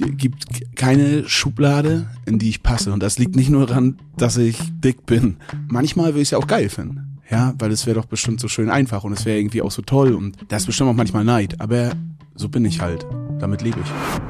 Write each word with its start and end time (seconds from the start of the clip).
gibt 0.00 0.76
keine 0.76 1.28
Schublade, 1.28 2.08
in 2.26 2.38
die 2.38 2.48
ich 2.48 2.62
passe. 2.62 2.92
Und 2.92 3.02
das 3.02 3.18
liegt 3.18 3.36
nicht 3.36 3.50
nur 3.50 3.66
daran, 3.66 3.98
dass 4.16 4.36
ich 4.36 4.58
dick 4.82 5.06
bin. 5.06 5.36
Manchmal 5.68 6.08
würde 6.08 6.20
ich 6.20 6.28
es 6.28 6.30
ja 6.30 6.38
auch 6.38 6.46
geil 6.46 6.68
finden. 6.68 7.18
Ja, 7.30 7.54
weil 7.58 7.70
es 7.70 7.86
wäre 7.86 8.00
doch 8.00 8.06
bestimmt 8.06 8.40
so 8.40 8.48
schön 8.48 8.70
einfach 8.70 9.04
und 9.04 9.12
es 9.12 9.24
wäre 9.24 9.38
irgendwie 9.38 9.62
auch 9.62 9.70
so 9.70 9.82
toll 9.82 10.14
und 10.14 10.36
da 10.48 10.56
ist 10.56 10.66
bestimmt 10.66 10.90
auch 10.90 10.94
manchmal 10.94 11.24
Neid. 11.24 11.60
Aber 11.60 11.92
so 12.34 12.48
bin 12.48 12.64
ich 12.64 12.80
halt. 12.80 13.06
Damit 13.38 13.62
lebe 13.62 13.78
ich. 13.80 14.20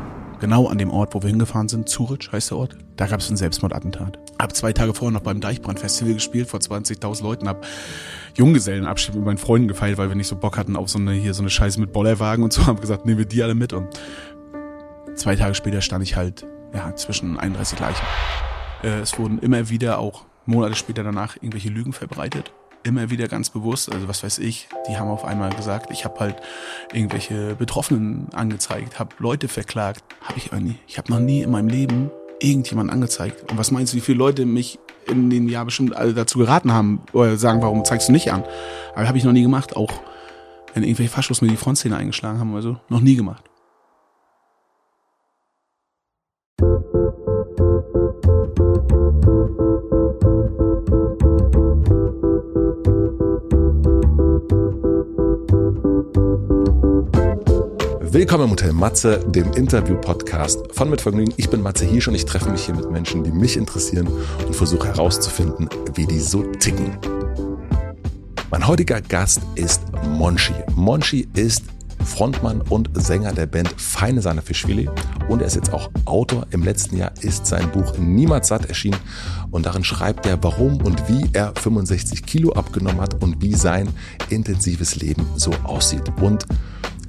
Genau 0.41 0.69
an 0.69 0.79
dem 0.79 0.91
Ort, 0.91 1.15
wo 1.15 1.23
wir 1.23 1.29
hingefahren 1.29 1.69
sind, 1.69 1.89
Zurich 1.89 2.33
heißt 2.33 2.51
der 2.51 2.57
Ort, 2.57 2.77
da 2.97 3.07
gab 3.07 3.21
es 3.21 3.31
ein 3.31 3.37
Selbstmordattentat. 3.37 4.19
Hab 4.39 4.57
zwei 4.57 4.73
Tage 4.73 4.95
vorher 4.95 5.13
noch 5.13 5.23
beim 5.23 5.41
Deichbrand-Festival 5.41 6.15
gespielt, 6.15 6.49
vor 6.49 6.61
20.000 6.61 7.23
Leuten, 7.23 7.47
hab 7.47 7.67
Junggesellenabschied 8.37 9.15
mit 9.15 9.25
meinen 9.25 9.39
Freunden 9.39 9.69
gefeiert, 9.69 9.99
weil 9.99 10.09
wir 10.09 10.17
nicht 10.17 10.29
so 10.29 10.37
Bock 10.37 10.57
hatten 10.57 10.77
auf 10.77 10.89
so 10.89 10.99
eine, 10.99 11.13
hier 11.13 11.35
so 11.35 11.43
eine 11.43 11.51
Scheiße 11.51 11.79
mit 11.79 11.93
Bollerwagen 11.93 12.43
und 12.43 12.55
so, 12.55 12.67
haben 12.67 12.81
gesagt, 12.81 13.05
nehmen 13.05 13.19
wir 13.19 13.27
die 13.27 13.43
alle 13.43 13.55
mit 13.55 13.75
und 13.75 13.89
zwei 15.15 15.37
Tage 15.37 15.55
später 15.55 15.81
stand 15.81 16.03
ich 16.03 16.17
halt, 16.17 16.47
ja, 16.75 16.95
zwischen 16.97 17.39
31 17.39 17.79
Leichen. 17.79 18.05
Äh, 18.83 19.01
es 19.01 19.19
wurden 19.19 19.39
immer 19.39 19.69
wieder 19.69 19.99
auch 19.99 20.25
Monate 20.47 20.75
später 20.75 21.03
danach 21.05 21.37
irgendwelche 21.37 21.69
Lügen 21.69 21.93
verbreitet 21.93 22.53
immer 22.83 23.11
wieder 23.11 23.29
ganz 23.29 23.51
bewusst, 23.51 23.93
also 23.93 24.09
was 24.09 24.23
weiß 24.23 24.39
ich, 24.39 24.69
die 24.89 24.97
haben 24.97 25.09
auf 25.09 25.25
einmal 25.25 25.51
gesagt, 25.51 25.91
ich 25.91 26.05
habe 26.05 26.19
halt 26.21 26.37
irgendwelche 26.93 27.55
Betroffenen 27.55 28.29
angezeigt, 28.33 28.99
habe 28.99 29.15
Leute 29.19 29.49
verklagt, 29.49 30.03
habe 30.23 30.39
ich 30.39 30.53
aber 30.53 30.61
nie. 30.61 30.77
Ich 30.87 30.99
habe 30.99 31.13
noch 31.13 31.21
nie 31.21 31.43
in 31.43 31.51
meinem 31.51 31.69
Leben 31.69 32.11
irgendjemanden 32.41 32.93
angezeigt. 32.93 33.51
Und 33.51 33.59
was 33.59 33.71
meinst 33.71 33.93
du, 33.93 33.99
wie 33.99 34.01
viele 34.01 34.19
Leute 34.19 34.47
mich 34.47 34.79
in 35.07 35.29
den 35.29 35.49
Jahr 35.49 35.65
bestimmt 35.65 35.95
alle 35.95 36.15
dazu 36.15 36.39
geraten 36.39 36.73
haben 36.73 37.03
oder 37.13 37.37
sagen, 37.37 37.63
warum 37.63 37.85
zeigst 37.85 38.09
du 38.09 38.13
nicht 38.13 38.33
an? 38.33 38.45
Aber 38.95 39.07
habe 39.07 39.19
ich 39.19 39.25
noch 39.25 39.33
nie 39.33 39.43
gemacht, 39.43 39.77
auch 39.77 39.93
wenn 40.73 40.83
irgendwelche 40.83 41.13
Faschos 41.13 41.43
mir 41.43 41.49
die 41.49 41.57
Frontszene 41.57 41.97
eingeschlagen 41.97 42.39
haben 42.39 42.53
oder 42.53 42.63
so, 42.63 42.77
noch 42.89 43.01
nie 43.01 43.17
gemacht. 43.17 43.50
Willkommen 58.13 58.43
im 58.43 58.51
Hotel 58.51 58.73
Matze, 58.73 59.25
dem 59.29 59.53
Interview-Podcast 59.53 60.75
von 60.75 60.91
Mit 60.91 61.01
Vergnügen. 61.01 61.33
Ich 61.37 61.49
bin 61.49 61.63
Matze 61.63 61.85
Hirsch 61.85 62.09
und 62.09 62.17
ich 62.17 62.25
treffe 62.25 62.51
mich 62.51 62.65
hier 62.65 62.75
mit 62.75 62.91
Menschen, 62.91 63.23
die 63.23 63.31
mich 63.31 63.57
interessieren 63.57 64.09
und 64.45 64.57
versuche 64.57 64.89
herauszufinden, 64.89 65.69
wie 65.95 66.07
die 66.07 66.19
so 66.19 66.43
ticken. 66.43 66.99
Mein 68.51 68.67
heutiger 68.67 69.01
Gast 69.01 69.43
ist 69.55 69.83
Monchi. 70.09 70.55
Monchi 70.75 71.29
ist 71.37 71.63
Frontmann 72.05 72.63
und 72.63 72.91
Sänger 72.95 73.33
der 73.33 73.47
Band 73.47 73.73
Feine 73.77 74.21
Sahne 74.21 74.43
Fischfilet 74.43 74.91
und 75.29 75.41
er 75.41 75.47
ist 75.47 75.55
jetzt 75.55 75.73
auch 75.73 75.89
Autor. 76.05 76.49
Im 76.51 76.65
letzten 76.65 76.97
Jahr 76.97 77.13
ist 77.21 77.47
sein 77.47 77.71
Buch 77.71 77.97
Niemals 77.97 78.49
satt 78.49 78.67
erschienen 78.67 78.99
und 79.53 79.67
darin 79.67 79.85
schreibt 79.85 80.27
er, 80.27 80.43
warum 80.43 80.83
und 80.83 81.09
wie 81.09 81.31
er 81.33 81.53
65 81.55 82.27
Kilo 82.27 82.55
abgenommen 82.55 83.01
hat 83.01 83.23
und 83.23 83.41
wie 83.41 83.55
sein 83.55 83.89
intensives 84.31 84.97
Leben 84.97 85.25
so 85.37 85.53
aussieht. 85.63 86.11
Und 86.21 86.45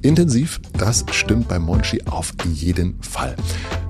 Intensiv, 0.02 0.60
das 0.76 1.04
stimmt 1.12 1.46
bei 1.46 1.60
Monchi 1.60 2.02
auf 2.06 2.32
jeden 2.44 3.00
Fall. 3.02 3.36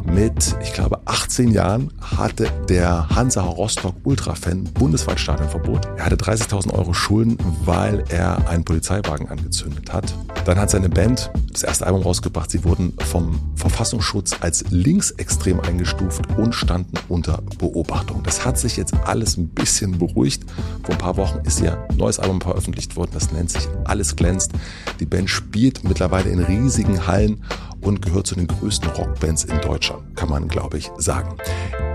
Mit, 0.05 0.56
ich 0.62 0.72
glaube, 0.72 1.00
18 1.05 1.50
Jahren 1.50 1.92
hatte 2.00 2.48
der 2.69 3.08
Hansa 3.08 3.42
Rostock 3.42 3.95
Ultra-Fan 4.05 4.64
bundesweit 4.75 5.20
Stadionverbot. 5.20 5.86
Er 5.97 6.06
hatte 6.06 6.17
30.000 6.17 6.72
Euro 6.72 6.92
Schulden, 6.92 7.39
weil 7.64 8.05
er 8.09 8.48
einen 8.48 8.64
Polizeiwagen 8.64 9.28
angezündet 9.28 9.92
hat. 9.92 10.12
Dann 10.44 10.59
hat 10.59 10.70
seine 10.70 10.89
Band 10.89 11.31
das 11.53 11.62
erste 11.62 11.86
Album 11.86 12.03
rausgebracht. 12.03 12.50
Sie 12.50 12.64
wurden 12.64 12.94
vom 13.05 13.39
Verfassungsschutz 13.55 14.36
als 14.41 14.64
linksextrem 14.70 15.61
eingestuft 15.61 16.22
und 16.37 16.55
standen 16.55 16.98
unter 17.09 17.42
Beobachtung. 17.59 18.22
Das 18.25 18.44
hat 18.44 18.59
sich 18.59 18.77
jetzt 18.77 18.94
alles 19.05 19.37
ein 19.37 19.48
bisschen 19.48 19.98
beruhigt. 19.98 20.44
Vor 20.83 20.94
ein 20.94 20.98
paar 20.98 21.16
Wochen 21.16 21.38
ist 21.44 21.60
ihr 21.60 21.87
neues 21.97 22.19
Album 22.19 22.41
veröffentlicht 22.41 22.97
worden. 22.97 23.10
Das 23.15 23.31
nennt 23.32 23.50
sich 23.50 23.69
Alles 23.84 24.16
glänzt. 24.16 24.53
Die 25.00 25.06
Band 25.06 25.31
spielt 25.31 25.84
mittlerweile 25.84 26.31
in 26.31 26.41
riesigen 26.41 27.06
Hallen 27.06 27.43
und 27.82 28.03
gehört 28.03 28.26
zu 28.26 28.34
den 28.34 28.47
größten 28.47 28.91
Rockbands 28.91 29.44
in 29.44 29.60
Deutschland, 29.60 30.16
kann 30.16 30.28
man 30.28 30.48
glaube 30.48 30.78
ich 30.78 30.91
sagen. 30.97 31.37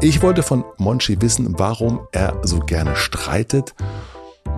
Ich 0.01 0.21
wollte 0.21 0.43
von 0.43 0.63
Monchi 0.77 1.21
wissen, 1.21 1.55
warum 1.57 2.01
er 2.11 2.39
so 2.43 2.59
gerne 2.59 2.95
streitet 2.95 3.73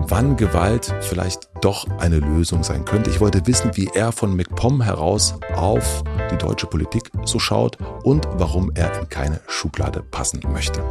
wann 0.08 0.36
Gewalt 0.36 0.94
vielleicht 1.00 1.48
doch 1.60 1.86
eine 1.98 2.18
Lösung 2.18 2.62
sein 2.62 2.84
könnte. 2.84 3.10
Ich 3.10 3.20
wollte 3.20 3.46
wissen, 3.46 3.70
wie 3.74 3.88
er 3.94 4.12
von 4.12 4.34
McPom 4.36 4.82
heraus 4.82 5.34
auf 5.54 6.02
die 6.30 6.38
deutsche 6.38 6.66
Politik 6.66 7.10
so 7.24 7.38
schaut 7.38 7.78
und 8.02 8.26
warum 8.34 8.72
er 8.74 9.00
in 9.00 9.08
keine 9.08 9.40
Schublade 9.46 10.02
passen 10.02 10.40
möchte. 10.52 10.82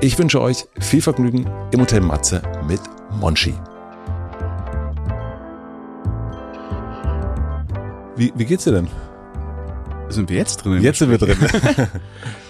Ich 0.00 0.18
wünsche 0.18 0.40
euch 0.40 0.66
viel 0.78 1.02
Vergnügen 1.02 1.50
im 1.72 1.80
Hotel 1.80 2.00
Matze 2.00 2.42
mit 2.66 2.80
Monchi. 3.10 3.54
Wie, 8.16 8.32
wie 8.34 8.44
geht's 8.44 8.64
dir 8.64 8.72
denn? 8.72 8.88
Sind 10.08 10.30
wir 10.30 10.36
jetzt 10.36 10.64
drin? 10.64 10.82
Jetzt 10.82 10.98
sind 10.98 11.10
wir 11.10 11.18
drin. 11.18 11.36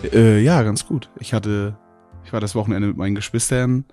äh, 0.13 0.41
ja, 0.41 0.63
ganz 0.63 0.87
gut. 0.87 1.11
Ich 1.19 1.33
hatte, 1.33 1.77
ich 2.25 2.33
war 2.33 2.41
das 2.41 2.55
Wochenende 2.55 2.89
mit 2.89 2.97
meinen 2.97 3.15
Geschwistern 3.15 3.85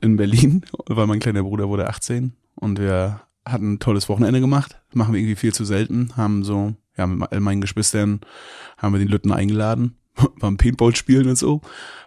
in 0.00 0.16
Berlin, 0.16 0.64
weil 0.86 1.06
mein 1.06 1.20
kleiner 1.20 1.42
Bruder 1.42 1.68
wurde 1.68 1.88
18 1.88 2.32
und 2.56 2.78
wir 2.78 3.22
hatten 3.44 3.74
ein 3.74 3.78
tolles 3.78 4.08
Wochenende 4.08 4.40
gemacht. 4.40 4.80
machen 4.92 5.14
wir 5.14 5.20
irgendwie 5.20 5.36
viel 5.36 5.54
zu 5.54 5.64
selten. 5.64 6.16
Haben 6.16 6.44
so, 6.44 6.74
ja, 6.96 7.06
mit 7.06 7.30
meinen 7.40 7.60
Geschwistern 7.60 8.20
haben 8.76 8.92
wir 8.92 8.98
den 8.98 9.08
Lütten 9.08 9.32
eingeladen, 9.32 9.96
beim 10.40 10.56
Paintball 10.56 10.94
spielen 10.94 11.28
und 11.28 11.38
so. 11.38 11.60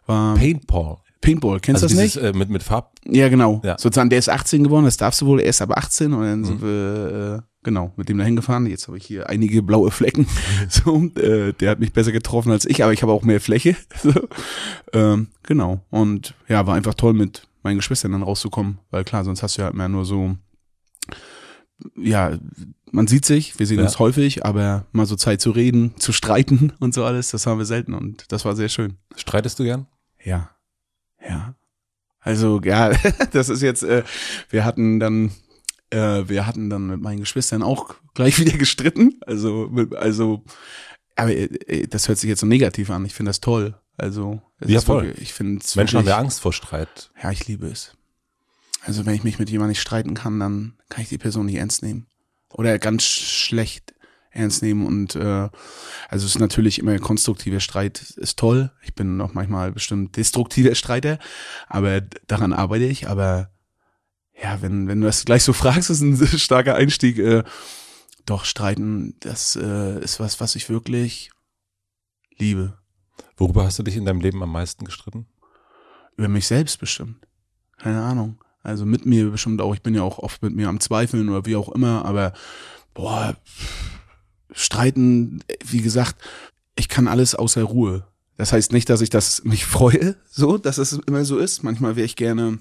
War 0.06 0.36
Paintball. 0.36 0.98
Paintball, 1.22 1.60
kennst 1.60 1.82
du 1.82 1.86
also 1.88 1.96
das 1.96 2.04
dieses, 2.04 2.22
nicht? 2.22 2.36
Äh, 2.36 2.38
mit, 2.38 2.50
mit 2.50 2.62
Farb? 2.62 2.92
Ja, 3.06 3.30
genau. 3.30 3.62
Ja. 3.64 3.78
Sozusagen, 3.80 4.10
der 4.10 4.20
ist 4.20 4.30
18 4.30 4.64
geworden, 4.64 4.86
das 4.86 4.98
darfst 4.98 5.22
du 5.22 5.26
wohl 5.26 5.42
erst 5.42 5.62
ab 5.62 5.72
18 5.72 6.14
und 6.14 6.22
dann 6.22 6.40
mhm. 6.40 6.46
sind 6.46 6.62
wir, 6.62 7.44
äh, 7.44 7.55
genau, 7.66 7.92
mit 7.98 8.08
dem 8.08 8.18
da 8.18 8.24
hingefahren. 8.24 8.66
Jetzt 8.68 8.88
habe 8.88 8.98
ich 8.98 9.06
hier 9.06 9.28
einige 9.30 9.62
blaue 9.62 9.92
Flecken. 9.92 10.26
so, 10.70 11.04
äh, 11.20 11.52
der 11.52 11.72
hat 11.72 11.80
mich 11.82 11.92
besser 11.92 12.14
getroffen 12.14 12.52
als 12.54 12.66
ich, 12.66 12.82
aber 12.82 12.94
ich 12.94 13.02
habe 13.02 13.12
auch 13.12 13.24
mehr 13.24 13.42
Fläche. 13.42 13.76
so, 14.02 14.14
ähm, 14.94 15.28
genau. 15.44 15.82
Und 15.90 16.34
ja, 16.48 16.66
war 16.66 16.76
einfach 16.76 16.94
toll 16.94 17.14
mit 17.14 17.48
meinen 17.64 17.78
Geschwistern 17.78 18.14
dann 18.14 18.24
rauszukommen, 18.24 18.78
weil 18.92 19.04
klar, 19.04 19.26
sonst 19.26 19.44
hast 19.44 19.58
du 19.58 19.62
ja 19.62 19.66
halt 19.66 19.76
mehr 19.76 19.90
nur 19.90 20.06
so, 20.06 20.38
ja, 21.98 22.38
man 22.92 23.08
sieht 23.08 23.26
sich, 23.26 23.60
wir 23.60 23.66
sehen 23.66 23.80
ja. 23.80 23.86
uns 23.86 24.00
häufig, 24.00 24.46
aber 24.46 24.86
mal 24.92 25.06
so 25.06 25.16
Zeit 25.16 25.42
zu 25.42 25.52
reden, 25.52 25.94
zu 25.98 26.14
streiten 26.14 26.72
und 26.80 26.94
so 26.94 27.04
alles, 27.04 27.32
das 27.32 27.46
haben 27.46 27.58
wir 27.58 27.66
selten 27.66 27.94
und 27.94 28.32
das 28.32 28.46
war 28.46 28.56
sehr 28.56 28.70
schön. 28.70 28.98
Streitest 29.18 29.60
du 29.60 29.64
gern? 29.64 29.88
Ja. 30.24 30.52
Ja. 31.28 31.56
Also, 32.20 32.62
ja, 32.64 32.92
das 33.32 33.50
ist 33.50 33.62
jetzt, 33.62 33.84
äh, 33.84 34.04
wir 34.50 34.66
hatten 34.66 35.00
dann, 35.00 35.32
äh, 35.96 36.28
wir 36.28 36.46
hatten 36.46 36.70
dann 36.70 36.88
mit 36.88 37.02
meinen 37.02 37.22
Geschwistern 37.22 37.64
auch 37.64 37.96
gleich 38.14 38.40
wieder 38.40 38.58
gestritten. 38.58 39.20
Also, 39.26 39.70
also, 39.96 40.44
aber 41.16 41.32
äh, 41.32 41.88
das 41.88 42.08
hört 42.08 42.18
sich 42.18 42.30
jetzt 42.30 42.42
so 42.42 42.48
negativ 42.48 42.90
an. 42.90 43.06
Ich 43.06 43.14
finde 43.14 43.30
das 43.30 43.42
toll. 43.42 43.80
Also, 43.98 44.42
ja, 44.66 44.82
voll. 44.82 45.06
Wirklich, 45.06 45.30
ich 45.30 45.34
finde 45.34 45.66
Menschen 45.76 46.00
haben 46.00 46.08
ja 46.08 46.18
Angst 46.18 46.42
vor 46.42 46.52
Streit. 46.52 47.12
Ja, 47.22 47.32
ich 47.32 47.48
liebe 47.48 47.68
es. 47.68 47.94
Also, 48.82 49.06
wenn 49.06 49.16
ich 49.16 49.24
mich 49.24 49.40
mit 49.40 49.50
jemandem 49.50 49.70
nicht 49.70 49.82
streiten 49.82 50.14
kann, 50.14 50.40
dann 50.40 50.78
kann 50.90 51.02
ich 51.02 51.10
die 51.10 51.18
Person 51.18 51.46
nicht 51.46 51.56
ernst 51.56 51.82
nehmen. 51.82 52.08
Oder 52.52 52.78
ganz 52.78 53.04
schlecht 53.04 53.94
ernst 54.32 54.62
nehmen 54.62 54.86
und 54.86 55.16
äh, 55.16 55.50
also 56.10 56.26
es 56.26 56.36
ist 56.36 56.40
natürlich 56.40 56.80
immer 56.80 57.00
konstruktiver 57.00 57.62
Streit 57.62 58.02
ist 58.18 58.38
toll. 58.38 58.70
Ich 58.84 58.94
bin 58.94 59.22
auch 59.22 59.34
manchmal 59.34 59.72
bestimmt 59.72 60.18
destruktiver 60.18 60.76
Streiter, 60.76 61.20
aber 61.68 62.02
daran 62.02 62.52
arbeite 62.52 62.84
ich. 62.84 63.08
Aber 63.08 63.50
ja, 64.42 64.62
wenn 64.62 64.88
wenn 64.88 65.02
du 65.02 65.08
das 65.08 65.26
gleich 65.26 65.44
so 65.44 65.54
fragst, 65.54 65.90
ist 65.90 66.02
ein 66.02 66.18
starker 66.40 66.76
Einstieg. 66.76 67.20
Äh, 67.20 67.44
doch 68.26 68.46
streiten, 68.46 69.16
das 69.20 69.56
äh, 69.56 70.00
ist 70.04 70.20
was, 70.20 70.40
was 70.40 70.56
ich 70.56 70.70
wirklich 70.70 71.32
liebe. 72.38 72.78
Worüber 73.38 73.66
hast 73.66 73.78
du 73.80 73.84
dich 73.84 73.96
in 73.96 74.06
deinem 74.06 74.22
Leben 74.22 74.42
am 74.42 74.52
meisten 74.52 74.86
gestritten? 74.86 75.28
Über 76.18 76.28
mich 76.28 76.48
selbst 76.48 76.80
bestimmt. 76.80 77.28
Keine 77.78 78.02
Ahnung. 78.02 78.44
Also 78.64 78.86
mit 78.86 79.06
mir 79.06 79.30
bestimmt 79.30 79.62
auch. 79.62 79.76
Ich 79.76 79.84
bin 79.84 79.94
ja 79.94 80.02
auch 80.02 80.18
oft 80.18 80.42
mit 80.42 80.56
mir 80.56 80.70
am 80.70 80.80
Zweifeln 80.80 81.30
oder 81.30 81.46
wie 81.46 81.56
auch 81.56 81.70
immer, 81.70 82.04
aber 82.06 82.34
boah, 82.96 83.36
streiten, 84.52 85.44
wie 85.64 85.82
gesagt, 85.82 86.16
ich 86.76 86.90
kann 86.90 87.08
alles 87.08 87.36
außer 87.36 87.62
Ruhe. 87.62 88.08
Das 88.38 88.54
heißt 88.54 88.72
nicht, 88.72 88.90
dass 88.90 89.02
ich 89.02 89.10
das 89.10 89.44
mich 89.44 89.66
freue, 89.68 90.16
so, 90.30 90.58
dass 90.58 90.78
es 90.78 90.94
immer 90.94 91.26
so 91.26 91.38
ist. 91.38 91.64
Manchmal 91.64 91.96
wäre 91.96 92.06
ich 92.06 92.16
gerne. 92.16 92.60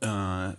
Äh, 0.00 0.52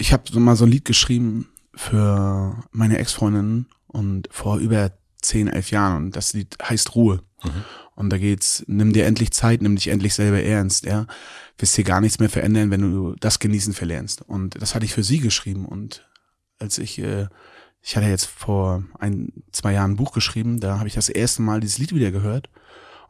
ich 0.00 0.12
habe 0.12 0.24
so 0.30 0.40
mal 0.40 0.56
so 0.56 0.64
ein 0.64 0.70
Lied 0.70 0.84
geschrieben 0.84 1.48
für 1.74 2.56
meine 2.72 2.98
Ex-Freundin 2.98 3.66
und 3.86 4.28
vor 4.30 4.58
über 4.58 4.92
zehn, 5.20 5.48
elf 5.48 5.70
Jahren 5.70 5.96
und 5.96 6.16
das 6.16 6.32
Lied 6.32 6.56
heißt 6.62 6.94
Ruhe. 6.94 7.22
Mhm. 7.44 7.64
Und 7.94 8.10
da 8.10 8.18
geht's, 8.18 8.64
nimm 8.66 8.92
dir 8.92 9.04
endlich 9.04 9.32
Zeit, 9.32 9.60
nimm 9.60 9.76
dich 9.76 9.88
endlich 9.88 10.14
selber 10.14 10.42
ernst, 10.42 10.86
ja. 10.86 11.06
Wirst 11.58 11.76
dir 11.76 11.84
gar 11.84 12.00
nichts 12.00 12.18
mehr 12.18 12.30
verändern, 12.30 12.70
wenn 12.70 12.80
du 12.80 13.14
das 13.20 13.38
Genießen 13.38 13.74
verlernst. 13.74 14.22
Und 14.22 14.60
das 14.60 14.74
hatte 14.74 14.86
ich 14.86 14.94
für 14.94 15.04
sie 15.04 15.18
geschrieben. 15.18 15.66
Und 15.66 16.08
als 16.58 16.78
ich 16.78 16.98
äh, 16.98 17.28
ich 17.82 17.96
hatte 17.96 18.06
jetzt 18.06 18.26
vor 18.26 18.84
ein, 18.98 19.32
zwei 19.52 19.72
Jahren 19.72 19.92
ein 19.92 19.96
Buch 19.96 20.12
geschrieben, 20.12 20.60
da 20.60 20.78
habe 20.78 20.88
ich 20.88 20.94
das 20.94 21.08
erste 21.08 21.42
Mal 21.42 21.60
dieses 21.60 21.78
Lied 21.78 21.94
wieder 21.94 22.10
gehört 22.10 22.50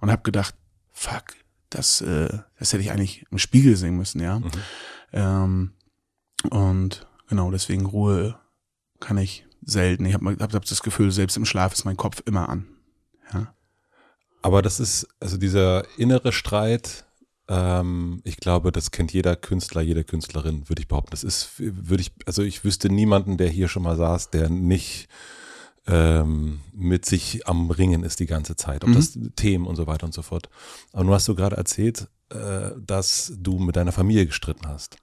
und 0.00 0.10
habe 0.10 0.22
gedacht, 0.22 0.54
fuck, 0.93 1.34
das, 1.70 2.00
äh, 2.00 2.38
das 2.58 2.72
hätte 2.72 2.82
ich 2.82 2.90
eigentlich 2.90 3.26
im 3.31 3.38
Spiegel 3.38 3.76
singen 3.76 3.96
müssen, 3.96 4.20
ja. 4.20 4.38
Mhm. 4.38 4.50
Ähm, 5.12 5.72
und 6.48 7.06
genau, 7.28 7.50
deswegen 7.50 7.87
Ruhe 7.87 8.38
kann 9.00 9.19
ich 9.19 9.46
selten. 9.62 10.06
Ich 10.06 10.14
habe 10.14 10.37
hab, 10.38 10.52
hab 10.52 10.64
das 10.64 10.82
Gefühl, 10.82 11.10
selbst 11.10 11.37
im 11.37 11.44
Schlaf 11.44 11.72
ist 11.72 11.84
mein 11.84 11.96
Kopf 11.96 12.22
immer 12.25 12.48
an. 12.48 12.66
Ja. 13.32 13.54
Aber 14.42 14.62
das 14.62 14.81
ist, 14.81 15.06
also 15.20 15.37
dieser 15.37 15.84
innere 15.98 16.32
Streit, 16.32 17.04
ähm, 17.48 18.22
ich 18.25 18.38
glaube, 18.38 18.72
das 18.72 18.90
kennt 18.90 19.12
jeder 19.12 19.37
Künstler, 19.37 19.82
jede 19.82 20.04
Künstlerin, 20.04 20.69
würde 20.69 20.81
ich 20.81 20.88
behaupten. 20.88 21.10
Das 21.10 21.25
ist, 21.25 21.50
würde 21.58 22.00
ich, 22.00 22.12
also 22.26 22.43
ich 22.43 22.64
wüsste 22.64 22.88
niemanden, 22.88 23.36
der 23.36 23.48
hier 23.48 23.69
schon 23.69 23.82
mal 23.82 23.96
saß, 23.96 24.31
der 24.31 24.48
nicht 24.48 25.08
ähm, 25.86 26.60
mit 26.72 27.04
sich 27.04 27.46
am 27.46 27.70
Ringen 27.70 28.02
ist 28.02 28.20
die 28.20 28.26
ganze 28.26 28.56
Zeit. 28.56 28.84
Ob 28.84 28.90
mhm. 28.90 28.94
das 28.94 29.19
Themen 29.36 29.66
und 29.66 29.76
so 29.76 29.86
weiter 29.86 30.06
und 30.06 30.14
so 30.14 30.22
fort. 30.22 30.48
Aber 30.93 31.04
du 31.04 31.12
hast 31.12 31.25
so 31.25 31.34
gerade 31.34 31.56
erzählt, 31.56 32.08
äh, 32.31 32.71
dass 32.85 33.32
du 33.37 33.59
mit 33.59 33.77
deiner 33.77 33.93
Familie 33.93 34.27
gestritten 34.27 34.67
hast. 34.67 34.97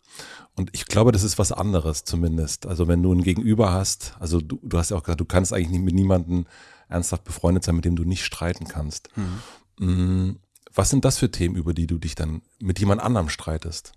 Und 0.56 0.70
ich 0.74 0.86
glaube, 0.86 1.12
das 1.12 1.24
ist 1.24 1.38
was 1.38 1.52
anderes 1.52 2.04
zumindest. 2.04 2.66
Also 2.66 2.88
wenn 2.88 3.04
du 3.04 3.14
ein 3.14 3.24
Gegenüber 3.24 3.72
hast, 3.72 4.16
also 4.20 4.42
du, 4.42 4.60
du 4.64 4.78
hast 4.78 4.92
ja 4.92 4.98
auch 4.98 5.04
gesagt, 5.04 5.22
du 5.22 5.26
kannst 5.26 5.54
eigentlich 5.54 5.70
nicht 5.70 5.84
mit 5.84 5.94
niemandem 5.94 6.46
ernsthaft 6.90 7.24
befreundet 7.24 7.64
sein, 7.64 7.76
mit 7.76 7.86
dem 7.86 7.96
du 7.96 8.04
nicht 8.04 8.24
streiten 8.26 8.68
kannst. 8.68 9.10
Mhm. 9.16 9.88
Mm, 9.88 10.40
was 10.74 10.90
sind 10.90 11.06
das 11.06 11.18
für 11.18 11.32
Themen, 11.32 11.56
über 11.56 11.74
die 11.74 11.88
du 11.88 11.98
dich 11.98 12.16
dann 12.16 12.42
mit 12.60 12.80
jemand 12.80 13.02
anderem 13.02 13.30
streitest? 13.30 13.94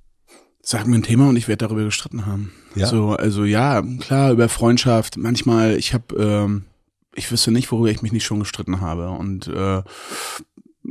Sag 0.62 0.86
mir 0.86 0.96
ein 0.96 1.02
Thema 1.02 1.28
und 1.28 1.36
ich 1.36 1.48
werde 1.48 1.66
darüber 1.66 1.84
gestritten 1.84 2.26
haben. 2.26 2.52
Ja. 2.74 2.86
So, 2.86 3.12
also 3.12 3.44
ja, 3.44 3.82
klar, 4.00 4.32
über 4.32 4.48
Freundschaft. 4.48 5.16
Manchmal, 5.16 5.76
ich 5.76 5.94
habe, 5.94 6.14
ähm, 6.16 6.64
ich 7.14 7.30
wüsste 7.30 7.50
nicht, 7.50 7.72
worüber 7.72 7.90
ich 7.90 8.02
mich 8.02 8.12
nicht 8.12 8.24
schon 8.24 8.40
gestritten 8.40 8.80
habe. 8.80 9.10
Und 9.10 9.48
äh, 9.48 9.82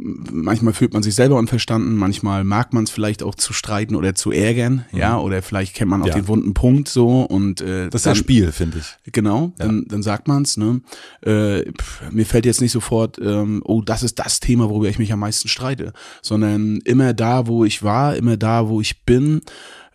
manchmal 0.02 0.74
fühlt 0.74 0.94
man 0.94 1.04
sich 1.04 1.16
selber 1.16 1.38
unverstanden, 1.38 1.96
manchmal 1.96 2.44
mag 2.44 2.74
man 2.74 2.84
es 2.84 2.90
vielleicht 2.90 3.24
auch 3.24 3.36
zu 3.36 3.54
streiten 3.54 3.96
oder 3.96 4.16
zu 4.16 4.32
ärgern, 4.32 4.86
mhm. 4.92 5.00
ja, 5.00 5.20
oder 5.20 5.42
vielleicht 5.42 5.76
kennt 5.76 5.90
man 5.90 6.02
auch 6.02 6.08
ja. 6.08 6.14
den 6.14 6.28
wunden 6.28 6.54
Punkt 6.54 6.88
so 6.88 7.22
und 7.22 7.62
äh, 7.62 7.90
das 7.90 8.02
ist 8.02 8.06
dann, 8.06 8.12
ja 8.12 8.16
Spiel, 8.16 8.52
finde 8.52 8.80
ich. 8.80 9.12
Genau, 9.12 9.54
ja. 9.60 9.66
dann, 9.66 9.86
dann 9.88 10.04
sagt 10.04 10.28
man's. 10.28 10.58
Ne? 10.58 10.82
Äh, 11.22 11.72
pff, 11.72 12.12
mir 12.12 12.26
fällt 12.26 12.46
jetzt 12.46 12.62
nicht 12.62 12.72
sofort, 12.72 13.20
ähm, 13.20 13.62
oh, 13.66 13.82
das 13.82 14.04
ist 14.04 14.20
das 14.20 14.40
Thema, 14.40 14.70
worüber 14.70 14.90
ich 14.90 15.00
mich 15.00 15.14
am 15.14 15.20
meisten 15.20 15.48
streite, 15.48 15.94
sondern 16.22 16.78
immer 16.86 17.14
da, 17.14 17.48
wo 17.48 17.66
ich 17.66 17.84
war, 17.84 18.16
immer 18.16 18.38
da, 18.38 18.70
wo 18.70 18.82
ich 18.82 19.04
bin, 19.04 19.42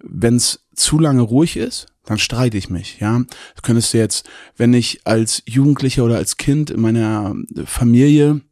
wenn 0.02 0.36
es 0.36 0.66
zu 0.74 0.98
lange 0.98 1.22
ruhig 1.22 1.56
ist, 1.56 1.86
dann 2.04 2.18
streite 2.18 2.58
ich 2.58 2.68
mich, 2.68 3.00
ja. 3.00 3.22
Das 3.54 3.62
könntest 3.62 3.94
du 3.94 3.98
jetzt, 3.98 4.28
wenn 4.56 4.74
ich 4.74 5.00
als 5.04 5.42
Jugendlicher 5.46 6.04
oder 6.04 6.16
als 6.16 6.36
Kind 6.36 6.70
in 6.70 6.80
meiner 6.80 7.34
Familie 7.64 8.42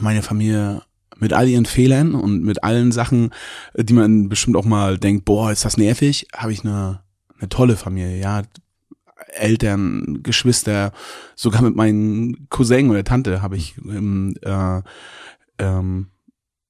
meine 0.00 0.22
Familie 0.22 0.82
mit 1.18 1.32
all 1.32 1.48
ihren 1.48 1.66
Fehlern 1.66 2.14
und 2.14 2.42
mit 2.42 2.64
allen 2.64 2.92
Sachen, 2.92 3.30
äh, 3.74 3.84
die 3.84 3.94
man 3.94 4.28
bestimmt 4.28 4.56
auch 4.56 4.64
mal 4.64 4.98
denkt, 4.98 5.24
boah, 5.24 5.52
ist 5.52 5.64
das 5.64 5.76
nervig, 5.76 6.26
habe 6.34 6.52
ich 6.52 6.64
eine, 6.64 7.00
eine 7.38 7.48
tolle 7.48 7.76
Familie, 7.76 8.18
ja. 8.20 8.42
Eltern, 9.34 10.18
Geschwister, 10.22 10.92
sogar 11.36 11.62
mit 11.62 11.74
meinen 11.74 12.48
Cousin 12.50 12.90
oder 12.90 13.02
Tante 13.02 13.40
habe 13.40 13.56
ich 13.56 13.76
ähm, 13.78 14.34
äh, 14.42 14.82
ähm, 15.58 16.08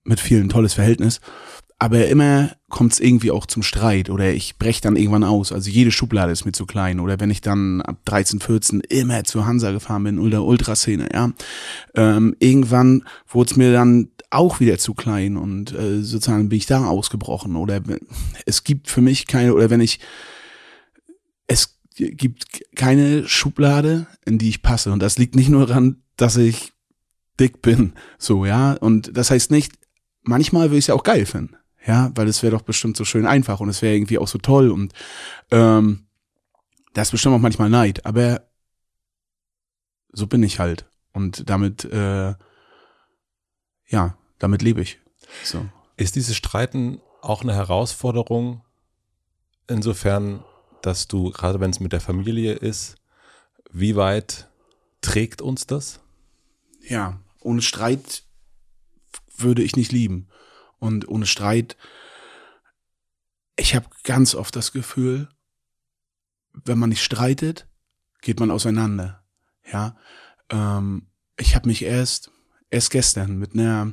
mit 0.04 0.20
vielen 0.20 0.48
tolles 0.48 0.75
Verhältnis 0.75 1.20
aber 1.82 2.06
immer 2.06 2.52
kommt 2.69 2.93
es 2.93 3.00
irgendwie 3.00 3.32
auch 3.32 3.44
zum 3.44 3.64
Streit 3.64 4.08
oder 4.08 4.32
ich 4.32 4.56
breche 4.56 4.81
dann 4.81 4.94
irgendwann 4.94 5.25
aus. 5.25 5.50
Also 5.50 5.69
jede 5.69 5.90
Schublade 5.90 6.31
ist 6.31 6.44
mir 6.44 6.52
zu 6.52 6.64
klein. 6.64 7.00
Oder 7.00 7.19
wenn 7.19 7.29
ich 7.29 7.40
dann 7.40 7.82
ab 7.82 7.96
13, 8.05 8.38
14 8.38 8.82
immer 8.82 9.25
zur 9.25 9.46
Hansa 9.46 9.73
gefahren 9.73 10.05
bin, 10.05 10.20
oder 10.20 10.44
Ultraszene, 10.44 11.08
ja. 11.12 11.32
Ähm, 11.96 12.37
irgendwann 12.38 13.02
wurde 13.26 13.50
es 13.50 13.56
mir 13.56 13.73
dann 13.73 14.12
auch 14.31 14.61
wieder 14.61 14.79
zu 14.79 14.94
klein 14.94 15.37
und 15.37 15.73
äh, 15.73 16.02
sozusagen 16.02 16.49
bin 16.50 16.58
ich 16.58 16.67
da 16.67 16.87
ausgebrochen. 16.87 17.56
Oder 17.56 17.81
es 18.46 18.62
gibt 18.62 18.88
für 18.88 19.00
mich 19.00 19.26
keine, 19.26 19.52
oder 19.52 19.69
wenn 19.69 19.81
ich, 19.81 19.99
es 21.49 21.81
gibt 21.96 22.62
keine 22.76 23.26
Schublade, 23.26 24.06
in 24.25 24.38
die 24.38 24.50
ich 24.50 24.62
passe. 24.62 24.93
Und 24.93 25.00
das 25.00 25.19
liegt 25.19 25.35
nicht 25.35 25.49
nur 25.49 25.67
daran, 25.67 26.00
dass 26.17 26.37
ich 26.37 26.75
dick 27.40 27.61
bin, 27.61 27.94
so, 28.19 28.46
ja. 28.46 28.75
Und 28.75 29.17
das 29.17 29.32
heißt 29.32 29.50
nicht, 29.50 29.73
manchmal 30.23 30.70
will 30.70 30.78
ich 30.78 30.85
es 30.85 30.87
ja 30.87 30.94
auch 30.94 31.02
geil 31.02 31.26
finden. 31.26 31.56
Ja, 31.87 32.12
weil 32.14 32.29
es 32.29 32.43
wäre 32.43 32.52
doch 32.52 32.62
bestimmt 32.62 32.96
so 32.96 33.05
schön 33.05 33.26
einfach 33.26 33.61
und 33.61 33.69
es 33.69 33.82
wäre 33.82 33.94
irgendwie 33.94 34.19
auch 34.19 34.29
so 34.29 34.38
toll 34.38 34.70
und 34.70 34.93
ähm, 35.50 36.06
das 36.94 37.08
ist 37.08 37.12
bestimmt 37.12 37.34
auch 37.34 37.40
manchmal 37.40 37.70
Neid, 37.70 38.06
aber 38.06 38.49
so 40.12 40.26
bin 40.26 40.43
ich 40.43 40.58
halt 40.58 40.87
und 41.12 41.49
damit 41.50 41.84
äh, 41.84 42.34
ja, 43.88 44.17
damit 44.38 44.62
lebe 44.62 44.81
ich. 44.81 45.00
So. 45.44 45.67
Ist 45.96 46.17
dieses 46.17 46.37
Streiten 46.37 47.00
auch 47.20 47.43
eine 47.43 47.55
Herausforderung 47.55 48.64
insofern, 49.69 50.44
dass 50.82 51.08
du 51.08 51.31
gerade 51.31 51.61
wenn 51.61 51.70
es 51.70 51.81
mit 51.81 51.93
der 51.93 52.00
Familie 52.00 52.55
ist, 52.55 52.96
wie 53.70 53.96
weit 53.96 54.50
trägt 55.00 55.43
uns 55.43 55.67
das? 55.67 56.00
Ja, 56.81 57.20
ohne 57.40 57.62
Streit 57.62 58.23
würde 59.37 59.62
ich 59.62 59.76
nicht 59.76 59.93
lieben 59.93 60.28
und 60.82 61.06
ohne 61.06 61.26
Streit. 61.26 61.76
Ich 63.56 63.76
habe 63.76 63.87
ganz 64.02 64.34
oft 64.34 64.56
das 64.56 64.73
Gefühl, 64.73 65.29
wenn 66.52 66.79
man 66.79 66.88
nicht 66.88 67.05
streitet, 67.05 67.69
geht 68.20 68.40
man 68.40 68.50
auseinander. 68.50 69.23
Ja, 69.73 69.96
ähm, 70.50 71.06
ich 71.38 71.55
habe 71.55 71.69
mich 71.69 71.84
erst 71.84 72.32
erst 72.69 72.90
gestern 72.90 73.38
mit 73.38 73.55
einer 73.55 73.93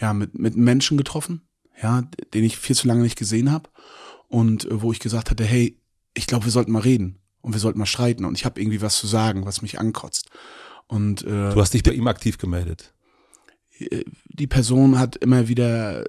ja 0.00 0.14
mit 0.14 0.38
mit 0.38 0.54
einem 0.54 0.64
Menschen 0.64 0.96
getroffen, 0.96 1.42
ja, 1.82 2.02
den 2.32 2.44
ich 2.44 2.58
viel 2.58 2.76
zu 2.76 2.86
lange 2.86 3.02
nicht 3.02 3.18
gesehen 3.18 3.50
habe 3.50 3.68
und 4.28 4.66
äh, 4.66 4.80
wo 4.82 4.92
ich 4.92 5.00
gesagt 5.00 5.30
hatte, 5.30 5.44
hey, 5.44 5.76
ich 6.14 6.28
glaube, 6.28 6.44
wir 6.44 6.52
sollten 6.52 6.70
mal 6.70 6.82
reden 6.82 7.18
und 7.40 7.54
wir 7.54 7.60
sollten 7.60 7.80
mal 7.80 7.86
streiten 7.86 8.24
und 8.24 8.38
ich 8.38 8.44
habe 8.44 8.60
irgendwie 8.60 8.82
was 8.82 8.98
zu 8.98 9.08
sagen, 9.08 9.46
was 9.46 9.62
mich 9.62 9.80
ankotzt. 9.80 10.30
Und 10.86 11.22
äh, 11.22 11.52
du 11.52 11.60
hast 11.60 11.74
dich 11.74 11.82
bei 11.82 11.92
ihm 11.92 12.06
aktiv 12.06 12.38
gemeldet 12.38 12.94
die 14.40 14.46
Person 14.46 14.98
hat 14.98 15.16
immer 15.16 15.48
wieder, 15.48 16.04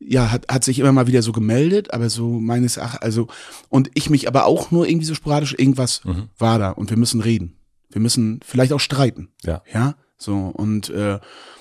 ja, 0.00 0.30
hat, 0.30 0.46
hat 0.48 0.64
sich 0.64 0.80
immer 0.80 0.92
mal 0.92 1.06
wieder 1.06 1.22
so 1.22 1.32
gemeldet, 1.32 1.94
aber 1.94 2.10
so 2.10 2.28
meines 2.28 2.76
Erachtens, 2.76 3.02
also, 3.02 3.28
und 3.68 3.90
ich 3.94 4.10
mich 4.10 4.28
aber 4.28 4.44
auch 4.44 4.70
nur 4.70 4.86
irgendwie 4.86 5.06
so 5.06 5.14
sporadisch, 5.14 5.54
irgendwas 5.56 6.04
mhm. 6.04 6.28
war 6.36 6.58
da 6.58 6.70
und 6.70 6.90
wir 6.90 6.96
müssen 6.96 7.20
reden. 7.20 7.56
Wir 7.90 8.00
müssen 8.00 8.40
vielleicht 8.44 8.72
auch 8.72 8.80
streiten. 8.80 9.30
Ja. 9.44 9.62
Ja, 9.72 9.94
so, 10.18 10.34
und, 10.36 10.90
äh, 10.90 11.20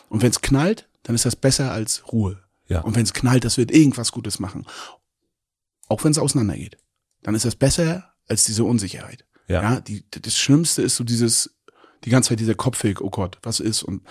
und 0.10 0.24
wenn 0.24 0.32
es 0.32 0.42
knallt, 0.42 0.90
dann 1.04 1.16
ist 1.16 1.26
das 1.26 1.36
besser 1.36 1.72
als 1.72 2.12
Ruhe. 2.12 2.40
Ja. 2.68 2.82
Und 2.82 2.96
wenn 2.96 3.04
es 3.04 3.14
knallt, 3.14 3.46
das 3.46 3.58
wird 3.58 3.72
irgendwas 3.72 4.12
Gutes 4.12 4.40
machen. 4.40 4.66
Auch 5.90 6.04
wenn 6.04 6.12
es 6.12 6.18
auseinandergeht. 6.18 6.78
Dann 7.22 7.36
ist 7.36 7.46
das 7.46 7.56
besser 7.56 8.14
als 8.28 8.46
diese 8.46 8.64
Unsicherheit. 8.64 9.26
Ja. 9.48 9.62
ja 9.62 9.80
die, 9.80 10.04
das 10.10 10.38
Schlimmste 10.38 10.82
ist 10.82 10.96
so 10.96 11.04
dieses, 11.04 11.54
die 12.04 12.10
ganze 12.10 12.30
Zeit 12.30 12.40
dieser 12.40 12.56
Kopfweg, 12.56 13.02
oh 13.02 13.12
Gott, 13.12 13.38
was 13.44 13.60
ist? 13.60 13.84
Und, 13.84 14.02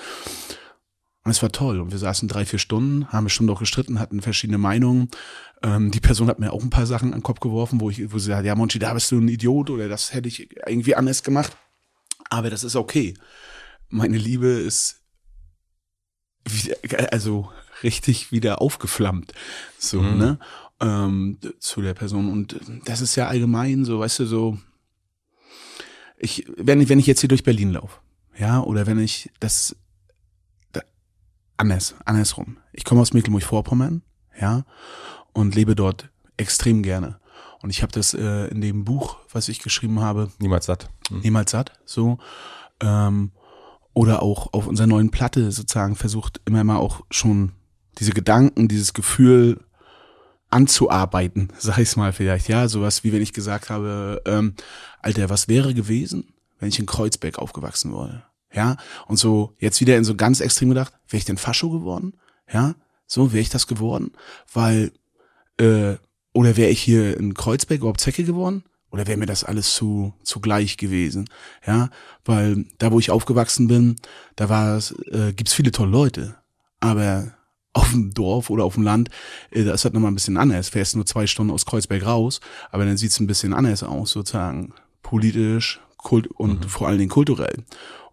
und 1.24 1.30
es 1.30 1.42
war 1.42 1.52
toll. 1.52 1.80
Und 1.80 1.92
wir 1.92 1.98
saßen 1.98 2.28
drei, 2.28 2.44
vier 2.44 2.58
Stunden, 2.58 3.08
haben 3.12 3.24
bestimmt 3.24 3.50
auch 3.50 3.60
gestritten, 3.60 4.00
hatten 4.00 4.22
verschiedene 4.22 4.58
Meinungen. 4.58 5.08
Ähm, 5.62 5.90
die 5.90 6.00
Person 6.00 6.28
hat 6.28 6.40
mir 6.40 6.52
auch 6.52 6.62
ein 6.62 6.70
paar 6.70 6.86
Sachen 6.86 7.12
an 7.12 7.20
den 7.20 7.22
Kopf 7.22 7.40
geworfen, 7.40 7.80
wo 7.80 7.90
ich, 7.90 8.12
wo 8.12 8.18
sie 8.18 8.26
sagt, 8.26 8.44
ja, 8.44 8.56
Monchi, 8.56 8.78
da 8.78 8.92
bist 8.92 9.10
du 9.12 9.18
ein 9.18 9.28
Idiot 9.28 9.70
oder 9.70 9.88
das 9.88 10.12
hätte 10.12 10.28
ich 10.28 10.48
irgendwie 10.66 10.96
anders 10.96 11.22
gemacht. 11.22 11.56
Aber 12.28 12.50
das 12.50 12.64
ist 12.64 12.74
okay. 12.74 13.14
Meine 13.88 14.18
Liebe 14.18 14.48
ist 14.48 15.02
wieder, 16.44 16.76
also 17.12 17.52
richtig 17.84 18.32
wieder 18.32 18.60
aufgeflammt. 18.60 19.32
So, 19.78 20.02
mhm. 20.02 20.18
ne? 20.18 20.38
Ähm, 20.80 21.38
zu 21.60 21.82
der 21.82 21.94
Person. 21.94 22.32
Und 22.32 22.58
das 22.84 23.00
ist 23.00 23.14
ja 23.14 23.28
allgemein 23.28 23.84
so, 23.84 24.00
weißt 24.00 24.20
du, 24.20 24.26
so, 24.26 24.58
ich, 26.18 26.46
wenn, 26.56 26.88
wenn 26.88 26.98
ich 26.98 27.06
jetzt 27.06 27.20
hier 27.20 27.28
durch 27.28 27.44
Berlin 27.44 27.72
laufe, 27.72 28.00
ja, 28.36 28.60
oder 28.60 28.86
wenn 28.86 28.98
ich 28.98 29.30
das 29.38 29.76
da, 29.76 29.76
anders, 31.62 31.94
andersrum. 32.04 32.56
Ich 32.72 32.84
komme 32.84 33.00
aus 33.00 33.14
Mecklenburg-Vorpommern, 33.14 34.02
ja, 34.38 34.64
und 35.32 35.54
lebe 35.54 35.76
dort 35.76 36.10
extrem 36.36 36.82
gerne. 36.82 37.20
Und 37.62 37.70
ich 37.70 37.82
habe 37.82 37.92
das 37.92 38.14
äh, 38.14 38.48
in 38.48 38.60
dem 38.60 38.84
Buch, 38.84 39.18
was 39.30 39.48
ich 39.48 39.60
geschrieben 39.60 40.00
habe, 40.00 40.32
niemals 40.40 40.66
satt, 40.66 40.90
mhm. 41.08 41.20
niemals 41.20 41.52
satt, 41.52 41.78
so, 41.84 42.18
ähm, 42.80 43.30
oder 43.94 44.22
auch 44.22 44.52
auf 44.52 44.66
unserer 44.66 44.88
neuen 44.88 45.10
Platte 45.10 45.52
sozusagen 45.52 45.94
versucht 45.94 46.40
immer 46.46 46.64
mal 46.64 46.78
auch 46.78 47.02
schon 47.10 47.52
diese 47.98 48.12
Gedanken, 48.12 48.66
dieses 48.66 48.92
Gefühl 48.92 49.60
anzuarbeiten, 50.50 51.52
sag 51.58 51.78
ich's 51.78 51.94
mal 51.94 52.12
vielleicht, 52.12 52.48
ja, 52.48 52.66
sowas 52.66 53.04
wie 53.04 53.12
wenn 53.12 53.22
ich 53.22 53.32
gesagt 53.32 53.70
habe, 53.70 54.20
ähm, 54.26 54.54
Alter, 55.00 55.30
was 55.30 55.46
wäre 55.46 55.74
gewesen, 55.74 56.32
wenn 56.58 56.70
ich 56.70 56.80
in 56.80 56.86
Kreuzberg 56.86 57.38
aufgewachsen 57.38 57.92
wäre, 57.92 58.24
ja, 58.52 58.76
und 59.06 59.16
so 59.16 59.54
jetzt 59.58 59.80
wieder 59.80 59.96
in 59.96 60.04
so 60.04 60.14
ganz 60.14 60.40
extrem 60.40 60.68
gedacht, 60.70 60.92
wäre 61.08 61.18
ich 61.18 61.24
denn 61.24 61.38
Fascho 61.38 61.70
geworden, 61.70 62.14
ja, 62.52 62.74
so 63.06 63.32
wäre 63.32 63.40
ich 63.40 63.50
das 63.50 63.66
geworden, 63.66 64.12
weil 64.52 64.92
äh, 65.58 65.96
oder 66.32 66.56
wäre 66.56 66.70
ich 66.70 66.80
hier 66.80 67.16
in 67.16 67.34
Kreuzberg 67.34 67.80
überhaupt 67.80 68.00
Zecke 68.00 68.24
geworden 68.24 68.64
oder 68.90 69.06
wäre 69.06 69.18
mir 69.18 69.26
das 69.26 69.44
alles 69.44 69.74
zu, 69.74 70.14
zu 70.22 70.40
gleich 70.40 70.76
gewesen. 70.76 71.28
Ja, 71.66 71.90
weil 72.24 72.66
da, 72.78 72.92
wo 72.92 72.98
ich 72.98 73.10
aufgewachsen 73.10 73.68
bin, 73.68 73.96
da 74.36 74.48
war 74.48 74.76
es, 74.76 74.92
äh, 75.10 75.32
gibt's 75.32 75.54
viele 75.54 75.72
tolle 75.72 75.90
Leute. 75.90 76.36
Aber 76.80 77.32
auf 77.72 77.90
dem 77.90 78.12
Dorf 78.12 78.50
oder 78.50 78.64
auf 78.64 78.74
dem 78.74 78.82
Land, 78.82 79.08
äh, 79.50 79.64
das 79.64 79.76
ist 79.76 79.84
halt 79.84 79.94
nochmal 79.94 80.10
ein 80.10 80.16
bisschen 80.16 80.36
anders. 80.36 80.68
Fährst 80.68 80.94
nur 80.94 81.06
zwei 81.06 81.26
Stunden 81.26 81.52
aus 81.52 81.66
Kreuzberg 81.66 82.04
raus, 82.04 82.40
aber 82.70 82.84
dann 82.84 82.98
sieht's 82.98 83.18
ein 83.18 83.26
bisschen 83.26 83.54
anders 83.54 83.82
aus, 83.82 84.10
sozusagen 84.10 84.74
politisch 85.02 85.80
kult 85.96 86.26
und 86.26 86.64
mhm. 86.64 86.68
vor 86.68 86.88
allen 86.88 86.98
Dingen 86.98 87.10
kulturell. 87.10 87.64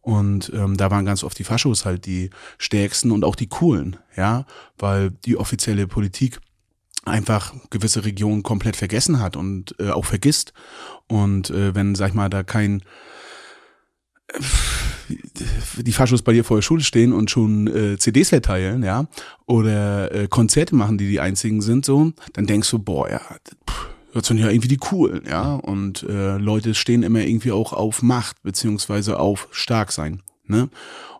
Und 0.01 0.51
ähm, 0.55 0.77
da 0.77 0.91
waren 0.91 1.05
ganz 1.05 1.23
oft 1.23 1.37
die 1.37 1.43
Faschos 1.43 1.85
halt 1.85 2.05
die 2.05 2.29
stärksten 2.57 3.11
und 3.11 3.23
auch 3.25 3.35
die 3.35 3.47
coolen, 3.47 3.97
ja, 4.15 4.45
weil 4.77 5.11
die 5.11 5.37
offizielle 5.37 5.87
Politik 5.87 6.39
einfach 7.05 7.53
gewisse 7.69 8.05
Regionen 8.05 8.43
komplett 8.43 8.75
vergessen 8.75 9.19
hat 9.19 9.35
und 9.35 9.75
äh, 9.79 9.89
auch 9.89 10.05
vergisst. 10.05 10.53
Und 11.07 11.49
äh, 11.49 11.75
wenn, 11.75 11.95
sag 11.95 12.09
ich 12.09 12.13
mal, 12.13 12.29
da 12.29 12.43
kein 12.43 12.81
äh, 14.27 14.39
die 15.77 15.91
Faschos 15.91 16.21
bei 16.21 16.33
dir 16.33 16.43
vor 16.43 16.57
der 16.57 16.61
Schule 16.61 16.83
stehen 16.83 17.13
und 17.13 17.31
schon 17.31 17.67
äh, 17.67 17.97
CDs 17.97 18.29
verteilen, 18.29 18.83
ja, 18.83 19.07
oder 19.47 20.13
äh, 20.13 20.27
Konzerte 20.27 20.75
machen, 20.75 20.97
die 20.97 21.09
die 21.09 21.19
einzigen 21.19 21.61
sind, 21.61 21.85
so, 21.85 22.11
dann 22.33 22.45
denkst 22.45 22.69
du, 22.69 22.79
boah, 22.79 23.09
ja, 23.09 23.21
das 24.13 24.27
sind 24.27 24.37
ja 24.37 24.49
irgendwie 24.49 24.67
die 24.67 24.77
coolen, 24.77 25.23
ja, 25.27 25.55
und 25.55 26.03
äh, 26.03 26.37
Leute 26.37 26.73
stehen 26.75 27.03
immer 27.03 27.21
irgendwie 27.21 27.51
auch 27.51 27.73
auf 27.73 28.01
Macht 28.01 28.41
beziehungsweise 28.43 29.19
auf 29.19 29.47
stark 29.51 29.91
sein, 29.91 30.21
ne, 30.45 30.69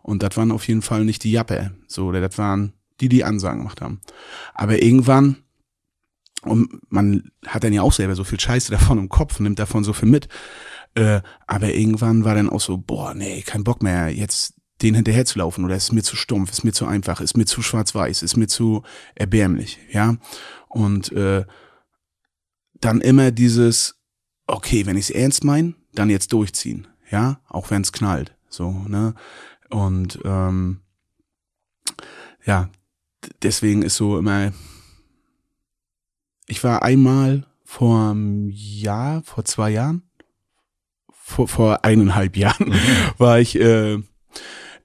und 0.02 0.22
das 0.22 0.36
waren 0.36 0.52
auf 0.52 0.66
jeden 0.68 0.82
Fall 0.82 1.04
nicht 1.04 1.24
die 1.24 1.32
Jappe, 1.32 1.72
so, 1.86 2.06
oder 2.06 2.20
das 2.20 2.38
waren 2.38 2.72
die, 3.00 3.08
die 3.08 3.24
Ansagen 3.24 3.60
gemacht 3.60 3.80
haben. 3.80 4.00
Aber 4.54 4.82
irgendwann 4.82 5.36
und 6.42 6.80
man 6.90 7.30
hat 7.46 7.64
dann 7.64 7.72
ja 7.72 7.82
auch 7.82 7.92
selber 7.92 8.14
so 8.14 8.24
viel 8.24 8.40
Scheiße 8.40 8.70
davon 8.72 8.98
im 8.98 9.08
Kopf, 9.08 9.40
nimmt 9.40 9.58
davon 9.58 9.84
so 9.84 9.92
viel 9.92 10.08
mit. 10.08 10.28
Äh, 10.94 11.20
aber 11.46 11.72
irgendwann 11.74 12.24
war 12.24 12.34
dann 12.34 12.50
auch 12.50 12.60
so, 12.60 12.78
boah, 12.78 13.14
nee, 13.14 13.42
kein 13.42 13.64
Bock 13.64 13.82
mehr, 13.82 14.08
jetzt 14.08 14.54
den 14.82 14.94
hinterher 14.94 15.26
zu 15.26 15.38
laufen 15.38 15.64
oder 15.64 15.76
ist 15.76 15.92
mir 15.92 16.02
zu 16.02 16.16
stumpf, 16.16 16.50
ist 16.50 16.64
mir 16.64 16.72
zu 16.72 16.86
einfach, 16.86 17.20
ist 17.20 17.36
mir 17.36 17.44
zu 17.44 17.60
schwarz-weiß, 17.62 18.22
ist 18.22 18.36
mir 18.36 18.48
zu 18.48 18.82
erbärmlich, 19.14 19.78
ja. 19.92 20.16
Und 20.68 21.12
äh, 21.12 21.44
dann 22.80 23.00
immer 23.00 23.30
dieses, 23.30 24.00
okay, 24.46 24.86
wenn 24.86 24.96
ich 24.96 25.10
es 25.10 25.14
ernst 25.14 25.44
meine, 25.44 25.74
dann 25.94 26.10
jetzt 26.10 26.32
durchziehen, 26.32 26.86
ja, 27.10 27.40
auch 27.48 27.70
wenn 27.70 27.82
es 27.82 27.92
knallt, 27.92 28.36
so, 28.48 28.70
ne. 28.70 29.14
Und 29.68 30.18
ähm, 30.24 30.80
ja, 32.44 32.70
deswegen 33.42 33.82
ist 33.82 33.96
so 33.96 34.18
immer 34.18 34.52
ich 36.50 36.64
war 36.64 36.82
einmal 36.82 37.46
vor 37.64 38.10
einem 38.10 38.50
Jahr, 38.50 39.22
vor 39.22 39.44
zwei 39.44 39.70
Jahren, 39.70 40.02
vor, 41.12 41.46
vor 41.46 41.84
eineinhalb 41.84 42.36
Jahren, 42.36 42.70
mhm. 42.70 42.74
war 43.18 43.38
ich 43.38 43.58
äh, 43.58 44.02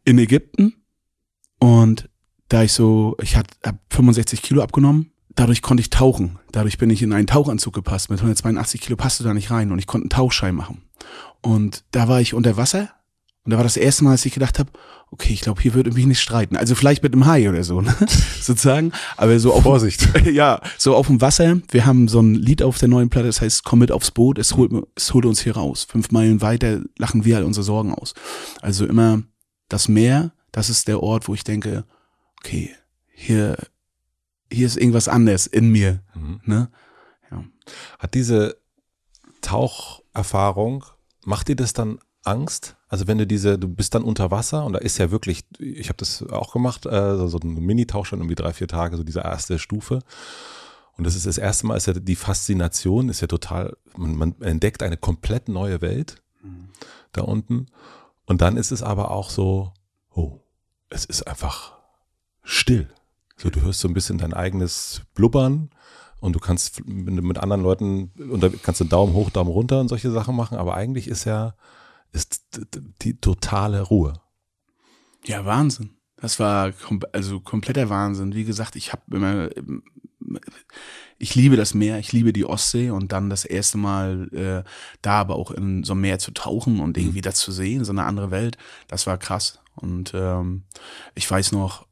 in 0.03 0.19
Ägypten 0.19 0.75
und 1.59 2.07
da 2.49 2.61
ich 2.61 2.73
so, 2.73 3.17
ich 3.21 3.35
hatte 3.35 3.55
hab 3.65 3.79
65 3.89 4.43
Kilo 4.43 4.61
abgenommen, 4.61 5.11
dadurch 5.35 5.61
konnte 5.61 5.81
ich 5.81 5.89
tauchen. 5.89 6.39
Dadurch 6.51 6.77
bin 6.77 6.89
ich 6.89 7.01
in 7.01 7.13
einen 7.13 7.27
Tauchanzug 7.27 7.73
gepasst. 7.73 8.09
Mit 8.09 8.19
182 8.19 8.81
Kilo 8.81 8.95
passte 8.95 9.23
da 9.23 9.33
nicht 9.33 9.51
rein 9.51 9.71
und 9.71 9.79
ich 9.79 9.87
konnte 9.87 10.05
einen 10.05 10.09
Tauchschein 10.09 10.55
machen. 10.55 10.81
Und 11.41 11.83
da 11.91 12.07
war 12.07 12.21
ich 12.21 12.33
unter 12.33 12.57
Wasser 12.57 12.89
und 13.45 13.51
da 13.51 13.57
war 13.57 13.63
das 13.63 13.77
erste 13.77 14.03
Mal, 14.03 14.11
als 14.11 14.25
ich 14.25 14.33
gedacht 14.33 14.57
habe, 14.57 14.71
okay, 15.11 15.31
ich 15.31 15.41
glaube, 15.41 15.61
hier 15.61 15.75
würde 15.75 15.91
mich 15.91 16.07
nicht 16.07 16.19
streiten. 16.19 16.55
Also 16.55 16.73
vielleicht 16.73 17.03
mit 17.03 17.13
einem 17.13 17.27
Hai 17.27 17.47
oder 17.47 17.63
so, 17.63 17.79
ne? 17.79 17.95
sozusagen. 18.41 18.91
Aber 19.17 19.39
so 19.39 19.53
auf 19.53 19.63
Vorsicht. 19.63 20.09
ja, 20.25 20.59
so 20.79 20.95
auf 20.95 21.07
dem 21.07 21.21
Wasser. 21.21 21.61
Wir 21.69 21.85
haben 21.85 22.07
so 22.07 22.19
ein 22.19 22.33
Lied 22.33 22.63
auf 22.63 22.79
der 22.79 22.89
neuen 22.89 23.09
Platte, 23.09 23.27
das 23.27 23.41
heißt 23.41 23.63
Komm 23.63 23.79
mit 23.79 23.91
aufs 23.91 24.09
Boot, 24.09 24.39
es 24.39 24.55
holt, 24.55 24.71
es 24.95 25.13
holt 25.13 25.25
uns 25.25 25.41
hier 25.41 25.55
raus. 25.55 25.85
Fünf 25.87 26.11
Meilen 26.11 26.41
weiter 26.41 26.81
lachen 26.97 27.23
wir 27.23 27.37
all 27.37 27.43
unsere 27.43 27.63
Sorgen 27.63 27.93
aus. 27.93 28.15
Also 28.61 28.87
immer 28.87 29.21
das 29.69 29.87
Meer, 29.87 30.31
das 30.51 30.71
ist 30.71 30.87
der 30.87 31.03
Ort, 31.03 31.27
wo 31.27 31.35
ich 31.35 31.43
denke, 31.43 31.85
okay, 32.41 32.71
hier, 33.13 33.57
hier 34.51 34.67
ist 34.67 34.77
irgendwas 34.77 35.07
anders 35.07 35.47
in 35.47 35.71
mir. 35.71 36.01
Mhm. 36.13 36.41
Ne? 36.45 36.69
Ja. 37.31 37.43
Hat 37.99 38.13
diese 38.13 38.57
Taucherfahrung, 39.41 40.85
macht 41.23 41.47
dir 41.47 41.55
das 41.55 41.73
dann 41.73 41.99
Angst? 42.23 42.75
Also 42.87 43.07
wenn 43.07 43.17
du 43.17 43.27
diese, 43.27 43.59
du 43.59 43.67
bist 43.67 43.95
dann 43.95 44.03
unter 44.03 44.31
Wasser 44.31 44.65
und 44.65 44.73
da 44.73 44.79
ist 44.79 44.97
ja 44.97 45.11
wirklich, 45.11 45.45
ich 45.59 45.89
habe 45.89 45.97
das 45.97 46.23
auch 46.23 46.53
gemacht, 46.53 46.85
äh, 46.85 47.27
so 47.27 47.39
ein 47.39 47.53
Mini-Tauchschein 47.53 48.19
irgendwie 48.19 48.35
drei, 48.35 48.53
vier 48.53 48.67
Tage, 48.67 48.97
so 48.97 49.03
diese 49.03 49.21
erste 49.21 49.59
Stufe. 49.59 49.99
Und 50.97 51.05
das 51.05 51.15
ist 51.15 51.25
das 51.25 51.37
erste 51.37 51.67
Mal, 51.67 51.75
ist 51.75 51.87
ja 51.87 51.93
die 51.93 52.15
Faszination, 52.15 53.09
ist 53.09 53.21
ja 53.21 53.27
total, 53.27 53.75
man, 53.97 54.15
man 54.15 54.41
entdeckt 54.41 54.81
eine 54.81 54.97
komplett 54.97 55.49
neue 55.49 55.81
Welt 55.81 56.21
mhm. 56.41 56.69
da 57.11 57.21
unten. 57.21 57.67
Und 58.25 58.41
dann 58.41 58.57
ist 58.57 58.71
es 58.71 58.81
aber 58.81 59.11
auch 59.11 59.29
so, 59.29 59.73
oh, 60.13 60.39
es 60.89 61.05
ist 61.05 61.23
einfach 61.23 61.73
still. 62.43 62.89
So, 63.37 63.49
du 63.49 63.61
hörst 63.61 63.79
so 63.79 63.87
ein 63.87 63.93
bisschen 63.93 64.17
dein 64.17 64.33
eigenes 64.33 65.01
Blubbern 65.13 65.69
und 66.21 66.33
du 66.33 66.39
kannst 66.39 66.85
mit, 66.87 67.37
anderen 67.37 67.61
Leuten, 67.61 68.11
und 68.17 68.41
da 68.41 68.49
kannst 68.49 68.81
du 68.81 68.85
Daumen 68.85 69.13
hoch, 69.13 69.29
Daumen 69.29 69.51
runter 69.51 69.81
und 69.81 69.89
solche 69.89 70.11
Sachen 70.11 70.35
machen, 70.35 70.57
aber 70.57 70.75
eigentlich 70.75 71.07
ist 71.07 71.25
ja, 71.25 71.55
ist 72.13 72.41
die 73.01 73.19
totale 73.19 73.81
Ruhe. 73.81 74.13
Ja, 75.25 75.45
Wahnsinn. 75.45 75.91
Das 76.17 76.39
war 76.39 76.71
kom 76.71 77.01
also 77.11 77.41
kompletter 77.41 77.89
Wahnsinn. 77.89 78.33
Wie 78.33 78.45
gesagt, 78.45 78.75
ich 78.75 78.93
habe 78.93 79.03
immer, 79.11 79.49
ich 81.17 81.35
liebe 81.35 81.57
das 81.57 81.73
Meer, 81.73 81.99
ich 81.99 82.13
liebe 82.13 82.31
die 82.31 82.45
Ostsee 82.45 82.89
und 82.89 83.11
dann 83.11 83.29
das 83.29 83.43
erste 83.43 83.77
Mal 83.77 84.29
äh, 84.33 84.69
da 85.01 85.19
aber 85.19 85.35
auch 85.35 85.51
in 85.51 85.83
so 85.83 85.93
einem 85.93 86.01
Meer 86.01 86.19
zu 86.19 86.31
tauchen 86.31 86.79
und 86.79 86.97
irgendwie 86.97 87.19
mhm. 87.19 87.23
das 87.23 87.35
zu 87.35 87.51
sehen, 87.51 87.83
so 87.83 87.91
eine 87.91 88.05
andere 88.05 88.31
Welt, 88.31 88.57
das 88.87 89.05
war 89.07 89.17
krass. 89.17 89.59
Und 89.75 90.13
ähm, 90.15 90.63
ich 91.15 91.29
weiß 91.29 91.51
noch. 91.51 91.84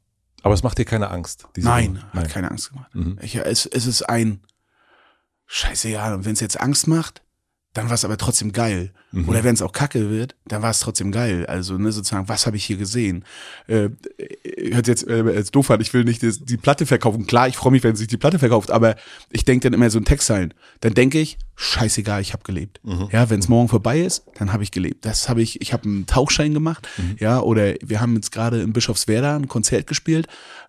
Aber 0.44 0.52
es 0.52 0.62
macht 0.62 0.76
dir 0.76 0.84
keine 0.84 1.10
Angst. 1.10 1.48
Nein, 1.56 2.02
Nein, 2.12 2.22
hat 2.22 2.30
keine 2.30 2.50
Angst 2.50 2.68
gemacht. 2.68 2.94
Mhm. 2.94 3.18
Ich, 3.22 3.34
es, 3.34 3.64
es 3.64 3.86
ist 3.86 4.02
ein 4.02 4.42
Scheißegal. 5.46 6.12
Und 6.12 6.26
wenn 6.26 6.34
es 6.34 6.40
jetzt 6.40 6.60
Angst 6.60 6.86
macht, 6.86 7.22
dann 7.74 7.88
war 7.88 7.94
es 7.94 8.04
aber 8.04 8.16
trotzdem 8.16 8.52
geil. 8.52 8.92
Mhm. 9.10 9.28
Oder 9.28 9.42
wenn 9.42 9.54
es 9.54 9.60
auch 9.60 9.72
kacke 9.72 10.08
wird, 10.08 10.36
dann 10.46 10.62
war 10.62 10.70
es 10.70 10.78
trotzdem 10.78 11.10
geil. 11.10 11.44
Also, 11.46 11.76
ne, 11.76 11.90
sozusagen, 11.90 12.28
was 12.28 12.46
habe 12.46 12.56
ich 12.56 12.64
hier 12.64 12.76
gesehen? 12.76 13.24
Äh, 13.66 13.90
hört 14.72 14.86
jetzt 14.86 15.06
äh, 15.08 15.24
als 15.34 15.50
doof 15.50 15.70
an, 15.72 15.80
ich 15.80 15.92
will 15.92 16.04
nicht 16.04 16.22
das, 16.22 16.38
die 16.44 16.56
Platte 16.56 16.86
verkaufen. 16.86 17.26
Klar, 17.26 17.48
ich 17.48 17.56
freue 17.56 17.72
mich, 17.72 17.82
wenn 17.82 17.96
sich 17.96 18.06
die 18.06 18.16
Platte 18.16 18.38
verkauft, 18.38 18.70
aber 18.70 18.94
ich 19.30 19.44
denke 19.44 19.64
dann 19.64 19.74
immer 19.74 19.90
so 19.90 19.98
in 19.98 20.04
Textzeilen. 20.04 20.54
Dann 20.80 20.94
denke 20.94 21.18
ich, 21.18 21.36
scheißegal, 21.56 22.20
ich 22.20 22.32
habe 22.32 22.44
gelebt. 22.44 22.80
Mhm. 22.84 23.08
Ja, 23.10 23.28
wenn 23.28 23.40
es 23.40 23.48
morgen 23.48 23.68
vorbei 23.68 24.00
ist, 24.00 24.24
dann 24.36 24.52
habe 24.52 24.62
ich 24.62 24.70
gelebt. 24.70 25.04
Das 25.04 25.28
habe 25.28 25.42
ich, 25.42 25.60
ich 25.60 25.72
habe 25.72 25.84
einen 25.84 26.06
Tauchschein 26.06 26.54
gemacht, 26.54 26.88
mhm. 26.96 27.16
ja, 27.18 27.40
oder 27.40 27.74
wir 27.82 28.00
haben 28.00 28.14
jetzt 28.14 28.30
gerade 28.30 28.62
in 28.62 28.72
Bischofswerda 28.72 29.34
ein 29.34 29.48
Konzert 29.48 29.88
gespielt. 29.88 30.28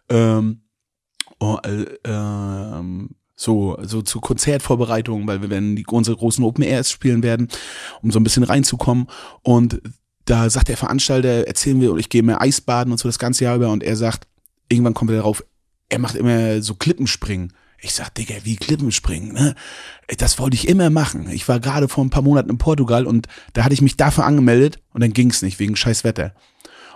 Ähm, 0.10 0.62
oh, 1.40 1.60
äh, 1.64 1.86
ähm, 2.04 3.12
so, 3.36 3.78
so 3.82 4.02
zu 4.02 4.22
Konzertvorbereitungen, 4.22 5.28
weil 5.28 5.42
wir 5.42 5.50
werden 5.50 5.76
die 5.76 5.86
unsere 5.86 6.18
großen 6.18 6.44
Open 6.44 6.64
Airs 6.64 6.90
spielen 6.90 7.24
werden, 7.24 7.50
um 8.02 8.12
so 8.12 8.20
ein 8.20 8.24
bisschen 8.24 8.44
reinzukommen. 8.44 9.08
Und 9.42 9.82
da 10.26 10.50
sagt 10.50 10.70
der 10.70 10.78
Veranstalter, 10.78 11.48
erzählen 11.48 11.82
wir, 11.82 11.96
ich 11.98 12.10
gehe 12.10 12.24
mehr 12.24 12.42
Eisbaden 12.42 12.92
und 12.92 12.98
so 12.98 13.08
das 13.08 13.20
ganze 13.20 13.44
Jahr 13.44 13.58
über. 13.58 13.70
Und 13.70 13.84
er 13.84 13.96
sagt, 13.96 14.28
irgendwann 14.70 14.94
kommt 14.94 15.12
er 15.12 15.18
darauf, 15.18 15.44
er 15.90 16.00
macht 16.00 16.16
immer 16.16 16.62
so 16.62 16.76
Klippenspringen. 16.76 17.54
Ich 17.82 17.94
sag, 17.94 18.16
Digga, 18.16 18.36
wie 18.44 18.56
Klippenspringen, 18.56 19.34
ne? 19.34 19.54
Das 20.18 20.40
wollte 20.40 20.56
ich 20.56 20.68
immer 20.68 20.90
machen. 20.90 21.30
Ich 21.30 21.48
war 21.48 21.60
gerade 21.60 21.88
vor 21.88 22.04
ein 22.04 22.10
paar 22.10 22.24
Monaten 22.24 22.50
in 22.50 22.58
Portugal 22.58 23.06
und 23.06 23.28
da 23.54 23.64
hatte 23.64 23.74
ich 23.74 23.82
mich 23.82 23.98
dafür 23.98 24.26
angemeldet 24.26 24.80
und 24.94 25.02
dann 25.02 25.14
ging's 25.14 25.42
nicht, 25.42 25.60
wegen 25.60 25.76
scheiß 25.76 26.04
Wetter. 26.04 26.34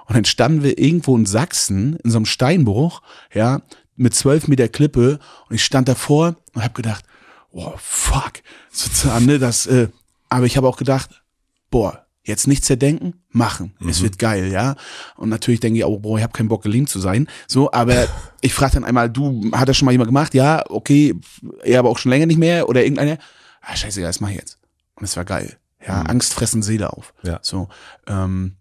Und 0.07 0.15
dann 0.15 0.25
standen 0.25 0.63
wir 0.63 0.79
irgendwo 0.79 1.15
in 1.15 1.27
Sachsen, 1.27 1.97
in 1.97 2.09
so 2.09 2.17
einem 2.17 2.25
Steinbruch, 2.25 3.03
ja, 3.31 3.61
mit 3.99 4.15
zwölf 4.15 4.47
Meter 4.47 4.67
Klippe 4.67 5.19
und 5.49 5.55
ich 5.55 5.63
stand 5.63 5.87
davor 5.87 6.35
und 6.53 6.63
habe 6.63 6.73
gedacht, 6.73 7.05
oh 7.51 7.73
fuck, 7.77 8.33
sozusagen, 8.71 9.25
ne, 9.25 9.39
das, 9.39 9.67
äh, 9.67 9.89
aber 10.29 10.45
ich 10.45 10.57
habe 10.57 10.67
auch 10.67 10.77
gedacht, 10.77 11.21
boah, 11.69 12.05
jetzt 12.23 12.47
nichts 12.47 12.67
zerdenken, 12.67 13.21
machen, 13.31 13.73
mhm. 13.79 13.89
es 13.89 14.01
wird 14.01 14.17
geil, 14.17 14.51
ja. 14.51 14.75
Und 15.17 15.29
natürlich 15.29 15.59
denke 15.59 15.79
ich 15.79 15.83
auch, 15.83 15.97
boah, 15.97 16.17
ich 16.17 16.23
habe 16.23 16.33
keinen 16.33 16.47
Bock, 16.47 16.63
gelean 16.63 16.87
zu 16.87 16.99
sein, 16.99 17.27
so, 17.47 17.71
aber 17.71 18.07
ich 18.41 18.53
frage 18.53 18.73
dann 18.73 18.85
einmal, 18.85 19.09
du, 19.09 19.51
hat 19.51 19.67
das 19.67 19.77
schon 19.77 19.85
mal 19.85 19.91
jemand 19.91 20.07
gemacht? 20.07 20.33
Ja, 20.33 20.63
okay, 20.69 21.15
er 21.63 21.79
aber 21.79 21.89
auch 21.89 21.97
schon 21.97 22.11
länger 22.11 22.25
nicht 22.25 22.39
mehr 22.39 22.69
oder 22.69 22.83
irgendeiner, 22.83 23.17
ah, 23.61 23.75
scheiße, 23.75 24.01
das 24.01 24.21
mach 24.21 24.29
ich 24.29 24.37
jetzt. 24.37 24.59
Und 24.95 25.03
es 25.03 25.17
war 25.17 25.25
geil, 25.25 25.57
ja, 25.85 26.01
mhm. 26.03 26.07
Angst 26.07 26.33
fressen 26.33 26.63
Seele 26.63 26.93
auf, 26.93 27.13
ja. 27.23 27.39
so, 27.41 27.67
ähm, 28.07 28.55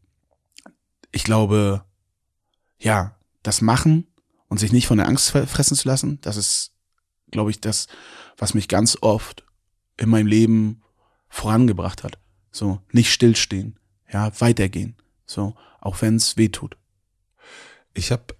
ich 1.12 1.22
glaube, 1.22 1.84
ja, 2.80 3.14
das 3.42 3.60
Machen 3.60 4.07
und 4.48 4.58
sich 4.58 4.72
nicht 4.72 4.86
von 4.86 4.98
der 4.98 5.08
Angst 5.08 5.30
fressen 5.30 5.76
zu 5.76 5.88
lassen, 5.88 6.20
das 6.20 6.36
ist, 6.36 6.72
glaube 7.30 7.50
ich, 7.50 7.60
das, 7.60 7.86
was 8.36 8.54
mich 8.54 8.68
ganz 8.68 8.98
oft 9.00 9.44
in 9.96 10.08
meinem 10.08 10.26
Leben 10.26 10.82
vorangebracht 11.28 12.04
hat. 12.04 12.18
So, 12.50 12.80
nicht 12.92 13.12
stillstehen, 13.12 13.78
ja, 14.10 14.32
weitergehen. 14.40 14.96
So, 15.26 15.54
auch 15.80 16.00
wenn 16.00 16.16
es 16.16 16.36
weh 16.36 16.48
tut. 16.48 16.76
Ich 17.94 18.10
habe 18.10 18.34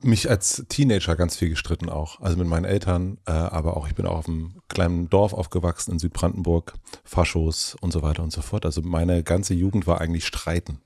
mich 0.00 0.30
als 0.30 0.64
Teenager 0.68 1.16
ganz 1.16 1.36
viel 1.36 1.50
gestritten 1.50 1.88
auch. 1.88 2.20
Also 2.20 2.36
mit 2.36 2.46
meinen 2.46 2.64
Eltern, 2.64 3.18
äh, 3.26 3.32
aber 3.32 3.76
auch 3.76 3.86
ich 3.86 3.94
bin 3.94 4.06
auch 4.06 4.18
auf 4.18 4.28
einem 4.28 4.60
kleinen 4.68 5.08
Dorf 5.10 5.32
aufgewachsen 5.32 5.92
in 5.92 5.98
Südbrandenburg, 5.98 6.74
Faschos 7.04 7.76
und 7.80 7.92
so 7.92 8.02
weiter 8.02 8.22
und 8.22 8.32
so 8.32 8.42
fort. 8.42 8.64
Also 8.64 8.82
meine 8.82 9.22
ganze 9.22 9.54
Jugend 9.54 9.86
war 9.86 10.00
eigentlich 10.00 10.26
Streiten. 10.26 10.80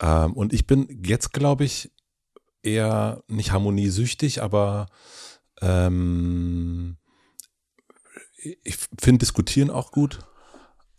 Ähm, 0.00 0.32
und 0.32 0.52
ich 0.52 0.66
bin 0.66 1.00
jetzt, 1.04 1.32
glaube 1.32 1.64
ich, 1.64 1.90
eher 2.64 3.22
nicht 3.28 3.52
harmoniesüchtig, 3.52 4.42
aber 4.42 4.86
ähm, 5.60 6.96
ich 8.62 8.76
finde 8.98 9.18
Diskutieren 9.20 9.70
auch 9.70 9.90
gut. 9.90 10.18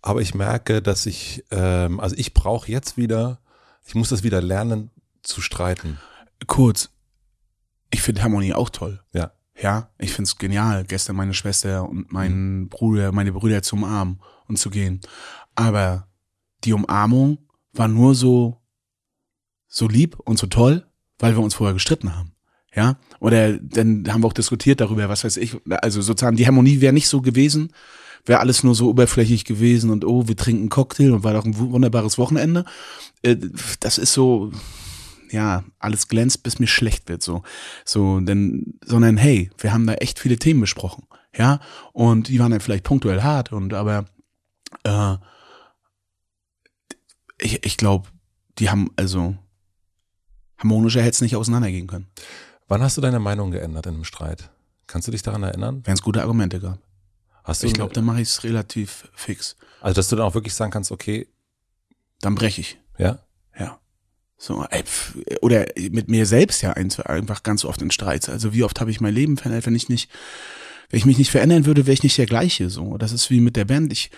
Aber 0.01 0.22
ich 0.22 0.36
merke, 0.36 0.81
dass 0.81 1.05
ich, 1.05 1.43
ähm, 1.51 2.00
also 2.00 2.15
ich 2.15 2.34
brauche 2.34 2.72
jetzt 2.72 2.95
wieder, 2.95 3.39
ich 3.86 3.95
muss 3.95 4.10
das 4.10 4.24
wieder 4.24 4.41
lernen 4.41 4.91
zu 5.24 5.41
streiten. 5.41 6.00
Kurz, 6.45 6.89
ich 7.89 8.01
finde 8.01 8.22
Harmonie 8.22 8.53
auch 8.53 8.69
toll. 8.69 9.03
Ja. 9.13 9.31
Ja, 9.57 9.89
ich 9.98 10.12
find's 10.12 10.38
genial, 10.38 10.84
gestern 10.84 11.15
meine 11.15 11.34
Schwester 11.34 11.88
und 11.88 12.12
meinen 12.12 12.67
Bruder, 12.67 13.13
meine 13.13 13.31
Brüder 13.31 13.63
zu 13.63 13.77
umarmen 13.77 14.19
und 14.48 14.60
zu 14.60 14.69
gehen. 14.69 15.00
Aber 15.55 16.10
die 16.65 16.74
Umarmung 16.74 17.38
war 17.72 17.88
nur 17.88 18.15
so, 18.15 18.62
so 19.67 19.88
lieb 19.88 20.19
und 20.19 20.38
so 20.38 20.48
toll, 20.48 20.86
weil 21.19 21.36
wir 21.36 21.43
uns 21.43 21.53
vorher 21.55 21.74
gestritten 21.74 22.15
haben. 22.15 22.31
Ja, 22.75 22.98
oder 23.22 23.53
dann 23.57 24.03
haben 24.12 24.22
wir 24.22 24.27
auch 24.27 24.34
diskutiert 24.34 24.81
darüber, 24.81 25.07
was 25.07 25.24
weiß 25.24 25.38
ich, 25.38 25.55
also 25.69 26.01
sozusagen 26.01 26.36
die 26.36 26.45
Harmonie 26.45 26.81
wäre 26.81 26.91
nicht 26.91 27.07
so 27.07 27.22
gewesen, 27.22 27.72
wäre 28.25 28.41
alles 28.41 28.63
nur 28.63 28.75
so 28.75 28.89
oberflächlich 28.89 29.45
gewesen 29.45 29.91
und 29.91 30.03
oh, 30.03 30.27
wir 30.27 30.36
trinken 30.36 30.67
Cocktail 30.67 31.12
und 31.12 31.24
war 31.24 31.34
doch 31.34 31.45
ein 31.45 31.57
wunderbares 31.57 32.17
Wochenende. 32.17 32.65
Äh, 33.22 33.38
das 33.79 33.98
ist 33.98 34.12
so, 34.12 34.51
ja, 35.31 35.63
alles 35.79 36.10
glänzt, 36.10 36.43
bis 36.43 36.60
mir 36.60 36.67
schlecht 36.67 37.07
wird, 37.07 37.24
so. 37.24 37.43
So, 37.86 38.19
denn, 38.19 38.77
sondern 38.84 39.15
hey, 39.15 39.50
wir 39.57 39.72
haben 39.72 39.88
da 39.88 39.93
echt 39.93 40.19
viele 40.19 40.38
Themen 40.38 40.60
besprochen, 40.60 41.05
ja, 41.34 41.62
und 41.93 42.27
die 42.27 42.39
waren 42.39 42.51
dann 42.51 42.60
vielleicht 42.60 42.84
punktuell 42.84 43.22
hart 43.24 43.53
und 43.53 43.74
aber, 43.74 44.05
äh, 44.84 45.15
ich, 47.39 47.65
ich 47.65 47.77
glaube, 47.77 48.10
die 48.60 48.69
haben, 48.69 48.89
also, 48.98 49.36
harmonischer 50.57 51.00
hätte 51.01 51.12
es 51.12 51.21
nicht 51.21 51.35
auseinandergehen 51.35 51.88
können. 51.88 52.07
Wann 52.67 52.81
hast 52.81 52.97
du 52.97 53.01
deine 53.01 53.19
Meinung 53.19 53.51
geändert 53.51 53.85
in 53.85 53.93
einem 53.95 54.03
Streit? 54.05 54.50
Kannst 54.88 55.07
du 55.07 55.12
dich 55.12 55.21
daran 55.21 55.43
erinnern? 55.43 55.81
Wenn 55.85 55.93
es 55.93 56.01
gute 56.01 56.21
Argumente 56.21 56.59
gab. 56.59 56.79
Hast 57.43 57.62
du 57.63 57.67
Ich 57.67 57.74
glaube, 57.74 57.93
dann 57.93 58.05
mache 58.05 58.21
ich 58.21 58.29
es 58.29 58.43
relativ 58.43 59.07
fix. 59.13 59.55
Also, 59.81 59.95
dass 59.95 60.09
du 60.09 60.15
dann 60.15 60.25
auch 60.25 60.33
wirklich 60.33 60.53
sagen 60.55 60.71
kannst, 60.71 60.91
okay, 60.91 61.27
Dann 62.21 62.33
breche 62.35 62.62
ich. 62.62 62.77
ja, 62.97 63.19
Ja. 63.59 63.79
So, 64.38 64.65
ey, 64.69 64.83
oder 65.41 65.65
mit 65.91 66.09
mir 66.09 66.25
selbst 66.25 66.62
ja 66.62 66.71
ein- 66.74 66.91
einfach 67.05 67.43
ganz 67.43 67.63
oft 67.65 67.81
in 67.81 67.89
Streits. 67.91 68.27
Also 68.29 68.53
wie 68.53 68.63
oft 68.63 68.81
habe 68.81 68.91
ich 68.91 69.00
mein 69.00 69.13
Leben 69.13 69.38
verändert, 69.38 69.65
wenn 69.65 69.75
ich 69.75 69.88
nicht, 69.89 70.09
wenn 70.89 70.97
ich 70.97 71.05
mich 71.05 71.17
nicht 71.17 71.31
verändern 71.31 71.65
würde, 71.65 71.85
wäre 71.85 71.93
ich 71.93 72.03
nicht 72.03 72.17
der 72.17 72.25
gleiche. 72.25 72.69
So, 72.69 72.97
das 72.97 73.12
ist 73.12 73.29
wie 73.29 73.39
mit 73.39 73.55
der 73.55 73.65
Band. 73.65 73.93
Ich 73.93 74.12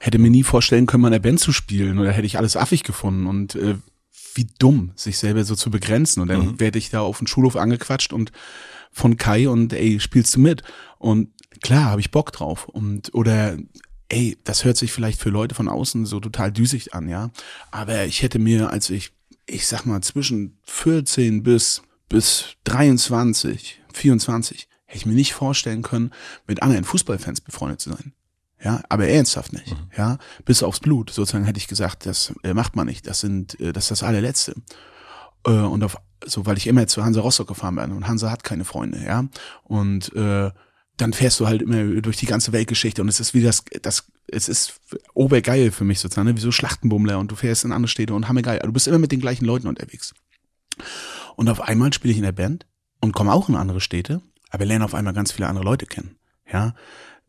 hätte 0.00 0.18
mir 0.18 0.30
nie 0.30 0.42
vorstellen 0.42 0.86
können, 0.86 1.02
mal 1.02 1.08
in 1.08 1.12
der 1.12 1.18
Band 1.20 1.38
zu 1.40 1.52
spielen 1.52 1.98
oder 1.98 2.10
hätte 2.12 2.26
ich 2.26 2.36
alles 2.36 2.56
affig 2.56 2.82
gefunden 2.82 3.26
und 3.26 3.54
äh, 3.54 3.76
wie 4.34 4.48
dumm, 4.58 4.92
sich 4.96 5.18
selber 5.18 5.44
so 5.44 5.54
zu 5.54 5.70
begrenzen. 5.70 6.20
Und 6.20 6.28
dann 6.28 6.60
werde 6.60 6.78
ich 6.78 6.90
da 6.90 7.00
auf 7.00 7.18
den 7.18 7.26
Schulhof 7.26 7.56
angequatscht 7.56 8.12
und 8.12 8.32
von 8.90 9.16
Kai 9.16 9.48
und 9.48 9.72
ey, 9.72 9.98
spielst 10.00 10.36
du 10.36 10.40
mit? 10.40 10.62
Und 10.98 11.30
klar, 11.62 11.90
habe 11.90 12.00
ich 12.00 12.10
Bock 12.10 12.32
drauf. 12.32 12.68
Und 12.68 13.12
oder 13.14 13.56
ey, 14.08 14.38
das 14.44 14.64
hört 14.64 14.76
sich 14.76 14.92
vielleicht 14.92 15.20
für 15.20 15.30
Leute 15.30 15.54
von 15.54 15.68
außen 15.68 16.06
so 16.06 16.20
total 16.20 16.52
düsig 16.52 16.94
an, 16.94 17.08
ja. 17.08 17.30
Aber 17.70 18.04
ich 18.04 18.22
hätte 18.22 18.38
mir, 18.38 18.70
als 18.70 18.90
ich, 18.90 19.12
ich 19.46 19.66
sag 19.66 19.84
mal, 19.84 20.02
zwischen 20.02 20.58
14 20.64 21.42
bis, 21.42 21.82
bis 22.08 22.56
23, 22.64 23.80
24, 23.92 24.68
hätte 24.86 24.98
ich 24.98 25.06
mir 25.06 25.14
nicht 25.14 25.34
vorstellen 25.34 25.82
können, 25.82 26.12
mit 26.46 26.62
anderen 26.62 26.84
Fußballfans 26.84 27.40
befreundet 27.40 27.80
zu 27.80 27.90
sein. 27.90 28.12
Ja, 28.64 28.82
aber 28.88 29.06
ernsthaft 29.06 29.52
nicht. 29.52 29.76
Ja, 29.96 30.18
bis 30.46 30.62
aufs 30.62 30.80
Blut. 30.80 31.10
Sozusagen 31.10 31.44
hätte 31.44 31.58
ich 31.58 31.68
gesagt, 31.68 32.06
das 32.06 32.32
äh, 32.42 32.54
macht 32.54 32.76
man 32.76 32.86
nicht. 32.86 33.06
Das 33.06 33.20
sind, 33.20 33.60
äh, 33.60 33.72
das 33.72 33.84
ist 33.84 33.90
das 33.90 34.02
allerletzte. 34.02 34.54
Äh, 35.46 35.50
und 35.50 35.84
auf, 35.84 35.98
so, 36.24 36.46
weil 36.46 36.56
ich 36.56 36.66
immer 36.66 36.86
zu 36.86 37.04
Hansa 37.04 37.20
Rostock 37.20 37.48
gefahren 37.48 37.76
bin 37.76 37.92
und 37.92 38.08
Hansa 38.08 38.30
hat 38.30 38.42
keine 38.42 38.64
Freunde, 38.64 39.04
ja. 39.04 39.28
Und 39.64 40.14
äh, 40.16 40.50
dann 40.96 41.12
fährst 41.12 41.40
du 41.40 41.46
halt 41.46 41.60
immer 41.60 42.00
durch 42.00 42.16
die 42.16 42.26
ganze 42.26 42.52
Weltgeschichte 42.52 43.02
und 43.02 43.08
es 43.08 43.20
ist 43.20 43.34
wie 43.34 43.42
das, 43.42 43.64
das, 43.82 44.10
es 44.28 44.48
ist 44.48 44.80
obergeil 45.12 45.70
für 45.70 45.84
mich 45.84 46.00
sozusagen, 46.00 46.28
ne? 46.28 46.36
wie 46.36 46.40
so 46.40 46.52
Schlachtenbummler 46.52 47.18
und 47.18 47.30
du 47.32 47.36
fährst 47.36 47.64
in 47.64 47.72
andere 47.72 47.88
Städte 47.88 48.14
und 48.14 48.28
hammergeil. 48.28 48.60
Du 48.60 48.72
bist 48.72 48.86
immer 48.86 48.98
mit 48.98 49.12
den 49.12 49.20
gleichen 49.20 49.44
Leuten 49.44 49.66
unterwegs. 49.66 50.14
Und 51.36 51.48
auf 51.48 51.60
einmal 51.60 51.92
spiele 51.92 52.12
ich 52.12 52.18
in 52.18 52.24
der 52.24 52.32
Band 52.32 52.66
und 53.00 53.12
komme 53.12 53.32
auch 53.32 53.48
in 53.48 53.56
andere 53.56 53.80
Städte, 53.80 54.22
aber 54.50 54.64
lerne 54.64 54.84
auf 54.84 54.94
einmal 54.94 55.12
ganz 55.12 55.32
viele 55.32 55.48
andere 55.48 55.64
Leute 55.64 55.86
kennen, 55.86 56.16
ja. 56.50 56.74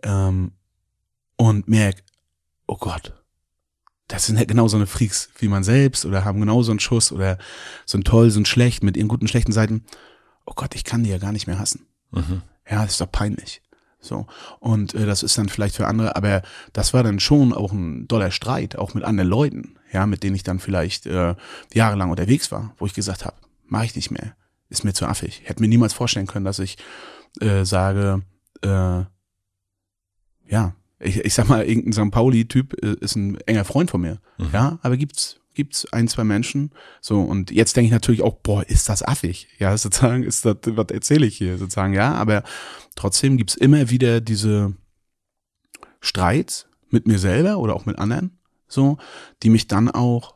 Ähm, 0.04 0.52
und 1.38 1.68
merk, 1.68 2.04
oh 2.68 2.78
Gott, 2.78 3.14
das 4.08 4.26
sind 4.28 4.38
halt 4.38 4.48
genau 4.48 4.68
so 4.68 4.78
eine 4.78 4.88
Freaks 4.88 5.30
wie 5.40 5.48
man 5.48 5.64
selbst 5.64 6.06
oder 6.06 6.26
haben 6.26 6.40
genau 6.40 6.62
so 6.62 6.72
einen 6.72 6.80
Schuss 6.80 7.12
oder 7.12 7.38
so 7.86 7.98
ein 7.98 8.04
toll, 8.04 8.30
so 8.30 8.40
ein 8.40 8.46
schlecht 8.46 8.84
mit 8.84 8.98
ihren 8.98 9.08
guten, 9.08 9.28
schlechten 9.28 9.52
Seiten. 9.52 9.84
Oh 10.46 10.54
Gott, 10.56 10.76
ich 10.76 10.84
kann 10.84 11.04
die 11.04 11.10
ja 11.10 11.18
gar 11.18 11.32
nicht 11.32 11.48
mehr 11.48 11.60
hassen. 11.60 11.88
Mhm. 12.12 12.44
Ja, 12.70 12.84
das 12.84 12.94
ist 12.94 13.02
doch 13.02 13.12
peinlich. 13.12 13.62
So. 14.00 14.28
Und 14.60 14.94
äh, 14.94 15.06
das 15.06 15.24
ist 15.24 15.38
dann 15.38 15.50
vielleicht 15.50 15.76
für 15.76 15.88
andere, 15.88 16.16
aber 16.16 16.44
das 16.74 16.94
war 16.94 17.04
dann 17.04 17.20
schon 17.20 17.52
auch 17.52 17.72
ein 17.72 18.08
doller 18.08 18.32
Streit, 18.32 18.78
auch 18.78 18.94
mit 18.94 19.04
anderen 19.04 19.30
Leuten, 19.30 19.80
ja, 19.92 20.06
mit 20.06 20.22
denen 20.24 20.36
ich 20.36 20.44
dann 20.44 20.60
vielleicht 20.60 21.08
äh, 21.08 21.36
jahrelang 21.74 22.12
unterwegs 22.12 22.52
war, 22.52 22.76
wo 22.78 22.86
ich 22.86 22.94
gesagt 22.94 23.26
habe, 23.26 23.36
mache 23.66 23.86
ich 23.86 23.96
nicht 23.96 24.12
mehr, 24.12 24.36
ist 24.70 24.84
mir 24.84 24.94
zu 24.94 25.08
affig. 25.08 25.42
Hätte 25.46 25.62
mir 25.62 25.68
niemals 25.68 25.94
vorstellen 25.94 26.28
können, 26.28 26.46
dass 26.46 26.60
ich 26.60 26.78
äh, 27.42 27.66
sage, 27.66 28.22
äh, 28.62 29.04
ja, 30.48 30.76
ich, 31.06 31.18
ich 31.20 31.34
sag 31.34 31.48
mal, 31.48 31.66
irgendein 31.66 31.94
St. 31.94 32.12
Pauli-Typ 32.12 32.84
äh, 32.84 32.96
ist 33.00 33.16
ein 33.16 33.40
enger 33.42 33.66
Freund 33.66 33.92
von 33.92 34.02
mir. 34.02 34.20
Mhm. 34.38 34.50
Ja, 34.54 34.80
aber 34.82 34.98
gibt's 34.98 35.40
gibt's 35.56 35.92
ein, 35.92 36.08
zwei 36.08 36.24
Menschen. 36.24 36.72
So, 37.02 37.22
und 37.22 37.50
jetzt 37.50 37.76
denke 37.76 37.86
ich 37.88 37.92
natürlich 37.92 38.22
auch, 38.22 38.36
boah, 38.36 38.64
ist 38.68 38.90
das 38.90 39.02
affig? 39.02 39.48
Ja, 39.58 39.76
sozusagen, 39.78 40.24
ist 40.24 40.46
das, 40.46 40.58
was 40.66 40.88
erzähle 40.92 41.26
ich 41.26 41.38
hier? 41.38 41.58
Sozusagen, 41.58 41.94
ja, 41.94 42.14
aber 42.14 42.44
trotzdem 42.96 43.38
gibt's 43.38 43.56
immer 43.56 43.90
wieder 43.90 44.22
diese 44.22 44.76
Streits 46.02 46.68
mit 46.90 47.08
mir 47.08 47.18
selber 47.18 47.58
oder 47.58 47.76
auch 47.76 47.86
mit 47.86 47.98
anderen, 47.98 48.38
so, 48.68 48.98
die 49.42 49.50
mich 49.50 49.68
dann 49.68 49.90
auch 49.90 50.36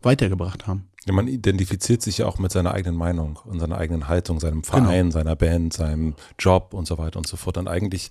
weitergebracht 0.00 0.66
haben. 0.66 0.88
Ja, 1.10 1.14
man 1.16 1.26
identifiziert 1.26 2.02
sich 2.02 2.18
ja 2.18 2.26
auch 2.26 2.38
mit 2.38 2.52
seiner 2.52 2.72
eigenen 2.72 2.96
Meinung 2.96 3.40
und 3.44 3.58
seiner 3.58 3.78
eigenen 3.78 4.06
Haltung, 4.06 4.38
seinem 4.38 4.62
Verein, 4.62 5.10
seiner 5.10 5.34
Band, 5.34 5.72
seinem 5.72 6.14
Job 6.38 6.72
und 6.72 6.86
so 6.86 6.98
weiter 6.98 7.18
und 7.18 7.26
so 7.26 7.36
fort. 7.36 7.58
Und 7.58 7.66
eigentlich 7.66 8.10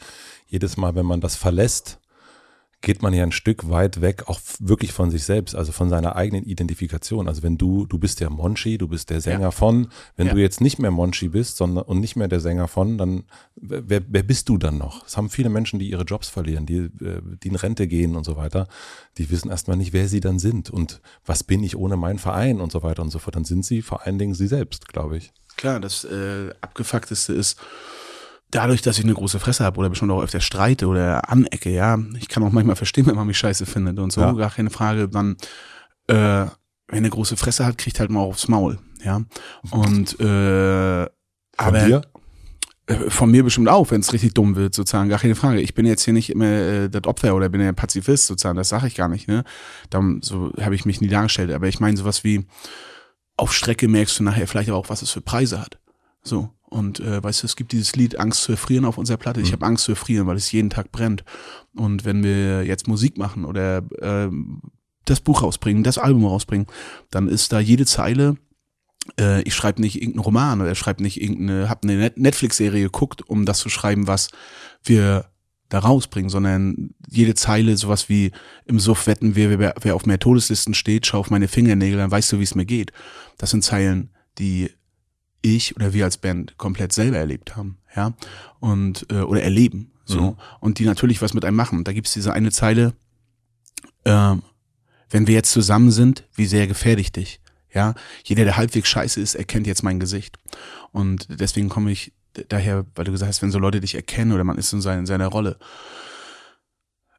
jedes 0.50 0.76
Mal, 0.76 0.96
wenn 0.96 1.06
man 1.06 1.22
das 1.22 1.38
verlässt, 1.38 1.98
geht 2.82 3.02
man 3.02 3.14
ja 3.14 3.24
ein 3.24 3.34
Stück 3.34 3.70
weit 3.70 4.00
weg, 4.00 4.24
auch 4.28 4.40
wirklich 4.60 4.94
von 4.94 5.12
sich 5.12 5.26
selbst, 5.26 5.54
also 5.54 5.74
von 5.74 5.90
seiner 5.90 6.16
eigenen 6.16 6.46
Identifikation. 6.46 7.28
Also 7.28 7.44
wenn 7.44 7.58
du, 7.58 7.86
du 7.86 8.00
bist 8.00 8.22
der 8.22 8.30
Monchi, 8.30 8.78
du 8.78 8.88
bist 8.88 9.10
der 9.10 9.20
Sänger 9.20 9.40
Ja. 9.42 9.52
von, 9.52 9.90
wenn 10.16 10.28
Ja. 10.28 10.34
du 10.34 10.40
jetzt 10.40 10.62
nicht 10.62 10.80
mehr 10.80 10.90
Monchi 10.92 11.28
bist, 11.28 11.58
sondern 11.58 11.84
und 11.84 12.00
nicht 12.00 12.16
mehr 12.16 12.30
der 12.30 12.40
Sänger 12.40 12.70
von, 12.70 12.98
dann 12.98 13.24
wer, 13.56 14.02
wer 14.08 14.24
bist 14.24 14.48
du 14.48 14.58
dann 14.58 14.78
noch? 14.78 15.06
Es 15.06 15.18
haben 15.18 15.30
viele 15.30 15.50
Menschen, 15.50 15.78
die 15.80 15.90
ihre 15.90 16.04
Jobs 16.04 16.30
verlieren, 16.30 16.66
die, 16.66 16.78
äh, 17.04 17.22
die 17.44 17.50
in 17.50 17.56
Rente 17.56 17.86
gehen 17.88 18.16
und 18.16 18.24
so 18.24 18.38
weiter, 18.38 18.68
die 19.18 19.30
wissen 19.30 19.50
erstmal 19.52 19.76
nicht, 19.76 19.92
wer 19.92 20.08
sie 20.08 20.22
dann 20.22 20.40
sind 20.40 20.70
und 20.70 21.02
was 21.26 21.44
bin 21.44 21.64
ich 21.64 21.76
ohne 21.76 21.98
meinen 21.98 22.20
Verein 22.20 22.62
und 22.62 22.72
so 22.72 22.82
weiter 22.82 23.02
und 23.02 23.10
so 23.10 23.20
fort. 23.20 23.36
Dann 23.36 23.46
sind 23.46 23.66
sie 23.66 23.82
vor 23.82 24.06
allen 24.06 24.18
Dingen 24.20 24.34
sie 24.36 24.48
selbst, 24.48 24.88
glaube 24.88 25.18
ich. 25.18 25.34
Klar, 25.58 25.82
das 25.82 26.06
äh, 26.06 26.52
abgefuckteste 26.62 27.34
ist, 27.34 27.60
dadurch, 28.52 28.82
dass 28.82 28.98
ich 28.98 29.04
eine 29.04 29.14
große 29.14 29.40
Fresse 29.40 29.64
habe 29.64 29.78
oder 29.80 29.90
bestimmt 29.90 30.12
auch 30.12 30.22
öfter 30.24 30.42
streite 30.42 30.88
oder 30.88 31.30
anecke, 31.30 31.70
ja, 31.70 31.98
ich 32.18 32.28
kann 32.28 32.44
auch 32.44 32.52
manchmal 32.52 32.76
verstehen, 32.76 33.06
wenn 33.08 33.16
man 33.16 33.28
mich 33.28 33.38
scheiße 33.38 33.66
findet 33.66 34.00
und 34.00 34.12
so, 34.12 34.22
Ja. 34.22 34.32
gar 34.34 34.50
keine 34.52 34.70
Frage, 34.70 35.08
dann, 35.08 35.34
äh, 36.08 36.14
wer 36.16 36.50
eine 36.92 37.10
große 37.10 37.38
Fresse 37.38 37.66
hat, 37.66 37.78
kriegt 37.78 38.00
halt 38.00 38.10
mal 38.10 38.22
aufs 38.22 38.48
Maul, 38.48 38.80
ja. 39.04 39.22
Und 39.72 40.20
äh, 40.20 41.04
Von 41.06 41.10
aber 41.58 41.80
dir? 41.86 42.02
äh, 42.88 43.10
von 43.12 43.30
mir 43.30 43.44
bestimmt 43.44 43.70
auch, 43.70 43.92
wenn 43.92 44.02
es 44.02 44.14
richtig 44.14 44.34
dumm 44.34 44.56
wird, 44.56 44.74
sozusagen, 44.74 45.10
gar 45.10 45.20
keine 45.20 45.36
Frage. 45.36 45.62
Ich 45.62 45.76
bin 45.76 45.86
jetzt 45.86 46.04
hier 46.04 46.14
nicht 46.14 46.32
immer 46.32 46.46
äh, 46.46 46.90
das 46.90 47.04
Opfer 47.06 47.36
oder 47.36 47.50
bin 47.50 47.62
ja 47.62 47.72
Pazifist, 47.74 48.26
sozusagen, 48.26 48.58
das 48.58 48.70
sage 48.70 48.88
ich 48.88 48.96
gar 48.96 49.08
nicht, 49.10 49.28
ne? 49.28 49.44
Dann, 49.92 50.22
so 50.24 50.52
habe 50.60 50.74
ich 50.74 50.86
mich 50.86 51.00
nie 51.02 51.08
dargestellt. 51.10 51.52
Aber 51.52 51.68
ich 51.68 51.80
meine 51.80 51.98
sowas 51.98 52.24
wie, 52.24 52.48
auf 53.38 53.54
Strecke 53.54 53.88
merkst 53.88 54.18
du 54.20 54.24
nachher 54.24 54.48
vielleicht 54.48 54.72
auch, 54.72 54.90
was 54.90 55.04
es 55.04 55.12
für 55.12 55.22
Preise 55.22 55.62
hat. 55.62 55.78
So. 56.24 56.50
Und 56.62 57.00
äh, 57.00 57.24
weißt 57.24 57.42
du, 57.42 57.48
es 57.48 57.56
gibt 57.56 57.72
dieses 57.72 57.96
Lied 57.96 58.20
Angst 58.20 58.44
zu 58.44 58.52
erfrieren 58.52 58.86
auf 58.86 59.00
unserer 59.00 59.18
Platte. 59.18 59.42
Ich 59.42 59.52
habe 59.54 59.66
Angst 59.66 59.86
zu 59.86 59.94
erfrieren, 59.94 60.28
weil 60.28 60.38
es 60.38 60.52
jeden 60.52 60.70
Tag 60.70 60.92
brennt. 60.92 61.24
Und 61.74 62.06
wenn 62.06 62.24
wir 62.24 62.64
jetzt 62.64 62.88
Musik 62.88 63.18
machen 63.18 63.44
oder 63.44 63.84
ähm, 64.02 64.62
das 65.06 65.20
Buch 65.20 65.42
rausbringen, 65.42 65.84
das 65.84 65.98
Album 65.98 66.26
rausbringen, 66.26 66.68
dann 67.10 67.28
ist 67.28 67.52
da 67.52 67.60
jede 67.60 67.88
Zeile 67.88 68.38
äh, 69.20 69.42
ich 69.44 69.56
schreibe 69.56 69.82
nicht 69.82 69.96
irgendeinen 69.96 70.24
Roman 70.24 70.62
oder 70.62 70.76
schreibe 70.76 71.02
nicht 71.02 71.22
irgendeine, 71.22 71.70
hab 71.70 71.84
eine 71.84 71.96
Net 71.96 72.18
Netflix-Serie 72.18 72.84
geguckt, 72.84 73.28
um 73.28 73.46
das 73.46 73.60
zu 73.60 73.70
schreiben, 73.70 74.08
was 74.08 74.30
wir 74.84 75.26
da 75.70 75.80
rausbringen, 75.80 76.30
sondern 76.30 76.96
jede 77.08 77.36
Zeile 77.36 77.78
sowas 77.78 78.10
wie 78.10 78.32
im 78.66 78.80
Suff 78.80 79.06
wetten 79.08 79.36
wir, 79.36 79.60
wer, 79.60 79.76
wer 79.82 79.96
auf 79.96 80.06
mehr 80.06 80.20
Todeslisten 80.20 80.74
steht, 80.74 81.06
schau 81.06 81.20
auf 81.20 81.30
meine 81.30 81.48
Fingernägel, 81.48 81.98
dann 81.98 82.12
weißt 82.12 82.32
du, 82.32 82.40
wie 82.40 82.44
es 82.44 82.56
mir 82.56 82.66
geht. 82.66 82.92
Das 83.38 83.52
sind 83.52 83.64
Zeilen, 83.64 84.10
die 84.40 84.72
ich 85.42 85.76
oder 85.76 85.94
wir 85.94 86.06
als 86.06 86.18
Band 86.18 86.58
komplett 86.58 86.94
selber 86.94 87.18
erlebt 87.18 87.56
haben, 87.56 87.78
ja, 87.96 88.14
und 88.60 89.06
äh, 89.12 89.22
oder 89.22 89.42
erleben 89.42 89.92
so 90.06 90.22
Mhm. 90.22 90.38
und 90.60 90.80
die 90.80 90.86
natürlich 90.86 91.22
was 91.22 91.34
mit 91.34 91.46
einem 91.46 91.56
machen. 91.58 91.84
Da 91.84 91.94
gibt's 91.94 92.14
diese 92.14 92.34
eine 92.34 92.52
Zeile, 92.52 92.94
äh, 94.06 94.36
wenn 95.12 95.28
wir 95.28 95.34
jetzt 95.36 95.52
zusammen 95.52 95.92
sind, 95.92 96.24
wie 96.36 96.46
sehr 96.46 96.68
gefährde 96.68 97.02
ich 97.02 97.12
dich? 97.12 97.42
Ja, 97.72 97.94
jeder, 98.24 98.44
der 98.46 98.58
halbwegs 98.58 98.90
scheiße 98.90 99.22
ist, 99.22 99.36
erkennt 99.36 99.68
jetzt 99.68 99.84
mein 99.84 100.00
Gesicht. 100.00 100.38
Und 100.92 101.28
deswegen 101.30 101.70
komme 101.70 101.92
ich 101.92 102.14
daher, 102.48 102.86
weil 102.96 103.06
du 103.06 103.12
gesagt 103.12 103.30
hast, 103.30 103.42
wenn 103.44 103.52
so 103.52 103.60
Leute 103.60 103.80
dich 103.80 103.94
erkennen 103.94 104.32
oder 104.32 104.44
man 104.44 104.58
ist 104.58 104.74
in 104.74 104.82
seiner, 104.82 105.00
in 105.00 105.06
seiner 105.06 105.28
Rolle. 105.28 105.60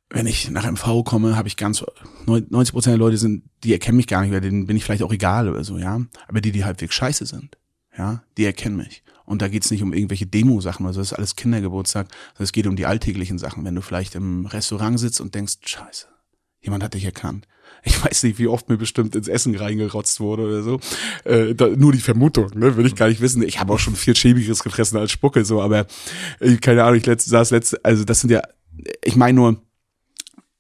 Wenn 0.09 0.27
ich 0.27 0.51
nach 0.51 0.69
MV 0.69 1.05
komme, 1.05 1.37
habe 1.37 1.47
ich 1.47 1.57
ganz 1.57 1.85
90 2.27 2.73
Prozent 2.73 2.95
der 2.95 2.99
Leute 2.99 3.17
sind, 3.17 3.45
die 3.63 3.73
erkennen 3.73 3.97
mich 3.97 4.09
gar 4.09 4.23
nicht, 4.23 4.33
weil 4.33 4.41
denen 4.41 4.67
bin 4.67 4.77
ich 4.77 4.83
vielleicht 4.83 5.05
auch 5.05 5.13
egal 5.13 5.49
oder 5.49 5.63
so, 5.63 5.79
ja. 5.79 6.01
Aber 6.27 6.41
die, 6.41 6.51
die 6.51 6.65
halbwegs 6.65 6.97
scheiße 6.97 7.27
sind, 7.27 7.57
ja, 8.01 8.23
die 8.39 8.47
erkennen 8.47 8.77
mich. 8.77 9.03
Und 9.27 9.43
da 9.43 9.49
geht's 9.49 9.71
nicht 9.71 9.83
um 9.83 9.93
irgendwelche 9.93 10.27
Demo-Sachen 10.27 10.87
oder 10.87 10.95
so, 10.95 11.01
das 11.01 11.13
ist 11.13 11.19
alles 11.19 11.37
Kindergeburtstag, 11.37 12.09
sondern 12.33 12.45
es 12.45 12.53
geht 12.53 12.67
um 12.67 12.77
die 12.77 12.87
alltäglichen 12.87 13.39
Sachen. 13.39 13.65
Wenn 13.65 13.75
du 13.75 13.83
vielleicht 13.83 14.15
im 14.15 14.47
Restaurant 14.47 14.99
sitzt 14.99 15.21
und 15.21 15.35
denkst, 15.35 15.59
scheiße, 15.65 16.07
jemand 16.63 16.83
hat 16.83 16.95
dich 16.95 17.05
erkannt. 17.05 17.47
Ich 17.83 18.05
weiß 18.05 18.25
nicht, 18.25 18.39
wie 18.39 18.49
oft 18.49 18.69
mir 18.69 18.77
bestimmt 18.77 19.15
ins 19.15 19.29
Essen 19.29 19.55
reingerotzt 19.55 20.21
wurde 20.21 20.43
oder 20.43 20.63
so. 20.63 20.81
Äh, 21.25 21.55
da, 21.55 21.69
nur 21.69 21.93
die 21.93 22.01
Vermutung, 22.01 22.51
ne, 22.55 22.77
will 22.77 22.85
ich 22.85 22.95
gar 22.95 23.09
nicht 23.09 23.23
wissen. 23.23 23.43
Ich 23.43 23.59
habe 23.59 23.73
auch 23.73 23.79
schon 23.79 23.97
viel 23.97 24.15
schäbigeres 24.15 24.63
gefressen 24.63 24.99
als 24.99 25.13
Spucke, 25.13 25.47
so, 25.47 25.63
aber 25.63 25.87
äh, 26.41 26.57
keine 26.57 26.85
Ahnung, 26.85 26.97
ich 26.97 27.07
letzt, 27.07 27.29
saß 27.29 27.53
letzte, 27.53 27.83
also 27.83 28.05
das 28.05 28.21
sind 28.21 28.31
ja, 28.31 28.43
ich 29.03 29.17
meine 29.17 29.37
nur, 29.37 29.63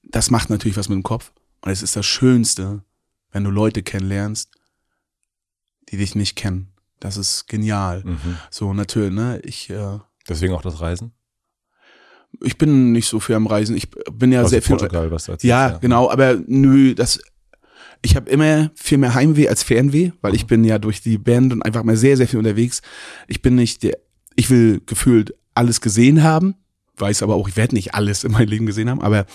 das 0.03 0.31
macht 0.31 0.49
natürlich 0.49 0.79
was 0.79 0.89
mit 0.89 0.97
dem 0.97 1.03
Kopf. 1.03 1.33
Und 1.61 1.73
es 1.73 1.83
ist 1.83 1.97
das 1.97 2.07
Schönste, 2.07 2.85
wenn 3.33 3.45
du 3.45 3.51
Leute 3.51 3.83
kennenlernst, 3.83 4.51
die 5.91 5.99
dich 5.99 6.15
nicht 6.15 6.37
kennen. 6.37 6.73
Das 7.01 7.17
ist 7.17 7.49
genial. 7.49 8.05
Mhm. 8.05 8.37
So, 8.51 8.73
natürlich, 8.73 9.13
ne, 9.13 9.41
ich, 9.45 9.71
äh, 9.71 9.99
Deswegen 10.29 10.53
auch 10.55 10.63
das 10.63 10.81
Reisen. 10.81 11.13
ich 12.43 12.57
bin 12.59 12.93
nicht 12.93 13.09
so 13.09 13.19
viel 13.21 13.35
am 13.35 13.47
Reisen. 13.47 13.75
Ich 13.77 13.89
bin 14.13 14.31
ja 14.33 14.43
Aus 14.43 14.51
sehr 14.51 14.63
viel. 14.63 14.77
Portugal, 14.77 15.11
was 15.11 15.25
du 15.25 15.33
erzählst, 15.33 15.49
Ja, 15.49 15.79
genau, 15.79 16.11
aber 16.11 16.39
nö, 16.47 16.95
das 16.95 17.21
ich 18.03 18.17
habe 18.17 18.31
immer 18.31 18.71
viel 18.75 18.97
mehr 18.97 19.15
Heimweh 19.15 19.49
als 19.49 19.63
Fernweh, 19.63 20.13
weil 20.23 20.35
ich 20.35 20.47
bin 20.47 20.65
ja 20.65 20.79
durch 20.79 21.03
die 21.03 21.19
Band 21.19 21.53
und 21.53 21.63
einfach 21.63 21.83
mal 21.83 21.97
sehr 21.97 22.17
sehr 22.17 22.29
viel 22.29 22.39
unterwegs. 22.39 22.81
Ich 23.29 23.43
bin 23.43 23.55
nicht 23.57 23.83
der 23.83 23.99
ich 24.37 24.49
will 24.49 24.81
gefühlt 24.87 25.35
alles 25.55 25.81
gesehen 25.81 26.23
haben, 26.23 26.55
weiß 26.97 27.23
aber 27.23 27.35
auch, 27.35 27.49
ich 27.49 27.57
werde 27.57 27.75
nicht 27.75 27.95
alles 27.95 28.25
in 28.25 28.33
meinem 28.33 28.49
Leben 28.49 28.65
gesehen 28.67 28.89
haben, 28.89 29.03
aber 29.03 29.27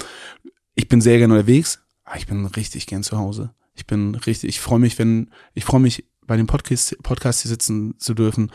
ich 0.75 0.87
bin 0.87 1.01
sehr 1.01 1.17
gerne 1.17 1.33
unterwegs. 1.33 1.79
Aber 2.05 2.17
ich 2.17 2.27
bin 2.27 2.45
richtig 2.45 2.87
gern 2.87 3.03
zu 3.03 3.17
Hause. 3.17 3.53
Ich 3.75 3.85
bin 3.85 4.15
richtig, 4.15 4.49
ich 4.49 4.59
freue 4.61 4.79
mich, 4.79 4.97
wenn 4.97 5.29
ich 5.53 5.65
freue 5.65 5.81
mich 5.81 6.05
bei 6.27 6.37
dem 6.37 6.47
Podcast 6.47 6.97
Podcast 7.03 7.41
hier 7.41 7.49
sitzen 7.49 7.97
zu 7.99 8.13
dürfen. 8.13 8.51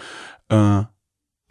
Äh, 0.49 0.83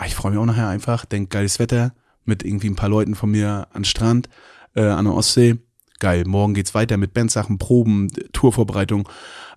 ich 0.05 0.15
freue 0.15 0.31
mich 0.31 0.39
auch 0.39 0.45
nachher 0.45 0.67
einfach, 0.67 1.05
denk 1.05 1.29
geiles 1.29 1.59
Wetter 1.59 1.93
mit 2.25 2.43
irgendwie 2.43 2.69
ein 2.69 2.75
paar 2.75 2.89
Leuten 2.89 3.15
von 3.15 3.31
mir 3.31 3.67
an 3.71 3.81
den 3.81 3.85
Strand, 3.85 4.29
äh, 4.75 4.83
an 4.83 5.05
der 5.05 5.13
Ostsee. 5.13 5.57
Geil, 5.99 6.23
morgen 6.25 6.53
geht's 6.53 6.73
weiter 6.73 6.95
mit 6.97 7.13
Bandsachen, 7.13 7.57
Proben, 7.57 8.09
Tourvorbereitung. 8.31 9.09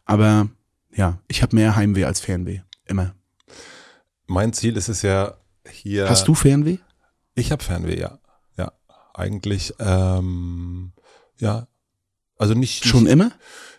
Aber 0.05 0.49
ja, 0.93 1.19
ich 1.29 1.43
habe 1.43 1.55
mehr 1.55 1.77
Heimweh 1.77 2.05
als 2.05 2.21
Fernweh. 2.21 2.61
Immer. 2.87 3.15
Mein 4.27 4.53
Ziel 4.53 4.77
ist 4.77 4.89
es 4.89 5.03
ja 5.03 5.35
hier. 5.71 6.09
Hast 6.09 6.27
du 6.27 6.35
Fernweh? 6.35 6.79
Ich 7.35 7.53
habe 7.53 7.63
Fernweh, 7.63 7.99
ja. 7.99 8.19
Ja, 8.57 8.73
eigentlich, 9.15 9.75
ähm, 9.79 10.93
ja. 11.39 11.69
Also 12.37 12.55
nicht. 12.55 12.85
Schon 12.85 13.05
nicht, 13.05 13.13
immer? 13.13 13.31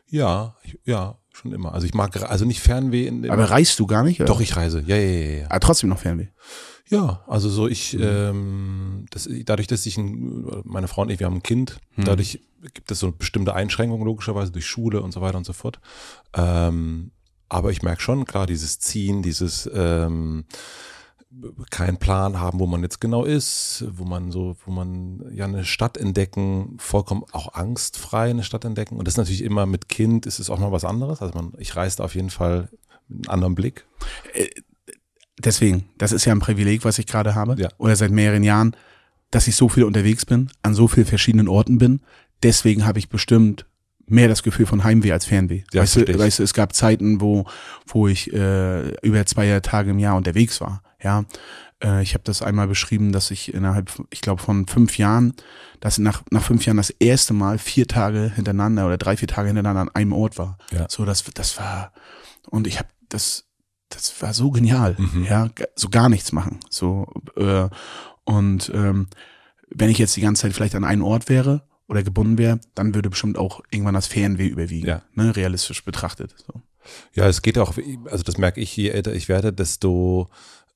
Ja, 0.08 0.56
ja, 0.86 1.18
schon 1.44 1.52
immer. 1.54 1.74
Also 1.74 1.86
ich 1.86 1.94
mag, 1.94 2.16
also 2.30 2.46
nicht 2.46 2.62
Fernweh 2.62 3.06
in. 3.06 3.30
Aber 3.30 3.46
reist 3.46 3.80
du 3.80 3.86
gar 3.86 4.04
nicht? 4.04 4.20
Oder? 4.20 4.28
doch, 4.28 4.42
ich 4.42 4.56
reise. 4.56 4.84
Ja, 4.88 4.96
ja, 4.96 5.10
ja, 5.12 5.40
ja. 5.42 5.46
Aber 5.50 5.60
trotzdem 5.60 5.90
noch 5.90 6.00
Fernweh. 6.00 6.28
Ja, 6.90 7.24
also 7.28 7.50
so 7.50 7.68
ich, 7.68 7.98
ähm, 8.00 9.06
das, 9.12 9.30
dadurch, 9.46 9.68
dass 9.68 9.86
ich, 9.86 9.98
ein, 9.98 10.46
meine 10.64 10.88
Frau 10.88 11.04
und 11.04 11.10
ich, 11.12 11.20
wir 11.20 11.28
haben 11.28 11.36
ein 11.38 11.44
Kind, 11.44 11.80
Mhm. 11.96 12.06
dadurch 12.06 12.40
gibt 12.74 12.90
es 12.92 13.00
so 13.00 13.12
bestimmte 13.12 13.54
Einschränkungen 13.54 14.06
logischerweise 14.06 14.52
durch 14.52 14.66
Schule 14.66 15.02
und 15.02 15.12
so 15.12 15.22
weiter 15.22 15.38
und 15.38 15.46
so 15.46 15.54
fort. 15.54 15.80
Ähm, 16.34 17.12
aber 17.50 17.72
ich 17.72 17.84
merke 17.84 18.02
schon, 18.02 18.26
klar, 18.26 18.48
dieses 18.48 18.80
Ziehen, 18.80 19.22
dieses 19.22 19.70
ähm, 19.74 20.46
keinen 21.70 21.98
Plan 21.98 22.40
haben, 22.40 22.60
wo 22.60 22.68
man 22.68 22.84
jetzt 22.84 23.02
genau 23.02 23.24
ist, 23.24 23.86
wo 23.92 24.04
man 24.04 24.32
so, 24.32 24.56
wo 24.66 24.72
man 24.72 25.24
ja 25.34 25.46
eine 25.46 25.66
Stadt 25.66 25.98
entdecken, 25.98 26.76
vollkommen 26.78 27.24
auch 27.32 27.54
angstfrei 27.54 28.30
eine 28.30 28.44
Stadt 28.44 28.66
entdecken. 28.66 28.98
Und 28.98 29.08
das 29.08 29.16
ist 29.16 29.18
natürlich 29.18 29.44
immer 29.44 29.66
mit 29.66 29.90
Kind, 29.90 30.26
ist 30.26 30.40
es 30.40 30.50
auch 30.50 30.60
mal 30.60 30.72
was 30.72 30.86
anderes. 30.86 31.22
Also 31.22 31.34
man, 31.34 31.54
ich 31.58 31.76
reise 31.76 31.98
da 31.98 32.04
auf 32.04 32.16
jeden 32.16 32.30
Fall 32.30 32.70
mit 33.08 33.28
einem 33.28 33.34
anderen 33.34 33.56
Blick. 33.56 33.86
Deswegen, 35.40 35.86
das 35.98 36.12
ist 36.12 36.26
ja 36.26 36.34
ein 36.34 36.40
Privileg, 36.40 36.86
was 36.86 37.00
ich 37.00 37.08
gerade 37.08 37.36
habe. 37.36 37.56
Ja. 37.60 37.70
Oder 37.78 37.96
seit 37.96 38.12
mehreren 38.12 38.44
Jahren, 38.44 38.76
dass 39.32 39.48
ich 39.48 39.56
so 39.56 39.68
viel 39.70 39.84
unterwegs 39.84 40.26
bin, 40.26 40.50
an 40.62 40.74
so 40.74 40.88
vielen 40.88 41.08
verschiedenen 41.08 41.48
Orten 41.48 41.78
bin. 41.80 42.02
Deswegen 42.44 42.86
habe 42.86 43.00
ich 43.00 43.10
bestimmt 43.10 43.66
mehr 44.06 44.28
das 44.28 44.44
Gefühl 44.44 44.66
von 44.66 44.84
Heimweh 44.84 45.12
als 45.12 45.26
Fernweh. 45.26 45.64
Ja, 45.72 45.82
weißt, 45.82 45.96
du, 45.96 46.20
weißt 46.20 46.40
du, 46.40 46.44
es 46.44 46.54
gab 46.54 46.74
Zeiten, 46.76 47.22
wo, 47.22 47.46
wo 47.88 48.08
ich 48.08 48.32
äh, 48.32 48.90
über 49.02 49.26
zwei 49.26 49.60
Tage 49.62 49.92
im 49.92 50.00
Jahr 50.00 50.18
unterwegs 50.18 50.62
war. 50.62 50.84
Ja, 51.04 51.26
äh, 51.84 52.02
ich 52.02 52.14
habe 52.14 52.24
das 52.24 52.42
einmal 52.42 52.68
beschrieben, 52.68 53.12
dass 53.12 53.30
ich 53.32 53.54
innerhalb, 53.54 53.92
ich 54.10 54.22
glaube, 54.22 54.42
von 54.42 54.68
fünf 54.68 54.98
Jahren, 54.98 55.34
dass 55.80 55.98
nach, 55.98 56.24
nach 56.32 56.44
fünf 56.44 56.66
Jahren 56.66 56.78
das 56.78 56.90
erste 56.92 57.34
Mal 57.34 57.58
vier 57.58 57.88
Tage 57.88 58.32
hintereinander 58.36 58.86
oder 58.86 58.98
drei, 58.98 59.18
vier 59.18 59.28
Tage 59.28 59.48
hintereinander 59.48 59.82
an 59.82 59.90
einem 59.90 60.14
Ort 60.14 60.38
war. 60.38 60.58
Ja. 60.72 60.86
So, 60.90 61.04
das, 61.06 61.24
das 61.34 61.58
war, 61.58 61.92
und 62.50 62.68
ich 62.68 62.80
habe 62.80 62.90
das, 63.10 63.46
das 63.90 64.22
war 64.22 64.34
so 64.34 64.50
genial, 64.52 64.96
Mhm. 64.98 65.26
ja, 65.26 65.50
so 65.76 65.90
gar 65.90 66.10
nichts 66.10 66.32
machen, 66.32 66.60
so 66.70 67.06
äh, 67.36 67.68
und 68.24 68.72
ähm, 68.74 69.08
wenn 69.70 69.90
ich 69.90 69.98
jetzt 69.98 70.16
die 70.16 70.22
ganze 70.22 70.44
Zeit 70.44 70.54
vielleicht 70.54 70.76
an 70.76 70.84
einen 70.86 71.02
Ort 71.02 71.28
wäre 71.30 71.68
oder 71.88 72.02
gebunden 72.04 72.38
wäre, 72.38 72.60
dann 72.76 72.96
würde 72.96 73.10
bestimmt 73.10 73.38
auch 73.38 73.62
irgendwann 73.72 73.94
das 73.96 74.08
Fernweh 74.08 74.48
überwiegen, 74.48 74.88
Ja. 74.88 75.02
ne, 75.14 75.36
realistisch 75.36 75.84
betrachtet. 75.84 76.34
So. 76.48 76.62
Ja, 77.14 77.28
es 77.28 77.42
geht 77.42 77.58
auch, 77.58 77.76
also 78.10 78.24
das 78.24 78.38
merke 78.38 78.62
ich, 78.62 78.76
je 78.76 78.90
älter 78.90 79.14
ich 79.14 79.30
werde, 79.30 79.52
desto 79.54 80.30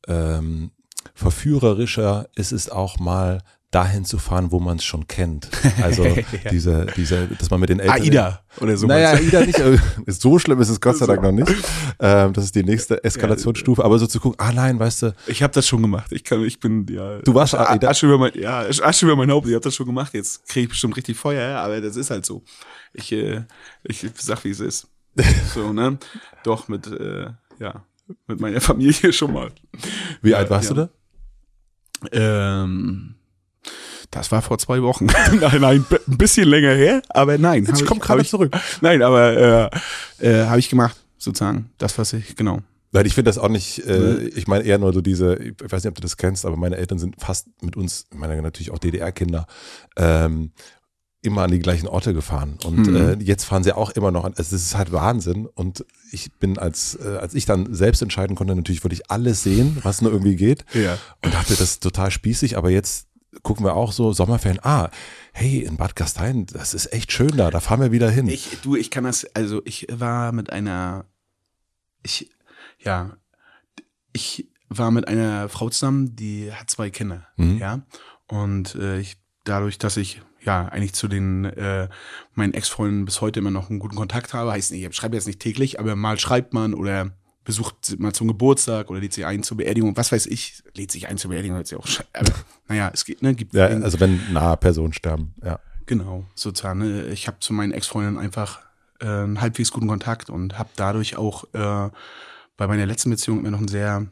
ähm, 0.07 0.71
verführerischer 1.13 2.27
ist 2.35 2.51
es 2.51 2.69
auch 2.69 2.99
mal 2.99 3.41
dahin 3.71 4.05
zu 4.05 4.17
fahren, 4.17 4.51
wo 4.51 4.59
man 4.59 4.77
es 4.77 4.85
schon 4.85 5.07
kennt. 5.07 5.49
Also 5.81 6.05
diese, 6.51 6.87
diese, 6.95 7.27
dass 7.27 7.49
man 7.49 7.59
mit 7.59 7.69
den 7.69 7.79
Eltern. 7.79 8.01
Aida 8.01 8.41
oder 8.61 8.77
so. 8.77 8.87
naja? 8.87 9.11
Aida 9.11 9.45
nicht. 9.45 9.59
aber 9.59 9.77
So 10.07 10.39
schlimm 10.39 10.61
ist 10.61 10.69
es 10.69 10.79
Gott 10.79 10.97
sei 10.97 11.05
Dank 11.05 11.21
noch 11.21 11.33
nicht. 11.33 11.53
Ähm, 11.99 12.31
das 12.31 12.45
ist 12.45 12.55
die 12.55 12.63
nächste 12.63 13.03
Eskalationsstufe. 13.03 13.83
Aber 13.83 13.99
so 13.99 14.07
zu 14.07 14.19
gucken, 14.21 14.39
ah 14.39 14.53
nein, 14.53 14.79
weißt 14.79 15.01
du, 15.03 15.15
Ich 15.27 15.43
habe 15.43 15.53
das 15.53 15.67
schon 15.67 15.81
gemacht. 15.81 16.11
Ich 16.11 16.23
kann, 16.23 16.43
ich 16.45 16.59
bin 16.59 16.85
ja. 16.89 17.19
Du 17.19 17.33
warst 17.33 17.55
Aida? 17.55 17.89
Asche 17.89 18.05
über 18.05 18.17
mein, 18.17 18.31
ja, 18.35 18.61
Asche 18.61 19.05
über 19.05 19.17
mein 19.17 19.29
Haupt. 19.29 19.47
Ich 19.47 19.53
habe 19.53 19.63
das 19.63 19.75
schon 19.75 19.85
gemacht. 19.85 20.13
Jetzt 20.13 20.47
kriege 20.47 20.63
ich 20.63 20.69
bestimmt 20.69 20.95
richtig 20.95 21.17
Feuer, 21.17 21.49
ja, 21.49 21.61
aber 21.61 21.81
das 21.81 21.97
ist 21.97 22.09
halt 22.09 22.25
so. 22.25 22.43
Ich, 22.93 23.11
äh, 23.11 23.43
ich 23.83 24.05
sag, 24.15 24.43
wie 24.45 24.51
es 24.51 24.59
ist. 24.59 24.87
So 25.53 25.73
ne, 25.73 25.97
doch 26.43 26.67
mit, 26.67 26.87
äh, 26.87 27.31
ja, 27.59 27.83
mit 28.27 28.39
meiner 28.39 28.61
Familie 28.61 29.13
schon 29.13 29.33
mal. 29.33 29.51
wie 30.21 30.35
alt 30.35 30.49
warst 30.49 30.69
ja. 30.69 30.75
du 30.75 30.89
da? 32.11 32.63
Ähm, 32.63 33.15
das 34.11 34.31
war 34.31 34.41
vor 34.41 34.57
zwei 34.57 34.81
Wochen. 34.81 35.05
nein, 35.39 35.61
nein, 35.61 35.85
ein 36.07 36.17
bisschen 36.17 36.47
länger 36.47 36.73
her, 36.73 37.01
aber 37.09 37.37
nein. 37.37 37.63
Ich 37.63 37.69
hab 37.69 37.85
komm 37.85 37.99
hab 37.99 38.07
gerade 38.07 38.25
zurück. 38.25 38.55
Nein, 38.81 39.01
aber 39.01 39.71
äh, 40.21 40.27
äh, 40.27 40.45
habe 40.45 40.59
ich 40.59 40.69
gemacht, 40.69 40.97
sozusagen. 41.17 41.69
Das, 41.77 41.97
was 41.97 42.13
ich, 42.13 42.35
genau. 42.35 42.61
Nein, 42.93 43.05
ich 43.05 43.13
finde 43.13 43.29
das 43.29 43.37
auch 43.37 43.49
nicht, 43.49 43.85
äh, 43.85 44.27
ich 44.29 44.47
meine 44.47 44.63
eher 44.63 44.77
nur 44.77 44.93
so 44.93 45.01
diese, 45.01 45.35
ich 45.35 45.55
weiß 45.59 45.83
nicht, 45.83 45.89
ob 45.89 45.95
du 45.95 46.01
das 46.01 46.15
kennst, 46.15 46.45
aber 46.45 46.55
meine 46.55 46.77
Eltern 46.77 46.99
sind 46.99 47.19
fast 47.19 47.47
mit 47.61 47.75
uns, 47.75 48.07
ich 48.11 48.17
meine 48.17 48.41
natürlich 48.41 48.71
auch 48.71 48.79
DDR-Kinder, 48.79 49.45
ähm, 49.97 50.51
immer 51.21 51.43
an 51.43 51.51
die 51.51 51.59
gleichen 51.59 51.87
Orte 51.87 52.13
gefahren. 52.13 52.57
Und 52.63 52.87
Mhm. 52.87 52.95
äh, 52.95 53.13
jetzt 53.23 53.43
fahren 53.45 53.63
sie 53.63 53.75
auch 53.75 53.89
immer 53.91 54.11
noch 54.11 54.23
an. 54.23 54.33
Also 54.37 54.55
es 54.55 54.61
ist 54.63 54.75
halt 54.77 54.91
Wahnsinn. 54.91 55.45
Und 55.47 55.83
ich 56.11 56.31
bin 56.33 56.57
als, 56.57 56.95
äh, 56.95 57.17
als 57.19 57.33
ich 57.33 57.45
dann 57.45 57.73
selbst 57.73 58.01
entscheiden 58.01 58.35
konnte, 58.35 58.55
natürlich 58.55 58.83
wollte 58.83 58.93
ich 58.95 59.09
alles 59.11 59.43
sehen, 59.43 59.77
was 59.83 60.01
nur 60.01 60.11
irgendwie 60.11 60.35
geht. 60.35 60.63
Ja. 60.73 60.97
Und 61.23 61.33
dachte, 61.33 61.49
das 61.53 61.61
ist 61.61 61.83
total 61.83 62.11
spießig, 62.11 62.55
aber 62.57 62.69
jetzt 62.69 63.07
gucken 63.43 63.65
wir 63.65 63.75
auch 63.75 63.91
so 63.91 64.13
Sommerferien, 64.13 64.59
ah, 64.63 64.89
hey, 65.33 65.59
in 65.63 65.77
Bad 65.77 65.95
Gastein, 65.95 66.45
das 66.47 66.73
ist 66.73 66.91
echt 66.93 67.11
schön 67.11 67.35
da, 67.35 67.51
da 67.51 67.59
fahren 67.59 67.81
wir 67.81 67.91
wieder 67.91 68.09
hin. 68.09 68.27
Ich, 68.27 68.57
du, 68.63 68.75
ich 68.75 68.89
kann 68.89 69.03
das, 69.03 69.25
also 69.35 69.61
ich 69.65 69.85
war 69.91 70.31
mit 70.31 70.51
einer, 70.51 71.05
ich, 72.03 72.31
ja, 72.79 73.17
ich 74.13 74.47
war 74.69 74.91
mit 74.91 75.07
einer 75.07 75.49
Frau 75.49 75.69
zusammen, 75.69 76.15
die 76.15 76.51
hat 76.51 76.69
zwei 76.69 76.89
Kinder, 76.89 77.27
Mhm. 77.37 77.57
ja. 77.57 77.81
Und 78.27 78.75
äh, 78.75 78.99
ich, 78.99 79.17
dadurch, 79.43 79.77
dass 79.77 79.97
ich 79.97 80.21
ja 80.47 80.67
eigentlich 80.67 80.93
zu 80.93 81.07
den 81.07 81.45
äh, 81.45 81.87
meinen 82.33 82.53
Ex-Freunden 82.53 83.05
bis 83.05 83.21
heute 83.21 83.39
immer 83.39 83.51
noch 83.51 83.69
einen 83.69 83.79
guten 83.79 83.95
Kontakt 83.95 84.33
habe, 84.33 84.51
heißt 84.51 84.71
nicht, 84.71 84.83
ich 84.83 84.95
schreibe 84.95 85.15
jetzt 85.15 85.27
nicht 85.27 85.39
täglich, 85.39 85.79
aber 85.79 85.95
mal 85.95 86.17
schreibt 86.17 86.53
man 86.53 86.73
oder 86.73 87.11
besucht 87.43 87.97
mal 87.99 88.13
zum 88.13 88.27
Geburtstag 88.27 88.89
oder 88.89 88.99
lädt 88.99 89.13
sie 89.13 89.23
ein 89.23 89.43
zur 89.43 89.57
Beerdigung, 89.57 89.95
was 89.95 90.11
weiß 90.11 90.25
ich, 90.25 90.63
lädt 90.73 90.91
sich 90.91 91.07
ein 91.07 91.17
zur 91.17 91.29
Beerdigung, 91.29 91.57
hört 91.57 91.67
sich 91.67 91.77
auch, 91.77 91.87
aber 92.13 92.33
naja, 92.67 92.89
es 92.93 93.05
geht, 93.05 93.21
ne, 93.21 93.35
gibt 93.35 93.53
ja, 93.53 93.67
also 93.67 93.99
wenn 93.99 94.19
nahe 94.33 94.57
Personen 94.57 94.93
sterben, 94.93 95.35
ja. 95.43 95.59
Genau, 95.85 96.25
sozusagen. 96.35 96.79
ne. 96.79 97.07
Ich 97.07 97.27
habe 97.27 97.39
zu 97.39 97.53
meinen 97.53 97.71
Ex-Freundinnen 97.71 98.19
einfach 98.19 98.59
äh, 98.99 99.05
einen 99.05 99.39
halbwegs 99.39 99.71
guten 99.71 99.87
Kontakt 99.87 100.29
und 100.29 100.59
habe 100.59 100.69
dadurch 100.75 101.15
auch 101.15 101.45
äh, 101.53 101.89
bei 102.57 102.67
meiner 102.67 102.85
letzten 102.85 103.09
Beziehung 103.09 103.39
immer 103.39 103.51
noch 103.51 103.59
einen 103.59 103.69
sehr, 103.69 104.07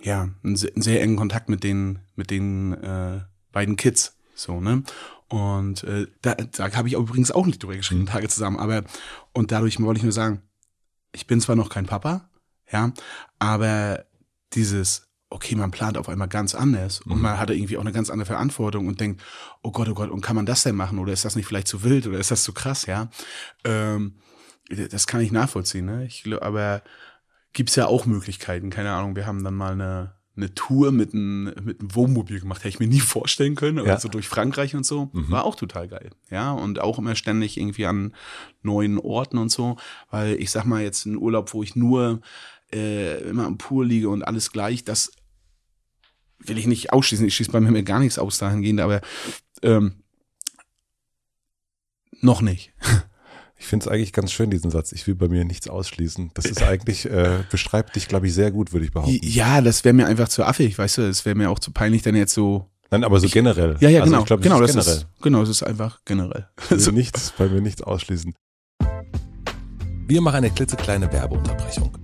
ja, 0.00 0.30
einen 0.42 0.56
sehr, 0.56 0.72
einen 0.72 0.82
sehr 0.82 1.02
engen 1.02 1.16
Kontakt 1.16 1.50
mit 1.50 1.62
den, 1.62 1.98
mit 2.16 2.30
den 2.30 2.72
äh, 2.72 3.20
beiden 3.52 3.76
Kids. 3.76 4.16
So, 4.34 4.60
ne? 4.60 4.82
Und 5.28 5.84
äh, 5.84 6.06
da, 6.22 6.34
da 6.34 6.72
habe 6.74 6.88
ich 6.88 6.94
übrigens 6.94 7.30
auch 7.30 7.46
nicht 7.46 7.62
drüber 7.62 7.76
geschrieben, 7.76 8.06
Tage 8.06 8.28
zusammen. 8.28 8.58
Aber 8.58 8.84
und 9.32 9.52
dadurch 9.52 9.80
wollte 9.80 9.98
ich 9.98 10.04
nur 10.04 10.12
sagen, 10.12 10.42
ich 11.12 11.26
bin 11.26 11.40
zwar 11.40 11.56
noch 11.56 11.68
kein 11.68 11.86
Papa, 11.86 12.28
ja, 12.70 12.92
aber 13.38 14.04
dieses, 14.52 15.08
okay, 15.30 15.54
man 15.54 15.70
plant 15.70 15.96
auf 15.96 16.08
einmal 16.08 16.28
ganz 16.28 16.54
anders 16.54 17.00
und 17.00 17.20
man 17.20 17.38
hat 17.38 17.50
irgendwie 17.50 17.76
auch 17.76 17.82
eine 17.82 17.92
ganz 17.92 18.10
andere 18.10 18.26
Verantwortung 18.26 18.86
und 18.86 19.00
denkt, 19.00 19.22
oh 19.62 19.70
Gott, 19.70 19.88
oh 19.88 19.94
Gott, 19.94 20.10
und 20.10 20.20
kann 20.20 20.36
man 20.36 20.46
das 20.46 20.62
denn 20.62 20.76
machen? 20.76 20.98
Oder 20.98 21.12
ist 21.12 21.24
das 21.24 21.36
nicht 21.36 21.46
vielleicht 21.46 21.68
zu 21.68 21.82
wild 21.82 22.06
oder 22.06 22.18
ist 22.18 22.30
das 22.30 22.42
zu 22.42 22.52
krass, 22.52 22.86
ja? 22.86 23.08
Ähm, 23.64 24.16
das 24.68 25.06
kann 25.06 25.20
ich 25.20 25.32
nachvollziehen, 25.32 25.86
ne? 25.86 26.06
Ich 26.06 26.24
aber 26.40 26.82
gibt's 27.52 27.76
ja 27.76 27.86
auch 27.86 28.06
Möglichkeiten, 28.06 28.70
keine 28.70 28.92
Ahnung, 28.92 29.16
wir 29.16 29.26
haben 29.26 29.44
dann 29.44 29.54
mal 29.54 29.72
eine 29.72 30.14
eine 30.36 30.52
Tour 30.54 30.90
mit 30.90 31.14
einem 31.14 31.44
mit 31.62 31.78
einem 31.80 31.94
Wohnmobil 31.94 32.40
gemacht, 32.40 32.60
hätte 32.60 32.68
ich 32.70 32.80
mir 32.80 32.88
nie 32.88 33.00
vorstellen 33.00 33.54
können, 33.54 33.84
Ja. 33.86 33.98
so 34.00 34.08
durch 34.08 34.26
Frankreich 34.28 34.74
und 34.74 34.84
so, 34.84 35.10
Mhm. 35.12 35.30
war 35.30 35.44
auch 35.44 35.54
total 35.54 35.86
geil. 35.88 36.10
Ja, 36.30 36.52
und 36.52 36.80
auch 36.80 36.98
immer 36.98 37.14
ständig 37.14 37.56
irgendwie 37.56 37.86
an 37.86 38.14
neuen 38.62 38.98
Orten 38.98 39.38
und 39.38 39.50
so, 39.50 39.76
weil 40.10 40.34
ich 40.40 40.50
sag 40.50 40.64
mal 40.64 40.82
jetzt 40.82 41.06
ein 41.06 41.16
Urlaub, 41.16 41.54
wo 41.54 41.62
ich 41.62 41.76
nur 41.76 42.20
äh, 42.72 43.20
immer 43.28 43.46
am 43.46 43.58
Pool 43.58 43.86
liege 43.86 44.08
und 44.08 44.22
alles 44.24 44.50
gleich, 44.50 44.82
das 44.84 45.12
will 46.40 46.58
ich 46.58 46.66
nicht 46.66 46.92
ausschließen. 46.92 47.24
Ich 47.26 47.36
schließe 47.36 47.52
bei 47.52 47.60
mir 47.60 47.82
gar 47.84 48.00
nichts 48.00 48.18
aus 48.18 48.38
dahingehend, 48.38 48.80
aber 48.80 49.00
ähm, 49.62 50.02
noch 52.20 52.42
nicht. 52.42 52.72
Ich 53.64 53.68
finde 53.68 53.86
es 53.86 53.90
eigentlich 53.90 54.12
ganz 54.12 54.30
schön, 54.30 54.50
diesen 54.50 54.70
Satz. 54.70 54.92
Ich 54.92 55.06
will 55.06 55.14
bei 55.14 55.26
mir 55.26 55.42
nichts 55.46 55.68
ausschließen. 55.68 56.32
Das 56.34 56.44
ist 56.44 56.62
eigentlich, 56.62 57.06
äh, 57.06 57.44
beschreibt 57.50 57.96
dich, 57.96 58.08
glaube 58.08 58.26
ich, 58.26 58.34
sehr 58.34 58.50
gut, 58.50 58.74
würde 58.74 58.84
ich 58.84 58.92
behaupten. 58.92 59.18
Ja, 59.22 59.62
das 59.62 59.86
wäre 59.86 59.94
mir 59.94 60.06
einfach 60.06 60.28
zu 60.28 60.44
affig, 60.44 60.76
weißt 60.76 60.98
du, 60.98 61.08
es 61.08 61.24
wäre 61.24 61.34
mir 61.34 61.48
auch 61.48 61.58
zu 61.58 61.70
peinlich, 61.70 62.02
dann 62.02 62.14
jetzt 62.14 62.34
so. 62.34 62.68
Nein, 62.90 63.04
aber 63.04 63.18
so 63.20 63.26
generell. 63.26 63.78
Ja, 63.80 63.88
ja, 63.88 64.02
also 64.02 64.10
genau. 64.10 64.20
Ich 64.20 64.26
glaub, 64.26 64.42
genau, 64.42 64.60
das 64.60 64.74
das 64.74 64.86
ist 64.86 64.92
generell. 64.92 65.08
ist 65.14 65.22
genau, 65.22 65.40
das 65.40 65.48
ist 65.48 65.62
einfach 65.62 66.00
generell. 66.04 66.46
Also 66.68 66.90
nichts, 66.90 67.32
bei 67.38 67.48
mir 67.48 67.62
nichts 67.62 67.80
ausschließen. 67.80 68.34
Wir 70.08 70.20
machen 70.20 70.36
eine 70.36 70.50
klitzekleine 70.50 71.10
Werbeunterbrechung. 71.10 72.03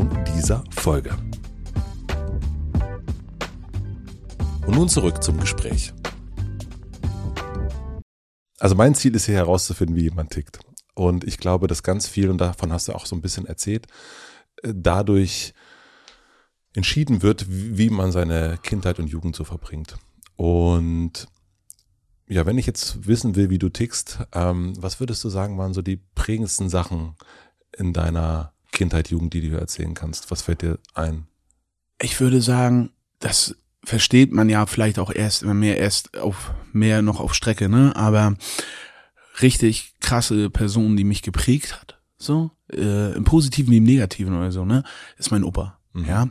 dieser 0.35 0.63
Folge. 0.71 1.17
Und 4.65 4.75
nun 4.75 4.89
zurück 4.89 5.23
zum 5.23 5.39
Gespräch. 5.39 5.93
Also 8.59 8.75
mein 8.75 8.93
Ziel 8.95 9.15
ist 9.15 9.25
hier 9.25 9.35
herauszufinden, 9.35 9.95
wie 9.95 10.03
jemand 10.03 10.31
tickt. 10.31 10.59
Und 10.93 11.23
ich 11.23 11.37
glaube, 11.37 11.67
dass 11.67 11.83
ganz 11.83 12.07
viel, 12.07 12.29
und 12.29 12.37
davon 12.39 12.71
hast 12.71 12.87
du 12.87 12.93
auch 12.93 13.05
so 13.05 13.15
ein 13.15 13.21
bisschen 13.21 13.45
erzählt, 13.45 13.87
äh, 14.61 14.73
dadurch 14.75 15.53
entschieden 16.73 17.21
wird, 17.21 17.45
wie 17.49 17.89
man 17.89 18.11
seine 18.11 18.59
Kindheit 18.61 18.99
und 18.99 19.07
Jugend 19.07 19.35
so 19.35 19.43
verbringt. 19.43 19.97
Und 20.35 21.27
ja, 22.27 22.45
wenn 22.45 22.57
ich 22.57 22.65
jetzt 22.65 23.07
wissen 23.07 23.35
will, 23.35 23.49
wie 23.49 23.59
du 23.59 23.69
tickst, 23.69 24.19
ähm, 24.31 24.73
was 24.81 24.99
würdest 24.99 25.23
du 25.23 25.29
sagen, 25.29 25.57
waren 25.57 25.73
so 25.73 25.81
die 25.81 25.97
prägendsten 25.97 26.69
Sachen 26.69 27.15
in 27.75 27.93
deiner 27.93 28.53
Kindheit, 28.71 29.09
Jugend, 29.09 29.33
die 29.33 29.49
du 29.49 29.57
erzählen 29.57 29.93
kannst? 29.93 30.31
Was 30.31 30.41
fällt 30.41 30.61
dir 30.61 30.79
ein? 30.93 31.27
Ich 32.01 32.19
würde 32.19 32.41
sagen, 32.41 32.91
das 33.19 33.55
versteht 33.83 34.31
man 34.31 34.49
ja 34.49 34.65
vielleicht 34.65 34.99
auch 34.99 35.11
erst 35.13 35.43
immer 35.43 35.53
mehr 35.53 35.77
erst 35.77 36.17
auf 36.17 36.53
mehr 36.71 37.01
noch 37.01 37.19
auf 37.19 37.33
Strecke, 37.33 37.67
ne? 37.69 37.95
Aber 37.95 38.35
richtig 39.41 39.93
krasse 39.99 40.49
Person, 40.49 40.97
die 40.97 41.03
mich 41.03 41.21
geprägt 41.21 41.79
hat, 41.79 41.99
so 42.17 42.51
äh, 42.71 43.13
im 43.13 43.23
Positiven 43.23 43.71
wie 43.71 43.77
im 43.77 43.83
Negativen 43.83 44.35
oder 44.35 44.51
so, 44.51 44.65
ne? 44.65 44.83
Ist 45.17 45.31
mein 45.31 45.43
Opa, 45.43 45.77
Mhm. 45.93 46.05
ja. 46.05 46.27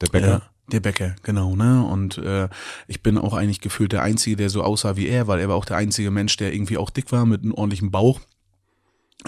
Der 0.00 0.08
Bäcker? 0.08 0.28
Ja, 0.28 0.42
der 0.72 0.80
Bäcker, 0.80 1.16
genau, 1.22 1.54
ne? 1.56 1.84
Und 1.84 2.18
äh, 2.18 2.48
ich 2.88 3.02
bin 3.02 3.16
auch 3.18 3.34
eigentlich 3.34 3.60
gefühlt 3.60 3.92
der 3.92 4.02
Einzige, 4.02 4.36
der 4.36 4.50
so 4.50 4.62
aussah 4.62 4.96
wie 4.96 5.06
er, 5.06 5.26
weil 5.28 5.40
er 5.40 5.48
war 5.48 5.56
auch 5.56 5.64
der 5.64 5.76
einzige 5.76 6.10
Mensch, 6.10 6.36
der 6.36 6.52
irgendwie 6.52 6.76
auch 6.76 6.90
dick 6.90 7.12
war 7.12 7.24
mit 7.24 7.42
einem 7.42 7.54
ordentlichen 7.54 7.90
Bauch. 7.90 8.20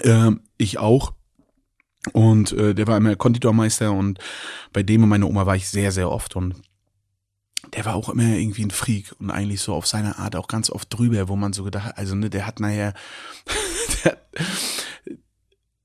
Ähm, 0.03 0.41
ich 0.57 0.77
auch. 0.77 1.13
Und 2.13 2.51
äh, 2.53 2.73
der 2.73 2.87
war 2.87 2.97
immer 2.97 3.15
Konditormeister 3.15 3.91
und 3.91 4.19
bei 4.73 4.83
dem 4.83 5.03
und 5.03 5.09
meiner 5.09 5.27
Oma 5.27 5.45
war 5.45 5.55
ich 5.55 5.69
sehr, 5.69 5.91
sehr 5.91 6.09
oft 6.09 6.35
und 6.35 6.55
der 7.75 7.85
war 7.85 7.95
auch 7.95 8.09
immer 8.09 8.23
irgendwie 8.23 8.63
ein 8.63 8.71
Freak 8.71 9.13
und 9.19 9.31
eigentlich 9.31 9.61
so 9.61 9.73
auf 9.73 9.85
seine 9.85 10.17
Art 10.17 10.35
auch 10.35 10.47
ganz 10.47 10.69
oft 10.69 10.93
drüber, 10.93 11.27
wo 11.27 11.35
man 11.35 11.53
so 11.53 11.63
gedacht 11.63 11.85
hat, 11.85 11.97
also 11.97 12.15
ne, 12.15 12.29
der 12.29 12.47
hat 12.47 12.59
nachher, 12.59 12.93
der, 14.03 14.17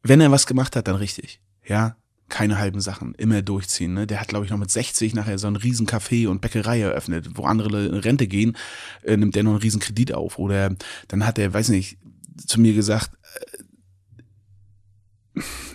wenn 0.03 0.21
er 0.21 0.31
was 0.31 0.47
gemacht 0.47 0.77
hat, 0.77 0.89
dann 0.89 0.97
richtig, 0.97 1.41
ja, 1.67 1.97
keine 2.29 2.59
halben 2.59 2.81
Sachen, 2.81 3.15
immer 3.15 3.43
durchziehen. 3.43 3.95
Ne? 3.95 4.07
Der 4.07 4.21
hat, 4.21 4.29
glaube 4.29 4.45
ich, 4.45 4.51
noch 4.51 4.59
mit 4.59 4.71
60 4.71 5.15
nachher 5.15 5.39
so 5.39 5.47
einen 5.47 5.57
riesen 5.57 5.87
Café 5.87 6.27
und 6.27 6.41
Bäckerei 6.41 6.81
eröffnet, 6.81 7.31
wo 7.35 7.45
andere 7.45 7.87
in 7.87 7.95
Rente 7.95 8.27
gehen, 8.27 8.57
äh, 9.03 9.17
nimmt 9.17 9.35
der 9.35 9.43
noch 9.43 9.53
einen 9.53 9.61
riesen 9.61 9.81
Kredit 9.81 10.15
auf. 10.15 10.39
Oder 10.39 10.75
dann 11.09 11.27
hat 11.27 11.39
er, 11.39 11.53
weiß 11.53 11.69
nicht, 11.69 11.99
zu 12.45 12.61
mir 12.61 12.75
gesagt, 12.75 13.11
äh, 13.13 13.63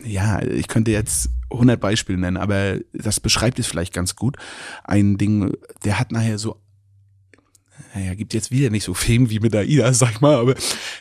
ja, 0.03 0.41
ich 0.41 0.67
könnte 0.67 0.91
jetzt 0.91 1.29
100 1.51 1.79
Beispiele 1.79 2.17
nennen, 2.17 2.37
aber 2.37 2.79
das 2.93 3.19
beschreibt 3.19 3.59
es 3.59 3.67
vielleicht 3.67 3.93
ganz 3.93 4.15
gut. 4.15 4.37
Ein 4.83 5.17
Ding, 5.17 5.51
der 5.83 5.99
hat 5.99 6.11
nachher 6.11 6.37
so 6.37 6.57
naja, 7.95 8.13
gibt 8.13 8.33
jetzt 8.33 8.51
wieder 8.51 8.69
nicht 8.69 8.83
so 8.83 8.93
Fame 8.93 9.29
wie 9.29 9.39
mit 9.39 9.55
Aida, 9.55 9.93
sag 9.93 10.11
ich 10.11 10.21
mal, 10.21 10.35
aber 10.35 10.55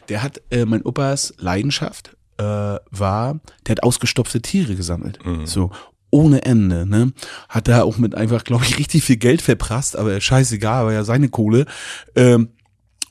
der 0.09 0.23
hat, 0.23 0.41
äh, 0.51 0.65
mein 0.65 0.83
Opas 0.83 1.35
Leidenschaft 1.39 2.17
äh, 2.39 2.43
war, 2.43 3.41
der 3.67 3.73
hat 3.73 3.83
ausgestopfte 3.83 4.41
Tiere 4.41 4.75
gesammelt. 4.75 5.19
Mhm. 5.25 5.47
So, 5.47 5.71
ohne 6.11 6.45
Ende, 6.45 6.87
ne? 6.87 7.13
Hat 7.49 7.69
da 7.69 7.83
auch 7.83 7.99
mit 7.99 8.15
einfach, 8.15 8.45
glaube 8.45 8.65
ich, 8.65 8.79
richtig 8.79 9.05
viel 9.05 9.17
Geld 9.17 9.43
verprasst, 9.43 9.97
aber 9.97 10.21
scheißegal, 10.21 10.87
war 10.87 10.93
ja 10.93 11.05
seine 11.05 11.29
Kohle. 11.29 11.67
Ähm, 12.17 12.51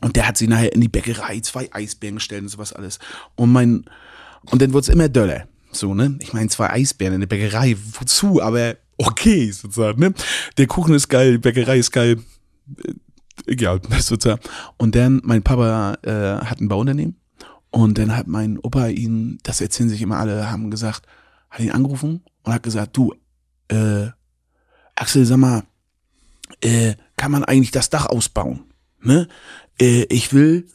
und 0.01 0.15
der 0.15 0.27
hat 0.27 0.38
sie 0.38 0.47
nachher 0.47 0.73
in 0.73 0.81
die 0.81 0.89
Bäckerei, 0.89 1.39
zwei 1.39 1.69
Eisbären 1.71 2.15
gestellt 2.15 2.43
und 2.43 2.49
sowas 2.49 2.73
alles. 2.73 2.99
Und 3.36 3.51
mein, 3.51 3.86
und 4.51 4.62
dann 4.62 4.73
wird's 4.73 4.89
immer 4.89 5.10
döller. 5.10 5.47
So, 5.71 5.93
ne? 5.93 6.17
Ich 6.21 6.33
meine, 6.33 6.49
zwei 6.49 6.69
Eisbären 6.69 7.15
in 7.15 7.19
der 7.21 7.27
Bäckerei, 7.27 7.75
wozu? 7.99 8.41
Aber 8.41 8.75
okay, 8.97 9.51
sozusagen, 9.51 9.99
ne? 9.99 10.13
Der 10.57 10.67
Kuchen 10.67 10.93
ist 10.95 11.10
geil, 11.10 11.33
die 11.33 11.38
Bäckerei 11.38 11.77
ist 11.77 11.91
geil. 11.91 12.17
Äh, 12.83 12.93
Egal, 13.45 13.81
sozusagen. 13.99 14.41
Und 14.77 14.95
dann, 14.95 15.21
mein 15.23 15.43
Papa 15.43 15.97
äh, 16.01 16.45
hat 16.45 16.60
ein 16.60 16.67
Bauunternehmen. 16.67 17.15
Und 17.69 17.97
dann 17.97 18.15
hat 18.15 18.27
mein 18.27 18.57
Opa 18.60 18.88
ihn, 18.88 19.39
das 19.43 19.62
erzählen 19.62 19.89
sich 19.89 20.01
immer 20.01 20.17
alle, 20.17 20.49
haben 20.49 20.71
gesagt, 20.71 21.05
hat 21.49 21.60
ihn 21.60 21.71
angerufen 21.71 22.23
und 22.43 22.53
hat 22.53 22.63
gesagt, 22.63 22.95
du, 22.97 23.13
äh, 23.67 24.07
Axel, 24.95 25.25
sag 25.25 25.38
mal, 25.38 25.63
äh, 26.62 26.95
kann 27.17 27.31
man 27.31 27.43
eigentlich 27.43 27.71
das 27.71 27.89
Dach 27.89 28.07
ausbauen? 28.07 28.63
Ne? 29.01 29.27
Äh, 29.79 30.05
ich 30.10 30.33
will, 30.33 30.67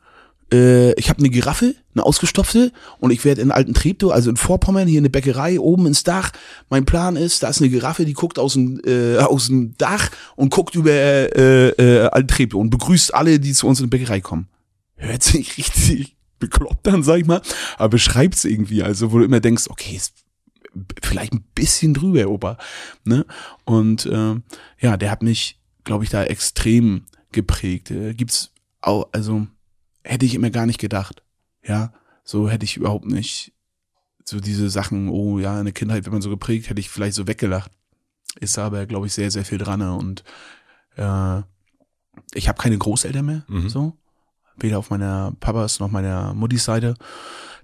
äh, 0.53 0.93
ich 0.95 1.09
habe 1.09 1.19
eine 1.19 1.31
Giraffe, 1.31 1.75
eine 1.95 2.05
ausgestopfte, 2.05 2.73
und 3.01 3.11
ich 3.11 3.25
werde 3.25 3.41
in 3.41 3.51
Alten 3.51 3.75
Treptow, 3.75 4.13
also 4.13 4.31
in 4.31 4.37
Vorpommern, 4.37 4.87
hier 4.87 5.01
eine 5.01 5.11
Bäckerei, 5.11 5.59
oben 5.59 5.87
ins 5.87 6.05
Dach. 6.05 6.33
Mein 6.69 6.85
Plan 6.85 7.17
ist, 7.17 7.43
da 7.43 7.49
ist 7.49 7.61
eine 7.61 7.71
Giraffe, 7.71 8.05
die 8.05 8.13
guckt 8.13 8.39
aus 8.39 8.55
dem, 8.55 8.81
äh, 8.85 9.17
aus 9.19 9.47
dem 9.47 9.77
Dach 9.79 10.11
und 10.37 10.51
guckt 10.51 10.75
über 10.75 10.91
äh, 10.91 11.69
äh, 11.69 12.09
Alten 12.09 12.29
Treptow 12.29 12.61
und 12.61 12.71
begrüßt 12.71 13.15
alle, 13.15 13.41
die 13.41 13.53
zu 13.53 13.67
uns 13.67 13.81
in 13.81 13.87
die 13.87 13.97
Bäckerei 13.97 14.21
kommen. 14.21 14.49
Hört 14.97 15.23
sich 15.23 15.57
richtig 15.59 16.17
bekloppt 16.39 16.87
dann, 16.87 17.05
sag 17.05 17.21
ich 17.21 17.27
mal, 17.27 17.41
aber 17.79 17.91
beschreibt's 17.91 18.45
irgendwie, 18.45 18.83
also 18.83 19.13
wo 19.13 19.19
du 19.19 19.25
immer 19.25 19.39
denkst, 19.39 19.69
okay, 19.69 19.95
ist 19.95 20.13
vielleicht 21.03 21.33
ein 21.33 21.45
bisschen 21.55 21.95
drüber, 21.95 22.29
Opa, 22.29 22.59
ne? 23.05 23.25
Und 23.65 24.07
äh, 24.07 24.35
ja, 24.81 24.97
der 24.97 25.11
hat 25.11 25.23
mich, 25.23 25.61
glaube 25.85 26.05
ich, 26.05 26.11
da 26.11 26.25
extrem 26.25 27.05
geprägt. 27.31 27.91
Äh, 27.91 28.15
gibt's 28.15 28.51
auch, 28.81 29.09
also 29.13 29.47
hätte 30.05 30.27
ich 30.27 30.35
immer 30.35 30.51
gar 30.51 30.67
nicht 30.67 30.81
gedacht, 30.81 31.23
ja, 31.63 31.93
so 32.25 32.49
hätte 32.49 32.65
ich 32.65 32.77
überhaupt 32.77 33.07
nicht 33.07 33.53
so 34.25 34.41
diese 34.41 34.71
Sachen, 34.71 35.09
oh 35.09 35.39
ja, 35.39 35.59
eine 35.59 35.73
Kindheit, 35.73 36.05
wenn 36.05 36.13
man 36.13 36.23
so 36.23 36.31
geprägt, 36.31 36.69
hätte 36.69 36.81
ich 36.81 36.91
vielleicht 36.91 37.15
so 37.15 37.27
weggelacht. 37.27 37.71
Ist 38.41 38.59
aber, 38.59 38.87
glaube 38.87 39.07
ich, 39.07 39.13
sehr, 39.13 39.31
sehr 39.31 39.45
viel 39.45 39.59
dran 39.59 39.83
und 39.83 40.25
äh, 40.97 41.43
ich 42.35 42.49
habe 42.49 42.61
keine 42.61 42.79
Großeltern 42.79 43.25
mehr, 43.25 43.45
mhm. 43.49 43.69
so 43.69 43.97
weder 44.57 44.79
auf 44.79 44.91
meiner 44.91 45.33
Papas 45.41 45.81
noch 45.81 45.91
meiner 45.91 46.35
Muttis 46.35 46.65
Seite. 46.65 46.95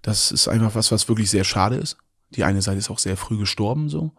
Das 0.03 0.31
ist 0.31 0.49
einfach 0.49 0.75
was, 0.75 0.93
was 0.93 1.09
wirklich 1.09 1.31
sehr 1.31 1.45
schade 1.45 1.77
ist. 1.77 1.97
Die 2.31 2.45
eine 2.45 2.63
Seite 2.63 2.79
ist 2.79 2.91
auch 2.91 2.99
sehr 2.99 3.17
früh 3.17 3.39
gestorben, 3.39 3.89
so. 3.89 4.13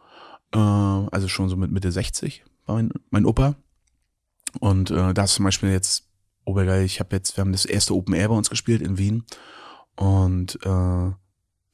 Äh, 0.53 0.57
also 0.57 1.27
schon 1.27 1.49
so 1.49 1.55
mit 1.55 1.71
Mitte 1.71 1.91
60 1.91 2.43
war 2.65 2.75
mein, 2.75 2.91
mein 3.09 3.25
Opa. 3.25 3.55
Und 4.59 4.91
äh, 4.91 5.13
da 5.13 5.23
ist 5.23 5.35
zum 5.35 5.45
Beispiel 5.45 5.69
jetzt, 5.69 6.08
obergeil, 6.49 6.83
ich 6.83 6.99
habe 6.99 7.15
jetzt, 7.15 7.37
wir 7.37 7.41
haben 7.41 7.51
das 7.51 7.65
erste 7.65 7.95
Open 7.95 8.13
Air 8.13 8.29
bei 8.29 8.35
uns 8.35 8.49
gespielt 8.49 8.81
in 8.81 8.97
Wien. 8.97 9.23
Und 9.95 10.55
äh, 10.63 10.65
da 10.65 11.15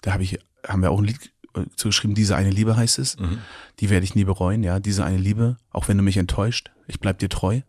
habe 0.07 0.23
ich, 0.23 0.39
haben 0.67 0.81
wir 0.81 0.91
auch 0.91 0.99
ein 0.99 1.05
Lied 1.05 1.31
zugeschrieben, 1.75 2.15
diese 2.15 2.35
eine 2.35 2.49
Liebe 2.49 2.75
heißt 2.75 2.99
es. 2.99 3.17
Mhm. 3.17 3.39
Die 3.79 3.89
werde 3.89 4.03
ich 4.03 4.15
nie 4.15 4.25
bereuen, 4.25 4.63
ja. 4.63 4.79
Diese 4.79 5.05
eine 5.05 5.17
Liebe, 5.17 5.57
auch 5.71 5.87
wenn 5.87 5.97
du 5.97 6.03
mich 6.03 6.17
enttäuscht, 6.17 6.71
ich 6.87 6.99
bleib 6.99 7.19
dir 7.19 7.29
treu. 7.29 7.61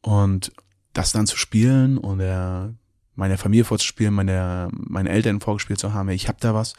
Und 0.00 0.52
das 0.92 1.12
dann 1.12 1.26
zu 1.26 1.36
spielen 1.36 1.98
und 1.98 2.18
der, 2.18 2.74
meiner 3.14 3.38
Familie 3.38 3.64
vorzuspielen, 3.64 4.12
meine, 4.14 4.68
meine 4.72 5.10
Eltern 5.10 5.40
vorgespielt 5.40 5.78
zu 5.78 5.92
haben, 5.92 6.08
ich 6.10 6.28
hab 6.28 6.40
da 6.40 6.54
was, 6.54 6.74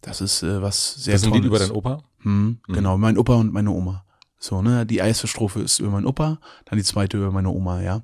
das 0.00 0.20
ist 0.20 0.42
äh, 0.42 0.62
was 0.62 0.94
sehr 0.94 1.14
das 1.14 1.22
Tolles. 1.22 1.44
über 1.44 1.58
deinen 1.58 1.72
Opa? 1.72 2.02
Hm, 2.20 2.58
mhm. 2.66 2.72
Genau, 2.72 2.96
mein 2.98 3.18
Opa 3.18 3.34
und 3.34 3.52
meine 3.52 3.70
Oma. 3.70 4.04
So, 4.44 4.60
ne, 4.60 4.84
die 4.84 4.98
erste 4.98 5.26
Strophe 5.26 5.62
ist 5.62 5.78
über 5.78 5.88
meinen 5.88 6.04
Opa, 6.04 6.38
dann 6.66 6.76
die 6.76 6.84
zweite 6.84 7.16
über 7.16 7.30
meine 7.30 7.48
Oma, 7.48 7.80
ja. 7.80 8.02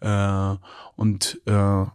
Äh, 0.00 0.58
und 0.96 1.40
äh, 1.46 1.86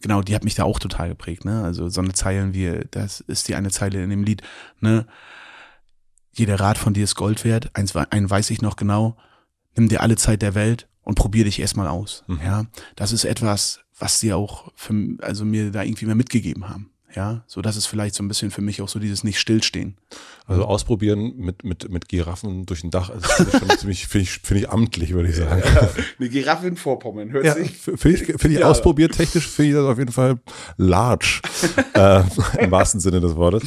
genau, 0.00 0.22
die 0.22 0.34
hat 0.34 0.42
mich 0.42 0.54
da 0.54 0.64
auch 0.64 0.78
total 0.78 1.10
geprägt, 1.10 1.44
ne? 1.44 1.62
Also 1.62 1.90
so 1.90 2.00
eine 2.00 2.14
Zeilen 2.14 2.54
wie, 2.54 2.80
das 2.90 3.20
ist 3.20 3.48
die 3.48 3.56
eine 3.56 3.70
Zeile 3.70 4.02
in 4.02 4.08
dem 4.08 4.24
Lied, 4.24 4.40
ne? 4.80 5.06
Jeder 6.32 6.60
Rat 6.60 6.78
von 6.78 6.94
dir 6.94 7.04
ist 7.04 7.14
Gold 7.14 7.44
wert, 7.44 7.70
eins, 7.74 7.94
einen 7.94 8.30
weiß 8.30 8.48
ich 8.48 8.62
noch 8.62 8.76
genau, 8.76 9.18
nimm 9.76 9.90
dir 9.90 10.00
alle 10.00 10.16
Zeit 10.16 10.40
der 10.40 10.54
Welt 10.54 10.88
und 11.02 11.16
probier 11.16 11.44
dich 11.44 11.60
erstmal 11.60 11.88
aus. 11.88 12.24
Mhm. 12.26 12.40
Ja, 12.42 12.64
das 12.96 13.12
ist 13.12 13.24
etwas, 13.24 13.80
was 13.98 14.18
sie 14.18 14.32
auch 14.32 14.72
für, 14.74 14.94
also 15.20 15.44
mir 15.44 15.72
da 15.72 15.82
irgendwie 15.82 16.06
mehr 16.06 16.14
mitgegeben 16.14 16.70
haben. 16.70 16.90
Ja, 17.14 17.42
so 17.46 17.62
das 17.62 17.76
ist 17.76 17.86
vielleicht 17.86 18.14
so 18.14 18.22
ein 18.22 18.28
bisschen 18.28 18.50
für 18.50 18.60
mich 18.60 18.82
auch 18.82 18.88
so 18.88 18.98
dieses 18.98 19.24
nicht 19.24 19.40
stillstehen. 19.40 19.96
Also 20.46 20.64
ausprobieren 20.64 21.36
mit 21.36 21.64
mit 21.64 21.90
mit 21.90 22.08
Giraffen 22.08 22.66
durch 22.66 22.84
ein 22.84 22.90
Dach, 22.90 23.08
also 23.10 23.26
ist 23.44 23.58
schon 23.58 23.70
ziemlich 23.78 24.06
finde 24.06 24.24
ich 24.24 24.30
finde 24.40 24.62
ich 24.62 24.70
amtlich, 24.70 25.14
würde 25.14 25.30
ich 25.30 25.36
sagen. 25.36 25.62
Ja, 25.64 25.88
eine 26.18 26.28
Giraffe 26.28 26.66
in 26.66 26.76
Vorpommern, 26.76 27.30
hört 27.32 27.46
ja, 27.46 27.54
sich. 27.54 27.76
Finde 27.76 28.10
ich, 28.10 28.24
find 28.24 28.44
ich 28.44 28.60
ja. 28.60 28.66
ausprobiert 28.66 29.12
technisch 29.12 29.48
finde 29.48 29.70
ich 29.70 29.74
das 29.76 29.86
auf 29.86 29.98
jeden 29.98 30.12
Fall 30.12 30.38
large 30.76 31.40
äh, 31.94 32.22
im 32.62 32.70
wahrsten 32.70 33.00
Sinne 33.00 33.20
des 33.20 33.36
Wortes. 33.36 33.66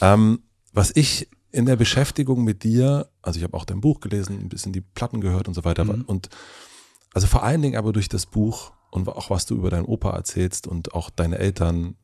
Ähm, 0.00 0.40
was 0.72 0.90
ich 0.94 1.28
in 1.52 1.66
der 1.66 1.76
Beschäftigung 1.76 2.42
mit 2.42 2.64
dir, 2.64 3.08
also 3.20 3.38
ich 3.38 3.44
habe 3.44 3.56
auch 3.56 3.64
dein 3.64 3.80
Buch 3.80 4.00
gelesen, 4.00 4.38
ein 4.40 4.48
bisschen 4.48 4.72
die 4.72 4.80
Platten 4.80 5.20
gehört 5.20 5.46
und 5.46 5.54
so 5.54 5.64
weiter 5.64 5.84
mhm. 5.84 6.02
und 6.06 6.30
also 7.14 7.26
vor 7.26 7.42
allen 7.42 7.62
Dingen 7.62 7.76
aber 7.76 7.92
durch 7.92 8.08
das 8.08 8.26
Buch 8.26 8.72
und 8.92 9.08
auch 9.08 9.30
was 9.30 9.46
du 9.46 9.56
über 9.56 9.70
deinen 9.70 9.86
Opa 9.86 10.10
erzählst 10.10 10.66
und 10.66 10.92
auch 10.92 11.08
deine 11.08 11.38
Eltern, 11.38 11.96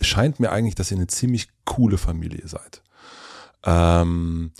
scheint 0.00 0.40
mir 0.40 0.50
eigentlich, 0.50 0.74
dass 0.74 0.90
ihr 0.90 0.96
eine 0.96 1.06
ziemlich 1.06 1.48
coole 1.64 1.96
Familie 1.96 2.48
seid. 2.48 2.82
Ähm, 3.64 4.50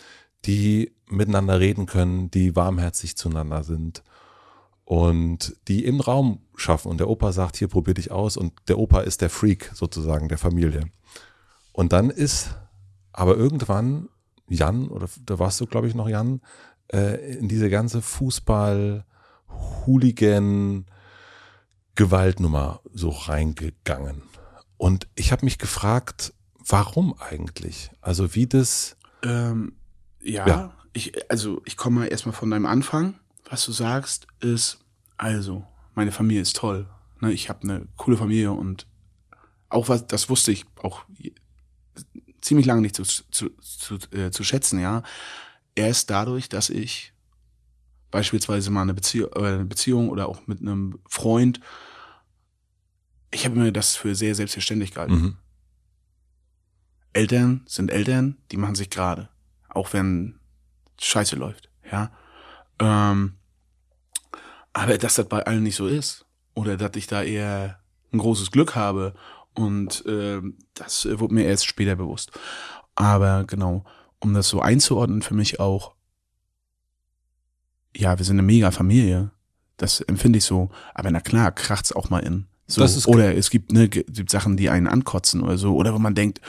die 0.44 0.92
miteinander 1.08 1.58
reden 1.58 1.86
können, 1.86 2.30
die 2.30 2.54
warmherzig 2.54 3.16
zueinander 3.16 3.64
sind 3.64 4.04
und 4.84 5.56
die 5.66 5.84
im 5.84 6.00
Raum 6.00 6.42
schaffen. 6.54 6.92
Und 6.92 7.00
der 7.00 7.08
Opa 7.08 7.32
sagt, 7.32 7.56
hier 7.56 7.66
probier 7.66 7.94
dich 7.94 8.12
aus 8.12 8.36
und 8.36 8.52
der 8.68 8.78
Opa 8.78 9.00
ist 9.00 9.20
der 9.20 9.30
Freak 9.30 9.72
sozusagen 9.74 10.28
der 10.28 10.38
Familie. 10.38 10.84
Und 11.72 11.92
dann 11.92 12.10
ist 12.10 12.54
aber 13.12 13.36
irgendwann 13.36 14.08
Jan, 14.48 14.86
oder 14.86 15.08
da 15.26 15.40
warst 15.40 15.60
du, 15.60 15.66
glaube 15.66 15.88
ich, 15.88 15.96
noch 15.96 16.08
Jan, 16.08 16.40
äh, 16.92 17.36
in 17.36 17.48
diese 17.48 17.68
ganze 17.68 17.98
Fußball- 17.98 19.02
Hooligan 19.48 20.84
Gewaltnummer 21.98 22.80
so 22.94 23.10
reingegangen. 23.10 24.22
Und 24.76 25.08
ich 25.16 25.32
habe 25.32 25.44
mich 25.44 25.58
gefragt, 25.58 26.32
warum 26.64 27.12
eigentlich? 27.18 27.90
Also 28.00 28.36
wie 28.36 28.46
das. 28.46 28.96
Ähm, 29.24 29.72
ja, 30.22 30.46
ja, 30.46 30.74
ich, 30.92 31.28
also 31.28 31.60
ich 31.64 31.76
komme 31.76 31.98
mal 31.98 32.06
erstmal 32.06 32.36
von 32.36 32.52
deinem 32.52 32.66
Anfang. 32.66 33.18
Was 33.50 33.64
du 33.64 33.72
sagst, 33.72 34.28
ist, 34.38 34.78
also, 35.16 35.66
meine 35.96 36.12
Familie 36.12 36.42
ist 36.42 36.54
toll. 36.54 36.88
Ne, 37.20 37.32
ich 37.32 37.48
habe 37.48 37.64
eine 37.64 37.88
coole 37.96 38.16
Familie 38.16 38.52
und 38.52 38.86
auch 39.68 39.88
was, 39.88 40.06
das 40.06 40.30
wusste 40.30 40.52
ich 40.52 40.66
auch 40.80 41.02
ziemlich 42.40 42.66
lange 42.66 42.82
nicht 42.82 42.94
zu, 42.94 43.02
zu, 43.02 43.50
zu, 43.60 43.96
äh, 44.12 44.30
zu 44.30 44.44
schätzen, 44.44 44.78
ja. 44.78 45.02
Erst 45.74 46.10
dadurch, 46.10 46.48
dass 46.48 46.70
ich 46.70 47.12
beispielsweise 48.12 48.70
mal 48.70 48.82
eine 48.82 48.94
Beziehung, 48.94 49.30
äh, 49.34 49.38
eine 49.40 49.64
Beziehung 49.64 50.10
oder 50.10 50.28
auch 50.28 50.46
mit 50.46 50.60
einem 50.60 51.00
Freund, 51.08 51.58
ich 53.30 53.44
habe 53.44 53.58
mir 53.58 53.72
das 53.72 53.96
für 53.96 54.14
sehr 54.14 54.34
selbstverständlich 54.34 54.92
gehalten. 54.92 55.14
Mhm. 55.14 55.36
Eltern 57.12 57.62
sind 57.66 57.90
Eltern, 57.90 58.36
die 58.50 58.56
machen 58.56 58.74
sich 58.74 58.90
gerade, 58.90 59.28
auch 59.68 59.92
wenn 59.92 60.38
Scheiße 61.00 61.36
läuft, 61.36 61.70
ja. 61.90 62.10
Ähm, 62.78 63.34
aber 64.72 64.98
dass 64.98 65.14
das 65.14 65.28
bei 65.28 65.44
allen 65.44 65.64
nicht 65.64 65.76
so 65.76 65.88
ist 65.88 66.26
oder 66.54 66.76
dass 66.76 66.92
ich 66.94 67.06
da 67.06 67.22
eher 67.22 67.80
ein 68.12 68.18
großes 68.18 68.50
Glück 68.50 68.76
habe 68.76 69.14
und 69.54 70.06
äh, 70.06 70.40
das 70.74 71.08
wurde 71.18 71.34
mir 71.34 71.44
erst 71.44 71.66
später 71.66 71.96
bewusst. 71.96 72.30
Aber 72.94 73.44
genau, 73.44 73.84
um 74.20 74.34
das 74.34 74.48
so 74.48 74.60
einzuordnen 74.60 75.22
für 75.22 75.34
mich 75.34 75.58
auch, 75.60 75.94
ja, 77.96 78.18
wir 78.18 78.24
sind 78.24 78.36
eine 78.36 78.42
mega 78.42 78.70
Familie. 78.70 79.32
Das 79.76 80.00
empfinde 80.00 80.38
ich 80.38 80.44
so. 80.44 80.70
Aber 80.94 81.10
na 81.10 81.20
klar, 81.20 81.52
kracht's 81.52 81.92
auch 81.92 82.10
mal 82.10 82.20
in. 82.20 82.46
So, 82.70 83.10
oder 83.10 83.34
es 83.34 83.48
gibt, 83.48 83.72
ne, 83.72 83.88
gibt 83.88 84.30
Sachen, 84.30 84.58
die 84.58 84.68
einen 84.68 84.86
ankotzen 84.86 85.40
oder 85.40 85.56
so. 85.56 85.74
Oder 85.74 85.94
wo 85.94 85.98
man 85.98 86.14
denkt, 86.14 86.42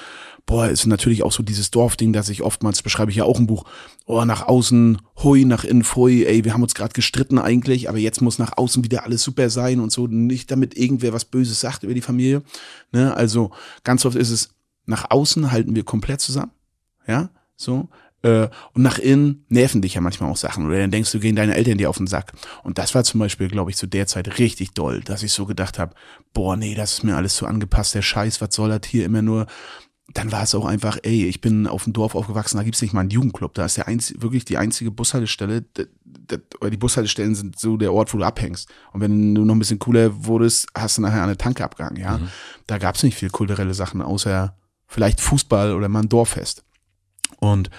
boah, 0.45 0.67
ist 0.67 0.85
natürlich 0.85 1.23
auch 1.23 1.31
so 1.31 1.43
dieses 1.43 1.71
Dorfding, 1.71 2.11
das 2.11 2.27
ich 2.27 2.41
oftmals 2.41 2.81
beschreibe 2.81 3.09
ich 3.09 3.17
ja 3.17 3.23
auch 3.23 3.39
im 3.39 3.47
Buch. 3.47 3.63
Oh, 4.05 4.25
nach 4.25 4.45
außen, 4.45 4.97
hui, 5.23 5.45
nach 5.45 5.63
innen, 5.63 5.83
pfui, 5.83 6.25
ey, 6.25 6.43
wir 6.43 6.53
haben 6.53 6.63
uns 6.63 6.75
gerade 6.75 6.93
gestritten 6.93 7.39
eigentlich, 7.39 7.87
aber 7.87 7.99
jetzt 7.99 8.21
muss 8.21 8.37
nach 8.37 8.57
außen 8.57 8.83
wieder 8.83 9.05
alles 9.05 9.23
super 9.23 9.49
sein 9.49 9.79
und 9.79 9.93
so. 9.93 10.07
Nicht 10.07 10.51
damit 10.51 10.75
irgendwer 10.75 11.13
was 11.13 11.23
Böses 11.23 11.61
sagt 11.61 11.83
über 11.83 11.93
die 11.93 12.01
Familie. 12.01 12.41
Ne? 12.91 13.15
Also 13.15 13.51
ganz 13.85 14.05
oft 14.05 14.17
ist 14.17 14.31
es, 14.31 14.49
nach 14.85 15.09
außen 15.11 15.51
halten 15.51 15.75
wir 15.75 15.83
komplett 15.83 16.19
zusammen. 16.19 16.51
Ja, 17.07 17.29
so. 17.55 17.87
Äh, 18.21 18.49
und 18.73 18.81
nach 18.81 18.99
innen 18.99 19.45
nerven 19.47 19.81
dich 19.81 19.93
ja 19.93 20.01
manchmal 20.01 20.29
auch 20.29 20.37
Sachen. 20.37 20.65
Oder 20.65 20.79
dann 20.79 20.91
denkst 20.91 21.11
du, 21.11 21.19
gehen 21.19 21.35
deine 21.35 21.55
Eltern 21.55 21.77
dir 21.77 21.89
auf 21.89 21.97
den 21.97 22.07
Sack. 22.07 22.33
Und 22.63 22.77
das 22.77 22.93
war 22.95 23.03
zum 23.03 23.19
Beispiel, 23.19 23.47
glaube 23.47 23.71
ich, 23.71 23.77
zu 23.77 23.87
der 23.87 24.07
Zeit 24.07 24.39
richtig 24.39 24.71
doll, 24.71 25.01
dass 25.01 25.23
ich 25.23 25.31
so 25.31 25.45
gedacht 25.45 25.79
habe, 25.79 25.95
boah, 26.33 26.55
nee, 26.55 26.75
das 26.75 26.93
ist 26.93 27.03
mir 27.03 27.15
alles 27.15 27.35
zu 27.35 27.45
angepasst, 27.45 27.95
der 27.95 28.01
Scheiß, 28.01 28.41
was 28.41 28.53
soll 28.53 28.69
das 28.69 28.89
hier 28.89 29.05
immer 29.05 29.21
nur? 29.21 29.47
Dann 30.13 30.31
war 30.31 30.41
es 30.41 30.55
auch 30.55 30.65
einfach, 30.65 30.97
ey, 31.03 31.27
ich 31.27 31.39
bin 31.39 31.67
auf 31.67 31.83
dem 31.83 31.93
Dorf 31.93 32.15
aufgewachsen, 32.15 32.57
da 32.57 32.63
gibt's 32.63 32.81
nicht 32.81 32.93
mal 32.93 33.01
einen 33.01 33.11
Jugendclub. 33.11 33.53
Da 33.53 33.65
ist 33.65 33.77
der 33.77 33.87
einzige, 33.87 34.21
wirklich 34.23 34.43
die 34.43 34.57
einzige 34.57 34.89
Bushaltestelle, 34.89 35.65
oder 36.59 36.69
die 36.71 36.77
Bushaltestellen 36.77 37.35
sind 37.35 37.59
so 37.59 37.77
der 37.77 37.93
Ort, 37.93 38.13
wo 38.13 38.17
du 38.17 38.23
abhängst. 38.23 38.69
Und 38.91 39.01
wenn 39.01 39.35
du 39.35 39.45
noch 39.45 39.53
ein 39.53 39.59
bisschen 39.59 39.77
cooler 39.77 40.25
wurdest, 40.25 40.67
hast 40.75 40.97
du 40.97 41.03
nachher 41.03 41.23
eine 41.23 41.37
Tanke 41.37 41.63
abgegangen, 41.63 42.01
ja. 42.01 42.17
Mhm. 42.17 42.29
Da 42.65 42.79
gab's 42.79 43.03
nicht 43.03 43.15
viel 43.15 43.29
kulturelle 43.29 43.75
Sachen, 43.75 44.01
außer 44.01 44.57
vielleicht 44.87 45.21
Fußball 45.21 45.73
oder 45.73 45.87
mal 45.87 46.01
ein 46.01 46.09
Dorffest. 46.09 46.63
Und 47.37 47.69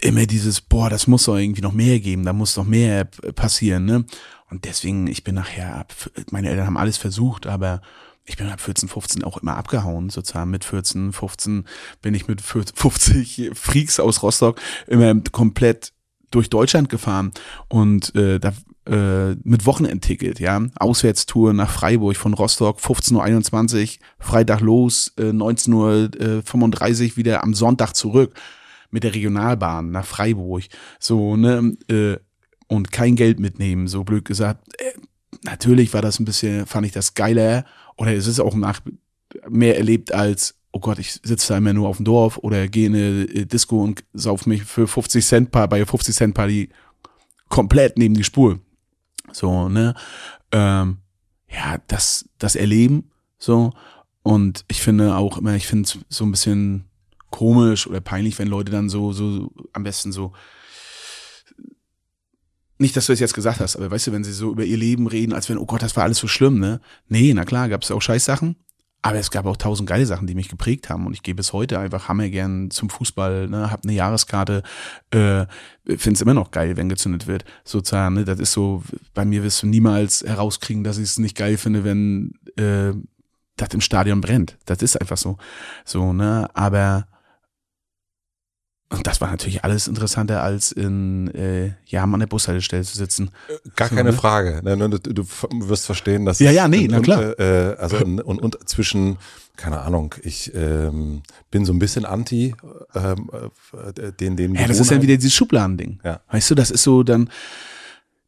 immer 0.00 0.26
dieses, 0.26 0.60
boah, 0.60 0.90
das 0.90 1.06
muss 1.06 1.24
doch 1.24 1.36
irgendwie 1.36 1.60
noch 1.60 1.72
mehr 1.72 2.00
geben, 2.00 2.24
da 2.24 2.32
muss 2.32 2.56
noch 2.56 2.64
mehr 2.64 3.04
passieren, 3.04 3.84
ne? 3.84 4.04
Und 4.50 4.64
deswegen, 4.66 5.06
ich 5.06 5.24
bin 5.24 5.34
nachher 5.34 5.76
ab, 5.76 5.94
meine 6.30 6.50
Eltern 6.50 6.66
haben 6.66 6.76
alles 6.76 6.98
versucht, 6.98 7.46
aber 7.46 7.80
ich 8.24 8.36
bin 8.36 8.48
ab 8.48 8.60
14, 8.60 8.88
15 8.88 9.24
auch 9.24 9.38
immer 9.38 9.56
abgehauen, 9.56 10.10
sozusagen. 10.10 10.50
Mit 10.50 10.64
14, 10.64 11.12
15 11.12 11.64
bin 12.02 12.14
ich 12.14 12.28
mit 12.28 12.40
50 12.40 13.50
Freaks 13.54 13.98
aus 13.98 14.22
Rostock 14.22 14.60
immer 14.86 15.14
komplett 15.32 15.92
durch 16.30 16.50
Deutschland 16.50 16.88
gefahren 16.88 17.32
und 17.68 18.14
äh, 18.14 18.38
da 18.38 18.52
äh, 18.86 19.36
mit 19.44 19.66
Wochenendticket, 19.66 20.40
ja, 20.40 20.60
Auswärtstour 20.76 21.52
nach 21.52 21.70
Freiburg 21.70 22.16
von 22.16 22.34
Rostock, 22.34 22.78
15.21 22.78 23.98
Uhr, 23.98 24.04
Freitag 24.18 24.60
los, 24.60 25.12
äh, 25.18 25.30
19.35 25.30 27.10
Uhr 27.10 27.16
wieder 27.16 27.42
am 27.42 27.54
Sonntag 27.54 27.94
zurück 27.94 28.34
mit 28.92 29.02
der 29.02 29.14
Regionalbahn 29.14 29.90
nach 29.90 30.06
Freiburg, 30.06 30.64
so, 31.00 31.36
ne, 31.36 31.76
äh, 31.88 32.16
und 32.68 32.92
kein 32.92 33.16
Geld 33.16 33.40
mitnehmen, 33.40 33.88
so 33.88 34.04
blöd 34.04 34.24
gesagt. 34.24 34.64
Äh, 34.80 34.92
natürlich 35.42 35.92
war 35.92 36.02
das 36.02 36.20
ein 36.20 36.24
bisschen, 36.24 36.66
fand 36.66 36.86
ich 36.86 36.92
das 36.92 37.14
geiler, 37.14 37.64
oder 37.96 38.14
es 38.14 38.26
ist 38.26 38.38
auch 38.38 38.54
nach, 38.54 38.80
mehr 39.48 39.76
erlebt 39.76 40.12
als, 40.12 40.54
oh 40.72 40.80
Gott, 40.80 40.98
ich 40.98 41.12
sitze 41.22 41.48
da 41.48 41.58
immer 41.58 41.72
nur 41.72 41.88
auf 41.88 41.96
dem 41.96 42.04
Dorf 42.04 42.38
oder 42.38 42.68
gehe 42.68 42.86
in 42.86 42.94
eine 42.94 43.22
äh, 43.24 43.46
Disco 43.46 43.82
und 43.82 44.04
sauf 44.12 44.46
mich 44.46 44.64
für 44.64 44.86
50 44.86 45.24
Cent 45.24 45.50
Paar, 45.50 45.68
bei 45.68 45.84
50 45.84 46.14
Cent 46.14 46.34
Party 46.34 46.68
komplett 47.48 47.98
neben 47.98 48.14
die 48.14 48.24
Spur. 48.24 48.60
So, 49.32 49.68
ne? 49.68 49.94
Ähm, 50.52 50.98
ja, 51.48 51.78
das, 51.88 52.28
das 52.38 52.56
Erleben, 52.56 53.10
so. 53.38 53.72
Und 54.22 54.64
ich 54.68 54.80
finde 54.80 55.16
auch 55.16 55.38
immer, 55.38 55.54
ich 55.54 55.66
finde 55.66 55.88
es 55.88 55.98
so 56.08 56.24
ein 56.24 56.30
bisschen 56.30 56.84
komisch 57.32 57.88
oder 57.88 58.00
peinlich, 58.00 58.38
wenn 58.38 58.46
Leute 58.46 58.70
dann 58.70 58.88
so, 58.88 59.12
so, 59.12 59.50
am 59.72 59.82
besten 59.82 60.12
so, 60.12 60.32
nicht, 62.78 62.96
dass 62.96 63.06
du 63.06 63.12
es 63.12 63.20
jetzt 63.20 63.34
gesagt 63.34 63.60
hast, 63.60 63.76
aber 63.76 63.90
weißt 63.90 64.08
du, 64.08 64.12
wenn 64.12 64.24
sie 64.24 64.32
so 64.32 64.52
über 64.52 64.64
ihr 64.64 64.76
Leben 64.76 65.06
reden, 65.06 65.32
als 65.32 65.48
wenn, 65.48 65.58
oh 65.58 65.66
Gott, 65.66 65.82
das 65.82 65.96
war 65.96 66.04
alles 66.04 66.18
so 66.18 66.28
schlimm, 66.28 66.58
ne? 66.58 66.80
Nee, 67.08 67.32
na 67.34 67.44
klar, 67.44 67.68
gab 67.68 67.82
es 67.82 67.90
auch 67.90 68.02
Scheißsachen, 68.02 68.56
aber 69.02 69.18
es 69.18 69.30
gab 69.30 69.46
auch 69.46 69.56
tausend 69.56 69.88
geile 69.88 70.06
Sachen, 70.06 70.26
die 70.26 70.34
mich 70.34 70.48
geprägt 70.48 70.88
haben. 70.88 71.06
Und 71.06 71.12
ich 71.12 71.22
gehe 71.22 71.34
bis 71.34 71.52
heute 71.52 71.78
einfach 71.78 72.08
hammer 72.08 72.28
gern 72.28 72.70
zum 72.70 72.88
Fußball, 72.88 73.48
ne, 73.48 73.70
hab 73.70 73.84
eine 73.84 73.92
Jahreskarte, 73.92 74.62
äh, 75.10 75.46
finde 75.86 76.12
es 76.12 76.20
immer 76.20 76.34
noch 76.34 76.52
geil, 76.52 76.76
wenn 76.76 76.88
gezündet 76.88 77.26
wird. 77.26 77.44
Sozusagen, 77.64 78.14
ne? 78.14 78.24
Das 78.24 78.38
ist 78.38 78.52
so, 78.52 78.82
bei 79.14 79.24
mir 79.24 79.42
wirst 79.42 79.62
du 79.62 79.66
niemals 79.66 80.22
herauskriegen, 80.24 80.84
dass 80.84 80.98
ich 80.98 81.04
es 81.04 81.18
nicht 81.18 81.36
geil 81.36 81.56
finde, 81.56 81.84
wenn 81.84 82.34
äh, 82.56 82.92
das 83.56 83.74
im 83.74 83.80
Stadion 83.80 84.20
brennt. 84.20 84.56
Das 84.66 84.82
ist 84.82 85.00
einfach 85.00 85.16
so. 85.16 85.36
So, 85.84 86.12
ne? 86.12 86.48
Aber 86.54 87.06
und 88.92 89.06
das 89.06 89.20
war 89.20 89.30
natürlich 89.30 89.64
alles 89.64 89.88
interessanter, 89.88 90.42
als 90.42 90.70
in 90.70 91.28
äh, 91.34 91.72
Jam 91.86 92.12
an 92.12 92.20
der 92.20 92.26
Bushaltestelle 92.26 92.82
zu 92.82 92.96
sitzen. 92.96 93.30
Gar 93.74 93.88
so, 93.88 93.94
keine 93.94 94.10
ne? 94.10 94.16
Frage. 94.16 94.60
Du, 94.62 94.98
du, 94.98 95.24
wirst 95.68 95.86
verstehen, 95.86 96.26
dass 96.26 96.38
ja, 96.40 96.50
ja, 96.50 96.68
nee, 96.68 96.88
na 96.90 97.00
klar. 97.00 97.38
Äh, 97.38 97.76
also 97.78 97.96
und, 97.98 98.20
und, 98.20 98.68
zwischen, 98.68 99.16
keine 99.56 99.80
Ahnung, 99.80 100.14
ich 100.22 100.52
ähm, 100.54 101.22
bin 101.50 101.64
so 101.64 101.72
ein 101.72 101.78
bisschen 101.78 102.04
anti 102.04 102.54
ähm, 102.94 103.30
äh, 103.72 104.12
den, 104.12 104.36
den. 104.36 104.54
Ja, 104.54 104.68
das 104.68 104.78
ist 104.78 104.90
ja 104.90 105.00
wieder 105.00 105.16
dieses 105.16 105.34
Schubladending. 105.34 106.00
Ja. 106.04 106.20
Weißt 106.30 106.50
du, 106.50 106.54
das 106.54 106.70
ist 106.70 106.82
so 106.82 107.02
dann. 107.02 107.30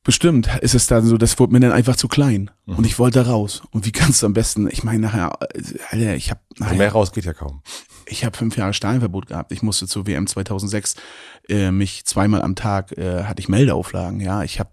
Bestimmt 0.06 0.50
ist 0.60 0.74
es 0.74 0.86
dann 0.86 1.06
so, 1.06 1.16
das 1.16 1.38
wurde 1.38 1.54
mir 1.54 1.60
dann 1.60 1.72
einfach 1.72 1.96
zu 1.96 2.08
klein 2.08 2.50
mhm. 2.66 2.76
und 2.76 2.84
ich 2.84 2.98
wollte 2.98 3.26
raus. 3.26 3.62
Und 3.70 3.86
wie 3.86 3.90
kannst 3.90 4.20
du 4.20 4.26
am 4.26 4.34
besten, 4.34 4.68
ich 4.70 4.84
meine 4.84 4.98
nachher, 4.98 5.38
Alter, 5.90 6.14
ich 6.14 6.30
habe 6.30 6.40
also 6.60 6.74
mehr 6.74 6.92
raus 6.92 7.10
geht 7.12 7.24
ja 7.24 7.32
kaum 7.32 7.62
ich 8.06 8.24
habe 8.24 8.36
fünf 8.36 8.56
Jahre 8.56 8.74
Stahlenverbot 8.74 9.26
gehabt. 9.26 9.52
Ich 9.52 9.62
musste 9.62 9.86
zur 9.86 10.06
WM 10.06 10.26
2006 10.26 10.96
äh, 11.48 11.70
mich 11.70 12.04
zweimal 12.04 12.42
am 12.42 12.54
Tag 12.54 12.96
äh, 12.96 13.24
hatte 13.24 13.40
ich 13.40 13.48
Meldeauflagen. 13.48 14.20
Ja, 14.20 14.42
ich 14.42 14.60
habe 14.60 14.70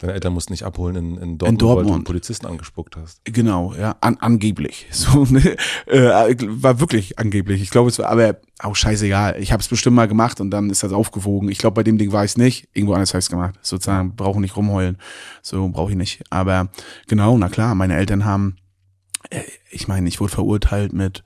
Deine 0.00 0.12
Eltern 0.12 0.32
mussten 0.32 0.52
nicht 0.52 0.64
abholen 0.64 0.96
in, 0.96 1.04
in, 1.16 1.38
Dortmund, 1.38 1.42
in 1.42 1.58
Dortmund, 1.58 1.76
weil 1.76 1.84
du 1.84 1.94
einen 1.94 2.04
Polizisten 2.04 2.46
angespuckt 2.46 2.96
hast. 2.96 3.20
Genau, 3.24 3.74
ja, 3.74 3.96
an, 4.00 4.16
angeblich. 4.20 4.86
So, 4.96 5.24
ne, 5.24 5.56
äh, 5.86 6.34
war 6.46 6.80
wirklich 6.80 7.18
angeblich. 7.18 7.62
Ich 7.62 7.70
glaube, 7.70 7.90
es 7.90 7.98
war 7.98 8.08
aber 8.08 8.36
auch 8.58 8.74
scheißegal. 8.74 9.36
Ich 9.40 9.52
habe 9.52 9.60
es 9.60 9.68
bestimmt 9.68 9.94
mal 9.94 10.08
gemacht 10.08 10.40
und 10.40 10.50
dann 10.50 10.70
ist 10.70 10.82
das 10.82 10.92
aufgewogen. 10.92 11.48
Ich 11.48 11.58
glaube, 11.58 11.74
bei 11.74 11.82
dem 11.82 11.98
Ding 11.98 12.12
war 12.12 12.24
ich 12.24 12.32
es 12.32 12.36
nicht. 12.36 12.68
Irgendwo 12.72 12.94
anders 12.94 13.10
habe 13.10 13.20
ich 13.20 13.26
es 13.26 13.30
gemacht. 13.30 13.54
Sozusagen, 13.62 14.16
brauche 14.16 14.40
nicht 14.40 14.56
rumheulen. 14.56 14.98
So 15.42 15.68
brauche 15.68 15.90
ich 15.90 15.96
nicht. 15.96 16.24
Aber 16.30 16.68
genau, 17.06 17.36
na 17.38 17.48
klar, 17.48 17.74
meine 17.74 17.96
Eltern 17.96 18.24
haben, 18.24 18.56
äh, 19.30 19.42
ich 19.70 19.86
meine, 19.86 20.08
ich 20.08 20.20
wurde 20.20 20.32
verurteilt 20.32 20.92
mit 20.92 21.22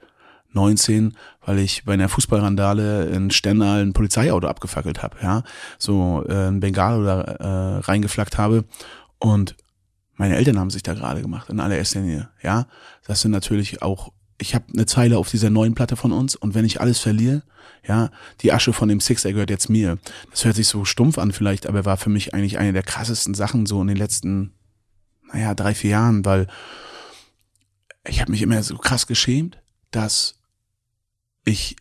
19, 0.53 1.17
weil 1.45 1.59
ich 1.59 1.85
bei 1.85 1.95
einer 1.95 2.09
Fußballrandale 2.09 3.07
in 3.07 3.31
Stendal 3.31 3.83
ein 3.83 3.93
Polizeiauto 3.93 4.47
abgefackelt 4.47 5.03
habe, 5.03 5.17
ja, 5.23 5.43
so 5.79 6.25
äh, 6.29 6.49
ein 6.49 6.61
Bengalo 6.61 7.05
da 7.05 7.21
äh, 7.21 7.79
reingeflackt 7.81 8.39
habe 8.39 8.65
und 9.19 9.57
meine 10.17 10.37
Eltern 10.37 10.59
haben 10.59 10.71
sich 10.71 10.83
da 10.83 10.95
gerade 10.95 11.23
gemacht 11.23 11.49
in 11.49 11.61
allererster 11.61 12.01
Linie, 12.01 12.29
ja. 12.43 12.67
Das 13.07 13.21
sind 13.21 13.31
natürlich 13.31 13.83
auch 13.83 14.13
ich 14.41 14.55
habe 14.55 14.65
eine 14.73 14.87
Zeile 14.87 15.19
auf 15.19 15.29
dieser 15.29 15.51
neuen 15.51 15.75
Platte 15.75 15.97
von 15.97 16.13
uns 16.13 16.35
und 16.35 16.55
wenn 16.55 16.65
ich 16.65 16.81
alles 16.81 16.99
verliere, 16.99 17.43
ja, 17.87 18.11
die 18.41 18.53
Asche 18.53 18.73
von 18.73 18.89
dem 18.89 19.01
Sixer 19.01 19.33
gehört 19.33 19.51
jetzt 19.51 19.69
mir. 19.69 19.99
Das 20.31 20.45
hört 20.45 20.57
sich 20.57 20.69
so 20.69 20.85
stumpf 20.85 21.19
an 21.19 21.33
vielleicht, 21.33 21.67
aber 21.67 21.85
war 21.85 21.97
für 21.97 22.11
mich 22.11 22.35
eigentlich 22.35 22.59
eine 22.59 22.73
der 22.73 22.83
krassesten 22.83 23.35
Sachen 23.35 23.67
so 23.67 23.81
in 23.81 23.89
den 23.89 23.97
letzten, 23.97 24.55
naja, 25.33 25.55
drei, 25.55 25.75
vier 25.75 25.91
Jahren, 25.91 26.25
weil 26.25 26.47
ich 28.07 28.21
habe 28.21 28.31
mich 28.31 28.43
immer 28.43 28.63
so 28.63 28.77
krass 28.77 29.07
geschämt, 29.07 29.59
dass 29.91 30.40
ich 31.51 31.77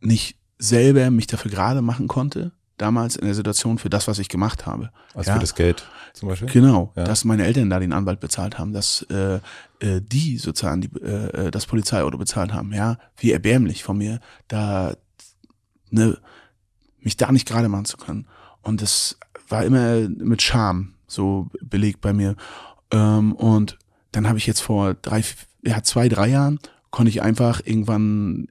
nicht 0.00 0.36
selber 0.58 1.10
mich 1.10 1.26
dafür 1.26 1.50
gerade 1.50 1.82
machen 1.82 2.08
konnte, 2.08 2.52
damals 2.76 3.16
in 3.16 3.26
der 3.26 3.34
Situation 3.34 3.78
für 3.78 3.90
das, 3.90 4.08
was 4.08 4.18
ich 4.18 4.28
gemacht 4.28 4.66
habe. 4.66 4.90
Also 5.14 5.28
ja. 5.28 5.34
für 5.34 5.40
das 5.40 5.54
Geld 5.54 5.86
zum 6.14 6.28
Beispiel? 6.28 6.48
Genau, 6.48 6.92
ja. 6.96 7.04
dass 7.04 7.24
meine 7.24 7.44
Eltern 7.44 7.70
da 7.70 7.78
den 7.78 7.92
Anwalt 7.92 8.20
bezahlt 8.20 8.58
haben, 8.58 8.72
dass 8.72 9.02
äh, 9.10 9.40
äh, 9.80 10.00
die 10.00 10.38
sozusagen 10.38 10.80
die, 10.80 10.90
äh, 11.02 11.46
äh, 11.46 11.50
das 11.50 11.66
Polizeiauto 11.66 12.18
bezahlt 12.18 12.52
haben. 12.52 12.72
Ja, 12.72 12.98
wie 13.16 13.32
erbärmlich 13.32 13.84
von 13.84 13.98
mir, 13.98 14.20
da 14.48 14.94
ne, 15.90 16.18
mich 17.00 17.16
da 17.16 17.32
nicht 17.32 17.48
gerade 17.48 17.68
machen 17.68 17.84
zu 17.84 17.96
können. 17.96 18.26
Und 18.62 18.82
das 18.82 19.18
war 19.48 19.64
immer 19.64 20.08
mit 20.08 20.42
Scham 20.42 20.94
so 21.06 21.48
belegt 21.60 22.00
bei 22.00 22.12
mir. 22.12 22.36
Ähm, 22.90 23.32
und 23.32 23.78
dann 24.12 24.28
habe 24.28 24.38
ich 24.38 24.46
jetzt 24.46 24.60
vor 24.60 24.94
drei, 24.94 25.22
ja, 25.62 25.82
zwei, 25.82 26.08
drei 26.08 26.28
Jahren 26.28 26.58
konnte 26.90 27.10
ich 27.10 27.22
einfach 27.22 27.60
irgendwann, 27.64 28.48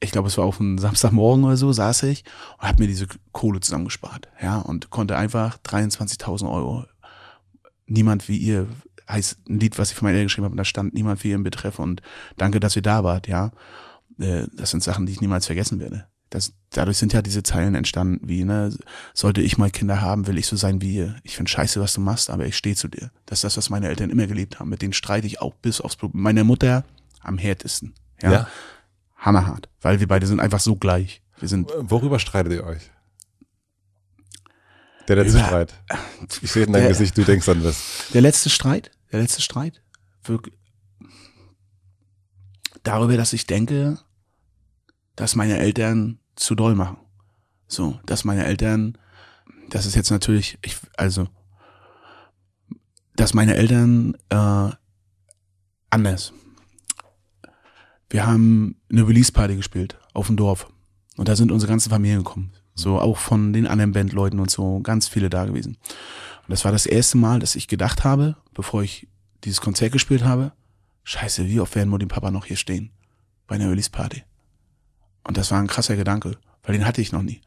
ich 0.00 0.10
glaube, 0.10 0.28
es 0.28 0.36
war 0.36 0.44
auf 0.44 0.60
einem 0.60 0.78
Samstagmorgen 0.78 1.44
oder 1.44 1.56
so, 1.56 1.72
saß 1.72 2.04
ich 2.04 2.24
und 2.58 2.68
habe 2.68 2.82
mir 2.82 2.88
diese 2.88 3.06
Kohle 3.32 3.60
zusammengespart, 3.60 4.28
ja, 4.40 4.58
und 4.58 4.90
konnte 4.90 5.16
einfach 5.16 5.58
23.000 5.58 6.50
Euro. 6.50 6.84
Niemand 7.86 8.28
wie 8.28 8.36
ihr 8.36 8.68
heißt 9.08 9.48
ein 9.48 9.60
Lied, 9.60 9.78
was 9.78 9.90
ich 9.90 9.96
für 9.96 10.04
meine 10.04 10.16
Eltern 10.16 10.26
geschrieben 10.26 10.44
habe, 10.44 10.52
und 10.52 10.58
da 10.58 10.64
stand 10.64 10.94
niemand 10.94 11.22
wie 11.22 11.28
ihr 11.28 11.36
im 11.36 11.44
Betreff 11.44 11.78
und 11.78 12.02
danke, 12.36 12.60
dass 12.60 12.76
ihr 12.76 12.82
da 12.82 13.04
wart, 13.04 13.28
ja. 13.28 13.52
Äh, 14.18 14.46
das 14.52 14.70
sind 14.70 14.82
Sachen, 14.82 15.06
die 15.06 15.12
ich 15.12 15.20
niemals 15.20 15.46
vergessen 15.46 15.80
werde. 15.80 16.06
Das, 16.30 16.54
dadurch 16.70 16.98
sind 16.98 17.12
ja 17.12 17.22
diese 17.22 17.44
Zeilen 17.44 17.76
entstanden, 17.76 18.28
wie, 18.28 18.44
ne, 18.44 18.76
sollte 19.14 19.40
ich 19.42 19.58
mal 19.58 19.70
Kinder 19.70 20.00
haben, 20.00 20.26
will 20.26 20.38
ich 20.38 20.48
so 20.48 20.56
sein 20.56 20.82
wie 20.82 20.96
ihr. 20.96 21.16
Ich 21.22 21.36
finde 21.36 21.50
scheiße, 21.50 21.80
was 21.80 21.94
du 21.94 22.00
machst, 22.00 22.30
aber 22.30 22.46
ich 22.46 22.56
stehe 22.56 22.74
zu 22.74 22.88
dir. 22.88 23.12
Das 23.26 23.38
ist 23.38 23.44
das, 23.44 23.56
was 23.56 23.70
meine 23.70 23.88
Eltern 23.88 24.10
immer 24.10 24.26
gelebt 24.26 24.58
haben. 24.58 24.68
Mit 24.68 24.82
denen 24.82 24.92
streite 24.92 25.26
ich 25.28 25.40
auch 25.40 25.54
bis 25.54 25.80
aufs 25.80 25.94
Blut. 25.96 26.14
Meine 26.14 26.42
Mutter 26.42 26.84
am 27.20 27.38
härtesten. 27.38 27.94
Ja? 28.20 28.32
ja. 28.32 28.48
Hammerhart. 29.26 29.68
Weil 29.80 30.00
wir 30.00 30.08
beide 30.08 30.26
sind 30.26 30.40
einfach 30.40 30.60
so 30.60 30.76
gleich. 30.76 31.20
Wir 31.38 31.48
sind. 31.48 31.70
Worüber 31.78 32.18
streitet 32.18 32.52
ihr 32.52 32.64
euch? 32.64 32.90
Der 35.08 35.16
letzte 35.16 35.38
über, 35.38 35.46
Streit. 35.46 35.74
Ich 36.40 36.50
sehe 36.50 36.64
in 36.64 36.72
deinem 36.72 36.88
Gesicht, 36.88 37.16
du 37.16 37.24
denkst 37.24 37.48
an 37.48 37.62
was. 37.62 38.06
Der 38.14 38.22
letzte 38.22 38.50
Streit, 38.50 38.90
der 39.12 39.20
letzte 39.20 39.42
Streit, 39.42 39.82
wirklich 40.24 40.56
darüber, 42.82 43.16
dass 43.16 43.32
ich 43.32 43.46
denke, 43.46 43.98
dass 45.16 45.34
meine 45.34 45.58
Eltern 45.58 46.18
zu 46.36 46.54
doll 46.54 46.74
machen. 46.74 46.98
So, 47.68 48.00
dass 48.06 48.24
meine 48.24 48.44
Eltern, 48.44 48.96
das 49.70 49.86
ist 49.86 49.96
jetzt 49.96 50.10
natürlich, 50.10 50.58
ich, 50.62 50.76
also, 50.96 51.28
dass 53.16 53.34
meine 53.34 53.56
Eltern 53.56 54.16
äh, 54.30 54.70
anders 55.90 56.32
wir 58.10 58.26
haben 58.26 58.76
eine 58.90 59.06
Release-Party 59.06 59.56
gespielt 59.56 59.98
auf 60.12 60.26
dem 60.26 60.36
Dorf. 60.36 60.68
Und 61.16 61.28
da 61.28 61.36
sind 61.36 61.50
unsere 61.50 61.70
ganzen 61.70 61.90
Familien 61.90 62.18
gekommen. 62.18 62.52
So 62.74 63.00
auch 63.00 63.16
von 63.16 63.52
den 63.52 63.66
anderen 63.66 63.92
Bandleuten 63.92 64.38
und 64.38 64.50
so, 64.50 64.80
ganz 64.80 65.08
viele 65.08 65.30
da 65.30 65.46
gewesen. 65.46 65.78
Und 66.46 66.50
das 66.50 66.64
war 66.64 66.72
das 66.72 66.86
erste 66.86 67.16
Mal, 67.16 67.40
dass 67.40 67.56
ich 67.56 67.68
gedacht 67.68 68.04
habe, 68.04 68.36
bevor 68.52 68.82
ich 68.82 69.08
dieses 69.44 69.60
Konzert 69.60 69.92
gespielt 69.92 70.24
habe, 70.24 70.52
scheiße, 71.04 71.48
wie 71.48 71.60
oft 71.60 71.74
werden 71.74 71.88
Mutti 71.88 72.04
und 72.04 72.10
Papa 72.12 72.30
noch 72.30 72.44
hier 72.44 72.56
stehen? 72.56 72.90
Bei 73.46 73.54
einer 73.54 73.70
Release-Party. 73.70 74.24
Und 75.24 75.36
das 75.36 75.50
war 75.50 75.58
ein 75.58 75.66
krasser 75.66 75.96
Gedanke, 75.96 76.36
weil 76.62 76.74
den 76.76 76.86
hatte 76.86 77.00
ich 77.00 77.12
noch 77.12 77.22
nie. 77.22 77.40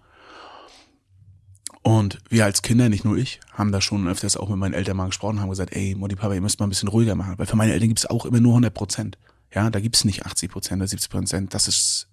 Und 1.82 2.20
wir 2.30 2.46
als 2.46 2.62
Kinder, 2.62 2.90
nicht 2.90 3.06
nur 3.06 3.16
ich, 3.18 3.40
haben 3.54 3.72
da 3.72 3.80
schon 3.80 4.08
öfters 4.08 4.36
auch 4.36 4.50
mit 4.50 4.58
meinen 4.58 4.74
Eltern 4.74 4.98
mal 4.98 5.08
gesprochen, 5.08 5.40
haben 5.40 5.50
gesagt, 5.50 5.74
ey, 5.74 5.96
Mutti, 5.96 6.16
Papa, 6.16 6.34
ihr 6.34 6.42
müsst 6.42 6.60
mal 6.60 6.66
ein 6.66 6.70
bisschen 6.70 6.90
ruhiger 6.90 7.16
machen. 7.16 7.36
Weil 7.38 7.46
für 7.46 7.56
meine 7.56 7.74
Eltern 7.74 7.90
gibt 7.90 8.00
es 8.00 8.06
auch 8.06 8.26
immer 8.26 8.40
nur 8.42 8.52
100 8.52 8.74
Prozent. 8.74 9.18
Ja, 9.54 9.70
da 9.70 9.80
gibt's 9.80 10.06
nicht 10.06 10.26
80 10.26 10.52
Prozent 10.52 10.82
oder 10.82 10.88
70 10.88 11.10
Prozent. 11.10 11.54
Das 11.54 11.68
ist, 11.68 12.10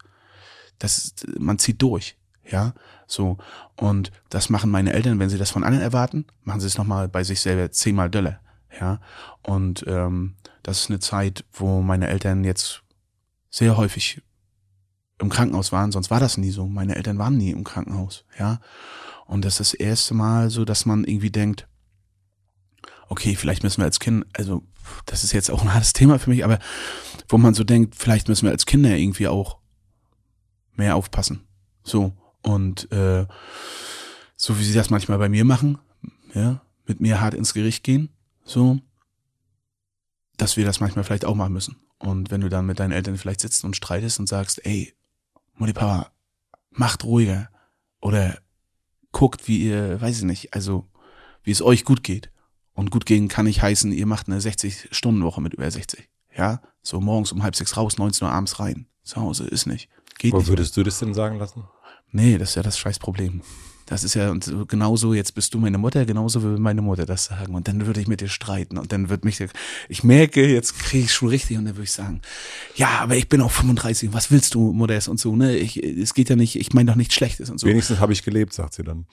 das 0.79 0.99
ist, 0.99 1.27
man 1.39 1.59
zieht 1.59 1.83
durch. 1.83 2.17
Ja, 2.45 2.75
so. 3.07 3.39
Und 3.77 4.13
das 4.31 4.51
machen 4.51 4.71
meine 4.71 4.93
Eltern, 4.93 5.19
wenn 5.19 5.29
sie 5.29 5.39
das 5.39 5.51
von 5.51 5.65
anderen 5.65 5.83
erwarten, 5.83 6.27
machen 6.43 6.61
sie 6.61 6.67
es 6.67 6.79
nochmal 6.79 7.09
bei 7.09 7.25
sich 7.25 7.41
selber 7.41 7.71
zehnmal 7.71 8.11
Dölle. 8.11 8.41
Ja, 8.81 9.01
und 9.43 9.85
ähm, 9.87 10.37
das 10.63 10.81
ist 10.81 10.91
eine 10.91 11.01
Zeit, 11.01 11.45
wo 11.53 11.81
meine 11.81 12.09
Eltern 12.09 12.45
jetzt 12.45 12.83
sehr 13.51 13.77
häufig 13.77 14.23
im 15.19 15.31
Krankenhaus 15.31 15.73
waren, 15.73 15.93
sonst 15.93 16.11
war 16.11 16.21
das 16.21 16.37
nie 16.37 16.51
so. 16.51 16.67
Meine 16.67 16.97
Eltern 16.97 17.19
waren 17.19 17.37
nie 17.37 17.51
im 17.51 17.65
Krankenhaus, 17.65 18.25
ja. 18.39 18.61
Und 19.25 19.45
das 19.45 19.61
ist 19.61 19.73
das 19.73 19.81
erste 19.81 20.15
Mal 20.15 20.51
so, 20.51 20.65
dass 20.65 20.87
man 20.87 21.05
irgendwie 21.05 21.31
denkt, 21.31 21.67
okay, 23.09 23.35
vielleicht 23.35 23.63
müssen 23.63 23.79
wir 23.79 23.87
als 23.87 23.99
Kind, 23.99 24.27
also 24.35 24.63
das 25.07 25.25
ist 25.25 25.33
jetzt 25.33 25.51
auch 25.51 25.63
ein 25.63 25.73
hartes 25.73 25.93
Thema 25.95 26.19
für 26.19 26.31
mich, 26.31 26.45
aber 26.45 26.59
wo 27.29 27.39
man 27.39 27.55
so 27.55 27.65
denkt, 27.65 27.95
vielleicht 27.97 28.29
müssen 28.29 28.45
wir 28.45 28.53
als 28.53 28.67
Kinder 28.67 28.97
irgendwie 28.97 29.29
auch 29.29 29.59
mehr 30.75 30.97
aufpassen. 30.97 31.47
So. 31.83 32.13
Und 32.43 32.91
äh, 32.93 33.27
so 34.37 34.59
wie 34.59 34.65
sie 34.65 34.75
das 34.75 34.91
manchmal 34.91 35.19
bei 35.19 35.29
mir 35.29 35.45
machen, 35.45 35.79
ja, 36.35 36.63
mit 36.87 37.01
mir 37.01 37.21
hart 37.21 37.35
ins 37.35 37.55
Gericht 37.55 37.83
gehen, 37.83 38.11
so, 38.45 38.79
dass 40.37 40.57
wir 40.57 40.65
das 40.65 40.81
manchmal 40.81 41.05
vielleicht 41.05 41.25
auch 41.25 41.35
machen 41.35 41.53
müssen. 41.53 41.77
Und 41.99 42.31
wenn 42.31 42.43
du 42.43 42.49
dann 42.49 42.67
mit 42.67 42.79
deinen 42.79 42.93
Eltern 42.93 43.17
vielleicht 43.17 43.41
sitzt 43.41 43.65
und 43.65 43.75
streitest 43.75 44.21
und 44.21 44.29
sagst, 44.29 44.65
ey, 44.65 44.95
Mutti 45.55 45.73
Papa, 45.73 46.13
macht 46.71 47.05
ruhiger 47.05 47.49
oder 48.01 48.39
guckt, 49.13 49.49
wie 49.49 49.59
ihr, 49.65 50.01
weiß 50.01 50.19
ich 50.19 50.25
nicht, 50.25 50.55
also 50.55 50.87
wie 51.43 51.51
es 51.51 51.63
euch 51.63 51.85
gut 51.85 52.03
geht. 52.03 52.31
Und 52.75 52.91
gut 52.91 53.07
gehen 53.07 53.29
kann 53.29 53.47
nicht 53.47 53.63
heißen, 53.63 53.91
ihr 53.91 54.05
macht 54.05 54.29
eine 54.29 54.39
60-Stunden-Woche 54.39 55.41
mit 55.41 55.55
über 55.55 55.71
60. 55.71 56.11
Ja, 56.37 56.61
so 56.83 57.01
morgens 57.01 57.33
um 57.33 57.43
halb 57.43 57.57
sechs 57.57 57.77
raus, 57.77 57.99
19 57.99 58.27
Uhr 58.27 58.33
abends 58.33 58.59
rein. 58.61 58.87
Zu 59.03 59.21
Hause 59.21 59.45
ist 59.45 59.67
nicht. 59.67 59.89
Geht 60.19 60.33
Wo 60.33 60.39
nicht. 60.39 60.49
würdest 60.49 60.77
du 60.77 60.83
das 60.83 60.99
denn 60.99 61.15
sagen 61.15 61.39
lassen? 61.39 61.65
Nee, 62.13 62.39
das 62.39 62.51
ist 62.51 62.55
ja 62.57 62.63
das 62.63 62.79
Scheißproblem. 62.79 63.43
Das 63.87 64.03
ist 64.03 64.15
ja 64.15 64.31
und 64.31 64.43
so 64.43 64.67
genauso, 64.67 65.15
jetzt 65.15 65.37
bist 65.37 65.55
du 65.55 65.59
meine 65.59 65.79
Mutter, 65.79 66.05
genauso 66.07 66.43
würde 66.43 66.61
meine 66.61 66.83
Mutter 66.83 67.07
das 67.07 67.27
sagen. 67.27 67.55
Und 67.55 67.69
dann 67.69 67.87
würde 67.87 68.01
ich 68.01 68.09
mit 68.09 68.21
dir 68.21 68.29
streiten. 68.29 68.79
Und 68.79 68.91
dann 68.91 69.09
wird 69.09 69.25
mich, 69.25 69.39
ich 69.89 70.03
merke, 70.03 70.45
jetzt 70.45 70.77
kriege 70.77 71.05
ich 71.05 71.15
schon 71.15 71.29
richtig 71.29 71.57
und 71.57 71.67
dann 71.67 71.77
würde 71.77 71.85
ich 71.85 71.93
sagen, 71.93 72.21
ja, 72.75 72.99
aber 72.99 73.15
ich 73.17 73.29
bin 73.29 73.41
auch 73.41 73.53
35, 73.53 74.13
was 74.13 74.33
willst 74.33 74.55
du, 74.55 74.73
Modest 74.73 75.09
und 75.09 75.21
so, 75.21 75.37
ne? 75.37 75.57
Ich, 75.57 75.77
es 75.77 76.15
geht 76.15 76.29
ja 76.29 76.35
nicht, 76.35 76.57
ich 76.57 76.73
meine 76.73 76.91
doch 76.91 76.97
nichts 76.97 77.15
Schlechtes 77.15 77.49
und 77.49 77.59
so. 77.59 77.69
Wenigstens 77.69 78.01
habe 78.01 78.13
ich 78.13 78.25
gelebt, 78.25 78.53
sagt 78.53 78.75
sie 78.75 78.83
dann. 78.83 79.07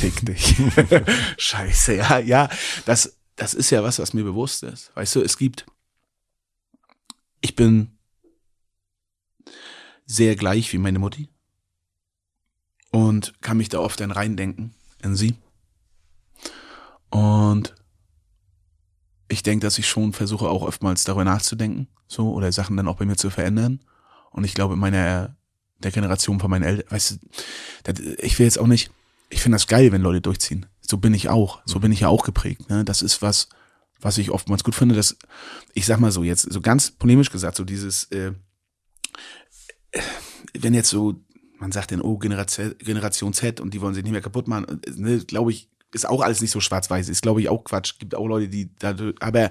Fick 0.00 0.26
dich. 0.26 0.56
Scheiße, 1.38 1.94
ja, 1.94 2.18
ja. 2.18 2.48
Das, 2.86 3.18
das 3.36 3.54
ist 3.54 3.70
ja 3.70 3.84
was, 3.84 4.00
was 4.00 4.14
mir 4.14 4.24
bewusst 4.24 4.64
ist. 4.64 4.90
Weißt 4.96 5.14
du, 5.14 5.22
es 5.22 5.38
gibt, 5.38 5.64
ich 7.40 7.54
bin 7.54 7.98
sehr 10.06 10.36
gleich 10.36 10.72
wie 10.72 10.78
meine 10.78 10.98
Mutti 10.98 11.28
und 12.90 13.34
kann 13.40 13.58
mich 13.58 13.68
da 13.68 13.80
oft 13.80 14.00
dann 14.00 14.10
reindenken 14.10 14.74
in 15.02 15.14
sie. 15.14 15.36
Und 17.10 17.74
ich 19.28 19.42
denke, 19.42 19.66
dass 19.66 19.78
ich 19.78 19.88
schon 19.88 20.12
versuche, 20.12 20.48
auch 20.48 20.62
oftmals 20.62 21.04
darüber 21.04 21.24
nachzudenken, 21.24 21.88
so, 22.06 22.32
oder 22.32 22.50
Sachen 22.52 22.76
dann 22.76 22.88
auch 22.88 22.96
bei 22.96 23.04
mir 23.04 23.16
zu 23.16 23.30
verändern. 23.30 23.80
Und 24.30 24.44
ich 24.44 24.54
glaube, 24.54 24.74
in 24.74 24.80
meiner, 24.80 25.36
der 25.78 25.90
Generation 25.90 26.40
von 26.40 26.50
meinen 26.50 26.64
Eltern, 26.64 26.90
weißt 26.90 27.12
du, 27.12 27.16
das, 27.84 27.98
ich 28.00 28.38
will 28.38 28.46
jetzt 28.46 28.58
auch 28.58 28.66
nicht, 28.66 28.90
ich 29.30 29.40
finde 29.42 29.56
das 29.56 29.66
geil, 29.66 29.92
wenn 29.92 30.02
Leute 30.02 30.22
durchziehen. 30.22 30.66
So 30.80 30.96
bin 30.96 31.12
ich 31.12 31.28
auch. 31.28 31.60
So 31.66 31.80
bin 31.80 31.92
ich 31.92 32.00
ja 32.00 32.08
auch 32.08 32.24
geprägt. 32.24 32.70
Ne? 32.70 32.84
Das 32.84 33.02
ist 33.02 33.20
was, 33.20 33.50
was 34.00 34.18
ich 34.18 34.30
oftmals 34.30 34.64
gut 34.64 34.74
finde, 34.74 34.94
dass, 34.94 35.16
ich 35.74 35.86
sag 35.86 36.00
mal 36.00 36.12
so, 36.12 36.22
jetzt 36.22 36.42
so 36.42 36.60
ganz 36.60 36.90
polemisch 36.90 37.30
gesagt, 37.30 37.56
so 37.56 37.64
dieses, 37.64 38.04
äh, 38.12 38.32
wenn 40.58 40.74
jetzt 40.74 40.90
so, 40.90 41.16
man 41.58 41.72
sagt 41.72 41.90
dann, 41.90 42.00
oh, 42.00 42.18
Generation, 42.18 43.32
Z 43.32 43.60
und 43.60 43.74
die 43.74 43.80
wollen 43.80 43.94
sich 43.94 44.04
nicht 44.04 44.12
mehr 44.12 44.20
kaputt 44.20 44.46
machen, 44.46 44.80
ne, 44.96 45.18
glaube 45.18 45.50
ich, 45.50 45.68
ist 45.92 46.08
auch 46.08 46.20
alles 46.20 46.40
nicht 46.40 46.50
so 46.50 46.60
schwarz-weiß, 46.60 47.08
ist 47.08 47.22
glaube 47.22 47.40
ich 47.40 47.48
auch 47.48 47.64
Quatsch. 47.64 47.98
Gibt 47.98 48.14
auch 48.14 48.26
Leute, 48.26 48.48
die 48.48 48.74
da, 48.78 48.94
aber 49.20 49.50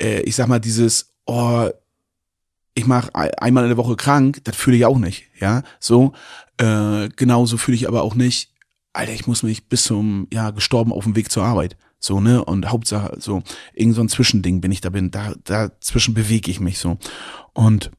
äh, 0.00 0.20
ich 0.20 0.36
sag 0.36 0.48
mal, 0.48 0.60
dieses, 0.60 1.14
oh, 1.26 1.68
ich 2.74 2.86
mach 2.86 3.08
einmal 3.14 3.64
in 3.64 3.70
der 3.70 3.76
Woche 3.76 3.96
krank, 3.96 4.42
das 4.44 4.56
fühle 4.56 4.76
ich 4.76 4.84
auch 4.84 4.98
nicht, 4.98 5.24
ja, 5.40 5.62
so, 5.80 6.12
äh, 6.58 7.08
genauso 7.16 7.56
fühle 7.56 7.76
ich 7.76 7.88
aber 7.88 8.02
auch 8.02 8.14
nicht, 8.14 8.52
Alter, 8.92 9.12
ich 9.12 9.26
muss 9.26 9.42
mich 9.42 9.68
bis 9.68 9.84
zum, 9.84 10.28
ja, 10.32 10.50
gestorben 10.50 10.92
auf 10.92 11.04
dem 11.04 11.16
Weg 11.16 11.30
zur 11.30 11.44
Arbeit. 11.44 11.76
So, 12.00 12.20
ne? 12.20 12.44
Und 12.44 12.70
Hauptsache, 12.70 13.20
so, 13.20 13.42
irgend 13.74 13.94
so 13.94 14.00
ein 14.00 14.08
Zwischending 14.08 14.60
bin 14.60 14.72
ich 14.72 14.80
da 14.80 14.90
bin, 14.90 15.10
da, 15.10 15.34
dazwischen 15.44 16.14
bewege 16.14 16.50
ich 16.50 16.58
mich 16.58 16.78
so. 16.78 16.98
Und 17.52 17.90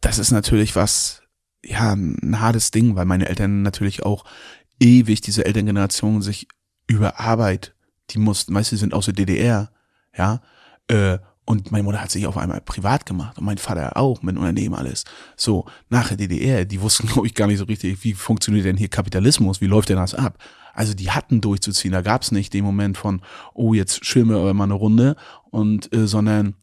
das 0.00 0.18
ist 0.18 0.32
natürlich 0.32 0.74
was, 0.74 1.22
ja, 1.62 1.92
ein 1.92 2.40
hartes 2.40 2.70
Ding, 2.70 2.96
weil 2.96 3.04
meine 3.04 3.28
Eltern 3.28 3.62
natürlich 3.62 4.02
auch 4.02 4.24
ewig, 4.80 5.20
diese 5.20 5.44
Elterngeneration 5.44 6.22
sich 6.22 6.48
über 6.86 7.20
Arbeit, 7.20 7.74
die 8.10 8.18
mussten, 8.18 8.54
weißt 8.54 8.72
du, 8.72 8.76
sind 8.76 8.94
aus 8.94 9.06
der 9.06 9.14
DDR, 9.14 9.70
ja, 10.16 10.40
äh, 10.88 11.18
und 11.46 11.70
meine 11.70 11.84
Mutter 11.84 12.00
hat 12.00 12.10
sich 12.10 12.26
auf 12.26 12.38
einmal 12.38 12.62
privat 12.62 13.04
gemacht 13.04 13.36
und 13.36 13.44
mein 13.44 13.58
Vater 13.58 13.98
auch 13.98 14.22
mit 14.22 14.36
Unternehmen 14.36 14.74
alles. 14.74 15.04
So, 15.36 15.66
nach 15.90 16.08
der 16.08 16.16
DDR, 16.16 16.64
die 16.64 16.80
wussten, 16.80 17.06
glaube 17.12 17.26
ich, 17.26 17.34
gar 17.34 17.46
nicht 17.46 17.58
so 17.58 17.64
richtig, 17.64 18.02
wie 18.02 18.14
funktioniert 18.14 18.64
denn 18.64 18.76
hier 18.76 18.88
Kapitalismus, 18.88 19.60
wie 19.60 19.66
läuft 19.66 19.90
denn 19.90 19.96
das 19.96 20.14
ab? 20.14 20.38
Also 20.74 20.94
die 20.94 21.10
hatten 21.10 21.40
durchzuziehen, 21.40 21.92
da 21.92 22.02
gab 22.02 22.22
es 22.22 22.32
nicht 22.32 22.52
den 22.52 22.64
Moment 22.64 22.98
von, 22.98 23.22
oh, 23.54 23.74
jetzt 23.74 24.04
schwimmen 24.04 24.30
wir 24.30 24.54
mal 24.54 24.64
eine 24.64 24.74
Runde, 24.74 25.16
und 25.50 25.92
äh, 25.94 26.06
sondern 26.06 26.56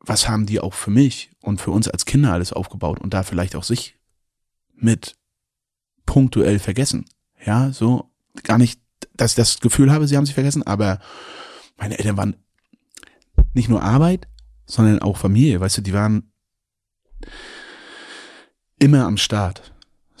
was 0.00 0.28
haben 0.28 0.46
die 0.46 0.60
auch 0.60 0.74
für 0.74 0.90
mich 0.90 1.30
und 1.40 1.60
für 1.60 1.70
uns 1.70 1.88
als 1.88 2.04
Kinder 2.04 2.32
alles 2.32 2.52
aufgebaut 2.52 3.00
und 3.00 3.14
da 3.14 3.22
vielleicht 3.22 3.56
auch 3.56 3.64
sich 3.64 3.96
mit 4.74 5.16
punktuell 6.06 6.58
vergessen. 6.58 7.06
Ja, 7.44 7.72
so 7.72 8.10
gar 8.42 8.58
nicht, 8.58 8.80
dass 9.14 9.32
ich 9.32 9.36
das 9.36 9.60
Gefühl 9.60 9.92
habe, 9.92 10.06
sie 10.06 10.16
haben 10.16 10.26
sich 10.26 10.34
vergessen, 10.34 10.62
aber 10.64 10.98
meine 11.76 11.98
Eltern 11.98 12.16
waren 12.16 12.36
nicht 13.54 13.68
nur 13.68 13.82
Arbeit, 13.82 14.28
sondern 14.66 15.00
auch 15.00 15.16
Familie, 15.16 15.60
weißt 15.60 15.78
du, 15.78 15.82
die 15.82 15.92
waren 15.92 16.32
immer 18.78 19.06
am 19.06 19.16
Start. 19.16 19.71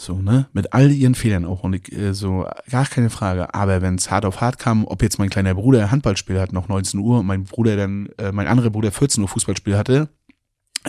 So, 0.02 0.20
ne? 0.20 0.48
Mit 0.52 0.72
all 0.72 0.90
ihren 0.90 1.14
Fehlern 1.14 1.44
auch 1.44 1.62
und 1.62 1.92
äh, 1.92 2.12
so, 2.12 2.44
gar 2.68 2.86
keine 2.86 3.08
Frage. 3.08 3.54
Aber 3.54 3.82
wenn 3.82 3.94
es 3.94 4.10
hart 4.10 4.24
auf 4.24 4.40
hart 4.40 4.58
kam, 4.58 4.84
ob 4.84 5.00
jetzt 5.00 5.20
mein 5.20 5.30
kleiner 5.30 5.54
Bruder 5.54 5.92
Handballspiel 5.92 6.40
hat, 6.40 6.52
noch 6.52 6.66
19 6.66 6.98
Uhr, 6.98 7.20
und 7.20 7.26
mein 7.26 7.44
Bruder 7.44 7.76
dann, 7.76 8.08
äh, 8.18 8.32
mein 8.32 8.48
anderer 8.48 8.70
Bruder 8.70 8.90
14 8.90 9.22
Uhr 9.22 9.28
Fußballspiel 9.28 9.78
hatte, 9.78 10.08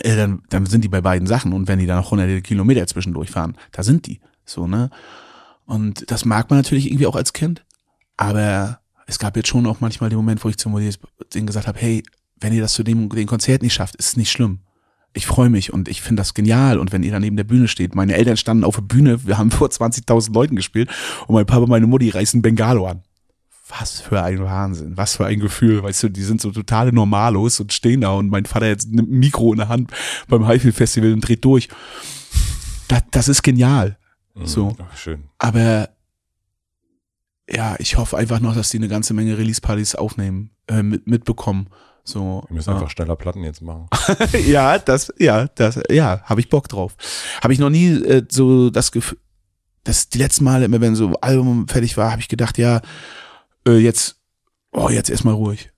äh, 0.02 0.16
dann, 0.16 0.42
dann 0.48 0.66
sind 0.66 0.82
die 0.82 0.88
bei 0.88 1.00
beiden 1.00 1.28
Sachen. 1.28 1.52
Und 1.52 1.68
wenn 1.68 1.78
die 1.78 1.86
dann 1.86 1.98
noch 1.98 2.10
hunderte 2.10 2.42
Kilometer 2.42 2.84
zwischendurch 2.88 3.30
fahren, 3.30 3.56
da 3.70 3.84
sind 3.84 4.08
die. 4.08 4.20
So, 4.44 4.66
ne? 4.66 4.90
Und 5.64 6.10
das 6.10 6.24
mag 6.24 6.50
man 6.50 6.58
natürlich 6.58 6.86
irgendwie 6.86 7.06
auch 7.06 7.16
als 7.16 7.32
Kind. 7.32 7.64
Aber 8.16 8.80
es 9.06 9.20
gab 9.20 9.36
jetzt 9.36 9.48
schon 9.48 9.66
auch 9.66 9.78
manchmal 9.78 10.10
den 10.10 10.16
Moment, 10.16 10.44
wo 10.44 10.48
ich 10.48 10.58
zu 10.58 10.68
Modis 10.68 10.98
denen 11.32 11.46
gesagt 11.46 11.68
habe, 11.68 11.78
hey, 11.78 12.02
wenn 12.40 12.52
ihr 12.52 12.60
das 12.60 12.72
zu 12.72 12.82
dem 12.82 13.08
den 13.10 13.28
Konzert 13.28 13.62
nicht 13.62 13.74
schafft, 13.74 13.94
ist 13.94 14.08
es 14.08 14.16
nicht 14.16 14.32
schlimm 14.32 14.58
ich 15.14 15.26
freue 15.26 15.48
mich 15.48 15.72
und 15.72 15.88
ich 15.88 16.02
finde 16.02 16.20
das 16.20 16.34
genial. 16.34 16.78
Und 16.78 16.92
wenn 16.92 17.04
ihr 17.04 17.12
da 17.12 17.20
neben 17.20 17.36
der 17.36 17.44
Bühne 17.44 17.68
steht, 17.68 17.94
meine 17.94 18.14
Eltern 18.14 18.36
standen 18.36 18.64
auf 18.64 18.74
der 18.74 18.82
Bühne, 18.82 19.24
wir 19.26 19.38
haben 19.38 19.50
vor 19.52 19.68
20.000 19.68 20.34
Leuten 20.34 20.56
gespielt 20.56 20.90
und 21.26 21.34
mein 21.34 21.46
Papa 21.46 21.62
und 21.62 21.70
meine 21.70 21.86
Mutti 21.86 22.10
reißen 22.10 22.42
Bengalo 22.42 22.86
an. 22.86 23.02
Was 23.68 24.00
für 24.00 24.22
ein 24.22 24.40
Wahnsinn, 24.40 24.96
was 24.96 25.16
für 25.16 25.24
ein 25.24 25.40
Gefühl, 25.40 25.82
weißt 25.82 26.02
du, 26.02 26.08
die 26.10 26.22
sind 26.22 26.40
so 26.40 26.50
totale 26.50 26.92
Normalos 26.92 27.60
und 27.60 27.72
stehen 27.72 28.02
da 28.02 28.12
und 28.12 28.28
mein 28.28 28.44
Vater 28.44 28.66
jetzt 28.66 28.92
nimmt 28.92 29.10
ein 29.10 29.18
Mikro 29.18 29.52
in 29.52 29.58
der 29.58 29.68
Hand 29.68 29.90
beim 30.28 30.46
Highfield 30.46 30.74
Festival 30.74 31.12
und 31.14 31.26
dreht 31.26 31.44
durch. 31.44 31.68
Das, 32.88 33.02
das 33.10 33.28
ist 33.28 33.42
genial. 33.42 33.96
Mhm, 34.34 34.46
so. 34.46 34.76
Ach, 34.78 34.96
schön. 34.96 35.24
Aber 35.38 35.88
ja, 37.48 37.76
ich 37.78 37.96
hoffe 37.96 38.18
einfach 38.18 38.40
noch, 38.40 38.54
dass 38.54 38.68
die 38.68 38.78
eine 38.78 38.88
ganze 38.88 39.14
Menge 39.14 39.38
Release-Partys 39.38 39.94
aufnehmen, 39.94 40.50
äh, 40.66 40.82
mit, 40.82 41.06
mitbekommen 41.06 41.68
so, 42.04 42.44
Wir 42.48 42.54
müssen 42.54 42.70
ja. 42.70 42.76
einfach 42.76 42.90
schneller 42.90 43.16
Platten 43.16 43.42
jetzt 43.44 43.62
machen. 43.62 43.88
ja, 44.46 44.78
das, 44.78 45.12
ja, 45.18 45.46
das, 45.54 45.80
ja, 45.90 46.22
habe 46.24 46.40
ich 46.40 46.50
Bock 46.50 46.68
drauf. 46.68 46.96
Habe 47.42 47.54
ich 47.54 47.58
noch 47.58 47.70
nie 47.70 47.92
äh, 47.92 48.22
so 48.30 48.68
das 48.70 48.92
Gefühl, 48.92 49.18
dass 49.84 50.08
die 50.10 50.18
letzten 50.18 50.44
Male 50.44 50.66
immer, 50.66 50.80
wenn 50.80 50.94
so 50.94 51.08
ein 51.08 51.16
Album 51.16 51.66
fertig 51.68 51.96
war, 51.96 52.10
habe 52.10 52.20
ich 52.20 52.28
gedacht, 52.28 52.58
ja, 52.58 52.82
äh, 53.66 53.78
jetzt, 53.78 54.16
oh, 54.72 54.88
jetzt 54.88 55.10
erstmal 55.10 55.34
ruhig. 55.34 55.70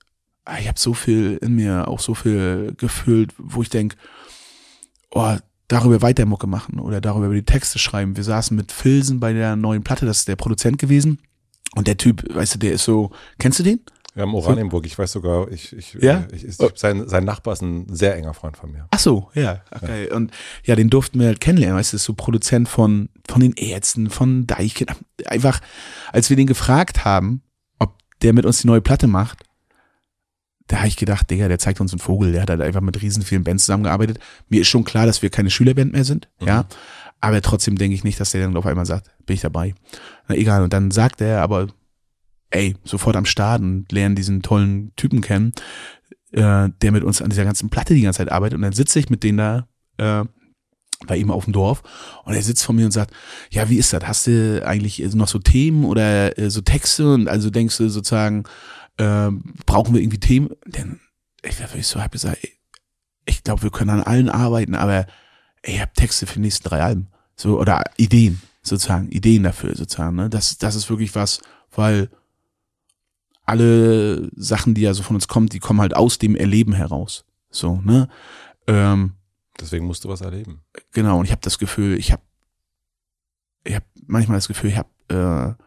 Ah, 0.45 0.59
ich 0.59 0.67
habe 0.67 0.79
so 0.79 0.93
viel 0.93 1.37
in 1.41 1.55
mir, 1.55 1.87
auch 1.87 1.99
so 1.99 2.13
viel 2.13 2.73
gefühlt, 2.77 3.33
wo 3.37 3.61
ich 3.61 3.69
denk, 3.69 3.95
oh, 5.11 5.35
darüber 5.67 6.01
weiter 6.01 6.25
Mucke 6.25 6.47
machen 6.47 6.79
oder 6.79 7.01
darüber 7.01 7.25
über 7.27 7.35
die 7.35 7.43
Texte 7.43 7.79
schreiben. 7.79 8.15
Wir 8.15 8.23
saßen 8.23 8.55
mit 8.55 8.71
Filsen 8.71 9.19
bei 9.19 9.33
der 9.33 9.55
neuen 9.55 9.83
Platte, 9.83 10.05
das 10.05 10.19
ist 10.19 10.27
der 10.27 10.37
Produzent 10.37 10.77
gewesen. 10.77 11.19
Und 11.75 11.87
der 11.87 11.97
Typ, 11.97 12.23
weißt 12.33 12.55
du, 12.55 12.59
der 12.59 12.73
ist 12.73 12.85
so, 12.85 13.11
kennst 13.39 13.59
du 13.59 13.63
den? 13.63 13.81
Ja, 14.17 14.23
im 14.23 14.33
Oranienburg, 14.33 14.87
ich 14.87 14.97
weiß 14.97 15.11
sogar, 15.11 15.51
ich, 15.51 15.73
ich, 15.73 15.93
Ja? 16.01 16.25
ich, 16.31 16.43
ich, 16.43 16.57
sein, 16.75 17.07
sein 17.07 17.23
Nachbar 17.23 17.53
ist 17.53 17.61
ein 17.61 17.85
sehr 17.93 18.15
enger 18.15 18.33
Freund 18.33 18.57
von 18.57 18.71
mir. 18.71 18.87
Ach 18.89 18.97
so, 18.97 19.29
ja, 19.35 19.61
okay. 19.69 20.11
Und 20.11 20.31
ja, 20.63 20.75
den 20.75 20.89
durften 20.89 21.19
wir 21.19 21.27
halt 21.27 21.39
kennenlernen, 21.39 21.77
weißt 21.77 21.93
du, 21.93 21.97
ist 21.97 22.03
so 22.03 22.15
Produzent 22.15 22.67
von, 22.67 23.09
von 23.29 23.41
den 23.41 23.53
Ärzten, 23.53 24.09
von 24.09 24.47
Deichkind. 24.47 24.91
Einfach, 25.27 25.61
als 26.11 26.31
wir 26.31 26.35
den 26.35 26.47
gefragt 26.47 27.05
haben, 27.05 27.43
ob 27.77 27.93
der 28.23 28.33
mit 28.33 28.47
uns 28.47 28.57
die 28.57 28.67
neue 28.67 28.81
Platte 28.81 29.05
macht, 29.05 29.43
da 30.65 30.77
habe 30.77 30.87
ich 30.87 30.97
gedacht, 30.97 31.29
Digga, 31.29 31.47
der 31.47 31.59
zeigt 31.59 31.79
uns 31.79 31.93
einen 31.93 31.99
Vogel, 31.99 32.31
der 32.31 32.41
hat 32.41 32.49
halt 32.49 32.61
einfach 32.61 32.81
mit 32.81 32.99
riesen 32.99 33.21
vielen 33.21 33.43
Bands 33.43 33.65
zusammengearbeitet. 33.65 34.17
Mir 34.49 34.61
ist 34.61 34.67
schon 34.67 34.83
klar, 34.83 35.05
dass 35.05 35.21
wir 35.21 35.29
keine 35.29 35.51
Schülerband 35.51 35.93
mehr 35.93 36.03
sind, 36.03 36.27
ja. 36.41 36.65
Aber 37.19 37.39
trotzdem 37.41 37.77
denke 37.77 37.93
ich 37.95 38.03
nicht, 38.03 38.19
dass 38.19 38.31
der 38.31 38.41
dann 38.41 38.57
auf 38.57 38.65
einmal 38.65 38.85
sagt, 38.87 39.11
bin 39.27 39.35
ich 39.35 39.41
dabei. 39.41 39.75
Na 40.27 40.35
egal, 40.35 40.63
und 40.63 40.73
dann 40.73 40.89
sagt 40.91 41.21
er 41.21 41.41
aber, 41.41 41.67
ey, 42.57 42.75
sofort 42.83 43.15
am 43.15 43.25
Start 43.25 43.61
und 43.61 43.91
lernen 43.91 44.15
diesen 44.15 44.41
tollen 44.41 44.91
Typen 44.95 45.21
kennen, 45.21 45.53
äh, 46.31 46.69
der 46.81 46.91
mit 46.91 47.03
uns 47.03 47.21
an 47.21 47.29
dieser 47.29 47.45
ganzen 47.45 47.69
Platte 47.69 47.93
die 47.93 48.01
ganze 48.01 48.17
Zeit 48.17 48.31
arbeitet. 48.31 48.55
Und 48.55 48.63
dann 48.63 48.73
sitze 48.73 48.99
ich 48.99 49.09
mit 49.09 49.23
denen 49.23 49.37
da 49.37 49.67
äh, 49.97 50.25
bei 51.05 51.17
ihm 51.17 51.29
auf 51.29 51.43
dem 51.43 51.53
Dorf 51.53 51.83
und 52.25 52.33
er 52.33 52.41
sitzt 52.41 52.65
vor 52.65 52.73
mir 52.73 52.85
und 52.85 52.91
sagt, 52.91 53.13
ja, 53.51 53.69
wie 53.69 53.77
ist 53.77 53.93
das? 53.93 54.03
Hast 54.05 54.27
du 54.27 54.65
eigentlich 54.65 54.99
noch 55.13 55.27
so 55.27 55.37
Themen 55.39 55.85
oder 55.85 56.37
äh, 56.37 56.49
so 56.49 56.61
Texte? 56.61 57.13
Und 57.13 57.27
also 57.27 57.49
denkst 57.49 57.77
du 57.77 57.89
sozusagen, 57.89 58.43
äh, 58.97 59.29
brauchen 59.65 59.93
wir 59.93 60.01
irgendwie 60.01 60.19
Themen? 60.19 60.49
Denn 60.65 60.99
ich, 61.43 61.55
ich 61.75 61.87
so 61.87 62.01
hab 62.01 62.11
gesagt, 62.11 62.39
ey, 62.41 62.51
ich 63.25 63.43
glaube, 63.43 63.63
wir 63.63 63.69
können 63.69 63.91
an 63.91 64.01
allen 64.01 64.29
arbeiten, 64.29 64.73
aber 64.73 65.05
ey, 65.61 65.75
ich 65.75 65.81
habe 65.81 65.91
Texte 65.95 66.25
für 66.25 66.35
die 66.35 66.41
nächsten 66.41 66.67
drei 66.67 66.81
Alben. 66.81 67.09
So, 67.35 67.59
oder 67.59 67.83
Ideen, 67.97 68.41
sozusagen, 68.63 69.09
Ideen 69.09 69.43
dafür, 69.43 69.75
sozusagen. 69.75 70.15
Ne? 70.15 70.29
Das, 70.29 70.57
das 70.57 70.75
ist 70.75 70.89
wirklich 70.89 71.13
was, 71.13 71.39
weil 71.75 72.09
alle 73.47 74.29
Sachen, 74.35 74.75
die 74.75 74.81
ja 74.81 74.93
so 74.93 75.01
von 75.01 75.15
uns 75.15 75.27
kommen, 75.27 75.47
die 75.47 75.59
kommen 75.59 75.81
halt 75.81 75.95
aus 75.95 76.19
dem 76.19 76.35
Erleben 76.35 76.73
heraus. 76.73 77.25
So, 77.49 77.81
ne? 77.83 78.09
Ähm, 78.67 79.13
Deswegen 79.59 79.87
musst 79.87 80.03
du 80.03 80.09
was 80.09 80.21
erleben. 80.21 80.61
genau, 80.91 81.19
und 81.19 81.25
ich 81.25 81.31
habe 81.31 81.41
das 81.41 81.57
Gefühl, 81.57 81.97
ich 81.97 82.11
habe 82.11 82.21
ich 83.63 83.75
habe 83.75 83.85
manchmal 84.05 84.37
das 84.37 84.47
Gefühl, 84.47 84.69
ich 84.69 84.77
habe 84.77 85.57
äh, 85.57 85.63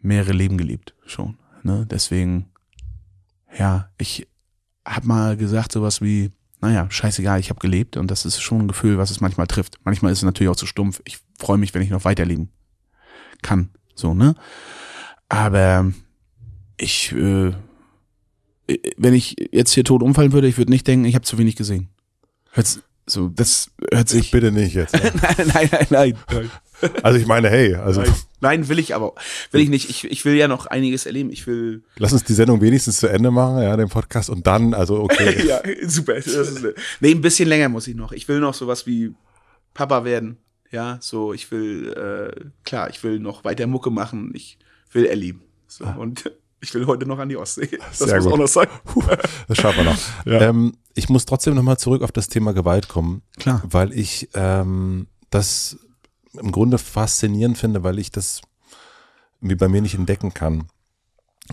mehrere 0.00 0.32
Leben 0.32 0.58
gelebt 0.58 0.94
schon. 1.06 1.38
Ne? 1.62 1.86
Deswegen, 1.90 2.50
ja, 3.56 3.90
ich 3.98 4.28
habe 4.84 5.06
mal 5.06 5.36
gesagt 5.36 5.72
sowas 5.72 6.00
wie, 6.02 6.32
naja, 6.60 6.90
scheißegal, 6.90 7.40
ich 7.40 7.50
habe 7.50 7.60
gelebt 7.60 7.96
und 7.96 8.10
das 8.10 8.24
ist 8.24 8.40
schon 8.40 8.62
ein 8.62 8.68
Gefühl, 8.68 8.98
was 8.98 9.10
es 9.10 9.20
manchmal 9.20 9.46
trifft. 9.46 9.78
Manchmal 9.84 10.12
ist 10.12 10.18
es 10.18 10.24
natürlich 10.24 10.50
auch 10.50 10.56
zu 10.56 10.66
stumpf. 10.66 11.00
Ich 11.04 11.18
freue 11.38 11.58
mich, 11.58 11.72
wenn 11.74 11.82
ich 11.82 11.90
noch 11.90 12.04
weiterleben 12.04 12.50
kann. 13.42 13.70
So, 13.94 14.14
ne? 14.14 14.34
Aber 15.28 15.92
ich, 16.82 17.12
äh, 17.12 17.52
wenn 18.96 19.14
ich 19.14 19.36
jetzt 19.52 19.72
hier 19.72 19.84
tot 19.84 20.02
umfallen 20.02 20.32
würde, 20.32 20.48
ich 20.48 20.58
würde 20.58 20.70
nicht 20.70 20.86
denken, 20.86 21.04
ich 21.04 21.14
habe 21.14 21.24
zu 21.24 21.38
wenig 21.38 21.56
gesehen. 21.56 21.88
Hört's, 22.50 22.82
so, 23.06 23.28
das 23.28 23.70
hört 23.92 24.08
sich. 24.08 24.30
Bitte 24.30 24.52
nicht 24.52 24.74
jetzt. 24.74 24.94
Ne? 24.94 25.12
nein, 25.22 25.50
nein, 25.52 25.68
nein, 25.70 25.86
nein. 25.90 26.18
nein. 26.30 26.50
Also 27.02 27.18
ich 27.18 27.26
meine, 27.26 27.48
hey, 27.48 27.74
also 27.74 28.00
Nein. 28.00 28.14
Nein, 28.40 28.68
will 28.68 28.80
ich 28.80 28.94
aber. 28.94 29.14
Will 29.52 29.60
ich 29.60 29.68
nicht. 29.68 29.88
Ich, 29.88 30.04
ich 30.04 30.24
will 30.24 30.34
ja 30.34 30.48
noch 30.48 30.66
einiges 30.66 31.06
erleben. 31.06 31.30
Ich 31.30 31.46
will. 31.46 31.84
lass 31.96 32.12
uns 32.12 32.24
die 32.24 32.32
Sendung 32.32 32.60
wenigstens 32.60 32.96
zu 32.96 33.06
Ende 33.06 33.30
machen, 33.30 33.62
ja, 33.62 33.76
den 33.76 33.88
Podcast 33.88 34.30
und 34.30 34.46
dann, 34.48 34.74
also 34.74 35.00
okay. 35.00 35.46
ja, 35.46 35.60
super. 35.86 36.14
Das 36.14 36.26
ist, 36.26 36.64
nee, 37.00 37.12
ein 37.12 37.20
bisschen 37.20 37.48
länger 37.48 37.68
muss 37.68 37.86
ich 37.86 37.94
noch. 37.94 38.10
Ich 38.10 38.26
will 38.26 38.40
noch 38.40 38.54
sowas 38.54 38.86
wie 38.86 39.14
Papa 39.74 40.04
werden. 40.04 40.38
Ja, 40.72 40.98
so, 41.00 41.32
ich 41.32 41.52
will, 41.52 41.92
äh, 41.92 42.40
klar, 42.64 42.90
ich 42.90 43.04
will 43.04 43.20
noch 43.20 43.44
weiter 43.44 43.66
Mucke 43.68 43.90
machen. 43.90 44.32
Ich 44.34 44.58
will 44.90 45.04
erleben. 45.04 45.42
So, 45.68 45.84
und 45.84 46.32
ich 46.62 46.72
will 46.74 46.86
heute 46.86 47.04
noch 47.04 47.18
an 47.18 47.28
die 47.28 47.36
Ostsee. 47.36 47.68
Das 47.78 47.98
Sehr 47.98 48.16
muss 48.16 48.24
gut. 48.24 48.32
auch 48.32 48.38
noch 48.38 48.48
sein. 48.48 48.68
Das 49.48 49.58
schaffen 49.58 49.84
wir 49.84 49.92
noch. 49.92 49.98
Ähm, 50.26 50.76
ich 50.94 51.08
muss 51.08 51.26
trotzdem 51.26 51.54
nochmal 51.54 51.78
zurück 51.78 52.02
auf 52.02 52.12
das 52.12 52.28
Thema 52.28 52.52
Gewalt 52.54 52.88
kommen. 52.88 53.22
Klar. 53.38 53.62
Weil 53.66 53.92
ich 53.92 54.28
ähm, 54.34 55.08
das 55.30 55.76
im 56.34 56.52
Grunde 56.52 56.78
faszinierend 56.78 57.58
finde, 57.58 57.82
weil 57.82 57.98
ich 57.98 58.10
das 58.10 58.40
wie 59.40 59.54
bei 59.56 59.68
mir 59.68 59.82
nicht 59.82 59.94
entdecken 59.94 60.32
kann. 60.32 60.68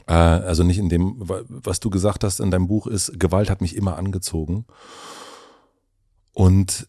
Äh, 0.08 0.14
also 0.14 0.64
nicht 0.64 0.78
in 0.78 0.90
dem, 0.90 1.16
wa- 1.18 1.42
was 1.48 1.80
du 1.80 1.90
gesagt 1.90 2.24
hast 2.24 2.40
in 2.40 2.52
deinem 2.52 2.68
Buch 2.68 2.86
ist, 2.88 3.20
Gewalt 3.20 3.50
hat 3.50 3.62
mich 3.62 3.76
immer 3.76 3.98
angezogen. 3.98 4.66
Und 6.34 6.88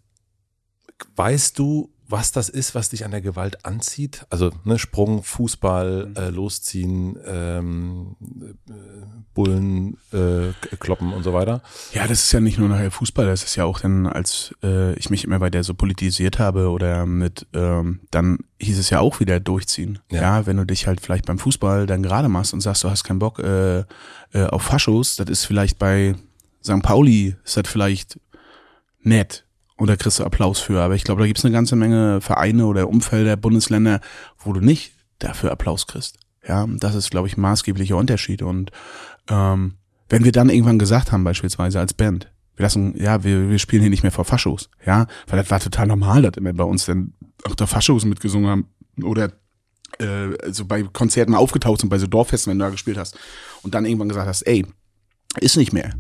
weißt 1.17 1.59
du, 1.59 1.91
was 2.11 2.33
das 2.33 2.49
ist, 2.49 2.75
was 2.75 2.91
dich 2.91 3.05
an 3.05 3.11
der 3.11 3.21
Gewalt 3.21 3.65
anzieht? 3.65 4.27
Also 4.31 4.51
ne, 4.65 4.79
Sprung, 4.79 5.23
Fußball, 5.23 6.13
äh, 6.17 6.31
Losziehen, 6.31 7.17
ähm, 7.27 8.17
äh, 8.69 8.73
Bullen, 9.35 9.97
äh, 10.13 10.53
kloppen 10.79 11.13
und 11.13 11.23
so 11.23 11.33
weiter. 11.33 11.63
Ja, 11.93 12.07
das 12.07 12.25
ist 12.25 12.33
ja 12.33 12.41
nicht 12.41 12.59
nur 12.59 12.69
nachher 12.69 12.91
Fußball, 12.91 13.27
das 13.27 13.45
ist 13.45 13.57
ja 13.57 13.65
auch 13.65 13.81
dann, 13.81 14.07
als 14.07 14.55
äh, 14.63 14.95
ich 14.95 15.11
mich 15.11 15.25
immer 15.25 15.39
bei 15.39 15.51
der 15.51 15.63
so 15.63 15.75
politisiert 15.75 16.39
habe 16.39 16.71
oder 16.71 17.07
mit, 17.07 17.47
ähm, 17.53 18.01
dann 18.11 18.39
hieß 18.59 18.79
es 18.79 18.91
ja 18.91 19.01
auch 19.01 19.21
wieder 19.21 19.39
durchziehen. 19.41 20.01
Ja. 20.11 20.21
Ja. 20.21 20.47
wenn 20.47 20.57
du 20.57 20.65
dich 20.65 20.87
halt 20.87 21.01
vielleicht 21.01 21.27
beim 21.27 21.39
Fußball 21.39 21.87
dann 21.87 22.03
gerade 22.03 22.29
machst 22.29 22.53
und 22.53 22.61
sagst, 22.61 22.85
du 22.85 22.91
hast 22.91 23.05
keinen 23.05 23.21
Bock 23.21 23.39
äh, 23.39 23.81
äh, 24.33 24.45
auf 24.49 24.63
Faschos, 24.63 25.17
das 25.17 25.29
ist 25.29 25.45
vielleicht 25.45 25.79
bei 25.79 26.15
St. 26.63 26.83
Pauli, 26.83 27.37
ist 27.45 27.57
das 27.57 27.69
vielleicht 27.69 28.19
nett. 29.03 29.45
Und 29.81 29.87
da 29.87 29.97
kriegst 29.97 30.19
du 30.19 30.25
Applaus 30.25 30.61
für. 30.61 30.83
Aber 30.83 30.95
ich 30.95 31.05
glaube, 31.05 31.23
da 31.23 31.27
gibt's 31.27 31.43
eine 31.43 31.55
ganze 31.55 31.75
Menge 31.75 32.21
Vereine 32.21 32.67
oder 32.67 32.87
Umfelder, 32.87 33.39
Bundesländer, 33.39 34.03
wo 34.39 34.53
du 34.53 34.61
nicht 34.61 34.93
dafür 35.21 35.51
Applaus 35.51 35.87
kriegst. 35.87 36.19
Ja, 36.47 36.67
das 36.69 36.95
ist, 36.95 37.11
glaube 37.11 37.29
ich, 37.29 37.39
ein 37.39 37.41
maßgeblicher 37.41 37.97
Unterschied. 37.97 38.43
Und 38.43 38.73
ähm, 39.31 39.77
wenn 40.11 40.25
wir 40.25 40.33
dann 40.33 40.51
irgendwann 40.51 40.79
gesagt 40.79 41.13
haben, 41.13 41.25
beispielsweise 41.25 41.81
als 41.81 41.95
Band, 41.95 42.31
wir 42.57 42.65
lassen, 42.65 42.95
ja, 43.01 43.25
wir, 43.25 43.49
wir 43.49 43.59
spielen 43.59 43.81
hier 43.81 43.89
nicht 43.89 44.03
mehr 44.03 44.13
vor 44.13 44.27
Faschos, 44.27 44.69
ja, 44.85 45.07
weil 45.29 45.39
das 45.39 45.51
war 45.51 45.61
total 45.61 45.87
normal, 45.87 46.21
dass 46.21 46.37
immer 46.37 46.53
bei 46.53 46.65
uns 46.65 46.85
dann 46.85 47.15
auch 47.45 47.55
da 47.55 47.67
Faschos 47.67 48.05
mitgesungen 48.05 48.51
haben 48.51 48.67
oder 49.03 49.33
äh, 49.99 50.37
also 50.43 50.67
bei 50.67 50.83
Konzerten 50.83 51.35
aufgetaucht 51.35 51.81
sind, 51.81 51.89
bei 51.89 51.97
so 51.97 52.07
Dorffesten, 52.07 52.51
wenn 52.51 52.59
du 52.59 52.67
da 52.67 52.71
gespielt 52.71 52.99
hast 52.99 53.19
und 53.63 53.75
dann 53.75 53.87
irgendwann 53.87 54.11
gesagt 54.11 54.29
hast, 54.29 54.43
ey, 54.43 54.67
ist 55.41 55.57
nicht 55.57 55.73
mehr. 55.73 55.95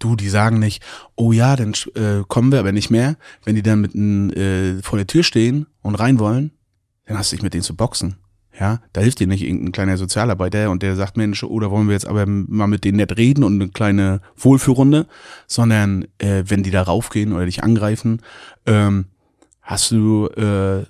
Du, 0.00 0.16
die 0.16 0.30
sagen 0.30 0.58
nicht, 0.58 0.82
oh 1.14 1.30
ja, 1.30 1.54
dann 1.54 1.74
äh, 1.94 2.24
kommen 2.26 2.50
wir 2.50 2.58
aber 2.58 2.72
nicht 2.72 2.90
mehr. 2.90 3.16
Wenn 3.44 3.54
die 3.54 3.62
dann 3.62 3.82
mitten 3.82 4.30
äh, 4.30 4.82
vor 4.82 4.98
der 4.98 5.06
Tür 5.06 5.22
stehen 5.22 5.66
und 5.82 5.94
rein 5.94 6.18
wollen, 6.18 6.50
dann 7.06 7.18
hast 7.18 7.30
du 7.30 7.36
dich 7.36 7.42
mit 7.42 7.54
denen 7.54 7.62
zu 7.62 7.76
boxen. 7.76 8.16
Ja, 8.58 8.80
da 8.92 9.00
hilft 9.00 9.20
dir 9.20 9.26
nicht 9.26 9.42
irgendein 9.42 9.72
kleiner 9.72 9.96
Sozialarbeiter 9.96 10.70
und 10.70 10.82
der 10.82 10.96
sagt, 10.96 11.16
Mensch, 11.16 11.44
oder 11.44 11.70
wollen 11.70 11.86
wir 11.86 11.94
jetzt 11.94 12.06
aber 12.06 12.26
mal 12.26 12.66
mit 12.66 12.84
denen 12.84 12.96
nett 12.96 13.16
reden 13.16 13.44
und 13.44 13.54
eine 13.54 13.70
kleine 13.70 14.20
Wohlfühlrunde, 14.36 15.06
sondern 15.46 16.06
äh, 16.18 16.44
wenn 16.46 16.62
die 16.62 16.70
da 16.70 16.82
raufgehen 16.82 17.32
oder 17.32 17.46
dich 17.46 17.62
angreifen, 17.62 18.22
ähm, 18.66 19.06
hast 19.62 19.90
du, 19.92 20.26
äh, 20.28 20.84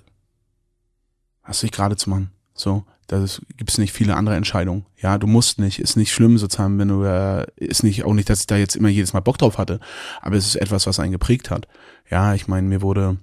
hast 1.43 1.61
du 1.61 1.67
dich 1.67 1.71
gerade 1.71 1.97
zu 1.97 2.09
machen. 2.09 2.31
So, 2.53 2.85
da 3.11 3.25
gibt 3.57 3.69
es 3.69 3.77
nicht 3.77 3.91
viele 3.91 4.15
andere 4.15 4.37
Entscheidungen. 4.37 4.85
Ja, 4.97 5.17
du 5.17 5.27
musst 5.27 5.59
nicht, 5.59 5.79
ist 5.79 5.97
nicht 5.97 6.13
schlimm 6.13 6.37
sozusagen, 6.37 6.79
wenn 6.79 6.87
du, 6.87 7.03
äh, 7.03 7.45
ist 7.57 7.83
nicht, 7.83 8.05
auch 8.05 8.13
nicht, 8.13 8.29
dass 8.29 8.39
ich 8.39 8.47
da 8.47 8.55
jetzt 8.55 8.77
immer 8.77 8.87
jedes 8.87 9.11
Mal 9.11 9.19
Bock 9.19 9.37
drauf 9.37 9.57
hatte, 9.57 9.81
aber 10.21 10.37
es 10.37 10.45
ist 10.45 10.55
etwas, 10.55 10.87
was 10.87 10.97
einen 10.97 11.11
geprägt 11.11 11.51
hat. 11.51 11.67
Ja, 12.09 12.33
ich 12.35 12.47
meine, 12.47 12.69
mir 12.69 12.81
wurde, 12.81 13.17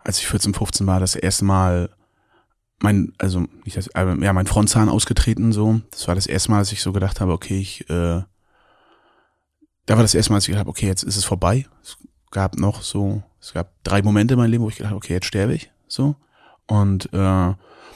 als 0.00 0.18
ich 0.18 0.26
14, 0.26 0.52
15 0.52 0.86
war, 0.86 1.00
das 1.00 1.14
erste 1.14 1.46
Mal 1.46 1.88
mein, 2.78 3.14
also 3.16 3.46
nicht 3.64 3.78
das, 3.78 3.94
aber, 3.94 4.22
ja, 4.22 4.34
mein 4.34 4.46
Frontzahn 4.46 4.90
ausgetreten 4.90 5.52
so. 5.52 5.80
Das 5.90 6.06
war 6.06 6.14
das 6.14 6.26
erste 6.26 6.50
Mal, 6.50 6.58
dass 6.58 6.72
ich 6.72 6.82
so 6.82 6.92
gedacht 6.92 7.22
habe, 7.22 7.32
okay, 7.32 7.58
ich, 7.58 7.88
äh, 7.88 8.22
da 9.86 9.96
war 9.96 10.02
das 10.02 10.14
erste 10.14 10.30
Mal, 10.30 10.38
dass 10.38 10.44
ich 10.44 10.48
gedacht 10.48 10.60
habe, 10.60 10.70
okay, 10.70 10.88
jetzt 10.88 11.04
ist 11.04 11.16
es 11.16 11.24
vorbei. 11.24 11.66
Es 11.82 11.96
gab 12.30 12.58
noch 12.58 12.82
so, 12.82 13.22
es 13.40 13.54
gab 13.54 13.72
drei 13.82 14.02
Momente 14.02 14.34
in 14.34 14.40
meinem 14.40 14.50
Leben, 14.50 14.64
wo 14.64 14.68
ich 14.68 14.76
gedacht 14.76 14.90
habe, 14.90 14.98
okay, 14.98 15.14
jetzt 15.14 15.26
sterbe 15.26 15.54
ich, 15.54 15.70
so. 15.88 16.16
Und 16.66 17.08
äh, 17.14 17.54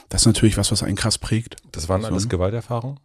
das 0.09 0.21
ist 0.21 0.25
natürlich 0.27 0.57
was, 0.57 0.71
was 0.71 0.83
einen 0.83 0.95
krass 0.95 1.17
prägt. 1.17 1.57
Das 1.71 1.89
waren 1.89 2.01
So. 2.01 2.07
alles 2.07 2.29
Gewalterfahrungen? 2.29 2.99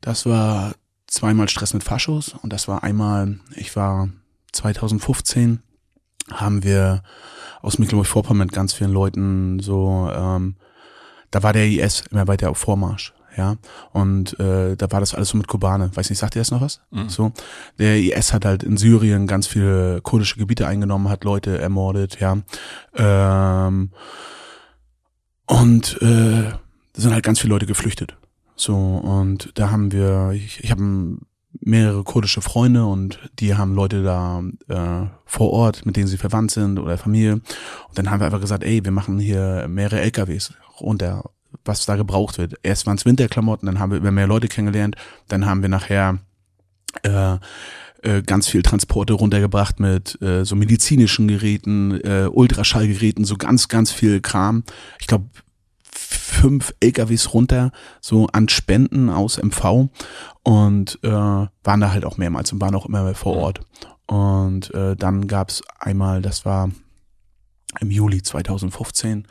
Das 0.00 0.26
war 0.26 0.74
zweimal 1.06 1.48
Stress 1.48 1.74
mit 1.74 1.82
Faschos 1.82 2.34
und 2.42 2.52
das 2.52 2.68
war 2.68 2.82
einmal, 2.82 3.40
ich 3.56 3.74
war 3.76 4.08
2015, 4.52 5.62
haben 6.30 6.62
wir 6.62 7.02
aus 7.62 7.78
Mecklenburg-Vorpommern 7.78 8.46
mit 8.46 8.54
ganz 8.54 8.72
vielen 8.72 8.92
Leuten 8.92 9.60
so, 9.60 10.08
ähm, 10.12 10.56
da 11.30 11.42
war 11.42 11.52
der 11.52 11.66
IS 11.66 12.04
immer 12.10 12.28
weiter 12.28 12.50
auf 12.50 12.58
Vormarsch, 12.58 13.12
ja, 13.36 13.56
und 13.92 14.38
äh, 14.40 14.76
da 14.76 14.90
war 14.90 15.00
das 15.00 15.14
alles 15.14 15.28
so 15.30 15.38
mit 15.38 15.46
Kobane. 15.46 15.90
Weiß 15.94 16.10
nicht, 16.10 16.18
sagt 16.18 16.34
ihr 16.36 16.40
das 16.40 16.50
noch 16.50 16.60
was? 16.60 16.80
Mhm. 16.90 17.08
So, 17.08 17.32
der 17.78 17.96
IS 17.98 18.32
hat 18.32 18.44
halt 18.44 18.62
in 18.62 18.76
Syrien 18.76 19.26
ganz 19.26 19.46
viele 19.46 20.00
kurdische 20.02 20.36
Gebiete 20.38 20.66
eingenommen, 20.66 21.08
hat 21.08 21.24
Leute 21.24 21.58
ermordet, 21.58 22.18
ja, 22.20 22.38
ähm, 22.96 23.90
und 25.50 26.00
äh, 26.00 26.52
da 26.92 27.02
sind 27.02 27.12
halt 27.12 27.24
ganz 27.24 27.40
viele 27.40 27.52
Leute 27.52 27.66
geflüchtet. 27.66 28.16
So, 28.54 28.76
und 28.76 29.50
da 29.54 29.70
haben 29.70 29.90
wir, 29.90 30.30
ich, 30.32 30.62
ich 30.62 30.70
habe 30.70 31.18
mehrere 31.58 32.04
kurdische 32.04 32.40
Freunde 32.40 32.86
und 32.86 33.18
die 33.40 33.56
haben 33.56 33.74
Leute 33.74 34.04
da 34.04 34.42
äh, 34.68 35.08
vor 35.26 35.50
Ort, 35.50 35.84
mit 35.86 35.96
denen 35.96 36.06
sie 36.06 36.18
verwandt 36.18 36.52
sind 36.52 36.78
oder 36.78 36.98
Familie. 36.98 37.34
Und 37.34 37.42
dann 37.94 38.10
haben 38.10 38.20
wir 38.20 38.26
einfach 38.26 38.40
gesagt, 38.40 38.62
ey, 38.62 38.84
wir 38.84 38.92
machen 38.92 39.18
hier 39.18 39.66
mehrere 39.68 40.00
LKWs 40.00 40.54
runter, 40.80 41.30
was 41.64 41.84
da 41.84 41.96
gebraucht 41.96 42.38
wird. 42.38 42.54
Erst 42.62 42.86
waren 42.86 42.96
es 42.96 43.04
Winterklamotten, 43.04 43.66
dann 43.66 43.80
haben 43.80 43.90
wir 43.90 43.98
über 43.98 44.12
mehr 44.12 44.28
Leute 44.28 44.46
kennengelernt, 44.46 44.94
dann 45.26 45.46
haben 45.46 45.62
wir 45.62 45.68
nachher 45.68 46.18
äh, 47.02 47.38
äh, 48.02 48.22
ganz 48.22 48.48
viel 48.48 48.62
Transporte 48.62 49.12
runtergebracht 49.12 49.80
mit 49.80 50.20
äh, 50.22 50.44
so 50.44 50.56
medizinischen 50.56 51.28
Geräten, 51.28 52.00
äh, 52.00 52.28
Ultraschallgeräten, 52.30 53.24
so 53.24 53.36
ganz, 53.36 53.68
ganz 53.68 53.90
viel 53.90 54.20
Kram. 54.20 54.64
Ich 55.00 55.06
glaube, 55.06 55.26
fünf 55.92 56.74
LKWs 56.80 57.34
runter, 57.34 57.72
so 58.00 58.26
an 58.28 58.48
Spenden 58.48 59.10
aus 59.10 59.40
MV 59.42 59.88
und 60.42 60.98
äh, 61.02 61.08
waren 61.10 61.80
da 61.80 61.92
halt 61.92 62.04
auch 62.04 62.16
mehrmals 62.16 62.52
und 62.52 62.60
waren 62.60 62.74
auch 62.74 62.86
immer 62.86 63.14
vor 63.14 63.36
Ort. 63.36 63.60
Und 64.06 64.72
äh, 64.74 64.96
dann 64.96 65.26
gab's 65.28 65.62
einmal, 65.78 66.22
das 66.22 66.44
war 66.44 66.70
im 67.80 67.90
Juli 67.90 68.22
2015 68.22 69.26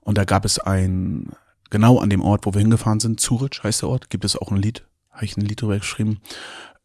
und 0.00 0.18
da 0.18 0.24
gab 0.24 0.44
es 0.44 0.58
ein, 0.58 1.30
genau 1.70 1.98
an 1.98 2.10
dem 2.10 2.22
Ort, 2.22 2.44
wo 2.44 2.54
wir 2.54 2.60
hingefahren 2.60 3.00
sind, 3.00 3.20
Zurich 3.20 3.62
heißt 3.62 3.82
der 3.82 3.88
Ort, 3.88 4.10
gibt 4.10 4.24
es 4.24 4.36
auch 4.36 4.50
ein 4.50 4.56
Lied, 4.56 4.84
habe 5.10 5.24
ich 5.24 5.36
ein 5.36 5.42
Lied 5.42 5.62
drüber 5.62 5.78
geschrieben. 5.78 6.20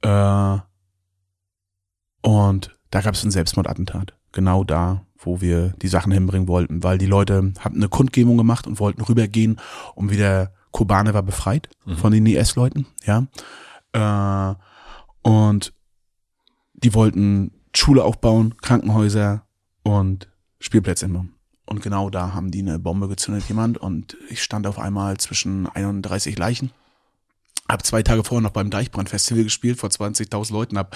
Äh, 0.01 0.59
und 2.25 2.75
da 2.91 3.01
gab 3.01 3.13
es 3.13 3.23
ein 3.23 3.31
Selbstmordattentat. 3.31 4.13
Genau 4.31 4.63
da, 4.63 5.05
wo 5.17 5.41
wir 5.41 5.69
die 5.81 5.87
Sachen 5.87 6.11
hinbringen 6.11 6.47
wollten, 6.47 6.83
weil 6.83 6.97
die 6.97 7.05
Leute 7.05 7.53
hatten 7.59 7.77
eine 7.77 7.89
Kundgebung 7.89 8.37
gemacht 8.37 8.67
und 8.67 8.79
wollten 8.79 9.01
rübergehen, 9.01 9.59
um 9.95 10.09
wieder 10.09 10.51
Kobane 10.71 11.13
war 11.13 11.23
befreit 11.23 11.69
Mhm. 11.85 11.97
von 11.97 12.11
den 12.11 12.25
IS-Leuten, 12.25 12.85
ja. 13.05 13.27
Äh, 13.93 14.55
und 15.21 15.73
die 16.73 16.93
wollten 16.93 17.51
Schule 17.75 18.03
aufbauen, 18.03 18.55
Krankenhäuser 18.61 19.43
und 19.83 20.27
Spielplätze 20.59 21.05
hinbauen. 21.05 21.31
und 21.67 21.81
genau 21.81 22.09
da 22.09 22.33
haben 22.33 22.51
die 22.51 22.59
eine 22.59 22.77
Bombe 22.79 23.07
gezündet, 23.07 23.45
jemand. 23.47 23.77
Und 23.79 24.17
ich 24.29 24.43
stand 24.43 24.67
auf 24.67 24.77
einmal 24.79 25.17
zwischen 25.17 25.67
31 25.67 26.37
Leichen. 26.37 26.71
Hab 27.67 27.85
zwei 27.85 28.03
Tage 28.03 28.23
vorher 28.23 28.41
noch 28.41 28.51
beim 28.51 28.69
Deichbrand-Festival 28.69 29.43
gespielt, 29.43 29.79
vor 29.79 29.89
20.000 29.89 30.53
Leuten, 30.53 30.77
hab 30.77 30.95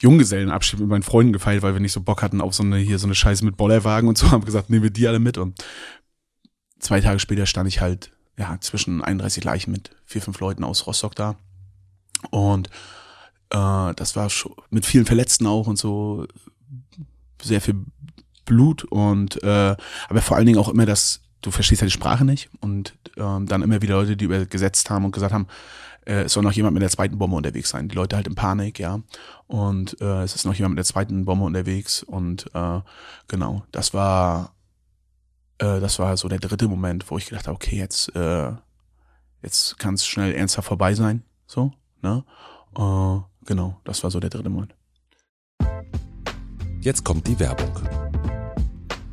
Junggesellenabschied 0.00 0.80
mit 0.80 0.88
meinen 0.88 1.02
Freunden 1.02 1.32
gefeiert, 1.32 1.62
weil 1.62 1.74
wir 1.74 1.80
nicht 1.80 1.92
so 1.92 2.00
Bock 2.00 2.22
hatten 2.22 2.40
auf 2.40 2.54
so 2.54 2.62
eine, 2.62 2.78
hier 2.78 2.98
so 2.98 3.06
eine 3.06 3.14
Scheiße 3.14 3.44
mit 3.44 3.56
Bollerwagen 3.56 4.08
und 4.08 4.16
so, 4.16 4.30
haben 4.30 4.44
gesagt, 4.44 4.70
nehmen 4.70 4.82
wir 4.82 4.90
die 4.90 5.06
alle 5.06 5.18
mit. 5.18 5.36
Und 5.36 5.62
zwei 6.78 7.00
Tage 7.00 7.18
später 7.18 7.44
stand 7.44 7.68
ich 7.68 7.80
halt, 7.80 8.10
ja, 8.38 8.56
zwischen 8.60 9.02
31 9.02 9.44
Leichen 9.44 9.72
mit 9.72 9.90
vier, 10.06 10.22
fünf 10.22 10.40
Leuten 10.40 10.64
aus 10.64 10.86
Rostock 10.86 11.14
da. 11.14 11.36
Und 12.30 12.68
äh, 13.50 13.94
das 13.94 14.16
war 14.16 14.30
schon 14.30 14.54
mit 14.70 14.86
vielen 14.86 15.06
Verletzten 15.06 15.46
auch 15.46 15.66
und 15.66 15.76
so 15.76 16.26
sehr 17.42 17.60
viel 17.60 17.84
Blut 18.44 18.84
und 18.84 19.42
äh, 19.42 19.76
aber 20.08 20.22
vor 20.22 20.36
allen 20.36 20.46
Dingen 20.46 20.58
auch 20.58 20.68
immer 20.68 20.86
das, 20.86 21.20
du 21.40 21.50
verstehst 21.50 21.82
halt 21.82 21.90
die 21.90 21.96
Sprache 21.96 22.24
nicht 22.24 22.50
und 22.60 22.94
ähm, 23.16 23.46
dann 23.46 23.62
immer 23.62 23.80
wieder 23.80 23.94
Leute, 23.94 24.16
die 24.16 24.24
übergesetzt 24.24 24.90
haben 24.90 25.04
und 25.04 25.12
gesagt 25.12 25.32
haben, 25.32 25.46
äh, 26.06 26.22
es 26.22 26.32
soll 26.32 26.42
noch 26.42 26.52
jemand 26.52 26.74
mit 26.74 26.82
der 26.82 26.90
zweiten 26.90 27.18
Bombe 27.18 27.36
unterwegs 27.36 27.70
sein. 27.70 27.88
Die 27.88 27.94
Leute 27.94 28.16
halt 28.16 28.26
in 28.26 28.34
Panik, 28.34 28.78
ja. 28.78 29.00
Und 29.46 30.00
äh, 30.00 30.22
es 30.22 30.34
ist 30.34 30.44
noch 30.44 30.54
jemand 30.54 30.74
mit 30.74 30.78
der 30.78 30.84
zweiten 30.84 31.24
Bombe 31.24 31.44
unterwegs 31.44 32.02
und 32.02 32.50
äh, 32.54 32.80
genau, 33.28 33.64
das 33.72 33.94
war 33.94 34.54
äh, 35.58 35.80
das 35.80 35.98
war 35.98 36.16
so 36.16 36.28
der 36.28 36.38
dritte 36.38 36.68
Moment, 36.68 37.10
wo 37.10 37.18
ich 37.18 37.26
gedacht 37.26 37.46
habe, 37.46 37.56
okay, 37.56 37.76
jetzt 37.76 38.14
äh, 38.16 38.52
jetzt 39.42 39.78
kann 39.78 39.94
es 39.94 40.06
schnell 40.06 40.34
ernsthaft 40.34 40.68
vorbei 40.68 40.94
sein, 40.94 41.22
so, 41.46 41.72
ne? 42.02 42.24
Äh, 42.76 43.44
genau, 43.46 43.80
das 43.84 44.02
war 44.02 44.10
so 44.10 44.20
der 44.20 44.30
dritte 44.30 44.50
Moment. 44.50 44.74
Jetzt 46.80 47.04
kommt 47.04 47.26
die 47.26 47.38
Werbung. 47.38 48.09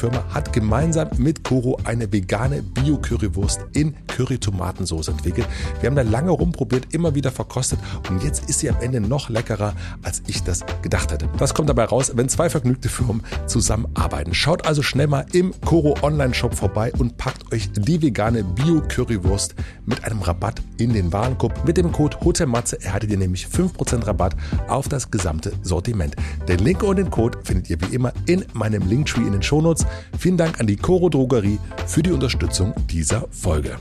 Firma, 0.00 0.24
hat 0.30 0.54
gemeinsam 0.54 1.10
mit 1.18 1.44
Koro 1.44 1.78
eine 1.84 2.10
vegane 2.10 2.62
Bio-Currywurst 2.62 3.60
in 3.74 3.94
Curry-Tomatensauce 4.06 5.08
entwickelt. 5.08 5.46
Wir 5.80 5.90
haben 5.90 5.96
da 5.96 6.00
lange 6.00 6.30
rumprobiert, 6.30 6.94
immer 6.94 7.14
wieder 7.14 7.30
verkostet 7.30 7.78
und 8.08 8.22
jetzt 8.24 8.48
ist 8.48 8.60
sie 8.60 8.70
am 8.70 8.80
Ende 8.80 9.02
noch 9.02 9.28
leckerer, 9.28 9.74
als 10.02 10.22
ich 10.26 10.42
das 10.42 10.64
gedacht 10.80 11.12
hätte. 11.12 11.28
Das 11.36 11.52
kommt 11.52 11.68
dabei 11.68 11.84
raus, 11.84 12.12
wenn 12.14 12.30
zwei 12.30 12.48
vergnügte 12.48 12.88
Firmen 12.88 13.22
zusammenarbeiten. 13.46 14.32
Schaut 14.32 14.66
also 14.66 14.82
schnell 14.82 15.06
mal 15.06 15.26
im 15.32 15.52
Koro 15.66 15.94
Online-Shop 16.00 16.54
vorbei 16.54 16.92
und 16.96 17.18
packt 17.18 17.52
euch 17.52 17.70
die 17.70 18.00
vegane 18.00 18.42
Bio-Currywurst 18.42 19.54
mit 19.84 20.02
einem 20.04 20.22
Rabatt 20.22 20.62
in 20.78 20.94
den 20.94 21.12
Warenkorb. 21.12 21.66
Mit 21.66 21.76
dem 21.76 21.92
Code 21.92 22.16
HOTELMATZE 22.24 22.82
erhaltet 22.82 23.10
ihr 23.10 23.18
nämlich 23.18 23.46
5% 23.46 24.06
Rabatt 24.06 24.34
auf 24.66 24.88
das 24.88 25.10
gesamte 25.10 25.52
Sortiment. 25.60 26.16
Den 26.48 26.60
Link 26.60 26.82
und 26.82 26.96
den 26.96 27.10
Code 27.10 27.38
findet 27.44 27.68
ihr 27.68 27.78
wie 27.82 27.94
immer 27.94 28.14
in 28.24 28.46
meinem 28.54 28.88
Linktree 28.88 29.20
in 29.20 29.32
den 29.32 29.42
Shownotes. 29.42 29.84
Vielen 30.18 30.36
Dank 30.36 30.60
an 30.60 30.66
die 30.66 30.76
Coro 30.76 31.08
Drogerie 31.08 31.58
für 31.86 32.02
die 32.02 32.10
Unterstützung 32.10 32.74
dieser 32.88 33.26
Folge. 33.30 33.78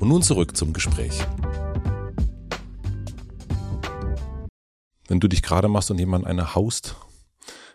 Und 0.00 0.08
nun 0.08 0.22
zurück 0.22 0.56
zum 0.56 0.72
Gespräch. 0.72 1.18
Wenn 5.08 5.20
du 5.20 5.28
dich 5.28 5.42
gerade 5.42 5.68
machst 5.68 5.90
und 5.90 5.98
jemand 5.98 6.26
eine 6.26 6.54
haust, 6.54 6.96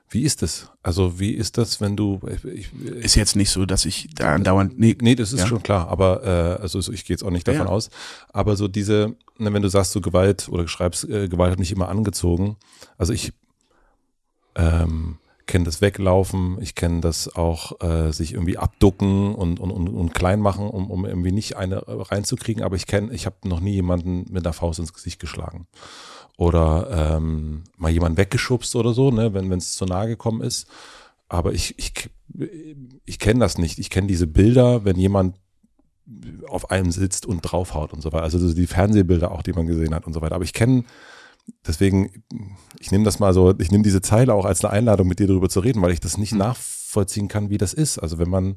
wie 0.09 0.23
ist 0.23 0.41
das? 0.41 0.71
Also 0.81 1.19
wie 1.19 1.31
ist 1.31 1.57
das, 1.57 1.81
wenn 1.81 1.95
du 1.95 2.19
ich, 2.43 2.73
ist 2.83 3.15
jetzt 3.15 3.35
nicht 3.35 3.51
so, 3.51 3.65
dass 3.65 3.85
ich 3.85 4.09
da 4.15 4.33
andauernd 4.33 4.79
nee, 4.79 4.97
nee, 4.99 5.13
das 5.13 5.33
ist 5.33 5.41
ja. 5.41 5.47
schon 5.47 5.61
klar, 5.61 5.87
aber 5.87 6.23
äh, 6.23 6.61
also 6.61 6.79
ich 6.91 7.05
gehe 7.05 7.13
jetzt 7.13 7.23
auch 7.23 7.29
nicht 7.29 7.47
davon 7.47 7.67
ja. 7.67 7.71
aus, 7.71 7.91
aber 8.33 8.55
so 8.55 8.67
diese 8.67 9.15
ne, 9.37 9.53
wenn 9.53 9.61
du 9.61 9.69
sagst 9.69 9.91
so 9.91 10.01
Gewalt 10.01 10.49
oder 10.49 10.67
schreibst 10.67 11.07
äh, 11.07 11.27
Gewalt 11.27 11.51
hat 11.51 11.59
mich 11.59 11.71
immer 11.71 11.89
angezogen. 11.89 12.57
Also 12.97 13.13
ich 13.13 13.33
ähm, 14.55 15.19
kenne 15.49 15.65
das 15.65 15.81
Weglaufen, 15.81 16.57
ich 16.61 16.75
kenne 16.75 17.01
das 17.01 17.35
auch 17.35 17.81
äh, 17.81 18.11
sich 18.11 18.33
irgendwie 18.33 18.59
abducken 18.59 19.33
und, 19.33 19.59
und, 19.59 19.71
und, 19.71 19.89
und 19.89 20.13
klein 20.13 20.41
machen, 20.41 20.69
um, 20.69 20.91
um 20.91 21.05
irgendwie 21.05 21.31
nicht 21.31 21.57
eine 21.57 21.83
reinzukriegen, 21.87 22.63
aber 22.63 22.75
ich 22.75 22.85
kenne, 22.85 23.11
ich 23.13 23.25
habe 23.25 23.35
noch 23.45 23.59
nie 23.59 23.73
jemanden 23.73 24.25
mit 24.31 24.45
der 24.45 24.53
Faust 24.53 24.77
ins 24.77 24.93
Gesicht 24.93 25.19
geschlagen 25.19 25.65
oder 26.37 27.17
ähm, 27.17 27.63
mal 27.77 27.91
jemand 27.91 28.17
weggeschubst 28.17 28.75
oder 28.75 28.93
so, 28.93 29.09
ne, 29.09 29.33
wenn 29.33 29.51
es 29.51 29.73
zu 29.73 29.85
nahe 29.85 30.07
gekommen 30.07 30.41
ist. 30.41 30.67
Aber 31.27 31.51
ich, 31.51 31.77
ich, 31.77 32.09
ich 33.05 33.19
kenne 33.19 33.39
das 33.39 33.57
nicht. 33.57 33.77
Ich 33.77 33.89
kenne 33.89 34.07
diese 34.07 34.27
Bilder, 34.27 34.85
wenn 34.85 34.97
jemand 34.97 35.35
auf 36.47 36.71
einem 36.71 36.91
sitzt 36.91 37.25
und 37.25 37.41
draufhaut 37.41 37.91
und 37.91 38.01
so 38.01 38.11
weiter. 38.11 38.23
Also 38.23 38.53
die 38.53 38.67
Fernsehbilder 38.67 39.31
auch, 39.31 39.41
die 39.41 39.53
man 39.53 39.67
gesehen 39.67 39.93
hat 39.93 40.07
und 40.07 40.13
so 40.13 40.21
weiter. 40.21 40.35
Aber 40.35 40.45
ich 40.45 40.53
kenne, 40.53 40.85
deswegen, 41.65 42.23
ich 42.79 42.91
nehme 42.91 43.03
das 43.03 43.19
mal 43.19 43.33
so, 43.33 43.57
ich 43.59 43.71
nehme 43.71 43.83
diese 43.83 44.01
Zeile 44.01 44.33
auch 44.33 44.45
als 44.45 44.63
eine 44.63 44.73
Einladung, 44.73 45.07
mit 45.07 45.19
dir 45.19 45.27
darüber 45.27 45.49
zu 45.49 45.59
reden, 45.59 45.81
weil 45.81 45.91
ich 45.91 45.99
das 45.99 46.17
nicht 46.17 46.33
mhm. 46.33 46.39
nachvollziehen 46.39 47.27
kann, 47.27 47.49
wie 47.49 47.57
das 47.57 47.73
ist. 47.73 47.99
Also 47.99 48.17
wenn 48.19 48.29
man, 48.29 48.55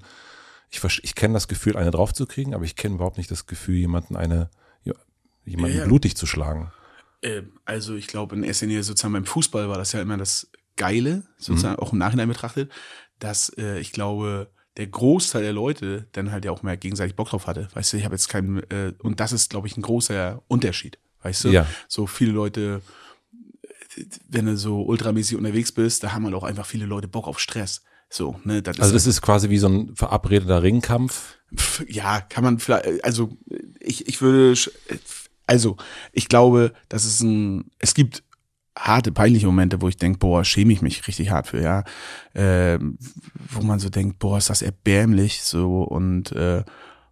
ich, 0.70 0.82
ich 1.02 1.14
kenne 1.14 1.34
das 1.34 1.48
Gefühl, 1.48 1.76
eine 1.76 1.90
draufzukriegen, 1.90 2.54
aber 2.54 2.64
ich 2.64 2.76
kenne 2.76 2.96
überhaupt 2.96 3.18
nicht 3.18 3.30
das 3.30 3.46
Gefühl, 3.46 3.76
jemanden 3.76 4.16
eine, 4.16 4.50
jemanden 5.44 5.76
ja, 5.76 5.82
ja. 5.82 5.86
blutig 5.86 6.16
zu 6.16 6.26
schlagen. 6.26 6.72
Äh, 7.20 7.42
also 7.64 7.94
ich 7.94 8.06
glaube 8.06 8.36
in 8.36 8.44
erster 8.44 8.66
Linie 8.66 8.82
sozusagen 8.82 9.14
beim 9.14 9.26
Fußball 9.26 9.68
war 9.68 9.78
das 9.78 9.92
ja 9.92 10.00
immer 10.02 10.16
das 10.16 10.50
Geile, 10.76 11.24
sozusagen 11.36 11.74
mhm. 11.74 11.80
auch 11.80 11.92
im 11.92 11.98
Nachhinein 11.98 12.28
betrachtet, 12.28 12.70
dass 13.18 13.50
äh, 13.58 13.78
ich 13.78 13.92
glaube, 13.92 14.50
der 14.76 14.86
Großteil 14.86 15.42
der 15.42 15.52
Leute 15.52 16.06
dann 16.12 16.32
halt 16.32 16.44
ja 16.44 16.50
auch 16.50 16.62
mehr 16.62 16.76
gegenseitig 16.76 17.14
Bock 17.14 17.28
drauf 17.28 17.46
hatte. 17.46 17.68
Weißt 17.74 17.92
du, 17.92 17.98
ich 17.98 18.04
habe 18.04 18.14
jetzt 18.14 18.28
keinen, 18.28 18.58
äh, 18.70 18.94
und 19.00 19.20
das 19.20 19.32
ist, 19.32 19.50
glaube 19.50 19.66
ich, 19.66 19.76
ein 19.76 19.82
großer 19.82 20.42
Unterschied. 20.48 20.98
Weißt 21.22 21.44
du? 21.44 21.48
Ja. 21.50 21.66
So 21.88 22.06
viele 22.06 22.32
Leute, 22.32 22.82
wenn 24.28 24.46
du 24.46 24.56
so 24.56 24.82
ultramäßig 24.82 25.36
unterwegs 25.36 25.72
bist, 25.72 26.02
da 26.02 26.12
haben 26.12 26.24
halt 26.24 26.34
auch 26.34 26.44
einfach 26.44 26.66
viele 26.66 26.86
Leute 26.86 27.08
Bock 27.08 27.26
auf 27.26 27.38
Stress. 27.38 27.82
So, 28.08 28.38
ne, 28.44 28.60
das 28.60 28.78
also 28.78 28.92
das 28.92 29.06
ist 29.06 29.22
quasi 29.22 29.48
wie 29.48 29.58
so 29.58 29.68
ein 29.68 29.96
verabredeter 29.96 30.62
Ringkampf. 30.62 31.38
Ja, 31.86 32.20
kann 32.20 32.44
man 32.44 32.58
vielleicht, 32.58 33.04
also 33.04 33.36
ich, 33.80 34.06
ich 34.06 34.20
würde 34.20 34.54
also, 35.46 35.76
ich 36.12 36.28
glaube, 36.28 36.72
dass 36.88 37.04
es 37.04 37.20
ein, 37.20 37.70
es 37.78 37.94
gibt 37.94 38.22
harte, 38.76 39.12
peinliche 39.12 39.46
Momente, 39.46 39.82
wo 39.82 39.88
ich 39.88 39.96
denke, 39.96 40.18
boah, 40.18 40.44
schäme 40.44 40.72
ich 40.72 40.82
mich 40.82 41.06
richtig 41.06 41.30
hart 41.30 41.48
für, 41.48 41.60
ja. 41.60 41.84
Äh, 42.32 42.78
wo 43.50 43.62
man 43.62 43.78
so 43.78 43.90
denkt, 43.90 44.18
boah, 44.18 44.38
ist 44.38 44.50
das 44.50 44.62
erbärmlich, 44.62 45.42
so, 45.42 45.82
und 45.82 46.32
äh, 46.32 46.64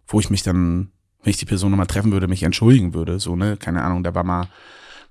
wo 0.07 0.19
ich 0.19 0.29
mich 0.29 0.43
dann, 0.43 0.91
wenn 1.23 1.31
ich 1.31 1.37
die 1.37 1.45
Person 1.45 1.71
nochmal 1.71 1.87
treffen 1.87 2.11
würde, 2.11 2.27
mich 2.27 2.43
entschuldigen 2.43 2.93
würde, 2.93 3.19
so, 3.19 3.35
ne, 3.35 3.57
keine 3.57 3.83
Ahnung, 3.83 4.03
da 4.03 4.15
war 4.15 4.23
mal 4.23 4.47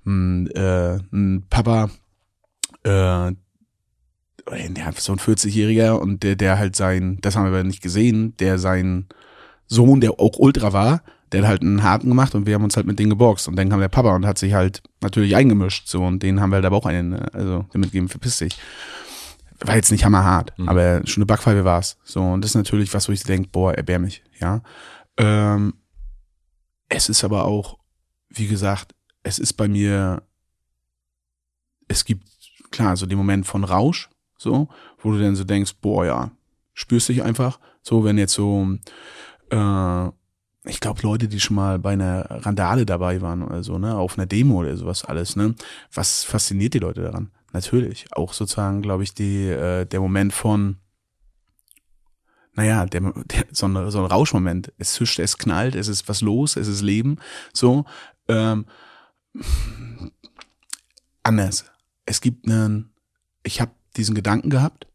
ein, 0.05 0.47
äh, 0.51 0.99
ein 1.11 1.45
Papa, 1.49 1.89
äh, 2.83 3.31
ja, 4.49 4.91
so 4.97 5.13
ein 5.13 5.19
40-Jähriger 5.19 5.93
und 5.93 6.23
der, 6.23 6.35
der 6.35 6.57
halt 6.57 6.75
sein, 6.75 7.19
das 7.21 7.35
haben 7.35 7.45
wir 7.45 7.49
aber 7.49 7.63
nicht 7.63 7.81
gesehen, 7.81 8.35
der 8.37 8.57
sein 8.57 9.07
Sohn, 9.67 10.01
der 10.01 10.19
auch 10.19 10.37
Ultra 10.37 10.73
war, 10.73 11.01
der 11.31 11.41
hat 11.41 11.47
halt 11.47 11.61
einen 11.61 11.83
Haken 11.83 12.09
gemacht 12.09 12.35
und 12.35 12.45
wir 12.45 12.55
haben 12.55 12.63
uns 12.63 12.75
halt 12.75 12.85
mit 12.85 12.99
denen 12.99 13.09
geboxt. 13.09 13.47
Und 13.47 13.55
dann 13.55 13.69
kam 13.69 13.79
der 13.79 13.87
Papa 13.87 14.13
und 14.15 14.25
hat 14.25 14.37
sich 14.37 14.53
halt 14.53 14.83
natürlich 15.01 15.35
eingemischt. 15.35 15.87
So, 15.87 16.03
und 16.03 16.21
den 16.21 16.41
haben 16.41 16.49
wir 16.49 16.55
halt 16.55 16.65
aber 16.65 16.75
auch 16.75 16.85
einen, 16.85 17.13
also 17.13 17.65
damit 17.71 17.91
gegeben, 17.91 18.09
verpiss 18.09 18.39
dich. 18.39 18.57
War 19.63 19.75
jetzt 19.75 19.91
nicht 19.91 20.03
hammerhart, 20.03 20.57
mhm. 20.57 20.67
aber 20.67 21.01
schon 21.05 21.21
eine 21.21 21.27
Backpfeife 21.27 21.63
war's. 21.63 21.97
So, 22.03 22.21
und 22.21 22.43
das 22.43 22.51
ist 22.51 22.55
natürlich 22.55 22.93
was, 22.93 23.07
wo 23.07 23.13
ich 23.13 23.23
denke, 23.23 23.49
boah, 23.51 23.73
erbärmlich, 23.73 24.23
ja. 24.39 24.61
Ähm, 25.17 25.75
es 26.91 27.09
ist 27.09 27.23
aber 27.23 27.45
auch, 27.45 27.79
wie 28.29 28.47
gesagt, 28.47 28.93
es 29.23 29.39
ist 29.39 29.53
bei 29.53 29.67
mir, 29.67 30.21
es 31.87 32.05
gibt, 32.05 32.27
klar, 32.69 32.97
so 32.97 33.05
den 33.05 33.17
Moment 33.17 33.47
von 33.47 33.63
Rausch, 33.63 34.09
so, 34.37 34.67
wo 34.99 35.11
du 35.11 35.19
dann 35.19 35.35
so 35.35 35.43
denkst, 35.43 35.75
boah, 35.81 36.05
ja, 36.05 36.31
spürst 36.73 37.09
dich 37.09 37.23
einfach, 37.23 37.59
so, 37.81 38.03
wenn 38.03 38.17
jetzt 38.17 38.33
so, 38.33 38.67
äh, 39.51 40.07
ich 40.65 40.79
glaube, 40.79 41.01
Leute, 41.01 41.27
die 41.27 41.39
schon 41.39 41.55
mal 41.55 41.79
bei 41.79 41.93
einer 41.93 42.25
Randale 42.29 42.85
dabei 42.85 43.21
waren 43.21 43.41
oder 43.41 43.63
so, 43.63 43.77
ne, 43.77 43.95
auf 43.95 44.17
einer 44.17 44.27
Demo 44.27 44.59
oder 44.59 44.75
sowas 44.75 45.05
alles, 45.05 45.35
ne, 45.35 45.55
was 45.93 46.23
fasziniert 46.23 46.73
die 46.73 46.79
Leute 46.79 47.01
daran? 47.01 47.31
Natürlich. 47.53 48.05
Auch 48.11 48.33
sozusagen, 48.33 48.81
glaube 48.81 49.03
ich, 49.03 49.13
die, 49.13 49.47
äh, 49.47 49.85
der 49.85 49.99
Moment 49.99 50.33
von, 50.33 50.77
naja, 52.53 52.85
der, 52.85 53.01
der, 53.01 53.45
so, 53.51 53.67
ein, 53.67 53.91
so 53.91 53.99
ein 53.99 54.05
Rauschmoment. 54.05 54.73
Es 54.77 54.93
zischt, 54.93 55.19
es 55.19 55.37
knallt, 55.37 55.75
es 55.75 55.87
ist 55.87 56.09
was 56.09 56.21
los, 56.21 56.55
es 56.55 56.67
ist 56.67 56.81
Leben. 56.81 57.17
So. 57.53 57.85
Ähm, 58.27 58.65
anders. 61.23 61.65
Es 62.05 62.21
gibt 62.21 62.47
einen, 62.47 62.93
ich 63.43 63.61
habe 63.61 63.71
diesen 63.95 64.15
Gedanken 64.15 64.49
gehabt, 64.49 64.87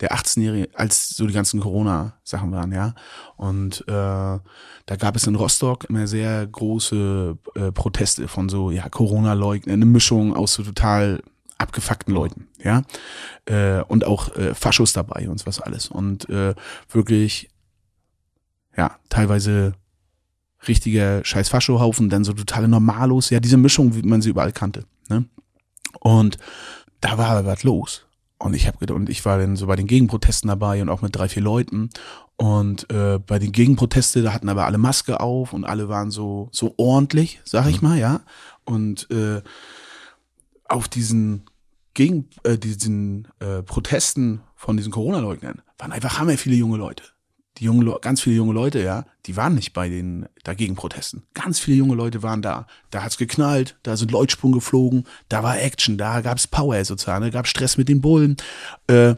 der 0.00 0.14
18-Jährige, 0.14 0.68
als 0.74 1.10
so 1.10 1.26
die 1.26 1.34
ganzen 1.34 1.60
Corona-Sachen 1.60 2.52
waren, 2.52 2.72
ja. 2.72 2.94
Und 3.36 3.82
äh, 3.82 3.92
da 3.92 4.96
gab 4.98 5.16
es 5.16 5.26
in 5.26 5.34
Rostock 5.34 5.84
immer 5.84 6.06
sehr 6.06 6.46
große 6.46 7.36
äh, 7.54 7.72
Proteste 7.72 8.26
von 8.26 8.48
so, 8.48 8.70
ja, 8.70 8.88
Corona-Leugner, 8.88 9.72
eine 9.72 9.84
Mischung 9.84 10.34
aus 10.34 10.54
so 10.54 10.62
total 10.62 11.22
abgefuckten 11.60 12.14
Leuten, 12.14 12.48
ja. 12.62 12.82
Äh, 13.44 13.82
und 13.82 14.04
auch 14.06 14.34
äh, 14.36 14.54
Faschos 14.54 14.92
dabei 14.92 15.28
und 15.28 15.46
was 15.46 15.60
alles. 15.60 15.88
Und 15.88 16.28
äh, 16.28 16.54
wirklich, 16.90 17.50
ja, 18.76 18.96
teilweise 19.08 19.74
richtiger 20.66 21.24
scheiß 21.24 21.48
Faschohaufen, 21.48 22.08
dann 22.08 22.24
so 22.24 22.32
totale 22.32 22.68
Normalos, 22.68 23.30
ja, 23.30 23.40
diese 23.40 23.56
Mischung, 23.56 23.94
wie 23.94 24.02
man 24.02 24.22
sie 24.22 24.30
überall 24.30 24.52
kannte. 24.52 24.84
Ne? 25.08 25.26
Und 26.00 26.38
da 27.00 27.18
war 27.18 27.28
aber 27.28 27.46
was 27.46 27.62
los. 27.62 28.06
Und 28.38 28.54
ich 28.54 28.66
habe 28.66 28.94
und 28.94 29.10
ich 29.10 29.24
war 29.26 29.38
dann 29.38 29.56
so 29.56 29.66
bei 29.66 29.76
den 29.76 29.86
Gegenprotesten 29.86 30.48
dabei 30.48 30.80
und 30.80 30.88
auch 30.88 31.02
mit 31.02 31.14
drei, 31.14 31.28
vier 31.28 31.42
Leuten. 31.42 31.90
Und 32.36 32.90
äh, 32.90 33.18
bei 33.18 33.38
den 33.38 33.52
Gegenprotesten, 33.52 34.24
da 34.24 34.32
hatten 34.32 34.48
aber 34.48 34.64
alle 34.64 34.78
Maske 34.78 35.20
auf 35.20 35.52
und 35.52 35.66
alle 35.66 35.90
waren 35.90 36.10
so, 36.10 36.48
so 36.52 36.72
ordentlich, 36.78 37.42
sag 37.44 37.68
ich 37.68 37.82
mhm. 37.82 37.88
mal, 37.88 37.98
ja. 37.98 38.20
Und 38.64 39.10
äh, 39.10 39.42
auf 40.64 40.88
diesen 40.88 41.49
gegen 41.94 42.28
äh, 42.44 42.58
diesen 42.58 43.28
äh, 43.40 43.62
Protesten 43.62 44.42
von 44.56 44.76
diesen 44.76 44.92
Corona-Leugnern 44.92 45.62
waren 45.78 45.92
einfach 45.92 46.18
hammer 46.18 46.36
viele 46.36 46.56
junge 46.56 46.76
Leute 46.76 47.04
die 47.60 47.64
jungen, 47.64 47.92
ganz 48.00 48.22
viele 48.22 48.36
junge 48.36 48.54
Leute, 48.54 48.80
ja, 48.80 49.04
die 49.26 49.36
waren 49.36 49.54
nicht 49.54 49.72
bei 49.72 49.88
den 49.88 50.26
dagegen 50.44 50.76
Protesten. 50.76 51.24
Ganz 51.34 51.58
viele 51.58 51.76
junge 51.76 51.94
Leute 51.94 52.22
waren 52.22 52.42
da. 52.42 52.66
Da 52.90 53.02
hat's 53.02 53.18
geknallt, 53.18 53.76
da 53.82 53.96
sind 53.96 54.10
Leutsprung 54.10 54.52
geflogen, 54.52 55.04
da 55.28 55.42
war 55.42 55.60
Action, 55.60 55.98
da 55.98 56.22
gab's 56.22 56.46
Power 56.46 56.82
sozusagen, 56.84 57.22
da 57.22 57.30
gab's 57.30 57.50
Stress 57.50 57.76
mit 57.76 57.88
den 57.88 58.00
Bullen. 58.00 58.36
Äh, 58.86 59.16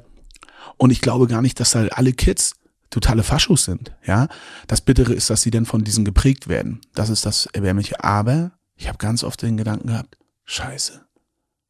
und 0.76 0.90
ich 0.90 1.00
glaube 1.00 1.28
gar 1.28 1.40
nicht, 1.40 1.60
dass 1.60 1.74
halt 1.74 1.92
alle 1.92 2.12
Kids 2.12 2.54
totale 2.90 3.22
Faschos 3.22 3.64
sind, 3.64 3.92
ja. 4.04 4.28
Das 4.66 4.80
Bittere 4.80 5.14
ist, 5.14 5.30
dass 5.30 5.42
sie 5.42 5.50
denn 5.50 5.64
von 5.64 5.84
diesen 5.84 6.04
geprägt 6.04 6.48
werden. 6.48 6.80
Das 6.94 7.10
ist 7.10 7.24
das 7.24 7.46
Erbärmliche. 7.46 8.02
Aber 8.02 8.52
ich 8.74 8.88
habe 8.88 8.98
ganz 8.98 9.22
oft 9.22 9.40
den 9.42 9.56
Gedanken 9.56 9.88
gehabt, 9.88 10.18
scheiße, 10.44 11.04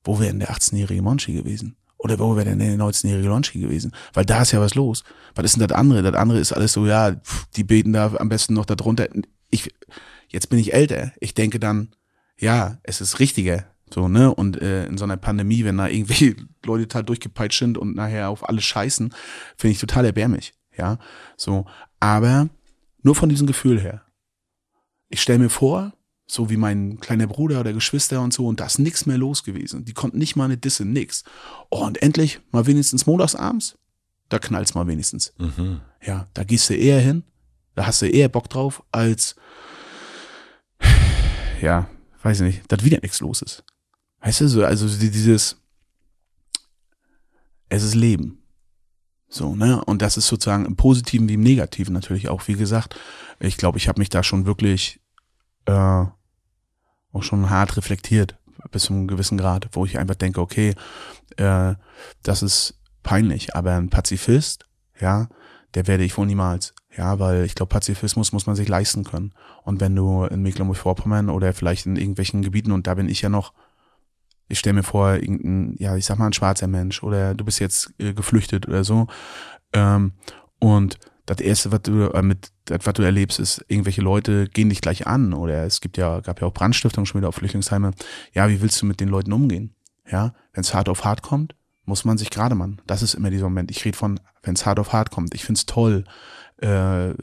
wo 0.04 0.18
wäre 0.18 0.30
denn 0.30 0.40
der 0.40 0.50
18-jährige 0.50 1.02
Monchi 1.02 1.32
gewesen? 1.32 1.76
Oder 1.98 2.18
wo 2.18 2.34
wäre 2.34 2.46
denn 2.46 2.58
der 2.58 2.76
19-jährige 2.76 3.28
Lonchi 3.28 3.60
gewesen? 3.60 3.92
Weil 4.12 4.24
da 4.24 4.42
ist 4.42 4.52
ja 4.52 4.60
was 4.60 4.74
los. 4.74 5.04
Was 5.34 5.44
ist 5.44 5.56
denn 5.56 5.66
das 5.66 5.76
andere? 5.76 6.02
Das 6.02 6.14
andere 6.14 6.40
ist 6.40 6.52
alles 6.52 6.72
so, 6.72 6.86
ja, 6.86 7.14
die 7.54 7.64
beten 7.64 7.92
da 7.92 8.12
am 8.16 8.28
besten 8.28 8.54
noch 8.54 8.66
darunter. 8.66 9.08
Ich, 9.50 9.72
jetzt 10.28 10.48
bin 10.48 10.58
ich 10.58 10.74
älter. 10.74 11.12
Ich 11.20 11.34
denke 11.34 11.60
dann, 11.60 11.94
ja, 12.36 12.78
es 12.82 13.00
ist 13.00 13.20
richtiger. 13.20 13.66
So, 13.92 14.08
ne? 14.08 14.34
Und 14.34 14.60
äh, 14.60 14.86
in 14.86 14.98
so 14.98 15.04
einer 15.04 15.16
Pandemie, 15.16 15.64
wenn 15.64 15.76
da 15.76 15.86
irgendwie 15.86 16.34
Leute 16.64 16.88
total 16.88 17.04
durchgepeitscht 17.04 17.60
sind 17.60 17.78
und 17.78 17.94
nachher 17.94 18.30
auf 18.30 18.48
alles 18.48 18.64
scheißen, 18.64 19.14
finde 19.56 19.72
ich 19.72 19.78
total 19.78 20.04
erbärmlich. 20.04 20.54
Ja. 20.76 20.98
So. 21.36 21.66
Aber 22.00 22.48
nur 23.02 23.14
von 23.14 23.28
diesem 23.28 23.46
Gefühl 23.46 23.80
her. 23.80 24.02
Ich 25.08 25.20
stelle 25.20 25.38
mir 25.38 25.50
vor, 25.50 25.92
so 26.32 26.48
wie 26.48 26.56
mein 26.56 26.98
kleiner 26.98 27.26
Bruder 27.26 27.60
oder 27.60 27.74
Geschwister 27.74 28.22
und 28.22 28.32
so, 28.32 28.46
und 28.46 28.58
da 28.58 28.64
ist 28.64 28.78
nichts 28.78 29.04
mehr 29.04 29.18
los 29.18 29.44
gewesen. 29.44 29.84
Die 29.84 29.92
konnten 29.92 30.16
nicht 30.16 30.34
mal 30.34 30.46
eine 30.46 30.56
Disse, 30.56 30.86
nix. 30.86 31.24
Oh, 31.68 31.84
und 31.84 32.00
endlich 32.00 32.40
mal 32.52 32.66
wenigstens 32.66 33.04
montagsabends, 33.04 33.76
da 34.30 34.38
knallt's 34.38 34.74
mal 34.74 34.86
wenigstens. 34.86 35.34
Mhm. 35.36 35.82
Ja, 36.02 36.28
da 36.32 36.44
gehst 36.44 36.70
du 36.70 36.74
eher 36.74 37.00
hin, 37.00 37.24
da 37.74 37.84
hast 37.84 38.00
du 38.00 38.06
eher 38.06 38.30
Bock 38.30 38.48
drauf, 38.48 38.82
als, 38.92 39.36
ja, 41.60 41.90
weiß 42.22 42.40
ich 42.40 42.46
nicht, 42.46 42.72
dass 42.72 42.82
wieder 42.82 43.00
nichts 43.02 43.20
los 43.20 43.42
ist. 43.42 43.62
Weißt 44.20 44.40
du, 44.40 44.48
so, 44.48 44.64
also 44.64 44.88
dieses, 44.88 45.58
es 47.68 47.82
ist 47.82 47.94
Leben. 47.94 48.38
So, 49.28 49.54
ne? 49.54 49.84
Und 49.84 50.00
das 50.00 50.16
ist 50.16 50.28
sozusagen 50.28 50.64
im 50.64 50.76
Positiven 50.76 51.28
wie 51.28 51.34
im 51.34 51.42
Negativen 51.42 51.92
natürlich 51.92 52.30
auch. 52.30 52.48
Wie 52.48 52.54
gesagt, 52.54 52.98
ich 53.38 53.58
glaube, 53.58 53.76
ich 53.76 53.88
habe 53.88 54.00
mich 54.00 54.08
da 54.08 54.22
schon 54.22 54.46
wirklich 54.46 54.98
äh, 55.66 56.04
auch 57.12 57.22
schon 57.22 57.50
hart 57.50 57.76
reflektiert 57.76 58.36
bis 58.70 58.84
zu 58.84 58.92
einem 58.92 59.08
gewissen 59.08 59.38
Grad, 59.38 59.68
wo 59.72 59.84
ich 59.84 59.98
einfach 59.98 60.14
denke, 60.14 60.40
okay, 60.40 60.74
äh, 61.36 61.74
das 62.22 62.42
ist 62.42 62.78
peinlich, 63.02 63.54
aber 63.54 63.74
ein 63.74 63.90
Pazifist, 63.90 64.66
ja, 65.00 65.28
der 65.74 65.86
werde 65.86 66.04
ich 66.04 66.16
wohl 66.16 66.26
niemals. 66.26 66.74
Ja, 66.96 67.18
weil 67.18 67.44
ich 67.44 67.54
glaube, 67.54 67.70
Pazifismus 67.70 68.32
muss 68.32 68.46
man 68.46 68.54
sich 68.54 68.68
leisten 68.68 69.04
können. 69.04 69.32
Und 69.62 69.80
wenn 69.80 69.96
du 69.96 70.24
in 70.24 70.42
Mecklenburg-Vorpommern 70.42 71.30
oder 71.30 71.54
vielleicht 71.54 71.86
in 71.86 71.96
irgendwelchen 71.96 72.42
Gebieten, 72.42 72.72
und 72.72 72.86
da 72.86 72.94
bin 72.94 73.08
ich 73.08 73.22
ja 73.22 73.30
noch, 73.30 73.54
ich 74.48 74.58
stelle 74.58 74.74
mir 74.74 74.82
vor, 74.82 75.14
irgendein, 75.14 75.74
ja, 75.78 75.96
ich 75.96 76.04
sag 76.04 76.18
mal, 76.18 76.26
ein 76.26 76.34
schwarzer 76.34 76.66
Mensch 76.66 77.02
oder 77.02 77.34
du 77.34 77.44
bist 77.44 77.60
jetzt 77.60 77.94
äh, 77.98 78.12
geflüchtet 78.12 78.68
oder 78.68 78.84
so, 78.84 79.06
ähm, 79.72 80.12
und 80.58 80.98
das 81.26 81.40
erste, 81.40 81.70
was 81.72 81.82
du 81.82 82.10
äh, 82.12 82.22
mit, 82.22 82.52
das, 82.64 82.80
was 82.84 82.94
du 82.94 83.02
erlebst, 83.02 83.38
ist, 83.38 83.64
irgendwelche 83.68 84.02
Leute 84.02 84.48
gehen 84.48 84.68
dich 84.68 84.80
gleich 84.80 85.06
an 85.06 85.32
oder 85.32 85.64
es 85.64 85.80
gibt 85.80 85.96
ja, 85.96 86.20
gab 86.20 86.40
ja 86.40 86.46
auch 86.46 86.54
Brandstiftungen 86.54 87.06
schon 87.06 87.20
wieder 87.20 87.28
auf 87.28 87.36
Flüchtlingsheime. 87.36 87.92
Ja, 88.32 88.48
wie 88.48 88.60
willst 88.60 88.80
du 88.82 88.86
mit 88.86 89.00
den 89.00 89.08
Leuten 89.08 89.32
umgehen? 89.32 89.74
Ja, 90.10 90.34
wenn 90.52 90.62
es 90.62 90.74
hart 90.74 90.88
auf 90.88 91.04
hart 91.04 91.22
kommt, 91.22 91.54
muss 91.84 92.04
man 92.04 92.18
sich 92.18 92.30
gerade 92.30 92.54
machen. 92.54 92.80
Das 92.86 93.02
ist 93.02 93.14
immer 93.14 93.30
dieser 93.30 93.44
Moment. 93.44 93.70
Ich 93.70 93.84
rede 93.84 93.96
von, 93.96 94.20
wenn 94.42 94.54
es 94.54 94.66
hart 94.66 94.78
auf 94.78 94.92
hart 94.92 95.10
kommt. 95.10 95.34
Ich 95.34 95.44
find's 95.44 95.66
toll, 95.66 96.04
äh, 96.58 97.14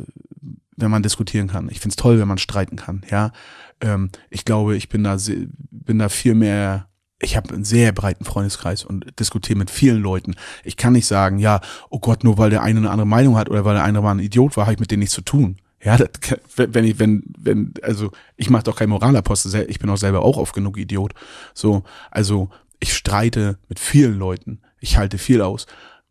wenn 0.76 0.92
man 0.92 1.04
diskutieren 1.04 1.48
kann. 1.48 1.70
Ich 1.70 1.80
find's 1.80 1.98
toll, 1.98 2.20
wenn 2.20 2.28
man 2.28 2.38
streiten 2.38 2.78
kann. 2.78 3.04
Ja, 3.10 3.32
ähm, 3.82 4.10
ich 4.30 4.46
glaube, 4.46 4.76
ich 4.76 4.90
bin 4.90 5.04
da, 5.04 5.18
bin 5.72 6.00
da 6.00 6.10
viel 6.10 6.36
mehr 6.36 6.89
ich 7.22 7.36
habe 7.36 7.54
einen 7.54 7.66
sehr 7.66 7.92
breiten 7.92 8.24
Freundeskreis 8.24 8.84
und 8.84 9.20
diskutiere 9.20 9.60
mit 9.60 9.70
vielen 9.70 10.02
Leuten. 10.02 10.36
Ich 10.64 10.78
kann 10.78 10.94
nicht 10.94 11.06
sagen, 11.06 11.38
ja, 11.38 11.60
oh 11.90 12.00
Gott, 12.00 12.24
nur 12.24 12.38
weil 12.38 12.50
der 12.50 12.64
eine 12.64 12.80
eine 12.80 12.90
andere 12.90 13.08
Meinung 13.08 13.38
hat 13.38 13.50
oder 13.50 13.66
weil 13.66 13.76
der 13.76 13.84
eine 13.84 14.02
mal 14.02 14.12
ein 14.12 14.20
Idiot 14.20 14.56
war, 14.56 14.66
habe 14.66 14.74
ich 14.74 14.80
mit 14.80 14.92
denen 14.92 15.02
nichts 15.02 15.16
zu 15.16 15.22
tun. 15.22 15.58
Ja, 15.82 15.98
das, 15.98 16.10
wenn 16.56 16.86
ich, 16.86 17.00
wenn, 17.00 17.24
wenn, 17.38 17.74
also 17.84 18.12
ich 18.36 18.50
mache 18.50 18.64
doch 18.64 18.76
kein 18.76 18.90
Moralapostel, 18.90 19.66
ich 19.70 19.80
bin 19.80 19.90
auch 19.90 19.98
selber 19.98 20.22
auch 20.22 20.38
oft 20.38 20.54
genug 20.54 20.78
Idiot. 20.78 21.14
So, 21.54 21.84
also 22.12 22.50
ich 22.80 22.94
streite 22.94 23.58
mit 23.68 23.80
vielen 23.80 24.18
Leuten, 24.18 24.62
ich 24.80 24.98
halte 24.98 25.18
viel 25.18 25.42
aus. 25.42 25.68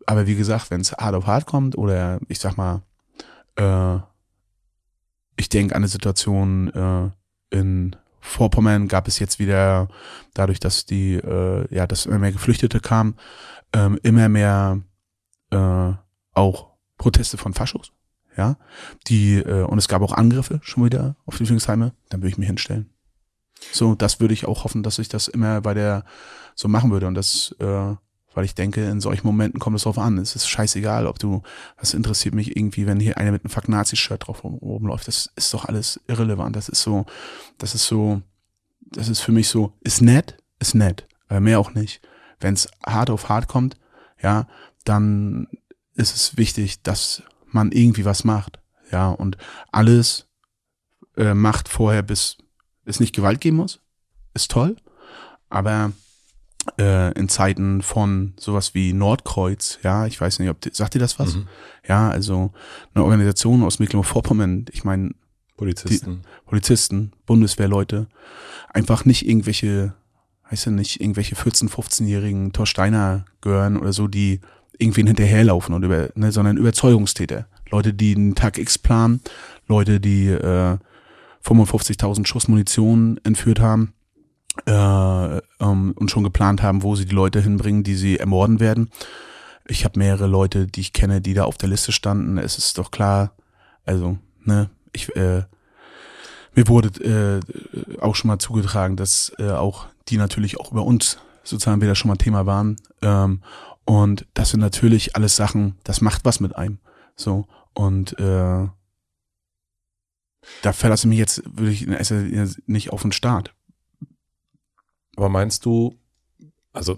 Aber 0.07 0.27
wie 0.27 0.37
gesagt, 0.37 0.71
wenn 0.71 0.81
es 0.81 0.93
hart 0.93 1.15
auf 1.15 1.27
hart 1.27 1.47
kommt 1.47 1.77
oder 1.77 2.19
ich 2.29 2.39
sag 2.39 2.57
mal, 2.57 2.83
äh, 3.57 3.99
ich 5.37 5.49
denke 5.49 5.75
an 5.75 5.83
eine 5.83 5.89
Situation 5.89 6.73
äh, 6.73 7.57
in 7.57 7.97
Vorpommern 8.21 8.89
gab 8.89 9.09
es 9.09 9.19
jetzt 9.19 9.39
wieder, 9.39 9.89
dadurch, 10.35 10.61
dass 10.61 10.87
die, 10.87 11.15
äh, 11.15 11.75
ja, 11.75 11.87
dass 11.87 12.07
immer 12.07 12.19
mehr 12.19 12.33
Geflüchtete 12.33 12.81
kamen, 12.81 13.17
ähm, 13.73 13.99
immer 14.03 14.29
mehr 14.29 14.81
äh, 15.51 15.93
auch 16.33 16.69
Proteste 16.97 17.37
von 17.37 17.55
Faschos. 17.55 17.93
Ja, 18.37 18.57
die, 19.09 19.37
äh, 19.39 19.65
und 19.65 19.79
es 19.79 19.89
gab 19.89 20.01
auch 20.03 20.13
Angriffe 20.13 20.61
schon 20.63 20.85
wieder 20.85 21.17
auf 21.27 21.35
die 21.35 21.39
Flüchtlingsheime, 21.39 21.93
dann 22.09 22.21
würde 22.21 22.31
ich 22.31 22.39
mich 22.39 22.47
hinstellen. 22.47 22.91
So, 23.73 23.97
das 23.97 24.21
würde 24.21 24.35
ich 24.35 24.47
auch 24.47 24.63
hoffen, 24.63 24.85
dass 24.85 25.01
ich 25.01 25.09
das 25.09 25.27
immer 25.27 25.61
bei 25.61 25.75
der 25.75 26.05
so 26.55 26.69
machen 26.69 26.93
würde 26.93 27.09
und 27.09 27.15
das 27.15 27.55
äh, 27.59 27.95
weil 28.35 28.45
ich 28.45 28.55
denke, 28.55 28.85
in 28.85 29.01
solchen 29.01 29.27
Momenten 29.27 29.59
kommt 29.59 29.77
es 29.77 29.83
drauf 29.83 29.99
an. 29.99 30.19
Es 30.19 30.37
ist 30.37 30.49
scheißegal, 30.49 31.07
ob 31.07 31.19
du, 31.19 31.43
das 31.79 31.95
interessiert 31.95 32.35
mich 32.35 32.57
irgendwie, 32.57 32.87
wenn 32.87 33.01
hier 33.01 33.19
einer 33.19 33.33
mit 33.33 33.45
einem 33.45 33.51
Fuck 33.51 33.69
Nazi-Shirt 33.69 34.27
drauf 34.27 34.45
rumläuft. 34.45 35.09
Das 35.09 35.31
ist 35.35 35.53
doch 35.55 35.65
alles 35.65 36.01
irrelevant. 36.07 36.55
Das 36.55 36.69
ist 36.69 36.83
so, 36.83 37.07
das 37.59 37.75
ist 37.75 37.87
so, 37.87 38.23
das 38.81 39.09
ist 39.09 39.21
für 39.21 39.33
mich 39.33 39.49
so, 39.49 39.73
ist 39.81 40.03
nett, 40.03 40.37
ist 40.59 40.75
nett, 40.75 41.07
aber 41.29 41.41
mehr 41.41 41.59
auch 41.59 41.75
nicht. 41.75 42.01
Wenn 42.41 42.55
es 42.55 42.69
hart 42.87 43.11
auf 43.11 43.29
hart 43.29 43.49
kommt, 43.49 43.77
ja, 44.23 44.47
dann 44.85 45.49
ist 45.95 46.15
es 46.15 46.37
wichtig, 46.37 46.83
dass 46.83 47.23
man 47.47 47.73
irgendwie 47.73 48.05
was 48.05 48.25
macht. 48.25 48.61
Ja, 48.91 49.11
und 49.11 49.37
alles 49.73 50.29
äh, 51.17 51.35
macht 51.35 51.69
vorher, 51.69 52.03
bis 52.03 52.39
es 52.85 53.01
nicht 53.01 53.15
Gewalt 53.15 53.41
geben 53.41 53.57
muss, 53.57 53.81
ist 54.35 54.51
toll. 54.51 54.77
Aber 55.51 55.93
äh, 56.79 57.13
in 57.19 57.29
Zeiten 57.29 57.83
von 57.83 58.35
sowas 58.39 58.75
wie 58.75 58.93
Nordkreuz, 58.93 59.79
ja, 59.83 60.07
ich 60.07 60.21
weiß 60.21 60.39
nicht, 60.39 60.51
ob 60.51 60.61
die, 60.61 60.71
sagt 60.73 60.95
ihr 60.95 61.01
das 61.01 61.19
was? 61.19 61.37
Mhm. 61.37 61.49
Ja, 61.87 62.11
also 62.11 62.53
eine 62.95 63.05
Organisation 63.05 63.63
aus 63.63 63.79
Mecklenburg-Vorpommern, 63.79 64.67
ich 64.73 64.85
meine 64.85 65.15
Polizisten, 65.57 66.23
Polizisten, 66.47 67.13
Bundeswehrleute, 67.27 68.07
einfach 68.71 69.05
nicht 69.05 69.27
irgendwelche, 69.27 69.95
heißt 70.51 70.67
ja 70.67 70.73
nicht 70.73 71.01
irgendwelche 71.01 71.35
14, 71.35 71.69
15-jährigen 71.69 72.53
Torsteiner 72.53 73.25
gehören 73.41 73.77
oder 73.77 73.93
so, 73.93 74.07
die 74.07 74.41
irgendwen 74.79 75.07
hinterherlaufen 75.07 75.75
und 75.75 75.83
über, 75.83 76.11
ne, 76.15 76.31
sondern 76.31 76.57
Überzeugungstäter, 76.57 77.47
Leute, 77.71 77.93
die 77.93 78.15
einen 78.15 78.35
Tag 78.35 78.59
X 78.59 78.79
planen, 78.79 79.21
Leute, 79.67 80.01
die 80.01 80.29
äh, 80.29 80.79
55.000 81.45 82.27
Schuss 82.27 82.49
Munition 82.49 83.21
entführt 83.25 83.61
haben 83.61 83.95
äh, 84.67 85.37
ähm, 85.61 85.93
und 85.97 86.11
schon 86.11 86.25
geplant 86.25 86.63
haben, 86.63 86.83
wo 86.83 86.97
sie 86.97 87.07
die 87.07 87.15
Leute 87.15 87.41
hinbringen, 87.41 87.85
die 87.85 87.95
sie 87.95 88.19
ermorden 88.19 88.61
werden. 88.61 88.91
Ich 89.67 89.85
habe 89.85 89.99
mehrere 89.99 90.27
Leute, 90.27 90.67
die 90.67 90.81
ich 90.81 90.93
kenne, 90.93 91.21
die 91.21 91.35
da 91.35 91.45
auf 91.45 91.59
der 91.59 91.69
Liste 91.69 91.93
standen. 91.93 92.39
Es 92.39 92.59
ist 92.59 92.79
doch 92.79 92.91
klar, 92.91 93.33
also, 93.85 94.19
ne, 94.45 94.71
ich, 94.93 95.15
äh, 95.17 95.45
mir 96.55 96.69
wurde 96.69 96.89
äh, 97.05 98.01
auch 98.01 98.15
schon 98.15 98.29
mal 98.29 98.39
zugetragen, 98.39 98.97
dass 98.97 99.33
äh, 99.39 99.51
auch 99.51 99.87
die 100.09 100.17
natürlich 100.17 100.59
auch 100.59 100.73
über 100.73 100.85
uns 100.85 101.19
sozusagen 101.45 101.81
wieder 101.81 101.95
schon 101.95 102.09
mal 102.09 102.17
Thema 102.17 102.47
waren. 102.47 102.77
Ähm, 103.03 103.43
Und 103.85 104.27
das 104.35 104.51
sind 104.51 104.61
natürlich 104.61 105.17
alles 105.17 105.37
Sachen, 105.37 105.77
das 105.85 106.03
macht 106.03 106.27
was 106.27 106.41
mit 106.41 106.55
einem. 106.55 106.79
So. 107.17 107.47
Und 107.73 108.19
äh, 108.19 108.69
da 110.63 110.73
verlasse 110.73 111.07
ich 111.07 111.09
mich 111.09 111.19
jetzt 111.19 111.43
würde 111.47 111.73
ich 111.73 111.87
nicht 112.67 112.93
auf 112.93 113.03
den 113.03 113.13
Start. 113.13 113.55
Aber 115.19 115.29
meinst 115.29 115.65
du, 115.65 115.99
also 116.73 116.97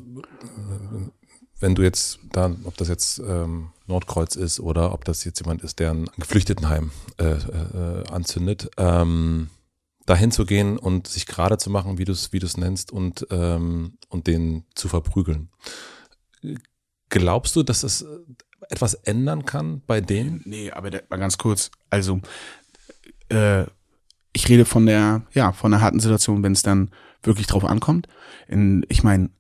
wenn 1.59 1.75
du 1.75 1.81
jetzt 1.81 2.19
da, 2.33 2.55
ob 2.65 2.77
das 2.77 2.89
jetzt 2.89 3.19
ähm, 3.19 3.71
Nordkreuz 3.87 4.37
ist 4.37 4.61
oder 4.61 4.93
ob 4.93 5.07
das 5.07 5.25
jetzt 5.25 5.41
jemand 5.41 5.63
ist, 5.63 5.79
der 5.79 5.93
ein 5.93 6.11
Geflüchtetenheim 6.19 6.91
äh, 7.17 7.33
äh, 7.33 8.05
anzündet, 8.11 8.71
ähm, 8.77 9.49
dahin 10.05 10.33
zu 10.33 10.45
gehen 10.45 10.77
und 10.77 11.07
sich 11.07 11.25
gerade 11.25 11.57
zu 11.57 11.71
machen, 11.71 11.97
wie 11.97 12.05
du 12.05 12.13
es 12.13 12.31
wie 12.31 12.47
nennst 12.59 12.93
und 12.93 13.27
ähm, 13.31 13.97
und 14.11 14.27
den 14.27 14.67
zu 14.75 14.89
verprügeln. 14.89 15.49
Glaubst 17.09 17.57
du, 17.57 17.63
dass 17.63 17.85
es 17.85 18.05
etwas 18.69 18.93
ändern 18.93 19.47
kann 19.47 19.81
bei 19.87 20.03
denen? 20.03 20.43
Nee, 20.45 20.71
aber 20.73 20.91
der, 20.91 21.05
mal 21.09 21.17
ganz 21.17 21.39
kurz. 21.39 21.71
Also 21.89 22.21
äh, 23.31 23.65
ich 24.35 24.47
rede 24.51 24.67
von 24.67 24.85
der 24.85 25.23
ja 25.33 25.53
von 25.53 25.71
der 25.71 25.81
harten 25.81 26.01
Situation, 26.01 26.43
wenn 26.43 26.53
es 26.53 26.61
dann 26.61 26.91
wirklich 27.23 27.47
drauf 27.47 27.65
ankommt. 27.65 28.09
In, 28.49 28.85
ich 28.89 29.03
meine, 29.03 29.31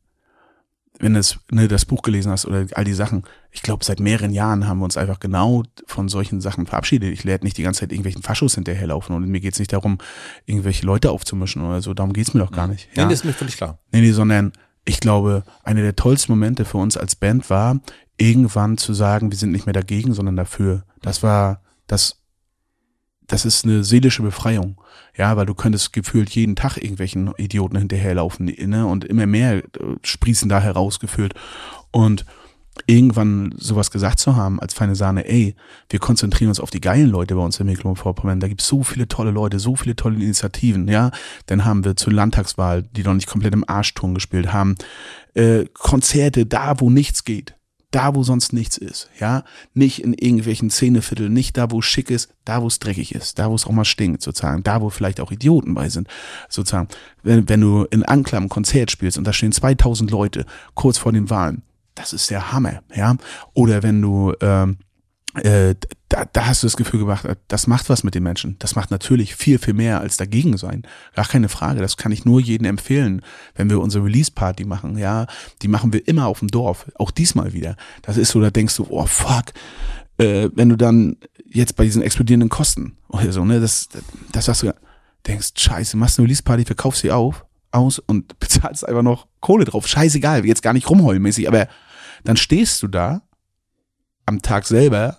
wenn 1.00 1.14
du 1.14 1.22
ne, 1.50 1.66
das 1.66 1.86
Buch 1.86 2.02
gelesen 2.02 2.30
hast 2.30 2.46
oder 2.46 2.66
all 2.74 2.84
die 2.84 2.92
Sachen, 2.92 3.24
ich 3.50 3.62
glaube, 3.62 3.84
seit 3.84 4.00
mehreren 4.00 4.32
Jahren 4.32 4.68
haben 4.68 4.78
wir 4.78 4.84
uns 4.84 4.98
einfach 4.98 5.18
genau 5.18 5.62
von 5.86 6.08
solchen 6.08 6.40
Sachen 6.40 6.66
verabschiedet. 6.66 7.10
Ich 7.12 7.24
werde 7.24 7.44
nicht 7.44 7.56
die 7.56 7.62
ganze 7.62 7.80
Zeit 7.80 7.92
irgendwelchen 7.92 8.22
Faschos 8.22 8.54
hinterherlaufen 8.54 9.16
und 9.16 9.26
mir 9.26 9.40
geht's 9.40 9.58
nicht 9.58 9.72
darum, 9.72 9.98
irgendwelche 10.44 10.84
Leute 10.84 11.10
aufzumischen 11.10 11.62
oder 11.62 11.80
so. 11.80 11.94
Darum 11.94 12.12
geht's 12.12 12.34
mir 12.34 12.40
doch 12.40 12.52
gar 12.52 12.66
nicht. 12.66 12.88
Ja? 12.94 13.04
Nee, 13.04 13.10
das 13.10 13.20
ist 13.20 13.24
mir 13.24 13.32
völlig 13.32 13.56
klar. 13.56 13.78
Nee, 13.92 14.02
nee, 14.02 14.12
sondern 14.12 14.52
ich 14.84 15.00
glaube, 15.00 15.44
eine 15.62 15.82
der 15.82 15.96
tollsten 15.96 16.32
Momente 16.32 16.64
für 16.64 16.78
uns 16.78 16.96
als 16.96 17.16
Band 17.16 17.48
war, 17.48 17.80
irgendwann 18.18 18.76
zu 18.76 18.92
sagen, 18.92 19.30
wir 19.30 19.38
sind 19.38 19.52
nicht 19.52 19.66
mehr 19.66 19.72
dagegen, 19.72 20.12
sondern 20.12 20.36
dafür. 20.36 20.84
Das 21.00 21.22
war, 21.22 21.62
das 21.86 22.19
das 23.30 23.44
ist 23.44 23.64
eine 23.64 23.84
seelische 23.84 24.22
Befreiung. 24.22 24.76
Ja, 25.16 25.36
weil 25.36 25.46
du 25.46 25.54
könntest 25.54 25.92
gefühlt 25.92 26.30
jeden 26.30 26.56
Tag 26.56 26.76
irgendwelchen 26.76 27.32
Idioten 27.36 27.76
hinterherlaufen, 27.76 28.46
ne? 28.46 28.86
Und 28.86 29.04
immer 29.04 29.26
mehr 29.26 29.58
äh, 29.58 29.62
sprießen 30.02 30.48
da 30.48 30.60
herausgeführt. 30.60 31.34
Und 31.90 32.24
irgendwann 32.86 33.54
sowas 33.56 33.90
gesagt 33.90 34.20
zu 34.20 34.36
haben 34.36 34.60
als 34.60 34.74
feine 34.74 34.94
Sahne, 34.94 35.28
ey, 35.28 35.54
wir 35.88 35.98
konzentrieren 35.98 36.48
uns 36.48 36.60
auf 36.60 36.70
die 36.70 36.80
geilen 36.80 37.10
Leute 37.10 37.34
bei 37.34 37.42
uns 37.42 37.60
in 37.60 37.66
Mecklenburg-Vorpommern. 37.66 38.40
Da 38.40 38.48
gibt 38.48 38.62
es 38.62 38.68
so 38.68 38.82
viele 38.82 39.06
tolle 39.08 39.30
Leute, 39.30 39.58
so 39.58 39.76
viele 39.76 39.96
tolle 39.96 40.16
Initiativen, 40.16 40.88
ja. 40.88 41.10
Dann 41.46 41.64
haben 41.64 41.84
wir 41.84 41.96
zur 41.96 42.12
Landtagswahl, 42.12 42.82
die 42.82 43.02
noch 43.02 43.14
nicht 43.14 43.28
komplett 43.28 43.54
im 43.54 43.68
Arschton 43.68 44.14
gespielt 44.14 44.52
haben, 44.52 44.76
äh, 45.34 45.66
Konzerte 45.74 46.46
da, 46.46 46.80
wo 46.80 46.90
nichts 46.90 47.24
geht 47.24 47.54
da, 47.90 48.14
wo 48.14 48.22
sonst 48.22 48.52
nichts 48.52 48.76
ist, 48.76 49.10
ja, 49.18 49.44
nicht 49.74 50.02
in 50.02 50.14
irgendwelchen 50.14 50.70
Szenevierteln, 50.70 51.32
nicht 51.32 51.56
da, 51.56 51.70
wo 51.70 51.82
schick 51.82 52.10
ist, 52.10 52.32
da, 52.44 52.62
wo 52.62 52.66
es 52.68 52.78
dreckig 52.78 53.14
ist, 53.14 53.38
da, 53.38 53.50
wo 53.50 53.54
es 53.54 53.66
auch 53.66 53.72
mal 53.72 53.84
stinkt, 53.84 54.22
sozusagen, 54.22 54.62
da, 54.62 54.80
wo 54.80 54.90
vielleicht 54.90 55.20
auch 55.20 55.32
Idioten 55.32 55.74
bei 55.74 55.88
sind, 55.88 56.08
sozusagen. 56.48 56.88
Wenn, 57.22 57.48
wenn 57.48 57.60
du 57.60 57.84
in 57.90 58.04
Anklam 58.04 58.44
ein 58.44 58.48
Konzert 58.48 58.90
spielst 58.90 59.18
und 59.18 59.24
da 59.24 59.32
stehen 59.32 59.52
2000 59.52 60.10
Leute 60.10 60.46
kurz 60.74 60.98
vor 60.98 61.12
den 61.12 61.30
Wahlen, 61.30 61.62
das 61.94 62.12
ist 62.12 62.30
der 62.30 62.52
Hammer, 62.52 62.82
ja. 62.94 63.16
Oder 63.54 63.82
wenn 63.82 64.00
du 64.00 64.32
ähm, 64.40 64.78
äh, 65.34 65.76
da, 66.08 66.24
da 66.24 66.46
hast 66.46 66.62
du 66.62 66.66
das 66.66 66.76
Gefühl 66.76 67.00
gemacht, 67.00 67.24
das 67.48 67.66
macht 67.66 67.88
was 67.88 68.02
mit 68.02 68.14
den 68.14 68.24
Menschen. 68.24 68.56
Das 68.58 68.74
macht 68.74 68.90
natürlich 68.90 69.36
viel, 69.36 69.58
viel 69.58 69.74
mehr 69.74 70.00
als 70.00 70.16
dagegen 70.16 70.56
sein. 70.56 70.82
Gar 71.14 71.26
keine 71.26 71.48
Frage. 71.48 71.80
Das 71.80 71.96
kann 71.96 72.10
ich 72.10 72.24
nur 72.24 72.40
jedem 72.40 72.66
empfehlen, 72.66 73.22
wenn 73.54 73.70
wir 73.70 73.80
unsere 73.80 74.04
Release-Party 74.04 74.64
machen. 74.64 74.98
Ja, 74.98 75.26
die 75.62 75.68
machen 75.68 75.92
wir 75.92 76.06
immer 76.08 76.26
auf 76.26 76.40
dem 76.40 76.48
Dorf. 76.48 76.90
Auch 76.96 77.12
diesmal 77.12 77.52
wieder. 77.52 77.76
Das 78.02 78.16
ist 78.16 78.30
so, 78.30 78.40
da 78.40 78.50
denkst 78.50 78.76
du, 78.76 78.86
oh 78.90 79.06
fuck, 79.06 79.52
äh, 80.18 80.48
wenn 80.54 80.68
du 80.68 80.76
dann 80.76 81.16
jetzt 81.48 81.76
bei 81.76 81.84
diesen 81.84 82.02
explodierenden 82.02 82.48
Kosten 82.48 82.96
oder 83.08 83.30
so, 83.32 83.44
ne, 83.44 83.60
das, 83.60 83.88
das 84.32 84.46
sagst 84.46 84.64
du, 84.64 84.74
denkst, 85.26 85.50
scheiße, 85.56 85.96
machst 85.96 86.18
eine 86.18 86.26
Release-Party, 86.26 86.64
verkaufst 86.64 87.02
sie 87.02 87.12
auf, 87.12 87.46
aus 87.70 88.00
und 88.00 88.38
bezahlst 88.40 88.86
einfach 88.86 89.02
noch 89.02 89.28
Kohle 89.40 89.64
drauf. 89.64 89.86
Scheißegal, 89.86 90.44
jetzt 90.44 90.62
gar 90.62 90.72
nicht 90.72 90.90
rumheulmäßig, 90.90 91.46
aber 91.46 91.68
dann 92.24 92.36
stehst 92.36 92.82
du 92.82 92.88
da 92.88 93.22
am 94.30 94.42
Tag 94.42 94.66
selber 94.66 95.18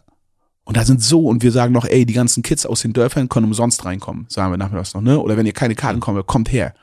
und 0.63 0.77
da 0.77 0.85
sind 0.85 1.01
so, 1.01 1.27
und 1.27 1.43
wir 1.43 1.51
sagen 1.51 1.73
noch, 1.73 1.85
ey, 1.85 2.05
die 2.05 2.13
ganzen 2.13 2.43
Kids 2.43 2.65
aus 2.65 2.81
den 2.81 2.93
Dörfern 2.93 3.29
können 3.29 3.47
umsonst 3.47 3.83
reinkommen, 3.83 4.25
sagen 4.29 4.53
wir 4.53 4.57
nachmittags 4.57 4.93
noch, 4.93 5.01
ne? 5.01 5.19
Oder 5.19 5.35
wenn 5.37 5.45
ihr 5.45 5.53
keine 5.53 5.75
Karten 5.75 5.99
kommt, 5.99 6.25
kommt 6.27 6.51
her. 6.51 6.73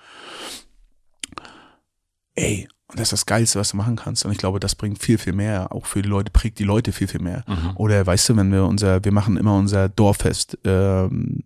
Ey, 2.35 2.68
und 2.89 2.99
das 2.99 3.09
ist 3.09 3.12
das 3.12 3.26
Geilste, 3.26 3.59
was 3.59 3.70
du 3.70 3.76
machen 3.76 3.97
kannst. 3.97 4.24
Und 4.24 4.33
ich 4.33 4.39
glaube, 4.39 4.61
das 4.61 4.74
bringt 4.74 4.99
viel, 4.99 5.18
viel 5.18 5.33
mehr. 5.33 5.72
Auch 5.72 5.87
für 5.87 6.03
die 6.03 6.09
Leute, 6.09 6.31
prägt 6.31 6.59
die 6.59 6.64
Leute 6.64 6.93
viel, 6.93 7.07
viel 7.07 7.20
mehr. 7.20 7.45
Mhm. 7.47 7.72
Oder 7.76 8.07
weißt 8.07 8.29
du, 8.29 8.37
wenn 8.37 8.51
wir 8.51 8.64
unser, 8.64 9.05
wir 9.05 9.12
machen 9.12 9.37
immer 9.37 9.57
unser 9.57 9.89
Dorffest, 9.89 10.59
ähm, 10.64 11.43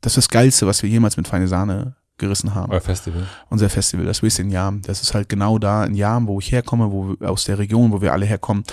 das 0.00 0.12
ist 0.12 0.16
das 0.16 0.28
Geilste, 0.28 0.66
was 0.66 0.82
wir 0.82 0.90
jemals 0.90 1.16
mit 1.16 1.28
Feine 1.28 1.48
Sahne 1.48 1.96
gerissen 2.18 2.54
haben. 2.54 2.72
Euer 2.72 2.80
Festival. 2.80 3.26
Unser 3.48 3.68
Festival, 3.68 4.06
das 4.06 4.22
ihr 4.22 4.38
in 4.38 4.50
Jam. 4.50 4.82
Das 4.82 5.02
ist 5.02 5.14
halt 5.14 5.28
genau 5.28 5.58
da 5.58 5.84
in 5.84 5.94
Jam, 5.94 6.26
wo 6.26 6.38
ich 6.38 6.52
herkomme, 6.52 6.90
wo 6.92 7.16
wir, 7.18 7.30
aus 7.30 7.44
der 7.44 7.58
Region, 7.58 7.92
wo 7.92 8.00
wir 8.00 8.12
alle 8.12 8.26
herkommen. 8.26 8.64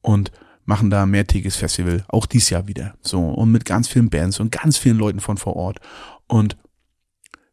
Und 0.00 0.32
machen 0.68 0.90
da 0.90 1.04
ein 1.04 1.10
mehrtägiges 1.10 1.56
Festival, 1.56 2.04
auch 2.08 2.26
dies 2.26 2.50
Jahr 2.50 2.68
wieder. 2.68 2.94
So, 3.00 3.20
und 3.20 3.50
mit 3.50 3.64
ganz 3.64 3.88
vielen 3.88 4.10
Bands 4.10 4.38
und 4.38 4.52
ganz 4.52 4.76
vielen 4.76 4.98
Leuten 4.98 5.18
von 5.18 5.38
vor 5.38 5.56
Ort. 5.56 5.80
Und 6.26 6.58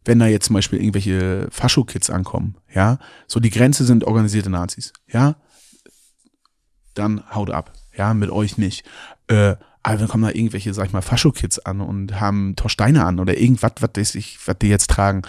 wenn 0.03 0.19
da 0.19 0.27
jetzt 0.27 0.47
zum 0.47 0.53
Beispiel 0.53 0.79
irgendwelche 0.79 1.47
Fascho-Kids 1.49 2.09
ankommen, 2.09 2.57
ja, 2.73 2.99
so 3.25 3.39
die 3.39 3.51
Grenze 3.51 3.85
sind 3.85 4.03
organisierte 4.03 4.49
Nazis, 4.49 4.91
ja, 5.07 5.37
dann 6.93 7.23
haut 7.33 7.51
ab, 7.51 7.71
ja, 7.95 8.13
mit 8.13 8.31
euch 8.31 8.57
nicht. 8.57 8.85
Äh, 9.27 9.55
aber 9.81 9.97
dann 9.97 10.09
kommen 10.09 10.23
da 10.23 10.31
irgendwelche, 10.31 10.73
sag 10.73 10.87
ich 10.87 10.93
mal, 10.93 11.01
Fascho-Kids 11.01 11.59
an 11.59 11.79
und 11.79 12.19
haben 12.19 12.57
Torsteine 12.57 13.05
an 13.05 13.21
oder 13.21 13.37
irgendwas, 13.37 13.71
was 13.79 14.13
ich, 14.15 14.45
was 14.45 14.57
die 14.59 14.67
jetzt 14.67 14.89
tragen 14.89 15.21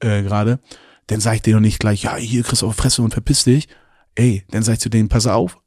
äh, 0.00 0.22
gerade, 0.22 0.60
dann 1.08 1.20
sag 1.20 1.34
ich 1.34 1.42
denen 1.42 1.56
doch 1.56 1.60
nicht 1.60 1.78
gleich, 1.78 2.04
ja, 2.04 2.16
hier 2.16 2.42
kriegst 2.42 2.62
du 2.62 2.68
auf 2.68 2.76
Fresse 2.76 3.02
und 3.02 3.12
verpiss 3.12 3.44
dich. 3.44 3.68
Ey, 4.14 4.44
dann 4.50 4.62
sag 4.62 4.74
ich 4.74 4.80
zu 4.80 4.88
denen, 4.88 5.10
pass 5.10 5.26
auf, 5.26 5.58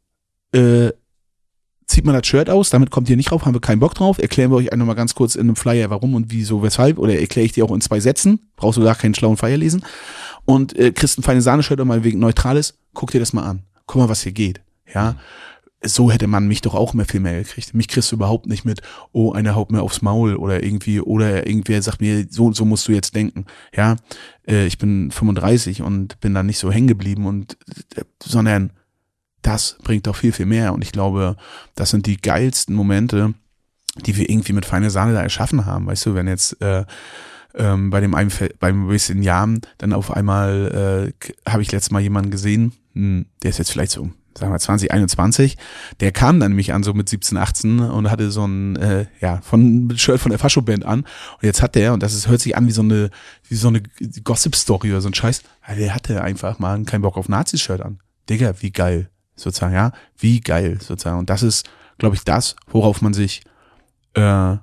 äh, 0.53 0.91
zieht 1.87 2.05
man 2.05 2.13
das 2.13 2.27
Shirt 2.27 2.49
aus, 2.49 2.69
damit 2.69 2.91
kommt 2.91 3.09
ihr 3.09 3.15
nicht 3.15 3.31
drauf, 3.31 3.45
haben 3.45 3.55
wir 3.55 3.61
keinen 3.61 3.79
Bock 3.79 3.95
drauf. 3.95 4.19
Erklären 4.19 4.51
wir 4.51 4.57
euch 4.57 4.71
einfach 4.73 4.85
mal 4.85 4.93
ganz 4.93 5.15
kurz 5.15 5.35
in 5.35 5.41
einem 5.41 5.55
Flyer, 5.55 5.89
warum 5.89 6.15
und 6.15 6.31
wieso, 6.31 6.61
weshalb. 6.61 6.99
Oder 6.99 7.17
erkläre 7.19 7.45
ich 7.45 7.53
dir 7.53 7.63
auch 7.65 7.73
in 7.73 7.81
zwei 7.81 7.99
Sätzen. 7.99 8.51
Brauchst 8.57 8.77
du 8.77 8.83
da 8.83 8.93
keinen 8.93 9.15
schlauen 9.15 9.37
Flyer 9.37 9.57
lesen. 9.57 9.83
Und 10.45 10.77
äh, 10.77 10.91
kriegst 10.91 11.17
ein 11.17 11.23
feines 11.23 11.45
Sahneshirt 11.45 11.79
und 11.79 11.87
mal 11.87 12.03
wegen 12.03 12.19
Neutrales, 12.19 12.77
guck 12.93 13.11
dir 13.11 13.19
das 13.19 13.33
mal 13.33 13.43
an. 13.43 13.63
Guck 13.85 14.01
mal, 14.01 14.09
was 14.09 14.21
hier 14.21 14.33
geht. 14.33 14.61
Ja. 14.93 15.15
So 15.81 16.11
hätte 16.11 16.27
man 16.27 16.47
mich 16.47 16.61
doch 16.61 16.73
auch 16.73 16.93
mehr 16.93 17.05
viel 17.05 17.19
mehr 17.19 17.39
gekriegt. 17.39 17.73
Mich 17.73 17.87
kriegst 17.87 18.11
du 18.11 18.15
überhaupt 18.15 18.47
nicht 18.47 18.65
mit, 18.65 18.81
oh, 19.11 19.31
einer 19.31 19.55
haut 19.55 19.71
mir 19.71 19.81
aufs 19.81 20.01
Maul 20.01 20.35
oder 20.35 20.63
irgendwie, 20.63 20.99
oder 20.99 21.45
irgendwer 21.47 21.81
sagt 21.81 22.01
mir, 22.01 22.25
so, 22.29 22.51
so 22.51 22.65
musst 22.65 22.87
du 22.87 22.93
jetzt 22.93 23.15
denken. 23.15 23.45
Ja, 23.75 23.95
äh, 24.47 24.65
ich 24.65 24.77
bin 24.77 25.11
35 25.11 25.83
und 25.83 26.19
bin 26.19 26.33
da 26.33 26.43
nicht 26.43 26.57
so 26.57 26.71
hängen 26.71 26.87
geblieben 26.87 27.27
und, 27.27 27.57
äh, 27.95 28.03
sondern 28.21 28.71
das 29.47 29.77
bringt 29.81 30.07
doch 30.07 30.15
viel, 30.15 30.33
viel 30.33 30.45
mehr. 30.45 30.73
Und 30.73 30.83
ich 30.83 30.91
glaube, 30.91 31.37
das 31.75 31.89
sind 31.89 32.05
die 32.05 32.17
geilsten 32.17 32.75
Momente, 32.75 33.33
die 34.05 34.17
wir 34.17 34.29
irgendwie 34.29 34.53
mit 34.53 34.65
feine 34.65 34.89
Sahne 34.89 35.13
da 35.13 35.23
erschaffen 35.23 35.65
haben. 35.65 35.87
Weißt 35.87 36.05
du, 36.05 36.15
wenn 36.15 36.27
jetzt 36.27 36.61
äh, 36.61 36.83
ähm, 37.55 37.89
bei 37.89 38.01
dem 38.01 38.13
einen, 38.13 38.31
beim 38.59 38.89
bisschen 38.89 39.23
Jahren 39.23 39.61
dann 39.77 39.93
auf 39.93 40.11
einmal 40.11 41.13
äh, 41.15 41.49
habe 41.49 41.61
ich 41.61 41.71
letztes 41.71 41.91
Mal 41.91 42.01
jemanden 42.01 42.29
gesehen, 42.29 42.73
hm, 42.93 43.25
der 43.41 43.51
ist 43.51 43.57
jetzt 43.57 43.71
vielleicht 43.71 43.91
so 43.91 44.11
sagen 44.37 44.51
wir 44.51 44.59
2021, 44.59 45.57
der 45.99 46.11
kam 46.11 46.39
dann 46.39 46.51
nämlich 46.51 46.71
an 46.71 46.83
so 46.83 46.93
mit 46.93 47.09
17, 47.09 47.39
18 47.39 47.79
und 47.79 48.11
hatte 48.11 48.29
so 48.29 48.45
ein 48.45 48.75
äh, 48.75 49.07
ja 49.19 49.41
von 49.41 49.91
Shirt 49.97 50.19
von 50.19 50.29
der 50.29 50.37
Fascho 50.37 50.61
Band 50.61 50.85
an 50.85 50.99
und 50.99 51.41
jetzt 51.41 51.63
hat 51.63 51.73
der 51.73 51.91
und 51.93 52.03
das 52.03 52.13
ist, 52.13 52.27
hört 52.27 52.39
sich 52.39 52.55
an 52.55 52.67
wie 52.67 52.71
so 52.71 52.83
eine 52.83 53.09
wie 53.49 53.55
so 53.55 53.69
eine 53.69 53.81
Gossip 54.23 54.55
Story 54.55 54.91
oder 54.91 55.01
so 55.01 55.09
ein 55.09 55.15
Scheiß, 55.15 55.41
der 55.75 55.95
hatte 55.95 56.21
einfach 56.21 56.59
mal 56.59 56.83
keinen 56.83 57.01
Bock 57.01 57.17
auf 57.17 57.29
Nazis 57.29 57.61
Shirt 57.61 57.81
an. 57.81 57.97
Digga, 58.29 58.53
wie 58.59 58.69
geil 58.69 59.09
sozusagen, 59.37 59.73
ja, 59.73 59.91
wie 60.17 60.41
geil 60.41 60.79
sozusagen. 60.81 61.19
Und 61.19 61.29
das 61.29 61.43
ist, 61.43 61.69
glaube 61.97 62.15
ich, 62.15 62.23
das, 62.23 62.55
worauf 62.67 63.01
man 63.01 63.13
sich, 63.13 63.41
äh, 64.15 64.57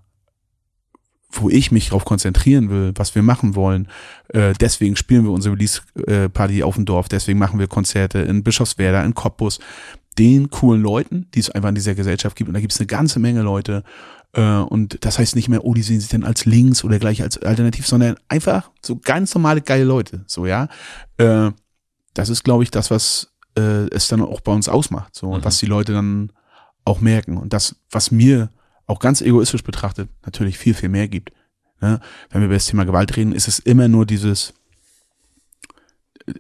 wo 1.31 1.49
ich 1.49 1.73
mich 1.73 1.87
darauf 1.87 2.05
konzentrieren 2.05 2.71
will, 2.71 2.93
was 2.95 3.15
wir 3.15 3.23
machen 3.23 3.55
wollen. 3.55 3.89
Äh, 4.29 4.53
deswegen 4.55 4.97
spielen 4.97 5.25
wir 5.25 5.33
unsere 5.33 5.55
Release-Party 5.55 6.63
auf 6.63 6.77
dem 6.77 6.85
Dorf, 6.85 7.09
deswegen 7.09 7.39
machen 7.39 7.59
wir 7.59 7.67
Konzerte 7.67 8.21
in 8.21 8.45
Bischofswerda, 8.45 9.03
in 9.03 9.15
Cottbus, 9.15 9.59
den 10.19 10.51
coolen 10.51 10.83
Leuten, 10.83 11.29
die 11.35 11.41
es 11.41 11.51
einfach 11.51 11.71
in 11.71 11.75
dieser 11.75 11.95
Gesellschaft 11.95 12.37
gibt. 12.37 12.49
Und 12.49 12.55
da 12.55 12.61
gibt 12.61 12.73
es 12.73 12.79
eine 12.79 12.87
ganze 12.87 13.19
Menge 13.19 13.43
Leute. 13.43 13.83
Äh, 14.33 14.43
und 14.43 15.05
das 15.05 15.19
heißt 15.19 15.35
nicht 15.37 15.49
mehr, 15.49 15.65
oh, 15.65 15.75
die 15.75 15.83
sehen 15.83 16.01
sich 16.01 16.11
dann 16.11 16.25
als 16.25 16.45
links 16.45 16.85
oder 16.85 16.99
gleich 16.99 17.23
als 17.23 17.39
alternativ, 17.39 17.87
sondern 17.87 18.17
einfach 18.29 18.71
so 18.83 18.97
ganz 18.97 19.35
normale, 19.35 19.61
geile 19.61 19.85
Leute. 19.85 20.25
So, 20.27 20.47
ja. 20.47 20.69
Äh, 21.17 21.51
das 22.15 22.29
ist, 22.29 22.45
glaube 22.45 22.63
ich, 22.63 22.71
das, 22.71 22.91
was 22.91 23.34
äh, 23.57 23.89
es 23.91 24.09
dann 24.09 24.23
auch 24.23 24.41
bei 24.41 24.53
uns 24.53 24.69
ausmacht. 24.69 25.15
So, 25.15 25.35
mhm. 25.35 25.45
was 25.45 25.59
die 25.59 25.67
Leute 25.67 25.93
dann 25.93 26.33
auch 26.85 27.01
merken. 27.01 27.37
Und 27.37 27.53
das, 27.53 27.77
was 27.91 28.11
mir 28.11 28.51
auch 28.87 28.99
ganz 28.99 29.21
egoistisch 29.21 29.65
betrachtet, 29.65 30.09
natürlich 30.25 30.59
viel, 30.59 30.75
viel 30.75 30.89
mehr 30.89 31.09
gibt. 31.09 31.33
Ne? 31.81 32.01
Wenn 32.31 32.41
wir 32.41 32.47
über 32.47 32.55
das 32.55 32.67
Thema 32.67 32.85
Gewalt 32.85 33.17
reden, 33.17 33.33
ist 33.33 33.49
es 33.49 33.59
immer 33.59 33.89
nur 33.89 34.07
dieses, 34.07 34.55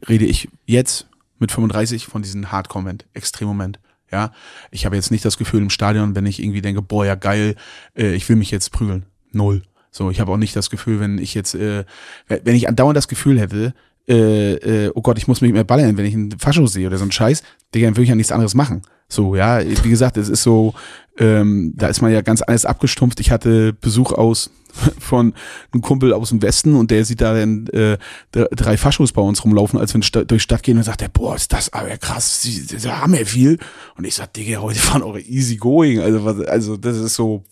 rede 0.09 0.27
ich 0.27 0.49
jetzt 0.67 1.07
mit 1.39 1.53
35 1.53 2.07
von 2.07 2.23
diesem 2.23 2.53
Hardcore-Moment, 2.53 3.07
Extrem-Moment. 3.12 3.81
Ja, 4.12 4.33
ich 4.71 4.87
habe 4.87 4.95
jetzt 4.95 5.11
nicht 5.11 5.25
das 5.25 5.39
Gefühl 5.39 5.62
im 5.62 5.71
Stadion, 5.71 6.15
wenn 6.15 6.27
ich 6.27 6.41
irgendwie 6.41 6.62
denke, 6.62 6.83
boah, 6.83 7.05
ja 7.05 7.17
geil, 7.17 7.57
äh, 7.97 8.15
ich 8.15 8.29
will 8.29 8.37
mich 8.37 8.51
jetzt 8.51 8.71
prügeln. 8.71 9.07
Null. 9.33 9.62
So, 9.91 10.11
ich 10.11 10.21
habe 10.21 10.31
auch 10.31 10.37
nicht 10.37 10.55
das 10.55 10.71
Gefühl, 10.71 11.01
wenn 11.01 11.19
ich 11.19 11.35
jetzt, 11.35 11.55
äh, 11.55 11.85
wenn 12.29 12.55
ich 12.55 12.69
andauernd 12.69 12.97
das 12.97 13.09
Gefühl 13.09 13.41
hätte, 13.41 13.75
äh, 14.09 14.55
äh, 14.55 14.92
oh 14.94 15.02
Gott, 15.02 15.18
ich 15.18 15.28
muss 15.28 15.40
mich 15.40 15.52
mehr 15.52 15.64
ballern, 15.64 15.96
wenn 15.96 16.05
ich 16.05 16.14
einen 16.14 16.38
Fascho 16.38 16.66
sehe 16.66 16.86
oder 16.86 16.98
so 16.98 17.05
einen 17.05 17.12
Scheiß, 17.12 17.42
Digga, 17.74 17.86
dann 17.86 17.96
würde 17.96 18.05
ich 18.05 18.09
ja 18.11 18.14
nichts 18.14 18.32
anderes 18.32 18.55
machen. 18.55 18.82
So, 19.09 19.36
ja, 19.36 19.61
wie 19.64 19.90
gesagt, 19.90 20.16
es 20.16 20.28
ist 20.28 20.42
so, 20.42 20.74
ähm, 21.18 21.72
da 21.76 21.88
ist 21.88 22.02
man 22.02 22.12
ja 22.12 22.20
ganz 22.22 22.42
alles 22.42 22.64
abgestumpft. 22.64 23.20
Ich 23.20 23.30
hatte 23.30 23.72
Besuch 23.72 24.12
aus 24.12 24.50
von 24.98 25.34
einem 25.72 25.82
Kumpel 25.82 26.12
aus 26.12 26.30
dem 26.30 26.42
Westen 26.42 26.74
und 26.74 26.90
der 26.90 27.05
sieht 27.05 27.20
da 27.20 27.34
dann 27.34 27.66
äh, 27.68 27.96
drei 28.32 28.76
Faschos 28.76 29.12
bei 29.12 29.22
uns 29.22 29.44
rumlaufen, 29.44 29.78
als 29.78 29.94
wir 29.94 30.02
Sta 30.02 30.24
durch 30.24 30.42
Stadt 30.42 30.62
gehen 30.62 30.78
und 30.78 30.84
sagt, 30.84 31.00
der, 31.00 31.09
boah, 31.09 31.36
ist 31.36 31.52
das 31.52 31.72
aber 31.72 31.96
krass, 31.96 32.42
sie, 32.42 32.50
sie 32.50 32.90
haben 32.90 33.14
ja 33.14 33.24
viel. 33.24 33.59
Und 33.96 34.05
ich 34.05 34.14
sag, 34.16 34.32
Digga, 34.32 34.61
heute 34.61 34.78
fahren 34.80 35.02
eure 35.02 35.20
easy 35.20 35.57
going. 35.57 36.00
Also, 36.00 36.24
was, 36.24 36.40
also 36.40 36.76
das 36.76 36.96
ist 36.98 37.14
so. 37.14 37.44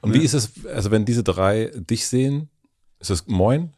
Und 0.00 0.12
ne? 0.12 0.20
wie 0.20 0.24
ist 0.24 0.34
es, 0.34 0.50
also 0.74 0.90
wenn 0.90 1.04
diese 1.04 1.22
drei 1.22 1.70
dich 1.74 2.06
sehen, 2.06 2.48
ist 2.98 3.10
das 3.10 3.26
Moin? 3.26 3.70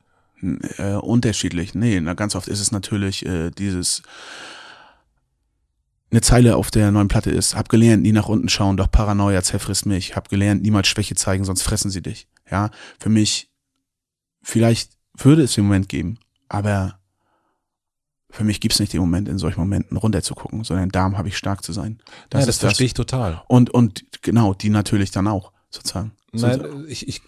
Äh, 0.43 0.95
unterschiedlich. 0.95 1.75
Nee, 1.75 2.01
na, 2.01 2.15
ganz 2.15 2.35
oft 2.35 2.49
ist 2.49 2.61
es 2.61 2.73
natürlich 2.73 3.25
äh, 3.25 3.51
dieses 3.51 4.03
eine 6.11 6.21
Zeile 6.21 6.57
auf 6.57 6.71
der 6.71 6.91
neuen 6.93 7.09
Platte 7.09 7.31
ist, 7.31 7.57
hab 7.57 7.69
gelernt, 7.69 8.03
nie 8.03 8.13
nach 8.13 8.29
unten 8.29 8.49
schauen, 8.49 8.77
doch 8.77 8.91
Paranoia 8.91 9.43
zerfrisst 9.43 9.87
mich, 9.87 10.15
hab 10.15 10.29
gelernt, 10.29 10.63
niemals 10.63 10.89
Schwäche 10.89 11.15
zeigen, 11.15 11.45
sonst 11.45 11.63
fressen 11.63 11.91
sie 11.91 12.03
dich. 12.03 12.29
Ja, 12.51 12.71
für 13.01 13.09
mich, 13.09 13.51
vielleicht 14.43 14.93
würde 15.15 15.43
es 15.43 15.55
den 15.55 15.65
Moment 15.65 15.89
geben, 15.89 16.19
aber 16.49 17.01
für 18.31 18.45
mich 18.45 18.61
gibt's 18.61 18.79
nicht 18.79 18.93
den 18.93 19.01
Moment, 19.01 19.29
in 19.29 19.39
solchen 19.39 19.61
Momenten 19.61 19.97
runterzugucken, 19.97 20.63
sondern 20.63 20.91
da 20.91 21.11
habe 21.13 21.29
ich 21.29 21.37
stark 21.37 21.65
zu 21.65 21.73
sein. 21.73 22.01
Das, 22.31 22.43
ja, 22.43 22.47
das 22.47 22.59
verstehe 22.59 22.87
das. 22.87 22.91
ich 22.91 22.95
total. 22.95 23.43
Und, 23.49 23.71
und 23.71 24.05
genau, 24.23 24.55
die 24.55 24.69
natürlich 24.69 25.11
dann 25.11 25.27
auch, 25.27 25.53
sozusagen. 25.71 26.13
Nein, 26.41 26.85
ich, 26.89 27.09
ich 27.09 27.23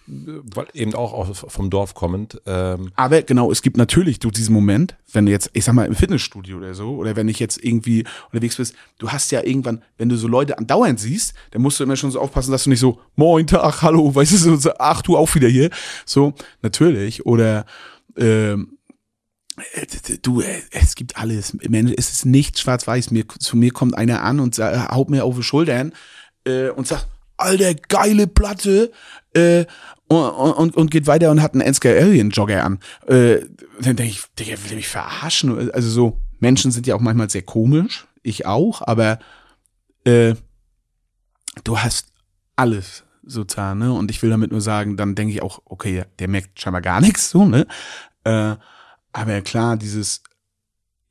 eben 0.73 0.93
auch 0.95 1.35
vom 1.35 1.69
Dorf 1.69 1.93
kommend. 1.93 2.41
Ähm 2.45 2.91
Aber 2.95 3.21
genau, 3.21 3.51
es 3.51 3.61
gibt 3.61 3.77
natürlich 3.77 4.19
du 4.19 4.31
diesen 4.31 4.53
Moment, 4.53 4.95
wenn 5.11 5.25
du 5.25 5.31
jetzt, 5.31 5.49
ich 5.53 5.65
sag 5.65 5.73
mal, 5.73 5.85
im 5.85 5.95
Fitnessstudio 5.95 6.57
oder 6.57 6.73
so, 6.73 6.95
oder 6.95 7.15
wenn 7.15 7.27
ich 7.27 7.39
jetzt 7.39 7.63
irgendwie 7.63 8.05
unterwegs 8.31 8.57
bist, 8.57 8.75
du 8.97 9.09
hast 9.09 9.31
ja 9.31 9.43
irgendwann, 9.43 9.83
wenn 9.97 10.09
du 10.09 10.17
so 10.17 10.27
Leute 10.27 10.57
andauernd 10.57 10.99
siehst, 10.99 11.33
dann 11.51 11.61
musst 11.61 11.79
du 11.79 11.83
immer 11.83 11.95
schon 11.95 12.11
so 12.11 12.19
aufpassen, 12.19 12.51
dass 12.51 12.63
du 12.63 12.69
nicht 12.69 12.79
so, 12.79 12.99
moin, 13.15 13.47
Tag, 13.47 13.81
hallo, 13.81 14.13
weißt 14.15 14.45
du, 14.45 14.55
so, 14.55 14.71
ach, 14.79 15.01
du 15.01 15.17
auch 15.17 15.33
wieder 15.35 15.47
hier. 15.47 15.69
So, 16.05 16.33
natürlich. 16.61 17.25
Oder 17.25 17.65
ähm, 18.17 18.77
du, 20.21 20.41
es 20.71 20.95
gibt 20.95 21.17
alles. 21.17 21.55
Es 21.97 22.11
ist 22.11 22.25
nicht 22.25 22.59
schwarz-weiß. 22.59 23.11
Mir, 23.11 23.27
zu 23.27 23.57
mir 23.57 23.71
kommt 23.71 23.97
einer 23.97 24.23
an 24.23 24.39
und 24.39 24.57
haut 24.57 25.09
mir 25.09 25.25
auf 25.25 25.35
die 25.35 25.43
Schultern 25.43 25.93
äh, 26.45 26.69
und 26.69 26.87
sagt, 26.87 27.07
alter, 27.39 27.73
geile 27.73 28.27
Platte, 28.27 28.91
äh, 29.33 29.65
und, 30.09 30.51
und, 30.51 30.75
und 30.75 30.91
geht 30.91 31.05
weiter 31.05 31.29
und 31.29 31.41
hat 31.41 31.53
einen 31.53 31.61
Anscar 31.61 31.91
Alien 31.91 32.31
Jogger 32.31 32.63
an. 32.63 32.79
Äh, 33.07 33.41
dann 33.79 33.95
denke 33.95 34.11
ich, 34.11 34.23
Digga, 34.39 34.55
will 34.67 34.77
mich 34.77 34.87
verarschen? 34.87 35.71
Also 35.71 35.89
so, 35.89 36.17
Menschen 36.39 36.71
sind 36.71 36.87
ja 36.87 36.95
auch 36.95 36.99
manchmal 36.99 37.29
sehr 37.29 37.43
komisch, 37.43 38.07
ich 38.23 38.45
auch, 38.47 38.81
aber 38.81 39.19
äh, 40.05 40.33
du 41.63 41.77
hast 41.77 42.07
alles 42.55 43.03
sozusagen, 43.23 43.79
ne? 43.79 43.93
Und 43.93 44.09
ich 44.09 44.21
will 44.23 44.31
damit 44.31 44.51
nur 44.51 44.61
sagen, 44.61 44.97
dann 44.97 45.13
denke 45.13 45.33
ich 45.33 45.43
auch, 45.43 45.61
okay, 45.65 46.05
der 46.17 46.27
merkt 46.27 46.59
scheinbar 46.59 46.81
gar 46.81 47.01
nichts, 47.01 47.29
so, 47.29 47.45
ne? 47.45 47.67
Äh, 48.23 48.55
aber 49.11 49.41
klar, 49.41 49.77
dieses 49.77 50.23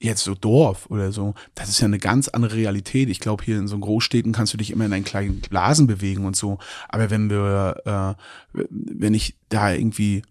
jetzt 0.01 0.23
so 0.23 0.35
Dorf 0.35 0.87
oder 0.91 1.11
so, 1.13 1.35
das 1.55 1.69
ist 1.69 1.81
ja 1.81 1.87
eine 1.87 1.99
ganz 1.99 2.29
andere 2.29 2.55
Realität. 2.55 3.09
Ich 3.09 3.21
glaube, 3.21 3.45
hier 3.45 3.59
in 3.59 3.67
so 3.67 3.79
Großstädten 3.79 4.33
kannst 4.33 4.53
du 4.53 4.57
dich 4.57 4.71
immer 4.71 4.85
in 4.85 4.93
deinen 4.93 5.05
kleinen 5.05 5.41
Blasen 5.41 5.87
bewegen 5.87 6.25
und 6.25 6.37
so. 6.37 6.59
Aber 6.89 7.11
wenn 7.11 7.31
wir, 7.31 8.17
äh, 8.55 8.59
wenn 8.71 9.15
ich 9.15 9.37
da 9.49 9.73
irgendwie 9.73 10.23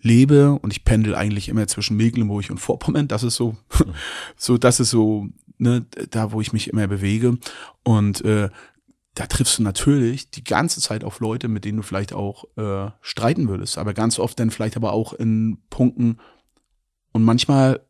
lebe 0.00 0.52
und 0.52 0.72
ich 0.72 0.84
pendel 0.84 1.14
eigentlich 1.14 1.50
immer 1.50 1.66
zwischen 1.66 1.98
Mecklenburg 1.98 2.48
und 2.50 2.58
Vorpommern, 2.58 3.08
das 3.08 3.22
ist 3.22 3.36
so, 3.36 3.56
so, 4.36 4.56
das 4.56 4.80
ist 4.80 4.90
so, 4.90 5.28
ne, 5.58 5.84
da 6.10 6.32
wo 6.32 6.40
ich 6.40 6.54
mich 6.54 6.68
immer 6.68 6.86
bewege. 6.86 7.36
Und 7.84 8.24
äh, 8.24 8.48
da 9.14 9.26
triffst 9.26 9.58
du 9.58 9.62
natürlich 9.62 10.30
die 10.30 10.44
ganze 10.44 10.80
Zeit 10.80 11.04
auf 11.04 11.20
Leute, 11.20 11.48
mit 11.48 11.66
denen 11.66 11.78
du 11.78 11.82
vielleicht 11.82 12.14
auch 12.14 12.44
äh, 12.56 12.90
streiten 13.02 13.48
würdest. 13.48 13.76
Aber 13.76 13.92
ganz 13.92 14.18
oft 14.18 14.40
dann 14.40 14.50
vielleicht 14.50 14.76
aber 14.76 14.94
auch 14.94 15.12
in 15.12 15.58
Punkten 15.68 16.18
und 17.12 17.24
manchmal 17.24 17.80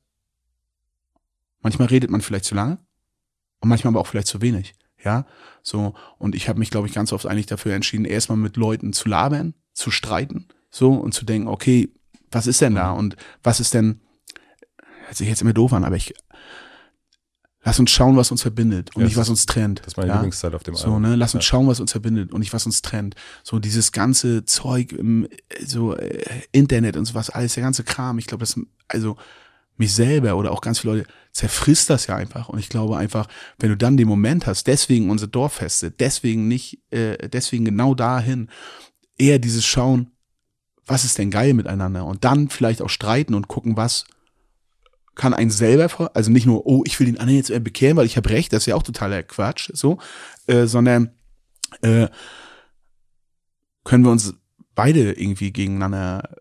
Manchmal 1.60 1.88
redet 1.88 2.10
man 2.10 2.20
vielleicht 2.20 2.44
zu 2.44 2.54
lange 2.54 2.78
und 3.60 3.68
manchmal 3.68 3.92
aber 3.92 4.00
auch 4.00 4.06
vielleicht 4.06 4.28
zu 4.28 4.40
wenig. 4.40 4.74
Ja, 5.02 5.26
so. 5.62 5.94
Und 6.18 6.34
ich 6.34 6.48
habe 6.48 6.58
mich, 6.58 6.70
glaube 6.70 6.86
ich, 6.86 6.94
ganz 6.94 7.12
oft 7.12 7.26
eigentlich 7.26 7.46
dafür 7.46 7.74
entschieden, 7.74 8.04
erstmal 8.04 8.38
mit 8.38 8.56
Leuten 8.56 8.92
zu 8.92 9.08
labern, 9.08 9.54
zu 9.72 9.90
streiten, 9.90 10.48
so 10.70 10.92
und 10.92 11.14
zu 11.14 11.24
denken, 11.24 11.48
okay, 11.48 11.90
was 12.30 12.46
ist 12.46 12.60
denn 12.60 12.74
da 12.74 12.92
und 12.92 13.16
was 13.42 13.60
ist 13.60 13.74
denn, 13.74 14.00
hört 15.06 15.16
sich 15.16 15.28
jetzt 15.28 15.42
immer 15.42 15.52
doof 15.52 15.72
an, 15.72 15.84
aber 15.84 15.96
ich, 15.96 16.14
lass 17.62 17.78
uns 17.78 17.90
schauen, 17.90 18.16
was 18.16 18.30
uns 18.30 18.42
verbindet 18.42 18.94
und 18.94 19.02
ja, 19.02 19.08
nicht, 19.08 19.16
was 19.16 19.28
uns 19.28 19.46
trennt. 19.46 19.80
Das 19.80 19.88
ist 19.88 19.96
meine 19.96 20.08
ja? 20.08 20.14
Lieblingszeit 20.14 20.54
auf 20.54 20.62
dem 20.62 20.74
Album. 20.76 20.92
So, 20.92 20.98
ne, 20.98 21.16
lass 21.16 21.34
uns 21.34 21.44
ja. 21.44 21.48
schauen, 21.48 21.66
was 21.66 21.80
uns 21.80 21.92
verbindet 21.92 22.32
und 22.32 22.40
nicht, 22.40 22.52
was 22.52 22.66
uns 22.66 22.82
trennt. 22.82 23.14
So 23.42 23.58
dieses 23.58 23.92
ganze 23.92 24.44
Zeug 24.44 24.92
im, 24.92 25.28
so, 25.64 25.96
äh, 25.96 26.24
Internet 26.52 26.96
und 26.96 27.04
so 27.04 27.14
was, 27.14 27.30
alles, 27.30 27.54
der 27.54 27.62
ganze 27.62 27.84
Kram, 27.84 28.18
ich 28.18 28.26
glaube, 28.26 28.42
das, 28.42 28.58
also, 28.88 29.16
mich 29.80 29.92
selber 29.94 30.36
oder 30.36 30.52
auch 30.52 30.60
ganz 30.60 30.78
viele 30.78 30.98
Leute, 30.98 31.10
zerfrisst 31.32 31.90
das 31.90 32.06
ja 32.06 32.16
einfach. 32.16 32.48
Und 32.48 32.58
ich 32.58 32.68
glaube 32.68 32.96
einfach, 32.96 33.26
wenn 33.58 33.70
du 33.70 33.76
dann 33.76 33.96
den 33.96 34.08
Moment 34.08 34.46
hast, 34.46 34.66
deswegen 34.66 35.10
unsere 35.10 35.30
Dorffeste, 35.30 35.90
deswegen 35.90 36.46
nicht, 36.46 36.80
äh, 36.90 37.28
deswegen 37.28 37.64
genau 37.64 37.94
dahin, 37.94 38.48
eher 39.18 39.38
dieses 39.38 39.64
Schauen, 39.64 40.12
was 40.86 41.04
ist 41.04 41.18
denn 41.18 41.30
geil 41.30 41.54
miteinander? 41.54 42.04
Und 42.04 42.24
dann 42.24 42.48
vielleicht 42.48 42.82
auch 42.82 42.88
streiten 42.88 43.34
und 43.34 43.48
gucken, 43.48 43.76
was 43.76 44.04
kann 45.14 45.34
ein 45.34 45.50
selber 45.50 46.10
also 46.14 46.30
nicht 46.30 46.46
nur, 46.46 46.66
oh, 46.66 46.82
ich 46.86 46.98
will 46.98 47.06
den 47.06 47.18
anderen 47.18 47.36
jetzt 47.36 47.64
bekehren, 47.64 47.96
weil 47.96 48.06
ich 48.06 48.16
habe 48.16 48.30
recht, 48.30 48.52
das 48.52 48.62
ist 48.62 48.66
ja 48.66 48.74
auch 48.74 48.82
totaler 48.82 49.22
Quatsch, 49.22 49.70
so, 49.74 49.98
äh, 50.46 50.66
sondern 50.66 51.10
äh, 51.82 52.08
können 53.84 54.04
wir 54.04 54.10
uns 54.10 54.34
beide 54.74 55.12
irgendwie 55.12 55.52
gegeneinander 55.52 56.36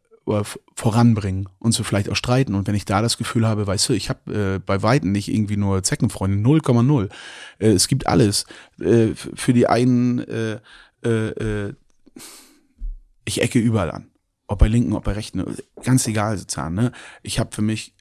voranbringen 0.75 1.49
und 1.59 1.71
so 1.71 1.83
vielleicht 1.83 2.09
auch 2.09 2.15
streiten. 2.15 2.55
Und 2.55 2.67
wenn 2.67 2.75
ich 2.75 2.85
da 2.85 3.01
das 3.01 3.17
Gefühl 3.17 3.47
habe, 3.47 3.67
weißt 3.67 3.89
du, 3.89 3.93
ich 3.93 4.09
habe 4.09 4.55
äh, 4.55 4.59
bei 4.59 4.81
Weitem 4.81 5.11
nicht 5.11 5.27
irgendwie 5.27 5.57
nur 5.57 5.83
Zeckenfreunde, 5.83 6.37
0,0. 6.47 7.09
Äh, 7.59 7.67
es 7.69 7.87
gibt 7.87 8.07
alles. 8.07 8.45
Äh, 8.79 9.09
für 9.15 9.53
die 9.53 9.67
einen, 9.67 10.19
äh, 10.19 10.59
äh, 11.03 11.09
äh, 11.09 11.73
ich 13.25 13.41
ecke 13.41 13.59
überall 13.59 13.91
an. 13.91 14.07
Ob 14.47 14.59
bei 14.59 14.67
Linken, 14.67 14.93
ob 14.93 15.03
bei 15.03 15.13
Rechten, 15.13 15.43
ganz 15.83 16.07
egal 16.07 16.37
sozusagen. 16.37 16.75
Ne? 16.75 16.91
Ich 17.21 17.39
habe 17.39 17.53
für 17.53 17.61
mich 17.61 17.93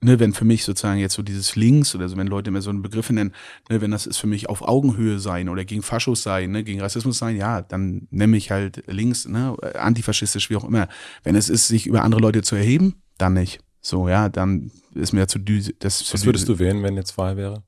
ne, 0.00 0.20
wenn 0.20 0.32
für 0.32 0.44
mich 0.44 0.64
sozusagen 0.64 1.00
jetzt 1.00 1.14
so 1.14 1.22
dieses 1.22 1.56
Links 1.56 1.94
oder 1.94 2.08
so, 2.08 2.16
wenn 2.16 2.26
Leute 2.26 2.50
mir 2.50 2.62
so 2.62 2.70
einen 2.70 2.82
Begriff 2.82 3.10
nennen, 3.10 3.32
ne, 3.68 3.80
wenn 3.80 3.90
das 3.90 4.06
ist 4.06 4.18
für 4.18 4.26
mich 4.26 4.48
auf 4.48 4.62
Augenhöhe 4.62 5.18
sein 5.18 5.48
oder 5.48 5.64
gegen 5.64 5.82
Faschos 5.82 6.22
sein, 6.22 6.50
ne, 6.50 6.64
gegen 6.64 6.80
Rassismus 6.80 7.18
sein, 7.18 7.36
ja, 7.36 7.62
dann 7.62 8.06
nenne 8.10 8.36
ich 8.36 8.50
halt 8.50 8.84
links, 8.86 9.26
ne, 9.26 9.56
antifaschistisch, 9.74 10.50
wie 10.50 10.56
auch 10.56 10.64
immer. 10.64 10.88
Wenn 11.24 11.34
es 11.34 11.48
ist, 11.48 11.68
sich 11.68 11.86
über 11.86 12.02
andere 12.02 12.20
Leute 12.20 12.42
zu 12.42 12.56
erheben, 12.56 13.02
dann 13.18 13.34
nicht. 13.34 13.60
So, 13.80 14.08
ja, 14.08 14.28
dann 14.28 14.70
ist 14.94 15.12
mir 15.12 15.28
zu 15.28 15.38
düse. 15.38 15.72
Das 15.78 16.12
Was 16.12 16.24
würdest 16.24 16.48
du 16.48 16.58
wählen, 16.58 16.82
wenn 16.82 16.96
jetzt 16.96 17.16
Wahl 17.18 17.36
wäre? 17.36 17.62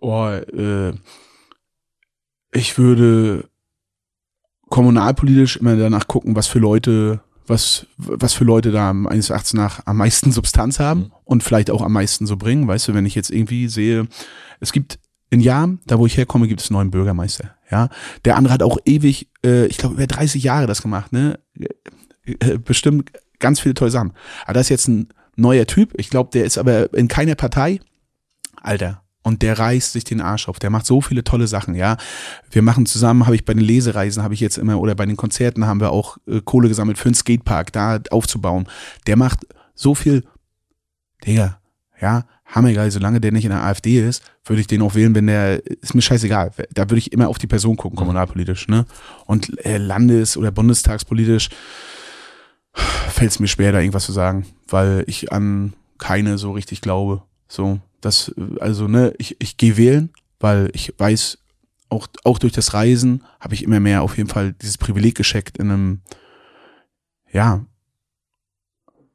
Oh, 0.00 0.28
äh, 0.28 0.92
ich 2.52 2.78
würde 2.78 3.48
kommunalpolitisch 4.68 5.56
immer 5.56 5.76
danach 5.76 6.06
gucken, 6.06 6.36
was 6.36 6.46
für 6.46 6.58
Leute 6.58 7.20
was, 7.48 7.86
was 7.96 8.34
für 8.34 8.44
Leute 8.44 8.70
da 8.70 8.92
meines 8.92 9.30
Erachtens 9.30 9.54
nach 9.54 9.86
am 9.86 9.96
meisten 9.96 10.32
Substanz 10.32 10.78
haben 10.78 11.00
mhm. 11.00 11.12
und 11.24 11.42
vielleicht 11.42 11.70
auch 11.70 11.82
am 11.82 11.92
meisten 11.92 12.26
so 12.26 12.36
bringen. 12.36 12.68
Weißt 12.68 12.88
du, 12.88 12.94
wenn 12.94 13.06
ich 13.06 13.14
jetzt 13.14 13.30
irgendwie 13.30 13.68
sehe, 13.68 14.06
es 14.60 14.72
gibt 14.72 14.98
in 15.30 15.40
Jahren, 15.40 15.80
da 15.86 15.98
wo 15.98 16.06
ich 16.06 16.16
herkomme, 16.16 16.48
gibt 16.48 16.60
es 16.60 16.70
einen 16.70 16.76
neuen 16.76 16.90
Bürgermeister. 16.90 17.54
Ja, 17.70 17.90
der 18.24 18.36
andere 18.36 18.54
hat 18.54 18.62
auch 18.62 18.78
ewig, 18.86 19.28
äh, 19.44 19.66
ich 19.66 19.76
glaube 19.76 19.96
über 19.96 20.06
30 20.06 20.42
Jahre 20.42 20.66
das 20.66 20.80
gemacht. 20.80 21.12
Ne, 21.12 21.38
äh, 22.24 22.58
bestimmt 22.58 23.12
ganz 23.38 23.60
viele 23.60 23.74
tolle 23.74 23.90
Sachen. 23.90 24.12
Aber 24.44 24.54
das 24.54 24.66
ist 24.66 24.70
jetzt 24.70 24.88
ein 24.88 25.08
neuer 25.36 25.66
Typ. 25.66 25.92
Ich 25.98 26.10
glaube, 26.10 26.30
der 26.32 26.44
ist 26.44 26.58
aber 26.58 26.92
in 26.94 27.08
keiner 27.08 27.34
Partei. 27.34 27.80
Alter, 28.56 29.02
und 29.22 29.42
der 29.42 29.58
reißt 29.58 29.92
sich 29.92 30.04
den 30.04 30.20
Arsch 30.20 30.48
auf. 30.48 30.58
Der 30.58 30.70
macht 30.70 30.86
so 30.86 31.00
viele 31.00 31.24
tolle 31.24 31.46
Sachen, 31.46 31.74
ja. 31.74 31.96
Wir 32.50 32.62
machen 32.62 32.86
zusammen, 32.86 33.26
habe 33.26 33.36
ich 33.36 33.44
bei 33.44 33.54
den 33.54 33.62
Lesereisen, 33.62 34.22
habe 34.22 34.34
ich 34.34 34.40
jetzt 34.40 34.58
immer, 34.58 34.80
oder 34.80 34.94
bei 34.94 35.06
den 35.06 35.16
Konzerten 35.16 35.66
haben 35.66 35.80
wir 35.80 35.90
auch 35.90 36.16
äh, 36.26 36.40
Kohle 36.42 36.68
gesammelt 36.68 36.98
für 36.98 37.06
einen 37.06 37.14
Skatepark 37.14 37.72
da 37.72 38.00
aufzubauen. 38.10 38.68
Der 39.06 39.16
macht 39.16 39.46
so 39.74 39.94
viel, 39.94 40.24
Digga, 41.26 41.60
ja, 42.00 42.24
hammergeil, 42.46 42.90
solange 42.90 43.20
der 43.20 43.32
nicht 43.32 43.44
in 43.44 43.50
der 43.50 43.62
AfD 43.62 44.00
ist, 44.00 44.22
würde 44.44 44.60
ich 44.60 44.66
den 44.66 44.82
auch 44.82 44.94
wählen, 44.94 45.14
wenn 45.14 45.26
der, 45.26 45.64
ist 45.66 45.94
mir 45.94 46.02
scheißegal. 46.02 46.52
Da 46.72 46.88
würde 46.88 46.98
ich 46.98 47.12
immer 47.12 47.28
auf 47.28 47.38
die 47.38 47.46
Person 47.46 47.76
gucken, 47.76 47.96
mhm. 47.96 47.98
kommunalpolitisch, 47.98 48.68
ne? 48.68 48.86
Und 49.26 49.64
äh, 49.64 49.76
landes- 49.76 50.36
oder 50.36 50.50
bundestagspolitisch 50.50 51.50
fällt 52.72 53.30
es 53.30 53.40
mir 53.40 53.48
schwer, 53.48 53.72
da 53.72 53.80
irgendwas 53.80 54.06
zu 54.06 54.12
sagen, 54.12 54.46
weil 54.68 55.04
ich 55.06 55.32
an 55.32 55.74
keine 55.98 56.38
so 56.38 56.52
richtig 56.52 56.80
glaube. 56.80 57.22
So, 57.48 57.80
das, 58.00 58.32
also, 58.60 58.86
ne, 58.86 59.14
ich, 59.18 59.36
ich 59.40 59.56
gehe 59.56 59.76
wählen, 59.76 60.10
weil 60.38 60.70
ich 60.74 60.94
weiß, 60.96 61.38
auch, 61.88 62.06
auch 62.24 62.38
durch 62.38 62.52
das 62.52 62.74
Reisen 62.74 63.24
habe 63.40 63.54
ich 63.54 63.62
immer 63.62 63.80
mehr 63.80 64.02
auf 64.02 64.16
jeden 64.16 64.28
Fall 64.28 64.52
dieses 64.52 64.78
Privileg 64.78 65.14
gescheckt 65.14 65.58
in 65.58 65.70
einem, 65.70 66.00
ja, 67.32 67.64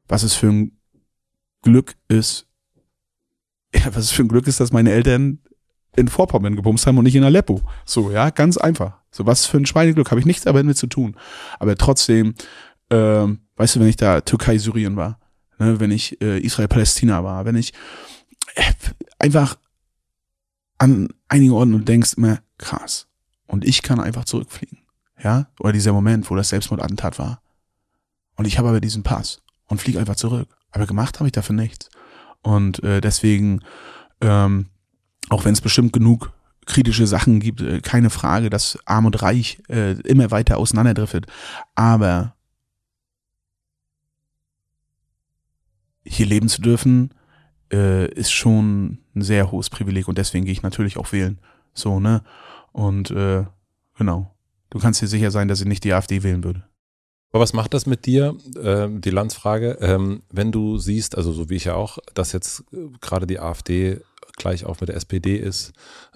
was 0.08 0.22
es 0.22 0.34
für 0.34 0.48
ein 0.48 0.72
Glück 1.62 1.94
ist, 2.08 2.46
ja, 3.74 3.86
was 3.94 4.04
es 4.04 4.10
für 4.10 4.22
ein 4.22 4.28
Glück 4.28 4.46
ist, 4.46 4.60
dass 4.60 4.72
meine 4.72 4.92
Eltern 4.92 5.38
in 5.96 6.08
Vorpommern 6.08 6.56
gebumst 6.56 6.86
haben 6.86 6.98
und 6.98 7.04
nicht 7.04 7.14
in 7.14 7.24
Aleppo. 7.24 7.60
So, 7.84 8.10
ja, 8.10 8.30
ganz 8.30 8.56
einfach. 8.56 8.98
So, 9.10 9.26
was 9.26 9.46
für 9.46 9.58
ein 9.58 9.66
Schweineglück, 9.66 10.10
habe 10.10 10.18
ich 10.18 10.26
nichts 10.26 10.44
damit 10.44 10.76
zu 10.76 10.88
tun. 10.88 11.16
Aber 11.60 11.76
trotzdem, 11.76 12.34
ähm, 12.90 13.40
weißt 13.56 13.76
du, 13.76 13.80
wenn 13.80 13.88
ich 13.88 13.96
da 13.96 14.20
Türkei, 14.20 14.58
Syrien 14.58 14.96
war, 14.96 15.20
ne, 15.58 15.78
wenn 15.78 15.92
ich 15.92 16.20
äh, 16.20 16.40
Israel, 16.40 16.66
Palästina 16.66 17.22
war, 17.22 17.44
wenn 17.44 17.54
ich 17.54 17.72
einfach 19.18 19.56
an 20.78 21.08
einigen 21.28 21.52
Orten 21.52 21.74
und 21.74 21.88
denkst 21.88 22.14
immer, 22.14 22.40
krass. 22.58 23.06
Und 23.46 23.64
ich 23.64 23.82
kann 23.82 24.00
einfach 24.00 24.24
zurückfliegen. 24.24 24.78
Ja? 25.22 25.48
Oder 25.60 25.72
dieser 25.72 25.92
Moment, 25.92 26.30
wo 26.30 26.36
das 26.36 26.48
Selbstmordattentat 26.48 27.18
war. 27.18 27.40
Und 28.36 28.46
ich 28.46 28.58
habe 28.58 28.68
aber 28.68 28.80
diesen 28.80 29.02
Pass 29.02 29.42
und 29.66 29.80
fliege 29.80 29.98
einfach 29.98 30.16
zurück. 30.16 30.48
Aber 30.70 30.86
gemacht 30.86 31.20
habe 31.20 31.28
ich 31.28 31.32
dafür 31.32 31.54
nichts. 31.54 31.88
Und 32.42 32.82
äh, 32.82 33.00
deswegen, 33.00 33.60
ähm, 34.20 34.66
auch 35.30 35.44
wenn 35.44 35.52
es 35.52 35.60
bestimmt 35.60 35.92
genug 35.92 36.32
kritische 36.66 37.06
Sachen 37.06 37.40
gibt, 37.40 37.60
äh, 37.60 37.80
keine 37.80 38.10
Frage, 38.10 38.50
dass 38.50 38.78
Arm 38.84 39.06
und 39.06 39.22
Reich 39.22 39.62
äh, 39.68 39.92
immer 40.02 40.30
weiter 40.30 40.58
auseinanderdriftet. 40.58 41.26
Aber 41.74 42.34
hier 46.04 46.26
leben 46.26 46.48
zu 46.48 46.60
dürfen, 46.60 47.14
äh, 47.74 48.06
ist 48.12 48.32
schon 48.32 48.98
ein 49.14 49.22
sehr 49.22 49.50
hohes 49.50 49.68
Privileg 49.68 50.08
und 50.08 50.18
deswegen 50.18 50.44
gehe 50.44 50.52
ich 50.52 50.62
natürlich 50.62 50.96
auch 50.96 51.12
wählen. 51.12 51.38
So, 51.74 52.00
ne? 52.00 52.22
Und 52.72 53.10
äh, 53.10 53.44
genau. 53.98 54.34
Du 54.70 54.78
kannst 54.78 55.02
dir 55.02 55.08
sicher 55.08 55.30
sein, 55.30 55.48
dass 55.48 55.60
ich 55.60 55.66
nicht 55.66 55.84
die 55.84 55.92
AfD 55.92 56.22
wählen 56.22 56.44
würde. 56.44 56.64
Aber 57.32 57.42
was 57.42 57.52
macht 57.52 57.74
das 57.74 57.86
mit 57.86 58.06
dir, 58.06 58.36
äh, 58.56 58.88
die 58.88 59.10
Landsfrage, 59.10 59.78
ähm, 59.80 60.22
wenn 60.30 60.52
du 60.52 60.78
siehst, 60.78 61.16
also 61.16 61.32
so 61.32 61.50
wie 61.50 61.56
ich 61.56 61.64
ja 61.64 61.74
auch, 61.74 61.98
dass 62.14 62.32
jetzt 62.32 62.64
äh, 62.72 62.88
gerade 63.00 63.26
die 63.26 63.40
AfD 63.40 64.00
gleich 64.36 64.64
auch 64.64 64.80
mit 64.80 64.88
der 64.88 64.96
SPD 64.96 65.36
ist. 65.36 65.72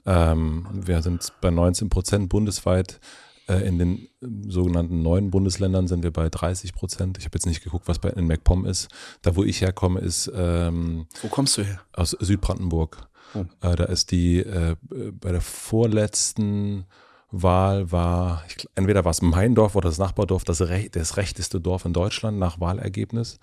Ähm, 0.07 0.67
wir 0.73 1.03
sind 1.03 1.33
bei 1.41 1.51
19 1.51 1.89
Prozent 1.89 2.29
bundesweit. 2.29 3.01
Äh, 3.49 3.67
in 3.67 3.79
den 3.79 4.09
sogenannten 4.47 5.03
neuen 5.03 5.31
Bundesländern 5.31 5.89
sind 5.89 6.03
wir 6.03 6.13
bei 6.13 6.29
30 6.29 6.75
Prozent. 6.75 7.19
Ich 7.19 7.25
habe 7.25 7.35
jetzt 7.35 7.47
nicht 7.47 7.65
geguckt, 7.65 7.89
was 7.89 7.99
bei 7.99 8.11
in 8.11 8.27
MacPom 8.27 8.67
ist. 8.67 8.89
Da, 9.23 9.37
wo 9.37 9.43
ich 9.43 9.63
herkomme, 9.63 10.01
ist 10.01 10.31
ähm, 10.35 11.07
Wo 11.23 11.29
kommst 11.29 11.57
du 11.57 11.63
her? 11.63 11.81
Aus 11.95 12.11
Südbrandenburg. 12.11 13.09
Oh. 13.35 13.45
Äh, 13.61 13.77
da 13.77 13.85
ist 13.85 14.11
die 14.11 14.41
äh, 14.41 14.77
bei 15.21 15.33
der 15.33 15.41
vorletzten 15.41 16.85
Wahl 17.31 17.91
war, 17.91 18.45
ich, 18.49 18.67
entweder 18.75 19.05
war 19.05 19.11
es 19.11 19.23
mein 19.23 19.55
Dorf 19.55 19.77
oder 19.77 19.89
das 19.89 19.99
Nachbardorf, 19.99 20.45
das, 20.45 20.63
rech, 20.63 20.91
das 20.91 21.17
rechteste 21.17 21.61
Dorf 21.61 21.85
in 21.85 21.93
Deutschland 21.93 22.39
nach 22.39 22.61
Wahlergebnis. 22.61 23.39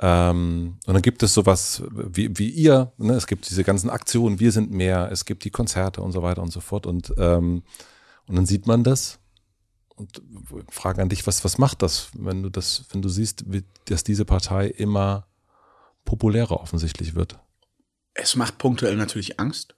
Ähm, 0.00 0.78
und 0.86 0.94
dann 0.94 1.02
gibt 1.02 1.22
es 1.22 1.34
sowas 1.34 1.82
wie, 1.90 2.36
wie 2.36 2.50
ihr, 2.50 2.92
ne? 2.98 3.14
es 3.14 3.26
gibt 3.26 3.48
diese 3.48 3.64
ganzen 3.64 3.90
Aktionen, 3.90 4.40
wir 4.40 4.52
sind 4.52 4.70
mehr, 4.70 5.10
es 5.10 5.24
gibt 5.24 5.44
die 5.44 5.50
Konzerte 5.50 6.02
und 6.02 6.12
so 6.12 6.22
weiter 6.22 6.42
und 6.42 6.52
so 6.52 6.60
fort. 6.60 6.86
Und, 6.86 7.14
ähm, 7.16 7.62
und 8.26 8.36
dann 8.36 8.46
sieht 8.46 8.66
man 8.66 8.84
das 8.84 9.20
und 9.96 10.22
frage 10.70 11.02
an 11.02 11.08
dich, 11.08 11.26
was, 11.26 11.44
was 11.44 11.58
macht 11.58 11.82
das, 11.82 12.10
wenn 12.14 12.42
du 12.42 12.50
das, 12.50 12.84
wenn 12.92 13.02
du 13.02 13.08
siehst, 13.08 13.44
dass 13.86 14.04
diese 14.04 14.24
Partei 14.24 14.68
immer 14.68 15.26
populärer 16.04 16.60
offensichtlich 16.60 17.14
wird? 17.14 17.38
Es 18.14 18.36
macht 18.36 18.58
punktuell 18.58 18.96
natürlich 18.96 19.40
Angst. 19.40 19.74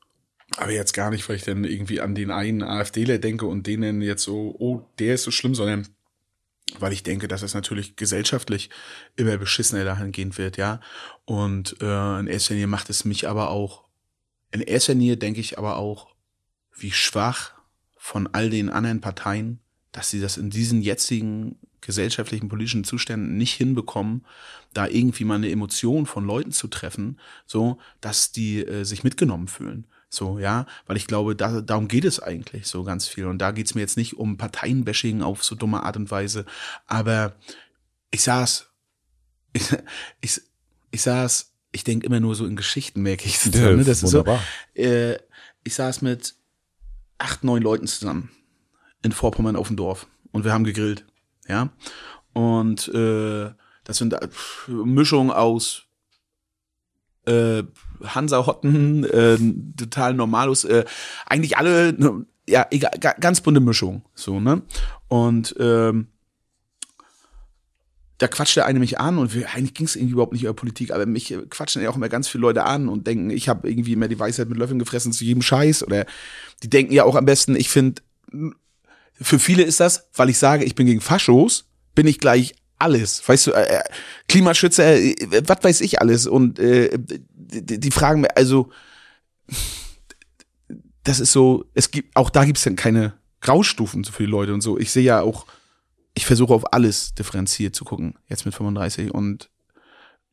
Aber 0.56 0.70
jetzt 0.70 0.92
gar 0.92 1.10
nicht, 1.10 1.28
weil 1.28 1.36
ich 1.36 1.44
dann 1.44 1.64
irgendwie 1.64 2.00
an 2.00 2.14
den 2.14 2.30
einen 2.30 2.62
AfDler 2.62 3.18
denke 3.18 3.46
und 3.46 3.66
denen 3.66 4.00
jetzt 4.00 4.22
so, 4.22 4.54
oh, 4.58 4.86
der 4.98 5.14
ist 5.14 5.24
so 5.24 5.30
schlimm, 5.30 5.54
sondern 5.54 5.88
weil 6.78 6.92
ich 6.92 7.02
denke, 7.02 7.28
dass 7.28 7.42
es 7.42 7.54
natürlich 7.54 7.96
gesellschaftlich 7.96 8.70
immer 9.16 9.36
beschissener 9.38 9.84
dahingehend 9.84 10.38
wird, 10.38 10.56
ja. 10.56 10.80
Und 11.24 11.76
äh, 11.80 12.18
in 12.18 12.26
erster 12.26 12.54
Linie 12.54 12.66
macht 12.66 12.90
es 12.90 13.04
mich 13.04 13.28
aber 13.28 13.50
auch, 13.50 13.84
in 14.50 14.60
erster 14.60 14.94
Linie 14.94 15.16
denke 15.16 15.40
ich 15.40 15.58
aber 15.58 15.76
auch, 15.76 16.08
wie 16.74 16.92
schwach 16.92 17.52
von 17.96 18.28
all 18.32 18.50
den 18.50 18.70
anderen 18.70 19.00
Parteien, 19.00 19.60
dass 19.98 20.10
sie 20.10 20.20
das 20.20 20.36
in 20.36 20.48
diesen 20.48 20.80
jetzigen 20.80 21.56
gesellschaftlichen, 21.80 22.48
politischen 22.48 22.84
Zuständen 22.84 23.36
nicht 23.36 23.54
hinbekommen, 23.54 24.24
da 24.72 24.86
irgendwie 24.86 25.24
mal 25.24 25.34
eine 25.34 25.50
Emotion 25.50 26.06
von 26.06 26.24
Leuten 26.24 26.52
zu 26.52 26.68
treffen, 26.68 27.18
so, 27.46 27.78
dass 28.00 28.30
die 28.30 28.64
äh, 28.64 28.84
sich 28.84 29.02
mitgenommen 29.02 29.48
fühlen. 29.48 29.88
So, 30.08 30.38
ja, 30.38 30.66
weil 30.86 30.96
ich 30.96 31.08
glaube, 31.08 31.34
da, 31.34 31.62
darum 31.62 31.88
geht 31.88 32.04
es 32.04 32.20
eigentlich 32.20 32.68
so 32.68 32.84
ganz 32.84 33.08
viel. 33.08 33.26
Und 33.26 33.38
da 33.38 33.50
geht 33.50 33.66
es 33.66 33.74
mir 33.74 33.80
jetzt 33.80 33.96
nicht 33.96 34.16
um 34.16 34.36
Parteienbashing 34.36 35.20
auf 35.20 35.42
so 35.42 35.56
dumme 35.56 35.82
Art 35.82 35.96
und 35.96 36.12
Weise. 36.12 36.46
Aber 36.86 37.34
ich 38.12 38.22
saß, 38.22 38.68
ich, 39.52 39.64
ich, 40.20 40.40
ich 40.92 41.02
saß, 41.02 41.54
ich 41.72 41.82
denke 41.82 42.06
immer 42.06 42.20
nur 42.20 42.36
so 42.36 42.46
in 42.46 42.54
Geschichten, 42.54 43.02
merke 43.02 43.26
ich. 43.26 43.36
So, 43.40 43.50
ja, 43.50 43.74
ne? 43.74 43.82
Das 43.82 44.04
wunderbar. 44.04 44.40
ist 44.74 44.84
so, 44.84 44.90
äh, 44.92 45.18
ich 45.64 45.74
saß 45.74 46.02
mit 46.02 46.36
acht, 47.18 47.42
neun 47.42 47.62
Leuten 47.62 47.88
zusammen 47.88 48.30
in 49.02 49.12
Vorpommern 49.12 49.56
auf 49.56 49.68
dem 49.68 49.76
Dorf 49.76 50.06
und 50.32 50.44
wir 50.44 50.52
haben 50.52 50.64
gegrillt, 50.64 51.04
ja. 51.48 51.70
Und 52.32 52.88
äh, 52.88 53.50
das 53.84 53.96
sind 53.96 54.12
äh, 54.12 54.28
Mischungen 54.68 55.30
aus 55.30 55.84
äh, 57.26 57.62
Hansa-Hotten, 58.04 59.04
äh, 59.04 59.38
total 59.76 60.14
Normalus, 60.14 60.64
äh, 60.64 60.84
eigentlich 61.26 61.56
alle, 61.56 61.92
ne, 61.92 62.26
ja, 62.48 62.66
egal, 62.70 62.92
ganz 63.20 63.40
bunte 63.40 63.60
Mischung, 63.60 64.04
so, 64.14 64.40
ne? 64.40 64.62
Und 65.08 65.54
ähm, 65.58 66.08
da 68.18 68.26
quatscht 68.26 68.56
der 68.56 68.66
eine 68.66 68.80
mich 68.80 68.98
an 68.98 69.16
und 69.16 69.32
wir, 69.34 69.48
eigentlich 69.50 69.74
ging 69.74 69.86
es 69.86 69.94
irgendwie 69.94 70.14
überhaupt 70.14 70.32
nicht 70.32 70.42
über 70.42 70.54
Politik, 70.54 70.90
aber 70.90 71.06
mich 71.06 71.36
quatschen 71.50 71.82
ja 71.82 71.88
auch 71.88 71.96
immer 71.96 72.08
ganz 72.08 72.26
viele 72.26 72.42
Leute 72.42 72.64
an 72.64 72.88
und 72.88 73.06
denken, 73.06 73.30
ich 73.30 73.48
habe 73.48 73.70
irgendwie 73.70 73.92
immer 73.92 74.08
die 74.08 74.18
Weisheit 74.18 74.48
mit 74.48 74.58
Löffeln 74.58 74.80
gefressen 74.80 75.12
zu 75.12 75.24
jedem 75.24 75.42
Scheiß 75.42 75.84
oder 75.84 76.04
die 76.62 76.68
denken 76.68 76.92
ja 76.92 77.04
auch 77.04 77.14
am 77.14 77.26
besten, 77.26 77.54
ich 77.54 77.70
finde, 77.70 78.02
für 79.20 79.38
viele 79.38 79.62
ist 79.62 79.80
das, 79.80 80.08
weil 80.14 80.28
ich 80.28 80.38
sage, 80.38 80.64
ich 80.64 80.74
bin 80.74 80.86
gegen 80.86 81.00
Faschos, 81.00 81.66
bin 81.94 82.06
ich 82.06 82.18
gleich 82.18 82.54
alles, 82.78 83.26
weißt 83.28 83.48
du, 83.48 83.52
äh, 83.52 83.82
Klimaschützer, 84.28 84.96
äh, 84.96 85.14
was 85.46 85.58
weiß 85.62 85.80
ich 85.80 86.00
alles 86.00 86.26
und 86.26 86.58
äh, 86.58 86.96
die, 86.98 87.80
die 87.80 87.90
fragen 87.90 88.20
mir, 88.20 88.36
also 88.36 88.70
das 91.04 91.20
ist 91.20 91.32
so, 91.32 91.64
es 91.74 91.90
gibt, 91.90 92.14
auch 92.16 92.30
da 92.30 92.44
gibt 92.44 92.58
es 92.58 92.64
dann 92.64 92.76
keine 92.76 93.14
Graustufen 93.40 94.04
für 94.04 94.24
die 94.24 94.30
Leute 94.30 94.52
und 94.52 94.60
so. 94.60 94.78
Ich 94.78 94.90
sehe 94.90 95.02
ja 95.02 95.22
auch, 95.22 95.46
ich 96.14 96.26
versuche 96.26 96.52
auf 96.52 96.72
alles 96.72 97.14
differenziert 97.14 97.74
zu 97.74 97.84
gucken, 97.84 98.14
jetzt 98.28 98.44
mit 98.44 98.54
35 98.54 99.12
und 99.12 99.50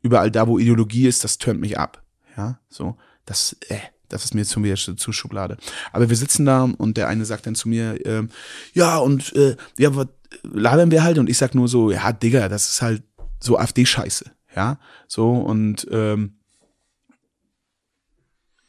überall 0.02 0.32
da, 0.32 0.48
wo 0.48 0.60
Ideologie 0.60 1.08
ist, 1.08 1.24
das 1.24 1.38
tönt 1.38 1.62
mich 1.62 1.80
ab. 1.80 2.04
Ja, 2.36 2.60
so, 2.70 2.98
das, 3.26 3.56
äh, 3.70 3.80
das 4.10 4.26
ist 4.26 4.34
mir 4.36 4.46
zu 4.46 4.60
mir 4.60 4.76
zu 4.76 5.12
Schublade. 5.12 5.58
Aber 5.92 6.10
wir 6.10 6.16
sitzen 6.16 6.46
da 6.46 6.64
und 6.64 6.98
der 6.98 7.08
eine 7.08 7.26
sagt 7.26 7.48
dann 7.48 7.56
zu 7.56 7.70
mir, 7.70 8.06
äh, 8.06 8.28
ja, 8.74 8.98
und 8.98 9.36
äh, 9.36 9.56
ja, 9.78 9.96
was 9.96 10.08
labern 10.44 10.92
wir 10.92 11.04
halt? 11.04 11.18
Und 11.18 11.30
ich 11.30 11.38
sag 11.38 11.56
nur 11.56 11.68
so, 11.68 11.92
ja, 11.92 12.12
Digga, 12.12 12.50
das 12.50 12.70
ist 12.70 12.82
halt 12.82 13.04
so 13.40 13.58
AfD-Scheiße. 13.58 14.32
Ja, 14.56 14.80
so 15.08 15.32
und 15.34 15.88
ähm, 15.92 16.38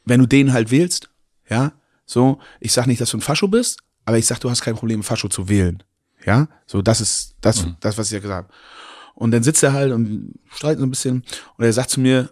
wenn 0.05 0.21
du 0.21 0.27
den 0.27 0.53
halt 0.53 0.71
wählst, 0.71 1.11
ja, 1.49 1.73
so, 2.05 2.39
ich 2.61 2.73
sag 2.73 2.87
nicht, 2.87 3.01
dass 3.01 3.11
du 3.11 3.19
ein 3.19 3.23
Fascho 3.23 3.49
bist, 3.49 3.81
aber 4.05 4.19
ich 4.19 4.27
sag, 4.27 4.41
du 4.41 4.51
hast 4.51 4.63
kein 4.63 4.77
Problem, 4.77 5.03
Fascho 5.03 5.29
zu 5.29 5.49
wählen. 5.49 5.83
Ja, 6.25 6.49
so, 6.67 6.83
das 6.83 7.01
ist 7.01 7.37
das, 7.41 7.65
mhm. 7.65 7.77
das, 7.81 7.99
was 7.99 8.09
ich 8.09 8.15
ja 8.15 8.21
gesagt 8.21 8.47
habe. 8.49 8.55
Und 9.15 9.31
dann 9.31 9.43
sitzt 9.43 9.63
er 9.63 9.73
halt 9.73 9.93
und 9.93 10.35
streiten 10.51 10.81
so 10.81 10.87
ein 10.87 10.91
bisschen 10.91 11.25
und 11.57 11.65
er 11.65 11.73
sagt 11.73 11.91
zu 11.91 12.01
mir, 12.01 12.31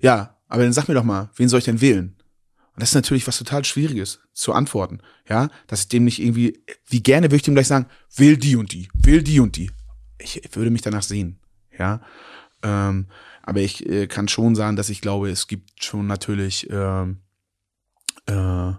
ja, 0.00 0.36
aber 0.48 0.62
dann 0.62 0.72
sag 0.72 0.88
mir 0.88 0.94
doch 0.94 1.04
mal, 1.04 1.30
wen 1.36 1.48
soll 1.48 1.58
ich 1.58 1.64
denn 1.64 1.80
wählen? 1.80 2.16
Und 2.74 2.82
das 2.82 2.90
ist 2.90 2.94
natürlich 2.96 3.26
was 3.26 3.38
total 3.38 3.64
Schwieriges 3.64 4.20
zu 4.32 4.52
antworten, 4.52 5.00
ja, 5.28 5.48
dass 5.68 5.82
ich 5.82 5.88
dem 5.88 6.04
nicht 6.04 6.20
irgendwie, 6.20 6.60
wie 6.88 7.02
gerne 7.02 7.28
würde 7.28 7.36
ich 7.36 7.42
dem 7.42 7.54
gleich 7.54 7.68
sagen, 7.68 7.86
wähl 8.16 8.36
die 8.36 8.56
und 8.56 8.72
die, 8.72 8.88
wähl 8.94 9.22
die 9.22 9.38
und 9.38 9.56
die. 9.56 9.70
Ich, 10.18 10.40
würde 10.52 10.70
mich 10.70 10.82
danach 10.82 11.02
sehen, 11.02 11.38
ja. 11.78 12.00
Ähm, 12.62 13.06
aber 13.42 13.60
ich 13.60 13.86
äh, 13.88 14.06
kann 14.08 14.26
schon 14.26 14.56
sagen, 14.56 14.76
dass 14.76 14.88
ich 14.88 15.00
glaube, 15.00 15.30
es 15.30 15.46
gibt 15.46 15.84
schon 15.84 16.06
natürlich 16.06 16.68
ähm, 16.70 17.18
äh, 18.26 18.72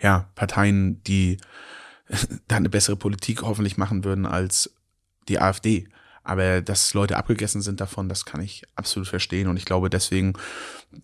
ja, 0.00 0.30
Parteien, 0.34 1.02
die 1.02 1.38
da 2.48 2.56
eine 2.56 2.70
bessere 2.70 2.96
Politik 2.96 3.42
hoffentlich 3.42 3.76
machen 3.76 4.04
würden 4.04 4.24
als 4.24 4.74
die 5.28 5.38
AfD. 5.38 5.88
Aber 6.24 6.62
dass 6.62 6.94
Leute 6.94 7.18
abgegessen 7.18 7.60
sind 7.60 7.80
davon, 7.80 8.08
das 8.08 8.24
kann 8.24 8.40
ich 8.40 8.64
absolut 8.76 9.08
verstehen. 9.08 9.46
Und 9.46 9.58
ich 9.58 9.66
glaube, 9.66 9.90
deswegen 9.90 10.32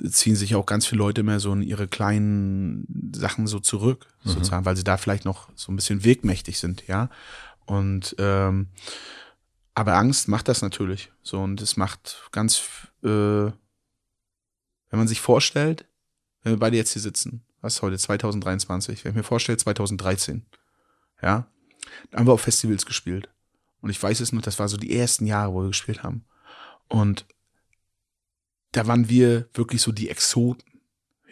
ziehen 0.09 0.35
sich 0.35 0.55
auch 0.55 0.65
ganz 0.65 0.87
viele 0.87 1.01
Leute 1.01 1.21
immer 1.21 1.41
so 1.41 1.53
in 1.53 1.63
ihre 1.63 1.89
kleinen 1.89 3.13
Sachen 3.15 3.47
so 3.47 3.61
zurück, 3.61 4.07
mhm. 4.25 4.31
sozusagen, 4.31 4.65
weil 4.65 4.77
sie 4.77 4.85
da 4.85 4.97
vielleicht 4.97 5.27
noch 5.27 5.49
so 5.55 5.71
ein 5.71 5.77
bisschen 5.77 6.05
wegmächtig 6.05 6.59
sind, 6.59 6.87
ja. 6.87 7.11
Und 7.67 8.17
ähm, 8.19 8.69
aber 9.75 9.95
Angst 9.95 10.27
macht 10.27 10.49
das 10.49 10.63
natürlich. 10.63 11.13
So, 11.23 11.41
und 11.41 11.61
es 11.61 11.77
macht 11.77 12.29
ganz, 12.33 12.63
äh, 13.03 13.07
wenn 13.07 13.53
man 14.91 15.07
sich 15.07 15.21
vorstellt, 15.21 15.85
wenn 16.43 16.55
wir 16.55 16.59
beide 16.59 16.77
jetzt 16.77 16.95
hier 16.95 17.03
sitzen 17.03 17.45
was 17.61 17.83
heute 17.83 17.99
2023, 17.99 19.05
wenn 19.05 19.11
ich 19.11 19.17
mir 19.17 19.23
vorstelle 19.23 19.59
2013, 19.59 20.47
ja, 21.23 21.47
da 22.11 22.19
haben 22.19 22.27
wir 22.27 22.33
auf 22.33 22.41
Festivals 22.41 22.87
gespielt 22.87 23.29
und 23.81 23.91
ich 23.91 24.03
weiß 24.03 24.21
es 24.21 24.33
noch, 24.33 24.43
das 24.43 24.59
war 24.59 24.69
so 24.69 24.77
die 24.77 24.97
ersten 24.97 25.27
Jahre, 25.27 25.53
wo 25.53 25.63
wir 25.63 25.69
gespielt 25.69 26.03
haben 26.03 26.25
und 26.89 27.27
da 28.73 28.87
waren 28.87 29.09
wir 29.09 29.49
wirklich 29.55 29.83
so 29.83 29.93
die 29.93 30.09
Exoten, 30.09 30.81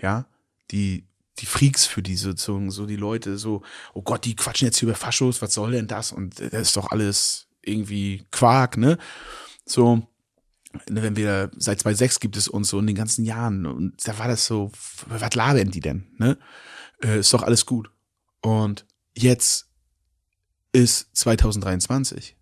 ja, 0.00 0.26
die 0.70 1.08
die 1.40 1.46
Freaks 1.46 1.86
für 1.86 2.02
die 2.02 2.16
sozusagen, 2.16 2.70
so 2.70 2.86
die 2.86 2.96
Leute, 2.96 3.38
so, 3.38 3.62
oh 3.94 4.02
Gott, 4.02 4.24
die 4.24 4.36
quatschen 4.36 4.66
jetzt 4.66 4.78
hier 4.78 4.88
über 4.88 4.96
Faschos, 4.96 5.40
was 5.40 5.54
soll 5.54 5.72
denn 5.72 5.86
das? 5.86 6.12
Und 6.12 6.40
das 6.40 6.52
ist 6.52 6.76
doch 6.76 6.90
alles 6.90 7.48
irgendwie 7.62 8.26
Quark, 8.30 8.76
ne? 8.76 8.98
So, 9.64 10.06
wenn 10.86 11.16
wir 11.16 11.50
seit 11.56 11.80
2006 11.80 12.20
gibt 12.20 12.36
es 12.36 12.48
uns 12.48 12.68
so 12.68 12.78
in 12.78 12.86
den 12.86 12.96
ganzen 12.96 13.24
Jahren 13.24 13.66
und 13.66 13.94
da 14.06 14.18
war 14.18 14.28
das 14.28 14.46
so, 14.46 14.70
was 15.06 15.34
labern 15.34 15.70
die 15.70 15.80
denn, 15.80 16.08
ne? 16.18 16.38
Äh, 17.02 17.20
ist 17.20 17.32
doch 17.32 17.42
alles 17.42 17.66
gut. 17.66 17.90
Und 18.40 18.86
jetzt 19.14 19.70
ist 20.72 21.08
2023. 21.16 22.36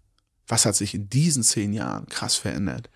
Was 0.46 0.66
hat 0.66 0.76
sich 0.76 0.94
in 0.94 1.08
diesen 1.08 1.42
zehn 1.42 1.72
Jahren 1.72 2.06
krass 2.06 2.36
verändert? 2.36 2.90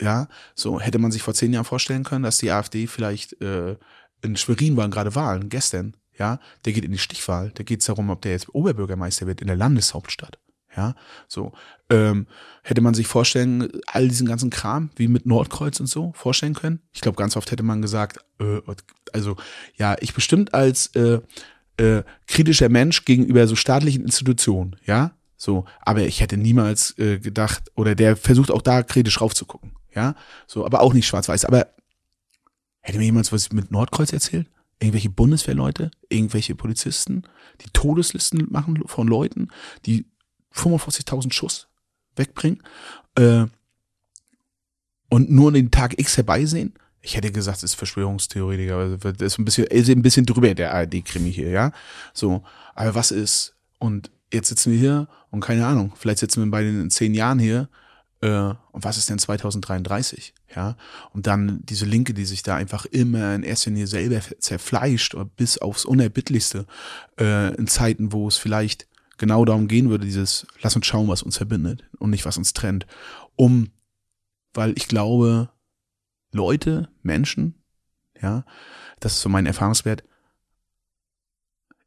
Ja, 0.00 0.28
so 0.54 0.80
hätte 0.80 0.98
man 0.98 1.12
sich 1.12 1.22
vor 1.22 1.34
zehn 1.34 1.52
Jahren 1.52 1.64
vorstellen 1.64 2.04
können, 2.04 2.24
dass 2.24 2.38
die 2.38 2.50
AfD 2.50 2.86
vielleicht 2.86 3.40
äh, 3.40 3.76
in 4.22 4.36
Schwerin 4.36 4.76
waren 4.76 4.90
gerade 4.90 5.14
Wahlen, 5.14 5.48
gestern, 5.48 5.96
ja, 6.16 6.38
der 6.64 6.72
geht 6.72 6.84
in 6.84 6.92
die 6.92 6.98
Stichwahl, 6.98 7.50
da 7.54 7.62
geht 7.62 7.80
es 7.80 7.86
darum, 7.86 8.10
ob 8.10 8.22
der 8.22 8.32
jetzt 8.32 8.54
Oberbürgermeister 8.54 9.26
wird 9.26 9.40
in 9.40 9.48
der 9.48 9.56
Landeshauptstadt. 9.56 10.38
Ja, 10.76 10.94
so. 11.28 11.52
Ähm, 11.90 12.26
hätte 12.62 12.80
man 12.80 12.94
sich 12.94 13.06
vorstellen, 13.06 13.70
all 13.86 14.08
diesen 14.08 14.26
ganzen 14.26 14.48
Kram, 14.48 14.90
wie 14.96 15.08
mit 15.08 15.26
Nordkreuz 15.26 15.80
und 15.80 15.86
so, 15.86 16.12
vorstellen 16.14 16.54
können? 16.54 16.80
Ich 16.92 17.02
glaube, 17.02 17.16
ganz 17.16 17.36
oft 17.36 17.50
hätte 17.50 17.62
man 17.62 17.82
gesagt, 17.82 18.24
äh, 18.40 18.60
also 19.12 19.36
ja, 19.76 19.96
ich 20.00 20.14
bestimmt 20.14 20.54
als 20.54 20.86
äh, 20.94 21.20
äh, 21.76 22.02
kritischer 22.26 22.70
Mensch 22.70 23.04
gegenüber 23.04 23.46
so 23.46 23.56
staatlichen 23.56 24.02
Institutionen, 24.02 24.76
ja, 24.86 25.12
so, 25.42 25.64
aber 25.80 26.02
ich 26.02 26.20
hätte 26.20 26.36
niemals 26.36 26.96
äh, 27.00 27.18
gedacht, 27.18 27.72
oder 27.74 27.96
der 27.96 28.16
versucht 28.16 28.52
auch 28.52 28.62
da 28.62 28.84
kritisch 28.84 29.20
raufzugucken, 29.20 29.72
ja, 29.92 30.14
so, 30.46 30.64
aber 30.64 30.82
auch 30.82 30.94
nicht 30.94 31.08
schwarz-weiß. 31.08 31.46
Aber 31.46 31.66
hätte 32.78 32.98
mir 32.98 33.06
jemand 33.06 33.32
was 33.32 33.50
mit 33.50 33.72
Nordkreuz 33.72 34.12
erzählt? 34.12 34.48
Irgendwelche 34.78 35.10
Bundeswehrleute, 35.10 35.90
irgendwelche 36.08 36.54
Polizisten, 36.54 37.24
die 37.60 37.70
Todeslisten 37.72 38.46
machen 38.50 38.84
von 38.86 39.08
Leuten, 39.08 39.48
die 39.84 40.06
45.000 40.54 41.32
Schuss 41.32 41.66
wegbringen 42.14 42.62
äh, 43.16 43.46
und 45.08 45.28
nur 45.28 45.50
den 45.50 45.72
Tag 45.72 45.98
X 45.98 46.18
herbeisehen. 46.18 46.72
Ich 47.00 47.16
hätte 47.16 47.32
gesagt, 47.32 47.64
das 47.64 47.72
ist 47.72 47.74
Verschwörungstheoretiker, 47.74 48.96
das 48.96 49.20
ist 49.20 49.40
ein 49.40 49.44
bisschen, 49.44 49.64
ist 49.66 49.90
ein 49.90 50.02
bisschen 50.02 50.24
drüber 50.24 50.54
der 50.54 50.72
ARD-Krimi 50.72 51.32
hier, 51.32 51.50
ja. 51.50 51.72
So, 52.14 52.44
aber 52.76 52.94
was 52.94 53.10
ist? 53.10 53.56
Und 53.80 54.12
jetzt 54.32 54.48
sitzen 54.48 54.72
wir 54.72 54.78
hier 54.78 55.08
und 55.30 55.40
keine 55.40 55.66
Ahnung, 55.66 55.92
vielleicht 55.96 56.18
sitzen 56.18 56.42
wir 56.42 56.50
bei 56.50 56.62
den 56.62 56.80
in 56.80 56.90
zehn 56.90 57.14
Jahren 57.14 57.38
hier. 57.38 57.68
Äh, 58.20 58.54
und 58.72 58.84
was 58.84 58.98
ist 58.98 59.10
denn 59.10 59.18
2033? 59.18 60.34
Ja, 60.54 60.76
und 61.12 61.26
dann 61.26 61.60
diese 61.64 61.86
Linke, 61.86 62.14
die 62.14 62.24
sich 62.24 62.42
da 62.42 62.56
einfach 62.56 62.86
immer 62.86 63.34
in 63.34 63.42
erster 63.42 63.70
Linie 63.70 63.86
selber 63.86 64.20
zerfleischt 64.38 65.14
oder 65.14 65.24
bis 65.24 65.58
aufs 65.58 65.84
Unerbittlichste 65.84 66.66
äh, 67.18 67.54
in 67.54 67.66
Zeiten, 67.66 68.12
wo 68.12 68.28
es 68.28 68.36
vielleicht 68.36 68.86
genau 69.18 69.44
darum 69.44 69.68
gehen 69.68 69.90
würde, 69.90 70.04
dieses, 70.04 70.46
lass 70.60 70.76
uns 70.76 70.86
schauen, 70.86 71.08
was 71.08 71.22
uns 71.22 71.36
verbindet 71.36 71.84
und 71.98 72.10
nicht, 72.10 72.24
was 72.24 72.38
uns 72.38 72.54
trennt. 72.54 72.86
Um, 73.36 73.70
weil 74.54 74.72
ich 74.76 74.88
glaube, 74.88 75.50
Leute, 76.32 76.88
Menschen, 77.02 77.54
ja, 78.20 78.44
das 79.00 79.14
ist 79.14 79.20
so 79.20 79.28
mein 79.28 79.46
Erfahrungswert, 79.46 80.04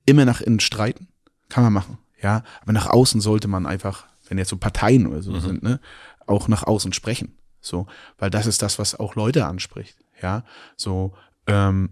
immer 0.06 0.26
nach 0.26 0.42
innen 0.42 0.60
streiten, 0.60 1.08
kann 1.50 1.64
man 1.64 1.74
machen, 1.74 1.98
ja, 2.26 2.42
aber 2.64 2.74
nach 2.74 2.88
außen 2.88 3.22
sollte 3.22 3.48
man 3.48 3.68
einfach, 3.68 4.08
wenn 4.28 4.40
jetzt 4.40 4.50
so 4.50 4.58
Parteien 4.58 5.06
oder 5.06 5.22
so 5.22 5.32
mhm. 5.32 5.42
sind, 5.42 5.64
ne, 5.64 5.80
auch 6.26 6.48
nach 6.48 6.64
außen 6.64 6.92
sprechen, 6.92 7.38
so, 7.62 7.86
weil 8.18 8.32
das 8.32 8.48
ist 8.48 8.64
das, 8.64 8.80
was 8.80 8.96
auch 8.96 9.14
Leute 9.14 9.46
anspricht, 9.46 9.96
ja, 10.24 10.44
so, 10.76 11.14
ähm, 11.46 11.92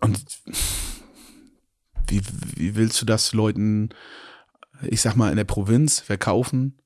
und 0.00 0.18
wie, 2.06 2.22
wie 2.56 2.74
willst 2.74 2.98
du 3.02 3.04
das 3.04 3.34
Leuten, 3.34 3.90
ich 4.84 5.02
sag 5.02 5.16
mal, 5.16 5.30
in 5.30 5.36
der 5.36 5.44
Provinz 5.44 6.00
verkaufen, 6.00 6.78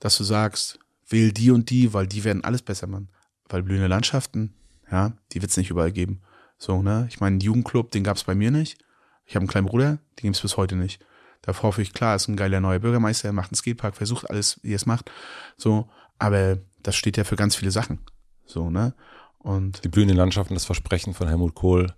dass 0.00 0.18
du 0.18 0.24
sagst, 0.24 0.80
wähl 1.06 1.30
die 1.30 1.52
und 1.52 1.70
die, 1.70 1.94
weil 1.94 2.08
die 2.08 2.24
werden 2.24 2.42
alles 2.42 2.62
besser 2.62 2.88
machen. 2.88 3.08
Weil 3.48 3.62
blühende 3.62 3.86
Landschaften, 3.86 4.52
ja, 4.90 5.12
die 5.30 5.42
wird 5.42 5.52
es 5.52 5.56
nicht 5.56 5.70
überall 5.70 5.92
geben. 5.92 6.22
So, 6.58 6.82
ne? 6.82 7.06
Ich 7.08 7.20
meine, 7.20 7.34
einen 7.34 7.40
Jugendclub, 7.40 7.92
den 7.92 8.02
gab 8.02 8.16
es 8.16 8.24
bei 8.24 8.34
mir 8.34 8.50
nicht. 8.50 8.78
Ich 9.26 9.36
habe 9.36 9.42
einen 9.42 9.48
kleinen 9.48 9.68
Bruder, 9.68 9.98
den 10.18 10.22
gibt 10.22 10.36
es 10.36 10.42
bis 10.42 10.56
heute 10.56 10.74
nicht. 10.74 11.00
Da 11.42 11.54
hoffe 11.62 11.82
ich, 11.82 11.92
klar, 11.92 12.16
ist 12.16 12.28
ein 12.28 12.36
geiler 12.36 12.60
neuer 12.60 12.78
Bürgermeister, 12.78 13.28
er 13.28 13.32
macht 13.32 13.50
einen 13.50 13.56
Skatepark, 13.56 13.96
versucht 13.96 14.28
alles, 14.28 14.60
wie 14.62 14.72
er 14.72 14.76
es 14.76 14.86
macht. 14.86 15.10
So, 15.56 15.88
aber 16.18 16.58
das 16.82 16.96
steht 16.96 17.16
ja 17.16 17.24
für 17.24 17.36
ganz 17.36 17.56
viele 17.56 17.70
Sachen. 17.70 18.00
So, 18.44 18.70
ne? 18.70 18.94
Und 19.38 19.82
die 19.84 19.88
blühenden 19.88 20.18
Landschaften, 20.18 20.54
das 20.54 20.66
Versprechen 20.66 21.14
von 21.14 21.28
Helmut 21.28 21.54
Kohl, 21.54 21.94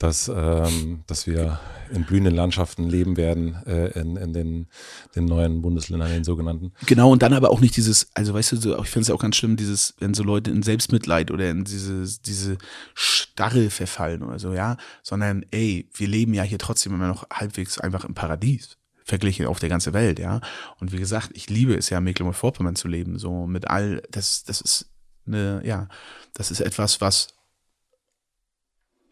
dass, 0.00 0.28
ähm, 0.34 1.04
dass 1.06 1.26
wir 1.26 1.60
in 1.92 2.04
blühenden 2.04 2.34
Landschaften 2.34 2.88
leben 2.88 3.18
werden 3.18 3.54
äh, 3.66 3.88
in, 4.00 4.16
in 4.16 4.32
den, 4.32 4.66
den 5.14 5.26
neuen 5.26 5.60
Bundesländern, 5.60 6.10
den 6.10 6.24
sogenannten. 6.24 6.72
Genau, 6.86 7.12
und 7.12 7.22
dann 7.22 7.34
aber 7.34 7.50
auch 7.50 7.60
nicht 7.60 7.76
dieses, 7.76 8.10
also 8.14 8.32
weißt 8.32 8.52
du, 8.52 8.56
so, 8.56 8.82
ich 8.82 8.88
finde 8.88 9.02
es 9.02 9.10
auch 9.10 9.20
ganz 9.20 9.36
schlimm, 9.36 9.56
dieses, 9.56 9.94
wenn 9.98 10.14
so 10.14 10.22
Leute 10.22 10.50
in 10.50 10.62
Selbstmitleid 10.62 11.30
oder 11.30 11.50
in 11.50 11.64
diese, 11.64 12.06
diese 12.22 12.56
Starre 12.94 13.68
verfallen 13.68 14.22
oder 14.22 14.38
so, 14.38 14.54
ja, 14.54 14.78
sondern 15.02 15.44
ey, 15.50 15.86
wir 15.94 16.08
leben 16.08 16.32
ja 16.32 16.44
hier 16.44 16.58
trotzdem 16.58 16.94
immer 16.94 17.08
noch 17.08 17.28
halbwegs 17.30 17.78
einfach 17.78 18.04
im 18.06 18.14
Paradies 18.14 18.79
verglichen 19.10 19.46
auf 19.46 19.60
der 19.60 19.68
ganzen 19.68 19.92
Welt, 19.92 20.18
ja. 20.18 20.40
Und 20.78 20.92
wie 20.92 20.98
gesagt, 20.98 21.30
ich 21.34 21.50
liebe 21.50 21.74
es 21.74 21.90
ja, 21.90 22.00
Mecklenburg-Vorpommern 22.00 22.76
zu 22.76 22.88
leben, 22.88 23.18
so 23.18 23.46
mit 23.46 23.68
all, 23.68 24.02
das, 24.10 24.44
das 24.44 24.60
ist 24.62 24.90
eine, 25.26 25.60
ja, 25.64 25.88
das 26.32 26.50
ist 26.50 26.60
etwas, 26.60 27.00
was, 27.00 27.28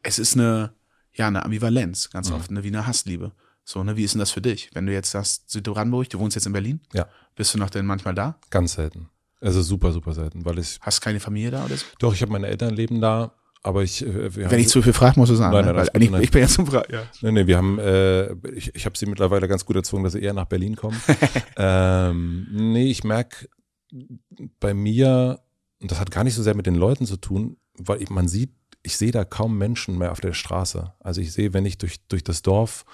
es 0.03 0.19
ist 0.19 0.35
eine, 0.35 0.73
ja, 1.13 1.27
eine 1.27 1.45
Ambivalenz, 1.45 2.11
ganz 2.11 2.31
mhm. 2.31 2.37
oft, 2.37 2.51
ne, 2.51 2.65
wie 2.65 2.69
eine 2.69 2.87
Hassliebe. 2.87 3.33
So, 3.65 3.85
ne, 3.85 3.97
wie 3.97 4.05
ist 4.05 4.15
denn 4.15 4.21
das 4.21 4.31
für 4.31 4.41
dich? 4.41 4.71
Wenn 4.73 4.87
du 4.87 4.93
jetzt 4.93 5.11
sagst, 5.11 5.51
Südbrandenburg, 5.51 6.09
du 6.09 6.19
wohnst 6.19 6.35
jetzt 6.35 6.47
in 6.47 6.53
Berlin? 6.55 6.81
Ja. 6.95 7.07
Bist 7.35 7.53
du 7.53 7.59
noch 7.59 7.69
denn 7.69 7.85
manchmal 7.85 8.15
da? 8.15 8.39
Ganz 8.49 8.73
selten. 8.75 9.11
Also 9.41 9.63
super, 9.63 9.93
super 9.93 10.15
selten, 10.15 10.45
weil 10.45 10.59
ich. 10.59 10.79
Hast 10.81 11.01
keine 11.01 11.21
Familie 11.21 11.51
da 11.51 11.65
oder 11.65 11.77
so? 11.77 11.85
Doch, 11.99 12.15
ich 12.15 12.23
habe 12.23 12.33
meine 12.33 12.47
Eltern 12.47 12.75
leben 12.75 13.01
da, 13.01 13.33
aber 13.63 13.83
ich. 13.83 14.05
Äh, 14.05 14.51
Wenn 14.51 14.61
ich 14.61 14.69
zu 14.69 14.83
viel 14.83 14.93
frage, 14.93 15.19
musst 15.19 15.31
du 15.31 15.37
sagen. 15.37 15.53
Nein, 15.53 15.65
nein, 15.65 15.75
ne? 15.75 15.91
nein, 15.93 16.11
nein. 16.11 16.23
Ich 16.23 16.31
bin 16.31 16.43
ja 16.43 16.49
zum 16.49 16.67
Fragen. 16.67 16.93
Ja. 16.93 17.03
Nein, 17.23 17.35
nein, 17.35 17.47
wir 17.47 17.57
haben, 17.57 17.79
äh, 17.79 18.33
ich, 18.55 18.75
ich 18.75 18.85
habe 18.87 18.97
sie 18.97 19.07
mittlerweile 19.07 19.49
ganz 19.49 19.65
gut 19.65 19.77
erzwungen, 19.77 20.05
dass 20.05 20.13
sie 20.13 20.23
eher 20.23 20.35
nach 20.35 20.47
Berlin 20.47 20.77
kommen. 20.77 21.01
ähm, 21.57 22.47
nee, 22.51 22.91
ich 22.91 23.05
merke 23.05 23.49
bei 24.61 24.75
mir, 24.75 25.41
und 25.81 25.91
das 25.91 26.01
hat 26.01 26.11
gar 26.11 26.25
nicht 26.25 26.35
so 26.35 26.43
sehr 26.43 26.55
mit 26.55 26.67
den 26.67 26.75
Leuten 26.75 27.07
zu 27.07 27.17
tun, 27.17 27.57
weil 27.79 28.03
ich, 28.03 28.11
man 28.11 28.29
sieht 28.29 28.51
ich 28.83 28.97
sehe 28.97 29.11
da 29.11 29.25
kaum 29.25 29.59
Menschen 29.59 29.99
mehr 29.99 30.13
auf 30.13 30.21
der 30.21 30.33
Straße. 30.33 30.95
Also 31.01 31.21
ich 31.21 31.33
sehe, 31.33 31.53
wenn 31.53 31.67
ich 31.67 31.79
durch, 31.79 32.07
durch 32.09 32.25
das 32.25 32.43
Dorf 32.43 32.85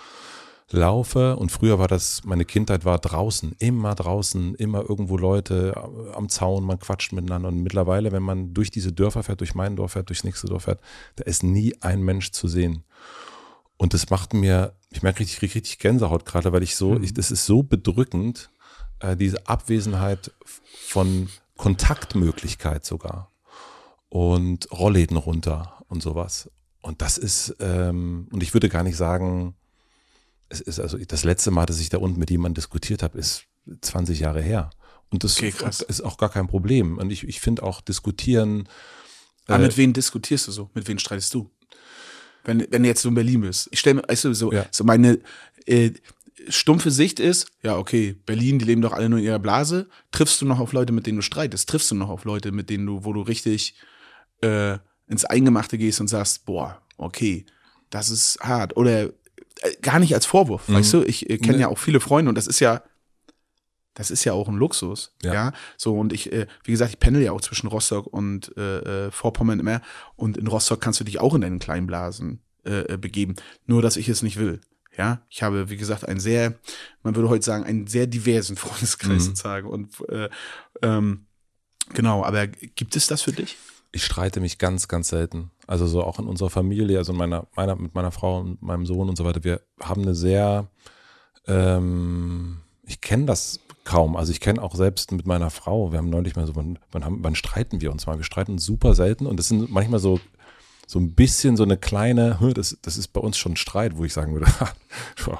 laufe 0.70 1.36
und 1.36 1.52
früher 1.52 1.78
war 1.78 1.88
das, 1.88 2.22
meine 2.24 2.44
Kindheit 2.44 2.84
war 2.84 2.98
draußen, 2.98 3.54
immer 3.58 3.94
draußen, 3.94 4.54
immer 4.54 4.80
irgendwo 4.88 5.16
Leute 5.16 5.74
am 6.14 6.28
Zaun, 6.28 6.64
man 6.64 6.78
quatscht 6.78 7.12
miteinander 7.12 7.48
und 7.48 7.62
mittlerweile, 7.62 8.12
wenn 8.12 8.22
man 8.22 8.54
durch 8.54 8.70
diese 8.70 8.92
Dörfer 8.92 9.22
fährt, 9.22 9.40
durch 9.40 9.54
mein 9.54 9.76
Dorf 9.76 9.92
fährt, 9.92 10.08
durchs 10.08 10.24
nächste 10.24 10.46
Dorf 10.46 10.64
fährt, 10.64 10.80
da 11.16 11.24
ist 11.24 11.42
nie 11.42 11.74
ein 11.82 12.02
Mensch 12.02 12.32
zu 12.32 12.48
sehen. 12.48 12.84
Und 13.76 13.92
das 13.92 14.08
macht 14.10 14.32
mir, 14.32 14.74
ich 14.90 15.02
merke 15.02 15.20
richtig, 15.20 15.42
richtig, 15.42 15.62
richtig 15.62 15.78
Gänsehaut 15.80 16.24
gerade, 16.24 16.52
weil 16.52 16.62
ich 16.62 16.76
so, 16.76 16.92
mhm. 16.92 17.04
ich, 17.04 17.12
das 17.12 17.30
ist 17.30 17.44
so 17.44 17.62
bedrückend, 17.62 18.50
äh, 19.00 19.16
diese 19.16 19.46
Abwesenheit 19.46 20.32
von 20.44 21.28
Kontaktmöglichkeit 21.56 22.84
sogar 22.84 23.30
und 24.08 24.70
Rollläden 24.72 25.16
runter 25.16 25.84
und 25.88 26.02
sowas. 26.02 26.50
Und 26.80 27.02
das 27.02 27.18
ist, 27.18 27.56
ähm, 27.60 28.28
und 28.32 28.42
ich 28.42 28.54
würde 28.54 28.68
gar 28.68 28.82
nicht 28.82 28.96
sagen, 28.96 29.54
es 30.54 30.60
ist 30.60 30.80
also 30.80 30.98
das 30.98 31.24
letzte 31.24 31.50
Mal, 31.50 31.66
dass 31.66 31.80
ich 31.80 31.88
da 31.88 31.98
unten 31.98 32.18
mit 32.18 32.30
jemandem 32.30 32.54
diskutiert 32.54 33.02
habe, 33.02 33.18
ist 33.18 33.44
20 33.80 34.20
Jahre 34.20 34.42
her. 34.42 34.70
Und 35.10 35.24
das 35.24 35.36
okay, 35.36 35.52
ist 35.88 36.00
auch 36.02 36.16
gar 36.16 36.28
kein 36.28 36.46
Problem. 36.46 36.98
Und 36.98 37.10
ich, 37.10 37.24
ich 37.24 37.40
finde 37.40 37.62
auch 37.62 37.80
diskutieren. 37.80 38.68
Aber 39.46 39.60
äh, 39.62 39.66
mit 39.66 39.76
wem 39.76 39.92
diskutierst 39.92 40.48
du 40.48 40.52
so? 40.52 40.70
Mit 40.74 40.88
wem 40.88 40.98
streitest 40.98 41.34
du? 41.34 41.50
Wenn, 42.44 42.66
wenn 42.70 42.82
du 42.82 42.88
jetzt 42.88 43.02
so 43.02 43.08
in 43.08 43.14
Berlin 43.14 43.42
bist. 43.42 43.68
Ich 43.70 43.80
stelle 43.80 43.94
mir, 43.94 44.02
weißt 44.08 44.24
du, 44.24 44.34
so, 44.34 44.52
ja. 44.52 44.66
so 44.70 44.84
meine 44.84 45.20
äh, 45.66 45.92
stumpfe 46.48 46.90
Sicht 46.90 47.20
ist, 47.20 47.46
ja, 47.62 47.76
okay, 47.76 48.16
Berlin, 48.26 48.58
die 48.58 48.64
leben 48.64 48.82
doch 48.82 48.92
alle 48.92 49.08
nur 49.08 49.18
in 49.18 49.24
ihrer 49.24 49.38
Blase. 49.38 49.88
Triffst 50.10 50.40
du 50.40 50.46
noch 50.46 50.58
auf 50.58 50.72
Leute, 50.72 50.92
mit 50.92 51.06
denen 51.06 51.16
du 51.16 51.22
streitest? 51.22 51.68
Triffst 51.68 51.90
du 51.90 51.94
noch 51.94 52.08
auf 52.08 52.24
Leute, 52.24 52.52
mit 52.52 52.68
denen 52.70 52.86
du, 52.86 53.04
wo 53.04 53.12
du 53.12 53.22
richtig 53.22 53.74
äh, 54.42 54.78
ins 55.06 55.24
Eingemachte 55.24 55.78
gehst 55.78 56.00
und 56.00 56.08
sagst, 56.08 56.44
boah, 56.44 56.82
okay, 56.96 57.46
das 57.90 58.10
ist 58.10 58.38
hart. 58.40 58.76
Oder 58.76 59.10
gar 59.82 59.98
nicht 59.98 60.14
als 60.14 60.26
Vorwurf, 60.26 60.68
mhm. 60.68 60.74
weißt 60.74 60.92
du? 60.94 61.02
Ich 61.02 61.28
äh, 61.30 61.38
kenne 61.38 61.56
nee. 61.56 61.62
ja 61.62 61.68
auch 61.68 61.78
viele 61.78 62.00
Freunde 62.00 62.28
und 62.28 62.34
das 62.36 62.46
ist 62.46 62.60
ja, 62.60 62.82
das 63.94 64.10
ist 64.10 64.24
ja 64.24 64.32
auch 64.32 64.48
ein 64.48 64.56
Luxus, 64.56 65.14
ja. 65.22 65.32
ja? 65.32 65.52
So 65.76 65.98
und 65.98 66.12
ich, 66.12 66.32
äh, 66.32 66.46
wie 66.64 66.72
gesagt, 66.72 66.92
ich 66.92 66.98
pendel 66.98 67.22
ja 67.22 67.32
auch 67.32 67.40
zwischen 67.40 67.68
Rostock 67.68 68.06
und 68.06 68.56
äh, 68.56 69.06
äh, 69.06 69.10
Vorpommern 69.10 69.60
immer 69.60 69.80
und 70.16 70.36
in 70.36 70.46
Rostock 70.46 70.80
kannst 70.80 71.00
du 71.00 71.04
dich 71.04 71.20
auch 71.20 71.34
in 71.34 71.40
deinen 71.40 71.58
kleinen 71.58 71.86
Blasen 71.86 72.40
äh, 72.64 72.96
begeben. 72.98 73.34
Nur, 73.66 73.82
dass 73.82 73.96
ich 73.96 74.08
es 74.08 74.22
nicht 74.22 74.38
will. 74.38 74.60
Ja, 74.96 75.22
ich 75.28 75.42
habe, 75.42 75.70
wie 75.70 75.76
gesagt, 75.76 76.06
einen 76.06 76.20
sehr, 76.20 76.54
man 77.02 77.16
würde 77.16 77.28
heute 77.28 77.44
sagen, 77.44 77.64
einen 77.64 77.86
sehr 77.86 78.06
diversen 78.06 78.56
Freundeskreis 78.56 79.24
Mhm. 79.24 79.26
sozusagen. 79.26 79.68
Und 79.68 80.00
äh, 80.08 80.28
ähm, 80.82 81.26
genau, 81.92 82.24
aber 82.24 82.46
gibt 82.46 82.96
es 82.96 83.06
das 83.06 83.22
für 83.22 83.32
dich? 83.32 83.56
Ich 83.92 84.04
streite 84.04 84.40
mich 84.40 84.58
ganz, 84.58 84.88
ganz 84.88 85.08
selten. 85.08 85.50
Also 85.66 85.86
so 85.86 86.02
auch 86.02 86.18
in 86.18 86.26
unserer 86.26 86.50
Familie, 86.50 86.98
also 86.98 87.12
in 87.12 87.18
meiner, 87.18 87.46
meiner, 87.56 87.76
mit 87.76 87.94
meiner 87.94 88.10
Frau 88.10 88.40
und 88.40 88.62
meinem 88.62 88.86
Sohn 88.86 89.08
und 89.08 89.16
so 89.16 89.24
weiter. 89.24 89.44
Wir 89.44 89.60
haben 89.82 90.02
eine 90.02 90.14
sehr, 90.14 90.66
ähm, 91.46 92.58
ich 92.82 93.00
kenne 93.00 93.26
das 93.26 93.60
kaum. 93.84 94.16
Also 94.16 94.32
ich 94.32 94.40
kenne 94.40 94.62
auch 94.62 94.74
selbst 94.74 95.12
mit 95.12 95.26
meiner 95.26 95.50
Frau, 95.50 95.92
wir 95.92 95.98
haben 95.98 96.10
neulich 96.10 96.36
mal 96.36 96.46
so, 96.46 96.56
wann, 96.56 96.78
wann, 96.92 97.04
haben, 97.04 97.18
wann 97.22 97.34
streiten 97.34 97.80
wir 97.80 97.92
uns 97.92 98.06
mal? 98.06 98.18
Wir 98.18 98.24
streiten 98.24 98.58
super 98.58 98.94
selten 98.94 99.26
und 99.26 99.38
das 99.38 99.48
sind 99.48 99.70
manchmal 99.70 100.00
so, 100.00 100.20
so 100.86 100.98
ein 100.98 101.14
bisschen 101.14 101.56
so 101.56 101.62
eine 101.62 101.76
kleine, 101.76 102.40
hm, 102.40 102.54
das, 102.54 102.76
das 102.82 102.96
ist 102.96 103.08
bei 103.08 103.20
uns 103.20 103.38
schon 103.38 103.56
Streit, 103.56 103.96
wo 103.96 104.04
ich 104.04 104.12
sagen 104.12 104.34
würde, 104.34 104.46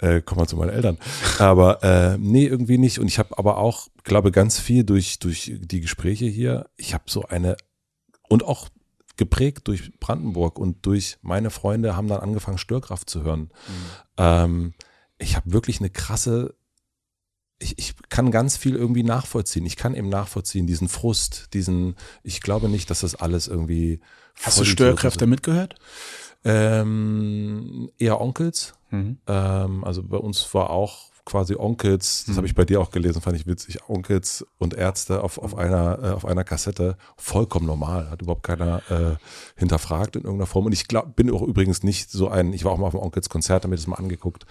äh, 0.00 0.20
komm 0.24 0.38
mal 0.38 0.48
zu 0.48 0.56
meinen 0.56 0.70
Eltern. 0.70 0.98
Aber 1.38 1.82
äh, 1.82 2.18
nee, 2.18 2.46
irgendwie 2.46 2.78
nicht. 2.78 2.98
Und 2.98 3.06
ich 3.06 3.18
habe 3.18 3.38
aber 3.38 3.58
auch, 3.58 3.88
glaube 4.02 4.32
ganz 4.32 4.58
viel 4.58 4.84
durch, 4.84 5.18
durch 5.18 5.52
die 5.60 5.80
Gespräche 5.80 6.26
hier, 6.26 6.68
ich 6.76 6.94
habe 6.94 7.04
so 7.06 7.24
eine, 7.24 7.56
und 8.28 8.44
auch 8.44 8.68
geprägt 9.20 9.68
durch 9.68 9.92
Brandenburg 10.00 10.58
und 10.58 10.86
durch 10.86 11.18
meine 11.20 11.50
Freunde 11.50 11.94
haben 11.94 12.08
dann 12.08 12.20
angefangen, 12.20 12.56
Störkraft 12.56 13.10
zu 13.10 13.22
hören. 13.22 13.50
Ähm, 14.16 14.72
ich 15.18 15.36
habe 15.36 15.52
wirklich 15.52 15.78
eine 15.78 15.90
krasse, 15.90 16.54
ich, 17.58 17.78
ich 17.78 17.94
kann 18.08 18.30
ganz 18.30 18.56
viel 18.56 18.74
irgendwie 18.74 19.02
nachvollziehen. 19.02 19.66
Ich 19.66 19.76
kann 19.76 19.94
eben 19.94 20.08
nachvollziehen, 20.08 20.66
diesen 20.66 20.88
Frust, 20.88 21.52
diesen, 21.52 21.96
ich 22.22 22.40
glaube 22.40 22.70
nicht, 22.70 22.88
dass 22.88 23.00
das 23.00 23.14
alles 23.14 23.46
irgendwie. 23.46 24.00
Hast 24.40 24.58
du 24.58 24.64
Störkräfte 24.64 25.26
mitgehört? 25.26 25.74
Ähm, 26.42 27.90
eher 27.98 28.22
Onkels. 28.22 28.72
Mhm. 28.88 29.18
Ähm, 29.26 29.84
also 29.84 30.02
bei 30.02 30.16
uns 30.16 30.54
war 30.54 30.70
auch 30.70 31.09
quasi 31.30 31.54
Onkels, 31.56 32.24
das 32.26 32.34
Mhm. 32.34 32.36
habe 32.38 32.46
ich 32.48 32.54
bei 32.56 32.64
dir 32.64 32.80
auch 32.80 32.90
gelesen, 32.90 33.22
fand 33.22 33.36
ich 33.36 33.46
witzig, 33.46 33.78
Onkels 33.88 34.44
und 34.58 34.74
Ärzte 34.74 35.22
auf, 35.22 35.38
auf, 35.38 35.56
einer, 35.56 35.98
äh, 36.02 36.08
auf 36.10 36.24
einer 36.24 36.42
Kassette. 36.44 36.96
Vollkommen 37.16 37.66
normal, 37.66 38.10
hat 38.10 38.20
überhaupt 38.22 38.42
keiner 38.42 38.82
äh, 38.90 39.16
hinterfragt 39.56 40.16
in 40.16 40.22
irgendeiner 40.22 40.46
Form. 40.46 40.66
Und 40.66 40.72
ich 40.72 40.88
glaub, 40.88 41.14
bin 41.14 41.30
auch 41.30 41.42
übrigens 41.42 41.82
nicht 41.84 42.10
so 42.10 42.28
ein, 42.28 42.52
ich 42.52 42.64
war 42.64 42.72
auch 42.72 42.78
mal 42.78 42.86
auf 42.86 42.92
dem 42.94 43.00
Onkels-Konzert, 43.00 43.62
habe 43.62 43.70
mir 43.70 43.76
das 43.76 43.86
mal 43.86 43.96
angeguckt. 43.96 44.44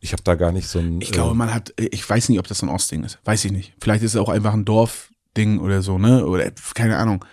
Ich 0.00 0.12
habe 0.12 0.22
da 0.24 0.34
gar 0.34 0.50
nicht 0.52 0.66
so 0.68 0.80
ein. 0.80 1.00
Ich 1.00 1.12
glaube, 1.12 1.34
man 1.34 1.54
hat, 1.54 1.72
ich 1.78 2.08
weiß 2.08 2.28
nicht, 2.28 2.38
ob 2.40 2.48
das 2.48 2.58
so 2.58 2.66
ein 2.66 2.70
Ostding 2.70 3.04
ist. 3.04 3.18
Weiß 3.24 3.44
ich 3.44 3.52
nicht. 3.52 3.74
Vielleicht 3.80 4.02
ist 4.02 4.14
es 4.14 4.20
auch 4.20 4.28
einfach 4.28 4.52
ein 4.54 4.64
Dorfding 4.64 5.60
oder 5.60 5.82
so, 5.82 5.98
ne? 5.98 6.26
Oder 6.26 6.50
keine 6.74 6.96
Ahnung. 6.96 7.24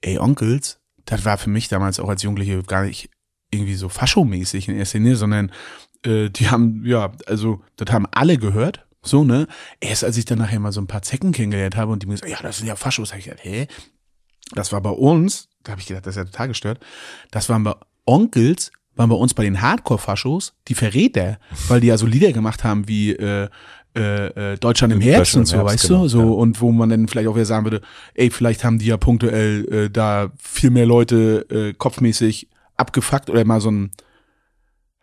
Ey, 0.00 0.18
Onkels, 0.18 0.78
das 1.04 1.24
war 1.24 1.38
für 1.38 1.50
mich 1.50 1.68
damals 1.68 2.00
auch 2.00 2.08
als 2.08 2.22
Jugendliche 2.22 2.62
gar 2.62 2.84
nicht 2.84 3.10
irgendwie 3.50 3.74
so 3.74 3.88
faschomäßig 3.88 4.68
in 4.68 4.76
erster 4.76 4.98
Linie, 4.98 5.16
sondern 5.16 5.52
äh, 6.04 6.30
die 6.30 6.48
haben, 6.48 6.82
ja, 6.84 7.12
also, 7.26 7.62
das 7.76 7.92
haben 7.92 8.06
alle 8.12 8.38
gehört. 8.38 8.86
So, 9.02 9.22
ne? 9.22 9.46
Erst 9.80 10.02
als 10.02 10.16
ich 10.16 10.24
dann 10.24 10.38
nachher 10.38 10.58
mal 10.60 10.72
so 10.72 10.80
ein 10.80 10.86
paar 10.86 11.02
Zecken 11.02 11.32
kennengelernt 11.32 11.76
habe 11.76 11.92
und 11.92 12.02
die 12.02 12.06
mir 12.06 12.14
gesagt, 12.14 12.30
ja, 12.30 12.38
das 12.40 12.58
sind 12.58 12.66
ja 12.66 12.76
Faschos, 12.76 13.12
hab 13.12 13.18
ich 13.18 13.26
gedacht, 13.26 13.44
hä? 13.44 13.66
Das 14.54 14.72
war 14.72 14.80
bei 14.80 14.90
uns, 14.90 15.48
da 15.62 15.72
habe 15.72 15.80
ich 15.80 15.86
gedacht, 15.86 16.06
das 16.06 16.16
ist 16.16 16.18
ja 16.18 16.24
total 16.24 16.48
gestört. 16.48 16.80
Das 17.30 17.48
waren 17.48 17.64
bei 17.64 17.74
Onkels, 18.06 18.72
waren 18.96 19.10
bei 19.10 19.16
uns 19.16 19.34
bei 19.34 19.42
den 19.44 19.60
Hardcore-Faschos 19.60 20.54
die 20.68 20.74
Verräter, 20.74 21.38
weil 21.68 21.80
die 21.80 21.88
ja 21.88 21.98
so 21.98 22.06
Lieder 22.06 22.32
gemacht 22.32 22.64
haben 22.64 22.88
wie 22.88 23.12
äh, 23.12 23.48
äh, 23.96 24.52
äh, 24.52 24.56
Deutschland 24.58 24.92
im 24.92 25.00
Herbst 25.00 25.36
und 25.36 25.46
so, 25.46 25.56
Herbst, 25.56 25.74
weißt 25.74 25.88
genau, 25.88 26.02
du? 26.02 26.08
So, 26.08 26.20
ja. 26.20 26.26
und 26.26 26.60
wo 26.60 26.72
man 26.72 26.88
dann 26.88 27.06
vielleicht 27.06 27.28
auch 27.28 27.36
wieder 27.36 27.44
sagen 27.44 27.64
würde, 27.64 27.80
ey, 28.14 28.30
vielleicht 28.30 28.64
haben 28.64 28.78
die 28.78 28.86
ja 28.86 28.96
punktuell 28.96 29.68
äh, 29.72 29.90
da 29.90 30.32
viel 30.38 30.70
mehr 30.70 30.86
Leute 30.86 31.46
äh, 31.50 31.74
kopfmäßig 31.74 32.48
abgefuckt 32.76 33.30
oder 33.30 33.44
mal 33.44 33.60
so 33.60 33.70
ein 33.70 33.92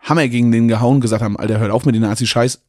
Hammer 0.01 0.27
gegen 0.27 0.51
den 0.51 0.67
gehauen, 0.67 1.01
gesagt 1.01 1.23
haben, 1.23 1.37
Alter, 1.37 1.59
hört 1.59 1.71
auf 1.71 1.85
mit 1.85 1.95
den 1.95 2.01
Nazi-Scheiß. 2.01 2.61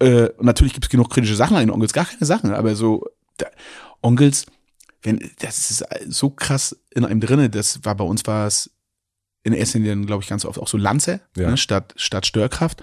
Äh, 0.00 0.28
natürlich 0.40 0.72
gibt's 0.72 0.88
genug 0.88 1.10
kritische 1.10 1.36
Sachen 1.36 1.56
an 1.56 1.62
den 1.62 1.70
Onkels, 1.70 1.92
gar 1.92 2.04
keine 2.04 2.24
Sachen, 2.24 2.52
aber 2.52 2.74
so 2.74 3.04
da, 3.36 3.46
Onkels, 4.00 4.46
wenn, 5.02 5.30
das 5.38 5.70
ist 5.70 5.84
so 6.08 6.30
krass 6.30 6.76
in 6.94 7.04
einem 7.04 7.20
drinne, 7.20 7.50
das 7.50 7.84
war 7.84 7.94
bei 7.94 8.04
uns 8.04 8.26
war 8.26 8.46
es 8.46 8.70
in 9.52 9.52
Linie, 9.52 10.06
glaube 10.06 10.22
ich, 10.22 10.28
ganz 10.30 10.44
oft 10.46 10.58
auch 10.58 10.68
so 10.68 10.78
Lanze, 10.78 11.20
Ja. 11.36 11.50
ne, 11.50 11.56
statt, 11.58 11.92
statt 11.96 12.24
Störkraft. 12.26 12.82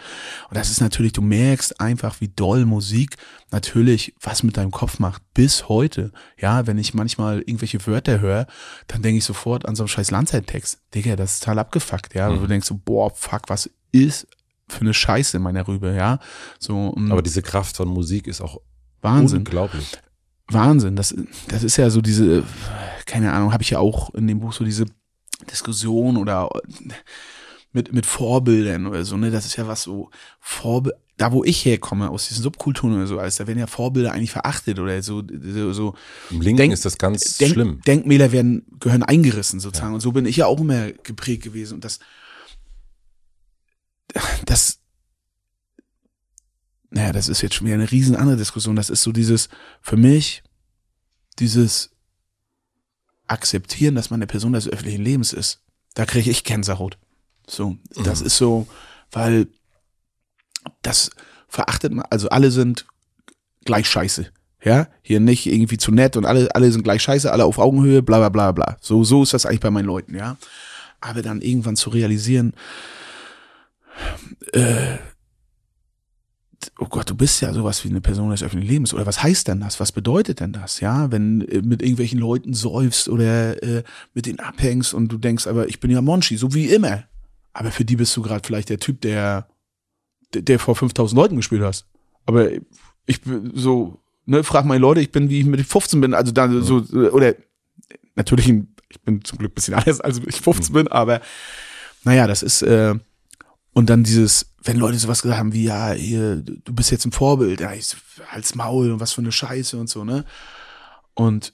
Und 0.50 0.56
das 0.58 0.70
ist 0.70 0.80
natürlich, 0.80 1.12
du 1.12 1.22
merkst 1.24 1.80
einfach, 1.82 2.22
wie 2.22 2.28
doll 2.28 2.66
Musik 2.66 3.18
natürlich 3.52 4.14
was 4.22 4.44
mit 4.44 4.58
deinem 4.58 4.72
Kopf 4.72 5.00
macht, 5.00 5.24
bis 5.34 5.68
heute. 5.70 6.12
Ja, 6.40 6.68
wenn 6.68 6.78
ich 6.78 6.94
manchmal 6.94 7.40
irgendwelche 7.40 7.86
Wörter 7.88 8.20
höre, 8.20 8.46
dann 8.88 9.02
denke 9.02 9.18
ich 9.18 9.26
sofort 9.26 9.66
an 9.68 9.76
so 9.76 9.84
einen 9.84 9.88
scheiß 9.90 10.12
Lanze-Text. 10.12 10.80
Digga, 10.94 11.16
das 11.16 11.34
ist 11.34 11.40
total 11.44 11.60
abgefuckt, 11.60 12.14
ja. 12.14 12.30
Mhm. 12.30 12.40
Du 12.42 12.48
denkst 12.48 12.68
so, 12.68 12.80
boah, 12.84 13.12
fuck, 13.14 13.44
was 13.48 13.70
ist 13.92 14.28
für 14.70 14.82
eine 14.82 14.94
Scheiße 14.94 15.38
in 15.38 15.44
meiner 15.44 15.68
Rübe, 15.68 15.94
ja. 15.96 16.20
So, 16.60 16.96
Aber 17.10 17.22
diese 17.24 17.42
Kraft 17.42 17.76
von 17.76 17.88
Musik 17.90 18.28
ist 18.28 18.40
auch 18.40 18.62
Wahnsinn. 19.02 19.40
unglaublich. 19.40 19.92
Wahnsinn. 20.48 20.96
Das, 20.96 21.16
das 21.48 21.64
ist 21.64 21.78
ja 21.78 21.90
so 21.90 22.02
diese, 22.02 22.44
keine 23.06 23.34
Ahnung, 23.34 23.52
habe 23.52 23.64
ich 23.64 23.72
ja 23.72 23.80
auch 23.80 24.14
in 24.14 24.28
dem 24.28 24.40
Buch 24.42 24.54
so 24.54 24.64
diese 24.64 24.86
Diskussion 25.50 26.18
oder 26.18 26.50
mit, 27.74 27.94
mit 27.94 28.06
Vorbildern 28.06 28.86
oder 28.86 29.06
so, 29.06 29.18
ne? 29.18 29.32
Das 29.32 29.46
ist 29.46 29.56
ja 29.56 29.68
was 29.68 29.84
so, 29.84 30.10
Vorbild, 30.40 30.96
da 31.18 31.32
wo 31.32 31.44
ich 31.44 31.64
herkomme, 31.66 32.10
aus 32.10 32.28
diesen 32.28 32.44
Subkulturen 32.44 32.96
oder 32.96 33.08
so, 33.08 33.20
alles, 33.20 33.36
da 33.36 33.46
werden 33.48 33.60
ja 33.60 33.68
Vorbilder 33.68 34.12
eigentlich 34.12 34.32
verachtet 34.32 34.80
oder 34.80 35.02
so, 35.04 35.22
so, 35.30 35.72
so 35.72 35.96
Im 36.32 36.42
Linken 36.42 36.58
Denk- 36.58 36.74
ist 36.74 36.84
das 36.84 36.98
ganz 36.98 37.38
Denk, 37.38 37.54
schlimm. 37.54 37.82
Denkmäler 37.86 38.32
werden, 38.32 38.66
gehören 38.80 39.04
eingerissen 39.04 39.60
sozusagen. 39.60 39.94
Und 39.94 40.00
so 40.02 40.12
bin 40.12 40.26
ich 40.26 40.38
ja 40.38 40.48
auch 40.48 40.60
immer 40.60 40.92
geprägt 40.92 41.44
gewesen. 41.44 41.76
Und 41.76 41.86
das, 41.86 42.00
das, 44.46 44.80
naja, 46.90 47.12
das 47.14 47.30
ist 47.30 47.42
jetzt 47.42 47.56
schon 47.56 47.68
wieder 47.68 47.76
eine 47.76 47.92
riesen 47.92 48.16
andere 48.16 48.38
Diskussion. 48.38 48.76
Das 48.76 48.90
ist 48.90 49.04
so 49.04 49.12
dieses, 49.12 49.48
für 49.82 49.98
mich, 49.98 50.44
dieses 51.40 51.92
Akzeptieren, 53.32 53.96
dass 53.96 54.10
man 54.10 54.18
eine 54.20 54.28
Person 54.28 54.54
des 54.54 54.68
öffentlichen 54.68 55.04
Lebens 55.04 55.34
ist. 55.34 55.62
Da 55.94 56.06
kriege 56.06 56.30
ich 56.30 56.44
Gänsehaut. 56.44 56.98
So, 57.48 57.78
das 58.04 58.22
Mhm. 58.22 58.26
ist 58.28 58.38
so, 58.38 58.68
weil 59.12 59.48
das 60.82 61.10
verachtet 61.48 61.92
man, 61.94 62.06
also 62.10 62.30
alle 62.30 62.52
sind 62.52 62.86
gleich 63.66 63.88
scheiße. 63.90 64.32
Ja, 64.64 64.88
hier 65.02 65.20
nicht 65.20 65.48
irgendwie 65.48 65.78
zu 65.78 65.92
nett 65.92 66.16
und 66.18 66.26
alle, 66.26 66.54
alle 66.54 66.72
sind 66.72 66.84
gleich 66.84 67.02
scheiße, 67.02 67.32
alle 67.32 67.46
auf 67.46 67.58
Augenhöhe, 67.58 68.04
bla 68.04 68.18
bla 68.20 68.30
bla 68.30 68.52
bla. 68.52 68.78
So, 68.80 69.04
so 69.04 69.24
ist 69.24 69.34
das 69.34 69.46
eigentlich 69.48 69.60
bei 69.60 69.72
meinen 69.72 69.86
Leuten, 69.88 70.16
ja. 70.16 70.38
Aber 71.00 71.24
dann 71.24 71.42
irgendwann 71.42 71.76
zu 71.76 71.90
realisieren, 71.90 72.54
äh, 74.54 74.98
oh 76.80 76.86
Gott, 76.86 77.10
du 77.10 77.16
bist 77.16 77.42
ja 77.42 77.54
sowas 77.54 77.84
wie 77.84 77.90
eine 77.90 78.02
Person 78.02 78.30
des 78.30 78.44
öffentlichen 78.44 78.72
Lebens. 78.72 78.94
Oder 78.94 79.06
was 79.06 79.24
heißt 79.24 79.48
denn 79.48 79.60
das? 79.60 79.80
Was 79.80 79.92
bedeutet 79.92 80.40
denn 80.40 80.54
das? 80.54 80.80
Ja, 80.80 81.12
wenn 81.12 81.42
äh, 81.42 81.62
mit 81.62 81.82
irgendwelchen 81.82 82.20
Leuten 82.20 82.54
säufst 82.54 83.10
oder 83.10 83.62
äh, 83.64 83.84
mit 84.14 84.26
denen 84.26 84.40
abhängst 84.40 84.94
und 84.94 85.10
du 85.10 85.18
denkst, 85.18 85.48
aber 85.48 85.68
ich 85.68 85.80
bin 85.80 85.92
ja 85.92 86.02
Monchi, 86.02 86.38
so 86.38 86.54
wie 86.54 86.68
immer. 86.68 87.04
Aber 87.54 87.72
für 87.72 87.86
die 87.86 87.96
bist 87.96 88.16
du 88.16 88.22
gerade 88.22 88.46
vielleicht 88.46 88.70
der 88.70 88.80
Typ, 88.80 89.02
der, 89.02 89.48
der, 90.34 90.42
der 90.42 90.60
vor 90.60 90.76
5000 90.76 91.18
Leuten 91.18 91.36
gespielt 91.36 91.64
hast. 91.64 91.86
Aber 92.26 92.50
ich 93.06 93.22
bin 93.22 93.52
so, 93.56 94.00
ne, 94.26 94.44
frag 94.44 94.66
meine 94.66 94.82
Leute, 94.82 95.02
ich 95.02 95.12
bin 95.12 95.30
wie 95.30 95.40
ich 95.40 95.46
mit 95.46 95.66
15 95.66 96.00
bin, 96.02 96.14
also 96.14 96.32
dann 96.32 96.64
so, 96.64 96.78
oder 97.12 97.36
natürlich, 98.16 98.48
ich 98.48 99.02
bin 99.02 99.24
zum 99.24 99.38
Glück 99.38 99.52
ein 99.52 99.56
bisschen 99.56 99.74
anders, 99.76 100.02
als 100.02 100.20
ich 100.26 100.42
15 100.42 100.74
bin, 100.74 100.88
aber 100.88 101.22
naja, 102.04 102.28
das 102.28 102.44
ist, 102.44 102.62
äh, 102.62 102.96
und 103.74 103.90
dann 103.90 104.04
dieses, 104.04 104.54
wenn 104.64 104.78
Leute 104.78 105.00
sowas 105.00 105.22
gesagt 105.22 105.40
haben 105.40 105.54
wie, 105.54 105.64
ja, 105.64 105.92
hier, 105.92 106.38
du 106.38 106.74
bist 106.74 106.92
jetzt 106.92 107.06
ein 107.06 107.12
Vorbild, 107.12 107.62
ja, 107.62 107.74
ich 107.74 107.96
halt's 108.28 108.56
Maul 108.56 108.92
und 108.92 109.00
was 109.00 109.14
für 109.14 109.22
eine 109.22 109.32
Scheiße 109.32 109.78
und 109.78 109.90
so, 109.90 110.04
ne? 110.04 110.26
Und 111.14 111.54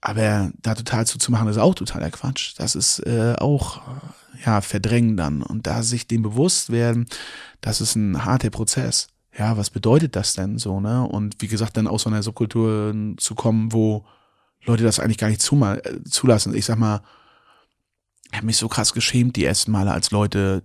aber 0.00 0.52
da 0.62 0.74
total 0.74 1.06
zuzumachen, 1.06 1.48
ist 1.48 1.58
auch 1.58 1.74
totaler 1.74 2.10
Quatsch. 2.10 2.54
Das 2.56 2.76
ist 2.76 3.00
äh, 3.00 3.34
auch, 3.36 3.80
ja, 4.44 4.60
verdrängen 4.60 5.16
dann. 5.16 5.42
Und 5.42 5.66
da 5.66 5.82
sich 5.82 6.06
dem 6.06 6.22
bewusst 6.22 6.70
werden, 6.70 7.06
das 7.60 7.80
ist 7.80 7.96
ein 7.96 8.24
harter 8.24 8.50
Prozess. 8.50 9.08
Ja, 9.36 9.56
was 9.56 9.70
bedeutet 9.70 10.14
das 10.16 10.34
denn 10.34 10.58
so, 10.58 10.80
ne? 10.80 11.02
Und 11.02 11.36
wie 11.40 11.48
gesagt, 11.48 11.76
dann 11.76 11.88
aus 11.88 12.02
so 12.02 12.10
einer 12.10 12.22
Subkultur 12.22 12.94
zu 13.16 13.34
kommen, 13.34 13.72
wo 13.72 14.04
Leute 14.64 14.84
das 14.84 15.00
eigentlich 15.00 15.18
gar 15.18 15.28
nicht 15.28 15.42
äh, 15.42 16.04
zulassen. 16.04 16.54
Ich 16.54 16.64
sag 16.64 16.78
mal, 16.78 17.02
ich 18.30 18.36
habe 18.36 18.46
mich 18.46 18.56
so 18.56 18.68
krass 18.68 18.92
geschämt 18.92 19.36
die 19.36 19.44
ersten 19.44 19.72
Male, 19.72 19.90
als 19.90 20.10
Leute 20.10 20.62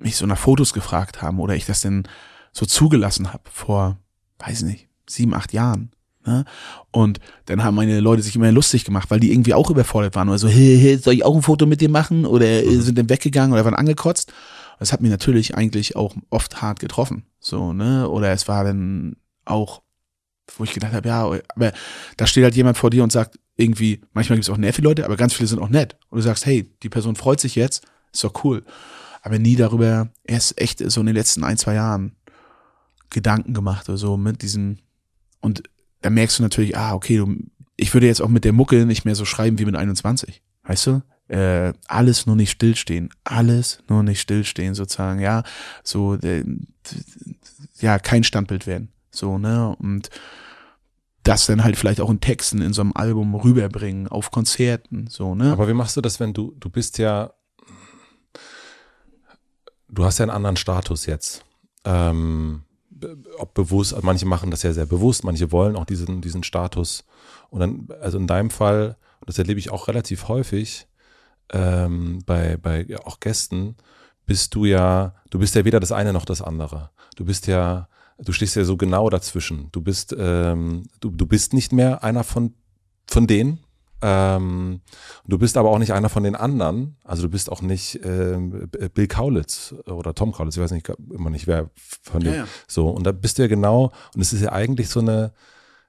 mich 0.00 0.16
so 0.16 0.26
nach 0.26 0.38
Fotos 0.38 0.72
gefragt 0.72 1.22
haben 1.22 1.38
oder 1.40 1.54
ich 1.54 1.66
das 1.66 1.80
denn 1.80 2.04
so 2.52 2.66
zugelassen 2.66 3.32
habe 3.32 3.44
vor, 3.52 3.98
weiß 4.38 4.62
nicht, 4.62 4.88
sieben, 5.08 5.34
acht 5.34 5.52
Jahren. 5.52 5.92
Ne? 6.26 6.44
Und 6.90 7.18
dann 7.46 7.62
haben 7.64 7.74
meine 7.74 8.00
Leute 8.00 8.22
sich 8.22 8.36
immer 8.36 8.50
lustig 8.52 8.84
gemacht, 8.84 9.10
weil 9.10 9.20
die 9.20 9.32
irgendwie 9.32 9.54
auch 9.54 9.70
überfordert 9.70 10.14
waren 10.14 10.28
oder 10.28 10.38
so, 10.38 10.48
hey, 10.48 10.78
hey, 10.80 10.96
soll 10.98 11.14
ich 11.14 11.24
auch 11.24 11.34
ein 11.34 11.42
Foto 11.42 11.66
mit 11.66 11.80
dir 11.80 11.88
machen? 11.88 12.26
Oder 12.26 12.46
äh, 12.46 12.66
Mhm. 12.76 12.80
sind 12.82 12.98
dann 12.98 13.08
weggegangen 13.08 13.52
oder 13.52 13.64
waren 13.64 13.74
angekotzt. 13.74 14.32
Das 14.78 14.92
hat 14.92 15.00
mich 15.00 15.10
natürlich 15.10 15.54
eigentlich 15.54 15.96
auch 15.96 16.14
oft 16.30 16.62
hart 16.62 16.80
getroffen. 16.80 17.24
So, 17.38 17.72
ne? 17.72 18.08
Oder 18.08 18.32
es 18.32 18.48
war 18.48 18.64
dann 18.64 19.16
auch, 19.44 19.82
wo 20.56 20.64
ich 20.64 20.72
gedacht 20.72 20.92
habe, 20.92 21.08
ja, 21.08 21.24
aber 21.54 21.72
da 22.16 22.26
steht 22.26 22.44
halt 22.44 22.56
jemand 22.56 22.76
vor 22.76 22.90
dir 22.90 23.02
und 23.02 23.12
sagt 23.12 23.38
irgendwie, 23.56 24.00
manchmal 24.12 24.36
gibt 24.36 24.48
es 24.48 24.50
auch 24.50 24.56
nervige 24.56 24.88
Leute, 24.88 25.04
aber 25.04 25.16
ganz 25.16 25.34
viele 25.34 25.46
sind 25.46 25.58
auch 25.60 25.68
nett. 25.68 25.96
Und 26.08 26.16
du 26.16 26.22
sagst, 26.22 26.46
hey, 26.46 26.70
die 26.82 26.88
Person 26.88 27.14
freut 27.16 27.40
sich 27.40 27.54
jetzt, 27.54 27.84
ist 28.12 28.24
doch 28.24 28.44
cool. 28.44 28.64
Aber 29.22 29.38
nie 29.38 29.56
darüber, 29.56 30.10
erst 30.24 30.60
echt 30.60 30.78
so 30.90 31.00
in 31.00 31.06
den 31.06 31.16
letzten 31.16 31.44
ein, 31.44 31.58
zwei 31.58 31.74
Jahren 31.74 32.16
Gedanken 33.10 33.54
gemacht 33.54 33.88
oder 33.88 33.98
so 33.98 34.16
mit 34.16 34.42
diesen, 34.42 34.80
und 35.40 35.62
da 36.00 36.10
merkst 36.10 36.38
du 36.38 36.42
natürlich, 36.42 36.76
ah, 36.76 36.94
okay, 36.94 37.18
du, 37.18 37.36
ich 37.76 37.92
würde 37.92 38.06
jetzt 38.06 38.22
auch 38.22 38.28
mit 38.28 38.44
der 38.44 38.52
Mucke 38.52 38.86
nicht 38.86 39.04
mehr 39.04 39.14
so 39.14 39.24
schreiben 39.24 39.58
wie 39.58 39.64
mit 39.64 39.76
21. 39.76 40.42
Weißt 40.64 40.86
du? 40.86 41.02
Äh, 41.28 41.72
alles 41.86 42.26
nur 42.26 42.36
nicht 42.36 42.50
stillstehen. 42.50 43.10
Alles 43.24 43.82
nur 43.88 44.02
nicht 44.02 44.20
stillstehen, 44.20 44.74
sozusagen, 44.74 45.20
ja. 45.20 45.42
So, 45.82 46.14
äh, 46.16 46.44
ja, 47.80 47.98
kein 47.98 48.24
Standbild 48.24 48.66
werden. 48.66 48.88
So, 49.10 49.38
ne? 49.38 49.74
Und 49.78 50.10
das 51.22 51.46
dann 51.46 51.62
halt 51.62 51.76
vielleicht 51.76 52.00
auch 52.00 52.10
in 52.10 52.20
Texten 52.20 52.62
in 52.62 52.72
so 52.72 52.80
einem 52.80 52.92
Album 52.94 53.34
rüberbringen, 53.34 54.08
auf 54.08 54.30
Konzerten, 54.30 55.06
so, 55.08 55.34
ne? 55.34 55.52
Aber 55.52 55.68
wie 55.68 55.74
machst 55.74 55.96
du 55.96 56.00
das, 56.00 56.20
wenn 56.20 56.32
du, 56.32 56.54
du 56.58 56.70
bist 56.70 56.98
ja, 56.98 57.32
du 59.90 60.04
hast 60.04 60.18
ja 60.18 60.24
einen 60.24 60.30
anderen 60.30 60.56
Status 60.56 61.06
jetzt. 61.06 61.44
Ähm, 61.84 62.62
ob 63.38 63.54
bewusst, 63.54 63.96
manche 64.02 64.26
machen 64.26 64.50
das 64.50 64.62
ja 64.62 64.72
sehr 64.72 64.86
bewusst, 64.86 65.24
manche 65.24 65.52
wollen 65.52 65.76
auch 65.76 65.84
diesen, 65.84 66.20
diesen 66.20 66.42
Status. 66.42 67.04
Und 67.48 67.60
dann, 67.60 67.88
also 68.00 68.18
in 68.18 68.26
deinem 68.26 68.50
Fall, 68.50 68.96
das 69.26 69.38
erlebe 69.38 69.58
ich 69.58 69.70
auch 69.70 69.88
relativ 69.88 70.28
häufig, 70.28 70.86
ähm, 71.52 72.20
bei, 72.26 72.56
bei 72.56 72.84
ja, 72.84 72.98
auch 73.06 73.20
Gästen, 73.20 73.76
bist 74.26 74.54
du 74.54 74.64
ja, 74.64 75.14
du 75.30 75.38
bist 75.38 75.54
ja 75.54 75.64
weder 75.64 75.80
das 75.80 75.92
eine 75.92 76.12
noch 76.12 76.24
das 76.24 76.42
andere. 76.42 76.90
Du 77.16 77.24
bist 77.24 77.46
ja, 77.46 77.88
du 78.18 78.32
stehst 78.32 78.56
ja 78.56 78.64
so 78.64 78.76
genau 78.76 79.10
dazwischen. 79.10 79.68
Du 79.72 79.80
bist, 79.80 80.14
ähm, 80.16 80.84
du, 81.00 81.10
du 81.10 81.26
bist 81.26 81.52
nicht 81.52 81.72
mehr 81.72 82.04
einer 82.04 82.22
von, 82.22 82.54
von 83.06 83.26
denen. 83.26 83.60
Ähm, 84.02 84.80
du 85.26 85.38
bist 85.38 85.56
aber 85.56 85.70
auch 85.70 85.78
nicht 85.78 85.92
einer 85.92 86.08
von 86.08 86.22
den 86.22 86.36
anderen. 86.36 86.96
Also 87.04 87.24
du 87.24 87.28
bist 87.28 87.52
auch 87.52 87.62
nicht 87.62 88.00
ähm, 88.02 88.68
Bill 88.94 89.06
Kaulitz 89.06 89.74
oder 89.86 90.14
Tom 90.14 90.32
Kaulitz, 90.32 90.56
ich 90.56 90.62
weiß 90.62 90.70
nicht 90.70 90.90
immer 91.12 91.30
nicht, 91.30 91.46
wer 91.46 91.70
von 92.02 92.20
denen. 92.20 92.34
Ja, 92.34 92.40
ja. 92.42 92.48
So, 92.66 92.88
und 92.88 93.04
da 93.04 93.12
bist 93.12 93.38
du 93.38 93.42
ja 93.42 93.48
genau, 93.48 93.92
und 94.14 94.20
es 94.20 94.32
ist 94.32 94.42
ja 94.42 94.52
eigentlich 94.52 94.88
so 94.88 95.00
eine, 95.00 95.32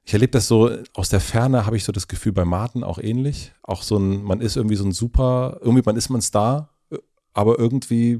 ich 0.03 0.13
erlebe 0.13 0.31
das 0.31 0.47
so 0.47 0.69
aus 0.93 1.09
der 1.09 1.21
Ferne, 1.21 1.65
habe 1.65 1.77
ich 1.77 1.83
so 1.83 1.91
das 1.91 2.07
Gefühl 2.07 2.33
bei 2.33 2.43
Martin 2.43 2.83
auch 2.83 2.97
ähnlich. 2.97 3.53
Auch 3.63 3.83
so 3.83 3.97
ein, 3.97 4.23
man 4.23 4.41
ist 4.41 4.57
irgendwie 4.57 4.75
so 4.75 4.83
ein 4.83 4.91
super, 4.91 5.59
irgendwie 5.61 5.83
man 5.85 5.95
ist 5.95 6.09
man 6.09 6.21
Star, 6.21 6.69
aber 7.33 7.59
irgendwie 7.59 8.19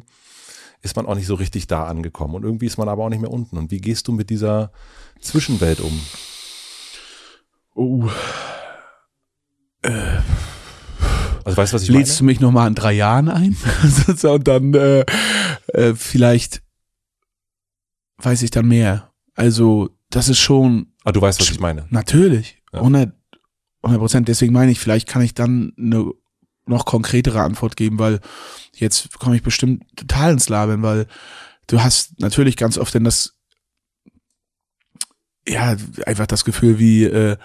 ist 0.83 0.95
man 0.95 1.05
auch 1.05 1.15
nicht 1.15 1.27
so 1.27 1.35
richtig 1.35 1.67
da 1.67 1.85
angekommen 1.85 2.35
und 2.35 2.43
irgendwie 2.43 2.65
ist 2.65 2.77
man 2.77 2.89
aber 2.89 3.03
auch 3.03 3.09
nicht 3.09 3.21
mehr 3.21 3.31
unten. 3.31 3.57
Und 3.57 3.71
wie 3.71 3.81
gehst 3.81 4.07
du 4.07 4.13
mit 4.13 4.29
dieser 4.29 4.71
Zwischenwelt 5.19 5.81
um? 5.81 5.99
Oh. 7.75 8.09
Äh. 9.81 10.19
Also 11.43 11.57
weißt 11.57 11.73
du, 11.73 11.75
was 11.75 11.83
ich 11.83 11.89
Lädst 11.89 12.13
meine? 12.13 12.17
du 12.19 12.23
mich 12.25 12.39
nochmal 12.39 12.67
in 12.67 12.75
drei 12.75 12.93
Jahren 12.93 13.29
ein? 13.29 13.57
und 14.23 14.47
dann 14.47 14.73
äh, 14.73 15.05
äh, 15.73 15.95
vielleicht 15.95 16.61
weiß 18.17 18.43
ich 18.43 18.51
dann 18.51 18.67
mehr. 18.67 19.11
Also 19.35 19.89
das 20.09 20.29
ist 20.29 20.39
schon. 20.39 20.93
Ah, 21.03 21.11
du 21.11 21.21
weißt, 21.21 21.39
was 21.39 21.49
ich 21.49 21.59
meine. 21.59 21.87
Natürlich. 21.89 22.61
Ja. 22.73 22.79
100 22.79 23.13
Prozent. 23.81 24.27
Deswegen 24.27 24.53
meine 24.53 24.71
ich, 24.71 24.79
vielleicht 24.79 25.07
kann 25.07 25.21
ich 25.21 25.33
dann 25.33 25.73
eine 25.77 26.11
noch 26.67 26.85
konkretere 26.85 27.41
Antwort 27.41 27.75
geben, 27.75 27.97
weil 27.97 28.19
jetzt 28.75 29.17
komme 29.19 29.35
ich 29.35 29.41
bestimmt 29.41 29.83
total 29.95 30.33
ins 30.33 30.47
Labern, 30.49 30.83
weil 30.83 31.07
du 31.67 31.81
hast 31.81 32.19
natürlich 32.19 32.55
ganz 32.55 32.77
oft 32.77 32.93
denn 32.93 33.03
das, 33.03 33.35
ja, 35.47 35.75
einfach 36.05 36.27
das 36.27 36.45
Gefühl 36.45 36.77
wie, 36.77 37.03
äh, 37.05 37.37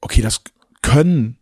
okay, 0.00 0.20
das 0.20 0.42
können 0.82 1.38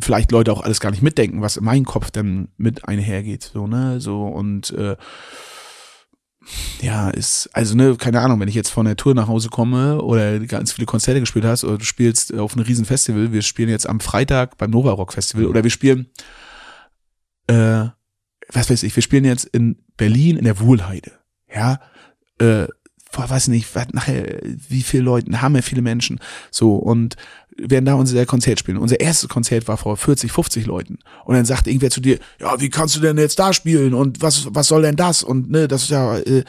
vielleicht 0.00 0.32
Leute 0.32 0.52
auch 0.52 0.62
alles 0.62 0.80
gar 0.80 0.90
nicht 0.90 1.02
mitdenken, 1.02 1.40
was 1.40 1.56
in 1.56 1.64
meinem 1.64 1.84
Kopf 1.84 2.10
dann 2.10 2.48
mit 2.56 2.86
einhergeht, 2.88 3.50
so, 3.52 3.66
ne, 3.66 4.00
so 4.00 4.26
und 4.26 4.70
äh, 4.70 4.96
ja, 6.80 7.10
ist, 7.10 7.48
also 7.52 7.74
ne, 7.74 7.96
keine 7.96 8.20
Ahnung, 8.20 8.40
wenn 8.40 8.48
ich 8.48 8.54
jetzt 8.54 8.70
von 8.70 8.86
der 8.86 8.96
Tour 8.96 9.14
nach 9.14 9.28
Hause 9.28 9.48
komme 9.48 10.02
oder 10.02 10.40
ganz 10.40 10.72
viele 10.72 10.86
Konzerte 10.86 11.20
gespielt 11.20 11.44
hast 11.44 11.64
oder 11.64 11.78
du 11.78 11.84
spielst 11.84 12.34
auf 12.34 12.54
einem 12.54 12.66
riesen 12.66 12.84
Festival, 12.84 13.32
wir 13.32 13.42
spielen 13.42 13.68
jetzt 13.68 13.88
am 13.88 14.00
Freitag 14.00 14.58
beim 14.58 14.70
Nova 14.70 14.92
Rock 14.92 15.12
Festival 15.12 15.46
oder 15.46 15.62
wir 15.62 15.70
spielen, 15.70 16.10
äh, 17.46 17.86
was 18.52 18.68
weiß 18.68 18.82
ich, 18.82 18.94
wir 18.94 19.02
spielen 19.02 19.24
jetzt 19.24 19.44
in 19.44 19.82
Berlin 19.96 20.36
in 20.36 20.44
der 20.44 20.60
Wohlheide, 20.60 21.12
ja, 21.52 21.80
äh, 22.38 22.66
weiß 23.16 23.48
nicht, 23.48 23.74
was 23.74 23.88
nachher, 23.92 24.40
wie 24.42 24.82
viele 24.82 25.04
Leute, 25.04 25.40
haben 25.40 25.54
wir 25.54 25.62
viele 25.62 25.82
Menschen, 25.82 26.20
so, 26.50 26.76
und 26.76 27.16
werden 27.56 27.84
da 27.84 27.94
unser 27.94 28.26
Konzert 28.26 28.58
spielen. 28.58 28.78
Unser 28.78 29.00
erstes 29.00 29.28
Konzert 29.28 29.68
war 29.68 29.76
vor 29.76 29.96
40, 29.96 30.32
50 30.32 30.66
Leuten. 30.66 30.98
Und 31.24 31.34
dann 31.34 31.44
sagt 31.44 31.66
irgendwer 31.66 31.90
zu 31.90 32.00
dir, 32.00 32.18
ja, 32.40 32.60
wie 32.60 32.70
kannst 32.70 32.96
du 32.96 33.00
denn 33.00 33.18
jetzt 33.18 33.38
da 33.38 33.52
spielen? 33.52 33.94
Und 33.94 34.22
was, 34.22 34.48
was 34.50 34.68
soll 34.68 34.82
denn 34.82 34.96
das? 34.96 35.22
Und 35.22 35.50
ne, 35.50 35.68
das 35.68 35.84
ist 35.84 35.90
ja 35.90 36.18
äh, 36.18 36.44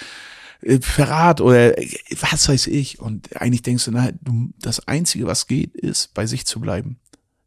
äh, 0.62 0.80
Verrat 0.82 1.42
oder 1.42 1.78
äh, 1.78 1.90
was 2.20 2.50
weiß 2.50 2.68
ich. 2.68 3.00
Und 3.00 3.40
eigentlich 3.40 3.62
denkst 3.62 3.86
du, 3.86 3.92
na, 3.92 4.10
du, 4.22 4.50
das 4.60 4.88
Einzige, 4.88 5.28
was 5.28 5.48
geht, 5.48 5.76
ist, 5.76 6.14
bei 6.14 6.26
sich 6.26 6.46
zu 6.46 6.60
bleiben. 6.60 6.98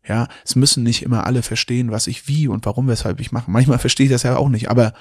Ja, 0.06 0.28
es 0.44 0.56
müssen 0.56 0.84
nicht 0.84 1.02
immer 1.02 1.26
alle 1.26 1.42
verstehen, 1.42 1.90
was 1.90 2.06
ich 2.06 2.28
wie 2.28 2.48
und 2.48 2.64
warum, 2.64 2.88
weshalb 2.88 3.20
ich 3.20 3.32
mache. 3.32 3.50
Manchmal 3.50 3.78
verstehe 3.78 4.06
ich 4.06 4.12
das 4.12 4.22
ja 4.22 4.36
auch 4.36 4.48
nicht, 4.48 4.70
aber 4.70 4.94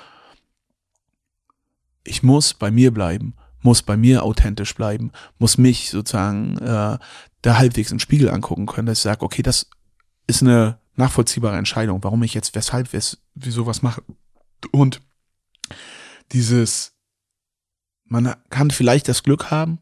ich 2.04 2.24
muss 2.24 2.54
bei 2.54 2.72
mir 2.72 2.92
bleiben, 2.92 3.34
muss 3.62 3.82
bei 3.82 3.98
mir 3.98 4.24
authentisch 4.24 4.76
bleiben, 4.76 5.12
muss 5.40 5.58
mich 5.58 5.90
sozusagen 5.90 6.58
äh, 6.58 6.98
da 7.42 7.58
halbwegs 7.58 7.92
im 7.92 8.00
Spiegel 8.00 8.30
angucken 8.30 8.66
können, 8.66 8.88
dass 8.88 9.00
ich 9.00 9.04
sage, 9.04 9.24
okay, 9.24 9.42
das 9.42 9.70
ist 10.28 10.42
eine 10.42 10.80
nachvollziehbare 10.96 11.58
Entscheidung, 11.58 12.04
warum 12.04 12.24
ich 12.24 12.34
jetzt 12.34 12.56
weshalb, 12.56 12.94
wes, 12.94 13.20
wieso 13.36 13.66
was 13.66 13.82
mache. 13.82 14.04
Und 14.72 15.02
dieses, 16.32 16.94
man 18.06 18.36
kann 18.50 18.72
vielleicht 18.72 19.08
das 19.08 19.24
Glück 19.24 19.52
haben, 19.52 19.80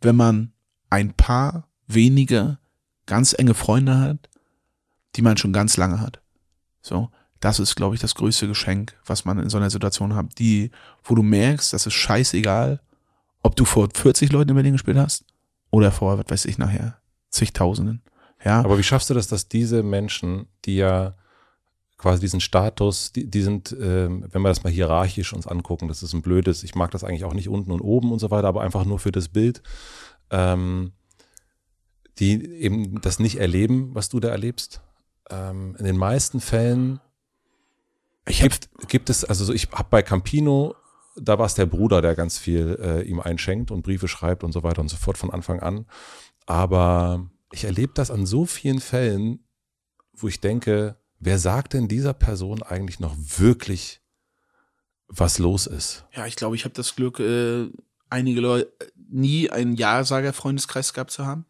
wenn 0.00 0.16
man 0.16 0.52
ein 0.90 1.12
paar 1.12 1.68
wenige 1.86 2.58
ganz 3.06 3.34
enge 3.36 3.54
Freunde 3.54 3.98
hat, 3.98 4.30
die 5.16 5.22
man 5.22 5.36
schon 5.36 5.52
ganz 5.52 5.76
lange 5.76 6.00
hat. 6.00 6.22
So, 6.80 7.10
das 7.40 7.58
ist, 7.58 7.76
glaube 7.76 7.94
ich, 7.94 8.00
das 8.00 8.14
größte 8.14 8.48
Geschenk, 8.48 8.96
was 9.04 9.24
man 9.24 9.38
in 9.38 9.50
so 9.50 9.58
einer 9.58 9.70
Situation 9.70 10.14
hat, 10.14 10.38
die, 10.38 10.70
wo 11.02 11.14
du 11.14 11.22
merkst, 11.22 11.72
das 11.72 11.86
ist 11.86 11.94
scheißegal, 11.94 12.80
ob 13.44 13.54
du 13.54 13.64
vor 13.64 13.88
40 13.94 14.32
Leuten 14.32 14.50
in 14.50 14.56
Berlin 14.56 14.72
gespielt 14.72 14.96
hast 14.96 15.24
oder 15.70 15.92
vor, 15.92 16.18
was 16.18 16.24
weiß 16.28 16.44
ich 16.46 16.58
nachher, 16.58 16.98
zigtausenden. 17.30 18.02
Ja. 18.44 18.60
Aber 18.60 18.78
wie 18.78 18.82
schaffst 18.82 19.10
du 19.10 19.14
das, 19.14 19.28
dass 19.28 19.48
diese 19.48 19.82
Menschen, 19.82 20.46
die 20.64 20.76
ja 20.76 21.14
quasi 21.98 22.20
diesen 22.20 22.40
Status, 22.40 23.12
die, 23.12 23.30
die 23.30 23.42
sind, 23.42 23.70
äh, 23.72 24.08
wenn 24.08 24.42
wir 24.42 24.48
das 24.48 24.64
mal 24.64 24.72
hierarchisch 24.72 25.32
uns 25.32 25.46
angucken, 25.46 25.88
das 25.88 26.02
ist 26.02 26.12
ein 26.14 26.22
blödes, 26.22 26.64
ich 26.64 26.74
mag 26.74 26.90
das 26.90 27.04
eigentlich 27.04 27.24
auch 27.24 27.34
nicht 27.34 27.48
unten 27.48 27.70
und 27.70 27.80
oben 27.80 28.12
und 28.12 28.18
so 28.18 28.30
weiter, 28.30 28.48
aber 28.48 28.62
einfach 28.62 28.84
nur 28.84 28.98
für 28.98 29.12
das 29.12 29.28
Bild, 29.28 29.62
ähm, 30.30 30.92
die 32.18 32.44
eben 32.44 33.00
das 33.00 33.18
nicht 33.18 33.36
erleben, 33.36 33.94
was 33.94 34.08
du 34.08 34.20
da 34.20 34.28
erlebst. 34.28 34.80
Ähm, 35.30 35.76
in 35.78 35.84
den 35.84 35.96
meisten 35.96 36.40
Fällen 36.40 37.00
ich 38.26 38.40
gibt, 38.40 38.70
gibt 38.88 39.10
es, 39.10 39.24
also 39.24 39.52
ich 39.52 39.68
habe 39.72 39.88
bei 39.90 40.02
Campino, 40.02 40.74
da 41.16 41.38
war 41.38 41.46
es 41.46 41.54
der 41.54 41.66
Bruder, 41.66 42.02
der 42.02 42.14
ganz 42.14 42.38
viel 42.38 42.78
äh, 42.80 43.02
ihm 43.02 43.20
einschenkt 43.20 43.70
und 43.70 43.82
Briefe 43.82 44.08
schreibt 44.08 44.44
und 44.44 44.52
so 44.52 44.62
weiter 44.62 44.80
und 44.80 44.88
so 44.88 44.96
fort 44.96 45.18
von 45.18 45.30
Anfang 45.30 45.60
an. 45.60 45.86
Aber 46.46 47.30
ich 47.52 47.64
erlebe 47.64 47.92
das 47.94 48.10
an 48.10 48.26
so 48.26 48.46
vielen 48.46 48.80
Fällen, 48.80 49.46
wo 50.12 50.28
ich 50.28 50.40
denke, 50.40 50.96
wer 51.20 51.38
sagt 51.38 51.72
denn 51.72 51.88
dieser 51.88 52.14
Person 52.14 52.62
eigentlich 52.62 53.00
noch 53.00 53.14
wirklich, 53.16 54.00
was 55.08 55.38
los 55.38 55.66
ist? 55.66 56.04
Ja, 56.14 56.26
ich 56.26 56.36
glaube, 56.36 56.56
ich 56.56 56.64
habe 56.64 56.74
das 56.74 56.96
Glück, 56.96 57.20
äh, 57.20 57.68
einige 58.10 58.40
Leute 58.40 58.72
nie 59.10 59.50
einen 59.50 59.74
Ja-Sager-Freundeskreis 59.74 60.92
gehabt 60.92 61.10
zu 61.10 61.26
haben, 61.26 61.46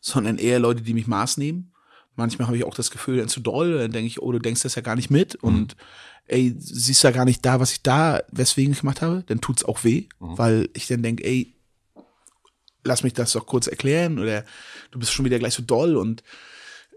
sondern 0.00 0.38
eher 0.38 0.58
Leute, 0.58 0.82
die 0.82 0.94
mich 0.94 1.06
Maß 1.06 1.36
nehmen. 1.36 1.72
Manchmal 2.14 2.46
habe 2.48 2.56
ich 2.56 2.64
auch 2.64 2.74
das 2.74 2.90
Gefühl, 2.90 3.18
dann 3.18 3.28
zu 3.28 3.40
doll, 3.40 3.78
dann 3.78 3.92
denke 3.92 4.06
ich, 4.06 4.22
oh, 4.22 4.32
du 4.32 4.38
denkst 4.38 4.62
das 4.62 4.74
ja 4.74 4.82
gar 4.82 4.96
nicht 4.96 5.10
mit 5.10 5.42
mhm. 5.42 5.68
Ey, 6.26 6.54
siehst 6.58 7.02
ja 7.02 7.10
gar 7.10 7.24
nicht 7.24 7.44
da, 7.44 7.60
was 7.60 7.72
ich 7.72 7.82
da, 7.82 8.22
weswegen 8.32 8.72
ich 8.72 8.80
gemacht 8.80 9.02
habe, 9.02 9.24
dann 9.26 9.40
tut's 9.40 9.64
auch 9.64 9.84
weh, 9.84 10.06
mhm. 10.20 10.38
weil 10.38 10.68
ich 10.74 10.86
dann 10.86 11.02
denke, 11.02 11.24
ey, 11.24 11.54
lass 12.84 13.02
mich 13.02 13.12
das 13.12 13.32
doch 13.32 13.46
kurz 13.46 13.66
erklären 13.66 14.18
oder 14.18 14.44
du 14.90 14.98
bist 14.98 15.12
schon 15.12 15.24
wieder 15.24 15.38
gleich 15.38 15.54
so 15.54 15.62
doll 15.62 15.96
und 15.96 16.22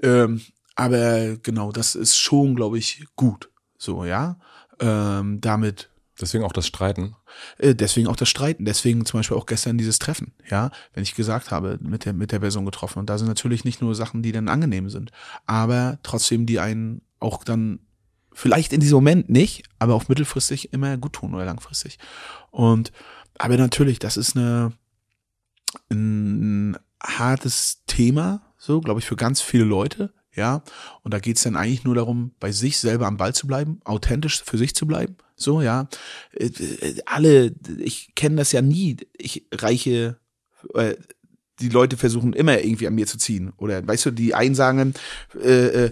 ähm, 0.01 0.41
aber 0.75 1.35
genau, 1.43 1.73
das 1.73 1.95
ist 1.95 2.15
schon, 2.15 2.55
glaube 2.55 2.77
ich, 2.77 3.05
gut. 3.17 3.49
So, 3.77 4.05
ja. 4.05 4.39
Ähm, 4.79 5.41
damit. 5.41 5.89
Deswegen 6.21 6.45
auch 6.45 6.53
das 6.53 6.67
Streiten. 6.67 7.17
Äh, 7.57 7.75
deswegen 7.75 8.07
auch 8.07 8.15
das 8.15 8.29
Streiten. 8.29 8.63
Deswegen 8.63 9.05
zum 9.05 9.19
Beispiel 9.19 9.35
auch 9.35 9.45
gestern 9.45 9.77
dieses 9.77 9.99
Treffen, 9.99 10.33
ja, 10.49 10.71
wenn 10.93 11.03
ich 11.03 11.15
gesagt 11.15 11.51
habe, 11.51 11.79
mit 11.81 12.05
der, 12.05 12.13
mit 12.13 12.31
der 12.31 12.39
Person 12.39 12.63
getroffen. 12.63 12.99
Und 12.99 13.09
da 13.09 13.17
sind 13.17 13.27
natürlich 13.27 13.65
nicht 13.65 13.81
nur 13.81 13.93
Sachen, 13.93 14.21
die 14.23 14.31
dann 14.31 14.47
angenehm 14.47 14.89
sind, 14.89 15.11
aber 15.45 15.99
trotzdem, 16.03 16.45
die 16.45 16.59
einen 16.59 17.01
auch 17.19 17.43
dann 17.43 17.79
vielleicht 18.39 18.71
in 18.71 18.79
diesem 18.79 18.95
Moment 18.95 19.29
nicht, 19.29 19.63
aber 19.79 19.93
auch 19.95 20.07
mittelfristig 20.07 20.71
immer 20.71 20.95
gut 20.97 21.13
tun 21.13 21.33
oder 21.33 21.43
langfristig. 21.43 21.99
Und 22.51 22.93
aber 23.37 23.57
natürlich, 23.57 23.99
das 23.99 24.15
ist 24.15 24.37
eine, 24.37 24.71
ein 25.89 26.77
hartes 27.03 27.83
Thema, 27.85 28.41
so, 28.57 28.79
glaube 28.79 29.01
ich, 29.01 29.05
für 29.05 29.17
ganz 29.17 29.41
viele 29.41 29.65
Leute, 29.65 30.13
ja. 30.35 30.63
Und 31.03 31.13
da 31.13 31.19
geht's 31.19 31.43
dann 31.43 31.57
eigentlich 31.57 31.83
nur 31.83 31.95
darum, 31.95 32.31
bei 32.39 32.53
sich 32.53 32.77
selber 32.77 33.07
am 33.07 33.17
Ball 33.17 33.35
zu 33.35 33.45
bleiben, 33.45 33.81
authentisch 33.83 34.41
für 34.43 34.57
sich 34.57 34.73
zu 34.73 34.87
bleiben. 34.87 35.17
So, 35.35 35.61
ja. 35.61 35.89
Äh, 36.33 36.45
äh, 36.45 37.01
Alle, 37.05 37.53
ich 37.77 38.15
kenne 38.15 38.37
das 38.37 38.53
ja 38.53 38.61
nie. 38.61 38.97
Ich 39.17 39.47
reiche, 39.53 40.17
äh, 40.75 40.95
die 41.59 41.69
Leute 41.69 41.97
versuchen 41.97 42.31
immer 42.31 42.61
irgendwie 42.61 42.87
an 42.87 42.95
mir 42.95 43.07
zu 43.07 43.17
ziehen. 43.17 43.51
Oder 43.57 43.85
weißt 43.85 44.05
du, 44.05 44.11
die 44.11 44.33
einen 44.33 44.55
sagen, 44.55 44.93
äh, 45.41 45.85
äh, 45.85 45.91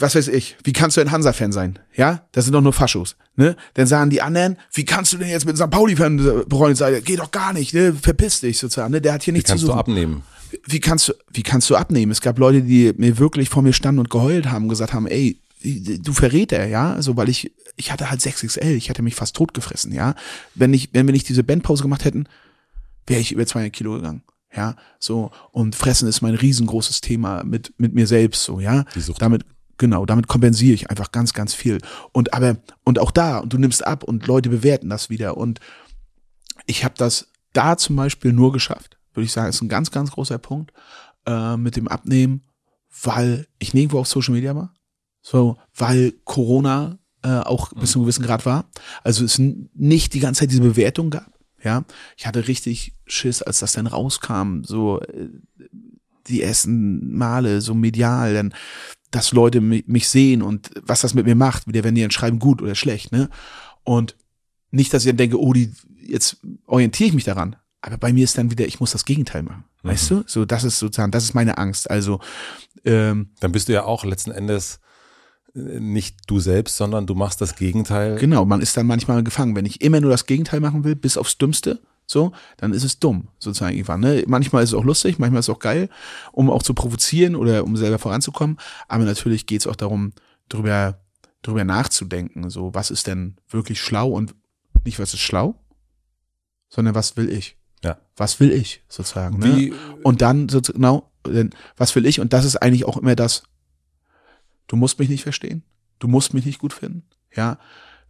was 0.00 0.14
weiß 0.16 0.28
ich, 0.28 0.56
wie 0.64 0.72
kannst 0.72 0.96
du 0.96 1.00
ein 1.00 1.10
Hansa-Fan 1.12 1.52
sein? 1.52 1.78
Ja, 1.94 2.26
das 2.32 2.44
sind 2.44 2.54
doch 2.54 2.60
nur 2.60 2.72
Faschos, 2.72 3.16
ne? 3.36 3.56
Dann 3.74 3.86
sagen 3.86 4.10
die 4.10 4.20
anderen, 4.20 4.56
wie 4.72 4.84
kannst 4.84 5.12
du 5.12 5.16
denn 5.18 5.28
jetzt 5.28 5.46
mit 5.46 5.56
St. 5.56 5.70
Pauli-Fan 5.70 6.44
befreundet 6.48 6.78
sein? 6.78 7.04
Geht 7.04 7.20
doch 7.20 7.30
gar 7.30 7.52
nicht, 7.52 7.72
ne? 7.72 7.94
Verpiss 7.94 8.40
dich 8.40 8.58
sozusagen, 8.58 8.90
ne? 8.92 9.00
Der 9.00 9.12
hat 9.12 9.22
hier 9.22 9.32
Wie 9.32 9.36
nichts 9.38 9.48
zu 9.48 9.52
kannst 9.52 9.62
du 9.62 9.66
suchen. 9.68 9.78
abnehmen? 9.78 10.22
Wie 10.66 10.80
kannst 10.80 11.08
du, 11.08 11.12
wie 11.32 11.42
kannst 11.42 11.70
du 11.70 11.76
abnehmen? 11.76 12.10
Es 12.10 12.20
gab 12.20 12.38
Leute, 12.38 12.62
die 12.62 12.92
mir 12.96 13.18
wirklich 13.18 13.48
vor 13.48 13.62
mir 13.62 13.72
standen 13.72 14.00
und 14.00 14.10
geheult 14.10 14.46
haben, 14.50 14.68
gesagt 14.68 14.92
haben, 14.92 15.06
ey, 15.06 15.38
du 15.62 16.12
Verräter, 16.12 16.66
ja, 16.66 17.00
so, 17.00 17.16
weil 17.16 17.28
ich, 17.28 17.52
ich 17.76 17.92
hatte 17.92 18.10
halt 18.10 18.20
6XL, 18.20 18.74
ich 18.74 18.90
hatte 18.90 19.02
mich 19.02 19.14
fast 19.14 19.36
totgefressen, 19.36 19.92
ja. 19.92 20.14
Wenn 20.54 20.74
ich, 20.74 20.90
wenn 20.92 21.06
wir 21.06 21.12
nicht 21.12 21.28
diese 21.28 21.44
Bandpause 21.44 21.82
gemacht 21.82 22.04
hätten, 22.04 22.26
wäre 23.06 23.20
ich 23.20 23.32
über 23.32 23.46
200 23.46 23.72
Kilo 23.72 23.94
gegangen. 23.94 24.22
Ja, 24.56 24.76
so, 25.00 25.30
und 25.50 25.74
Fressen 25.74 26.08
ist 26.08 26.22
mein 26.22 26.34
riesengroßes 26.34 27.00
Thema 27.00 27.42
mit, 27.42 27.74
mit 27.78 27.94
mir 27.94 28.06
selbst, 28.06 28.44
so, 28.44 28.60
ja. 28.60 28.84
Damit, 29.18 29.44
genau, 29.78 30.06
damit 30.06 30.28
kompensiere 30.28 30.74
ich 30.74 30.90
einfach 30.90 31.10
ganz, 31.10 31.32
ganz 31.32 31.54
viel. 31.54 31.80
Und 32.12 32.34
aber, 32.34 32.56
und 32.84 32.98
auch 32.98 33.10
da, 33.10 33.38
und 33.38 33.52
du 33.52 33.58
nimmst 33.58 33.84
ab 33.84 34.04
und 34.04 34.26
Leute 34.26 34.50
bewerten 34.50 34.88
das 34.90 35.10
wieder. 35.10 35.36
Und 35.36 35.60
ich 36.66 36.84
habe 36.84 36.94
das 36.96 37.28
da 37.52 37.76
zum 37.76 37.96
Beispiel 37.96 38.32
nur 38.32 38.52
geschafft, 38.52 38.98
würde 39.12 39.24
ich 39.24 39.32
sagen, 39.32 39.48
ist 39.48 39.62
ein 39.62 39.68
ganz, 39.68 39.90
ganz 39.90 40.12
großer 40.12 40.38
Punkt 40.38 40.72
äh, 41.26 41.56
mit 41.56 41.76
dem 41.76 41.88
Abnehmen, 41.88 42.42
weil 43.02 43.46
ich 43.58 43.74
nirgendwo 43.74 43.98
auf 43.98 44.08
Social 44.08 44.34
Media 44.34 44.54
war. 44.54 44.74
So, 45.20 45.56
weil 45.74 46.12
Corona 46.24 46.98
äh, 47.22 47.38
auch 47.38 47.72
bis 47.72 47.92
zu 47.92 47.98
einem 47.98 48.04
gewissen 48.04 48.24
Grad 48.24 48.44
war. 48.44 48.66
Also 49.02 49.24
es 49.24 49.38
nicht 49.38 50.14
die 50.14 50.20
ganze 50.20 50.40
Zeit 50.40 50.50
diese 50.50 50.60
Bewertung 50.60 51.10
gab. 51.10 51.33
Ja, 51.64 51.84
ich 52.16 52.26
hatte 52.26 52.46
richtig 52.46 52.94
Schiss, 53.06 53.42
als 53.42 53.58
das 53.58 53.72
dann 53.72 53.86
rauskam, 53.86 54.62
so 54.62 55.00
äh, 55.00 55.28
die 56.28 56.42
ersten 56.42 57.16
Male, 57.16 57.60
so 57.60 57.74
medial, 57.74 58.34
dann, 58.34 58.54
dass 59.10 59.32
Leute 59.32 59.60
mi- 59.60 59.84
mich 59.86 60.08
sehen 60.08 60.42
und 60.42 60.70
was 60.82 61.00
das 61.00 61.14
mit 61.14 61.26
mir 61.26 61.34
macht, 61.34 61.66
wieder 61.66 61.82
wenn 61.84 61.94
die 61.94 62.02
dann 62.02 62.10
schreiben, 62.10 62.38
gut 62.38 62.62
oder 62.62 62.74
schlecht, 62.74 63.12
ne? 63.12 63.28
Und 63.82 64.16
nicht, 64.70 64.92
dass 64.92 65.04
ich 65.04 65.10
dann 65.10 65.16
denke, 65.16 65.40
oh, 65.40 65.52
die, 65.52 65.72
jetzt 66.00 66.38
orientiere 66.66 67.08
ich 67.08 67.14
mich 67.14 67.24
daran. 67.24 67.56
Aber 67.80 67.98
bei 67.98 68.12
mir 68.12 68.24
ist 68.24 68.38
dann 68.38 68.50
wieder, 68.50 68.66
ich 68.66 68.80
muss 68.80 68.92
das 68.92 69.04
Gegenteil 69.04 69.42
machen. 69.42 69.64
Weißt 69.82 70.10
du? 70.10 70.24
So, 70.26 70.46
das 70.46 70.64
ist 70.64 70.78
sozusagen, 70.78 71.12
das 71.12 71.24
ist 71.24 71.34
meine 71.34 71.58
Angst. 71.58 71.90
Also, 71.90 72.18
ähm, 72.84 73.28
Dann 73.40 73.52
bist 73.52 73.68
du 73.68 73.74
ja 73.74 73.84
auch 73.84 74.04
letzten 74.04 74.30
Endes 74.30 74.80
nicht 75.54 76.16
du 76.26 76.40
selbst, 76.40 76.76
sondern 76.76 77.06
du 77.06 77.14
machst 77.14 77.40
das 77.40 77.54
Gegenteil. 77.56 78.16
Genau, 78.16 78.44
man 78.44 78.60
ist 78.60 78.76
dann 78.76 78.86
manchmal 78.86 79.22
gefangen. 79.22 79.54
Wenn 79.54 79.66
ich 79.66 79.80
immer 79.80 80.00
nur 80.00 80.10
das 80.10 80.26
Gegenteil 80.26 80.60
machen 80.60 80.82
will, 80.84 80.96
bis 80.96 81.16
aufs 81.16 81.38
Dümmste, 81.38 81.80
so, 82.06 82.32
dann 82.58 82.72
ist 82.74 82.84
es 82.84 82.98
dumm, 82.98 83.28
sozusagen 83.38 83.74
irgendwann. 83.74 84.00
Ne? 84.00 84.24
Manchmal 84.26 84.62
ist 84.64 84.70
es 84.70 84.74
auch 84.74 84.84
lustig, 84.84 85.18
manchmal 85.18 85.40
ist 85.40 85.48
es 85.48 85.54
auch 85.54 85.60
geil, 85.60 85.88
um 86.32 86.50
auch 86.50 86.62
zu 86.62 86.74
provozieren 86.74 87.34
oder 87.36 87.64
um 87.64 87.76
selber 87.76 87.98
voranzukommen. 87.98 88.58
Aber 88.88 89.04
natürlich 89.04 89.46
geht 89.46 89.60
es 89.60 89.66
auch 89.66 89.76
darum, 89.76 90.12
drüber, 90.48 90.98
drüber 91.42 91.64
nachzudenken. 91.64 92.50
So, 92.50 92.74
was 92.74 92.90
ist 92.90 93.06
denn 93.06 93.36
wirklich 93.48 93.80
schlau 93.80 94.10
und 94.10 94.34
nicht, 94.84 94.98
was 94.98 95.14
ist 95.14 95.20
schlau, 95.20 95.54
sondern 96.68 96.94
was 96.94 97.16
will 97.16 97.30
ich? 97.30 97.56
Ja. 97.82 97.98
Was 98.16 98.40
will 98.40 98.50
ich, 98.52 98.82
sozusagen. 98.88 99.42
Wie- 99.42 99.70
Ne? 99.70 99.76
Und 100.02 100.20
dann, 100.20 100.48
so, 100.48 100.60
genau, 100.60 101.10
denn 101.26 101.50
was 101.76 101.94
will 101.94 102.06
ich? 102.06 102.20
Und 102.20 102.32
das 102.32 102.44
ist 102.44 102.56
eigentlich 102.56 102.84
auch 102.84 102.96
immer 102.96 103.14
das, 103.14 103.44
du 104.66 104.76
musst 104.76 104.98
mich 104.98 105.08
nicht 105.08 105.22
verstehen, 105.22 105.62
du 105.98 106.08
musst 106.08 106.34
mich 106.34 106.46
nicht 106.46 106.58
gut 106.58 106.72
finden, 106.72 107.04
ja. 107.34 107.58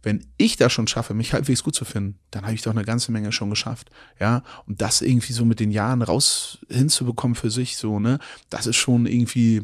Wenn 0.03 0.23
ich 0.37 0.55
das 0.55 0.71
schon 0.71 0.85
schaffe, 0.85 1.15
mich 1.15 1.33
halbwegs 1.33 1.63
gut 1.63 1.73
zu 1.73 1.83
finden, 1.83 2.19
dann 2.29 2.43
habe 2.43 2.53
ich 2.53 2.61
doch 2.61 2.69
eine 2.69 2.85
ganze 2.85 3.11
Menge 3.11 3.31
schon 3.31 3.49
geschafft, 3.49 3.89
ja. 4.19 4.43
Und 4.67 4.81
das 4.81 5.01
irgendwie 5.01 5.33
so 5.33 5.45
mit 5.45 5.59
den 5.59 5.71
Jahren 5.71 6.03
raus 6.03 6.59
hinzubekommen 6.69 7.33
für 7.33 7.49
sich, 7.49 7.77
so, 7.77 7.99
ne, 7.99 8.19
das 8.49 8.67
ist 8.67 8.75
schon 8.75 9.07
irgendwie 9.07 9.63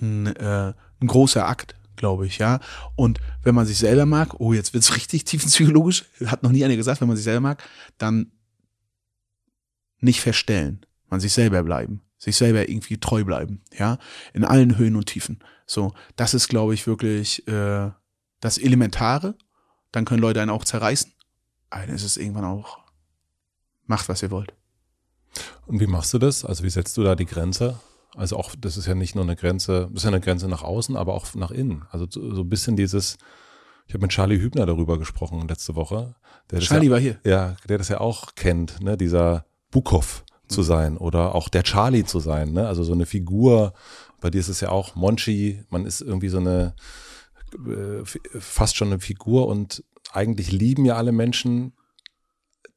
ein, 0.00 0.26
äh, 0.26 0.74
ein 1.00 1.06
großer 1.06 1.46
Akt, 1.46 1.74
glaube 1.96 2.26
ich, 2.26 2.38
ja. 2.38 2.60
Und 2.96 3.20
wenn 3.42 3.54
man 3.54 3.64
sich 3.64 3.78
selber 3.78 4.04
mag, 4.06 4.40
oh, 4.40 4.52
jetzt 4.52 4.74
wird's 4.74 4.94
richtig 4.96 5.24
tiefenpsychologisch, 5.24 6.04
hat 6.26 6.42
noch 6.42 6.52
nie 6.52 6.64
einer 6.64 6.76
gesagt, 6.76 7.00
wenn 7.00 7.08
man 7.08 7.16
sich 7.16 7.24
selber 7.24 7.40
mag, 7.40 7.62
dann 7.96 8.32
nicht 10.00 10.20
verstellen, 10.20 10.84
man 11.08 11.20
sich 11.20 11.32
selber 11.32 11.62
bleiben, 11.62 12.02
sich 12.18 12.36
selber 12.36 12.68
irgendwie 12.68 12.98
treu 12.98 13.24
bleiben, 13.24 13.62
ja, 13.78 13.98
in 14.34 14.44
allen 14.44 14.76
Höhen 14.76 14.96
und 14.96 15.06
Tiefen. 15.06 15.38
So, 15.72 15.94
das 16.16 16.34
ist, 16.34 16.48
glaube 16.48 16.74
ich, 16.74 16.86
wirklich 16.86 17.48
äh, 17.48 17.90
das 18.40 18.58
Elementare. 18.58 19.36
Dann 19.90 20.04
können 20.04 20.20
Leute 20.20 20.42
einen 20.42 20.50
auch 20.50 20.64
zerreißen. 20.64 21.12
Aber 21.70 21.86
dann 21.86 21.94
ist 21.94 22.04
es 22.04 22.18
irgendwann 22.18 22.44
auch, 22.44 22.78
macht, 23.86 24.10
was 24.10 24.22
ihr 24.22 24.30
wollt. 24.30 24.52
Und 25.66 25.80
wie 25.80 25.86
machst 25.86 26.12
du 26.12 26.18
das? 26.18 26.44
Also 26.44 26.62
wie 26.62 26.70
setzt 26.70 26.98
du 26.98 27.02
da 27.02 27.14
die 27.14 27.24
Grenze? 27.24 27.80
Also 28.14 28.36
auch, 28.36 28.54
das 28.58 28.76
ist 28.76 28.84
ja 28.84 28.94
nicht 28.94 29.14
nur 29.14 29.24
eine 29.24 29.34
Grenze, 29.34 29.88
das 29.90 30.02
ist 30.02 30.04
ja 30.04 30.08
eine 30.08 30.20
Grenze 30.20 30.46
nach 30.46 30.62
außen, 30.62 30.94
aber 30.94 31.14
auch 31.14 31.34
nach 31.34 31.50
innen. 31.50 31.86
Also 31.90 32.06
so, 32.10 32.34
so 32.34 32.42
ein 32.42 32.50
bisschen 32.50 32.76
dieses, 32.76 33.16
ich 33.86 33.94
habe 33.94 34.02
mit 34.02 34.10
Charlie 34.10 34.38
Hübner 34.38 34.66
darüber 34.66 34.98
gesprochen 34.98 35.48
letzte 35.48 35.74
Woche. 35.74 36.14
Charlie 36.58 36.88
ja, 36.88 36.92
war 36.92 37.00
hier. 37.00 37.18
Ja, 37.24 37.56
der 37.66 37.78
das 37.78 37.88
ja 37.88 37.98
auch 38.00 38.34
kennt, 38.34 38.82
ne, 38.82 38.98
dieser 38.98 39.46
Bukow 39.70 40.22
zu 40.48 40.62
sein 40.62 40.98
oder 40.98 41.34
auch 41.34 41.48
der 41.48 41.62
Charlie 41.62 42.04
zu 42.04 42.20
sein, 42.20 42.52
ne? 42.52 42.68
Also 42.68 42.84
so 42.84 42.92
eine 42.92 43.06
Figur, 43.06 43.72
bei 44.22 44.30
dir 44.30 44.38
ist 44.38 44.48
es 44.48 44.60
ja 44.60 44.70
auch 44.70 44.94
Monchi, 44.94 45.64
man 45.68 45.84
ist 45.84 46.00
irgendwie 46.00 46.28
so 46.28 46.38
eine 46.38 46.74
äh, 47.54 48.04
fast 48.38 48.76
schon 48.76 48.88
eine 48.88 49.00
Figur 49.00 49.48
und 49.48 49.84
eigentlich 50.12 50.50
lieben 50.50 50.84
ja 50.84 50.96
alle 50.96 51.12
Menschen 51.12 51.72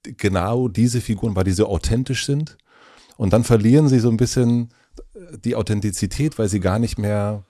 genau 0.03 0.67
diese 0.67 1.01
Figuren, 1.01 1.35
weil 1.35 1.45
die 1.45 1.51
so 1.51 1.67
authentisch 1.67 2.25
sind. 2.25 2.57
Und 3.17 3.31
dann 3.31 3.43
verlieren 3.43 3.87
sie 3.87 3.99
so 3.99 4.09
ein 4.09 4.17
bisschen 4.17 4.73
die 5.43 5.55
Authentizität, 5.55 6.37
weil 6.37 6.49
sie 6.49 6.59
gar 6.59 6.79
nicht 6.79 6.97
mehr, 6.97 7.45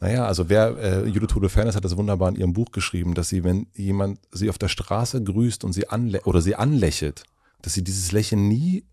naja, 0.00 0.26
also 0.26 0.48
wer, 0.48 0.76
äh, 0.78 1.06
Judith 1.06 1.30
Tode 1.30 1.48
Fairness 1.48 1.76
hat 1.76 1.84
das 1.84 1.96
wunderbar 1.96 2.28
in 2.28 2.36
ihrem 2.36 2.52
Buch 2.52 2.70
geschrieben, 2.72 3.14
dass 3.14 3.28
sie, 3.28 3.44
wenn 3.44 3.66
jemand 3.74 4.20
sie 4.30 4.50
auf 4.50 4.58
der 4.58 4.68
Straße 4.68 5.22
grüßt 5.22 5.64
und 5.64 5.72
sie 5.72 5.88
anlä 5.88 6.20
oder 6.24 6.40
sie 6.40 6.54
anlächelt, 6.54 7.24
dass 7.62 7.74
sie 7.74 7.82
dieses 7.82 8.12
Lächeln 8.12 8.48
nie 8.48 8.84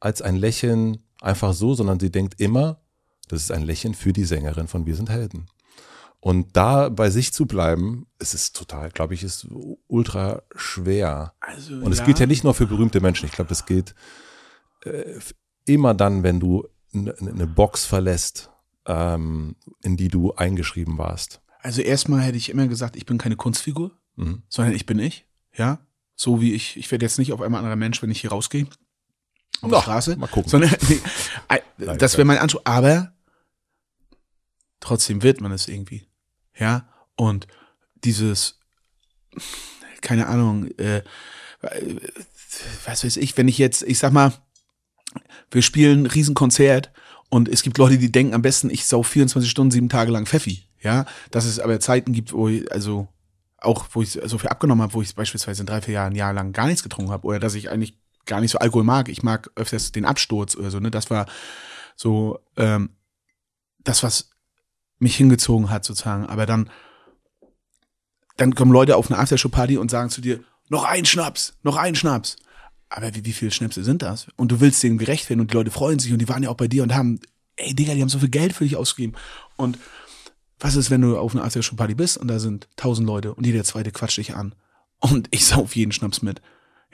als 0.00 0.22
ein 0.22 0.36
Lächeln 0.36 0.98
einfach 1.20 1.52
so, 1.52 1.74
sondern 1.74 2.00
sie 2.00 2.10
denkt 2.10 2.40
immer, 2.40 2.80
das 3.30 3.42
ist 3.42 3.52
ein 3.52 3.62
Lächeln 3.62 3.94
für 3.94 4.12
die 4.12 4.24
Sängerin 4.24 4.68
von 4.68 4.86
Wir 4.86 4.96
sind 4.96 5.10
Helden. 5.10 5.46
Und 6.22 6.54
da 6.54 6.90
bei 6.90 7.08
sich 7.08 7.32
zu 7.32 7.46
bleiben, 7.46 8.06
es 8.18 8.34
ist 8.34 8.54
total, 8.54 8.90
glaube 8.90 9.14
ich, 9.14 9.22
ist 9.22 9.46
ultra 9.86 10.42
schwer. 10.54 11.32
Also, 11.40 11.74
Und 11.76 11.92
es 11.92 12.04
gilt 12.04 12.18
ja 12.18 12.26
nicht 12.26 12.44
nur 12.44 12.52
für 12.52 12.66
berühmte 12.66 13.00
Menschen. 13.00 13.24
Ich 13.26 13.32
glaube, 13.32 13.48
das 13.48 13.64
gilt 13.64 13.94
äh, 14.84 15.18
immer 15.64 15.94
dann, 15.94 16.22
wenn 16.22 16.38
du 16.38 16.68
eine 16.92 17.14
ne 17.20 17.46
Box 17.46 17.86
verlässt, 17.86 18.50
ähm, 18.86 19.56
in 19.82 19.96
die 19.96 20.08
du 20.08 20.34
eingeschrieben 20.34 20.98
warst. 20.98 21.40
Also 21.62 21.80
erstmal 21.80 22.20
hätte 22.20 22.36
ich 22.36 22.50
immer 22.50 22.66
gesagt, 22.66 22.96
ich 22.96 23.06
bin 23.06 23.16
keine 23.18 23.36
Kunstfigur, 23.36 23.92
Mhm. 24.16 24.42
sondern 24.48 24.74
ich 24.74 24.84
bin 24.86 24.98
ich, 24.98 25.26
ja. 25.54 25.78
So 26.16 26.42
wie 26.42 26.52
ich, 26.52 26.76
ich 26.76 26.90
werde 26.90 27.06
jetzt 27.06 27.18
nicht 27.18 27.32
auf 27.32 27.40
einmal 27.40 27.60
anderer 27.60 27.76
Mensch, 27.76 28.02
wenn 28.02 28.10
ich 28.10 28.20
hier 28.20 28.30
rausgehe. 28.30 28.66
Auf 29.62 29.70
die 29.70 29.80
Straße. 29.80 30.16
mal 30.16 30.26
gucken. 30.26 30.50
Sondern, 30.50 30.70
nee, 30.88 31.96
das 31.96 32.18
wäre 32.18 32.26
mein 32.26 32.36
Anspruch. 32.38 32.60
Aber 32.64 33.12
trotzdem 34.80 35.22
wird 35.22 35.40
man 35.40 35.52
es 35.52 35.68
irgendwie. 35.68 36.08
Ja. 36.58 36.88
Und 37.16 37.46
dieses, 38.04 38.58
keine 40.00 40.26
Ahnung, 40.26 40.66
äh, 40.78 41.02
was 42.84 43.04
weiß 43.04 43.16
ich, 43.18 43.36
wenn 43.36 43.48
ich 43.48 43.58
jetzt, 43.58 43.82
ich 43.82 43.98
sag 43.98 44.12
mal, 44.12 44.32
wir 45.50 45.62
spielen 45.62 46.02
ein 46.02 46.06
Riesenkonzert 46.06 46.90
und 47.28 47.48
es 47.48 47.62
gibt 47.62 47.78
Leute, 47.78 47.98
die 47.98 48.10
denken 48.10 48.34
am 48.34 48.42
besten, 48.42 48.70
ich 48.70 48.86
sau 48.86 49.02
24 49.02 49.50
Stunden, 49.50 49.70
sieben 49.70 49.88
Tage 49.88 50.10
lang 50.10 50.26
Pfeffi. 50.26 50.66
Ja, 50.82 51.04
dass 51.30 51.44
es 51.44 51.60
aber 51.60 51.78
Zeiten 51.78 52.12
gibt, 52.12 52.32
wo 52.32 52.48
ich, 52.48 52.70
also 52.72 53.08
auch, 53.58 53.86
wo 53.92 54.00
ich 54.00 54.18
so 54.24 54.38
viel 54.38 54.48
abgenommen 54.48 54.82
habe, 54.82 54.94
wo 54.94 55.02
ich 55.02 55.14
beispielsweise 55.14 55.62
in 55.62 55.66
drei, 55.66 55.82
vier 55.82 55.94
Jahren, 55.94 56.14
Jahr 56.14 56.32
lang 56.32 56.52
gar 56.52 56.66
nichts 56.66 56.82
getrunken 56.82 57.12
habe 57.12 57.26
oder 57.26 57.38
dass 57.38 57.54
ich 57.54 57.70
eigentlich 57.70 57.98
gar 58.24 58.40
nicht 58.40 58.50
so 58.50 58.58
Alkohol 58.58 58.84
mag. 58.84 59.08
Ich 59.10 59.22
mag 59.22 59.50
öfters 59.56 59.92
den 59.92 60.06
Absturz 60.06 60.56
oder 60.56 60.70
so, 60.70 60.80
ne? 60.80 60.90
Das 60.90 61.10
war 61.10 61.26
so 61.96 62.38
ähm, 62.56 62.90
das, 63.84 64.02
was 64.02 64.29
mich 65.00 65.16
hingezogen 65.16 65.70
hat, 65.70 65.84
sozusagen. 65.84 66.26
Aber 66.26 66.46
dann, 66.46 66.70
dann 68.36 68.54
kommen 68.54 68.72
Leute 68.72 68.96
auf 68.96 69.10
eine 69.10 69.18
Aftershow-Party 69.18 69.76
und 69.78 69.90
sagen 69.90 70.10
zu 70.10 70.20
dir, 70.20 70.40
noch 70.68 70.84
ein 70.84 71.04
Schnaps, 71.04 71.54
noch 71.62 71.76
ein 71.76 71.96
Schnaps. 71.96 72.36
Aber 72.88 73.14
wie, 73.14 73.24
wie 73.24 73.32
viele 73.32 73.50
Schnäpse 73.50 73.82
sind 73.82 74.02
das? 74.02 74.28
Und 74.36 74.52
du 74.52 74.60
willst 74.60 74.82
denen 74.82 74.98
gerecht 74.98 75.28
werden 75.28 75.40
und 75.40 75.50
die 75.50 75.56
Leute 75.56 75.70
freuen 75.70 75.98
sich 75.98 76.12
und 76.12 76.18
die 76.18 76.28
waren 76.28 76.42
ja 76.42 76.50
auch 76.50 76.56
bei 76.56 76.68
dir 76.68 76.82
und 76.82 76.94
haben, 76.94 77.20
ey 77.56 77.74
Digga, 77.74 77.94
die 77.94 78.02
haben 78.02 78.08
so 78.08 78.18
viel 78.18 78.28
Geld 78.28 78.52
für 78.52 78.64
dich 78.64 78.76
ausgegeben. 78.76 79.16
Und 79.56 79.78
was 80.58 80.76
ist, 80.76 80.90
wenn 80.90 81.00
du 81.00 81.16
auf 81.16 81.34
einer 81.34 81.44
Aftershow-Party 81.44 81.94
bist 81.94 82.18
und 82.18 82.28
da 82.28 82.38
sind 82.38 82.68
tausend 82.76 83.06
Leute 83.06 83.34
und 83.34 83.46
jeder 83.46 83.64
zweite 83.64 83.90
quatscht 83.92 84.18
dich 84.18 84.34
an 84.34 84.54
und 84.98 85.28
ich 85.32 85.46
sauf 85.46 85.74
jeden 85.74 85.92
Schnaps 85.92 86.22
mit. 86.22 86.40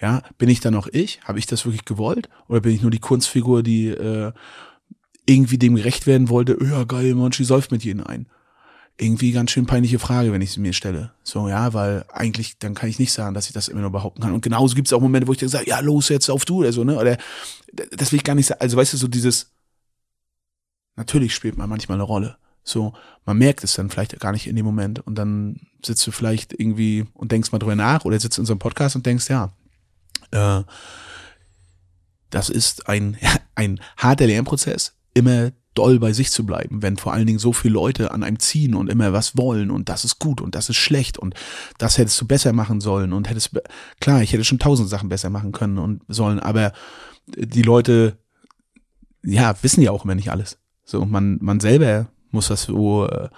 Ja, 0.01 0.23
bin 0.37 0.51
ich 0.51 0.61
dann 0.61 0.75
noch 0.75 0.89
ich? 0.89 1.21
Habe 1.25 1.39
ich 1.39 1.47
das 1.47 1.65
wirklich 1.65 1.87
gewollt? 1.87 2.29
Oder 2.49 2.61
bin 2.61 2.75
ich 2.75 2.83
nur 2.83 2.91
die 2.91 2.99
Kunstfigur, 2.99 3.63
die 3.63 3.89
äh, 3.89 4.33
irgendwie 5.27 5.59
dem 5.59 5.75
gerecht 5.77 6.07
werden 6.07 6.29
wollte? 6.29 6.57
Ja, 6.63 6.85
geil, 6.85 7.15
Monchi 7.15 7.45
säuft 7.45 7.73
mit 7.73 7.85
jedem 7.85 8.07
ein. 8.07 8.27
Irgendwie 8.99 9.33
ganz 9.33 9.51
schön 9.51 9.67
peinliche 9.67 9.99
Frage, 9.99 10.33
wenn 10.33 10.41
ich 10.41 10.53
sie 10.53 10.61
mir 10.61 10.73
stelle. 10.73 11.13
So, 11.23 11.49
ja, 11.49 11.75
weil 11.75 12.07
eigentlich, 12.11 12.59
dann 12.59 12.75
kann 12.75 12.89
ich 12.89 12.99
nicht 12.99 13.13
sagen, 13.13 13.35
dass 13.35 13.47
ich 13.47 13.53
das 13.53 13.69
immer 13.69 13.83
nur 13.83 13.91
behaupten 13.91 14.23
kann. 14.23 14.33
Und 14.33 14.41
genauso 14.41 14.75
gibt 14.75 14.89
es 14.89 14.93
auch 14.93 15.03
Momente, 15.03 15.29
wo 15.29 15.33
ich 15.33 15.39
dann 15.39 15.51
sage, 15.51 15.69
ja, 15.69 15.81
los, 15.81 16.09
jetzt 16.09 16.31
auf 16.31 16.47
du 16.47 16.61
oder 16.61 16.73
so, 16.73 16.83
ne? 16.83 16.99
Oder 16.99 17.19
das 17.93 18.13
will 18.13 18.17
ich 18.17 18.25
gar 18.25 18.35
nicht 18.35 18.47
sagen. 18.47 18.61
Also 18.61 18.77
weißt 18.77 18.95
du, 18.95 18.97
so 18.97 19.09
dieses, 19.09 19.51
natürlich 20.95 21.35
spielt 21.35 21.59
man 21.59 21.69
manchmal 21.69 21.97
eine 21.97 22.05
Rolle. 22.05 22.39
So, 22.65 22.95
man 23.25 23.39
merkt 23.39 23.63
es 23.63 23.75
dann 23.75 23.91
vielleicht 23.91 24.19
gar 24.19 24.33
nicht 24.33 24.49
in 24.49 24.57
dem 24.57 24.65
Moment 24.65 24.99
und 25.07 25.15
dann 25.15 25.61
sitzt 25.85 26.05
du 26.07 26.11
vielleicht 26.11 26.53
irgendwie 26.53 27.07
und 27.15 27.31
denkst 27.31 27.53
mal 27.53 27.59
drüber 27.59 27.77
nach 27.77 28.05
oder 28.05 28.19
sitzt 28.19 28.39
in 28.39 28.45
so 28.45 28.55
einem 28.55 28.59
Podcast 28.59 28.97
und 28.97 29.07
denkst, 29.07 29.29
ja, 29.29 29.53
äh, 30.33 30.65
das 32.31 32.51
ist 32.51 32.89
ein, 32.89 33.17
ein 33.55 33.81
harter 33.97 34.27
Lernprozess, 34.27 34.96
immer 35.17 35.51
doll 35.75 35.99
bei 35.99 36.13
sich 36.13 36.31
zu 36.31 36.47
bleiben, 36.47 36.83
wenn 36.83 36.97
vor 36.97 37.13
allen 37.13 37.27
Dingen 37.27 37.39
so 37.39 37.53
viele 37.53 37.75
Leute 37.75 38.11
an 38.11 38.23
einem 38.23 38.39
ziehen 38.39 38.75
und 38.75 38.89
immer 38.89 39.13
was 39.13 39.37
wollen 39.37 39.71
und 39.71 39.89
das 39.89 40.05
ist 40.05 40.19
gut 40.19 40.41
und 40.41 40.55
das 40.55 40.71
ist 40.71 40.77
schlecht 40.77 41.19
und 41.19 41.35
das 41.79 41.99
hättest 41.99 42.21
du 42.21 42.27
besser 42.27 42.53
machen 42.53 42.81
sollen 42.81 43.13
und 43.13 43.29
hättest, 43.29 43.51
klar, 44.01 44.23
ich 44.23 44.33
hätte 44.33 44.45
schon 44.45 44.59
tausend 44.59 44.89
Sachen 44.89 45.09
besser 45.09 45.29
machen 45.29 45.53
können 45.53 45.79
und 45.79 46.03
sollen, 46.09 46.41
aber 46.41 46.73
die 47.27 47.63
Leute, 47.63 48.17
ja, 49.23 49.55
wissen 49.63 49.83
ja 49.83 49.91
auch 49.91 50.05
immer 50.05 50.15
nicht 50.15 50.31
alles. 50.31 50.59
So, 50.85 51.05
man, 51.05 51.39
man 51.43 51.61
selber 51.61 52.09
muss 52.31 52.49
das 52.49 52.63
so 52.63 53.09
äh, 53.09 53.29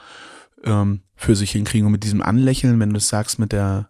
ähm, 0.65 1.01
für 1.17 1.35
sich 1.35 1.51
hinkriegen. 1.53 1.87
Und 1.87 1.93
mit 1.93 2.05
diesem 2.05 2.23
Anlächeln, 2.23 2.79
wenn 2.81 2.91
du 2.91 2.99
es 2.99 3.09
sagst 3.09 3.39
mit 3.39 3.53
der 3.53 3.89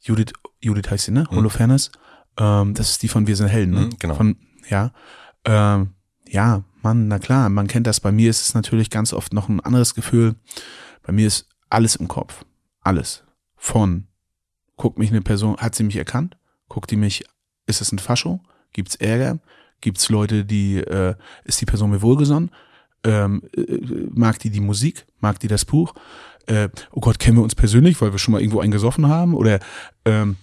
Judith, 0.00 0.32
Judith 0.60 0.90
heißt 0.90 1.06
sie, 1.06 1.12
ne? 1.12 1.26
Mhm. 1.30 1.36
Holofernes, 1.36 1.90
ähm, 2.38 2.74
das 2.74 2.90
ist 2.90 3.02
die 3.02 3.08
von 3.08 3.26
Wir 3.26 3.36
sind 3.36 3.48
Helden, 3.48 3.74
ne? 3.74 3.80
Mhm, 3.80 3.96
genau. 3.98 4.14
Von, 4.14 4.36
ja. 4.68 4.92
Ähm, 5.44 5.94
ja, 6.28 6.64
Mann, 6.86 7.08
na 7.08 7.18
klar, 7.18 7.48
man 7.48 7.66
kennt 7.66 7.86
das. 7.86 8.00
Bei 8.00 8.12
mir 8.12 8.30
ist 8.30 8.42
es 8.42 8.54
natürlich 8.54 8.90
ganz 8.90 9.12
oft 9.12 9.32
noch 9.32 9.48
ein 9.48 9.60
anderes 9.60 9.94
Gefühl. 9.94 10.34
Bei 11.02 11.12
mir 11.12 11.26
ist 11.26 11.48
alles 11.70 11.96
im 11.96 12.08
Kopf. 12.08 12.44
Alles. 12.80 13.24
Von, 13.56 14.06
guckt 14.76 14.98
mich 14.98 15.10
eine 15.10 15.22
Person, 15.22 15.56
hat 15.56 15.74
sie 15.74 15.84
mich 15.84 15.96
erkannt? 15.96 16.36
Guckt 16.68 16.90
die 16.90 16.96
mich, 16.96 17.24
ist 17.66 17.80
es 17.80 17.92
ein 17.92 17.98
Fascho? 17.98 18.40
Gibt's 18.72 18.96
Ärger? 18.96 19.38
Gibt's 19.80 20.08
Leute, 20.08 20.44
die, 20.44 20.76
äh, 20.78 21.14
ist 21.44 21.60
die 21.60 21.66
Person 21.66 21.90
mir 21.90 22.02
wohlgesonnen? 22.02 22.50
ähm, 23.06 23.42
äh, 23.56 23.78
mag 24.12 24.38
die 24.40 24.50
die 24.50 24.60
Musik, 24.60 25.06
mag 25.20 25.38
die 25.40 25.48
das 25.48 25.64
Buch, 25.64 25.94
äh, 26.46 26.68
oh 26.92 27.00
Gott, 27.00 27.18
kennen 27.18 27.36
wir 27.36 27.42
uns 27.42 27.54
persönlich, 27.54 28.00
weil 28.00 28.12
wir 28.12 28.18
schon 28.18 28.32
mal 28.32 28.40
irgendwo 28.40 28.60
einen 28.60 28.72
gesoffen 28.72 29.08
haben 29.08 29.34
oder 29.34 29.60
ähm, 30.04 30.36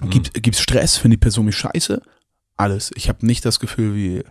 mhm. 0.00 0.10
gibt 0.10 0.42
gibt's 0.42 0.60
Stress, 0.60 0.96
findet 0.96 1.20
die 1.20 1.24
Person 1.24 1.46
mich 1.46 1.56
scheiße? 1.56 2.02
Alles. 2.56 2.90
Ich 2.96 3.08
habe 3.08 3.24
nicht 3.24 3.44
das 3.44 3.60
Gefühl, 3.60 3.94
wie 3.94 4.24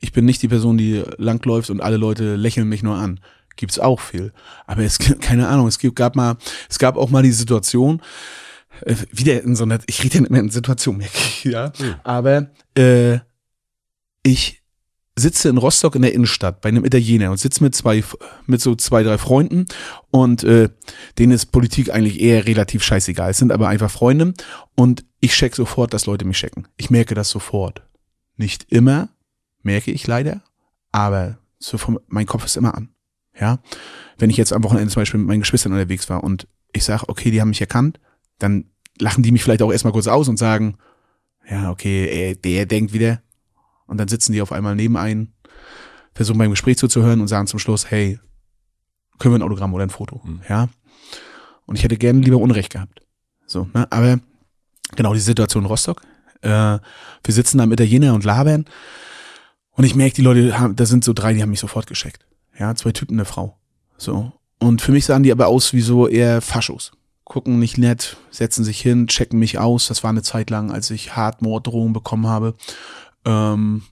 ich 0.00 0.12
bin 0.12 0.24
nicht 0.24 0.42
die 0.42 0.48
Person, 0.48 0.78
die 0.78 1.02
langläuft 1.16 1.70
und 1.70 1.80
alle 1.80 1.96
Leute 1.96 2.36
lächeln 2.36 2.68
mich 2.68 2.82
nur 2.82 2.96
an. 2.96 3.20
Gibt's 3.56 3.78
auch 3.78 4.00
viel, 4.00 4.32
aber 4.66 4.82
es 4.82 4.98
keine 4.98 5.48
Ahnung. 5.48 5.66
Es 5.66 5.78
gab 5.94 6.14
mal, 6.14 6.36
es 6.68 6.78
gab 6.78 6.96
auch 6.96 7.10
mal 7.10 7.22
die 7.22 7.32
Situation, 7.32 8.00
äh, 8.82 8.94
wieder 9.10 9.42
in 9.42 9.56
so 9.56 9.64
einer, 9.64 9.80
ich 9.86 10.02
rede 10.04 10.16
ja 10.16 10.20
nicht 10.20 10.30
mehr 10.30 10.40
in 10.40 10.50
Situation, 10.50 10.96
merke 10.96 11.16
ich, 11.16 11.44
ja. 11.44 11.72
Mhm. 11.78 11.94
Aber 12.04 12.50
äh, 12.76 13.18
ich 14.22 14.62
sitze 15.16 15.48
in 15.48 15.58
Rostock 15.58 15.96
in 15.96 16.02
der 16.02 16.14
Innenstadt 16.14 16.60
bei 16.60 16.68
einem 16.68 16.84
Italiener 16.84 17.30
und 17.30 17.38
sitze 17.38 17.62
mit 17.62 17.74
zwei, 17.74 18.04
mit 18.46 18.60
so 18.60 18.74
zwei, 18.76 19.02
drei 19.02 19.18
Freunden 19.18 19.66
und 20.10 20.44
äh, 20.44 20.68
denen 21.18 21.32
ist 21.32 21.46
Politik 21.46 21.90
eigentlich 21.90 22.20
eher 22.20 22.46
relativ 22.46 22.82
scheißegal. 22.84 23.30
Es 23.30 23.38
sind 23.38 23.52
aber 23.52 23.68
einfach 23.68 23.90
Freunde 23.90 24.34
und 24.76 25.04
ich 25.20 25.32
check 25.32 25.56
sofort, 25.56 25.92
dass 25.92 26.06
Leute 26.06 26.24
mich 26.24 26.38
checken. 26.38 26.68
Ich 26.76 26.90
merke 26.90 27.14
das 27.14 27.30
sofort. 27.30 27.82
Nicht 28.36 28.66
immer, 28.70 29.08
merke 29.68 29.90
ich 29.90 30.06
leider, 30.06 30.42
aber 30.92 31.38
so 31.58 31.76
vom, 31.76 32.00
mein 32.08 32.24
Kopf 32.24 32.46
ist 32.46 32.56
immer 32.56 32.74
an. 32.74 32.88
Ja, 33.38 33.58
wenn 34.16 34.30
ich 34.30 34.38
jetzt 34.38 34.54
am 34.54 34.64
Wochenende 34.64 34.90
zum 34.90 35.02
Beispiel 35.02 35.20
mit 35.20 35.28
meinen 35.28 35.40
Geschwistern 35.40 35.72
unterwegs 35.72 36.08
war 36.08 36.24
und 36.24 36.48
ich 36.72 36.84
sage, 36.84 37.04
okay, 37.08 37.30
die 37.30 37.40
haben 37.40 37.50
mich 37.50 37.60
erkannt, 37.60 38.00
dann 38.38 38.70
lachen 38.98 39.22
die 39.22 39.30
mich 39.30 39.44
vielleicht 39.44 39.60
auch 39.60 39.70
erstmal 39.70 39.92
kurz 39.92 40.06
aus 40.08 40.28
und 40.28 40.38
sagen, 40.38 40.78
ja, 41.48 41.70
okay, 41.70 42.08
ey, 42.08 42.36
der 42.36 42.64
denkt 42.64 42.94
wieder, 42.94 43.20
und 43.86 43.98
dann 43.98 44.08
sitzen 44.08 44.32
die 44.32 44.40
auf 44.40 44.52
einmal 44.52 44.74
neben 44.74 44.96
ein, 44.96 45.34
versuchen 46.14 46.38
beim 46.38 46.50
Gespräch 46.50 46.78
zuzuhören 46.78 47.20
und 47.20 47.28
sagen 47.28 47.46
zum 47.46 47.58
Schluss, 47.58 47.90
hey, 47.90 48.18
können 49.18 49.34
wir 49.34 49.38
ein 49.38 49.42
Autogramm 49.42 49.74
oder 49.74 49.84
ein 49.84 49.90
Foto? 49.90 50.20
Mhm. 50.24 50.40
Ja. 50.48 50.68
Und 51.66 51.76
ich 51.76 51.84
hätte 51.84 51.98
gerne 51.98 52.20
lieber 52.20 52.38
Unrecht 52.38 52.72
gehabt. 52.72 53.02
So, 53.46 53.68
ne? 53.74 53.86
Aber 53.90 54.18
genau 54.96 55.12
die 55.12 55.20
Situation 55.20 55.64
in 55.64 55.68
Rostock. 55.68 56.02
Äh, 56.40 56.48
wir 56.48 56.80
sitzen 57.34 57.58
da 57.58 57.66
mit 57.66 57.78
Italiener 57.80 58.14
und 58.14 58.24
labern. 58.24 58.64
Und 59.78 59.84
ich 59.84 59.94
merke, 59.94 60.14
die 60.14 60.22
Leute 60.22 60.58
haben, 60.58 60.76
da 60.76 60.84
sind 60.84 61.04
so 61.04 61.12
drei, 61.12 61.32
die 61.32 61.40
haben 61.40 61.50
mich 61.50 61.60
sofort 61.60 61.86
gescheckt. 61.86 62.26
Ja, 62.58 62.74
zwei 62.74 62.92
Typen, 62.92 63.14
eine 63.14 63.24
Frau. 63.24 63.56
So. 63.96 64.32
Und 64.58 64.82
für 64.82 64.92
mich 64.92 65.06
sahen 65.06 65.22
die 65.22 65.32
aber 65.32 65.46
aus 65.46 65.72
wie 65.72 65.80
so 65.80 66.06
eher 66.06 66.42
Faschos. 66.42 66.92
Gucken 67.24 67.58
nicht 67.58 67.78
nett, 67.78 68.16
setzen 68.30 68.64
sich 68.64 68.80
hin, 68.80 69.06
checken 69.06 69.38
mich 69.38 69.58
aus. 69.58 69.86
Das 69.86 70.02
war 70.02 70.10
eine 70.10 70.22
Zeit 70.22 70.50
lang, 70.50 70.72
als 70.72 70.90
ich 70.90 71.14
hart 71.14 71.42
Morddrohungen 71.42 71.92
bekommen 71.92 72.26
habe 72.26 72.54
ähm, 73.24 73.82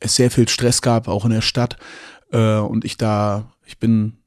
es 0.00 0.14
sehr 0.14 0.30
viel 0.30 0.48
Stress 0.48 0.82
gab, 0.82 1.08
auch 1.08 1.24
in 1.24 1.30
der 1.30 1.40
Stadt. 1.40 1.76
Äh, 2.32 2.58
und 2.58 2.84
ich 2.84 2.96
da, 2.96 3.52
ich 3.64 3.78
bin 3.78 4.18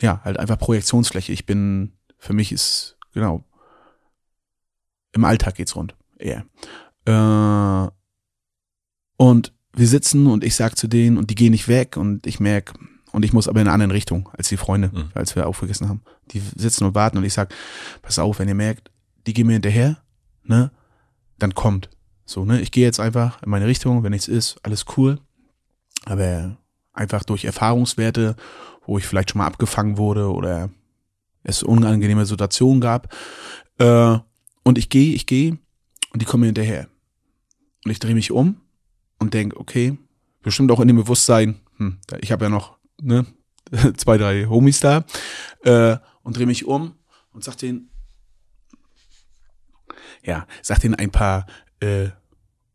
ja 0.00 0.20
halt 0.24 0.38
einfach 0.38 0.58
Projektionsfläche. 0.58 1.32
Ich 1.32 1.46
bin, 1.46 1.92
für 2.18 2.32
mich 2.32 2.52
ist, 2.52 2.96
genau, 3.12 3.44
im 5.12 5.24
Alltag 5.24 5.54
geht's 5.54 5.76
rund. 5.76 5.94
Eher. 6.18 6.44
Äh, 7.06 7.90
und 9.16 9.52
wir 9.72 9.86
sitzen 9.86 10.26
und 10.26 10.42
ich 10.42 10.56
sag 10.56 10.76
zu 10.76 10.88
denen 10.88 11.18
und 11.18 11.30
die 11.30 11.34
gehen 11.34 11.52
nicht 11.52 11.68
weg 11.68 11.96
und 11.96 12.26
ich 12.26 12.40
merk 12.40 12.74
und 13.12 13.24
ich 13.24 13.32
muss 13.32 13.48
aber 13.48 13.60
in 13.60 13.68
eine 13.68 13.84
andere 13.84 13.96
Richtung 13.96 14.28
als 14.36 14.48
die 14.48 14.56
Freunde, 14.56 14.90
mhm. 14.92 15.10
als 15.14 15.36
wir 15.36 15.46
aufgegessen 15.46 15.88
haben. 15.88 16.02
Die 16.32 16.42
sitzen 16.56 16.84
und 16.84 16.94
warten 16.94 17.18
und 17.18 17.24
ich 17.24 17.34
sag, 17.34 17.54
pass 18.02 18.18
auf, 18.18 18.38
wenn 18.38 18.48
ihr 18.48 18.54
merkt, 18.54 18.90
die 19.26 19.34
gehen 19.34 19.46
mir 19.46 19.54
hinterher, 19.54 19.98
ne, 20.44 20.70
dann 21.38 21.54
kommt. 21.54 21.90
So, 22.24 22.44
ne, 22.44 22.60
ich 22.60 22.72
gehe 22.72 22.84
jetzt 22.84 23.00
einfach 23.00 23.42
in 23.42 23.50
meine 23.50 23.66
Richtung, 23.66 24.02
wenn 24.02 24.12
nichts 24.12 24.28
ist, 24.28 24.58
alles 24.62 24.86
cool. 24.96 25.18
Aber 26.04 26.56
einfach 26.92 27.24
durch 27.24 27.44
Erfahrungswerte, 27.44 28.36
wo 28.84 28.98
ich 28.98 29.06
vielleicht 29.06 29.30
schon 29.30 29.38
mal 29.38 29.46
abgefangen 29.46 29.98
wurde 29.98 30.32
oder 30.32 30.70
es 31.42 31.62
unangenehme 31.62 32.26
Situationen 32.26 32.80
gab. 32.80 33.14
Äh, 33.78 34.18
und 34.62 34.78
ich 34.78 34.88
gehe, 34.88 35.14
ich 35.14 35.26
gehe 35.26 35.58
und 36.12 36.22
die 36.22 36.26
kommen 36.26 36.42
mir 36.42 36.46
hinterher. 36.46 36.88
Und 37.84 37.90
ich 37.90 37.98
drehe 37.98 38.14
mich 38.14 38.32
um 38.32 38.60
und 39.18 39.34
denke, 39.34 39.58
okay, 39.58 39.98
bestimmt 40.42 40.70
auch 40.70 40.80
in 40.80 40.88
dem 40.88 40.96
Bewusstsein, 40.96 41.60
hm, 41.76 41.98
ich 42.20 42.32
habe 42.32 42.44
ja 42.44 42.48
noch 42.48 42.78
ne, 43.00 43.26
zwei, 43.96 44.16
drei 44.18 44.46
Homies 44.46 44.80
da, 44.80 45.04
äh, 45.64 45.96
und 46.22 46.36
drehe 46.36 46.46
mich 46.46 46.64
um 46.66 46.94
und 47.32 47.44
sag 47.44 47.56
denen, 47.56 47.90
ja, 50.24 50.46
sag 50.62 50.80
denen 50.80 50.94
ein 50.94 51.10
paar 51.10 51.46
äh, 51.80 52.08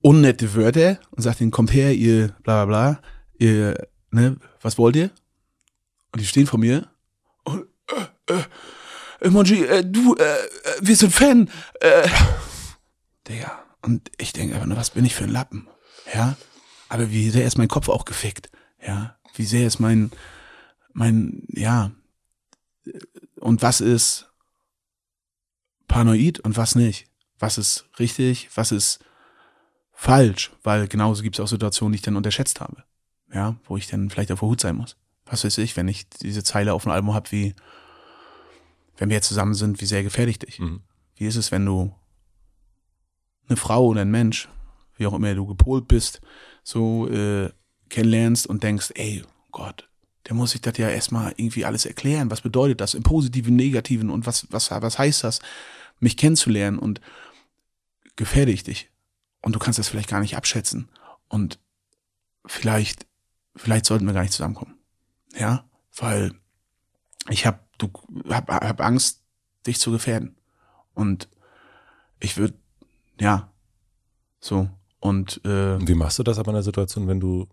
unnette 0.02 0.54
Wörter 0.56 1.00
und 1.12 1.22
sagt 1.22 1.42
ihnen, 1.42 1.52
kommt 1.52 1.74
her, 1.74 1.94
ihr 1.94 2.30
bla 2.44 2.66
bla 2.66 2.66
bla, 2.66 3.02
ihr, 3.38 3.88
ne, 4.12 4.38
was 4.62 4.78
wollt 4.78 4.96
ihr? 4.96 5.12
Und 6.12 6.22
die 6.22 6.26
stehen 6.26 6.48
vor 6.48 6.60
mir 6.60 6.90
und, 7.44 7.68
äh, 8.28 8.34
äh, 8.34 8.44
Emoji, 9.22 9.64
äh, 9.66 9.86
du, 9.86 10.16
äh, 10.16 10.24
äh, 10.24 10.38
wir 10.82 10.96
sind 10.96 11.14
Fan, 11.14 11.50
äh, 11.80 12.08
Digga. 13.28 13.64
Und 13.84 14.12
ich 14.18 14.34
denke 14.34 14.56
einfach 14.56 14.68
nur, 14.68 14.78
was 14.78 14.92
bin 14.92 15.06
ich 15.06 15.16
für 15.16 15.24
ein 15.24 15.32
Lappen? 15.32 15.68
Ja? 16.14 16.38
Aber 16.90 17.12
wie 17.12 17.30
sehr 17.30 17.46
ist 17.46 17.58
mein 17.58 17.68
Kopf 17.68 17.90
auch 17.90 18.06
gefickt? 18.06 18.50
Ja? 18.86 19.18
Wie 19.36 19.46
sehr 19.46 19.68
ist 19.68 19.80
mein, 19.80 20.12
mein, 20.94 21.44
ja, 21.50 21.92
und 23.40 23.62
was 23.62 23.82
ist 23.82 24.30
paranoid 25.88 26.40
und 26.40 26.58
was 26.58 26.76
nicht? 26.76 27.08
Was 27.40 27.58
ist 27.58 27.86
richtig? 28.00 28.50
Was 28.56 28.72
ist 28.72 29.00
falsch, 30.02 30.52
weil 30.64 30.88
genauso 30.88 31.22
gibt 31.22 31.36
es 31.36 31.40
auch 31.40 31.48
Situationen, 31.48 31.94
die 31.94 31.98
ich 31.98 32.02
dann 32.02 32.16
unterschätzt 32.16 32.60
habe. 32.60 32.84
Ja, 33.32 33.56
wo 33.66 33.78
ich 33.78 33.88
dann 33.88 34.10
vielleicht 34.10 34.32
auf 34.32 34.40
der 34.40 34.50
Hut 34.50 34.60
sein 34.60 34.76
muss. 34.76 34.98
Was 35.26 35.44
weiß 35.44 35.60
ich, 35.60 35.78
wenn 35.78 35.88
ich 35.88 36.10
diese 36.10 36.44
Zeile 36.44 36.74
auf 36.74 36.84
dem 36.84 36.92
Album 36.92 37.14
habe, 37.14 37.32
wie 37.32 37.54
wenn 38.98 39.10
wir 39.10 39.16
jetzt 39.18 39.28
zusammen 39.28 39.54
sind, 39.54 39.80
wie 39.80 39.86
sehr 39.86 40.02
gefährlich 40.02 40.40
dich? 40.40 40.60
Mhm. 40.60 40.82
Wie 41.16 41.28
ist 41.28 41.36
es, 41.36 41.52
wenn 41.52 41.66
du 41.66 41.94
eine 43.48 43.58
Frau 43.58 43.86
oder 43.86 44.02
ein 44.02 44.10
Mensch, 44.10 44.50
wie 44.98 45.06
auch 45.06 45.14
immer 45.14 45.34
du 45.34 45.46
gepolt 45.46 45.88
bist, 45.88 46.22
so 46.64 47.08
äh, 47.10 47.50
kennenlernst 47.90 48.48
und 48.48 48.64
denkst, 48.64 48.92
ey, 48.96 49.24
Gott, 49.52 49.90
der 50.28 50.36
muss 50.36 50.52
sich 50.52 50.62
das 50.62 50.78
ja 50.78 50.90
erstmal 50.90 51.34
irgendwie 51.38 51.66
alles 51.66 51.86
erklären. 51.86 52.32
Was 52.32 52.42
bedeutet 52.42 52.80
das 52.80 52.94
im 52.94 53.04
Positiven, 53.04 53.56
Negativen 53.56 54.10
und 54.10 54.26
was, 54.26 54.48
was, 54.52 54.72
was 54.72 55.00
heißt 55.00 55.24
das, 55.24 55.40
mich 56.00 56.18
kennenzulernen 56.18 56.80
und 56.80 57.02
gefährde 58.16 58.52
ich 58.52 58.64
dich? 58.64 58.92
und 59.42 59.56
du 59.56 59.60
kannst 59.60 59.80
das 59.80 59.90
vielleicht 59.90 60.10
gar 60.10 60.20
nicht 60.20 60.38
abschätzen 60.38 60.90
und 61.28 61.60
vielleicht 62.46 63.08
vielleicht 63.56 63.86
sollten 63.86 64.06
wir 64.06 64.14
gar 64.14 64.22
nicht 64.22 64.34
zusammenkommen. 64.34 64.78
Ja, 65.36 65.66
weil 65.96 66.34
ich 67.30 67.46
habe 67.46 67.60
du 67.78 67.92
hab, 68.30 68.50
hab 68.50 68.82
Angst 68.82 69.22
dich 69.68 69.80
zu 69.80 69.92
gefährden 69.92 70.38
und 70.94 71.28
ich 72.20 72.38
würde 72.38 72.58
Ja. 73.20 73.52
So. 74.40 74.70
Und, 75.02 75.44
äh, 75.46 75.86
wie 75.86 75.96
machst 75.96 76.20
du 76.20 76.24
das 76.24 76.40
aber 76.40 76.52
in 76.52 76.56
der 76.56 76.64
Situation, 76.64 77.08
wenn 77.08 77.20
du 77.20 77.48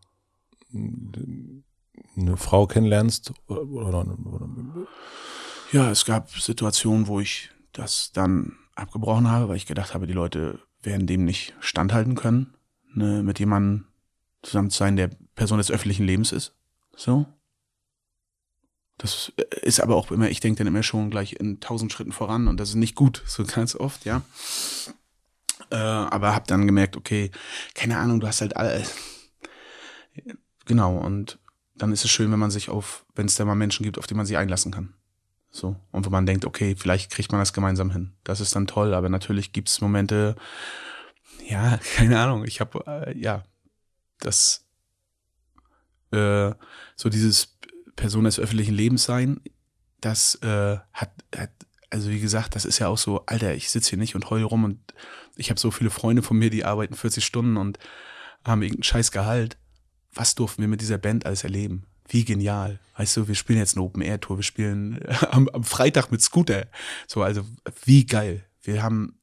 eine 0.72 2.36
Frau 2.36 2.66
kennenlernst? 2.66 3.32
Oder, 3.48 3.62
oder, 3.62 3.98
oder, 3.98 4.48
ja, 5.72 5.90
es 5.90 6.04
gab 6.04 6.30
Situationen, 6.30 7.08
wo 7.08 7.20
ich 7.20 7.50
das 7.72 8.12
dann 8.12 8.52
abgebrochen 8.74 9.28
habe, 9.28 9.48
weil 9.48 9.56
ich 9.56 9.66
gedacht 9.66 9.94
habe, 9.94 10.06
die 10.06 10.12
Leute 10.12 10.60
werden 10.82 11.06
dem 11.06 11.24
nicht 11.24 11.54
standhalten 11.58 12.14
können, 12.14 12.54
ne, 12.94 13.22
mit 13.22 13.38
jemandem 13.38 13.86
zusammen 14.42 14.70
zu 14.70 14.78
sein, 14.78 14.96
der 14.96 15.10
Person 15.34 15.58
des 15.58 15.70
öffentlichen 15.70 16.04
Lebens 16.04 16.32
ist. 16.32 16.54
So. 16.94 17.26
Das 18.98 19.32
ist 19.62 19.80
aber 19.80 19.96
auch 19.96 20.10
immer, 20.10 20.28
ich 20.28 20.40
denke 20.40 20.58
dann 20.58 20.66
immer 20.66 20.82
schon 20.82 21.10
gleich 21.10 21.34
in 21.34 21.60
tausend 21.60 21.92
Schritten 21.92 22.12
voran 22.12 22.48
und 22.48 22.58
das 22.58 22.70
ist 22.70 22.74
nicht 22.74 22.94
gut, 22.94 23.22
so 23.26 23.44
ganz 23.44 23.74
oft, 23.74 24.04
ja. 24.04 24.22
Äh, 25.70 25.76
aber 25.76 26.34
hab 26.34 26.46
dann 26.46 26.66
gemerkt, 26.66 26.96
okay, 26.96 27.30
keine 27.74 27.98
Ahnung, 27.98 28.20
du 28.20 28.26
hast 28.26 28.40
halt 28.40 28.56
alle. 28.56 28.82
Genau, 30.64 30.96
und 30.96 31.38
dann 31.76 31.92
ist 31.92 32.04
es 32.04 32.10
schön, 32.10 32.30
wenn 32.32 32.38
man 32.38 32.50
sich 32.50 32.68
auf, 32.68 33.04
wenn 33.14 33.26
es 33.26 33.36
da 33.36 33.44
mal 33.44 33.54
Menschen 33.54 33.84
gibt, 33.84 33.98
auf 33.98 34.06
die 34.06 34.14
man 34.14 34.26
sich 34.26 34.36
einlassen 34.36 34.72
kann. 34.72 34.94
So. 35.50 35.76
Und 35.92 36.06
wo 36.06 36.10
man 36.10 36.26
denkt, 36.26 36.44
okay, 36.44 36.74
vielleicht 36.76 37.10
kriegt 37.10 37.32
man 37.32 37.40
das 37.40 37.52
gemeinsam 37.52 37.90
hin. 37.90 38.12
Das 38.24 38.40
ist 38.40 38.54
dann 38.54 38.66
toll, 38.66 38.94
aber 38.94 39.08
natürlich 39.08 39.52
gibt's 39.52 39.80
Momente, 39.80 40.36
ja, 41.46 41.78
keine 41.96 42.20
Ahnung, 42.20 42.44
ich 42.44 42.60
habe, 42.60 42.84
äh, 42.86 43.18
ja, 43.18 43.44
das, 44.20 44.66
äh, 46.10 46.52
so 46.96 47.08
dieses 47.08 47.58
Person 47.96 48.24
des 48.24 48.38
öffentlichen 48.38 48.74
Lebens 48.74 49.04
sein, 49.04 49.40
das 50.00 50.36
äh, 50.36 50.78
hat, 50.92 51.12
hat, 51.36 51.50
also 51.90 52.10
wie 52.10 52.20
gesagt, 52.20 52.54
das 52.54 52.64
ist 52.64 52.78
ja 52.78 52.88
auch 52.88 52.98
so, 52.98 53.24
Alter, 53.26 53.54
ich 53.54 53.70
sitze 53.70 53.90
hier 53.90 53.98
nicht 53.98 54.14
und 54.14 54.30
heul 54.30 54.42
rum 54.42 54.64
und 54.64 54.78
ich 55.38 55.50
habe 55.50 55.60
so 55.60 55.70
viele 55.70 55.90
Freunde 55.90 56.22
von 56.22 56.36
mir, 56.36 56.50
die 56.50 56.64
arbeiten 56.64 56.94
40 56.94 57.24
Stunden 57.24 57.56
und 57.56 57.78
haben 58.44 58.62
irgendeinen 58.62 58.82
scheiß 58.82 59.12
Gehalt. 59.12 59.56
Was 60.12 60.34
durften 60.34 60.62
wir 60.62 60.68
mit 60.68 60.80
dieser 60.80 60.98
Band 60.98 61.26
alles 61.26 61.44
erleben? 61.44 61.84
Wie 62.08 62.24
genial. 62.24 62.80
Weißt 62.96 63.16
du, 63.16 63.28
wir 63.28 63.34
spielen 63.34 63.58
jetzt 63.58 63.76
eine 63.76 63.84
Open-Air-Tour, 63.84 64.38
wir 64.38 64.42
spielen 64.42 65.00
am, 65.30 65.48
am 65.48 65.64
Freitag 65.64 66.10
mit 66.10 66.20
Scooter. 66.22 66.66
So, 67.06 67.22
also 67.22 67.42
wie 67.84 68.04
geil. 68.04 68.44
Wir 68.62 68.82
haben 68.82 69.20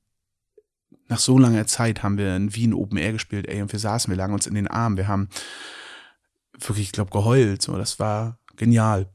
nach 1.08 1.20
so 1.20 1.38
langer 1.38 1.68
Zeit 1.68 2.02
haben 2.02 2.18
wir 2.18 2.36
in 2.36 2.56
Wien 2.56 2.74
Open 2.74 2.98
Air 2.98 3.14
gespielt, 3.14 3.48
ey, 3.48 3.62
und 3.62 3.72
wir 3.72 3.80
saßen, 3.80 4.10
wir 4.10 4.18
lagen 4.18 4.34
uns 4.34 4.48
in 4.48 4.56
den 4.56 4.68
Armen, 4.68 4.98
wir 4.98 5.08
haben 5.08 5.30
wirklich, 6.58 6.88
ich 6.88 6.92
glaube, 6.94 7.12
geheult. 7.12 7.62
So, 7.62 7.78
das 7.78 8.00
war 8.00 8.40
genial 8.56 9.15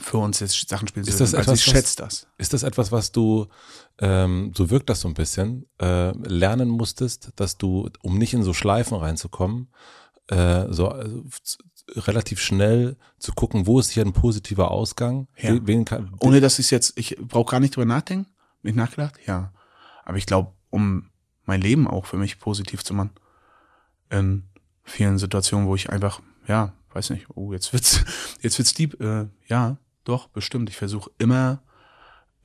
für 0.00 0.18
uns 0.18 0.40
jetzt 0.40 0.68
Sachen 0.68 0.88
spielen 0.88 1.06
Ist 1.06 1.20
das 1.20 1.34
also 1.34 1.52
etwas, 1.52 1.58
ich 1.58 1.64
schätze 1.64 1.96
das. 1.96 2.26
Ist 2.38 2.52
das 2.52 2.62
etwas, 2.62 2.92
was 2.92 3.12
du, 3.12 3.46
ähm, 3.98 4.52
so 4.56 4.70
wirkt 4.70 4.90
das 4.90 5.00
so 5.00 5.08
ein 5.08 5.14
bisschen, 5.14 5.66
äh, 5.80 6.12
lernen 6.28 6.68
musstest, 6.68 7.30
dass 7.36 7.58
du, 7.58 7.88
um 8.02 8.18
nicht 8.18 8.34
in 8.34 8.42
so 8.42 8.52
Schleifen 8.52 8.96
reinzukommen, 8.96 9.68
äh, 10.28 10.66
so 10.70 10.88
also, 10.88 11.24
relativ 11.94 12.40
schnell 12.40 12.96
zu 13.18 13.32
gucken, 13.32 13.66
wo 13.66 13.78
ist 13.78 13.90
hier 13.90 14.04
ein 14.04 14.12
positiver 14.12 14.70
Ausgang? 14.70 15.28
Ja. 15.36 15.56
Kann, 15.84 16.12
Ohne 16.18 16.40
dass 16.40 16.58
ich 16.58 16.70
jetzt, 16.70 16.98
ich 16.98 17.16
brauche 17.20 17.52
gar 17.52 17.60
nicht 17.60 17.76
drüber 17.76 17.84
nachdenken. 17.84 18.26
Bin 18.62 18.70
ich 18.70 18.76
nachgedacht? 18.76 19.14
Ja. 19.26 19.52
Aber 20.04 20.18
ich 20.18 20.26
glaube, 20.26 20.52
um 20.70 21.10
mein 21.44 21.60
Leben 21.60 21.86
auch 21.86 22.06
für 22.06 22.16
mich 22.16 22.40
positiv 22.40 22.82
zu 22.82 22.92
machen, 22.94 23.10
in 24.10 24.44
vielen 24.82 25.18
Situationen, 25.18 25.68
wo 25.68 25.74
ich 25.74 25.90
einfach, 25.90 26.20
ja, 26.46 26.72
weiß 26.92 27.10
nicht, 27.10 27.26
oh, 27.34 27.52
jetzt 27.52 27.72
wird's, 27.72 28.04
jetzt 28.40 28.58
wird's 28.58 28.74
deep. 28.74 29.00
Äh, 29.00 29.26
ja, 29.46 29.76
doch, 30.08 30.28
bestimmt. 30.28 30.70
Ich 30.70 30.76
versuche 30.76 31.10
immer 31.18 31.62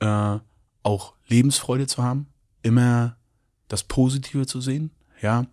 äh, 0.00 0.38
auch 0.82 1.14
Lebensfreude 1.28 1.86
zu 1.86 2.02
haben, 2.02 2.26
immer 2.62 3.16
das 3.68 3.84
Positive 3.84 4.46
zu 4.46 4.60
sehen, 4.60 4.90
ja, 5.20 5.46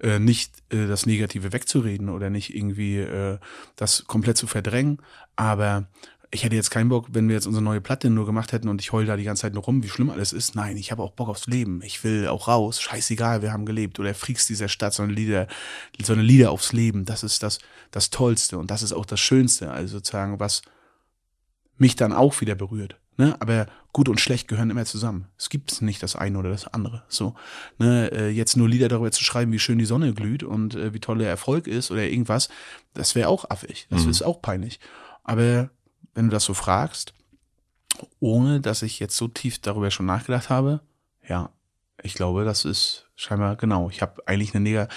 äh, 0.00 0.18
nicht 0.18 0.62
äh, 0.72 0.86
das 0.86 1.06
Negative 1.06 1.52
wegzureden 1.52 2.10
oder 2.10 2.30
nicht 2.30 2.54
irgendwie 2.54 2.98
äh, 2.98 3.38
das 3.76 4.04
komplett 4.04 4.36
zu 4.36 4.46
verdrängen, 4.46 4.98
aber 5.34 5.88
ich 6.30 6.44
hätte 6.44 6.56
jetzt 6.56 6.70
keinen 6.70 6.88
Bock, 6.88 7.08
wenn 7.12 7.28
wir 7.28 7.34
jetzt 7.34 7.46
unsere 7.46 7.62
neue 7.62 7.80
Platte 7.80 8.10
nur 8.10 8.26
gemacht 8.26 8.52
hätten 8.52 8.68
und 8.68 8.80
ich 8.80 8.92
heul 8.92 9.06
da 9.06 9.16
die 9.16 9.24
ganze 9.24 9.42
Zeit 9.42 9.54
nur 9.54 9.62
rum, 9.62 9.82
wie 9.82 9.88
schlimm 9.88 10.10
alles 10.10 10.32
ist. 10.32 10.54
Nein, 10.54 10.76
ich 10.76 10.90
habe 10.90 11.02
auch 11.02 11.12
Bock 11.12 11.28
aufs 11.28 11.46
Leben. 11.46 11.80
Ich 11.82 12.02
will 12.04 12.26
auch 12.26 12.48
raus. 12.48 12.82
Scheißegal, 12.82 13.42
wir 13.42 13.52
haben 13.52 13.64
gelebt. 13.64 14.00
Oder 14.00 14.12
Freaks 14.12 14.46
dieser 14.46 14.68
Stadt, 14.68 14.92
so 14.92 15.02
eine 15.02 15.12
Lieder, 15.12 15.46
so 16.02 16.12
eine 16.12 16.22
Lieder 16.22 16.50
aufs 16.50 16.72
Leben. 16.72 17.04
Das 17.04 17.22
ist 17.22 17.42
das, 17.42 17.58
das 17.90 18.10
Tollste 18.10 18.58
und 18.58 18.70
das 18.70 18.82
ist 18.82 18.92
auch 18.92 19.06
das 19.06 19.20
Schönste. 19.20 19.70
Also 19.70 19.98
sozusagen, 19.98 20.40
was 20.40 20.62
mich 21.78 21.96
dann 21.96 22.12
auch 22.12 22.40
wieder 22.40 22.54
berührt. 22.54 22.96
Ne? 23.18 23.34
Aber 23.40 23.66
gut 23.92 24.08
und 24.10 24.20
schlecht 24.20 24.46
gehören 24.46 24.68
immer 24.70 24.84
zusammen. 24.84 25.26
Es 25.38 25.48
gibt 25.48 25.80
nicht 25.80 26.02
das 26.02 26.16
eine 26.16 26.38
oder 26.38 26.50
das 26.50 26.66
andere. 26.66 27.04
So, 27.08 27.34
ne? 27.78 28.10
äh, 28.12 28.28
jetzt 28.28 28.56
nur 28.56 28.68
Lieder 28.68 28.88
darüber 28.88 29.10
zu 29.10 29.24
schreiben, 29.24 29.52
wie 29.52 29.58
schön 29.58 29.78
die 29.78 29.86
Sonne 29.86 30.12
glüht 30.12 30.42
und 30.42 30.74
äh, 30.74 30.92
wie 30.92 31.00
toll 31.00 31.18
der 31.18 31.30
Erfolg 31.30 31.66
ist 31.66 31.90
oder 31.90 32.02
irgendwas, 32.02 32.48
das 32.92 33.14
wäre 33.14 33.28
auch 33.28 33.48
affig. 33.48 33.86
Das 33.90 34.04
Mhm. 34.04 34.10
ist 34.10 34.22
auch 34.22 34.42
peinlich. 34.42 34.80
Aber 35.24 35.70
wenn 36.14 36.26
du 36.26 36.30
das 36.30 36.44
so 36.44 36.52
fragst, 36.54 37.14
ohne 38.20 38.60
dass 38.60 38.82
ich 38.82 38.98
jetzt 39.00 39.16
so 39.16 39.28
tief 39.28 39.58
darüber 39.60 39.90
schon 39.90 40.06
nachgedacht 40.06 40.50
habe, 40.50 40.80
ja, 41.26 41.50
ich 42.02 42.14
glaube, 42.14 42.44
das 42.44 42.64
ist 42.66 43.06
scheinbar 43.16 43.56
genau. 43.56 43.88
Ich 43.88 44.02
habe 44.02 44.22
eigentlich 44.28 44.54
eine 44.54 44.62
Nega. 44.62 44.88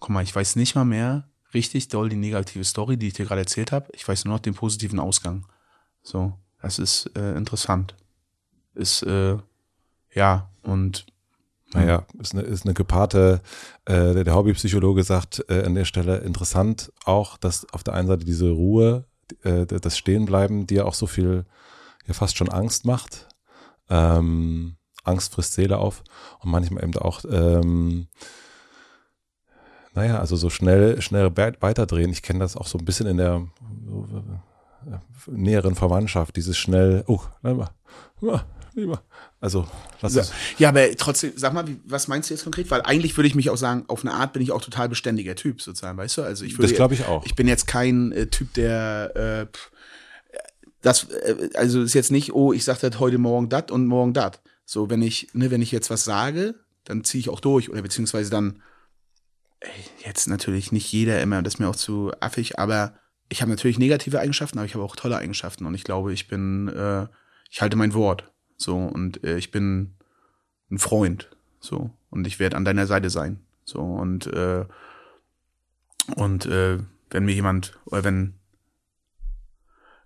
Guck 0.00 0.10
mal, 0.10 0.22
ich 0.24 0.34
weiß 0.34 0.56
nicht 0.56 0.74
mal 0.74 0.84
mehr 0.84 1.28
richtig 1.54 1.88
doll 1.88 2.08
die 2.08 2.16
negative 2.16 2.64
Story, 2.64 2.96
die 2.96 3.08
ich 3.08 3.12
dir 3.14 3.26
gerade 3.26 3.42
erzählt 3.42 3.70
habe. 3.70 3.88
Ich 3.94 4.06
weiß 4.06 4.24
nur 4.24 4.34
noch 4.34 4.40
den 4.40 4.54
positiven 4.54 4.98
Ausgang. 4.98 5.46
So, 6.02 6.32
das 6.62 6.78
ist 6.78 7.10
äh, 7.16 7.36
interessant. 7.36 7.94
Ist 8.74 9.02
äh, 9.02 9.36
ja 10.14 10.48
und 10.62 11.06
Naja, 11.72 12.04
ist 12.18 12.34
eine, 12.34 12.42
ist 12.42 12.64
eine 12.64 12.74
gepaarte, 12.74 13.40
äh, 13.84 14.24
der, 14.24 14.34
Hobbypsychologe 14.34 15.04
sagt 15.04 15.44
äh, 15.48 15.64
an 15.64 15.74
der 15.74 15.84
Stelle 15.84 16.18
interessant 16.18 16.92
auch, 17.04 17.36
dass 17.36 17.72
auf 17.72 17.84
der 17.84 17.94
einen 17.94 18.08
Seite 18.08 18.24
diese 18.24 18.50
Ruhe, 18.50 19.04
äh, 19.44 19.66
das 19.66 19.96
Stehenbleiben 19.96 20.66
dir 20.66 20.86
auch 20.86 20.94
so 20.94 21.06
viel, 21.06 21.44
ja 22.06 22.14
fast 22.14 22.36
schon 22.36 22.48
Angst 22.48 22.84
macht. 22.86 23.28
Ähm, 23.88 24.76
Angst 25.04 25.32
frisst 25.32 25.54
Seele 25.54 25.78
auf 25.78 26.02
und 26.40 26.50
manchmal 26.50 26.82
eben 26.82 26.96
auch, 26.96 27.24
ähm, 27.30 28.08
naja, 29.94 30.18
also 30.18 30.36
so 30.36 30.50
schnell, 30.50 31.00
schnell 31.02 31.36
weiterdrehen. 31.36 32.10
Ich 32.10 32.22
kenne 32.22 32.40
das 32.40 32.56
auch 32.56 32.66
so 32.66 32.78
ein 32.78 32.84
bisschen 32.84 33.06
in 33.06 33.16
der 33.16 33.46
näheren 35.26 35.74
Verwandtschaft, 35.74 36.36
dieses 36.36 36.56
schnell, 36.56 37.04
oh, 37.06 37.20
lieber, 37.42 37.70
lieber. 38.74 39.02
Also, 39.40 39.66
lass 40.00 40.12
So, 40.12 40.20
es. 40.20 40.32
ja, 40.58 40.68
aber 40.68 40.94
trotzdem, 40.96 41.32
sag 41.36 41.52
mal, 41.52 41.64
was 41.86 42.08
meinst 42.08 42.30
du 42.30 42.34
jetzt 42.34 42.44
konkret? 42.44 42.70
Weil 42.70 42.82
eigentlich 42.82 43.16
würde 43.16 43.28
ich 43.28 43.34
mich 43.34 43.50
auch 43.50 43.56
sagen, 43.56 43.84
auf 43.88 44.02
eine 44.02 44.12
Art 44.14 44.32
bin 44.32 44.42
ich 44.42 44.52
auch 44.52 44.62
total 44.62 44.88
beständiger 44.88 45.34
Typ, 45.34 45.62
sozusagen, 45.62 45.96
weißt 45.98 46.18
du? 46.18 46.22
Also 46.22 46.44
ich 46.44 46.54
würde, 46.58 46.68
Das 46.68 46.76
glaube 46.76 46.94
ich 46.94 47.04
auch. 47.06 47.24
Ich 47.24 47.34
bin 47.34 47.48
jetzt 47.48 47.66
kein 47.66 48.12
äh, 48.12 48.26
Typ, 48.26 48.52
der 48.54 49.48
äh, 49.50 49.58
das, 50.82 51.04
äh, 51.04 51.50
also 51.54 51.82
ist 51.82 51.94
jetzt 51.94 52.10
nicht, 52.10 52.32
oh, 52.34 52.52
ich 52.52 52.64
sag 52.64 52.80
das 52.80 52.98
heute 52.98 53.18
Morgen 53.18 53.48
dat 53.48 53.70
und 53.70 53.86
morgen 53.86 54.12
dat. 54.12 54.40
So, 54.64 54.88
wenn 54.90 55.02
ich, 55.02 55.28
ne, 55.32 55.50
wenn 55.50 55.62
ich 55.62 55.72
jetzt 55.72 55.90
was 55.90 56.04
sage, 56.04 56.54
dann 56.84 57.04
ziehe 57.04 57.20
ich 57.20 57.28
auch 57.28 57.40
durch 57.40 57.70
oder 57.70 57.82
beziehungsweise 57.82 58.30
dann 58.30 58.62
jetzt 60.04 60.28
natürlich 60.28 60.72
nicht 60.72 60.90
jeder 60.90 61.20
immer, 61.20 61.42
das 61.42 61.54
ist 61.54 61.60
mir 61.60 61.68
auch 61.68 61.76
zu 61.76 62.12
affig, 62.20 62.58
aber 62.58 62.94
ich 63.30 63.40
habe 63.40 63.50
natürlich 63.50 63.78
negative 63.78 64.18
Eigenschaften, 64.18 64.58
aber 64.58 64.66
ich 64.66 64.74
habe 64.74 64.84
auch 64.84 64.96
tolle 64.96 65.16
Eigenschaften 65.16 65.64
und 65.64 65.74
ich 65.74 65.84
glaube, 65.84 66.12
ich 66.12 66.28
bin, 66.28 66.68
äh, 66.68 67.06
ich 67.48 67.62
halte 67.62 67.76
mein 67.76 67.94
Wort. 67.94 68.30
So, 68.56 68.76
und 68.76 69.24
äh, 69.24 69.38
ich 69.38 69.50
bin 69.50 69.94
ein 70.70 70.78
Freund. 70.78 71.30
So, 71.60 71.90
und 72.10 72.26
ich 72.26 72.38
werde 72.40 72.56
an 72.56 72.64
deiner 72.64 72.86
Seite 72.86 73.08
sein. 73.08 73.40
So, 73.64 73.80
und, 73.80 74.26
äh, 74.26 74.64
und 76.16 76.46
äh, 76.46 76.78
wenn 77.10 77.24
mir 77.24 77.34
jemand, 77.34 77.78
oder 77.84 78.02
wenn, 78.02 78.34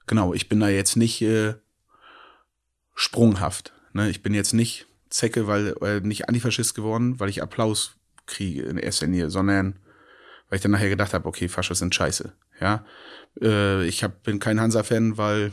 genau, 0.07 0.35
ich 0.35 0.51
bin 0.51 0.61
da 0.61 0.69
jetzt 0.69 0.97
nicht 0.97 1.23
äh, 1.23 1.55
sprunghaft. 2.95 3.73
Ne? 3.95 4.11
Ich 4.11 4.23
bin 4.23 4.35
jetzt 4.35 4.53
nicht 4.53 4.87
Zecke, 5.09 5.47
weil, 5.47 5.73
oder 5.75 6.01
nicht 6.01 6.29
Antifaschist 6.29 6.75
geworden, 6.75 7.21
weil 7.21 7.31
ich 7.31 7.43
Applaus 7.43 7.97
kriege 8.27 8.63
in 8.63 8.77
erster 8.77 9.07
Linie, 9.07 9.31
sondern 9.31 9.79
weil 10.55 10.59
ich 10.59 10.63
dann 10.63 10.71
nachher 10.71 10.89
gedacht 10.89 11.15
habe, 11.15 11.27
okay, 11.27 11.49
Faschos 11.49 11.81
sind 11.81 11.97
scheiße. 11.97 12.33
Ja, 12.61 12.85
äh, 13.43 13.85
ich 13.89 14.05
hab, 14.05 14.23
bin 14.23 14.39
kein 14.39 14.61
Hansa-Fan, 14.61 15.19
weil 15.19 15.51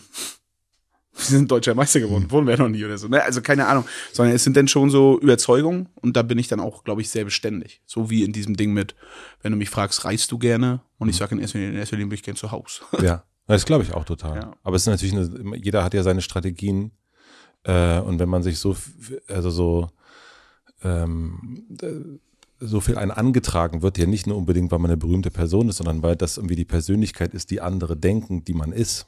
wir 1.16 1.24
sind 1.26 1.50
deutscher 1.50 1.74
Meister 1.74 2.00
geworden, 2.00 2.30
wurden 2.30 2.46
wir 2.46 2.56
noch 2.56 2.70
nie 2.70 2.86
oder 2.86 3.00
so. 3.00 3.08
Ne? 3.08 3.24
Also 3.24 3.42
keine 3.42 3.66
Ahnung, 3.66 3.84
sondern 4.14 4.36
es 4.36 4.44
sind 4.44 4.56
dann 4.56 4.68
schon 4.68 4.92
so 4.92 5.20
Überzeugungen 5.20 5.90
und 5.96 6.16
da 6.16 6.22
bin 6.22 6.38
ich 6.38 6.50
dann 6.50 6.60
auch, 6.60 6.84
glaube 6.84 7.02
ich, 7.02 7.10
sehr 7.10 7.26
beständig. 7.26 7.82
So 7.88 8.12
wie 8.12 8.24
in 8.24 8.32
diesem 8.32 8.56
Ding 8.56 8.74
mit, 8.74 8.94
wenn 9.42 9.52
du 9.52 9.58
mich 9.58 9.72
fragst, 9.72 10.06
reist 10.06 10.32
du 10.32 10.38
gerne? 10.38 10.82
Und 11.00 11.10
ich 11.10 11.16
sage 11.16 11.34
in 11.34 11.42
erster 11.42 11.58
Linie, 11.58 11.74
in 11.74 11.80
erster 11.80 11.96
Linie 11.96 12.10
bin 12.10 12.16
ich 12.18 12.24
gern 12.24 12.36
zu 12.36 12.52
Hause. 12.52 12.84
Ja, 13.02 13.24
das 13.48 13.66
glaube 13.66 13.84
ich 13.84 13.96
auch 13.96 14.06
total. 14.06 14.36
Ja. 14.36 14.56
Aber 14.62 14.76
es 14.76 14.84
ist 14.84 14.88
natürlich, 14.88 15.16
eine, 15.16 15.58
jeder 15.58 15.84
hat 15.84 15.96
ja 15.96 16.04
seine 16.04 16.22
Strategien. 16.22 16.92
Äh, 17.64 18.02
und 18.02 18.20
wenn 18.20 18.30
man 18.30 18.44
sich 18.44 18.60
so, 18.60 18.78
also 19.28 19.50
so, 19.50 19.90
ähm, 20.84 21.66
äh, 21.82 22.20
so 22.62 22.80
viel 22.80 22.98
einen 22.98 23.12
angetragen 23.12 23.82
wird, 23.82 23.98
ja 23.98 24.06
nicht 24.06 24.28
nur 24.28 24.38
unbedingt, 24.38 24.72
weil 24.72 24.80
man 24.80 24.92
eine 24.92 24.98
berühmte 24.98 25.32
Person 25.32 25.68
ist, 25.70 25.78
sondern 25.78 26.04
weil 26.04 26.16
das 26.16 26.38
irgendwie 26.38 26.56
die 26.56 26.66
Persönlichkeit 26.66 27.34
ist, 27.34 27.52
die 27.52 27.60
andere 27.60 27.98
denken, 27.98 28.46
die 28.46 28.54
man 28.54 28.72
ist, 28.72 29.06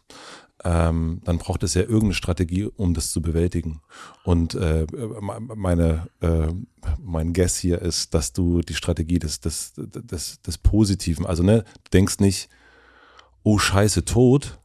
ähm, 0.63 1.21
dann 1.23 1.38
braucht 1.38 1.63
es 1.63 1.73
ja 1.73 1.81
irgendeine 1.81 2.13
Strategie, 2.13 2.65
um 2.65 2.93
das 2.93 3.11
zu 3.11 3.21
bewältigen. 3.21 3.81
Und 4.23 4.55
äh, 4.55 4.88
meine, 5.21 6.07
äh, 6.21 6.47
mein 6.99 7.34
Guess 7.34 7.57
hier 7.57 7.81
ist, 7.81 8.13
dass 8.13 8.34
du 8.34 8.61
die 8.61 8.75
Strategie 8.75 9.19
des, 9.19 9.39
des, 9.39 9.73
des, 9.75 10.41
des 10.41 10.57
Positiven, 10.57 11.25
also 11.25 11.43
ne, 11.43 11.63
du 11.63 11.89
denkst 11.91 12.19
nicht, 12.19 12.49
oh 13.43 13.59
scheiße, 13.59 14.05
tot, 14.05 14.59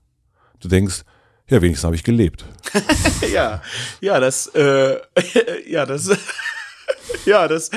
du 0.60 0.68
denkst, 0.68 1.04
ja, 1.48 1.62
wenigstens 1.62 1.84
habe 1.84 1.96
ich 1.96 2.04
gelebt. 2.04 2.44
ja, 3.32 3.62
ja, 4.00 4.20
das, 4.20 4.46
äh, 4.48 4.98
ja, 5.66 5.86
das, 5.86 6.10
ja, 7.24 7.48
das, 7.48 7.70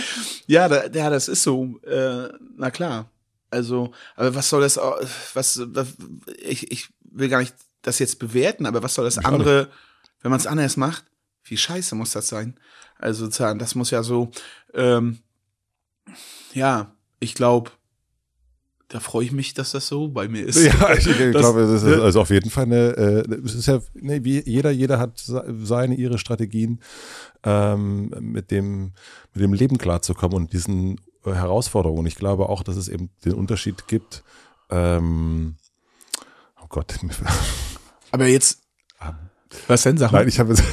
ja, 0.48 0.68
da, 0.68 0.88
ja, 0.88 1.10
das 1.10 1.28
ist 1.28 1.44
so. 1.44 1.80
Äh, 1.84 2.30
na 2.56 2.72
klar. 2.72 3.10
Also, 3.50 3.92
aber 4.16 4.34
was 4.34 4.50
soll 4.50 4.62
das, 4.62 4.80
was, 5.34 5.62
ich, 6.42 6.72
ich 6.72 6.90
will 7.04 7.28
gar 7.28 7.40
nicht 7.40 7.54
das 7.82 8.00
jetzt 8.00 8.18
bewerten, 8.18 8.66
aber 8.66 8.82
was 8.82 8.94
soll 8.94 9.04
das 9.04 9.18
andere, 9.18 9.70
wenn 10.22 10.32
man 10.32 10.40
es 10.40 10.48
anders 10.48 10.78
macht? 10.78 11.04
Wie 11.44 11.58
scheiße 11.58 11.96
muss 11.96 12.12
das 12.12 12.30
sein? 12.30 12.58
Also 12.98 13.28
das 13.28 13.76
muss 13.76 13.92
ja 13.92 14.04
so, 14.04 14.32
ähm, 14.74 15.20
ja, 16.54 16.96
ich 17.20 17.34
glaube, 17.34 17.72
da 18.92 19.00
freue 19.00 19.24
ich 19.24 19.32
mich, 19.32 19.54
dass 19.54 19.72
das 19.72 19.88
so 19.88 20.10
bei 20.10 20.28
mir 20.28 20.46
ist. 20.46 20.58
Ja, 20.64 20.94
ich, 20.94 21.08
ich 21.08 21.32
das, 21.32 21.42
glaube, 21.42 21.62
das 21.62 21.84
ist 21.84 22.00
also 22.00 22.22
auf 22.22 22.30
jeden 22.30 22.50
Fall 22.50 22.66
eine, 22.66 22.90
äh, 22.98 23.36
es 23.46 23.56
ist 23.56 23.66
ja, 23.66 23.80
nee, 23.94 24.24
wie 24.24 24.44
jeder, 24.48 24.72
jeder 24.72 25.00
hat 25.00 25.12
seine, 25.16 25.96
ihre 25.96 26.18
Strategien, 26.18 26.82
ähm, 27.44 28.14
mit 28.20 28.52
dem, 28.52 28.92
mit 29.34 29.44
dem 29.44 29.54
Leben 29.54 29.78
klarzukommen 29.78 30.36
und 30.36 30.54
diesen 30.54 31.00
äh, 31.26 31.32
Herausforderungen. 31.32 32.06
Ich 32.06 32.16
glaube 32.16 32.50
auch, 32.50 32.64
dass 32.64 32.76
es 32.76 32.90
eben 32.90 33.10
den 33.24 33.34
Unterschied 33.34 33.88
gibt, 33.88 34.24
ähm, 34.70 35.56
oh 36.62 36.68
Gott. 36.68 37.00
Aber 38.12 38.28
jetzt, 38.28 38.62
was 39.68 39.84
denn, 39.84 39.98
sag 39.98 40.12
mal? 40.12 40.20
Nein, 40.20 40.28
ich 40.28 40.40
habe 40.40 40.50
jetzt, 40.50 40.64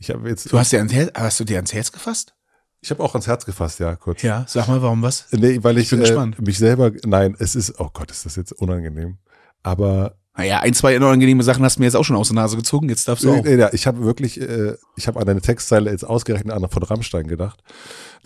ich 0.00 0.10
habe 0.10 0.28
jetzt. 0.28 0.52
Du 0.52 0.58
hast 0.58 0.72
dir 0.72 0.78
ans 0.78 0.92
Herz, 0.92 1.12
hast 1.14 1.40
du 1.40 1.44
dir 1.44 1.56
ans 1.56 1.72
Herz 1.72 1.92
gefasst? 1.92 2.34
Ich 2.82 2.90
habe 2.90 3.02
auch 3.02 3.14
ans 3.14 3.28
Herz 3.28 3.46
gefasst, 3.46 3.78
ja, 3.78 3.94
kurz. 3.94 4.22
Ja, 4.22 4.44
sag 4.48 4.66
mal, 4.66 4.82
warum 4.82 5.02
was? 5.02 5.26
Nee, 5.30 5.62
weil 5.62 5.78
ich, 5.78 5.84
ich 5.84 5.90
bin 5.90 6.00
äh, 6.00 6.02
gespannt. 6.02 6.42
mich 6.42 6.58
selber, 6.58 6.90
nein, 7.04 7.36
es 7.38 7.54
ist, 7.54 7.78
oh 7.78 7.88
Gott, 7.92 8.10
ist 8.10 8.26
das 8.26 8.34
jetzt 8.34 8.52
unangenehm. 8.52 9.18
Aber 9.62 10.16
naja, 10.36 10.60
ein, 10.60 10.74
zwei 10.74 10.96
unangenehme 10.96 11.42
Sachen 11.42 11.64
hast 11.64 11.76
du 11.76 11.80
mir 11.80 11.86
jetzt 11.86 11.94
auch 11.94 12.04
schon 12.04 12.16
aus 12.16 12.28
der 12.28 12.36
Nase 12.36 12.56
gezogen, 12.56 12.88
jetzt 12.88 13.06
darfst 13.06 13.22
du 13.22 13.32
auch. 13.32 13.44
Nee, 13.44 13.56
nee, 13.56 13.68
ich 13.72 13.86
habe 13.86 14.02
wirklich, 14.02 14.40
äh, 14.40 14.76
ich 14.96 15.06
habe 15.06 15.20
an 15.20 15.28
eine 15.28 15.40
Textzeile 15.40 15.90
jetzt 15.90 16.04
ausgerechnet 16.04 16.54
an 16.54 16.68
von 16.68 16.82
Rammstein 16.82 17.28
gedacht. 17.28 17.62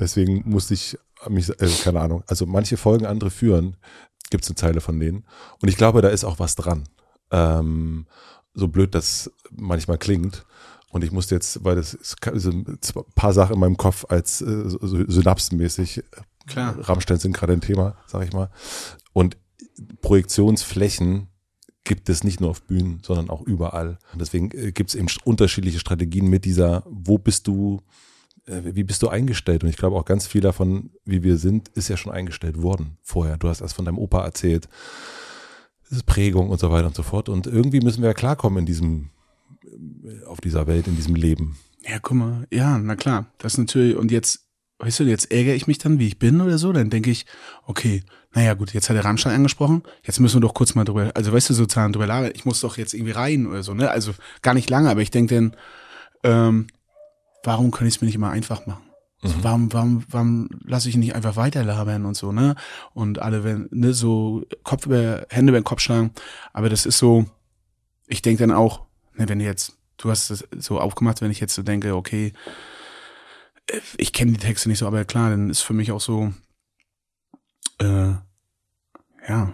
Deswegen 0.00 0.42
musste 0.46 0.72
ich 0.74 0.96
mich, 1.28 1.50
äh, 1.50 1.68
keine 1.82 2.00
Ahnung, 2.00 2.22
also 2.26 2.46
manche 2.46 2.76
Folgen 2.76 3.06
andere 3.06 3.30
führen, 3.30 3.76
gibt 4.30 4.44
es 4.44 4.50
eine 4.50 4.56
Zeile 4.56 4.80
von 4.80 4.98
denen. 4.98 5.26
Und 5.60 5.68
ich 5.68 5.76
glaube, 5.76 6.00
da 6.00 6.08
ist 6.08 6.24
auch 6.24 6.38
was 6.38 6.54
dran. 6.54 6.84
Ähm, 7.30 8.06
so 8.54 8.68
blöd 8.68 8.94
das 8.94 9.30
manchmal 9.50 9.98
klingt. 9.98 10.46
Und 10.96 11.04
ich 11.04 11.12
musste 11.12 11.34
jetzt, 11.34 11.62
weil 11.62 11.76
das 11.76 11.90
sind 11.90 12.66
ein 12.66 13.04
paar 13.14 13.34
Sachen 13.34 13.52
in 13.52 13.60
meinem 13.60 13.76
Kopf 13.76 14.06
als 14.08 14.40
äh, 14.40 14.62
so, 14.66 14.78
synapsenmäßig. 14.80 16.02
Klar. 16.46 16.74
Rammstein 16.80 17.18
sind 17.18 17.36
gerade 17.36 17.52
ein 17.52 17.60
Thema, 17.60 17.98
sag 18.06 18.24
ich 18.24 18.32
mal. 18.32 18.48
Und 19.12 19.36
Projektionsflächen 20.00 21.28
gibt 21.84 22.08
es 22.08 22.24
nicht 22.24 22.40
nur 22.40 22.48
auf 22.48 22.62
Bühnen, 22.62 23.00
sondern 23.04 23.28
auch 23.28 23.42
überall. 23.42 23.98
Und 24.14 24.22
deswegen 24.22 24.50
äh, 24.52 24.72
gibt 24.72 24.88
es 24.88 24.94
eben 24.94 25.08
unterschiedliche 25.24 25.80
Strategien 25.80 26.28
mit 26.28 26.46
dieser, 26.46 26.82
wo 26.86 27.18
bist 27.18 27.46
du, 27.46 27.82
äh, 28.46 28.62
wie 28.64 28.84
bist 28.84 29.02
du 29.02 29.08
eingestellt? 29.08 29.64
Und 29.64 29.68
ich 29.68 29.76
glaube 29.76 29.96
auch 29.96 30.06
ganz 30.06 30.26
viel 30.26 30.40
davon, 30.40 30.92
wie 31.04 31.22
wir 31.22 31.36
sind, 31.36 31.68
ist 31.68 31.88
ja 31.90 31.98
schon 31.98 32.10
eingestellt 32.10 32.62
worden 32.62 32.96
vorher. 33.02 33.36
Du 33.36 33.50
hast 33.50 33.60
erst 33.60 33.74
von 33.74 33.84
deinem 33.84 33.98
Opa 33.98 34.24
erzählt. 34.24 34.66
Das 35.90 35.98
ist 35.98 36.06
Prägung 36.06 36.48
und 36.48 36.58
so 36.58 36.70
weiter 36.70 36.86
und 36.86 36.96
so 36.96 37.02
fort. 37.02 37.28
Und 37.28 37.46
irgendwie 37.46 37.80
müssen 37.80 38.00
wir 38.00 38.08
ja 38.08 38.14
klarkommen 38.14 38.60
in 38.60 38.66
diesem, 38.66 39.10
auf 40.26 40.40
dieser 40.40 40.66
Welt, 40.66 40.86
in 40.86 40.96
diesem 40.96 41.14
Leben. 41.14 41.56
Ja, 41.82 41.98
guck 42.00 42.16
mal, 42.16 42.46
ja, 42.50 42.78
na 42.78 42.96
klar. 42.96 43.26
Das 43.38 43.54
ist 43.54 43.58
natürlich, 43.58 43.96
und 43.96 44.10
jetzt, 44.10 44.48
weißt 44.78 45.00
du, 45.00 45.04
jetzt 45.04 45.30
ärgere 45.30 45.54
ich 45.54 45.66
mich 45.66 45.78
dann, 45.78 45.98
wie 45.98 46.08
ich 46.08 46.18
bin 46.18 46.40
oder 46.40 46.58
so, 46.58 46.72
dann 46.72 46.90
denke 46.90 47.10
ich, 47.10 47.26
okay, 47.64 48.02
naja 48.34 48.54
gut, 48.54 48.74
jetzt 48.74 48.88
hat 48.88 48.96
der 48.96 49.04
Rammstein 49.04 49.34
angesprochen, 49.34 49.82
jetzt 50.02 50.20
müssen 50.20 50.36
wir 50.36 50.40
doch 50.42 50.54
kurz 50.54 50.74
mal 50.74 50.84
drüber, 50.84 51.12
also 51.14 51.32
weißt 51.32 51.50
du, 51.50 51.54
sozusagen 51.54 51.92
drüber 51.92 52.06
labern, 52.06 52.32
ich 52.34 52.44
muss 52.44 52.60
doch 52.60 52.76
jetzt 52.76 52.92
irgendwie 52.92 53.12
rein 53.12 53.46
oder 53.46 53.62
so, 53.62 53.72
ne? 53.72 53.90
Also 53.90 54.12
gar 54.42 54.54
nicht 54.54 54.68
lange, 54.68 54.90
aber 54.90 55.00
ich 55.00 55.10
denke 55.10 55.34
dann, 55.34 55.56
ähm, 56.22 56.66
warum 57.44 57.70
kann 57.70 57.86
ich 57.86 57.94
es 57.94 58.00
mir 58.00 58.06
nicht 58.06 58.16
immer 58.16 58.30
einfach 58.30 58.66
machen? 58.66 58.82
Also 59.22 59.38
mhm. 59.38 59.44
warum, 59.44 59.72
warum, 59.72 60.04
warum 60.10 60.48
lasse 60.64 60.88
ich 60.88 60.96
nicht 60.96 61.14
einfach 61.14 61.36
weiterlabern 61.36 62.04
und 62.04 62.16
so, 62.16 62.32
ne? 62.32 62.54
Und 62.92 63.20
alle 63.20 63.44
werden, 63.44 63.68
ne, 63.70 63.94
so 63.94 64.44
Kopf 64.62 64.86
über, 64.86 65.26
Hände 65.30 65.52
über 65.52 65.60
den 65.60 65.64
Kopf 65.64 65.80
schlagen. 65.80 66.10
Aber 66.52 66.68
das 66.68 66.84
ist 66.84 66.98
so, 66.98 67.24
ich 68.06 68.20
denke 68.22 68.46
dann 68.46 68.54
auch, 68.54 68.85
ne, 69.16 69.28
wenn 69.28 69.40
jetzt, 69.40 69.76
du 69.96 70.10
hast 70.10 70.30
es 70.30 70.44
so 70.58 70.80
aufgemacht, 70.80 71.20
wenn 71.20 71.30
ich 71.30 71.40
jetzt 71.40 71.54
so 71.54 71.62
denke, 71.62 71.94
okay, 71.94 72.32
äh, 73.66 73.80
ich 73.96 74.12
kenne 74.12 74.32
die 74.32 74.38
Texte 74.38 74.68
nicht 74.68 74.78
so, 74.78 74.86
aber 74.86 75.04
klar, 75.04 75.30
dann 75.30 75.50
ist 75.50 75.62
für 75.62 75.74
mich 75.74 75.92
auch 75.92 76.00
so, 76.00 76.32
äh, 77.78 78.14
ja, 79.28 79.52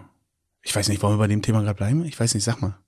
ich 0.62 0.74
weiß 0.74 0.88
nicht, 0.88 1.02
wollen 1.02 1.14
wir 1.14 1.18
bei 1.18 1.28
dem 1.28 1.42
Thema 1.42 1.62
gerade 1.62 1.76
bleiben? 1.76 2.04
Ich 2.04 2.18
weiß 2.18 2.34
nicht, 2.34 2.44
sag 2.44 2.60
mal. 2.60 2.78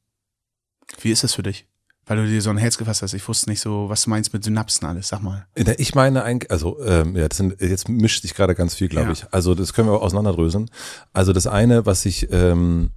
Wie 1.00 1.10
ist 1.10 1.24
das 1.24 1.34
für 1.34 1.42
dich? 1.42 1.66
Weil 2.06 2.18
du 2.18 2.26
dir 2.26 2.42
so 2.42 2.50
ein 2.50 2.58
Herz 2.58 2.76
gefasst 2.76 3.02
hast. 3.02 3.14
Ich 3.14 3.26
wusste 3.26 3.48
nicht 3.48 3.60
so, 3.60 3.88
was 3.88 4.04
du 4.04 4.10
meinst 4.10 4.32
mit 4.32 4.44
Synapsen 4.44 4.86
alles. 4.86 5.08
Sag 5.08 5.22
mal. 5.22 5.46
Ich 5.54 5.94
meine 5.94 6.22
eigentlich, 6.22 6.50
also 6.50 6.78
ähm, 6.84 7.16
ja, 7.16 7.26
das 7.26 7.38
sind, 7.38 7.60
jetzt 7.60 7.88
mischt 7.88 8.22
sich 8.22 8.34
gerade 8.34 8.54
ganz 8.54 8.74
viel, 8.74 8.88
glaube 8.88 9.06
ja. 9.06 9.12
ich. 9.12 9.26
Also 9.32 9.54
das 9.54 9.72
können 9.72 9.88
wir 9.88 10.02
auseinanderdröseln. 10.02 10.70
Also 11.14 11.32
das 11.32 11.46
eine, 11.46 11.86
was 11.86 12.04
ich, 12.04 12.30
ähm, 12.30 12.90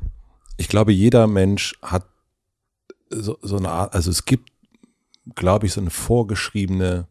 ich 0.58 0.68
glaube, 0.68 0.92
jeder 0.92 1.26
Mensch 1.26 1.76
hat 1.82 2.06
so, 3.10 3.38
so 3.42 3.58
eine 3.58 3.70
Art, 3.70 3.94
also 3.94 4.12
es 4.12 4.26
gibt, 4.26 4.52
glaube 5.36 5.66
ich, 5.66 5.74
so 5.74 5.82
eine 5.82 5.90
vorgeschriebene 5.90 7.08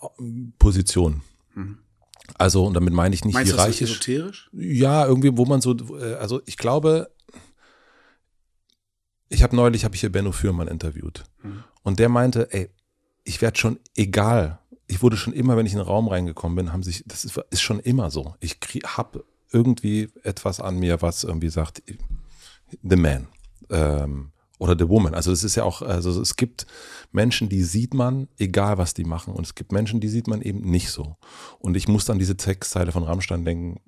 äh, 0.00 0.24
Position. 0.58 1.22
Mhm. 1.54 1.78
Also, 2.36 2.66
und 2.66 2.74
damit 2.74 2.92
meine 2.92 3.14
ich 3.14 3.24
nicht 3.24 3.34
Meinst 3.34 3.52
hierarchisch. 3.52 3.80
Das 3.80 3.90
esoterisch? 3.90 4.50
Ja, 4.52 5.06
irgendwie, 5.06 5.36
wo 5.36 5.44
man 5.44 5.60
so, 5.60 5.74
äh, 5.98 6.14
also 6.14 6.42
ich 6.46 6.56
glaube, 6.56 7.10
ich 9.28 9.42
habe 9.42 9.56
neulich, 9.56 9.84
habe 9.84 9.94
ich 9.94 10.00
hier 10.00 10.12
Benno 10.12 10.32
Fürmann 10.32 10.68
interviewt. 10.68 11.24
Mhm. 11.42 11.64
Und 11.82 11.98
der 11.98 12.08
meinte, 12.08 12.52
ey, 12.52 12.70
ich 13.24 13.40
werde 13.42 13.58
schon 13.58 13.78
egal. 13.94 14.58
Ich 14.86 15.02
wurde 15.02 15.16
schon 15.16 15.34
immer, 15.34 15.56
wenn 15.56 15.66
ich 15.66 15.72
in 15.72 15.78
den 15.78 15.86
Raum 15.86 16.08
reingekommen 16.08 16.56
bin, 16.56 16.72
haben 16.72 16.82
sich, 16.82 17.04
das 17.06 17.24
ist, 17.24 17.38
ist 17.50 17.60
schon 17.60 17.80
immer 17.80 18.10
so. 18.10 18.34
Ich 18.40 18.58
habe 18.84 19.24
irgendwie 19.52 20.10
etwas 20.22 20.60
an 20.60 20.78
mir, 20.78 21.02
was 21.02 21.24
irgendwie 21.24 21.50
sagt, 21.50 21.82
the 22.82 22.96
man. 22.96 23.28
Ähm, 23.70 24.32
oder 24.58 24.76
The 24.78 24.88
Woman. 24.88 25.14
Also 25.14 25.30
das 25.30 25.44
ist 25.44 25.54
ja 25.54 25.64
auch, 25.64 25.82
also 25.82 26.20
es 26.20 26.36
gibt 26.36 26.66
Menschen, 27.12 27.48
die 27.48 27.62
sieht 27.62 27.94
man, 27.94 28.28
egal 28.38 28.78
was 28.78 28.94
die 28.94 29.04
machen. 29.04 29.34
Und 29.34 29.46
es 29.46 29.54
gibt 29.54 29.72
Menschen, 29.72 30.00
die 30.00 30.08
sieht 30.08 30.26
man 30.26 30.42
eben 30.42 30.60
nicht 30.60 30.90
so. 30.90 31.16
Und 31.58 31.76
ich 31.76 31.88
muss 31.88 32.10
an 32.10 32.18
diese 32.18 32.36
Textzeile 32.36 32.92
von 32.92 33.04
Rammstein 33.04 33.44
denken, 33.44 33.80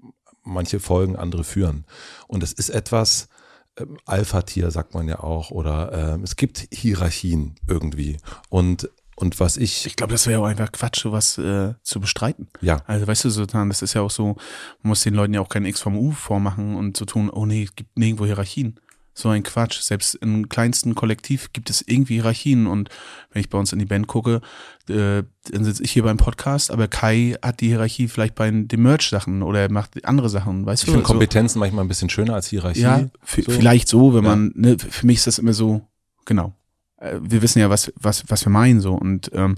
manche 0.42 0.80
folgen, 0.80 1.16
andere 1.16 1.44
führen. 1.44 1.84
Und 2.28 2.42
es 2.42 2.52
ist 2.52 2.70
etwas, 2.70 3.28
äh, 3.76 3.84
Alpha-Tier 4.06 4.70
sagt 4.70 4.94
man 4.94 5.08
ja 5.08 5.20
auch, 5.20 5.50
oder 5.50 5.92
äh, 5.92 6.22
es 6.22 6.36
gibt 6.36 6.68
Hierarchien 6.72 7.56
irgendwie. 7.66 8.16
Und 8.48 8.88
und 9.16 9.38
was 9.38 9.58
ich. 9.58 9.84
Ich 9.84 9.96
glaube, 9.96 10.12
das 10.12 10.26
wäre 10.26 10.40
auch 10.40 10.46
einfach 10.46 10.72
Quatsch, 10.72 11.02
sowas 11.02 11.36
äh, 11.36 11.74
zu 11.82 12.00
bestreiten. 12.00 12.48
Ja. 12.62 12.82
Also 12.86 13.06
weißt 13.06 13.26
du, 13.26 13.30
so, 13.30 13.44
das 13.44 13.82
ist 13.82 13.92
ja 13.92 14.00
auch 14.00 14.10
so, 14.10 14.36
man 14.82 14.88
muss 14.88 15.02
den 15.02 15.12
Leuten 15.12 15.34
ja 15.34 15.42
auch 15.42 15.50
kein 15.50 15.66
X 15.66 15.82
vom 15.82 15.98
U 15.98 16.12
vormachen 16.12 16.74
und 16.74 16.96
so 16.96 17.04
tun, 17.04 17.28
oh 17.28 17.44
nee, 17.44 17.64
es 17.64 17.76
gibt 17.76 17.98
nirgendwo 17.98 18.24
Hierarchien. 18.24 18.80
So 19.14 19.28
ein 19.28 19.42
Quatsch. 19.42 19.80
Selbst 19.80 20.14
im 20.14 20.48
kleinsten 20.48 20.94
Kollektiv 20.94 21.52
gibt 21.52 21.70
es 21.70 21.82
irgendwie 21.86 22.14
Hierarchien. 22.14 22.66
Und 22.66 22.88
wenn 23.32 23.40
ich 23.40 23.50
bei 23.50 23.58
uns 23.58 23.72
in 23.72 23.78
die 23.78 23.84
Band 23.84 24.06
gucke, 24.06 24.40
äh, 24.88 25.22
dann 25.50 25.64
sitze 25.64 25.82
ich 25.82 25.92
hier 25.92 26.02
beim 26.02 26.16
Podcast, 26.16 26.70
aber 26.70 26.88
Kai 26.88 27.36
hat 27.42 27.60
die 27.60 27.68
Hierarchie 27.68 28.08
vielleicht 28.08 28.34
bei 28.34 28.50
den 28.50 28.82
Merch-Sachen 28.82 29.42
oder 29.42 29.70
macht 29.70 30.04
andere 30.04 30.28
Sachen, 30.28 30.66
weißt 30.66 30.82
ich 30.82 30.86
du? 30.86 30.92
Ich 30.92 30.94
finde 30.96 31.06
Kompetenzen 31.06 31.54
so. 31.54 31.60
manchmal 31.60 31.84
ein 31.84 31.88
bisschen 31.88 32.10
schöner 32.10 32.34
als 32.34 32.48
Hierarchie. 32.48 32.80
Ja, 32.80 33.08
so. 33.24 33.42
vielleicht 33.42 33.88
so, 33.88 34.14
wenn 34.14 34.24
ja. 34.24 34.30
man, 34.30 34.52
ne, 34.54 34.76
für 34.78 35.06
mich 35.06 35.18
ist 35.18 35.26
das 35.26 35.38
immer 35.38 35.52
so, 35.52 35.82
genau. 36.24 36.54
Äh, 36.96 37.18
wir 37.20 37.42
wissen 37.42 37.58
ja, 37.58 37.70
was, 37.70 37.92
was, 37.96 38.24
was 38.28 38.44
wir 38.44 38.50
meinen, 38.50 38.80
so. 38.80 38.94
Und, 38.94 39.30
ähm, 39.34 39.56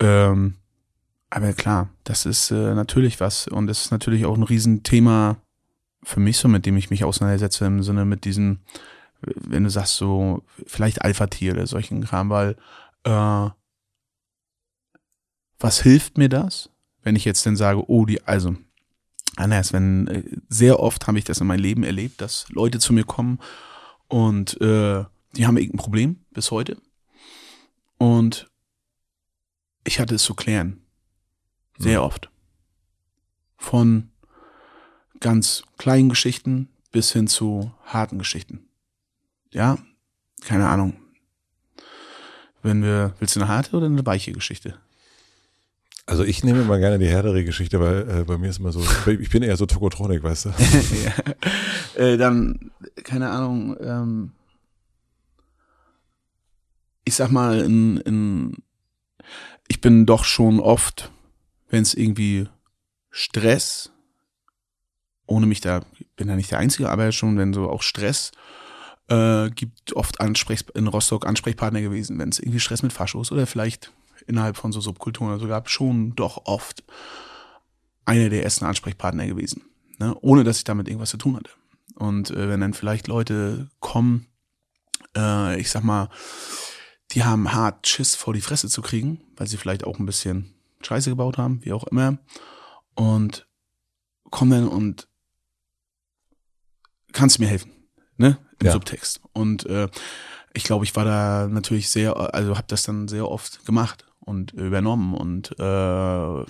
ähm, 0.00 0.54
aber 1.30 1.52
klar, 1.52 1.90
das 2.04 2.24
ist 2.24 2.50
äh, 2.50 2.74
natürlich 2.74 3.20
was 3.20 3.48
und 3.48 3.66
das 3.66 3.82
ist 3.82 3.90
natürlich 3.90 4.24
auch 4.24 4.36
ein 4.36 4.42
Riesenthema 4.42 5.36
für 6.08 6.20
mich 6.20 6.38
so, 6.38 6.48
mit 6.48 6.64
dem 6.64 6.76
ich 6.78 6.88
mich 6.88 7.04
auseinandersetze, 7.04 7.66
im 7.66 7.82
Sinne 7.82 8.06
mit 8.06 8.24
diesen, 8.24 8.60
wenn 9.20 9.64
du 9.64 9.70
sagst 9.70 9.96
so, 9.96 10.42
vielleicht 10.66 11.02
Alpha-Tier 11.02 11.52
oder 11.52 11.66
solchen 11.66 12.02
Kram, 12.02 12.30
weil 12.30 12.56
äh, 13.04 13.50
was 15.58 15.82
hilft 15.82 16.16
mir 16.16 16.30
das, 16.30 16.70
wenn 17.02 17.14
ich 17.14 17.26
jetzt 17.26 17.44
denn 17.44 17.56
sage, 17.56 17.90
oh, 17.90 18.06
die, 18.06 18.22
also 18.26 18.56
anders, 19.36 19.74
wenn 19.74 20.06
äh, 20.06 20.22
sehr 20.48 20.80
oft 20.80 21.06
habe 21.06 21.18
ich 21.18 21.24
das 21.24 21.42
in 21.42 21.46
meinem 21.46 21.60
Leben 21.60 21.84
erlebt, 21.84 22.22
dass 22.22 22.48
Leute 22.48 22.78
zu 22.78 22.94
mir 22.94 23.04
kommen 23.04 23.38
und 24.08 24.58
äh, 24.62 25.04
die 25.36 25.46
haben 25.46 25.58
irgendein 25.58 25.78
Problem 25.78 26.24
bis 26.30 26.50
heute 26.50 26.78
und 27.98 28.50
ich 29.84 30.00
hatte 30.00 30.14
es 30.14 30.22
zu 30.22 30.34
klären. 30.34 30.80
Sehr 31.76 31.98
hm. 31.98 32.06
oft. 32.06 32.30
Von 33.58 34.10
ganz 35.20 35.62
kleinen 35.76 36.08
Geschichten 36.08 36.68
bis 36.92 37.12
hin 37.12 37.26
zu 37.26 37.72
harten 37.84 38.18
Geschichten. 38.18 38.68
ja, 39.50 39.78
keine 40.44 40.68
Ahnung. 40.68 40.94
Wenn 42.62 42.82
wir, 42.82 43.14
willst 43.18 43.36
du 43.36 43.40
eine 43.40 43.48
harte 43.48 43.76
oder 43.76 43.86
eine 43.86 44.04
weiche 44.04 44.32
Geschichte? 44.32 44.78
Also 46.06 46.24
ich 46.24 46.42
nehme 46.42 46.62
immer 46.62 46.78
gerne 46.78 46.98
die 46.98 47.08
härtere 47.08 47.44
Geschichte, 47.44 47.80
weil 47.80 48.08
äh, 48.08 48.24
bei 48.24 48.38
mir 48.38 48.48
ist 48.48 48.60
immer 48.60 48.72
so, 48.72 48.82
ich 49.10 49.30
bin 49.30 49.42
eher 49.42 49.56
so 49.56 49.66
Tokotronik, 49.66 50.22
weißt 50.22 50.46
du. 50.46 50.48
ja. 51.98 52.02
äh, 52.02 52.16
dann, 52.16 52.70
keine 53.04 53.28
Ahnung, 53.30 53.76
ähm, 53.80 54.32
ich 57.04 57.14
sag 57.14 57.30
mal, 57.30 57.60
in, 57.60 57.98
in, 57.98 58.56
ich 59.66 59.80
bin 59.80 60.06
doch 60.06 60.24
schon 60.24 60.60
oft, 60.60 61.10
wenn 61.68 61.82
es 61.82 61.94
irgendwie 61.94 62.48
Stress, 63.10 63.92
ohne 65.28 65.46
mich 65.46 65.60
da, 65.60 65.82
bin 66.16 66.28
ja 66.28 66.36
nicht 66.36 66.50
der 66.50 66.58
Einzige, 66.58 66.90
aber 66.90 67.12
schon, 67.12 67.38
wenn 67.38 67.52
so 67.52 67.70
auch 67.70 67.82
Stress 67.82 68.32
äh, 69.08 69.50
gibt 69.50 69.94
oft 69.94 70.20
Ansprech, 70.20 70.64
in 70.74 70.86
Rostock 70.86 71.26
Ansprechpartner 71.26 71.80
gewesen, 71.80 72.18
wenn 72.18 72.30
es 72.30 72.38
irgendwie 72.38 72.60
Stress 72.60 72.82
mit 72.82 72.92
Faschos 72.92 73.30
oder 73.30 73.46
vielleicht 73.46 73.92
innerhalb 74.26 74.56
von 74.56 74.72
so 74.72 74.80
Subkulturen 74.80 75.30
oder 75.30 75.40
so 75.40 75.48
gab, 75.48 75.70
schon 75.70 76.14
doch 76.16 76.46
oft 76.46 76.84
einer 78.04 78.28
der 78.30 78.42
ersten 78.42 78.64
Ansprechpartner 78.64 79.26
gewesen, 79.26 79.62
ne? 79.98 80.16
ohne 80.20 80.44
dass 80.44 80.58
ich 80.58 80.64
damit 80.64 80.88
irgendwas 80.88 81.10
zu 81.10 81.18
tun 81.18 81.36
hatte. 81.36 81.50
Und 81.94 82.30
äh, 82.30 82.48
wenn 82.48 82.60
dann 82.60 82.74
vielleicht 82.74 83.08
Leute 83.08 83.68
kommen, 83.80 84.26
äh, 85.16 85.60
ich 85.60 85.70
sag 85.70 85.84
mal, 85.84 86.08
die 87.12 87.24
haben 87.24 87.52
hart 87.52 87.86
Schiss 87.86 88.14
vor 88.14 88.34
die 88.34 88.40
Fresse 88.40 88.68
zu 88.68 88.82
kriegen, 88.82 89.20
weil 89.36 89.46
sie 89.46 89.56
vielleicht 89.56 89.84
auch 89.84 89.98
ein 89.98 90.06
bisschen 90.06 90.54
Scheiße 90.82 91.10
gebaut 91.10 91.38
haben, 91.38 91.64
wie 91.64 91.72
auch 91.72 91.84
immer, 91.84 92.18
und 92.94 93.46
kommen 94.30 94.50
dann 94.50 94.68
und 94.68 95.07
kannst 97.12 97.38
du 97.38 97.42
mir 97.42 97.48
helfen, 97.48 97.72
ne? 98.16 98.38
Im 98.60 98.66
ja. 98.66 98.72
Subtext. 98.72 99.20
Und 99.32 99.66
äh, 99.66 99.88
ich 100.52 100.64
glaube, 100.64 100.84
ich 100.84 100.96
war 100.96 101.04
da 101.04 101.46
natürlich 101.48 101.90
sehr, 101.90 102.16
also 102.34 102.56
habe 102.56 102.66
das 102.68 102.82
dann 102.82 103.08
sehr 103.08 103.28
oft 103.28 103.64
gemacht 103.64 104.04
und 104.20 104.52
übernommen 104.52 105.14
und 105.14 105.58
äh, 105.58 106.44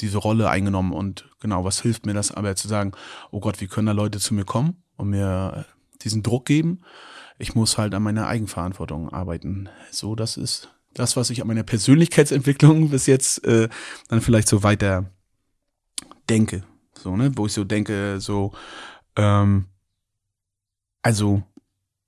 diese 0.00 0.18
Rolle 0.18 0.48
eingenommen 0.48 0.92
und 0.92 1.28
genau, 1.40 1.64
was 1.64 1.82
hilft 1.82 2.06
mir 2.06 2.14
das 2.14 2.32
aber 2.32 2.56
zu 2.56 2.68
sagen, 2.68 2.92
oh 3.30 3.40
Gott, 3.40 3.60
wie 3.60 3.66
können 3.66 3.86
da 3.86 3.92
Leute 3.92 4.18
zu 4.18 4.34
mir 4.34 4.44
kommen 4.44 4.82
und 4.96 5.10
mir 5.10 5.66
diesen 6.02 6.22
Druck 6.22 6.46
geben? 6.46 6.80
Ich 7.38 7.54
muss 7.54 7.78
halt 7.78 7.94
an 7.94 8.02
meiner 8.02 8.26
Eigenverantwortung 8.26 9.10
arbeiten. 9.10 9.68
So, 9.90 10.14
das 10.14 10.36
ist 10.36 10.70
das, 10.94 11.16
was 11.16 11.30
ich 11.30 11.40
an 11.40 11.48
meiner 11.48 11.62
Persönlichkeitsentwicklung 11.62 12.88
bis 12.90 13.06
jetzt 13.06 13.44
äh, 13.44 13.68
dann 14.08 14.20
vielleicht 14.20 14.48
so 14.48 14.62
weiter 14.62 15.10
denke. 16.28 16.64
So, 16.94 17.16
ne, 17.16 17.32
wo 17.36 17.46
ich 17.46 17.52
so 17.52 17.64
denke, 17.64 18.20
so, 18.20 18.52
ähm, 19.16 19.66
also, 21.02 21.42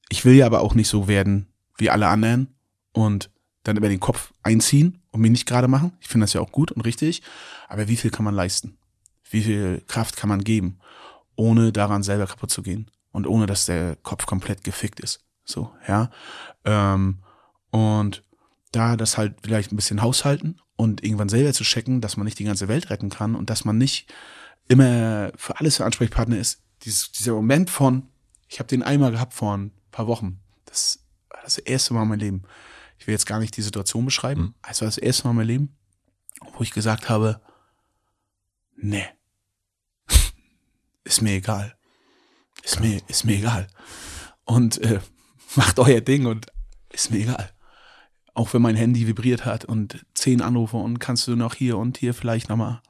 ich 0.09 0.25
will 0.25 0.35
ja 0.35 0.47
aber 0.47 0.61
auch 0.61 0.75
nicht 0.75 0.89
so 0.89 1.09
werden 1.09 1.47
wie 1.77 1.91
alle 1.91 2.09
anderen 2.09 2.55
und 2.93 3.31
dann 3.63 3.77
über 3.77 3.89
den 3.89 4.01
Kopf 4.01 4.33
einziehen 4.43 5.01
und 5.11 5.21
mich 5.21 5.31
nicht 5.31 5.47
gerade 5.47 5.69
machen. 5.69 5.93
Ich 6.01 6.09
finde 6.09 6.25
das 6.25 6.33
ja 6.33 6.41
auch 6.41 6.53
gut 6.53 6.73
und 6.73 6.83
richtig. 6.83 7.23
Aber 7.69 7.89
wie 7.89 7.97
viel 7.97 8.11
kann 8.11 8.25
man 8.25 8.35
leisten? 8.35 8.77
Wie 9.31 9.43
viel 9.43 9.83
Kraft 9.87 10.17
kann 10.17 10.29
man 10.29 10.45
geben, 10.45 10.79
ohne 11.37 11.73
daran 11.73 12.03
selber 12.03 12.27
kaputt 12.27 12.51
zu 12.51 12.63
gehen 12.63 12.91
und 13.13 13.27
ohne 13.27 13.47
dass 13.47 13.67
der 13.67 13.97
Kopf 13.97 14.27
komplett 14.27 14.65
gefickt 14.65 15.01
ist? 15.01 15.25
So, 15.45 15.73
ja. 15.89 16.11
Ähm, 16.65 17.19
und 17.71 18.25
da 18.73 18.97
das 18.97 19.17
halt 19.17 19.37
vielleicht 19.43 19.73
ein 19.73 19.77
bisschen 19.77 20.03
haushalten 20.03 20.61
und 20.77 21.05
irgendwann 21.05 21.29
selber 21.29 21.53
zu 21.53 21.65
checken, 21.65 22.01
dass 22.01 22.17
man 22.17 22.25
nicht 22.25 22.39
die 22.39 22.45
ganze 22.45 22.69
Welt 22.69 22.91
retten 22.91 23.11
kann 23.11 23.35
und 23.35 23.51
dass 23.51 23.65
man 23.65 23.79
nicht 23.79 24.13
immer 24.69 25.33
für 25.37 25.59
alles 25.59 25.77
der 25.77 25.87
Ansprechpartner 25.87 26.39
ist. 26.39 26.63
Dieses, 26.83 27.13
dieser 27.13 27.33
Moment 27.33 27.71
von, 27.71 28.09
ich 28.53 28.59
habe 28.59 28.69
den 28.69 28.83
einmal 28.83 29.13
gehabt 29.13 29.35
vor 29.35 29.57
ein 29.57 29.73
paar 29.91 30.07
Wochen. 30.07 30.41
Das 30.65 31.01
war 31.31 31.41
das 31.43 31.59
erste 31.59 31.95
Mal 31.95 32.03
in 32.03 32.09
meinem 32.09 32.21
Leben 32.21 32.45
ich 33.03 33.09
will 33.09 33.15
jetzt 33.15 33.27
gar 33.27 33.41
nicht 33.41 33.57
die 33.57 33.63
Situation 33.63 34.05
beschreiben, 34.05 34.43
mhm. 34.43 34.55
es 34.71 34.81
war 34.81 34.87
das 34.87 34.97
erste 34.97 35.25
Mal 35.25 35.33
in 35.33 35.37
meinem 35.39 35.49
Leben, 35.49 35.77
wo 36.53 36.63
ich 36.63 36.71
gesagt 36.71 37.09
habe, 37.09 37.41
nee, 38.77 39.05
ist 41.05 41.21
mir 41.21 41.33
egal. 41.33 41.77
Ist 42.63 42.79
mir, 42.79 43.01
ist 43.09 43.25
mir 43.25 43.39
egal. 43.39 43.67
Und 44.45 44.81
äh, 44.83 45.01
macht 45.57 45.81
euer 45.81 46.01
Ding 46.01 46.27
und 46.27 46.47
ist 46.91 47.11
mir 47.11 47.19
egal. 47.19 47.51
Auch 48.35 48.55
wenn 48.55 48.63
mein 48.63 48.77
Handy 48.77 49.09
vibriert 49.09 49.45
hat 49.45 49.65
und 49.65 50.07
zehn 50.15 50.41
Anrufe 50.41 50.77
und 50.77 51.01
kannst 51.01 51.27
du 51.27 51.35
noch 51.35 51.57
hier 51.57 51.79
und 51.79 51.99
hier 51.99 52.15
vielleicht 52.15 52.49
nochmal. 52.49 52.83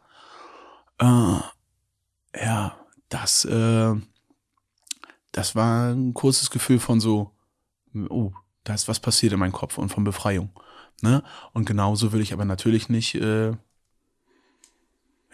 Äh, 0.99 1.41
ja, 2.39 2.77
das, 3.09 3.47
äh, 3.47 3.95
das 5.33 5.55
war 5.55 5.93
ein 5.93 6.15
kurzes 6.15 6.51
Gefühl 6.51 6.79
von 6.79 7.01
so, 7.01 7.33
oh, 8.09 8.33
da 8.65 8.75
ist 8.75 8.89
was 8.89 9.01
passiert 9.01 9.33
in 9.33 9.39
meinem 9.39 9.53
Kopf 9.53 9.79
und 9.79 9.89
von 9.89 10.05
Befreiung. 10.05 10.51
Ne? 11.01 11.23
Und 11.53 11.67
genauso 11.67 12.13
will 12.13 12.21
ich 12.21 12.33
aber 12.33 12.45
natürlich 12.45 12.89
nicht, 12.89 13.15
äh, 13.17 13.53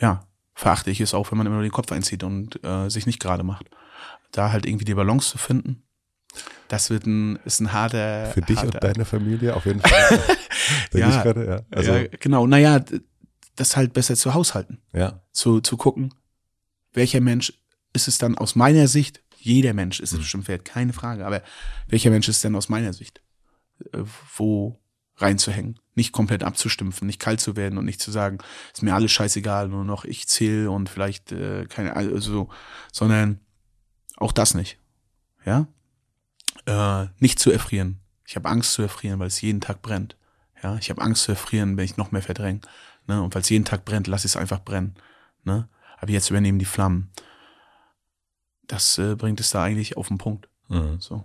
ja, 0.01 0.25
verachte 0.55 0.91
ich 0.91 1.01
es 1.01 1.15
auch, 1.15 1.31
wenn 1.31 1.39
man 1.39 1.47
immer 1.47 1.57
nur 1.57 1.65
den 1.65 1.73
Kopf 1.73 1.93
einzieht 1.93 2.23
und 2.23 2.65
äh, 2.65 2.89
sich 2.89 3.07
nicht 3.07 3.21
gerade 3.21 3.43
macht. 3.43 3.67
Da 4.33 4.53
halt 4.53 4.67
irgendwie 4.67 4.85
die 4.85 4.95
Balance 4.95 5.31
zu 5.31 5.39
finden, 5.39 5.83
das 6.69 6.91
wird 6.91 7.07
ein, 7.07 7.37
ist 7.45 7.61
ein 7.61 7.73
harter. 7.73 8.27
Für 8.27 8.43
dich 8.43 8.59
harter 8.59 8.75
und 8.75 8.85
deine 8.85 9.05
Familie 9.05 9.57
auf 9.57 9.67
jeden 9.67 9.81
Fall. 9.81 10.21
ja, 10.93 11.23
grade, 11.23 11.47
ja. 11.47 11.77
Also, 11.77 11.93
ja, 11.93 12.07
genau. 12.21 12.47
Naja, 12.47 12.81
das 13.57 13.77
halt 13.77 13.93
besser 13.93 14.17
zu 14.17 14.35
haushalten. 14.35 14.81
Ja. 14.93 15.23
Zu, 15.33 15.61
zu 15.61 15.77
gucken, 15.77 16.15
welcher 16.93 17.21
Mensch 17.21 17.53
ist 17.93 18.09
es 18.09 18.19
dann 18.19 18.37
aus 18.37 18.55
meiner 18.55 18.87
Sicht, 18.87 19.23
jeder 19.41 19.73
Mensch 19.75 20.01
ist 20.01 20.13
mhm. 20.13 20.19
bestimmt 20.19 20.49
wert, 20.49 20.65
keine 20.65 20.93
Frage. 20.93 21.27
Aber 21.27 21.43
welcher 21.87 22.11
Mensch 22.11 22.29
ist 22.29 22.43
denn 22.45 22.57
aus 22.57 22.69
meiner 22.69 22.93
Sicht? 22.93 23.23
Äh, 23.93 24.05
wo 24.37 24.81
reinzuhängen, 25.17 25.81
nicht 25.95 26.13
komplett 26.13 26.45
abzustumpfen, 26.45 27.07
nicht 27.07 27.21
kalt 27.21 27.41
zu 27.41 27.57
werden 27.57 27.77
und 27.77 27.85
nicht 27.85 28.01
zu 28.01 28.11
sagen, 28.11 28.39
ist 28.73 28.83
mir 28.83 28.95
alles 28.95 29.11
scheißegal, 29.11 29.69
nur 29.69 29.85
noch 29.85 30.05
ich 30.05 30.29
zähle 30.29 30.71
und 30.71 30.89
vielleicht 30.89 31.33
äh, 31.33 31.67
keine, 31.67 31.97
also, 31.97 32.49
sondern 32.93 33.41
auch 34.17 34.31
das 34.31 34.55
nicht, 34.55 34.79
ja, 35.45 35.67
äh, 36.67 37.09
nicht 37.19 37.41
zu 37.41 37.51
erfrieren. 37.51 38.01
Ich 38.27 38.37
habe 38.37 38.49
Angst 38.49 38.75
zu 38.75 38.83
erfrieren, 38.83 39.19
weil 39.19 39.27
es 39.27 39.41
jeden 39.41 39.61
Tag 39.61 39.83
brennt. 39.83 40.17
Ja, 40.63 40.77
ich 40.77 40.91
habe 40.91 41.03
Angst 41.03 41.23
zu 41.25 41.33
erfrieren, 41.33 41.77
wenn 41.77 41.85
ich 41.85 41.97
noch 41.97 42.13
mehr 42.13 42.23
verdränge. 42.23 42.61
Ne? 43.07 43.23
Und 43.23 43.35
weil 43.35 43.43
es 43.43 43.49
jeden 43.49 43.65
Tag 43.65 43.85
brennt, 43.85 44.07
lass 44.07 44.25
ich 44.25 44.33
es 44.33 44.37
einfach 44.37 44.61
brennen. 44.61 44.95
Ne? 45.45 45.69
Aber 45.99 46.11
jetzt 46.11 46.31
übernehmen 46.31 46.59
die 46.59 46.65
Flammen 46.65 47.11
das 48.69 48.99
äh, 48.99 49.17
bringt 49.17 49.41
es 49.41 49.51
da 49.51 49.65
eigentlich 49.65 49.97
auf 49.97 50.09
den 50.09 50.19
Punkt. 50.19 50.49
Mhm. 50.69 51.01
So. 51.01 51.25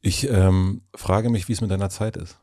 Ich 0.00 0.28
ähm, 0.28 0.82
frage 0.94 1.30
mich, 1.30 1.48
wie 1.48 1.52
es 1.52 1.60
mit 1.60 1.70
deiner 1.70 1.88
Zeit 1.88 2.16
ist. 2.16 2.38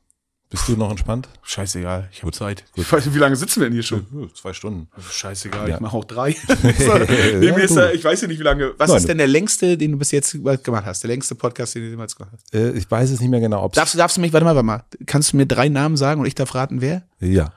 Bist 0.49 0.67
du 0.67 0.75
noch 0.75 0.89
entspannt? 0.89 1.29
Scheißegal, 1.43 2.09
ich 2.11 2.23
habe 2.23 2.31
Zeit. 2.31 2.65
Gut. 2.71 2.83
Ich 2.83 2.91
weiß 2.91 3.05
nicht, 3.05 3.13
wie 3.13 3.19
lange 3.19 3.35
sitzen 3.35 3.59
wir 3.59 3.67
denn 3.67 3.73
hier 3.73 3.83
schon? 3.83 4.31
Zwei 4.33 4.51
Stunden. 4.51 4.87
Scheißegal, 4.99 5.69
ja. 5.69 5.75
ich 5.75 5.81
mache 5.81 5.95
auch 5.95 6.05
drei. 6.05 6.29
ja, 6.57 7.91
ich 7.91 8.03
weiß 8.03 8.21
ja 8.21 8.27
nicht, 8.27 8.39
wie 8.39 8.43
lange. 8.43 8.73
Was 8.79 8.89
Nein, 8.89 8.97
ist 8.97 9.09
denn 9.09 9.19
der 9.19 9.27
längste, 9.27 9.77
den 9.77 9.91
du 9.91 9.97
bis 9.99 10.09
jetzt 10.09 10.31
gemacht 10.63 10.85
hast? 10.85 11.03
Der 11.03 11.09
längste 11.09 11.35
Podcast, 11.35 11.75
den 11.75 11.83
du 11.83 11.89
jemals 11.89 12.15
gemacht 12.15 12.33
hast? 12.33 12.51
Äh, 12.51 12.71
ich 12.71 12.89
weiß 12.89 13.11
es 13.11 13.19
nicht 13.19 13.29
mehr 13.29 13.41
genau. 13.41 13.69
Darfst, 13.69 13.99
darfst 13.99 14.17
du 14.17 14.21
mich, 14.21 14.33
warte 14.33 14.43
mal, 14.43 14.55
warte 14.55 14.65
mal. 14.65 14.85
Kannst 15.05 15.33
du 15.33 15.37
mir 15.37 15.45
drei 15.45 15.69
Namen 15.69 15.97
sagen 15.97 16.19
und 16.19 16.25
ich 16.25 16.33
darf 16.33 16.55
raten, 16.55 16.81
wer? 16.81 17.03
Ja. 17.19 17.53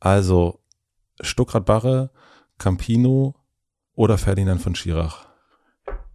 Also, 0.00 0.58
Stuckrad-Barre, 1.20 2.10
Campino, 2.58 3.36
oder 3.94 4.18
Ferdinand 4.18 4.60
von 4.60 4.74
Schirach? 4.74 5.26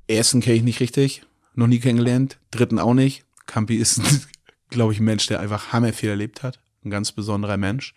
Ersten 0.07 0.41
kenne 0.41 0.57
ich 0.57 0.63
nicht 0.63 0.79
richtig, 0.79 1.23
noch 1.55 1.67
nie 1.67 1.79
kennengelernt. 1.79 2.39
Dritten 2.51 2.79
auch 2.79 2.93
nicht. 2.93 3.25
Campi 3.45 3.75
ist, 3.75 4.01
glaube 4.69 4.93
ich, 4.93 4.99
ein 4.99 5.05
Mensch, 5.05 5.27
der 5.27 5.39
einfach 5.39 5.71
hammer 5.71 5.93
viel 5.93 6.09
erlebt 6.09 6.43
hat. 6.43 6.59
Ein 6.83 6.89
ganz 6.89 7.11
besonderer 7.11 7.57
Mensch. 7.57 7.93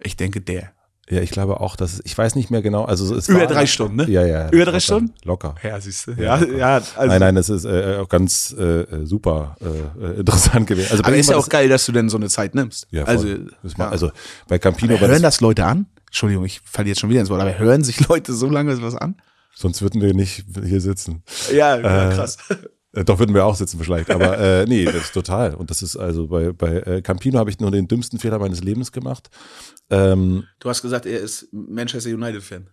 Ich 0.00 0.16
denke, 0.16 0.40
der. 0.40 0.72
Ja, 1.10 1.20
ich 1.20 1.30
glaube 1.30 1.60
auch, 1.60 1.76
dass 1.76 1.94
es, 1.94 2.02
ich 2.04 2.16
weiß 2.16 2.34
nicht 2.34 2.50
mehr 2.50 2.62
genau, 2.62 2.84
also 2.84 3.14
es 3.14 3.28
Über 3.28 3.46
drei 3.46 3.66
Stunden, 3.66 3.96
ne? 3.96 4.10
Ja, 4.10 4.24
ja. 4.24 4.48
Über 4.48 4.58
locker, 4.58 4.70
drei 4.70 4.80
Stunden? 4.80 5.14
Locker. 5.24 5.54
Ja, 5.62 5.78
siehst 5.78 6.06
du. 6.06 6.12
Ja, 6.12 6.38
ja, 6.38 6.56
ja 6.56 6.74
also 6.76 6.94
Nein, 7.06 7.20
nein, 7.20 7.34
das 7.34 7.50
ist 7.50 7.66
äh, 7.66 7.98
auch 8.00 8.08
ganz 8.08 8.52
äh, 8.52 8.86
super 9.04 9.56
äh, 9.60 10.20
interessant 10.20 10.66
gewesen. 10.66 10.92
Also 10.92 11.04
Aber 11.04 11.14
ist 11.14 11.28
ja 11.28 11.36
auch 11.36 11.48
geil, 11.48 11.68
dass 11.68 11.84
du 11.84 11.92
denn 11.92 12.08
so 12.08 12.16
eine 12.16 12.28
Zeit 12.28 12.54
nimmst. 12.54 12.86
Ja, 12.90 13.04
voll. 13.04 13.14
also, 13.14 13.28
ja. 13.28 13.88
also 13.88 14.10
bei 14.48 14.58
Campino 14.58 14.94
aber 14.94 15.08
hören 15.08 15.22
das, 15.22 15.36
das 15.36 15.40
Leute 15.42 15.66
an? 15.66 15.86
Entschuldigung, 16.06 16.44
ich 16.46 16.60
falle 16.64 16.88
jetzt 16.88 17.00
schon 17.00 17.10
wieder 17.10 17.20
ins 17.20 17.28
Wort, 17.28 17.40
aber 17.40 17.58
hören 17.58 17.84
sich 17.84 18.08
Leute 18.08 18.32
so 18.32 18.48
lange 18.48 18.80
was 18.82 18.94
an? 18.94 19.16
Sonst 19.54 19.82
würden 19.82 20.00
wir 20.00 20.14
nicht 20.14 20.44
hier 20.64 20.80
sitzen. 20.80 21.22
Ja, 21.52 21.78
ja 21.78 22.10
äh, 22.10 22.14
krass. 22.14 22.38
Äh, 22.94 23.04
doch 23.04 23.18
würden 23.18 23.34
wir 23.34 23.44
auch 23.44 23.56
sitzen 23.56 23.78
vielleicht, 23.80 24.10
aber 24.10 24.38
äh, 24.38 24.64
nee, 24.68 24.84
das 24.84 24.96
ist 24.96 25.14
total. 25.14 25.54
Und 25.54 25.70
das 25.70 25.82
ist 25.82 25.96
also 25.96 26.28
bei, 26.28 26.52
bei 26.52 26.78
äh, 26.80 27.02
Campino 27.02 27.38
habe 27.38 27.50
ich 27.50 27.60
nur 27.60 27.70
den 27.70 27.88
dümmsten 27.88 28.18
Fehler 28.18 28.38
meines 28.38 28.62
Lebens 28.62 28.92
gemacht. 28.92 29.28
Ähm, 29.90 30.44
du 30.60 30.68
hast 30.68 30.82
gesagt, 30.82 31.06
er 31.06 31.20
ist 31.20 31.48
Manchester 31.52 32.10
United 32.10 32.42
Fan. 32.42 32.70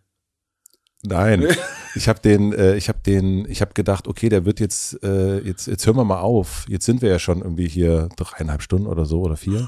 Nein, 1.03 1.48
ich 1.95 2.07
habe 2.07 2.19
den, 2.19 2.53
äh, 2.53 2.76
ich 2.76 2.88
habe 2.88 2.99
den, 3.06 3.49
ich 3.49 3.61
habe 3.61 3.73
gedacht, 3.73 4.07
okay, 4.07 4.30
der 4.30 4.45
wird 4.45 4.60
jetzt, 4.60 5.03
äh, 5.03 5.39
jetzt, 5.39 5.68
jetzt 5.68 5.85
hören 5.85 5.98
wir 5.98 6.06
mal 6.06 6.19
auf. 6.19 6.65
Jetzt 6.68 6.85
sind 6.85 7.02
wir 7.02 7.10
ja 7.10 7.19
schon 7.19 7.41
irgendwie 7.41 7.68
hier 7.68 8.10
dreieinhalb 8.15 8.61
Stunden 8.61 8.88
oder 8.88 9.06
so 9.06 9.22
oder 9.22 9.35
vier 9.35 9.68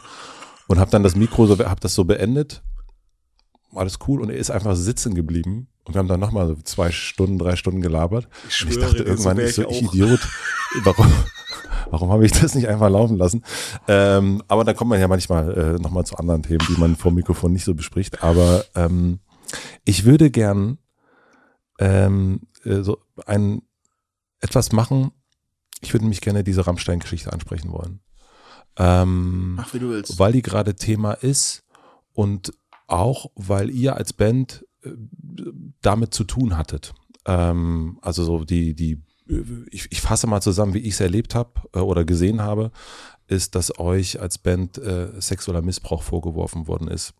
und 0.68 0.80
habe 0.80 0.92
dann 0.92 1.04
das 1.04 1.16
Mikro 1.16 1.48
so, 1.48 1.58
habe 1.58 1.82
das 1.82 1.96
so 1.96 2.06
beendet 2.06 2.62
alles 3.76 4.00
cool. 4.08 4.22
Und 4.22 4.30
er 4.30 4.38
ist 4.38 4.52
einfach 4.52 4.76
sitzen 4.76 5.16
geblieben. 5.16 5.68
Und 5.86 5.94
wir 5.94 6.00
haben 6.00 6.08
dann 6.08 6.20
nochmal 6.20 6.48
so 6.48 6.56
zwei 6.64 6.92
Stunden, 6.92 7.38
drei 7.38 7.56
Stunden 7.56 7.82
gelabert. 7.82 8.28
Ich 8.48 8.64
und 8.64 8.70
ich 8.70 8.76
schwöre 8.76 8.88
dachte 8.88 9.04
irgendwann, 9.04 9.40
ich 9.40 9.56
so, 9.56 9.70
ich. 9.70 9.82
Idiot, 9.82 10.20
warum, 10.84 11.12
warum 11.90 12.12
habe 12.12 12.26
ich 12.26 12.32
das 12.32 12.56
nicht 12.56 12.68
einfach 12.68 12.90
laufen 12.90 13.18
lassen? 13.18 13.44
Ähm, 13.88 14.42
aber 14.48 14.64
da 14.64 14.74
kommt 14.74 14.90
man 14.90 15.00
ja 15.00 15.08
manchmal 15.08 15.54
äh, 15.58 15.80
nochmal 15.82 16.06
zu 16.06 16.16
anderen 16.16 16.44
Themen, 16.44 16.66
die 16.70 16.80
man 16.80 16.96
vor 16.96 17.12
dem 17.12 17.16
Mikrofon 17.16 17.52
nicht 17.52 17.66
so 17.66 17.76
bespricht. 17.76 18.24
Aber 18.24 18.64
ähm, 18.76 19.20
ich 19.84 20.06
würde 20.06 20.32
gern 20.32 20.78
ähm, 21.80 22.42
äh, 22.64 22.82
so 22.82 23.00
ein 23.26 23.62
etwas 24.40 24.72
machen. 24.72 25.12
Ich 25.82 25.94
würde 25.94 26.06
nämlich 26.06 26.22
gerne 26.22 26.44
diese 26.44 26.66
Rammstein-Geschichte 26.66 27.32
ansprechen 27.32 27.72
wollen. 27.72 28.00
Ähm, 28.78 29.56
Mach, 29.56 29.74
wie 29.74 29.80
du 29.80 29.90
willst. 29.90 30.18
weil 30.18 30.34
die 30.34 30.42
gerade 30.42 30.76
Thema 30.76 31.14
ist 31.14 31.64
und 32.14 32.54
auch, 32.94 33.32
weil 33.36 33.70
ihr 33.70 33.96
als 33.96 34.14
Band 34.14 34.66
äh, 34.84 34.92
damit 35.82 36.14
zu 36.14 36.24
tun 36.24 36.58
hattet. 36.58 36.94
Ähm, 37.26 37.98
also 38.02 38.24
so 38.24 38.44
die, 38.44 38.76
die, 38.76 39.02
ich, 39.72 39.88
ich 39.92 40.02
fasse 40.02 40.28
mal 40.28 40.42
zusammen, 40.42 40.74
wie 40.74 40.80
ich 40.80 40.94
es 40.94 41.02
erlebt 41.02 41.36
habe 41.36 41.52
äh, 41.74 41.80
oder 41.80 42.06
gesehen 42.06 42.42
habe, 42.42 42.72
ist, 43.28 43.56
dass 43.56 43.80
euch 43.80 44.22
als 44.22 44.38
Band 44.38 44.78
äh, 44.78 45.10
sexueller 45.20 45.62
Missbrauch 45.62 46.04
vorgeworfen 46.04 46.68
worden 46.68 46.88
ist. 46.88 47.14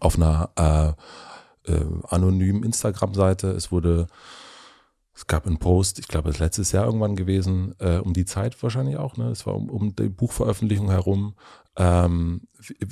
Auf 0.00 0.16
einer 0.16 0.50
äh, 0.56 1.72
äh, 1.72 1.84
anonymen 2.08 2.64
Instagram-Seite. 2.64 3.50
Es 3.50 3.70
wurde, 3.70 4.06
es 5.14 5.26
gab 5.26 5.46
einen 5.46 5.58
Post, 5.58 5.98
ich 5.98 6.08
glaube, 6.08 6.30
ist 6.30 6.38
letztes 6.38 6.72
Jahr 6.72 6.86
irgendwann 6.86 7.16
gewesen, 7.16 7.74
äh, 7.78 7.98
um 7.98 8.12
die 8.12 8.24
Zeit 8.24 8.60
wahrscheinlich 8.62 8.96
auch, 8.96 9.16
ne? 9.16 9.28
Es 9.30 9.46
war 9.46 9.54
um, 9.54 9.68
um 9.70 9.94
die 9.94 10.08
Buchveröffentlichung 10.08 10.90
herum. 10.90 11.34
Ähm, 11.80 12.42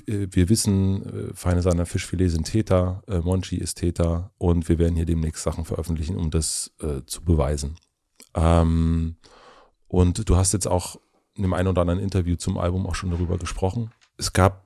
wir, 0.06 0.48
wissen, 0.48 1.30
äh, 1.30 1.34
Feine 1.34 1.60
Sahne 1.60 1.86
Fischfilet 1.86 2.28
sind 2.28 2.44
Täter, 2.44 3.02
äh, 3.08 3.18
Monchi 3.18 3.56
ist 3.56 3.78
Täter 3.78 4.30
und 4.38 4.68
wir 4.68 4.78
werden 4.78 4.94
hier 4.94 5.06
demnächst 5.06 5.42
Sachen 5.42 5.64
veröffentlichen, 5.64 6.16
um 6.16 6.30
das 6.30 6.70
äh, 6.80 7.00
zu 7.04 7.24
beweisen. 7.24 7.74
Ähm, 8.34 9.16
und 9.88 10.28
du 10.28 10.36
hast 10.36 10.52
jetzt 10.52 10.68
auch 10.68 11.00
in 11.34 11.42
dem 11.42 11.52
einen 11.52 11.66
oder 11.68 11.80
anderen 11.80 11.98
Interview 12.00 12.36
zum 12.36 12.58
Album 12.58 12.86
auch 12.86 12.94
schon 12.94 13.10
darüber 13.10 13.38
gesprochen. 13.38 13.90
Es 14.18 14.32
gab, 14.32 14.64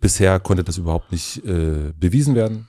bisher 0.00 0.40
konnte 0.40 0.64
das 0.64 0.78
überhaupt 0.78 1.12
nicht 1.12 1.44
äh, 1.44 1.92
bewiesen 1.94 2.34
werden. 2.34 2.68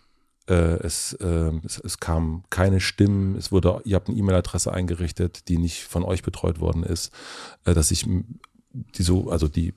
Äh, 0.50 0.84
es, 0.84 1.14
äh, 1.14 1.52
es, 1.64 1.80
es 1.80 2.00
kam 2.00 2.44
keine 2.50 2.82
Stimmen, 2.82 3.38
es 3.38 3.54
wurde, 3.54 3.82
ihr 3.86 3.96
habt 3.96 4.10
eine 4.10 4.18
E-Mail-Adresse 4.18 4.74
eingerichtet, 4.74 5.48
die 5.48 5.58
nicht 5.58 5.84
von 5.84 6.04
euch 6.04 6.24
betreut 6.24 6.60
worden 6.60 6.84
ist, 6.84 7.14
äh, 7.64 7.74
dass 7.74 7.88
sich 7.88 8.06
m- 8.06 8.40
die 8.74 9.04
so, 9.04 9.30
also 9.30 9.48
die 9.48 9.74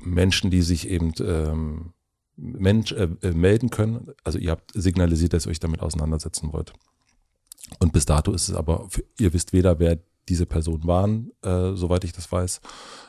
Menschen, 0.00 0.50
die 0.50 0.62
sich 0.62 0.88
eben 0.88 1.12
ähm, 1.20 1.92
Mensch, 2.36 2.92
äh, 2.92 3.08
äh, 3.22 3.32
melden 3.32 3.70
können, 3.70 4.08
also 4.24 4.38
ihr 4.38 4.50
habt 4.50 4.72
signalisiert, 4.74 5.32
dass 5.32 5.46
ihr 5.46 5.50
euch 5.50 5.60
damit 5.60 5.80
auseinandersetzen 5.80 6.52
wollt. 6.52 6.72
Und 7.78 7.92
bis 7.92 8.06
dato 8.06 8.32
ist 8.32 8.48
es 8.48 8.54
aber, 8.54 8.88
ihr 9.18 9.32
wisst 9.32 9.52
weder, 9.52 9.78
wer 9.78 9.98
diese 10.28 10.46
Personen 10.46 10.86
waren, 10.86 11.30
äh, 11.42 11.74
soweit 11.74 12.04
ich 12.04 12.12
das 12.12 12.30
weiß, 12.30 12.60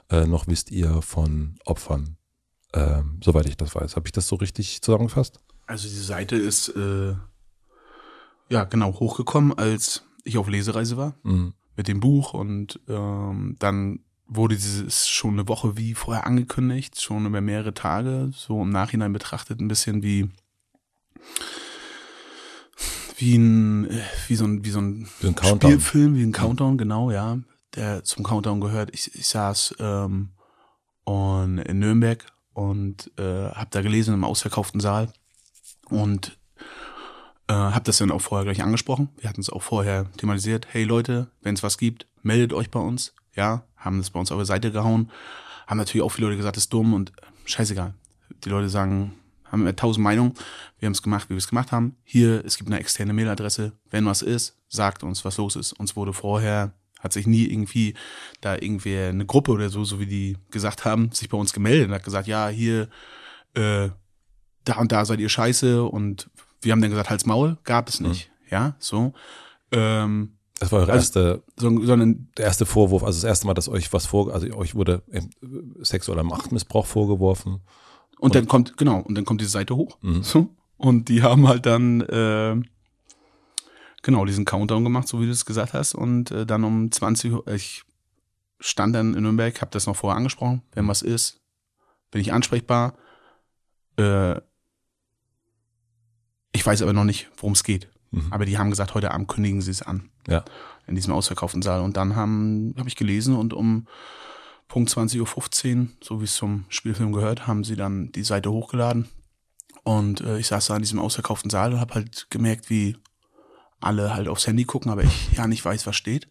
äh, 0.09 0.25
noch 0.25 0.47
wisst 0.47 0.71
ihr 0.71 1.01
von 1.01 1.55
Opfern, 1.65 2.17
äh, 2.73 3.01
soweit 3.23 3.47
ich 3.47 3.57
das 3.57 3.73
weiß. 3.75 3.95
Habe 3.95 4.07
ich 4.07 4.11
das 4.11 4.27
so 4.27 4.35
richtig 4.35 4.81
zusammengefasst? 4.81 5.39
Also 5.67 5.87
diese 5.87 6.03
Seite 6.03 6.35
ist 6.35 6.69
äh, 6.69 7.15
ja 8.49 8.63
genau 8.65 8.99
hochgekommen, 8.99 9.57
als 9.57 10.03
ich 10.23 10.37
auf 10.37 10.47
Lesereise 10.49 10.97
war 10.97 11.15
Mhm. 11.23 11.53
mit 11.77 11.87
dem 11.87 11.99
Buch 11.99 12.33
und 12.33 12.79
ähm, 12.87 13.55
dann 13.59 13.99
wurde 14.33 14.55
dieses 14.55 15.09
schon 15.09 15.33
eine 15.33 15.47
Woche 15.47 15.77
wie 15.77 15.93
vorher 15.93 16.25
angekündigt, 16.25 17.01
schon 17.01 17.25
über 17.25 17.41
mehrere 17.41 17.73
Tage, 17.73 18.31
so 18.33 18.61
im 18.61 18.69
Nachhinein 18.69 19.11
betrachtet 19.11 19.59
ein 19.59 19.67
bisschen 19.67 20.01
wie 20.03 20.29
wie 23.17 23.35
ein 23.35 23.89
äh, 23.91 24.01
wie 24.27 24.35
so 24.35 24.45
ein 24.45 24.63
wie 24.63 24.69
so 24.71 24.79
ein 24.79 25.07
Wie 25.19 25.27
ein 25.27 25.35
Countdown. 25.35 25.71
Spielfilm, 25.71 26.15
wie 26.15 26.23
ein 26.23 26.31
Countdown, 26.31 26.77
genau, 26.77 27.11
ja, 27.11 27.39
der 27.75 28.03
zum 28.05 28.23
Countdown 28.23 28.61
gehört. 28.61 28.91
Ich, 28.93 29.13
ich 29.15 29.27
saß 29.27 29.75
ähm, 29.79 30.29
und 31.03 31.59
in 31.59 31.79
Nürnberg 31.79 32.25
und 32.53 33.11
äh, 33.17 33.49
habe 33.49 33.67
da 33.71 33.81
gelesen 33.81 34.13
im 34.13 34.23
ausverkauften 34.23 34.79
Saal 34.79 35.11
und 35.89 36.39
äh, 37.47 37.53
habe 37.53 37.83
das 37.83 37.97
dann 37.97 38.11
auch 38.11 38.21
vorher 38.21 38.45
gleich 38.45 38.63
angesprochen. 38.63 39.09
Wir 39.17 39.29
hatten 39.29 39.41
es 39.41 39.49
auch 39.49 39.61
vorher 39.61 40.09
thematisiert. 40.13 40.67
Hey 40.71 40.85
Leute, 40.85 41.31
wenn 41.41 41.55
es 41.55 41.63
was 41.63 41.77
gibt, 41.77 42.07
meldet 42.23 42.53
euch 42.53 42.71
bei 42.71 42.79
uns. 42.79 43.13
Ja, 43.35 43.65
haben 43.81 43.97
das 43.97 44.09
bei 44.09 44.19
uns 44.19 44.31
auf 44.31 44.37
der 44.37 44.45
Seite 44.45 44.71
gehauen. 44.71 45.11
Haben 45.67 45.77
natürlich 45.77 46.03
auch 46.03 46.09
viele 46.09 46.27
Leute 46.27 46.37
gesagt, 46.37 46.55
das 46.55 46.63
ist 46.63 46.73
dumm 46.73 46.93
und 46.93 47.11
scheißegal. 47.45 47.93
Die 48.43 48.49
Leute 48.49 48.69
sagen, 48.69 49.13
haben 49.51 49.61
immer 49.61 49.75
tausend 49.75 50.03
Meinungen. 50.03 50.33
Wir 50.79 50.85
haben 50.85 50.93
es 50.93 51.01
gemacht, 51.01 51.29
wie 51.29 51.33
wir 51.33 51.39
es 51.39 51.47
gemacht 51.47 51.71
haben. 51.71 51.95
Hier, 52.03 52.43
es 52.45 52.57
gibt 52.57 52.69
eine 52.69 52.79
externe 52.79 53.13
Mailadresse. 53.13 53.73
Wenn 53.89 54.05
was 54.05 54.21
ist, 54.21 54.57
sagt 54.69 55.03
uns, 55.03 55.25
was 55.25 55.37
los 55.37 55.55
ist. 55.55 55.73
Uns 55.73 55.95
wurde 55.95 56.13
vorher, 56.13 56.73
hat 56.99 57.13
sich 57.13 57.27
nie 57.27 57.45
irgendwie 57.45 57.95
da 58.39 58.55
irgendwie 58.55 58.97
eine 58.97 59.25
Gruppe 59.25 59.51
oder 59.51 59.69
so, 59.69 59.83
so 59.83 59.99
wie 59.99 60.05
die 60.05 60.37
gesagt 60.51 60.85
haben, 60.85 61.11
sich 61.11 61.29
bei 61.29 61.37
uns 61.37 61.51
gemeldet 61.51 61.87
und 61.87 61.93
hat 61.93 62.03
gesagt, 62.03 62.27
ja, 62.27 62.47
hier, 62.47 62.89
äh, 63.55 63.89
da 64.63 64.77
und 64.77 64.91
da 64.91 65.03
seid 65.05 65.19
ihr 65.19 65.29
scheiße 65.29 65.83
und 65.83 66.29
wir 66.61 66.71
haben 66.71 66.81
dann 66.81 66.91
gesagt, 66.91 67.09
Hals 67.09 67.25
Maul, 67.25 67.57
gab 67.63 67.89
es 67.89 67.99
nicht. 67.99 68.31
Ja, 68.49 68.75
so. 68.79 69.13
Ähm, 69.71 70.37
Das 70.61 70.71
war 70.71 70.81
eure 70.81 70.91
Also- 70.91 71.19
erste, 71.19 71.43
so, 71.57 71.83
sondern 71.85 72.29
der 72.37 72.45
erste 72.45 72.67
Vorwurf, 72.67 73.01
also 73.03 73.17
das 73.17 73.23
erste 73.27 73.47
Mal, 73.47 73.55
dass 73.55 73.67
euch 73.67 73.91
was 73.93 74.05
vor, 74.05 74.31
also 74.31 74.45
euch 74.55 74.75
wurde 74.75 75.01
äh, 75.09 75.21
sexueller 75.79 76.21
Machtmissbrauch 76.21 76.85
vorgeworfen. 76.85 77.61
Und, 78.19 78.35
dann 78.35 78.47
kommt, 78.47 78.77
genau, 78.77 78.99
und 78.99 79.15
dann 79.15 79.25
kommt 79.25 79.41
diese 79.41 79.49
Seite 79.49 79.75
hoch. 79.75 79.97
Mhm. 80.01 80.21
So. 80.21 80.49
Und 80.77 81.09
die 81.09 81.23
haben 81.23 81.47
halt 81.47 81.65
dann, 81.65 82.01
äh, 82.01 82.61
genau, 84.03 84.23
diesen 84.25 84.45
Countdown 84.45 84.83
gemacht, 84.83 85.07
so 85.07 85.19
wie 85.19 85.25
du 85.25 85.31
es 85.31 85.45
gesagt 85.47 85.73
hast. 85.73 85.95
Und 85.95 86.29
äh, 86.29 86.45
dann 86.45 86.63
um 86.63 86.91
20 86.91 87.31
Uhr, 87.33 87.47
ich 87.47 87.81
stand 88.59 88.93
dann 88.95 89.15
in 89.15 89.23
Nürnberg, 89.23 89.59
habe 89.61 89.71
das 89.71 89.87
noch 89.87 89.95
vorher 89.95 90.17
angesprochen. 90.17 90.61
Wenn 90.73 90.87
was 90.87 91.01
ist, 91.01 91.41
bin 92.11 92.21
ich 92.21 92.33
ansprechbar. 92.33 92.93
Äh, 93.97 94.39
ich 96.51 96.63
weiß 96.63 96.83
aber 96.83 96.93
noch 96.93 97.05
nicht, 97.05 97.31
worum 97.37 97.53
es 97.53 97.63
geht. 97.63 97.89
Mhm. 98.11 98.27
Aber 98.29 98.45
die 98.45 98.57
haben 98.57 98.69
gesagt, 98.69 98.93
heute 98.93 99.11
Abend 99.11 99.27
kündigen 99.27 99.61
sie 99.61 99.71
es 99.71 99.81
an. 99.81 100.09
Ja. 100.27 100.43
In 100.87 100.95
diesem 100.95 101.13
ausverkauften 101.13 101.61
Saal. 101.61 101.81
Und 101.81 101.97
dann 101.97 102.15
haben 102.15 102.75
habe 102.77 102.89
ich 102.89 102.95
gelesen 102.95 103.35
und 103.35 103.53
um 103.53 103.87
Punkt 104.67 104.89
20.15 104.89 105.81
Uhr, 105.81 105.87
so 106.01 106.21
wie 106.21 106.25
es 106.25 106.35
zum 106.35 106.65
Spielfilm 106.69 107.11
gehört, 107.11 107.47
haben 107.47 107.63
sie 107.63 107.75
dann 107.75 108.11
die 108.11 108.23
Seite 108.23 108.51
hochgeladen. 108.51 109.09
Und 109.83 110.21
äh, 110.21 110.37
ich 110.37 110.47
saß 110.47 110.67
da 110.67 110.75
in 110.75 110.81
diesem 110.81 110.99
ausverkauften 110.99 111.49
Saal 111.49 111.73
und 111.73 111.79
habe 111.79 111.95
halt 111.95 112.27
gemerkt, 112.29 112.69
wie 112.69 112.97
alle 113.79 114.13
halt 114.13 114.27
aufs 114.27 114.47
Handy 114.47 114.63
gucken, 114.63 114.91
aber 114.91 115.03
ich 115.03 115.33
ja 115.33 115.47
nicht 115.47 115.65
weiß, 115.65 115.87
was 115.87 115.95
steht. 115.95 116.27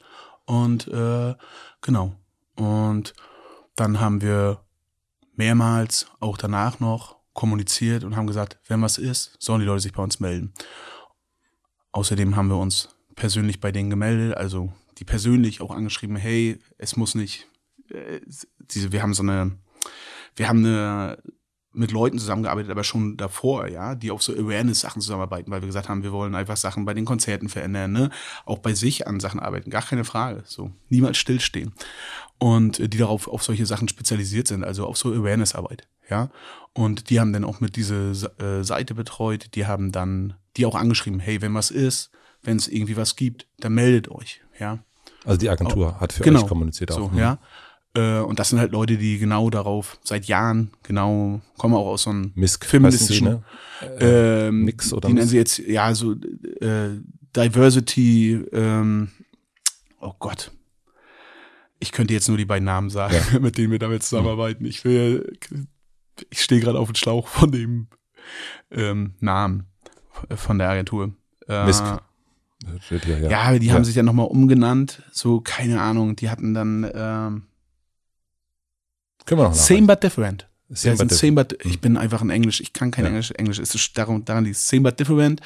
Und 0.46 0.88
äh, 0.88 1.34
genau. 1.80 2.14
Und 2.56 3.14
dann 3.76 4.00
haben 4.00 4.20
wir 4.20 4.60
mehrmals, 5.34 6.06
auch 6.20 6.36
danach 6.36 6.80
noch, 6.80 7.16
kommuniziert 7.32 8.04
und 8.04 8.16
haben 8.16 8.26
gesagt, 8.26 8.58
wenn 8.68 8.82
was 8.82 8.98
ist, 8.98 9.36
sollen 9.38 9.60
die 9.60 9.66
Leute 9.66 9.80
sich 9.80 9.92
bei 9.92 10.02
uns 10.02 10.20
melden. 10.20 10.52
Außerdem 11.92 12.36
haben 12.36 12.48
wir 12.48 12.58
uns 12.58 12.88
persönlich 13.16 13.60
bei 13.60 13.72
denen 13.72 13.90
gemeldet, 13.90 14.36
also 14.36 14.72
die 14.98 15.04
persönlich 15.04 15.60
auch 15.60 15.70
angeschrieben, 15.70 16.16
hey, 16.16 16.58
es 16.78 16.96
muss 16.96 17.14
nicht, 17.14 17.46
äh, 17.90 18.20
diese, 18.58 18.92
wir 18.92 19.02
haben 19.02 19.14
so 19.14 19.22
eine, 19.22 19.58
wir 20.36 20.48
haben 20.48 20.64
eine 20.64 21.18
mit 21.72 21.92
Leuten 21.92 22.18
zusammengearbeitet, 22.18 22.70
aber 22.70 22.82
schon 22.82 23.16
davor, 23.16 23.68
ja, 23.68 23.94
die 23.94 24.10
auf 24.10 24.22
so 24.22 24.32
Awareness-Sachen 24.32 25.00
zusammenarbeiten, 25.00 25.50
weil 25.50 25.62
wir 25.62 25.66
gesagt 25.66 25.88
haben, 25.88 26.02
wir 26.02 26.12
wollen 26.12 26.34
einfach 26.34 26.56
Sachen 26.56 26.84
bei 26.84 26.94
den 26.94 27.04
Konzerten 27.04 27.48
verändern, 27.48 27.92
ne, 27.92 28.10
auch 28.44 28.58
bei 28.58 28.74
sich 28.74 29.06
an 29.06 29.20
Sachen 29.20 29.38
arbeiten, 29.38 29.70
gar 29.70 29.82
keine 29.82 30.04
Frage, 30.04 30.42
so, 30.46 30.72
niemals 30.88 31.18
stillstehen. 31.18 31.72
Und 32.38 32.80
äh, 32.80 32.88
die 32.88 32.98
darauf 32.98 33.28
auf 33.28 33.42
solche 33.42 33.66
Sachen 33.66 33.88
spezialisiert 33.88 34.48
sind, 34.48 34.64
also 34.64 34.86
auf 34.86 34.96
so 34.96 35.12
Awareness-Arbeit, 35.12 35.86
ja. 36.10 36.30
Und 36.72 37.10
die 37.10 37.18
haben 37.20 37.32
dann 37.32 37.44
auch 37.44 37.60
mit 37.60 37.76
diese 37.76 38.12
äh, 38.38 38.62
Seite 38.62 38.94
betreut, 38.94 39.54
die 39.54 39.66
haben 39.66 39.92
dann 39.92 40.34
die 40.56 40.66
auch 40.66 40.74
angeschrieben, 40.74 41.20
hey, 41.20 41.40
wenn 41.42 41.54
was 41.54 41.70
ist, 41.70 42.10
wenn 42.42 42.56
es 42.56 42.68
irgendwie 42.68 42.96
was 42.96 43.16
gibt, 43.16 43.46
dann 43.58 43.74
meldet 43.74 44.10
euch, 44.10 44.40
ja. 44.58 44.78
Also 45.24 45.38
die 45.38 45.50
Agentur 45.50 46.00
hat 46.00 46.12
für 46.12 46.22
Genau. 46.22 46.40
euch 46.42 46.48
kommuniziert 46.48 46.92
So, 46.92 47.04
auch. 47.04 47.12
Mhm. 47.12 47.18
ja. 47.18 47.38
Äh, 47.94 48.20
und 48.20 48.38
das 48.38 48.50
sind 48.50 48.60
halt 48.60 48.70
Leute, 48.72 48.96
die 48.96 49.18
genau 49.18 49.50
darauf 49.50 49.98
seit 50.04 50.26
Jahren 50.26 50.70
genau 50.84 51.40
kommen 51.58 51.74
auch 51.74 51.86
aus 51.86 52.04
so 52.04 52.10
einem 52.10 52.30
Misk, 52.36 52.64
feministischen 52.64 53.26
ne? 53.26 53.42
ähm, 53.98 54.64
Mix 54.64 54.92
oder 54.92 55.08
die 55.08 55.14
nennen 55.14 55.26
sie 55.26 55.36
jetzt 55.36 55.58
ja 55.58 55.92
so 55.92 56.12
äh, 56.12 56.90
Diversity 57.34 58.34
ähm, 58.52 59.10
oh 60.00 60.12
Gott 60.20 60.52
ich 61.80 61.90
könnte 61.90 62.14
jetzt 62.14 62.28
nur 62.28 62.38
die 62.38 62.44
beiden 62.44 62.64
Namen 62.64 62.90
sagen 62.90 63.16
mit 63.40 63.58
denen 63.58 63.72
wir 63.72 63.80
damit 63.80 64.04
zusammenarbeiten 64.04 64.64
ich 64.66 64.84
will 64.84 65.36
ich 66.30 66.42
stehe 66.42 66.60
gerade 66.60 66.78
auf 66.78 66.88
dem 66.90 66.94
Schlauch 66.96 67.28
von 67.28 67.50
dem 67.52 67.86
ähm, 68.70 69.14
Namen 69.20 69.66
von 70.36 70.58
der 70.58 70.68
Agentur 70.68 71.12
äh. 71.48 71.72
Steht 72.82 73.06
hier, 73.06 73.18
ja, 73.20 73.40
aber 73.40 73.58
die 73.58 73.68
Ja. 73.68 73.74
haben 73.74 73.84
sich 73.84 73.94
dann 73.94 74.04
nochmal 74.04 74.26
umgenannt 74.26 75.02
so 75.12 75.40
keine 75.40 75.80
Ahnung 75.80 76.16
die 76.16 76.28
hatten 76.28 76.52
dann 76.52 76.84
ähm, 76.84 77.42
Können 79.24 79.40
wir 79.40 79.44
noch 79.48 79.54
Same 79.54 79.86
but 79.86 80.02
different 80.02 80.46
Ja, 80.68 80.94
sind 80.96 81.10
same 81.12 81.32
but, 81.32 81.56
ich 81.64 81.80
bin 81.80 81.96
einfach 81.96 82.22
in 82.22 82.30
Englisch, 82.30 82.60
ich 82.60 82.72
kann 82.72 82.90
kein 82.90 83.04
ja. 83.04 83.10
Englisch, 83.10 83.30
Englisch 83.32 83.58
ist 83.58 83.98
daran, 83.98 84.24
daran 84.24 84.44
liegt 84.44 84.56
same 84.56 84.82
but 84.82 85.00
different. 85.00 85.40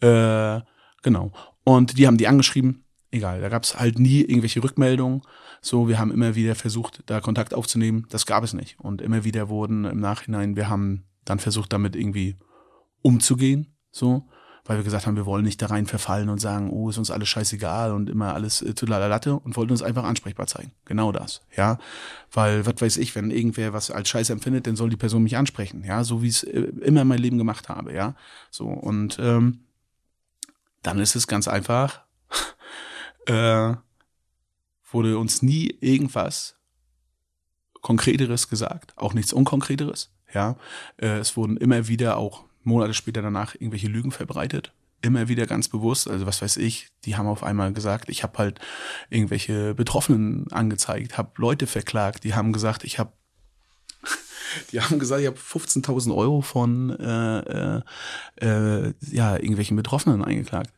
Ja. 0.00 0.56
Äh, 0.56 0.62
genau. 1.02 1.32
Und 1.64 1.98
die 1.98 2.06
haben 2.06 2.16
die 2.16 2.26
angeschrieben, 2.26 2.83
egal, 3.14 3.40
da 3.40 3.48
gab 3.48 3.62
es 3.62 3.78
halt 3.78 3.98
nie 3.98 4.20
irgendwelche 4.20 4.62
Rückmeldungen. 4.62 5.22
So, 5.60 5.88
wir 5.88 5.98
haben 5.98 6.12
immer 6.12 6.34
wieder 6.34 6.54
versucht, 6.54 7.02
da 7.06 7.20
Kontakt 7.20 7.54
aufzunehmen. 7.54 8.06
Das 8.10 8.26
gab 8.26 8.44
es 8.44 8.52
nicht. 8.52 8.78
Und 8.80 9.00
immer 9.00 9.24
wieder 9.24 9.48
wurden 9.48 9.84
im 9.84 10.00
Nachhinein, 10.00 10.56
wir 10.56 10.68
haben 10.68 11.04
dann 11.24 11.38
versucht, 11.38 11.72
damit 11.72 11.96
irgendwie 11.96 12.36
umzugehen. 13.00 13.74
So, 13.90 14.28
weil 14.64 14.78
wir 14.78 14.84
gesagt 14.84 15.06
haben, 15.06 15.16
wir 15.16 15.26
wollen 15.26 15.44
nicht 15.44 15.60
da 15.60 15.66
rein 15.66 15.86
verfallen 15.86 16.28
und 16.28 16.40
sagen, 16.40 16.70
oh, 16.70 16.90
ist 16.90 16.98
uns 16.98 17.10
alles 17.10 17.28
scheißegal 17.28 17.92
und 17.92 18.08
immer 18.08 18.34
alles 18.34 18.62
äh, 18.62 18.74
zu 18.74 18.86
la 18.86 19.06
Latte 19.06 19.34
und 19.34 19.56
wollten 19.56 19.72
uns 19.72 19.82
einfach 19.82 20.04
ansprechbar 20.04 20.46
zeigen. 20.46 20.72
Genau 20.84 21.12
das, 21.12 21.42
ja. 21.56 21.78
Weil, 22.32 22.66
was 22.66 22.80
weiß 22.80 22.96
ich, 22.96 23.14
wenn 23.14 23.30
irgendwer 23.30 23.72
was 23.72 23.90
als 23.90 24.08
Scheiße 24.08 24.32
empfindet, 24.32 24.66
dann 24.66 24.76
soll 24.76 24.90
die 24.90 24.96
Person 24.96 25.22
mich 25.22 25.36
ansprechen, 25.36 25.84
ja, 25.84 26.02
so 26.02 26.22
wie 26.22 26.28
ich 26.28 26.36
es 26.36 26.44
äh, 26.44 26.60
immer 26.82 27.02
in 27.02 27.08
meinem 27.08 27.22
Leben 27.22 27.38
gemacht 27.38 27.68
habe, 27.68 27.92
ja. 27.92 28.14
So, 28.50 28.66
und 28.66 29.18
ähm, 29.20 29.60
dann 30.82 30.98
ist 30.98 31.14
es 31.14 31.26
ganz 31.26 31.46
einfach, 31.46 32.04
äh, 33.26 33.74
wurde 34.90 35.18
uns 35.18 35.42
nie 35.42 35.76
irgendwas 35.80 36.56
Konkreteres 37.80 38.48
gesagt, 38.48 38.94
auch 38.96 39.12
nichts 39.12 39.32
Unkonkreteres. 39.32 40.10
Ja, 40.32 40.56
äh, 40.96 41.18
es 41.18 41.36
wurden 41.36 41.56
immer 41.56 41.86
wieder 41.86 42.16
auch 42.16 42.44
Monate 42.62 42.94
später 42.94 43.22
danach 43.22 43.54
irgendwelche 43.54 43.88
Lügen 43.88 44.10
verbreitet. 44.10 44.72
Immer 45.02 45.28
wieder 45.28 45.46
ganz 45.46 45.68
bewusst, 45.68 46.08
also 46.08 46.26
was 46.26 46.40
weiß 46.40 46.56
ich, 46.56 46.88
die 47.04 47.16
haben 47.16 47.26
auf 47.26 47.42
einmal 47.42 47.72
gesagt, 47.74 48.08
ich 48.08 48.22
habe 48.22 48.38
halt 48.38 48.58
irgendwelche 49.10 49.74
Betroffenen 49.74 50.50
angezeigt, 50.50 51.18
habe 51.18 51.32
Leute 51.36 51.66
verklagt, 51.66 52.24
die 52.24 52.34
haben 52.34 52.54
gesagt, 52.54 52.84
ich 52.84 52.98
habe 52.98 53.12
die 54.72 54.80
haben 54.80 54.98
gesagt, 54.98 55.20
ich 55.20 55.26
habe 55.26 55.36
15.000 55.36 56.14
Euro 56.16 56.40
von 56.40 56.90
äh, 56.98 57.38
äh, 57.40 57.82
äh, 58.40 58.94
ja 59.10 59.34
irgendwelchen 59.36 59.76
Betroffenen 59.76 60.24
eingeklagt. 60.24 60.72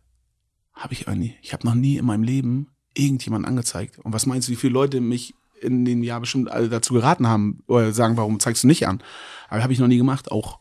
Habe 0.76 0.92
ich 0.92 1.06
nie. 1.06 1.34
Ich 1.42 1.52
habe 1.52 1.66
noch 1.66 1.74
nie 1.74 1.96
in 1.96 2.04
meinem 2.04 2.22
Leben 2.22 2.68
irgendjemand 2.94 3.46
angezeigt. 3.46 3.98
Und 3.98 4.12
was 4.12 4.26
meinst 4.26 4.46
du, 4.46 4.52
wie 4.52 4.56
viele 4.56 4.74
Leute 4.74 5.00
mich 5.00 5.34
in 5.60 5.84
dem 5.84 6.02
Jahr 6.02 6.20
bestimmt 6.20 6.50
alle 6.50 6.68
dazu 6.68 6.94
geraten 6.94 7.26
haben 7.26 7.62
oder 7.66 7.92
sagen, 7.92 8.16
warum 8.16 8.38
zeigst 8.40 8.62
du 8.62 8.66
nicht 8.66 8.86
an? 8.86 9.02
Aber 9.48 9.62
habe 9.62 9.72
ich 9.72 9.78
noch 9.78 9.88
nie 9.88 9.96
gemacht. 9.96 10.30
Auch 10.30 10.60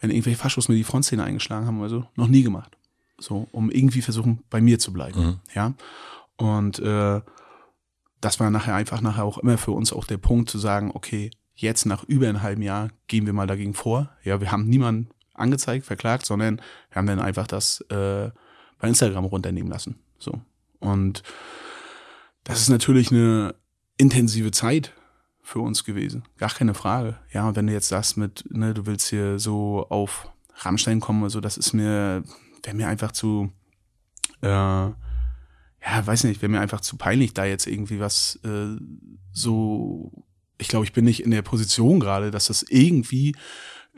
wenn 0.00 0.10
irgendwelche 0.10 0.38
Faschos 0.38 0.68
mir 0.68 0.74
die 0.74 0.84
Frontszene 0.84 1.24
eingeschlagen 1.24 1.66
haben 1.66 1.80
oder 1.80 1.88
so, 1.88 2.06
noch 2.14 2.28
nie 2.28 2.42
gemacht. 2.42 2.76
So, 3.18 3.48
um 3.50 3.70
irgendwie 3.70 4.02
versuchen, 4.02 4.42
bei 4.50 4.60
mir 4.60 4.78
zu 4.78 4.92
bleiben. 4.92 5.20
Mhm. 5.20 5.40
Ja. 5.54 5.74
Und 6.36 6.78
äh, 6.78 7.20
das 8.20 8.38
war 8.38 8.50
nachher 8.50 8.74
einfach 8.74 9.00
nachher 9.00 9.24
auch 9.24 9.38
immer 9.38 9.58
für 9.58 9.72
uns 9.72 9.92
auch 9.92 10.04
der 10.04 10.18
Punkt 10.18 10.50
zu 10.50 10.58
sagen, 10.58 10.90
okay, 10.94 11.30
jetzt 11.54 11.86
nach 11.86 12.04
über 12.04 12.28
einem 12.28 12.42
halben 12.42 12.62
Jahr 12.62 12.90
gehen 13.08 13.26
wir 13.26 13.32
mal 13.32 13.46
dagegen 13.46 13.74
vor. 13.74 14.10
Ja, 14.22 14.40
wir 14.40 14.52
haben 14.52 14.68
niemanden 14.68 15.08
angezeigt, 15.34 15.86
verklagt, 15.86 16.26
sondern 16.26 16.60
wir 16.90 16.96
haben 16.96 17.06
dann 17.06 17.20
einfach 17.20 17.46
das 17.46 17.80
äh, 17.90 18.30
bei 18.78 18.88
Instagram 18.88 19.24
runternehmen 19.24 19.70
lassen. 19.70 19.98
So. 20.18 20.40
Und 20.80 21.22
das 22.44 22.60
ist 22.60 22.68
natürlich 22.68 23.10
eine 23.10 23.54
intensive 23.96 24.50
Zeit 24.50 24.92
für 25.42 25.60
uns 25.60 25.84
gewesen. 25.84 26.24
Gar 26.36 26.50
keine 26.50 26.74
Frage. 26.74 27.18
Ja, 27.32 27.48
und 27.48 27.56
wenn 27.56 27.66
du 27.66 27.72
jetzt 27.72 27.88
sagst 27.88 28.16
mit, 28.16 28.44
ne, 28.50 28.74
du 28.74 28.86
willst 28.86 29.08
hier 29.08 29.38
so 29.38 29.86
auf 29.88 30.30
Rammstein 30.54 31.00
kommen, 31.00 31.24
also 31.24 31.40
das 31.40 31.56
ist 31.56 31.72
mir, 31.72 32.22
wäre 32.62 32.76
mir 32.76 32.88
einfach 32.88 33.12
zu, 33.12 33.50
äh, 34.42 34.48
ja, 34.48 34.94
weiß 35.82 36.24
nicht, 36.24 36.42
wäre 36.42 36.50
mir 36.50 36.60
einfach 36.60 36.80
zu 36.80 36.96
peinlich, 36.96 37.34
da 37.34 37.44
jetzt 37.44 37.66
irgendwie 37.66 38.00
was 38.00 38.38
äh, 38.44 38.76
so, 39.32 40.24
ich 40.58 40.68
glaube, 40.68 40.84
ich 40.84 40.92
bin 40.92 41.04
nicht 41.04 41.22
in 41.22 41.30
der 41.30 41.42
Position 41.42 42.00
gerade, 42.00 42.30
dass 42.30 42.46
das 42.46 42.62
irgendwie 42.62 43.34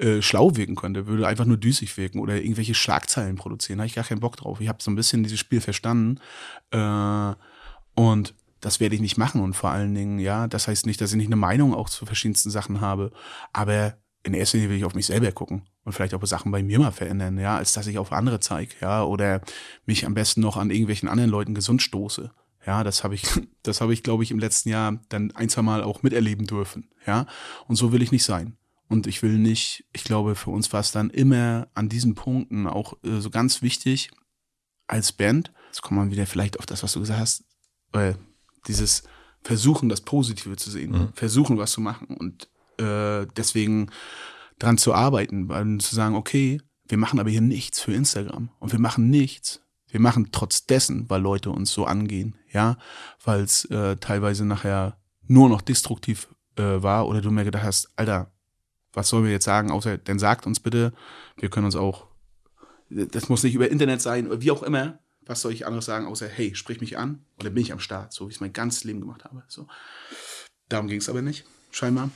äh, 0.00 0.22
schlau 0.22 0.56
wirken 0.56 0.76
könnte, 0.76 1.06
würde 1.06 1.26
einfach 1.26 1.44
nur 1.44 1.56
düsig 1.56 1.96
wirken 1.96 2.20
oder 2.20 2.36
irgendwelche 2.36 2.74
Schlagzeilen 2.74 3.36
produzieren. 3.36 3.78
Da 3.78 3.82
habe 3.82 3.88
ich 3.88 3.94
gar 3.94 4.04
keinen 4.04 4.20
Bock 4.20 4.36
drauf. 4.36 4.60
Ich 4.60 4.68
habe 4.68 4.82
so 4.82 4.90
ein 4.90 4.96
bisschen 4.96 5.22
dieses 5.22 5.38
Spiel 5.38 5.60
verstanden. 5.60 6.20
Äh, 6.70 7.34
und 7.94 8.34
das 8.60 8.80
werde 8.80 8.94
ich 8.94 9.00
nicht 9.00 9.18
machen. 9.18 9.40
Und 9.40 9.54
vor 9.54 9.70
allen 9.70 9.94
Dingen, 9.94 10.18
ja, 10.18 10.46
das 10.46 10.68
heißt 10.68 10.86
nicht, 10.86 11.00
dass 11.00 11.12
ich 11.12 11.16
nicht 11.16 11.26
eine 11.26 11.36
Meinung 11.36 11.74
auch 11.74 11.88
zu 11.88 12.06
verschiedensten 12.06 12.50
Sachen 12.50 12.80
habe. 12.80 13.12
Aber 13.52 13.94
in 14.22 14.34
erster 14.34 14.58
Linie 14.58 14.70
will 14.70 14.76
ich 14.78 14.84
auf 14.84 14.94
mich 14.94 15.06
selber 15.06 15.32
gucken 15.32 15.62
und 15.84 15.92
vielleicht 15.92 16.14
auch 16.14 16.24
Sachen 16.26 16.52
bei 16.52 16.62
mir 16.62 16.78
mal 16.78 16.92
verändern, 16.92 17.38
ja, 17.38 17.56
als 17.56 17.72
dass 17.72 17.86
ich 17.86 17.98
auf 17.98 18.12
andere 18.12 18.40
zeige, 18.40 18.74
ja, 18.80 19.02
oder 19.02 19.40
mich 19.86 20.04
am 20.04 20.14
besten 20.14 20.42
noch 20.42 20.56
an 20.56 20.70
irgendwelchen 20.70 21.08
anderen 21.08 21.30
Leuten 21.30 21.54
gesund 21.54 21.82
stoße. 21.82 22.30
Ja, 22.66 22.84
das 22.84 23.02
habe 23.02 23.14
ich, 23.14 23.24
das 23.62 23.80
habe 23.80 23.92
ich, 23.94 24.02
glaube 24.02 24.22
ich, 24.22 24.30
im 24.30 24.38
letzten 24.38 24.68
Jahr 24.68 25.00
dann 25.08 25.30
ein, 25.32 25.48
zwei 25.48 25.62
Mal 25.62 25.82
auch 25.82 26.02
miterleben 26.02 26.46
dürfen. 26.46 26.90
Ja, 27.06 27.26
und 27.66 27.76
so 27.76 27.92
will 27.92 28.02
ich 28.02 28.12
nicht 28.12 28.24
sein. 28.24 28.56
Und 28.90 29.06
ich 29.06 29.22
will 29.22 29.38
nicht, 29.38 29.84
ich 29.92 30.02
glaube, 30.02 30.34
für 30.34 30.50
uns 30.50 30.72
war 30.72 30.80
es 30.80 30.90
dann 30.90 31.10
immer 31.10 31.68
an 31.74 31.88
diesen 31.88 32.16
Punkten 32.16 32.66
auch 32.66 32.94
äh, 33.04 33.20
so 33.20 33.30
ganz 33.30 33.62
wichtig 33.62 34.10
als 34.88 35.12
Band. 35.12 35.52
Jetzt 35.68 35.82
kommen 35.82 36.08
wir 36.08 36.12
wieder 36.12 36.26
vielleicht 36.26 36.58
auf 36.58 36.66
das, 36.66 36.82
was 36.82 36.92
du 36.94 36.98
gesagt 36.98 37.20
hast, 37.20 37.44
äh, 37.92 38.14
dieses 38.66 39.04
Versuchen, 39.42 39.88
das 39.88 40.00
Positive 40.00 40.56
zu 40.56 40.72
sehen, 40.72 40.90
mhm. 40.90 41.12
versuchen, 41.14 41.56
was 41.56 41.70
zu 41.70 41.80
machen 41.80 42.16
und 42.16 42.50
äh, 42.78 43.28
deswegen 43.36 43.90
dran 44.58 44.76
zu 44.76 44.92
arbeiten, 44.92 45.48
weil 45.48 45.78
zu 45.78 45.94
sagen, 45.94 46.16
okay, 46.16 46.60
wir 46.88 46.98
machen 46.98 47.20
aber 47.20 47.30
hier 47.30 47.40
nichts 47.40 47.80
für 47.80 47.94
Instagram 47.94 48.50
und 48.58 48.72
wir 48.72 48.80
machen 48.80 49.08
nichts. 49.08 49.62
Wir 49.86 50.00
machen 50.00 50.30
trotz 50.32 50.66
dessen, 50.66 51.08
weil 51.08 51.22
Leute 51.22 51.50
uns 51.50 51.72
so 51.72 51.84
angehen, 51.84 52.36
ja, 52.52 52.76
weil 53.24 53.42
es 53.42 53.66
äh, 53.66 53.96
teilweise 53.98 54.44
nachher 54.44 54.98
nur 55.28 55.48
noch 55.48 55.60
destruktiv 55.60 56.28
äh, 56.56 56.82
war 56.82 57.06
oder 57.06 57.20
du 57.20 57.30
mir 57.30 57.44
gedacht 57.44 57.62
hast, 57.62 57.92
Alter, 57.94 58.32
was 58.92 59.08
sollen 59.08 59.24
wir 59.24 59.32
jetzt 59.32 59.44
sagen, 59.44 59.70
außer, 59.70 59.98
dann 59.98 60.18
sagt 60.18 60.46
uns 60.46 60.60
bitte, 60.60 60.92
wir 61.36 61.50
können 61.50 61.66
uns 61.66 61.76
auch, 61.76 62.06
das 62.88 63.28
muss 63.28 63.42
nicht 63.42 63.54
über 63.54 63.70
Internet 63.70 64.02
sein 64.02 64.26
oder 64.26 64.40
wie 64.40 64.50
auch 64.50 64.62
immer, 64.62 64.98
was 65.26 65.42
soll 65.42 65.52
ich 65.52 65.66
anderes 65.66 65.84
sagen, 65.84 66.06
außer, 66.06 66.26
hey, 66.26 66.54
sprich 66.54 66.80
mich 66.80 66.98
an 66.98 67.24
dann 67.38 67.54
bin 67.54 67.62
ich 67.62 67.72
am 67.72 67.80
Start, 67.80 68.12
so 68.12 68.26
wie 68.26 68.30
ich 68.30 68.36
es 68.36 68.40
mein 68.40 68.52
ganzes 68.52 68.84
Leben 68.84 69.00
gemacht 69.00 69.24
habe. 69.24 69.42
So. 69.48 69.66
Darum 70.68 70.88
ging 70.88 70.98
es 70.98 71.08
aber 71.08 71.22
nicht, 71.22 71.44
scheinbar. 71.70 72.10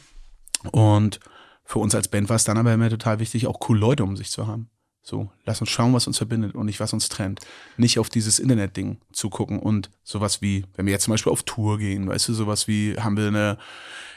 Und 0.73 1.21
für 1.65 1.79
uns 1.79 1.95
als 1.95 2.09
Band 2.09 2.29
war 2.29 2.37
es 2.37 2.45
dann 2.45 2.59
aber 2.59 2.73
immer 2.73 2.91
total 2.91 3.19
wichtig, 3.21 3.47
auch 3.47 3.61
coole 3.61 3.81
Leute 3.81 4.05
um 4.05 4.17
sich 4.17 4.31
zu 4.31 4.47
haben. 4.47 4.69
So, 5.07 5.31
lass 5.45 5.61
uns 5.61 5.69
schauen, 5.69 5.93
was 5.93 6.07
uns 6.07 6.17
verbindet 6.17 6.55
und 6.55 6.65
nicht, 6.65 6.81
was 6.81 6.95
uns 6.95 7.11
trennt. 7.11 7.41
Nicht 7.77 7.99
auf 7.99 8.09
dieses 8.09 8.39
Internet-Ding 8.39 9.03
zu 9.13 9.29
gucken 9.29 9.59
und 9.59 9.91
sowas 10.03 10.41
wie, 10.41 10.65
wenn 10.77 10.87
wir 10.87 10.93
jetzt 10.93 11.05
zum 11.05 11.13
Beispiel 11.13 11.31
auf 11.31 11.43
Tour 11.43 11.77
gehen, 11.79 12.09
weißt 12.09 12.29
du, 12.29 12.33
sowas 12.33 12.69
wie, 12.69 12.97
haben 12.99 13.19
wir 13.19 13.29
eine, 13.29 13.59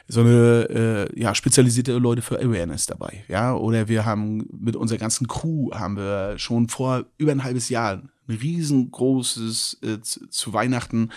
so 0.07 0.21
eine, 0.21 1.09
äh, 1.13 1.19
ja, 1.19 1.35
spezialisierte 1.35 1.97
Leute 1.97 2.21
für 2.21 2.39
Awareness 2.39 2.85
dabei, 2.85 3.23
ja, 3.27 3.53
oder 3.53 3.87
wir 3.87 4.05
haben 4.05 4.47
mit 4.57 4.75
unserer 4.75 4.99
ganzen 4.99 5.27
Crew, 5.27 5.71
haben 5.73 5.97
wir 5.97 6.37
schon 6.37 6.69
vor 6.69 7.05
über 7.17 7.31
ein 7.31 7.43
halbes 7.43 7.69
Jahr 7.69 8.01
ein 8.27 8.35
riesengroßes, 8.35 9.79
äh, 9.83 10.01
zu 10.01 10.53
Weihnachten 10.53 11.11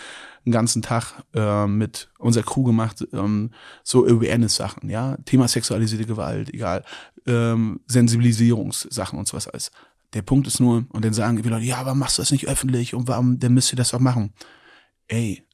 einen 0.45 0.53
ganzen 0.53 0.83
Tag 0.83 1.25
äh, 1.35 1.67
mit 1.67 2.11
unserer 2.19 2.45
Crew 2.45 2.63
gemacht, 2.65 3.07
ähm, 3.13 3.51
so 3.83 4.05
Awareness-Sachen, 4.07 4.89
ja, 4.89 5.17
Thema 5.25 5.49
sexualisierte 5.49 6.07
Gewalt, 6.07 6.53
egal, 6.55 6.85
ähm, 7.27 7.81
Sensibilisierungssachen 7.87 9.19
und 9.19 9.29
sowas 9.29 9.49
alles. 9.49 9.71
Der 10.15 10.23
Punkt 10.23 10.47
ist 10.47 10.61
nur, 10.61 10.87
und 10.89 11.05
dann 11.05 11.13
sagen 11.13 11.41
die 11.41 11.49
Leute, 11.49 11.65
ja, 11.65 11.85
warum 11.85 11.99
machst 11.99 12.19
du 12.19 12.23
das 12.23 12.33
nicht 12.33 12.49
öffentlich 12.49 12.95
und 12.95 13.07
warum, 13.07 13.39
dann 13.39 13.55
müsst 13.55 13.73
ihr 13.73 13.77
das 13.77 13.95
auch 13.95 14.01
machen. 14.01 14.33
Ey, 15.07 15.45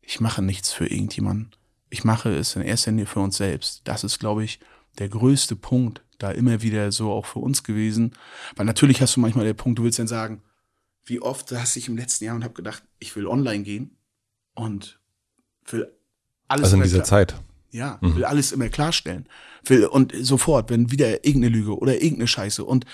ich 0.00 0.20
mache 0.20 0.42
nichts 0.42 0.72
für 0.72 0.86
irgendjemanden. 0.86 1.50
Ich 1.92 2.04
mache 2.04 2.34
es 2.34 2.56
in 2.56 2.62
erster 2.62 2.90
Linie 2.90 3.04
für 3.04 3.20
uns 3.20 3.36
selbst. 3.36 3.82
Das 3.84 4.02
ist, 4.02 4.18
glaube 4.18 4.42
ich, 4.44 4.60
der 4.98 5.10
größte 5.10 5.56
Punkt 5.56 6.02
da 6.16 6.30
immer 6.30 6.62
wieder 6.62 6.90
so 6.90 7.12
auch 7.12 7.26
für 7.26 7.40
uns 7.40 7.64
gewesen. 7.64 8.14
Weil 8.56 8.64
natürlich 8.64 9.02
hast 9.02 9.14
du 9.16 9.20
manchmal 9.20 9.44
den 9.44 9.54
Punkt, 9.54 9.78
du 9.78 9.84
willst 9.84 9.98
dann 9.98 10.06
sagen, 10.06 10.42
wie 11.04 11.20
oft 11.20 11.50
saß 11.50 11.76
ich 11.76 11.88
im 11.88 11.98
letzten 11.98 12.24
Jahr 12.24 12.34
und 12.34 12.44
habe 12.44 12.54
gedacht, 12.54 12.82
ich 12.98 13.14
will 13.14 13.26
online 13.26 13.62
gehen 13.62 13.98
und 14.54 15.00
will 15.66 15.92
alles. 16.48 16.64
Also 16.64 16.76
in 16.76 16.82
dieser 16.82 17.04
Zeit. 17.04 17.34
Ja, 17.70 17.98
mhm. 18.00 18.16
will 18.16 18.24
alles 18.24 18.52
immer 18.52 18.70
klarstellen. 18.70 19.28
Will, 19.64 19.84
und 19.84 20.14
sofort, 20.18 20.70
wenn 20.70 20.90
wieder 20.90 21.26
irgendeine 21.26 21.54
Lüge 21.54 21.76
oder 21.76 21.96
irgendeine 21.96 22.26
Scheiße. 22.26 22.64
Und 22.64 22.86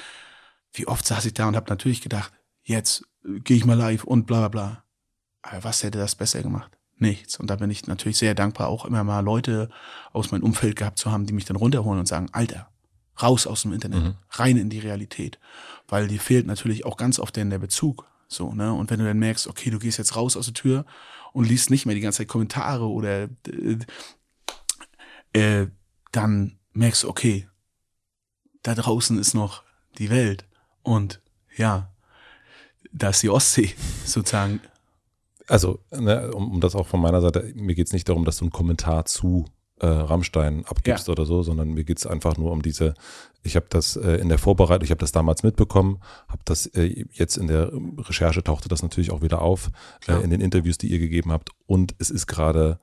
wie 0.73 0.89
oft 0.89 1.07
saß 1.07 1.25
ich 1.25 1.35
da 1.35 1.47
und 1.47 1.55
habe 1.55 1.71
natürlich 1.71 2.01
gedacht, 2.01 2.33
jetzt 2.65 3.05
äh, 3.25 3.39
gehe 3.39 3.57
ich 3.57 3.65
mal 3.65 3.79
live 3.79 4.03
und 4.03 4.27
bla 4.27 4.41
bla 4.41 4.49
bla. 4.49 4.85
Aber 5.43 5.63
was 5.63 5.85
hätte 5.85 5.99
das 5.99 6.17
besser 6.17 6.43
gemacht? 6.43 6.78
Nichts. 6.99 7.39
Und 7.39 7.49
da 7.49 7.57
bin 7.57 7.71
ich 7.71 7.87
natürlich 7.87 8.19
sehr 8.19 8.35
dankbar, 8.35 8.69
auch 8.69 8.85
immer 8.85 9.05
mal 9.05 9.21
Leute 9.21 9.71
aus 10.13 10.33
meinem 10.33 10.43
Umfeld 10.43 10.77
gehabt 10.77 10.99
zu 10.99 11.13
haben, 11.13 11.27
die 11.27 11.33
mich 11.33 11.45
dann 11.45 11.57
runterholen 11.57 12.01
und 12.01 12.07
sagen, 12.07 12.29
Alter, 12.33 12.69
raus 13.23 13.47
aus 13.47 13.63
dem 13.63 13.73
Internet, 13.73 14.03
mhm. 14.03 14.15
rein 14.31 14.57
in 14.57 14.71
die 14.71 14.81
Realität. 14.81 15.39
Weil 15.87 16.09
dir 16.09 16.21
fehlt 16.21 16.47
natürlich 16.47 16.85
auch 16.85 16.97
ganz 16.97 17.19
oft 17.19 17.37
der 17.37 17.59
Bezug. 17.59 18.07
So, 18.27 18.53
ne? 18.53 18.73
Und 18.73 18.91
wenn 18.91 18.99
du 18.99 19.07
dann 19.07 19.19
merkst, 19.19 19.47
okay, 19.47 19.71
du 19.71 19.79
gehst 19.79 19.99
jetzt 19.99 20.17
raus 20.17 20.37
aus 20.37 20.47
der 20.47 20.55
Tür 20.55 20.85
und 21.33 21.49
liest 21.49 21.71
nicht 21.71 21.87
mehr 21.87 21.95
die 21.95 22.01
ganze 22.01 22.19
Zeit 22.19 22.29
Kommentare 22.29 22.89
oder 22.89 23.29
äh, 23.47 23.79
äh, 25.33 25.69
dann 26.13 26.59
merkst 26.73 27.05
du, 27.05 27.09
okay, 27.09 27.49
da 28.63 28.75
draußen 28.75 29.19
ist 29.19 29.35
noch 29.35 29.63
die 29.99 30.11
Welt. 30.11 30.47
Und 30.83 31.21
ja, 31.57 31.93
da 32.93 33.11
ist 33.11 33.23
die 33.23 33.31
Ostsee 33.31 33.75
sozusagen. 34.05 34.61
Also, 35.49 35.81
ne, 35.91 36.31
um, 36.33 36.53
um 36.53 36.61
das 36.61 36.75
auch 36.75 36.87
von 36.87 37.01
meiner 37.01 37.21
Seite, 37.21 37.53
mir 37.55 37.75
geht 37.75 37.87
es 37.87 37.93
nicht 37.93 38.09
darum, 38.09 38.25
dass 38.25 38.39
du 38.39 38.45
einen 38.45 38.53
Kommentar 38.53 39.07
zu 39.07 39.47
äh, 39.81 39.87
Rammstein 39.87 40.65
abgibst 40.67 41.09
ja. 41.09 41.13
oder 41.13 41.25
so, 41.25 41.43
sondern 41.43 41.73
mir 41.73 41.85
geht's 41.85 42.07
einfach 42.07 42.37
nur 42.37 42.53
um 42.53 42.63
diese, 42.63 42.95
ich 43.43 43.57
habe 43.57 43.67
das 43.69 43.97
äh, 43.97 44.17
in 44.17 44.29
der 44.29 44.39
Vorbereitung, 44.39 44.85
ich 44.85 44.91
habe 44.91 45.01
das 45.01 45.13
damals 45.13 45.43
mitbekommen, 45.43 46.01
habe 46.29 46.43
das 46.45 46.67
äh, 46.67 47.07
jetzt 47.13 47.37
in 47.37 47.47
der 47.47 47.71
Recherche 47.99 48.43
tauchte 48.43 48.69
das 48.69 48.83
natürlich 48.83 49.11
auch 49.11 49.23
wieder 49.23 49.41
auf, 49.41 49.71
äh, 50.07 50.23
in 50.23 50.31
den 50.31 50.41
Interviews, 50.41 50.79
die 50.79 50.89
ihr 50.89 50.99
gegeben 50.99 51.33
habt. 51.33 51.51
Und 51.67 51.95
es 51.99 52.11
ist 52.11 52.27
gerade, 52.27 52.79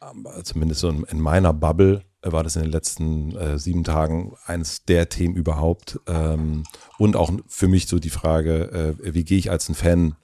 äh, 0.00 0.42
zumindest 0.42 0.80
so 0.80 0.88
in, 0.88 1.04
in, 1.04 1.20
meiner 1.20 1.52
Bubble, 1.52 2.02
äh, 2.22 2.32
war 2.32 2.42
das 2.42 2.56
in 2.56 2.62
den 2.62 2.72
letzten 2.72 3.36
äh, 3.36 3.58
sieben 3.58 3.84
Tagen 3.84 4.34
eines 4.46 4.84
der 4.84 5.08
Themen 5.08 5.34
überhaupt. 5.34 6.00
Ähm, 6.06 6.64
und 6.98 7.16
auch 7.16 7.32
für 7.48 7.68
mich 7.68 7.86
so 7.86 7.98
die 7.98 8.10
Frage, 8.10 8.96
äh, 9.02 9.14
wie 9.14 9.24
gehe 9.24 9.38
ich 9.38 9.50
als 9.50 9.68
ein 9.68 9.74
Fan 9.74 10.16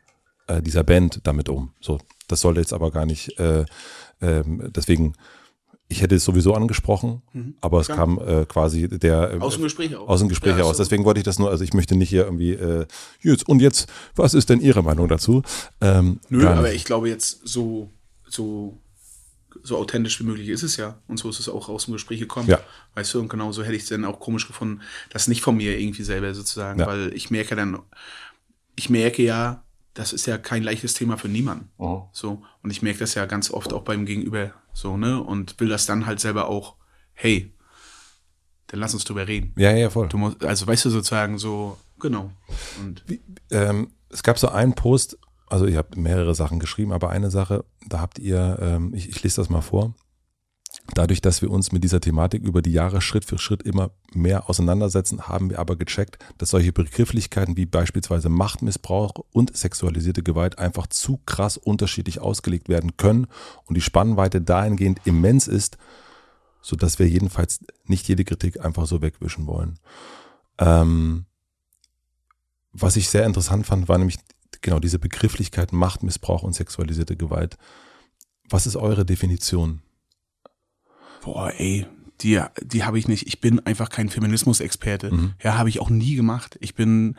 äh, 0.46 0.62
dieser 0.62 0.84
Band 0.84 1.20
damit 1.24 1.48
um? 1.48 1.72
So, 1.80 1.98
das 2.28 2.40
sollte 2.40 2.60
jetzt 2.60 2.72
aber 2.72 2.90
gar 2.90 3.06
nicht, 3.06 3.38
äh, 3.38 3.64
äh, 4.20 4.42
deswegen 4.46 5.14
ich 5.88 6.02
hätte 6.02 6.14
es 6.14 6.24
sowieso 6.24 6.54
angesprochen, 6.54 7.22
mhm. 7.32 7.54
aber 7.60 7.80
es 7.80 7.88
ja. 7.88 7.96
kam 7.96 8.18
äh, 8.18 8.46
quasi 8.46 8.88
der 8.88 9.34
äh, 9.34 9.38
aus 9.38 9.54
dem 9.54 9.62
Gespräch 9.62 9.94
aus. 9.94 10.08
Aus 10.08 10.20
dem 10.20 10.28
Gespräch 10.28 10.56
ja, 10.56 10.64
aus. 10.64 10.78
Deswegen 10.78 11.04
wollte 11.04 11.20
ich 11.20 11.24
das 11.24 11.38
nur, 11.38 11.50
also 11.50 11.62
ich 11.62 11.74
möchte 11.74 11.94
nicht 11.94 12.08
hier 12.08 12.24
irgendwie 12.24 12.52
äh, 12.52 12.86
jetzt 13.20 13.48
und 13.48 13.60
jetzt, 13.60 13.88
was 14.16 14.34
ist 14.34 14.48
denn 14.48 14.60
Ihre 14.60 14.82
Meinung 14.82 15.08
dazu? 15.08 15.42
Ähm, 15.80 16.20
Nö, 16.30 16.46
aber 16.46 16.72
ich 16.72 16.84
glaube 16.84 17.08
jetzt 17.08 17.46
so 17.46 17.90
so 18.26 18.78
so 19.62 19.78
authentisch 19.78 20.18
wie 20.20 20.24
möglich 20.24 20.48
ist 20.48 20.62
es 20.62 20.76
ja. 20.76 20.98
Und 21.06 21.18
so 21.18 21.28
ist 21.28 21.38
es 21.38 21.48
auch 21.48 21.68
aus 21.68 21.84
dem 21.84 21.92
Gespräch 21.92 22.18
gekommen. 22.18 22.48
Ja. 22.48 22.60
Weißt 22.94 23.14
du, 23.14 23.20
und 23.20 23.28
genau 23.28 23.52
so 23.52 23.62
hätte 23.62 23.76
ich 23.76 23.82
es 23.82 23.88
dann 23.88 24.04
auch 24.04 24.20
komisch 24.20 24.46
gefunden, 24.46 24.80
das 25.10 25.28
nicht 25.28 25.42
von 25.42 25.56
mir 25.56 25.78
irgendwie 25.78 26.02
selber 26.02 26.34
sozusagen, 26.34 26.80
ja. 26.80 26.86
weil 26.86 27.14
ich 27.14 27.30
merke 27.30 27.56
dann, 27.56 27.78
ich 28.76 28.90
merke 28.90 29.22
ja, 29.22 29.62
das 29.94 30.12
ist 30.12 30.26
ja 30.26 30.38
kein 30.38 30.62
leichtes 30.62 30.94
Thema 30.94 31.16
für 31.16 31.28
niemanden. 31.28 31.70
Oh. 31.78 32.02
So. 32.12 32.42
Und 32.62 32.70
ich 32.70 32.82
merke 32.82 32.98
das 32.98 33.14
ja 33.14 33.26
ganz 33.26 33.50
oft 33.50 33.72
auch 33.72 33.82
beim 33.82 34.06
Gegenüber 34.06 34.52
so, 34.72 34.96
ne? 34.96 35.22
Und 35.22 35.58
will 35.60 35.68
das 35.68 35.86
dann 35.86 36.04
halt 36.04 36.20
selber 36.20 36.48
auch, 36.48 36.74
hey, 37.12 37.52
dann 38.66 38.80
lass 38.80 38.92
uns 38.92 39.04
drüber 39.04 39.28
reden. 39.28 39.52
Ja, 39.56 39.70
ja, 39.70 39.88
voll. 39.88 40.08
Musst, 40.14 40.44
also 40.44 40.66
weißt 40.66 40.84
du 40.84 40.90
sozusagen 40.90 41.38
so, 41.38 41.78
genau. 42.00 42.32
Und 42.80 43.04
Wie, 43.06 43.22
ähm, 43.50 43.92
es 44.10 44.24
gab 44.24 44.38
so 44.38 44.48
einen 44.48 44.74
Post, 44.74 45.16
also 45.46 45.66
ihr 45.66 45.78
habt 45.78 45.96
mehrere 45.96 46.34
Sachen 46.34 46.58
geschrieben, 46.58 46.92
aber 46.92 47.10
eine 47.10 47.30
Sache, 47.30 47.64
da 47.86 48.00
habt 48.00 48.18
ihr, 48.18 48.58
ähm, 48.60 48.92
ich, 48.94 49.08
ich 49.08 49.22
lese 49.22 49.36
das 49.36 49.48
mal 49.48 49.60
vor. 49.60 49.94
Dadurch, 50.92 51.22
dass 51.22 51.40
wir 51.40 51.50
uns 51.50 51.72
mit 51.72 51.82
dieser 51.82 52.00
Thematik 52.00 52.42
über 52.42 52.60
die 52.60 52.72
Jahre 52.72 53.00
Schritt 53.00 53.24
für 53.24 53.38
Schritt 53.38 53.62
immer 53.62 53.90
mehr 54.12 54.50
auseinandersetzen, 54.50 55.28
haben 55.28 55.48
wir 55.48 55.58
aber 55.58 55.76
gecheckt, 55.76 56.18
dass 56.36 56.50
solche 56.50 56.72
Begrifflichkeiten 56.72 57.56
wie 57.56 57.64
beispielsweise 57.64 58.28
Machtmissbrauch 58.28 59.14
und 59.32 59.56
sexualisierte 59.56 60.22
Gewalt 60.22 60.58
einfach 60.58 60.86
zu 60.86 61.20
krass 61.24 61.56
unterschiedlich 61.56 62.20
ausgelegt 62.20 62.68
werden 62.68 62.98
können 62.98 63.28
und 63.64 63.76
die 63.76 63.80
Spannweite 63.80 64.42
dahingehend 64.42 65.00
immens 65.04 65.48
ist, 65.48 65.78
so 66.60 66.76
dass 66.76 66.98
wir 66.98 67.08
jedenfalls 67.08 67.60
nicht 67.86 68.06
jede 68.06 68.24
Kritik 68.24 68.62
einfach 68.62 68.86
so 68.86 69.00
wegwischen 69.00 69.46
wollen. 69.46 69.78
Ähm, 70.58 71.24
was 72.72 72.96
ich 72.96 73.08
sehr 73.08 73.24
interessant 73.24 73.66
fand, 73.66 73.88
war 73.88 73.96
nämlich 73.96 74.18
genau 74.60 74.80
diese 74.80 74.98
Begrifflichkeiten 74.98 75.78
Machtmissbrauch 75.78 76.42
und 76.42 76.54
sexualisierte 76.54 77.16
Gewalt. 77.16 77.56
Was 78.50 78.66
ist 78.66 78.76
eure 78.76 79.06
Definition? 79.06 79.80
Boah, 81.24 81.52
ey, 81.56 81.86
die, 82.20 82.40
die 82.62 82.84
habe 82.84 82.98
ich 82.98 83.08
nicht. 83.08 83.26
Ich 83.26 83.40
bin 83.40 83.60
einfach 83.66 83.88
kein 83.88 84.08
Feminismusexperte. 84.08 85.12
Mhm. 85.12 85.34
Ja, 85.42 85.58
habe 85.58 85.68
ich 85.68 85.80
auch 85.80 85.90
nie 85.90 86.14
gemacht. 86.14 86.56
Ich 86.60 86.74
bin, 86.74 87.16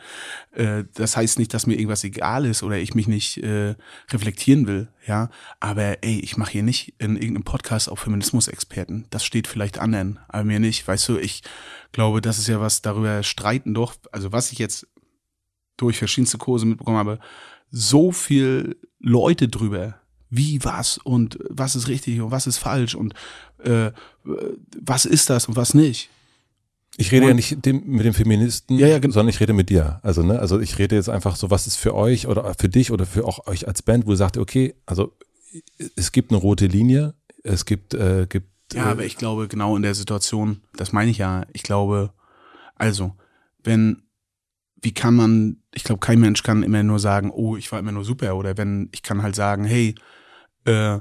äh, 0.52 0.84
das 0.94 1.16
heißt 1.16 1.38
nicht, 1.38 1.52
dass 1.52 1.66
mir 1.66 1.74
irgendwas 1.74 2.02
egal 2.02 2.46
ist 2.46 2.62
oder 2.62 2.78
ich 2.78 2.94
mich 2.94 3.06
nicht 3.06 3.38
äh, 3.38 3.74
reflektieren 4.10 4.66
will. 4.66 4.88
Ja, 5.06 5.28
aber 5.60 6.02
ey, 6.02 6.18
ich 6.20 6.36
mache 6.36 6.52
hier 6.52 6.62
nicht 6.62 6.94
in 6.98 7.16
irgendeinem 7.16 7.44
Podcast 7.44 7.90
auf 7.90 8.00
Feminismusexperten. 8.00 9.06
Das 9.10 9.24
steht 9.24 9.48
vielleicht 9.48 9.78
anderen, 9.78 10.18
aber 10.28 10.44
mir 10.44 10.60
nicht. 10.60 10.86
Weißt 10.88 11.08
du, 11.08 11.18
ich 11.18 11.42
glaube, 11.92 12.20
das 12.20 12.38
ist 12.38 12.48
ja 12.48 12.60
was 12.60 12.80
darüber 12.80 13.22
streiten 13.22 13.74
doch. 13.74 13.94
Also 14.12 14.32
was 14.32 14.50
ich 14.50 14.58
jetzt 14.58 14.86
durch 15.76 15.98
verschiedenste 15.98 16.38
Kurse 16.38 16.64
mitbekommen 16.64 16.96
habe, 16.96 17.18
so 17.70 18.12
viel 18.12 18.76
Leute 18.98 19.48
drüber 19.48 20.00
wie 20.28 20.64
was 20.64 20.98
und 20.98 21.38
was 21.48 21.76
ist 21.76 21.88
richtig 21.88 22.20
und 22.20 22.30
was 22.30 22.46
ist 22.46 22.58
falsch 22.58 22.94
und 22.94 23.14
äh, 23.62 23.92
was 24.80 25.04
ist 25.04 25.30
das 25.30 25.46
und 25.48 25.56
was 25.56 25.74
nicht. 25.74 26.10
Ich 26.98 27.12
rede 27.12 27.24
und, 27.24 27.28
ja 27.28 27.34
nicht 27.34 27.66
dem, 27.66 27.86
mit 27.86 28.06
dem 28.06 28.14
Feministen, 28.14 28.78
ja, 28.78 28.86
ja, 28.86 29.00
sondern 29.02 29.28
ich 29.28 29.40
rede 29.40 29.52
mit 29.52 29.68
dir. 29.68 30.00
Also, 30.02 30.22
ne, 30.22 30.38
also 30.38 30.58
ich 30.60 30.78
rede 30.78 30.96
jetzt 30.96 31.10
einfach 31.10 31.36
so, 31.36 31.50
was 31.50 31.66
ist 31.66 31.76
für 31.76 31.94
euch 31.94 32.26
oder 32.26 32.54
für 32.58 32.68
dich 32.68 32.90
oder 32.90 33.04
für 33.04 33.24
auch 33.24 33.46
euch 33.46 33.68
als 33.68 33.82
Band, 33.82 34.06
wo 34.06 34.12
ihr 34.12 34.16
sagt, 34.16 34.38
okay, 34.38 34.74
also 34.86 35.12
es 35.94 36.12
gibt 36.12 36.30
eine 36.30 36.40
rote 36.40 36.66
Linie, 36.66 37.14
es 37.42 37.64
gibt, 37.64 37.94
äh, 37.94 38.26
gibt. 38.28 38.48
Ja, 38.72 38.86
äh, 38.86 38.90
aber 38.90 39.04
ich 39.04 39.16
glaube, 39.16 39.48
genau 39.48 39.76
in 39.76 39.82
der 39.82 39.94
Situation, 39.94 40.62
das 40.74 40.92
meine 40.92 41.10
ich 41.10 41.18
ja, 41.18 41.46
ich 41.52 41.62
glaube, 41.62 42.12
also, 42.74 43.14
wenn, 43.62 44.02
wie 44.80 44.92
kann 44.92 45.14
man, 45.14 45.62
ich 45.74 45.84
glaube, 45.84 46.00
kein 46.00 46.20
Mensch 46.20 46.42
kann 46.42 46.62
immer 46.62 46.82
nur 46.82 46.98
sagen, 46.98 47.30
oh, 47.30 47.56
ich 47.56 47.70
war 47.72 47.78
immer 47.78 47.92
nur 47.92 48.04
super, 48.04 48.36
oder 48.36 48.56
wenn, 48.56 48.88
ich 48.92 49.02
kann 49.02 49.22
halt 49.22 49.34
sagen, 49.34 49.64
hey, 49.64 49.94
äh, 50.64 50.98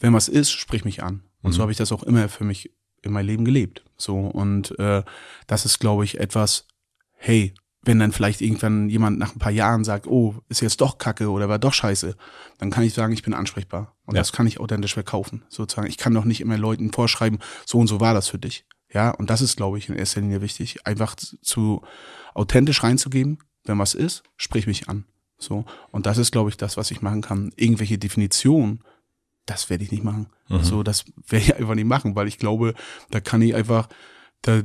wenn 0.00 0.12
was 0.12 0.28
ist, 0.28 0.50
sprich 0.50 0.84
mich 0.84 1.02
an. 1.02 1.22
Und 1.42 1.52
mhm. 1.52 1.54
so 1.54 1.62
habe 1.62 1.72
ich 1.72 1.78
das 1.78 1.92
auch 1.92 2.02
immer 2.02 2.28
für 2.28 2.44
mich 2.44 2.72
in 3.02 3.12
mein 3.12 3.26
Leben 3.26 3.44
gelebt. 3.44 3.82
So 3.96 4.18
und 4.18 4.78
äh, 4.78 5.02
das 5.46 5.64
ist, 5.64 5.78
glaube 5.78 6.04
ich, 6.04 6.18
etwas. 6.20 6.66
Hey, 7.16 7.54
wenn 7.82 7.98
dann 7.98 8.12
vielleicht 8.12 8.40
irgendwann 8.42 8.90
jemand 8.90 9.18
nach 9.18 9.34
ein 9.34 9.38
paar 9.38 9.52
Jahren 9.52 9.84
sagt, 9.84 10.06
oh, 10.06 10.34
ist 10.48 10.60
jetzt 10.60 10.80
doch 10.80 10.98
Kacke 10.98 11.30
oder 11.30 11.48
war 11.48 11.58
doch 11.58 11.72
Scheiße, 11.72 12.14
dann 12.58 12.70
kann 12.70 12.84
ich 12.84 12.92
sagen, 12.92 13.12
ich 13.12 13.22
bin 13.22 13.32
ansprechbar 13.32 13.96
und 14.04 14.14
ja. 14.14 14.20
das 14.20 14.32
kann 14.32 14.46
ich 14.46 14.60
authentisch 14.60 14.94
verkaufen. 14.94 15.44
Sozusagen, 15.48 15.88
ich 15.88 15.96
kann 15.96 16.12
doch 16.12 16.24
nicht 16.24 16.42
immer 16.42 16.58
Leuten 16.58 16.92
vorschreiben, 16.92 17.38
so 17.64 17.78
und 17.78 17.86
so 17.86 18.00
war 18.00 18.12
das 18.12 18.28
für 18.28 18.38
dich. 18.38 18.66
Ja, 18.92 19.10
und 19.10 19.30
das 19.30 19.40
ist, 19.40 19.56
glaube 19.56 19.78
ich, 19.78 19.88
in 19.88 19.94
erster 19.94 20.20
Linie 20.20 20.42
wichtig, 20.42 20.86
einfach 20.86 21.14
zu 21.14 21.82
authentisch 22.34 22.82
reinzugeben, 22.82 23.38
wenn 23.64 23.78
was 23.78 23.94
ist, 23.94 24.24
sprich 24.36 24.66
mich 24.66 24.88
an. 24.88 25.04
So. 25.38 25.64
Und 25.90 26.06
das 26.06 26.18
ist, 26.18 26.32
glaube 26.32 26.50
ich, 26.50 26.56
das, 26.56 26.76
was 26.76 26.90
ich 26.90 27.00
machen 27.00 27.22
kann. 27.22 27.52
Irgendwelche 27.56 27.98
Definitionen, 27.98 28.82
das 29.46 29.70
werde 29.70 29.84
ich 29.84 29.90
nicht 29.90 30.04
machen. 30.04 30.28
Mhm. 30.48 30.62
So, 30.62 30.82
das 30.82 31.04
werde 31.26 31.44
ich 31.44 31.56
einfach 31.56 31.74
nicht 31.74 31.86
machen, 31.86 32.14
weil 32.16 32.28
ich 32.28 32.38
glaube, 32.38 32.74
da 33.10 33.20
kann 33.20 33.42
ich 33.42 33.54
einfach, 33.54 33.88
da, 34.42 34.62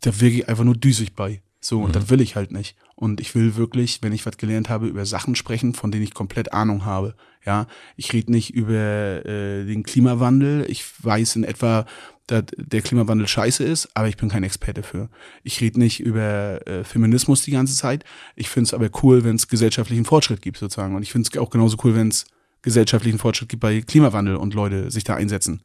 da 0.00 0.20
wirke 0.20 0.36
ich 0.36 0.48
einfach 0.48 0.64
nur 0.64 0.76
düsig 0.76 1.14
bei. 1.14 1.42
So, 1.60 1.80
und 1.80 1.88
mhm. 1.88 1.92
das 1.92 2.10
will 2.10 2.20
ich 2.20 2.36
halt 2.36 2.52
nicht. 2.52 2.76
Und 2.94 3.20
ich 3.20 3.34
will 3.34 3.56
wirklich, 3.56 4.02
wenn 4.02 4.12
ich 4.12 4.26
was 4.26 4.36
gelernt 4.36 4.68
habe, 4.68 4.86
über 4.86 5.06
Sachen 5.06 5.34
sprechen, 5.34 5.74
von 5.74 5.90
denen 5.90 6.04
ich 6.04 6.14
komplett 6.14 6.52
Ahnung 6.52 6.84
habe. 6.84 7.16
Ja, 7.44 7.66
ich 7.96 8.12
rede 8.12 8.30
nicht 8.30 8.54
über 8.54 9.24
äh, 9.24 9.64
den 9.64 9.82
Klimawandel. 9.82 10.66
Ich 10.68 10.84
weiß 11.02 11.36
in 11.36 11.44
etwa, 11.44 11.86
dass 12.26 12.44
der 12.56 12.82
Klimawandel 12.82 13.26
scheiße 13.26 13.64
ist, 13.64 13.88
aber 13.94 14.08
ich 14.08 14.16
bin 14.16 14.28
kein 14.28 14.44
Experte 14.44 14.82
für. 14.82 15.08
Ich 15.42 15.60
rede 15.60 15.78
nicht 15.78 16.00
über 16.00 16.66
äh, 16.66 16.84
Feminismus 16.84 17.42
die 17.42 17.50
ganze 17.50 17.74
Zeit. 17.74 18.04
Ich 18.36 18.48
finde 18.48 18.68
es 18.68 18.74
aber 18.74 18.88
cool, 19.02 19.24
wenn 19.24 19.36
es 19.36 19.48
gesellschaftlichen 19.48 20.04
Fortschritt 20.04 20.40
gibt, 20.40 20.58
sozusagen. 20.58 20.94
Und 20.94 21.02
ich 21.02 21.12
finde 21.12 21.28
es 21.30 21.38
auch 21.38 21.50
genauso 21.50 21.76
cool, 21.84 21.94
wenn 21.94 22.08
es 22.08 22.26
gesellschaftlichen 22.64 23.18
Fortschritt 23.18 23.48
gibt 23.48 23.60
bei 23.60 23.80
Klimawandel 23.82 24.36
und 24.36 24.54
Leute 24.54 24.90
sich 24.90 25.04
da 25.04 25.14
einsetzen. 25.14 25.62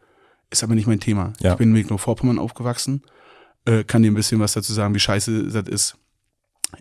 Ist 0.51 0.63
aber 0.63 0.75
nicht 0.75 0.87
mein 0.87 0.99
Thema. 0.99 1.33
Ja. 1.39 1.53
Ich 1.53 1.57
bin 1.57 1.69
in 1.69 1.73
Mecklenburg-Vorpommern 1.73 2.39
aufgewachsen, 2.39 3.03
äh, 3.65 3.83
kann 3.83 4.03
dir 4.03 4.11
ein 4.11 4.15
bisschen 4.15 4.39
was 4.39 4.53
dazu 4.53 4.73
sagen, 4.73 4.93
wie 4.93 4.99
scheiße 4.99 5.47
das 5.47 5.67
ist, 5.67 5.97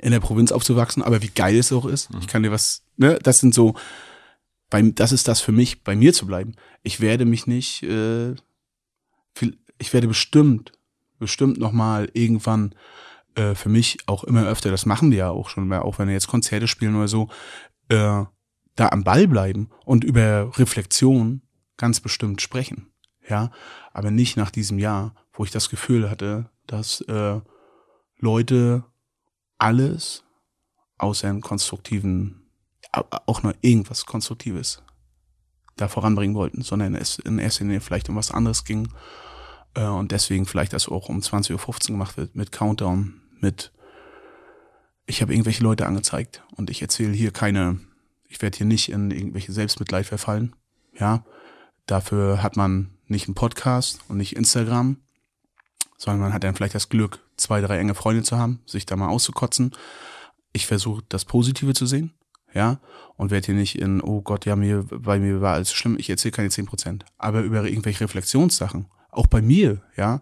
in 0.01 0.11
der 0.11 0.21
Provinz 0.21 0.53
aufzuwachsen, 0.53 1.03
aber 1.03 1.23
wie 1.23 1.29
geil 1.29 1.57
es 1.57 1.73
auch 1.73 1.87
ist. 1.87 2.13
Mhm. 2.13 2.21
Ich 2.21 2.27
kann 2.27 2.43
dir 2.43 2.51
was, 2.51 2.83
ne, 2.97 3.19
das 3.23 3.41
sind 3.41 3.55
so, 3.55 3.75
beim, 4.71 4.95
das 4.95 5.13
ist 5.13 5.29
das 5.29 5.41
für 5.41 5.53
mich, 5.53 5.83
bei 5.83 5.97
mir 5.97 6.13
zu 6.13 6.27
bleiben. 6.27 6.55
Ich 6.83 7.01
werde 7.01 7.25
mich 7.25 7.47
nicht, 7.47 7.83
äh, 7.85 8.35
viel, 9.35 9.59
ich 9.79 9.93
werde 9.93 10.09
bestimmt, 10.09 10.73
bestimmt 11.19 11.59
nochmal 11.59 12.11
irgendwann 12.13 12.75
äh, 13.35 13.55
für 13.55 13.69
mich 13.69 13.99
auch 14.07 14.25
immer 14.25 14.47
öfter, 14.47 14.71
das 14.71 14.87
machen 14.87 15.11
wir 15.11 15.19
ja 15.19 15.31
auch 15.31 15.49
schon, 15.49 15.73
auch 15.73 15.99
wenn 15.99 16.09
wir 16.09 16.15
jetzt 16.15 16.29
Konzerte 16.29 16.69
spielen 16.69 16.97
oder 16.97 17.09
so, 17.09 17.29
äh, 17.89 18.25
da 18.79 18.91
am 18.91 19.03
Ball 19.03 19.27
bleiben 19.27 19.71
und 19.85 20.05
über 20.05 20.57
Reflexion 20.59 21.43
ganz 21.77 22.01
bestimmt 22.01 22.41
sprechen. 22.41 22.91
Ja, 23.29 23.51
aber 23.93 24.11
nicht 24.11 24.37
nach 24.37 24.51
diesem 24.51 24.79
Jahr, 24.79 25.15
wo 25.33 25.45
ich 25.45 25.51
das 25.51 25.69
Gefühl 25.69 26.09
hatte, 26.09 26.49
dass 26.67 27.01
äh, 27.03 27.41
Leute 28.19 28.85
alles 29.59 30.25
außer 30.97 31.29
einem 31.29 31.41
konstruktiven, 31.41 32.49
auch 32.93 33.43
nur 33.43 33.55
irgendwas 33.61 34.07
Konstruktives 34.07 34.83
da 35.77 35.89
voranbringen 35.89 36.37
wollten, 36.37 36.63
sondern 36.63 36.95
es 36.95 37.19
in 37.19 37.39
erster 37.39 37.65
Linie 37.65 37.81
vielleicht 37.81 38.09
um 38.09 38.17
was 38.17 38.31
anderes 38.31 38.65
ging 38.65 38.89
äh, 39.75 39.85
und 39.85 40.13
deswegen 40.13 40.47
vielleicht 40.47 40.73
das 40.73 40.89
auch 40.89 41.09
um 41.09 41.19
20.15 41.19 41.53
Uhr 41.53 41.79
gemacht 41.87 42.17
wird 42.17 42.35
mit 42.35 42.53
Countdown, 42.53 43.21
mit 43.41 43.73
ich 45.07 45.23
habe 45.23 45.33
irgendwelche 45.33 45.65
Leute 45.65 45.87
angezeigt 45.87 46.43
und 46.57 46.71
ich 46.71 46.83
erzähle 46.83 47.13
hier 47.13 47.31
keine, 47.31 47.81
ich 48.29 48.41
werde 48.43 48.57
hier 48.57 48.67
nicht 48.67 48.91
in 48.91 49.11
irgendwelche 49.11 49.53
Selbstmitleid 49.53 50.07
verfallen, 50.07 50.55
ja, 50.99 51.25
dafür 51.87 52.43
hat 52.43 52.57
man 52.57 52.91
nicht 53.07 53.27
einen 53.27 53.35
Podcast 53.35 54.01
und 54.09 54.19
nicht 54.19 54.37
Instagram, 54.37 54.99
sondern 55.97 56.21
man 56.21 56.33
hat 56.33 56.45
dann 56.45 56.55
vielleicht 56.55 56.75
das 56.75 56.89
Glück, 56.89 57.21
zwei, 57.37 57.61
drei 57.61 57.79
enge 57.79 57.95
Freunde 57.95 58.23
zu 58.23 58.39
haben, 58.39 58.61
sich 58.67 58.87
da 58.87 58.97
mal 58.97 59.09
auszukotzen. 59.09 59.73
Ich 60.53 60.67
versuche 60.67 61.03
das 61.09 61.25
Positive 61.25 61.75
zu 61.75 61.87
sehen, 61.87 62.13
ja, 62.55 62.81
und 63.17 63.31
werde 63.31 63.47
hier 63.47 63.55
nicht 63.55 63.79
in, 63.79 64.01
oh 64.01 64.21
Gott, 64.21 64.47
ja, 64.47 64.57
mir, 64.57 64.85
bei 64.85 65.19
mir 65.19 65.41
war 65.41 65.55
alles 65.55 65.73
schlimm, 65.73 65.97
ich 65.99 66.11
erzähle 66.11 66.33
keine 66.33 66.51
zehn 66.51 66.67
Prozent, 66.67 67.05
aber 67.17 67.41
über 67.41 67.65
irgendwelche 67.65 68.05
Reflexionssachen, 68.05 68.87
auch 69.11 69.27
bei 69.27 69.43
mir, 69.43 69.83
ja, 69.97 70.21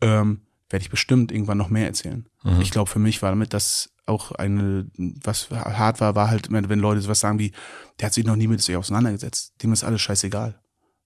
ähm, 0.00 0.42
werde 0.68 0.82
ich 0.82 0.90
bestimmt 0.90 1.32
irgendwann 1.32 1.58
noch 1.58 1.70
mehr 1.70 1.86
erzählen. 1.86 2.26
Mhm. 2.42 2.60
Ich 2.60 2.70
glaube, 2.70 2.90
für 2.90 2.98
mich 2.98 3.22
war 3.22 3.30
damit 3.30 3.54
das 3.54 3.90
auch 4.06 4.32
eine, 4.32 4.86
was 4.96 5.50
hart 5.50 6.00
war, 6.00 6.14
war 6.14 6.30
halt, 6.30 6.50
wenn 6.50 6.78
Leute 6.78 7.00
sowas 7.00 7.20
sagen 7.20 7.38
wie, 7.38 7.52
der 7.98 8.06
hat 8.06 8.14
sich 8.14 8.24
noch 8.24 8.36
nie 8.36 8.46
mit 8.46 8.62
sich 8.62 8.76
auseinandergesetzt. 8.76 9.54
Dem 9.62 9.72
ist 9.72 9.84
alles 9.84 10.00
scheißegal. 10.00 10.58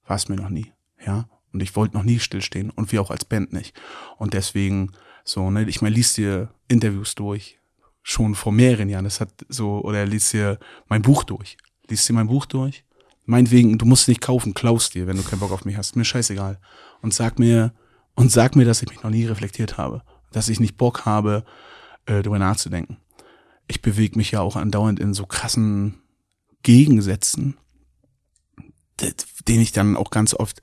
War 0.06 0.16
es 0.16 0.28
mir 0.28 0.36
noch 0.36 0.50
nie. 0.50 0.72
Ja. 1.04 1.28
Und 1.52 1.62
ich 1.62 1.74
wollte 1.74 1.96
noch 1.96 2.04
nie 2.04 2.18
stillstehen 2.18 2.70
und 2.70 2.92
wir 2.92 3.00
auch 3.02 3.10
als 3.10 3.24
Band 3.24 3.52
nicht. 3.52 3.74
Und 4.18 4.34
deswegen, 4.34 4.92
so, 5.24 5.50
ne, 5.50 5.64
ich 5.64 5.82
meine, 5.82 5.94
liest 5.94 6.16
dir 6.16 6.50
Interviews 6.68 7.14
durch, 7.14 7.58
schon 8.02 8.34
vor 8.34 8.52
mehreren 8.52 8.88
Jahren. 8.88 9.04
Das 9.04 9.20
hat 9.20 9.30
so, 9.48 9.80
oder 9.80 10.06
liest 10.06 10.32
dir 10.32 10.58
mein 10.88 11.02
Buch 11.02 11.24
durch. 11.24 11.56
Liest 11.88 12.08
dir 12.08 12.12
mein 12.12 12.28
Buch 12.28 12.46
durch. 12.46 12.84
Meinetwegen, 13.24 13.78
du 13.78 13.86
musst 13.86 14.02
es 14.02 14.08
nicht 14.08 14.20
kaufen, 14.20 14.54
klaust 14.54 14.94
dir, 14.94 15.06
wenn 15.06 15.16
du 15.16 15.22
keinen 15.22 15.40
Bock 15.40 15.52
auf 15.52 15.64
mich 15.64 15.76
hast. 15.76 15.96
Mir 15.96 16.04
scheißegal. 16.04 16.58
Und 17.02 17.14
sag 17.14 17.38
mir, 17.38 17.72
und 18.14 18.30
sag 18.30 18.56
mir, 18.56 18.64
dass 18.64 18.82
ich 18.82 18.88
mich 18.88 19.02
noch 19.02 19.10
nie 19.10 19.26
reflektiert 19.26 19.78
habe. 19.78 20.02
Dass 20.32 20.48
ich 20.48 20.60
nicht 20.60 20.76
Bock 20.76 21.04
habe, 21.04 21.44
äh, 22.10 22.22
darüber 22.22 22.38
nachzudenken. 22.38 22.96
Ich 23.68 23.82
bewege 23.82 24.18
mich 24.18 24.32
ja 24.32 24.40
auch 24.40 24.56
andauernd 24.56 24.98
in 24.98 25.14
so 25.14 25.26
krassen 25.26 26.02
Gegensätzen, 26.62 27.56
den 29.46 29.60
ich 29.60 29.72
dann 29.72 29.96
auch 29.96 30.10
ganz 30.10 30.34
oft, 30.34 30.60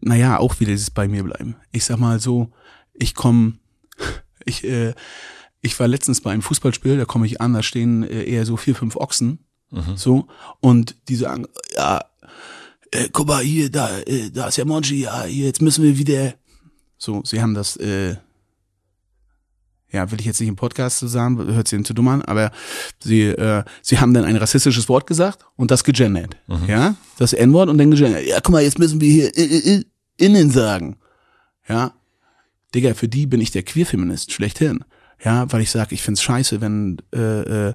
naja, 0.00 0.38
auch 0.38 0.60
wieder 0.60 0.70
dieses 0.70 0.90
bei 0.90 1.08
mir 1.08 1.24
bleiben. 1.24 1.56
Ich 1.72 1.84
sag 1.84 1.98
mal 1.98 2.20
so, 2.20 2.52
ich 2.94 3.14
komme, 3.14 3.54
ich, 4.44 4.64
äh, 4.64 4.94
ich 5.60 5.78
war 5.80 5.88
letztens 5.88 6.20
bei 6.20 6.30
einem 6.30 6.42
Fußballspiel, 6.42 6.96
da 6.96 7.04
komme 7.04 7.26
ich 7.26 7.40
an, 7.40 7.52
da 7.52 7.62
stehen 7.62 8.04
äh, 8.04 8.22
eher 8.22 8.46
so 8.46 8.56
vier, 8.56 8.76
fünf 8.76 8.96
Ochsen, 8.96 9.40
mhm. 9.70 9.96
so, 9.96 10.28
und 10.60 10.94
die 11.08 11.16
sagen, 11.16 11.46
ja, 11.74 12.04
äh, 12.92 13.08
guck 13.12 13.26
mal 13.26 13.42
hier, 13.42 13.70
da, 13.70 13.98
äh, 14.00 14.30
da 14.30 14.46
ist 14.46 14.56
ja 14.56 14.64
Monchi, 14.64 15.00
ja, 15.00 15.24
hier, 15.24 15.46
jetzt 15.46 15.62
müssen 15.62 15.82
wir 15.82 15.98
wieder, 15.98 16.34
so, 16.96 17.22
sie 17.24 17.42
haben 17.42 17.54
das, 17.54 17.76
äh, 17.76 18.16
ja, 19.94 20.10
will 20.10 20.18
ich 20.20 20.26
jetzt 20.26 20.40
nicht 20.40 20.48
im 20.48 20.56
Podcast 20.56 20.98
so 20.98 21.06
sagen, 21.06 21.38
hört 21.54 21.68
sich 21.68 21.82
zu 21.84 21.94
dumm 21.94 22.08
an, 22.08 22.22
aber 22.22 22.50
sie, 22.98 23.22
äh, 23.22 23.62
sie 23.80 23.98
haben 23.98 24.12
dann 24.12 24.24
ein 24.24 24.36
rassistisches 24.36 24.88
Wort 24.88 25.06
gesagt 25.06 25.46
und 25.56 25.70
das 25.70 25.84
gegendert. 25.84 26.36
Mhm. 26.48 26.68
Ja, 26.68 26.96
das 27.16 27.32
N-Wort 27.32 27.68
und 27.68 27.78
dann 27.78 27.90
gegendert. 27.90 28.26
Ja, 28.26 28.40
guck 28.42 28.52
mal, 28.52 28.62
jetzt 28.62 28.78
müssen 28.78 29.00
wir 29.00 29.10
hier 29.10 29.84
innen 30.16 30.50
sagen. 30.50 30.96
Ja, 31.68 31.92
Digga, 32.74 32.94
für 32.94 33.08
die 33.08 33.26
bin 33.26 33.40
ich 33.40 33.52
der 33.52 33.62
Queerfeminist, 33.62 34.32
schlechthin. 34.32 34.84
Ja, 35.24 35.50
weil 35.52 35.62
ich 35.62 35.70
sage, 35.70 35.94
ich 35.94 36.02
find's 36.02 36.22
scheiße, 36.22 36.60
wenn 36.60 36.98
äh, 37.14 37.68
äh, 37.68 37.74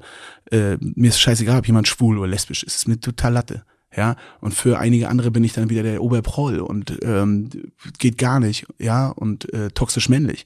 äh, 0.51 0.77
mir 0.79 1.07
ist 1.07 1.21
scheißegal, 1.21 1.59
ob 1.59 1.67
jemand 1.67 1.87
schwul 1.87 2.17
oder 2.17 2.27
lesbisch 2.27 2.63
ist. 2.63 2.75
ist 2.75 2.87
mir 2.87 2.99
total 2.99 3.33
Latte. 3.33 3.63
Ja, 3.95 4.17
und 4.39 4.53
für 4.53 4.77
einige 4.77 5.09
andere 5.09 5.31
bin 5.31 5.43
ich 5.43 5.53
dann 5.53 5.71
wieder 5.71 5.81
der 5.81 6.03
Oberproll 6.03 6.59
und 6.59 6.99
ähm, 7.01 7.49
geht 7.97 8.19
gar 8.19 8.39
nicht, 8.39 8.67
ja, 8.77 9.07
und 9.07 9.51
äh, 9.51 9.69
toxisch 9.71 10.09
männlich. 10.09 10.45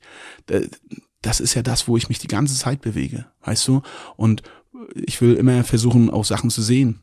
Das 1.24 1.40
ist 1.40 1.56
ja 1.56 1.64
das, 1.64 1.88
wo 1.88 1.98
ich 1.98 2.10
mich 2.10 2.20
die 2.20 2.28
ganze 2.28 2.54
Zeit 2.54 2.82
bewege, 2.82 3.26
weißt 3.42 3.68
du? 3.68 3.82
Und 4.16 4.44
ich 4.94 5.22
will 5.22 5.34
immer 5.34 5.64
versuchen, 5.64 6.12
auch 6.12 6.26
Sachen 6.26 6.52
zu 6.52 6.62
sehen. 6.62 7.02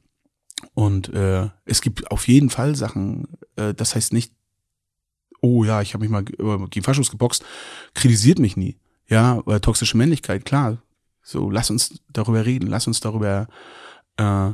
Und 0.75 1.09
äh, 1.15 1.49
es 1.65 1.81
gibt 1.81 2.11
auf 2.13 2.29
jeden 2.29 2.51
Fall 2.51 2.77
Sachen, 2.77 3.27
äh, 3.57 3.75
das 3.75 3.95
heißt 3.95 4.13
nicht, 4.13 4.33
oh 5.41 5.65
ja, 5.65 5.81
ich 5.81 5.95
habe 5.95 6.03
mich 6.03 6.11
mal 6.11 6.23
gegen 6.23 6.85
Faschos 6.85 7.11
geboxt, 7.11 7.45
kritisiert 7.95 8.39
mich 8.39 8.57
nie. 8.57 8.77
Ja, 9.09 9.41
weil 9.47 9.61
toxische 9.61 9.97
Männlichkeit, 9.97 10.45
klar. 10.45 10.83
So, 11.23 11.51
lass 11.51 11.71
uns 11.71 12.01
darüber 12.13 12.45
reden, 12.45 12.69
lass 12.69 12.87
uns 12.87 13.01
darüber 13.01 13.49
äh, 14.17 14.51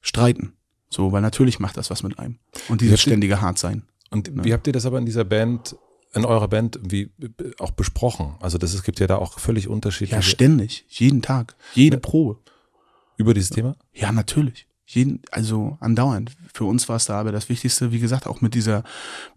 streiten. 0.00 0.54
So, 0.88 1.12
weil 1.12 1.22
natürlich 1.22 1.58
macht 1.58 1.76
das 1.76 1.90
was 1.90 2.02
mit 2.02 2.18
einem. 2.18 2.38
Und 2.68 2.80
dieses 2.80 3.00
ständige 3.00 3.40
Hartsein. 3.40 3.82
Und 4.10 4.34
ne? 4.34 4.44
wie 4.44 4.52
habt 4.52 4.66
ihr 4.66 4.72
das 4.72 4.86
aber 4.86 4.98
in 4.98 5.06
dieser 5.06 5.24
Band, 5.24 5.76
in 6.12 6.24
eurer 6.24 6.48
Band, 6.48 6.80
wie 6.82 7.10
auch 7.58 7.70
besprochen? 7.70 8.34
Also 8.40 8.58
das, 8.58 8.74
es 8.74 8.82
gibt 8.82 9.00
ja 9.00 9.06
da 9.06 9.16
auch 9.16 9.38
völlig 9.38 9.68
unterschiedliche. 9.68 10.16
Ja, 10.16 10.22
ständig. 10.22 10.84
Jeden 10.88 11.22
Tag. 11.22 11.54
Jede 11.74 11.96
ja. 11.96 12.00
Probe. 12.00 12.38
Über 13.16 13.34
dieses 13.34 13.50
Thema? 13.50 13.76
Ja, 13.92 14.10
natürlich. 14.12 14.66
Jeden, 14.86 15.22
also 15.30 15.76
andauernd. 15.80 16.32
Für 16.52 16.64
uns 16.64 16.88
war 16.88 16.96
es 16.96 17.04
da 17.04 17.20
aber 17.20 17.30
das 17.30 17.48
Wichtigste, 17.48 17.92
wie 17.92 18.00
gesagt, 18.00 18.26
auch 18.26 18.40
mit 18.40 18.54
dieser, 18.54 18.82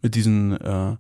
mit 0.02 0.16
diesen, 0.16 0.60
äh, 0.60 0.96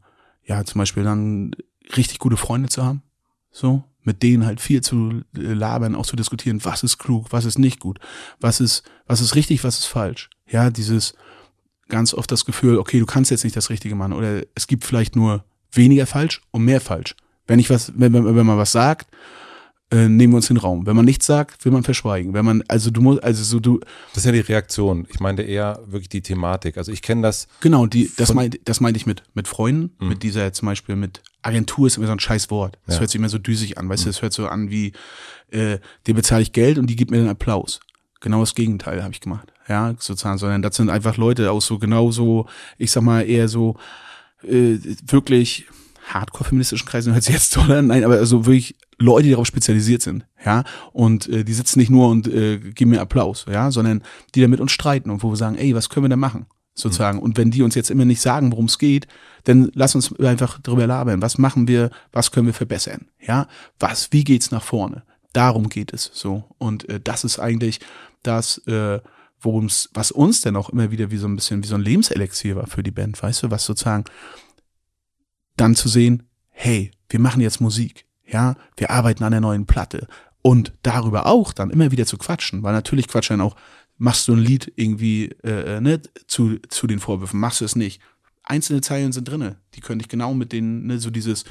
ja, 0.45 0.65
zum 0.65 0.79
Beispiel 0.79 1.03
dann 1.03 1.55
richtig 1.95 2.19
gute 2.19 2.37
Freunde 2.37 2.69
zu 2.69 2.83
haben. 2.83 3.01
So, 3.49 3.83
mit 4.03 4.21
denen 4.21 4.45
halt 4.45 4.61
viel 4.61 4.81
zu 4.81 5.21
labern, 5.31 5.95
auch 5.95 6.05
zu 6.05 6.15
diskutieren, 6.15 6.63
was 6.63 6.83
ist 6.83 6.97
klug, 6.97 7.27
was 7.31 7.45
ist 7.45 7.57
nicht 7.57 7.79
gut, 7.79 7.99
was 8.39 8.59
ist, 8.59 8.83
was 9.07 9.21
ist 9.21 9.35
richtig, 9.35 9.63
was 9.63 9.79
ist 9.79 9.85
falsch. 9.85 10.29
Ja, 10.47 10.69
dieses 10.69 11.13
ganz 11.87 12.13
oft 12.13 12.31
das 12.31 12.45
Gefühl, 12.45 12.77
okay, 12.77 12.99
du 12.99 13.05
kannst 13.05 13.31
jetzt 13.31 13.43
nicht 13.43 13.55
das 13.55 13.69
Richtige 13.69 13.95
machen 13.95 14.13
oder 14.13 14.43
es 14.55 14.67
gibt 14.67 14.83
vielleicht 14.83 15.15
nur 15.15 15.43
weniger 15.73 16.05
falsch 16.05 16.41
und 16.51 16.65
mehr 16.65 16.81
falsch. 16.81 17.15
Wenn 17.47 17.59
ich 17.59 17.69
was, 17.69 17.91
wenn, 17.95 18.13
wenn, 18.13 18.35
wenn 18.35 18.45
man 18.45 18.57
was 18.57 18.71
sagt, 18.71 19.07
äh, 19.93 20.09
nehmen 20.09 20.33
wir 20.33 20.37
uns 20.37 20.47
den 20.47 20.57
Raum. 20.57 20.87
Wenn 20.87 20.95
man 20.95 21.05
nichts 21.05 21.25
sagt, 21.25 21.63
will 21.65 21.71
man 21.71 21.83
verschweigen. 21.83 22.33
Wenn 22.33 22.45
man, 22.45 22.63
also 22.67 22.89
du 22.89 23.01
musst, 23.01 23.23
also 23.23 23.43
so 23.43 23.59
du. 23.59 23.79
Das 24.13 24.19
ist 24.19 24.25
ja 24.25 24.31
die 24.31 24.39
Reaktion. 24.39 25.05
Ich 25.09 25.19
meinte 25.19 25.43
eher 25.43 25.79
wirklich 25.85 26.09
die 26.09 26.21
Thematik. 26.21 26.77
Also 26.77 26.91
ich 26.91 27.01
kenne 27.01 27.21
das. 27.21 27.47
Genau, 27.59 27.85
die, 27.85 28.11
das 28.17 28.33
meinte, 28.33 28.59
das 28.65 28.79
meinte 28.79 28.97
ich 28.97 29.05
mit, 29.05 29.23
mit 29.35 29.47
Freunden, 29.47 29.95
mhm. 29.99 30.09
mit 30.09 30.23
dieser 30.23 30.51
zum 30.51 30.65
Beispiel 30.65 30.95
mit 30.95 31.21
Agentur 31.43 31.87
ist 31.87 31.97
immer 31.97 32.07
so 32.07 32.13
ein 32.13 32.19
scheiß 32.19 32.49
Wort. 32.49 32.79
Das 32.85 32.95
ja. 32.95 33.01
hört 33.01 33.11
sich 33.11 33.19
immer 33.19 33.29
so 33.29 33.37
düsig 33.37 33.77
an, 33.77 33.87
weißt 33.87 34.03
mhm. 34.03 34.05
du, 34.05 34.09
das 34.09 34.21
hört 34.21 34.33
so 34.33 34.47
an 34.47 34.71
wie, 34.71 34.93
äh, 35.51 35.77
dir 36.07 36.15
bezahle 36.15 36.41
ich 36.41 36.53
Geld 36.53 36.79
und 36.79 36.87
die 36.87 36.95
gibt 36.95 37.11
mir 37.11 37.17
den 37.17 37.29
Applaus. 37.29 37.79
Genau 38.19 38.39
das 38.39 38.55
Gegenteil 38.55 39.03
habe 39.03 39.13
ich 39.13 39.19
gemacht. 39.19 39.51
Ja, 39.67 39.93
sozusagen, 39.99 40.37
sondern 40.37 40.61
das 40.61 40.75
sind 40.75 40.89
einfach 40.89 41.17
Leute 41.17 41.51
aus 41.51 41.67
so 41.67 41.77
genau 41.77 42.09
so, 42.09 42.47
ich 42.77 42.89
sag 42.91 43.03
mal, 43.03 43.21
eher 43.21 43.47
so 43.47 43.75
äh, 44.47 44.79
wirklich 45.05 45.67
hardcore-feministischen 46.07 46.87
Kreisen 46.87 47.13
hört 47.13 47.23
sich 47.23 47.33
jetzt 47.33 47.53
toll 47.53 47.71
an, 47.71 47.87
nein, 47.87 48.03
aber 48.03 48.15
also 48.15 48.45
wirklich 48.45 48.75
Leute, 48.97 49.23
die 49.23 49.31
darauf 49.31 49.47
spezialisiert 49.47 50.01
sind, 50.01 50.25
ja, 50.45 50.63
und 50.91 51.27
äh, 51.29 51.43
die 51.43 51.53
sitzen 51.53 51.79
nicht 51.79 51.89
nur 51.89 52.09
und 52.09 52.27
äh, 52.27 52.57
geben 52.57 52.91
mir 52.91 53.01
Applaus, 53.01 53.45
ja, 53.51 53.71
sondern 53.71 54.03
die 54.35 54.41
da 54.41 54.47
mit 54.47 54.59
uns 54.59 54.71
streiten 54.71 55.09
und 55.09 55.23
wo 55.23 55.31
wir 55.31 55.37
sagen, 55.37 55.57
ey, 55.57 55.73
was 55.73 55.89
können 55.89 56.05
wir 56.05 56.09
da 56.09 56.15
machen, 56.15 56.45
sozusagen. 56.73 57.17
Mhm. 57.17 57.23
Und 57.23 57.37
wenn 57.37 57.51
die 57.51 57.63
uns 57.63 57.75
jetzt 57.75 57.91
immer 57.91 58.05
nicht 58.05 58.21
sagen, 58.21 58.51
worum 58.51 58.65
es 58.65 58.77
geht, 58.77 59.07
dann 59.45 59.71
lass 59.73 59.95
uns 59.95 60.17
einfach 60.19 60.59
drüber 60.59 60.87
labern. 60.87 61.21
Was 61.21 61.37
machen 61.37 61.67
wir, 61.67 61.89
was 62.11 62.31
können 62.31 62.47
wir 62.47 62.53
verbessern, 62.53 63.07
ja, 63.19 63.47
was, 63.79 64.11
wie 64.11 64.23
geht's 64.23 64.51
nach 64.51 64.63
vorne? 64.63 65.03
Darum 65.31 65.69
geht 65.69 65.93
es 65.93 66.11
so. 66.13 66.43
Und 66.57 66.87
äh, 66.89 66.99
das 67.03 67.23
ist 67.23 67.39
eigentlich 67.39 67.79
das, 68.21 68.59
äh, 68.67 68.99
worum 69.43 69.65
es, 69.65 69.89
was 69.93 70.11
uns 70.11 70.41
denn 70.41 70.55
auch 70.55 70.69
immer 70.69 70.91
wieder 70.91 71.11
wie 71.11 71.17
so 71.17 71.27
ein 71.27 71.35
bisschen 71.35 71.63
wie 71.63 71.67
so 71.67 71.75
ein 71.75 71.81
Lebenselixier 71.81 72.55
war 72.55 72.67
für 72.67 72.83
die 72.83 72.91
Band, 72.91 73.21
weißt 73.21 73.43
du, 73.43 73.51
was 73.51 73.65
sozusagen 73.65 74.05
dann 75.57 75.75
zu 75.75 75.89
sehen, 75.89 76.23
hey, 76.49 76.91
wir 77.09 77.19
machen 77.19 77.41
jetzt 77.41 77.61
Musik, 77.61 78.05
ja, 78.25 78.55
wir 78.77 78.89
arbeiten 78.89 79.23
an 79.23 79.31
der 79.31 79.41
neuen 79.41 79.65
Platte 79.65 80.07
und 80.41 80.73
darüber 80.81 81.25
auch 81.27 81.53
dann 81.53 81.69
immer 81.69 81.91
wieder 81.91 82.05
zu 82.05 82.17
quatschen, 82.17 82.63
weil 82.63 82.73
natürlich 82.73 83.07
quatschen 83.07 83.41
auch, 83.41 83.55
machst 83.97 84.27
du 84.27 84.33
ein 84.33 84.39
Lied 84.39 84.71
irgendwie 84.75 85.25
äh, 85.43 85.77
äh, 85.77 85.81
ne, 85.81 86.01
zu, 86.27 86.57
zu 86.69 86.87
den 86.87 86.99
Vorwürfen, 86.99 87.39
machst 87.39 87.61
du 87.61 87.65
es 87.65 87.75
nicht. 87.75 88.01
Einzelne 88.43 88.81
Zeilen 88.81 89.11
sind 89.11 89.27
drinne, 89.27 89.57
die 89.75 89.81
könnte 89.81 90.03
ich 90.03 90.09
genau 90.09 90.33
mit 90.33 90.51
denen, 90.51 90.87
ne, 90.87 90.99
so 90.99 91.09
dieses 91.09 91.45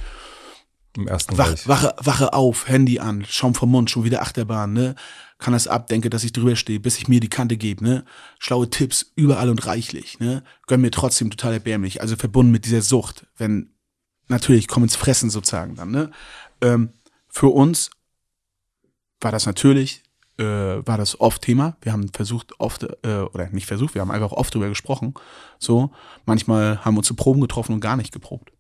im 0.95 1.09
ersten 1.09 1.39
Wach, 1.39 1.57
wache, 1.67 1.95
wache 1.99 2.33
auf, 2.35 2.69
Handy 2.69 2.99
an, 2.99 3.25
Schaum 3.27 3.55
vom 3.55 3.71
Mund, 3.71 3.91
schon 3.91 4.05
wieder 4.05 4.21
Achterbahn, 4.21 4.75
ne? 4.75 4.95
Kann 5.43 5.55
das 5.55 5.67
ab, 5.67 5.89
denke, 5.89 6.09
dass 6.09 6.23
ich 6.23 6.33
drüber 6.33 6.55
stehe, 6.55 6.79
bis 6.79 6.99
ich 6.99 7.09
mir 7.09 7.19
die 7.19 7.29
Kante 7.29 7.57
gebe, 7.57 7.83
ne? 7.83 8.05
Schlaue 8.39 8.71
Tipps 8.71 9.11
überall 9.17 9.51
und 9.51 9.67
reichlich, 9.67 10.21
ne? 10.21 10.45
Gönn 10.69 10.81
mir 10.81 10.93
trotzdem 10.93 11.31
total 11.31 11.55
erbärmlich, 11.55 12.01
also 12.01 12.15
verbunden 12.15 12.53
mit 12.53 12.65
dieser 12.65 12.81
Sucht, 12.81 13.27
wenn 13.39 13.75
natürlich 14.29 14.69
komm 14.69 14.85
ins 14.85 14.95
Fressen 14.95 15.31
sozusagen 15.31 15.75
dann, 15.75 15.91
ne? 15.91 16.13
Ähm, 16.61 16.91
für 17.27 17.49
uns 17.49 17.91
war 19.21 19.33
das 19.33 19.45
natürlich, 19.45 20.05
äh, 20.39 20.45
war 20.45 20.97
das 20.97 21.21
oft 21.21 21.43
Thema. 21.43 21.77
Wir 21.81 21.93
haben 21.93 22.09
versucht 22.13 22.61
oft, 22.61 22.85
äh, 23.05 23.23
oder 23.23 23.49
nicht 23.49 23.67
versucht, 23.67 23.95
wir 23.95 24.01
haben 24.01 24.13
einfach 24.13 24.31
oft 24.31 24.55
drüber 24.55 24.69
gesprochen. 24.69 25.13
So, 25.59 25.91
manchmal 26.25 26.85
haben 26.85 26.95
wir 26.95 26.99
uns 26.99 27.09
zu 27.09 27.17
Proben 27.17 27.41
getroffen 27.41 27.73
und 27.73 27.81
gar 27.81 27.97
nicht 27.97 28.13
geprobt. 28.13 28.53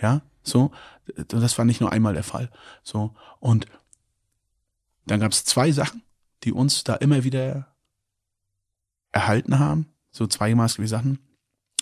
Ja, 0.00 0.22
so, 0.44 0.70
das 1.26 1.58
war 1.58 1.64
nicht 1.64 1.80
nur 1.80 1.90
einmal 1.90 2.14
der 2.14 2.22
Fall. 2.22 2.48
So, 2.84 3.16
und 3.40 3.66
dann 5.06 5.18
gab 5.18 5.32
es 5.32 5.44
zwei 5.44 5.72
Sachen, 5.72 6.04
die 6.48 6.52
uns 6.52 6.82
da 6.82 6.94
immer 6.94 7.24
wieder 7.24 7.74
erhalten 9.12 9.58
haben, 9.58 9.86
so 10.10 10.26
zwei 10.26 10.54
maßgebliche 10.54 10.88
Sachen. 10.88 11.18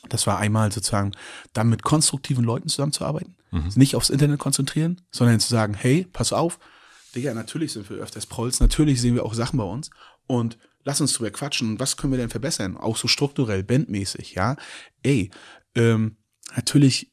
Das 0.09 0.27
war 0.27 0.39
einmal 0.39 0.73
sozusagen 0.73 1.13
dann 1.53 1.69
mit 1.69 1.85
konstruktiven 1.85 2.45
Leuten 2.45 2.69
zusammenzuarbeiten, 2.69 3.37
mhm. 3.53 3.71
nicht 3.77 3.95
aufs 3.95 4.11
Internet 4.11 4.41
konzentrieren, 4.41 5.03
sondern 5.13 5.39
zu 5.39 5.49
sagen, 5.49 5.75
hey, 5.75 6.07
pass 6.13 6.33
auf, 6.33 6.59
Digga, 7.15 7.33
natürlich 7.33 7.73
sind 7.73 7.89
wir 7.89 7.99
öfters 7.99 8.27
Prolls, 8.27 8.59
natürlich 8.59 9.01
sehen 9.01 9.15
wir 9.15 9.25
auch 9.25 9.35
Sachen 9.35 9.57
bei 9.57 9.65
uns 9.65 9.91
und 10.27 10.59
lass 10.83 11.01
uns 11.01 11.13
drüber 11.13 11.31
quatschen, 11.31 11.79
was 11.79 11.97
können 11.97 12.13
wir 12.13 12.19
denn 12.19 12.29
verbessern, 12.29 12.77
auch 12.77 12.97
so 12.97 13.07
strukturell, 13.07 13.63
bandmäßig, 13.63 14.35
ja. 14.35 14.57
Ey, 15.05 15.31
ähm, 15.77 16.17
natürlich 16.57 17.13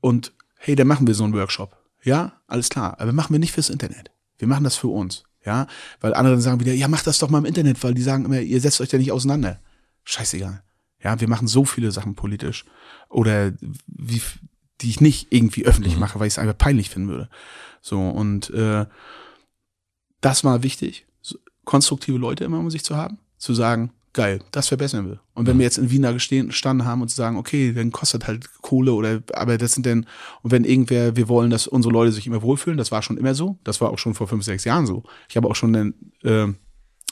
und 0.00 0.32
hey, 0.58 0.76
dann 0.76 0.86
machen 0.86 1.08
wir 1.08 1.14
so 1.14 1.24
einen 1.24 1.34
Workshop. 1.34 1.76
Ja, 2.04 2.40
alles 2.46 2.68
klar. 2.68 3.00
Aber 3.00 3.12
machen 3.12 3.32
wir 3.32 3.40
nicht 3.40 3.52
fürs 3.52 3.68
Internet. 3.68 4.12
Wir 4.38 4.46
machen 4.46 4.64
das 4.64 4.76
für 4.76 4.88
uns. 4.88 5.24
Ja, 5.48 5.66
weil 6.02 6.12
andere 6.12 6.38
sagen 6.42 6.60
wieder, 6.60 6.74
ja, 6.74 6.88
mach 6.88 7.02
das 7.02 7.18
doch 7.18 7.30
mal 7.30 7.38
im 7.38 7.46
Internet, 7.46 7.82
weil 7.82 7.94
die 7.94 8.02
sagen 8.02 8.26
immer, 8.26 8.38
ihr 8.38 8.60
setzt 8.60 8.82
euch 8.82 8.92
ja 8.92 8.98
nicht 8.98 9.12
auseinander. 9.12 9.58
Scheißegal. 10.04 10.62
Ja, 11.02 11.18
wir 11.20 11.28
machen 11.28 11.48
so 11.48 11.64
viele 11.64 11.90
Sachen 11.90 12.14
politisch. 12.14 12.66
Oder 13.08 13.52
wie 13.86 14.20
die 14.82 14.90
ich 14.90 15.00
nicht 15.00 15.28
irgendwie 15.30 15.64
öffentlich 15.64 15.94
Mhm. 15.94 16.00
mache, 16.00 16.20
weil 16.20 16.26
ich 16.26 16.34
es 16.34 16.38
einfach 16.38 16.58
peinlich 16.58 16.90
finden 16.90 17.08
würde. 17.08 17.30
So, 17.80 18.10
und 18.10 18.50
äh, 18.50 18.84
das 20.20 20.44
war 20.44 20.62
wichtig, 20.62 21.06
konstruktive 21.64 22.18
Leute 22.18 22.44
immer 22.44 22.58
um 22.58 22.70
sich 22.70 22.84
zu 22.84 22.94
haben, 22.94 23.16
zu 23.38 23.54
sagen, 23.54 23.90
geil, 24.12 24.40
das 24.50 24.68
verbessern 24.68 25.08
wir. 25.08 25.20
Und 25.34 25.46
wenn 25.46 25.58
wir 25.58 25.64
jetzt 25.64 25.78
in 25.78 25.90
Wien 25.90 26.02
da 26.02 26.12
gestehen, 26.12 26.48
gestanden 26.48 26.86
haben 26.86 27.02
und 27.02 27.08
zu 27.08 27.16
sagen, 27.16 27.36
okay, 27.36 27.72
dann 27.72 27.92
kostet 27.92 28.26
halt 28.26 28.48
Kohle 28.60 28.92
oder, 28.92 29.22
aber 29.34 29.58
das 29.58 29.72
sind 29.72 29.86
denn, 29.86 30.06
und 30.42 30.50
wenn 30.50 30.64
irgendwer, 30.64 31.16
wir 31.16 31.28
wollen, 31.28 31.50
dass 31.50 31.66
unsere 31.66 31.92
Leute 31.92 32.12
sich 32.12 32.26
immer 32.26 32.42
wohlfühlen, 32.42 32.78
das 32.78 32.90
war 32.90 33.02
schon 33.02 33.16
immer 33.16 33.34
so, 33.34 33.58
das 33.64 33.80
war 33.80 33.90
auch 33.90 33.98
schon 33.98 34.14
vor 34.14 34.28
fünf, 34.28 34.44
sechs 34.44 34.64
Jahren 34.64 34.86
so. 34.86 35.04
Ich 35.28 35.36
habe 35.36 35.48
auch 35.48 35.54
schon, 35.54 35.72
dann, 35.72 35.94
äh, 36.22 36.52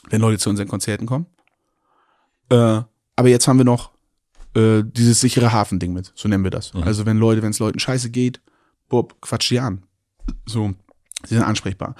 wenn 0.09 0.21
Leute 0.21 0.39
zu 0.39 0.49
unseren 0.49 0.67
Konzerten 0.67 1.05
kommen. 1.05 1.25
Äh, 2.49 2.81
aber 3.15 3.29
jetzt 3.29 3.47
haben 3.47 3.57
wir 3.57 3.65
noch 3.65 3.91
äh, 4.55 4.83
dieses 4.83 5.19
sichere 5.21 5.51
Hafending 5.51 5.93
mit, 5.93 6.11
so 6.15 6.27
nennen 6.27 6.43
wir 6.43 6.51
das. 6.51 6.73
Mhm. 6.73 6.83
Also 6.83 7.05
wenn 7.05 7.17
Leute, 7.17 7.41
wenn 7.41 7.51
es 7.51 7.59
Leuten 7.59 7.79
scheiße 7.79 8.09
geht, 8.09 8.41
Bob, 8.89 9.19
quatsch 9.21 9.49
die 9.49 9.59
an. 9.59 9.83
So, 10.45 10.73
sie 11.25 11.35
sind 11.35 11.43
ansprechbar. 11.43 11.95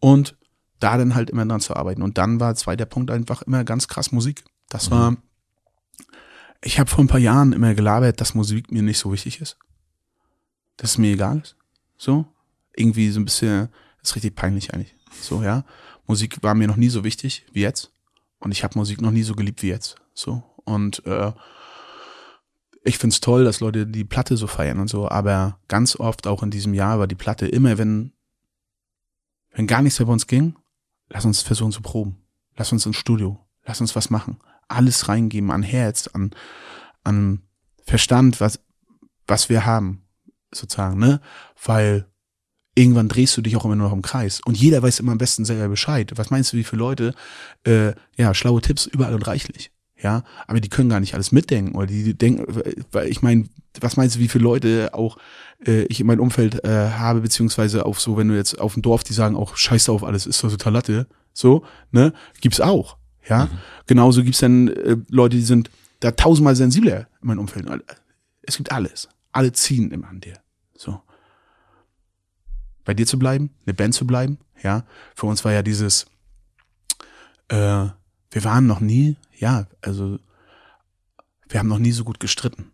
Und 0.00 0.36
da 0.82 0.96
dann 0.96 1.14
halt 1.14 1.30
immer 1.30 1.46
dran 1.46 1.60
zu 1.60 1.76
arbeiten. 1.76 2.02
Und 2.02 2.18
dann 2.18 2.40
war 2.40 2.54
zweiter 2.54 2.86
Punkt 2.86 3.10
einfach 3.10 3.42
immer 3.42 3.64
ganz 3.64 3.88
krass 3.88 4.12
Musik. 4.12 4.44
Das 4.68 4.90
war, 4.90 5.16
ich 6.62 6.78
habe 6.78 6.90
vor 6.90 7.04
ein 7.04 7.08
paar 7.08 7.20
Jahren 7.20 7.52
immer 7.52 7.74
gelabert, 7.74 8.20
dass 8.20 8.34
Musik 8.34 8.72
mir 8.72 8.82
nicht 8.82 8.98
so 8.98 9.12
wichtig 9.12 9.40
ist. 9.40 9.58
Dass 10.76 10.92
es 10.92 10.98
mir 10.98 11.12
egal 11.12 11.40
ist. 11.42 11.56
So. 11.96 12.26
Irgendwie 12.74 13.10
so 13.10 13.20
ein 13.20 13.24
bisschen, 13.24 13.68
ist 14.02 14.16
richtig 14.16 14.34
peinlich 14.34 14.72
eigentlich. 14.72 14.94
So, 15.20 15.42
ja. 15.42 15.64
Musik 16.06 16.42
war 16.42 16.54
mir 16.54 16.66
noch 16.66 16.76
nie 16.76 16.88
so 16.88 17.04
wichtig 17.04 17.46
wie 17.52 17.60
jetzt. 17.60 17.92
Und 18.38 18.50
ich 18.50 18.64
habe 18.64 18.78
Musik 18.78 19.00
noch 19.00 19.10
nie 19.10 19.22
so 19.22 19.34
geliebt 19.34 19.62
wie 19.62 19.68
jetzt. 19.68 19.96
So. 20.14 20.42
Und 20.64 21.04
äh, 21.06 21.32
ich 22.84 22.98
find's 22.98 23.20
toll, 23.20 23.44
dass 23.44 23.60
Leute 23.60 23.86
die 23.86 24.04
Platte 24.04 24.36
so 24.36 24.46
feiern 24.46 24.80
und 24.80 24.88
so, 24.88 25.08
aber 25.08 25.58
ganz 25.68 25.96
oft 25.96 26.26
auch 26.26 26.42
in 26.42 26.50
diesem 26.50 26.74
Jahr 26.74 26.98
war 26.98 27.06
die 27.06 27.14
Platte 27.14 27.46
immer, 27.46 27.78
wenn, 27.78 28.12
wenn 29.52 29.66
gar 29.66 29.82
nichts 29.82 29.98
mehr 29.98 30.06
bei 30.06 30.12
uns 30.12 30.26
ging, 30.26 30.56
lass 31.12 31.24
uns 31.24 31.42
versuchen 31.42 31.72
zu 31.72 31.82
proben. 31.82 32.16
Lass 32.56 32.72
uns 32.72 32.86
ins 32.86 32.96
Studio. 32.96 33.38
Lass 33.64 33.80
uns 33.80 33.94
was 33.94 34.10
machen. 34.10 34.38
Alles 34.68 35.08
reingeben 35.08 35.50
an 35.50 35.62
Herz, 35.62 36.08
an, 36.08 36.30
an 37.04 37.42
Verstand, 37.84 38.40
was, 38.40 38.60
was 39.26 39.48
wir 39.48 39.66
haben, 39.66 40.04
sozusagen, 40.52 40.98
ne? 40.98 41.20
Weil 41.64 42.06
irgendwann 42.74 43.08
drehst 43.08 43.36
du 43.36 43.42
dich 43.42 43.56
auch 43.56 43.64
immer 43.64 43.76
nur 43.76 43.88
noch 43.88 43.94
im 43.94 44.02
Kreis. 44.02 44.40
Und 44.44 44.56
jeder 44.56 44.82
weiß 44.82 45.00
immer 45.00 45.12
am 45.12 45.18
besten 45.18 45.44
selber 45.44 45.68
Bescheid. 45.68 46.12
Was 46.16 46.30
meinst 46.30 46.52
du, 46.52 46.56
wie 46.56 46.64
viele 46.64 46.80
Leute, 46.80 47.14
äh, 47.64 47.92
ja, 48.16 48.34
schlaue 48.34 48.62
Tipps 48.62 48.86
überall 48.86 49.14
und 49.14 49.26
reichlich. 49.26 49.70
Ja, 50.02 50.24
aber 50.48 50.60
die 50.60 50.68
können 50.68 50.88
gar 50.88 50.98
nicht 50.98 51.14
alles 51.14 51.30
mitdenken 51.30 51.76
oder 51.76 51.86
die 51.86 52.14
denken, 52.14 52.44
weil 52.90 53.08
ich 53.08 53.22
meine, 53.22 53.44
was 53.80 53.96
meinst 53.96 54.16
du, 54.16 54.20
wie 54.20 54.26
viele 54.26 54.42
Leute 54.42 54.90
auch 54.94 55.16
äh, 55.64 55.84
ich 55.84 56.00
in 56.00 56.08
meinem 56.08 56.20
Umfeld 56.20 56.64
äh, 56.64 56.90
habe, 56.90 57.20
beziehungsweise 57.20 57.86
auf 57.86 58.00
so, 58.00 58.16
wenn 58.16 58.26
du 58.26 58.34
jetzt 58.34 58.60
auf 58.60 58.74
dem 58.74 58.82
Dorf, 58.82 59.04
die 59.04 59.12
sagen 59.12 59.36
auch, 59.36 59.56
scheiß 59.56 59.88
auf 59.90 60.02
alles, 60.02 60.26
ist 60.26 60.42
doch 60.42 60.50
total 60.50 60.72
Latte, 60.72 61.06
so, 61.32 61.64
ne, 61.92 62.12
gibt's 62.40 62.60
auch, 62.60 62.96
ja. 63.28 63.48
Genauso 63.86 64.24
gibt's 64.24 64.40
dann 64.40 64.68
äh, 64.68 64.96
Leute, 65.08 65.36
die 65.36 65.42
sind 65.42 65.70
da 66.00 66.10
tausendmal 66.10 66.56
sensibler 66.56 67.06
in 67.20 67.28
meinem 67.28 67.38
Umfeld. 67.38 67.68
Es 68.42 68.56
gibt 68.56 68.72
alles. 68.72 69.08
Alle 69.30 69.52
ziehen 69.52 69.92
immer 69.92 70.08
an 70.08 70.20
dir, 70.20 70.34
so. 70.76 71.00
Bei 72.84 72.92
dir 72.92 73.06
zu 73.06 73.20
bleiben, 73.20 73.50
eine 73.66 73.74
Band 73.74 73.94
zu 73.94 74.04
bleiben, 74.04 74.38
ja. 74.64 74.84
Für 75.14 75.26
uns 75.26 75.44
war 75.44 75.52
ja 75.52 75.62
dieses, 75.62 76.06
äh, 77.48 77.86
wir 78.32 78.44
waren 78.44 78.66
noch 78.66 78.80
nie, 78.80 79.16
ja, 79.42 79.66
also 79.80 80.18
wir 81.48 81.58
haben 81.58 81.68
noch 81.68 81.80
nie 81.80 81.92
so 81.92 82.04
gut 82.04 82.20
gestritten. 82.20 82.70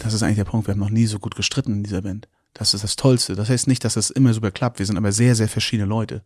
Das 0.00 0.12
ist 0.12 0.22
eigentlich 0.22 0.36
der 0.36 0.44
Punkt, 0.44 0.66
wir 0.68 0.72
haben 0.72 0.80
noch 0.80 0.90
nie 0.90 1.06
so 1.06 1.18
gut 1.18 1.34
gestritten 1.34 1.72
in 1.72 1.82
dieser 1.82 2.02
Band. 2.02 2.28
Das 2.52 2.74
ist 2.74 2.84
das 2.84 2.96
Tollste. 2.96 3.34
Das 3.34 3.48
heißt 3.48 3.66
nicht, 3.66 3.84
dass 3.84 3.96
es 3.96 4.10
immer 4.10 4.34
super 4.34 4.50
klappt. 4.50 4.78
Wir 4.78 4.86
sind 4.86 4.98
aber 4.98 5.12
sehr, 5.12 5.34
sehr 5.34 5.48
verschiedene 5.48 5.88
Leute. 5.88 6.22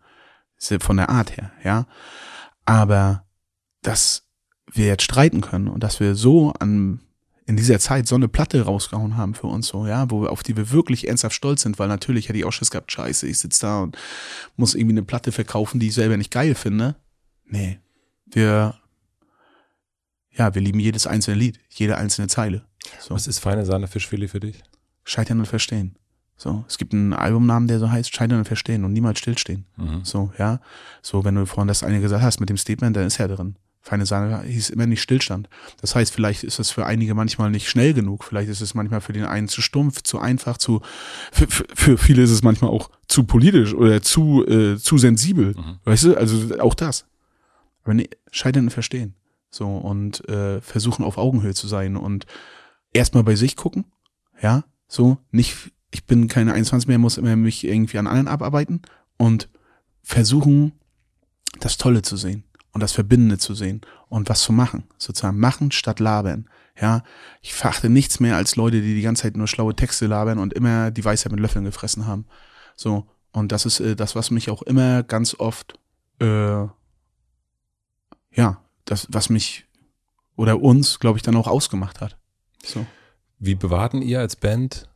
Von 0.80 0.96
der 0.96 1.10
Art 1.10 1.36
her, 1.36 1.52
ja. 1.62 1.86
Aber 2.64 3.24
dass 3.82 4.26
wir 4.72 4.86
jetzt 4.86 5.04
streiten 5.04 5.40
können 5.40 5.68
und 5.68 5.84
dass 5.84 6.00
wir 6.00 6.14
so 6.14 6.52
an 6.54 7.00
in 7.46 7.56
dieser 7.56 7.78
Zeit 7.78 8.08
so 8.08 8.14
eine 8.14 8.28
Platte 8.28 8.62
rausgehauen 8.62 9.18
haben 9.18 9.34
für 9.34 9.48
uns 9.48 9.68
so, 9.68 9.86
ja, 9.86 10.10
wo 10.10 10.22
wir, 10.22 10.32
auf 10.32 10.42
die 10.42 10.56
wir 10.56 10.70
wirklich 10.70 11.06
ernsthaft 11.06 11.36
stolz 11.36 11.60
sind, 11.62 11.78
weil 11.78 11.88
natürlich 11.88 12.28
hätte 12.28 12.38
ich 12.38 12.46
auch 12.46 12.52
Schiss 12.52 12.70
gehabt, 12.70 12.90
scheiße, 12.90 13.26
ich 13.26 13.38
sitze 13.38 13.60
da 13.60 13.82
und 13.82 13.98
muss 14.56 14.74
irgendwie 14.74 14.94
eine 14.94 15.02
Platte 15.02 15.30
verkaufen, 15.30 15.78
die 15.78 15.88
ich 15.88 15.94
selber 15.94 16.16
nicht 16.16 16.30
geil 16.30 16.54
finde. 16.54 16.96
Nee, 17.44 17.80
wir, 18.24 18.76
ja, 20.36 20.54
wir 20.54 20.62
lieben 20.62 20.80
jedes 20.80 21.06
einzelne 21.06 21.38
Lied, 21.38 21.58
jede 21.70 21.96
einzelne 21.96 22.28
Zeile. 22.28 22.64
So. 23.00 23.14
Was 23.14 23.26
ist 23.26 23.38
feine 23.38 23.64
Sahne 23.64 23.88
Fischfilet 23.88 24.28
für 24.28 24.40
dich? 24.40 24.62
Scheitern 25.04 25.38
und 25.38 25.46
Verstehen. 25.46 25.96
So, 26.36 26.64
es 26.68 26.78
gibt 26.78 26.92
einen 26.92 27.12
Albumnamen, 27.12 27.68
der 27.68 27.78
so 27.78 27.90
heißt 27.90 28.14
Scheitern 28.14 28.38
und 28.38 28.44
Verstehen 28.44 28.84
und 28.84 28.92
niemals 28.92 29.20
stillstehen. 29.20 29.66
Mhm. 29.76 30.04
So, 30.04 30.32
ja. 30.38 30.60
So, 31.00 31.24
wenn 31.24 31.36
du 31.36 31.46
vorhin 31.46 31.68
das 31.68 31.82
eine 31.82 32.00
gesagt 32.00 32.22
hast 32.22 32.40
mit 32.40 32.48
dem 32.48 32.56
Statement, 32.56 32.96
dann 32.96 33.06
ist 33.06 33.18
ja 33.18 33.28
drin. 33.28 33.56
Feine 33.80 34.06
Sahne 34.06 34.42
hieß 34.42 34.70
immer 34.70 34.86
nicht 34.86 35.02
Stillstand. 35.02 35.48
Das 35.80 35.94
heißt, 35.94 36.12
vielleicht 36.12 36.42
ist 36.42 36.58
es 36.58 36.70
für 36.70 36.86
einige 36.86 37.14
manchmal 37.14 37.50
nicht 37.50 37.68
schnell 37.68 37.92
genug. 37.92 38.24
Vielleicht 38.24 38.48
ist 38.48 38.62
es 38.62 38.74
manchmal 38.74 39.02
für 39.02 39.12
den 39.12 39.26
einen 39.26 39.46
zu 39.46 39.60
stumpf, 39.60 40.02
zu 40.02 40.18
einfach, 40.18 40.56
zu, 40.56 40.80
für, 41.30 41.46
für, 41.46 41.66
für 41.74 41.98
viele 41.98 42.22
ist 42.22 42.30
es 42.30 42.42
manchmal 42.42 42.70
auch 42.70 42.90
zu 43.08 43.24
politisch 43.24 43.74
oder 43.74 44.00
zu, 44.00 44.44
äh, 44.46 44.78
zu 44.78 44.96
sensibel. 44.96 45.54
Mhm. 45.54 45.78
Weißt 45.84 46.04
du, 46.04 46.16
also 46.16 46.58
auch 46.60 46.74
das. 46.74 47.04
Aber 47.84 47.92
nee, 47.92 48.08
scheitern 48.30 48.64
und 48.64 48.70
verstehen. 48.70 49.14
So, 49.54 49.68
und 49.68 50.28
äh, 50.28 50.60
versuchen 50.60 51.04
auf 51.04 51.16
Augenhöhe 51.16 51.54
zu 51.54 51.68
sein 51.68 51.96
und 51.96 52.26
erstmal 52.92 53.22
bei 53.22 53.36
sich 53.36 53.54
gucken. 53.54 53.84
Ja, 54.42 54.64
so, 54.88 55.18
nicht, 55.30 55.70
ich 55.92 56.06
bin 56.06 56.26
keine 56.26 56.54
21 56.54 56.88
mehr, 56.88 56.98
muss 56.98 57.18
immer 57.18 57.36
mich 57.36 57.62
irgendwie 57.62 57.98
an 57.98 58.08
anderen 58.08 58.26
abarbeiten 58.26 58.82
und 59.16 59.48
versuchen, 60.02 60.72
das 61.60 61.76
Tolle 61.76 62.02
zu 62.02 62.16
sehen 62.16 62.42
und 62.72 62.82
das 62.82 62.90
Verbindende 62.90 63.38
zu 63.38 63.54
sehen 63.54 63.82
und 64.08 64.28
was 64.28 64.42
zu 64.42 64.52
machen, 64.52 64.88
sozusagen 64.98 65.38
machen 65.38 65.70
statt 65.70 66.00
labern. 66.00 66.50
Ja, 66.76 67.04
ich 67.40 67.54
verachte 67.54 67.88
nichts 67.88 68.18
mehr 68.18 68.34
als 68.34 68.56
Leute, 68.56 68.82
die 68.82 68.96
die 68.96 69.02
ganze 69.02 69.22
Zeit 69.22 69.36
nur 69.36 69.46
schlaue 69.46 69.76
Texte 69.76 70.08
labern 70.08 70.40
und 70.40 70.52
immer 70.52 70.90
die 70.90 71.04
Weisheit 71.04 71.30
mit 71.30 71.40
Löffeln 71.40 71.64
gefressen 71.64 72.08
haben. 72.08 72.26
So, 72.74 73.06
und 73.30 73.52
das 73.52 73.66
ist 73.66 73.78
äh, 73.78 73.94
das, 73.94 74.16
was 74.16 74.32
mich 74.32 74.50
auch 74.50 74.62
immer 74.62 75.04
ganz 75.04 75.36
oft, 75.38 75.78
äh, 76.20 76.66
ja, 78.32 78.63
das, 78.84 79.06
was 79.10 79.30
mich 79.30 79.66
oder 80.36 80.60
uns, 80.60 80.98
glaube 80.98 81.18
ich, 81.18 81.22
dann 81.22 81.36
auch 81.36 81.46
ausgemacht 81.46 82.00
hat. 82.00 82.16
So. 82.64 82.86
Wie 83.38 83.54
bewahrten 83.54 84.02
ihr 84.02 84.20
als 84.20 84.36
Band 84.36 84.88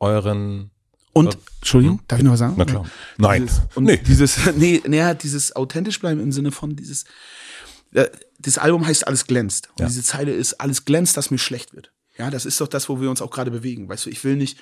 euren. 0.00 0.70
Und, 1.12 1.26
Was? 1.28 1.36
Entschuldigung, 1.60 1.98
Hm? 1.98 2.04
darf 2.08 2.18
ich 2.20 2.24
noch 2.24 2.32
was 2.32 2.38
sagen? 2.38 2.54
Na 2.56 2.64
klar. 2.64 2.86
Nein. 3.16 3.42
Dieses, 3.46 3.60
und 3.74 3.84
Nee. 3.84 3.96
dieses, 3.98 4.38
nee, 4.56 4.82
naja, 4.86 5.14
dieses 5.14 5.56
authentisch 5.56 5.98
bleiben 6.00 6.20
im 6.20 6.30
Sinne 6.32 6.52
von 6.52 6.76
dieses, 6.76 7.04
äh, 7.92 8.06
das 8.38 8.58
Album 8.58 8.86
heißt 8.86 9.06
Alles 9.06 9.26
glänzt. 9.26 9.70
Und 9.70 9.80
Ja. 9.80 9.86
diese 9.86 10.02
Zeile 10.04 10.32
ist 10.32 10.54
Alles 10.54 10.84
glänzt, 10.84 11.16
dass 11.16 11.30
mir 11.30 11.38
schlecht 11.38 11.74
wird. 11.74 11.92
Ja, 12.18 12.30
das 12.30 12.46
ist 12.46 12.60
doch 12.60 12.68
das, 12.68 12.88
wo 12.88 13.00
wir 13.00 13.10
uns 13.10 13.22
auch 13.22 13.30
gerade 13.30 13.50
bewegen. 13.50 13.88
Weißt 13.88 14.06
du, 14.06 14.10
ich 14.10 14.22
will 14.24 14.36
nicht, 14.36 14.58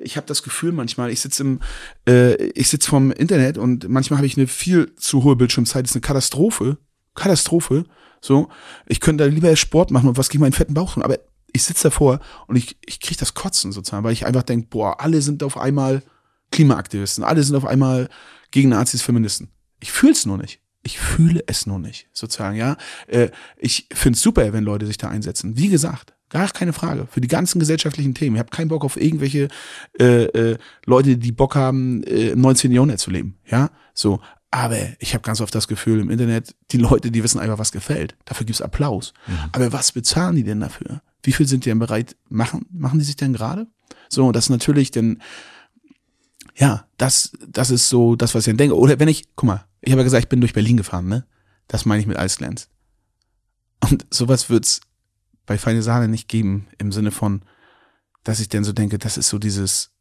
ich 0.00 0.16
habe 0.16 0.26
das 0.26 0.42
Gefühl 0.42 0.72
manchmal, 0.72 1.10
ich 1.10 1.20
sitze 1.20 1.42
im, 1.44 1.60
äh, 2.08 2.34
ich 2.52 2.68
sitze 2.68 2.88
vom 2.88 3.10
Internet 3.12 3.58
und 3.58 3.88
manchmal 3.88 4.18
habe 4.18 4.26
ich 4.26 4.36
eine 4.36 4.46
viel 4.46 4.94
zu 4.96 5.22
hohe 5.22 5.36
Bildschirmzeit, 5.36 5.84
das 5.84 5.90
ist 5.92 5.96
eine 5.96 6.02
Katastrophe. 6.02 6.78
Katastrophe. 7.20 7.84
So, 8.20 8.48
ich 8.86 9.00
könnte 9.00 9.24
da 9.24 9.30
lieber 9.30 9.54
Sport 9.56 9.90
machen 9.90 10.08
und 10.08 10.18
was 10.18 10.28
gegen 10.28 10.42
meinen 10.42 10.52
fetten 10.52 10.74
Bauch 10.74 10.94
tun, 10.94 11.02
aber 11.02 11.18
ich 11.52 11.62
sitze 11.62 11.84
davor 11.84 12.20
und 12.46 12.56
ich, 12.56 12.76
ich 12.84 13.00
kriege 13.00 13.18
das 13.18 13.34
Kotzen 13.34 13.72
sozusagen, 13.72 14.04
weil 14.04 14.12
ich 14.12 14.26
einfach 14.26 14.42
denke, 14.42 14.68
boah, 14.68 15.00
alle 15.00 15.22
sind 15.22 15.42
auf 15.42 15.56
einmal 15.56 16.02
Klimaaktivisten, 16.50 17.24
alle 17.24 17.42
sind 17.42 17.56
auf 17.56 17.64
einmal 17.64 18.08
gegen 18.50 18.70
Nazis, 18.70 19.02
Feministen. 19.02 19.48
Ich 19.80 19.92
fühle 19.92 20.12
es 20.12 20.26
nur 20.26 20.36
nicht. 20.36 20.60
Ich 20.82 20.98
fühle 20.98 21.42
es 21.46 21.66
nur 21.66 21.78
nicht, 21.78 22.08
sozusagen, 22.12 22.56
ja. 22.56 22.76
Äh, 23.06 23.30
ich 23.58 23.86
finde 23.92 24.16
es 24.16 24.22
super, 24.22 24.52
wenn 24.52 24.64
Leute 24.64 24.86
sich 24.86 24.96
da 24.96 25.08
einsetzen. 25.08 25.58
Wie 25.58 25.68
gesagt, 25.68 26.14
gar 26.30 26.48
keine 26.48 26.72
Frage. 26.72 27.06
Für 27.10 27.20
die 27.20 27.28
ganzen 27.28 27.58
gesellschaftlichen 27.58 28.14
Themen. 28.14 28.36
Ich 28.36 28.40
habe 28.40 28.50
keinen 28.50 28.68
Bock 28.68 28.84
auf 28.84 28.96
irgendwelche 28.96 29.48
äh, 29.98 30.24
äh, 30.24 30.58
Leute, 30.86 31.18
die 31.18 31.32
Bock 31.32 31.54
haben, 31.54 32.02
äh, 32.04 32.30
im 32.30 32.40
19. 32.40 32.72
Jahrhundert 32.72 32.98
zu 32.98 33.10
leben, 33.10 33.38
ja. 33.46 33.70
So. 33.94 34.20
Aber 34.50 34.78
ich 34.98 35.14
habe 35.14 35.22
ganz 35.22 35.40
oft 35.40 35.54
das 35.54 35.68
Gefühl 35.68 36.00
im 36.00 36.10
Internet, 36.10 36.56
die 36.72 36.78
Leute, 36.78 37.10
die 37.10 37.22
wissen 37.22 37.38
einfach, 37.38 37.58
was 37.58 37.70
gefällt. 37.70 38.16
Dafür 38.24 38.46
gibt's 38.46 38.62
Applaus. 38.62 39.12
Aber 39.52 39.72
was 39.72 39.92
bezahlen 39.92 40.34
die 40.34 40.42
denn 40.42 40.60
dafür? 40.60 41.02
Wie 41.22 41.32
viel 41.32 41.46
sind 41.46 41.64
die 41.64 41.68
denn 41.68 41.78
bereit? 41.78 42.16
Machen, 42.28 42.66
machen 42.72 42.98
die 42.98 43.04
sich 43.04 43.16
denn 43.16 43.32
gerade? 43.32 43.68
So, 44.08 44.32
das 44.32 44.46
ist 44.46 44.50
natürlich 44.50 44.90
denn, 44.90 45.22
ja, 46.56 46.86
das, 46.96 47.32
das 47.46 47.70
ist 47.70 47.88
so 47.88 48.16
das, 48.16 48.34
was 48.34 48.46
ich 48.46 48.50
dann 48.50 48.56
denke. 48.56 48.76
Oder 48.76 48.98
wenn 48.98 49.08
ich, 49.08 49.28
guck 49.36 49.46
mal, 49.46 49.64
ich 49.82 49.92
habe 49.92 50.00
ja 50.00 50.04
gesagt, 50.04 50.24
ich 50.24 50.28
bin 50.28 50.40
durch 50.40 50.52
Berlin 50.52 50.76
gefahren, 50.76 51.06
ne? 51.06 51.24
Das 51.68 51.84
meine 51.84 52.00
ich 52.00 52.08
mit 52.08 52.18
glänzt. 52.36 52.70
Und 53.80 54.06
sowas 54.10 54.50
wird's 54.50 54.80
bei 55.46 55.58
Feine 55.58 55.82
Sahne 55.82 56.08
nicht 56.08 56.28
geben, 56.28 56.66
im 56.78 56.90
Sinne 56.90 57.12
von, 57.12 57.42
dass 58.24 58.40
ich 58.40 58.48
dann 58.48 58.64
so 58.64 58.72
denke, 58.72 58.98
das 58.98 59.16
ist 59.16 59.28
so 59.28 59.38
dieses, 59.38 59.92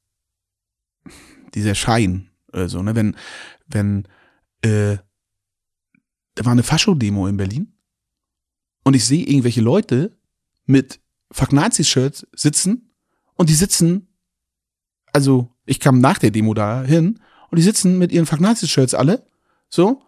dieser 1.54 1.76
Schein 1.76 2.32
oder 2.52 2.68
so, 2.68 2.82
ne? 2.82 2.96
Wenn, 2.96 3.16
wenn, 3.68 4.08
äh, 4.62 4.98
da 6.36 6.46
war 6.46 6.52
eine 6.52 6.64
Fascho-Demo 6.64 7.28
in 7.28 7.38
Berlin 7.38 7.74
und 8.84 8.96
ich 8.96 9.06
sehe 9.06 9.26
irgendwelche 9.26 9.62
Leute 9.62 10.18
mit 10.66 11.00
Fuck 11.32 11.54
Nazis-Shirts 11.54 12.28
sitzen 12.34 12.92
und 13.36 13.50
die 13.50 13.56
sitzen 13.56 14.10
also 15.14 15.50
ich 15.66 15.80
kam 15.80 16.00
nach 16.00 16.18
der 16.18 16.32
Demo 16.32 16.54
da 16.54 16.84
hin 16.84 17.20
und 17.50 17.58
die 17.58 17.64
sitzen 17.64 17.98
mit 17.98 18.12
ihren 18.12 18.26
Fagnazis-Shirts 18.26 18.94
alle, 18.94 19.26
so, 19.70 20.02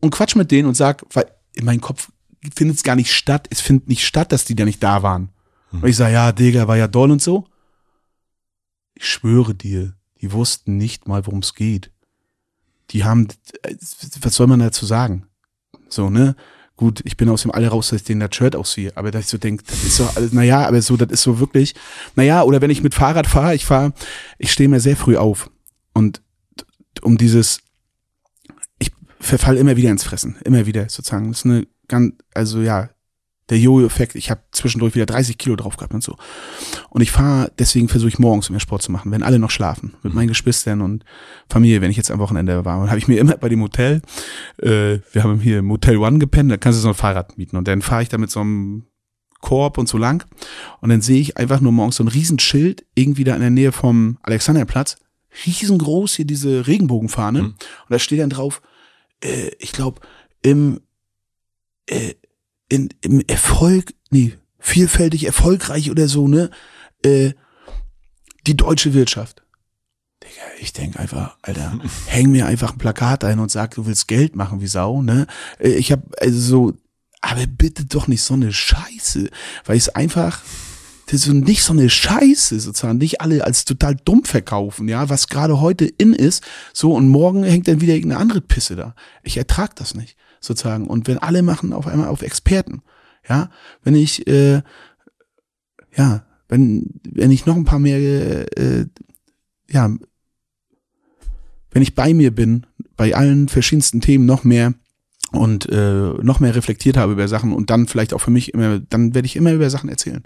und 0.00 0.10
quatsch 0.10 0.36
mit 0.36 0.50
denen 0.50 0.68
und 0.68 0.74
sag, 0.74 1.04
weil 1.14 1.30
in 1.54 1.64
meinem 1.64 1.80
Kopf 1.80 2.10
findet 2.54 2.76
es 2.76 2.82
gar 2.82 2.94
nicht 2.94 3.12
statt, 3.12 3.48
es 3.50 3.60
findet 3.60 3.88
nicht 3.88 4.06
statt, 4.06 4.32
dass 4.32 4.44
die 4.44 4.54
da 4.54 4.64
nicht 4.64 4.82
da 4.82 5.02
waren. 5.02 5.30
Hm. 5.70 5.82
Und 5.82 5.88
ich 5.88 5.96
sag, 5.96 6.12
ja, 6.12 6.30
Digga, 6.32 6.68
war 6.68 6.76
ja 6.76 6.88
doll 6.88 7.10
und 7.10 7.20
so. 7.20 7.46
Ich 8.94 9.08
schwöre 9.08 9.54
dir, 9.54 9.94
die 10.20 10.32
wussten 10.32 10.76
nicht 10.76 11.08
mal, 11.08 11.26
worum 11.26 11.40
es 11.40 11.54
geht. 11.54 11.90
Die 12.90 13.04
haben, 13.04 13.28
was 14.20 14.34
soll 14.34 14.46
man 14.46 14.60
dazu 14.60 14.86
sagen? 14.86 15.26
So, 15.88 16.10
ne? 16.10 16.36
Gut, 16.76 17.00
ich 17.04 17.16
bin 17.16 17.28
aus 17.28 17.42
dem 17.42 17.50
Alle 17.50 17.68
raus, 17.68 17.88
dass 17.88 18.02
ich 18.02 18.06
den 18.06 18.20
das 18.20 18.34
Shirt 18.34 18.54
ausziehe, 18.54 18.92
aber 18.96 19.10
dass 19.10 19.24
ich 19.24 19.26
so 19.28 19.36
denke, 19.38 19.64
das 19.66 19.82
ist 19.82 19.96
so 19.96 20.08
naja, 20.30 20.66
aber 20.66 20.80
so, 20.80 20.96
das 20.96 21.10
ist 21.10 21.22
so 21.22 21.40
wirklich, 21.40 21.74
naja, 22.14 22.44
oder 22.44 22.60
wenn 22.60 22.70
ich 22.70 22.84
mit 22.84 22.94
Fahrrad 22.94 23.26
fahre, 23.26 23.56
ich 23.56 23.66
fahre, 23.66 23.92
ich 24.38 24.52
stehe 24.52 24.68
mir 24.68 24.78
sehr 24.78 24.96
früh 24.96 25.16
auf 25.16 25.50
und 25.92 26.22
um 27.02 27.18
dieses, 27.18 27.58
ich 28.78 28.92
verfall 29.18 29.56
immer 29.56 29.76
wieder 29.76 29.90
ins 29.90 30.04
Fressen, 30.04 30.36
immer 30.44 30.66
wieder 30.66 30.88
sozusagen. 30.88 31.28
Das 31.32 31.40
ist 31.40 31.46
eine 31.46 31.66
ganz, 31.88 32.14
also 32.32 32.60
ja, 32.60 32.90
der 33.50 33.58
Jojo-Effekt, 33.58 34.14
ich 34.14 34.30
habe 34.30 34.42
zwischendurch 34.52 34.94
wieder 34.94 35.06
30 35.06 35.38
Kilo 35.38 35.56
drauf 35.56 35.76
gehabt 35.76 35.94
und 35.94 36.02
so. 36.02 36.16
Und 36.90 37.00
ich 37.00 37.10
fahre, 37.10 37.50
deswegen 37.58 37.88
versuche 37.88 38.08
ich 38.08 38.18
morgens 38.18 38.50
mehr 38.50 38.60
Sport 38.60 38.82
zu 38.82 38.92
machen, 38.92 39.10
wenn 39.10 39.22
alle 39.22 39.38
noch 39.38 39.50
schlafen, 39.50 39.94
mit 40.02 40.12
meinen 40.14 40.28
Geschwistern 40.28 40.82
und 40.82 41.04
Familie, 41.48 41.80
wenn 41.80 41.90
ich 41.90 41.96
jetzt 41.96 42.10
am 42.10 42.18
Wochenende 42.18 42.64
war. 42.64 42.80
Und 42.80 42.88
habe 42.88 42.98
ich 42.98 43.08
mir 43.08 43.18
immer 43.18 43.36
bei 43.36 43.48
dem 43.48 43.62
Hotel, 43.62 44.02
äh, 44.58 44.98
wir 45.12 45.24
haben 45.24 45.40
hier 45.40 45.62
Motel 45.62 45.96
One 45.96 46.18
gepennt, 46.18 46.50
da 46.50 46.56
kannst 46.56 46.78
du 46.78 46.82
so 46.82 46.88
ein 46.88 46.94
Fahrrad 46.94 47.38
mieten. 47.38 47.56
Und 47.56 47.68
dann 47.68 47.82
fahre 47.82 48.02
ich 48.02 48.08
da 48.08 48.18
mit 48.18 48.30
so 48.30 48.40
einem 48.40 48.84
Korb 49.40 49.78
und 49.78 49.88
so 49.88 49.98
lang. 49.98 50.26
Und 50.80 50.90
dann 50.90 51.00
sehe 51.00 51.20
ich 51.20 51.36
einfach 51.36 51.60
nur 51.60 51.72
morgens 51.72 51.96
so 51.96 52.04
ein 52.04 52.08
Riesenschild, 52.08 52.84
irgendwie 52.94 53.24
da 53.24 53.34
in 53.34 53.40
der 53.40 53.50
Nähe 53.50 53.72
vom 53.72 54.18
Alexanderplatz. 54.22 54.98
Riesengroß 55.46 56.16
hier 56.16 56.24
diese 56.24 56.66
Regenbogenfahne. 56.66 57.42
Mhm. 57.42 57.46
Und 57.46 57.56
da 57.88 57.98
steht 57.98 58.20
dann 58.20 58.30
drauf, 58.30 58.60
äh, 59.22 59.50
ich 59.58 59.72
glaube, 59.72 60.00
im, 60.42 60.80
äh, 61.86 62.14
in, 62.68 62.90
im 63.00 63.20
Erfolg, 63.26 63.94
nee, 64.10 64.36
vielfältig 64.58 65.24
erfolgreich 65.26 65.90
oder 65.90 66.08
so, 66.08 66.28
ne? 66.28 66.50
Äh, 67.02 67.32
die 68.46 68.56
deutsche 68.56 68.94
Wirtschaft. 68.94 69.42
Digga, 70.22 70.42
ich 70.60 70.72
denk 70.72 70.98
einfach, 70.98 71.36
Alter, 71.42 71.78
häng 72.06 72.30
mir 72.30 72.46
einfach 72.46 72.72
ein 72.72 72.78
Plakat 72.78 73.24
ein 73.24 73.38
und 73.38 73.50
sag, 73.50 73.74
du 73.74 73.86
willst 73.86 74.08
Geld 74.08 74.36
machen 74.36 74.60
wie 74.60 74.66
Sau, 74.66 75.02
ne? 75.02 75.26
Äh, 75.58 75.70
Ich 75.70 75.92
hab 75.92 76.00
also 76.20 76.38
so, 76.38 76.72
aber 77.20 77.46
bitte 77.46 77.84
doch 77.84 78.06
nicht 78.06 78.22
so 78.22 78.34
eine 78.34 78.52
Scheiße, 78.52 79.30
weil 79.64 79.76
es 79.76 79.88
einfach 79.88 80.42
das 81.10 81.26
ist 81.26 81.32
nicht 81.32 81.62
so 81.62 81.72
eine 81.72 81.88
Scheiße 81.88 82.60
sozusagen, 82.60 82.98
nicht 82.98 83.22
alle 83.22 83.42
als 83.44 83.64
total 83.64 83.96
dumm 83.96 84.24
verkaufen, 84.24 84.88
ja, 84.88 85.08
was 85.08 85.28
gerade 85.28 85.58
heute 85.58 85.86
in 85.86 86.12
ist, 86.12 86.44
so 86.74 86.92
und 86.92 87.08
morgen 87.08 87.44
hängt 87.44 87.66
dann 87.66 87.80
wieder 87.80 87.94
irgendeine 87.94 88.20
andere 88.20 88.42
Pisse 88.42 88.76
da. 88.76 88.94
Ich 89.22 89.38
ertrag 89.38 89.74
das 89.76 89.94
nicht, 89.94 90.17
sozusagen. 90.40 90.86
Und 90.86 91.08
wenn 91.08 91.18
alle 91.18 91.42
machen 91.42 91.72
auf 91.72 91.86
einmal 91.86 92.08
auf 92.08 92.22
Experten, 92.22 92.82
ja, 93.28 93.50
wenn 93.82 93.94
ich, 93.94 94.26
äh, 94.26 94.62
ja, 95.94 96.24
wenn, 96.48 97.00
wenn 97.04 97.30
ich 97.30 97.46
noch 97.46 97.56
ein 97.56 97.64
paar 97.64 97.78
mehr, 97.78 97.98
äh, 98.58 98.86
ja, 99.68 99.90
wenn 101.70 101.82
ich 101.82 101.94
bei 101.94 102.14
mir 102.14 102.34
bin, 102.34 102.66
bei 102.96 103.14
allen 103.14 103.48
verschiedensten 103.48 104.00
Themen 104.00 104.26
noch 104.26 104.44
mehr 104.44 104.74
und 105.32 105.68
äh, 105.70 106.12
noch 106.22 106.40
mehr 106.40 106.54
reflektiert 106.54 106.96
habe 106.96 107.12
über 107.12 107.28
Sachen 107.28 107.52
und 107.52 107.70
dann 107.70 107.86
vielleicht 107.86 108.14
auch 108.14 108.20
für 108.20 108.30
mich 108.30 108.54
immer, 108.54 108.80
dann 108.80 109.14
werde 109.14 109.26
ich 109.26 109.36
immer 109.36 109.52
über 109.52 109.68
Sachen 109.68 109.90
erzählen. 109.90 110.24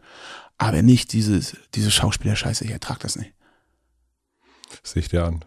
Aber 0.58 0.82
nicht 0.82 1.12
dieses, 1.12 1.56
diese 1.74 1.90
Schauspieler-Scheiße, 1.90 2.64
ich 2.64 2.70
ertrag 2.70 3.00
das 3.00 3.16
nicht. 3.16 3.32
Sehe 4.84 5.02
ich 5.02 5.08
dir 5.08 5.24
an. 5.24 5.44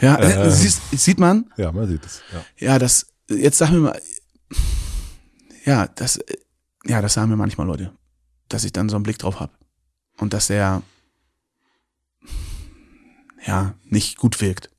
Ja, 0.00 0.18
äh, 0.18 0.50
siehst, 0.50 0.82
sieht 0.92 1.18
man, 1.18 1.50
Ja, 1.56 1.72
man 1.72 1.88
sieht 1.88 2.04
es. 2.04 2.22
Ja. 2.32 2.44
ja, 2.58 2.78
das, 2.78 3.11
jetzt 3.28 3.58
sag 3.58 3.70
mir 3.70 3.78
mal, 3.78 4.00
ja, 5.64 5.86
das, 5.88 6.16
äh, 6.16 6.36
ja, 6.86 7.00
das 7.00 7.14
sagen 7.14 7.30
mir 7.30 7.36
manchmal 7.36 7.66
Leute, 7.66 7.92
dass 8.48 8.64
ich 8.64 8.72
dann 8.72 8.88
so 8.88 8.96
einen 8.96 9.04
Blick 9.04 9.18
drauf 9.18 9.40
habe. 9.40 9.52
Und 10.18 10.32
dass 10.34 10.48
der, 10.48 10.82
ja, 13.46 13.74
nicht 13.84 14.18
gut 14.18 14.40
wirkt. 14.40 14.70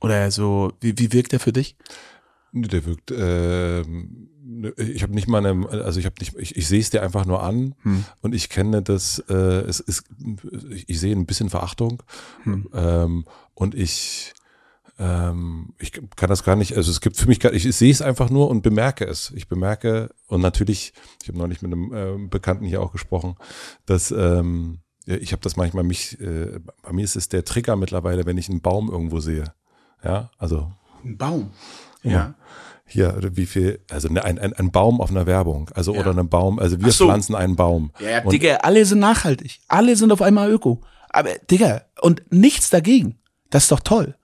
Oder 0.00 0.30
so, 0.30 0.72
wie, 0.80 0.98
wie 0.98 1.12
wirkt 1.12 1.32
der 1.32 1.40
für 1.40 1.52
dich? 1.52 1.76
Der 2.52 2.84
wirkt, 2.84 3.10
ähm, 3.12 4.28
ich 4.76 5.02
habe 5.02 5.14
nicht 5.14 5.28
mal 5.28 5.44
eine, 5.44 5.68
also 5.68 6.00
ich 6.00 6.06
habe 6.06 6.16
nicht, 6.18 6.34
ich, 6.36 6.56
ich 6.56 6.66
sehe 6.66 6.80
es 6.80 6.90
dir 6.90 7.02
einfach 7.02 7.24
nur 7.24 7.42
an 7.42 7.74
Hm. 7.82 8.04
und 8.20 8.34
ich 8.34 8.48
kenne 8.48 8.82
das, 8.82 9.20
äh, 9.28 9.34
es 9.34 9.78
ist, 9.78 10.04
ich, 10.70 10.88
ich 10.88 10.98
sehe 10.98 11.14
ein 11.14 11.26
bisschen 11.26 11.50
Verachtung 11.50 12.02
Hm. 12.42 12.68
ähm, 12.74 13.24
und 13.54 13.74
ich, 13.74 14.32
ähm, 15.00 15.72
ich 15.78 15.92
kann 15.92 16.28
das 16.28 16.44
gar 16.44 16.56
nicht, 16.56 16.76
also 16.76 16.90
es 16.90 17.00
gibt 17.00 17.16
für 17.16 17.26
mich 17.26 17.40
gar, 17.40 17.52
ich, 17.54 17.64
ich 17.64 17.74
sehe 17.74 17.90
es 17.90 18.02
einfach 18.02 18.28
nur 18.28 18.50
und 18.50 18.60
bemerke 18.62 19.06
es. 19.06 19.32
Ich 19.34 19.48
bemerke 19.48 20.10
und 20.26 20.42
natürlich, 20.42 20.92
ich 21.22 21.28
habe 21.28 21.38
neulich 21.38 21.62
mit 21.62 21.72
einem 21.72 21.92
ähm, 21.94 22.28
Bekannten 22.30 22.66
hier 22.66 22.82
auch 22.82 22.92
gesprochen, 22.92 23.36
dass 23.86 24.10
ähm, 24.10 24.80
ja, 25.06 25.16
ich 25.16 25.32
habe 25.32 25.40
das 25.42 25.56
manchmal 25.56 25.84
mich, 25.84 26.20
äh, 26.20 26.60
bei 26.82 26.92
mir 26.92 27.02
ist 27.04 27.16
es 27.16 27.30
der 27.30 27.44
Trigger 27.44 27.76
mittlerweile, 27.76 28.26
wenn 28.26 28.36
ich 28.36 28.50
einen 28.50 28.60
Baum 28.60 28.90
irgendwo 28.90 29.20
sehe. 29.20 29.54
Ja, 30.04 30.30
also 30.38 30.70
Ein 31.02 31.16
Baum. 31.16 31.50
Ja. 32.02 32.34
hier, 32.86 33.14
oder 33.16 33.36
wie 33.36 33.46
viel, 33.46 33.80
also 33.90 34.08
ne, 34.08 34.22
ein, 34.24 34.38
ein, 34.38 34.52
ein 34.52 34.70
Baum 34.70 35.00
auf 35.00 35.10
einer 35.10 35.26
Werbung, 35.26 35.70
also 35.74 35.94
Ja. 35.94 36.00
oder 36.00 36.10
einen 36.10 36.28
Baum, 36.28 36.58
also 36.58 36.78
wir 36.78 36.92
so. 36.92 37.06
pflanzen 37.06 37.34
einen 37.34 37.56
Baum. 37.56 37.90
Ja, 38.00 38.10
ja 38.10 38.22
Und- 38.22 38.32
Digga, 38.32 38.56
alle 38.56 38.84
sind 38.84 38.98
nachhaltig. 38.98 39.60
Alle 39.68 39.96
sind 39.96 40.12
auf 40.12 40.20
einmal 40.20 40.50
öko. 40.50 40.82
Aber, 41.08 41.30
Digga, 41.50 41.82
und 42.02 42.22
nichts 42.30 42.68
dagegen. 42.70 43.18
Das 43.48 43.64
ist 43.64 43.72
doch 43.72 43.80
toll. 43.80 44.14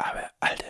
Aber, 0.00 0.30
Alter. 0.40 0.64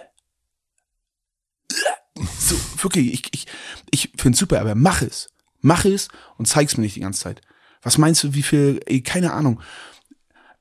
So, 2.39 2.57
wirklich, 2.83 3.13
ich, 3.13 3.23
ich, 3.33 3.47
ich 3.91 4.13
find's 4.17 4.39
super, 4.39 4.61
aber 4.61 4.75
mach 4.75 5.03
es. 5.03 5.29
Mach 5.61 5.85
es 5.85 6.09
und 6.37 6.47
zeig's 6.47 6.77
mir 6.77 6.83
nicht 6.83 6.97
die 6.97 7.01
ganze 7.01 7.21
Zeit. 7.21 7.41
Was 7.83 7.97
meinst 7.97 8.25
du, 8.25 8.35
wie 8.35 8.43
viel, 8.43 8.81
ey, 8.87 9.03
keine 9.03 9.33
Ahnung. 9.33 9.61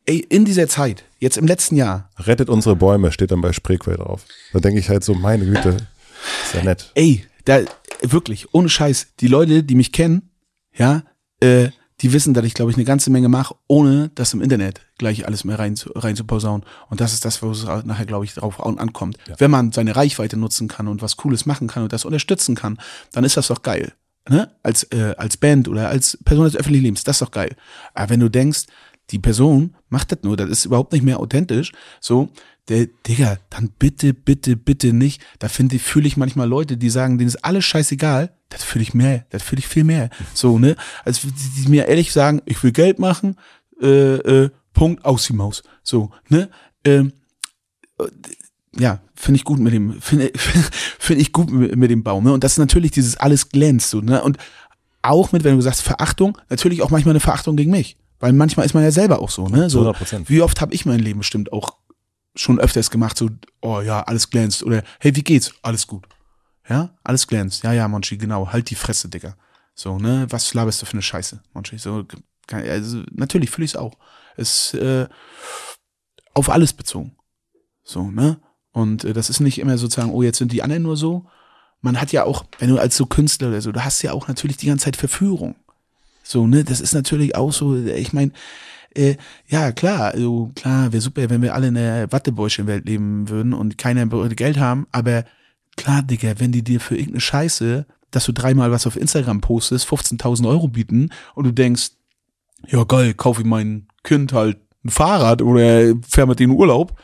Ey, 0.06 0.20
in 0.20 0.46
dieser 0.46 0.68
Zeit, 0.68 1.04
jetzt 1.20 1.38
im 1.38 1.48
letzten 1.48 1.76
Jahr, 1.76 2.10
Rettet 2.18 2.50
unsere 2.50 2.76
Bäume, 2.76 3.12
steht 3.12 3.32
dann 3.32 3.42
bei 3.42 3.54
Spreequell 3.54 3.98
drauf. 3.98 4.26
Da 4.54 4.60
denke 4.60 4.80
ich 4.80 4.90
halt 4.90 5.04
so, 5.04 5.14
meine 5.14 5.46
Güte, 5.46 5.78
ist 6.46 6.54
ja 6.54 6.64
nett. 6.64 6.92
ey, 6.96 7.26
da, 7.46 7.62
wirklich, 8.02 8.54
ohne 8.54 8.70
Scheiß, 8.70 9.16
die 9.20 9.28
Leute, 9.28 9.64
die 9.64 9.76
mich 9.76 9.92
kennen, 9.92 10.32
ja, 10.74 11.04
äh, 11.42 11.70
die 12.02 12.14
wissen, 12.14 12.34
dass 12.34 12.46
ich, 12.46 12.54
glaube 12.54 12.72
ich, 12.72 12.78
eine 12.78 12.86
ganze 12.86 13.10
Menge 13.10 13.30
mache, 13.30 13.56
ohne 13.68 14.10
das 14.16 14.34
im 14.34 14.42
Internet 14.42 14.82
gleich 14.98 15.26
alles 15.26 15.44
mehr 15.44 15.60
rein 15.60 15.76
zu, 15.76 15.90
rein 15.96 16.16
zu 16.16 16.24
posaunen. 16.24 16.66
Und 16.90 17.02
das 17.02 17.14
ist 17.14 17.26
das, 17.26 17.42
wo 17.42 17.52
es 17.52 17.64
nachher, 17.66 18.06
glaube 18.06 18.26
ich, 18.26 18.34
drauf 18.34 18.64
an- 18.66 18.80
ankommt. 18.80 19.18
Wenn 19.38 19.52
man 19.52 19.72
seine 19.72 19.96
Reichweite 19.96 20.38
nutzen 20.38 20.68
kann 20.68 20.88
und 20.88 21.02
was 21.02 21.18
Cooles 21.18 21.46
machen 21.46 21.68
kann 21.68 21.84
und 21.84 21.92
das 21.94 22.06
unterstützen 22.06 22.56
kann, 22.56 22.80
dann 23.12 23.24
ist 23.24 23.38
das 23.38 23.48
doch 23.48 23.62
geil. 23.64 23.94
Ne? 24.30 24.52
Als, 24.64 24.84
äh, 24.92 25.16
als 25.18 25.38
Band 25.38 25.68
oder 25.68 25.90
als 25.90 26.18
Person 26.24 26.46
des 26.46 26.56
öffentlichen 26.56 26.84
Lebens, 26.84 27.04
das 27.04 27.16
ist 27.16 27.22
doch 27.22 27.32
geil. 27.32 27.56
Aber 27.94 28.10
wenn 28.12 28.20
du 28.20 28.30
denkst, 28.30 28.66
die 29.12 29.20
Person 29.20 29.76
macht 29.90 30.12
das 30.12 30.20
nur, 30.24 30.38
das 30.38 30.50
ist 30.50 30.66
überhaupt 30.66 30.94
nicht 30.94 31.04
mehr 31.04 31.20
authentisch, 31.20 31.72
so, 32.00 32.30
der, 32.70 32.88
Digga, 33.08 33.38
dann 33.50 33.72
bitte, 33.80 34.14
bitte, 34.14 34.56
bitte 34.56 34.94
nicht. 34.94 35.22
Da 35.40 35.50
finde 35.50 35.78
ich, 35.78 35.82
fühle 35.82 36.08
ich 36.08 36.18
manchmal 36.18 36.48
Leute, 36.48 36.78
die 36.78 36.92
sagen, 36.92 37.18
denen 37.18 37.28
ist 37.28 37.44
alles 37.44 37.66
scheißegal. 37.66 38.32
Das 38.50 38.64
fühle 38.64 38.84
ich 38.84 38.94
mehr, 38.94 39.26
das 39.32 39.42
fühle 39.42 39.60
ich 39.60 39.68
viel 39.68 39.84
mehr. 39.84 40.10
So, 40.36 40.60
ne? 40.60 40.76
Als 41.04 41.22
die, 41.22 41.32
die 41.32 41.70
mir 41.70 41.88
ehrlich 41.88 42.12
sagen, 42.12 42.42
ich 42.46 42.64
will 42.64 42.72
Geld 42.72 43.00
machen, 43.00 43.36
äh, 43.82 44.16
äh, 44.16 44.50
Punkt, 44.74 45.04
aus 45.04 45.26
die 45.26 45.34
Maus. 45.34 45.64
So, 45.84 46.12
ne? 46.30 46.50
Ähm, 46.86 47.14
äh, 48.00 48.06
ja, 48.80 49.02
finde 49.16 49.38
ich 49.38 49.44
gut 49.44 49.60
mit 49.60 49.74
dem, 49.74 49.94
finde 50.02 50.32
finde 50.36 51.22
ich 51.22 51.34
gut 51.34 51.52
mit, 51.52 51.76
mit 51.76 51.90
dem 51.90 52.04
Baum, 52.04 52.24
ne? 52.24 52.34
Und 52.34 52.44
das 52.44 52.54
ist 52.54 52.60
natürlich 52.60 52.92
dieses 52.92 53.18
alles 53.18 53.50
glänzt, 53.50 53.90
so, 53.90 54.02
ne? 54.02 54.22
Und 54.24 54.38
auch 55.02 55.32
mit, 55.32 55.44
wenn 55.44 55.56
du 55.56 55.62
sagst 55.62 55.82
Verachtung, 55.82 56.38
natürlich 56.50 56.82
auch 56.84 56.92
manchmal 56.92 57.14
eine 57.14 57.20
Verachtung 57.20 57.56
gegen 57.56 57.72
mich. 57.72 57.98
Weil 58.20 58.34
manchmal 58.34 58.66
ist 58.66 58.74
man 58.74 58.84
ja 58.84 58.92
selber 58.92 59.20
auch 59.20 59.30
so, 59.30 59.48
ne? 59.48 59.70
So, 59.70 59.90
100%. 59.90 60.28
wie 60.28 60.42
oft 60.42 60.60
habe 60.62 60.74
ich 60.74 60.86
mein 60.86 61.00
Leben 61.00 61.20
bestimmt 61.20 61.52
auch 61.54 61.78
schon 62.36 62.60
öfters 62.60 62.92
gemacht, 62.92 63.18
so, 63.18 63.30
oh 63.62 63.82
ja, 63.82 64.02
alles 64.04 64.30
glänzt. 64.30 64.64
Oder, 64.64 64.84
hey, 65.00 65.16
wie 65.16 65.24
geht's? 65.24 65.54
Alles 65.62 65.88
gut. 65.88 66.08
Ja, 66.68 66.96
alles 67.04 67.28
glänzt. 67.28 67.64
Ja, 67.64 67.74
ja, 67.74 67.88
Monchi, 67.88 68.18
genau. 68.18 68.52
Halt 68.52 68.70
die 68.70 68.76
Fresse, 68.76 69.10
Digga. 69.10 69.36
So, 69.74 69.98
ne? 69.98 70.28
Was 70.30 70.54
laberst 70.54 70.82
du 70.82 70.86
für 70.86 70.94
eine 70.94 71.02
Scheiße, 71.02 71.42
Monchi? 71.54 71.78
So, 71.78 72.06
kann- 72.48 72.64
also, 72.64 73.04
natürlich 73.12 73.50
fühle 73.50 73.66
ich 73.66 73.72
es 73.72 73.76
auch. 73.78 73.98
Es 74.38 74.74
äh, 74.74 75.08
auf 76.34 76.50
alles 76.50 76.74
bezogen. 76.74 77.16
So, 77.84 78.12
ne? 78.12 78.40
Und 78.72 79.04
äh, 79.04 79.14
das 79.14 79.30
ist 79.30 79.40
nicht 79.40 79.60
immer 79.60 79.78
sozusagen, 79.78 80.12
oh, 80.12 80.22
jetzt 80.22 80.38
sind 80.38 80.52
die 80.52 80.62
anderen 80.62 80.84
nur 80.84 80.96
so. 80.98 81.26
Man 81.82 82.00
hat 82.00 82.12
ja 82.12 82.26
auch, 82.26 82.46
wenn 82.60 82.70
du 82.70 82.78
als 82.78 82.96
so 82.96 83.06
Künstler 83.06 83.48
oder 83.48 83.62
so, 83.62 83.72
du 83.72 83.84
hast 83.84 84.02
ja 84.02 84.12
auch 84.12 84.28
natürlich 84.28 84.58
die 84.58 84.68
ganze 84.68 84.86
Zeit 84.86 84.98
Verführung. 84.98 85.56
So, 86.30 86.46
ne? 86.46 86.64
Das 86.64 86.80
ist 86.80 86.94
natürlich 86.94 87.36
auch 87.36 87.52
so, 87.52 87.76
ich 87.76 88.14
meine, 88.14 88.32
äh, 88.94 89.16
ja, 89.48 89.72
klar, 89.72 90.12
also 90.14 90.52
klar, 90.54 90.94
wäre 90.94 91.02
super, 91.02 91.28
wenn 91.28 91.42
wir 91.42 91.56
alle 91.56 91.70
in 91.70 91.74
der 91.74 92.12
Wattebäuschenwelt 92.12 92.86
leben 92.86 93.30
würden 93.30 93.52
und 93.52 93.80
keiner 93.80 94.06
Geld 94.06 94.60
haben, 94.60 94.86
aber 94.92 95.26
klar, 95.76 96.04
Digga, 96.04 96.34
wenn 96.38 96.52
die 96.52 96.64
dir 96.64 96.80
für 96.80 96.96
irgendeine 96.96 97.22
Scheiße, 97.22 97.88
dass 98.12 98.26
du 98.26 98.32
dreimal 98.32 98.70
was 98.72 98.86
auf 98.86 98.96
Instagram 98.96 99.42
postest, 99.42 99.88
15.000 99.88 100.48
Euro 100.48 100.68
bieten 100.68 101.10
und 101.34 101.46
du 101.46 101.52
denkst, 101.52 101.92
ja 102.68 102.84
geil, 102.84 103.16
kaufe 103.16 103.42
ich 103.42 103.48
mein 103.48 103.88
Kind 104.04 104.32
halt 104.32 104.60
ein 104.86 104.90
Fahrrad 104.90 105.42
oder 105.42 105.96
fahr 106.08 106.28
mit 106.28 106.40
dem 106.40 106.52
Urlaub. 106.52 106.96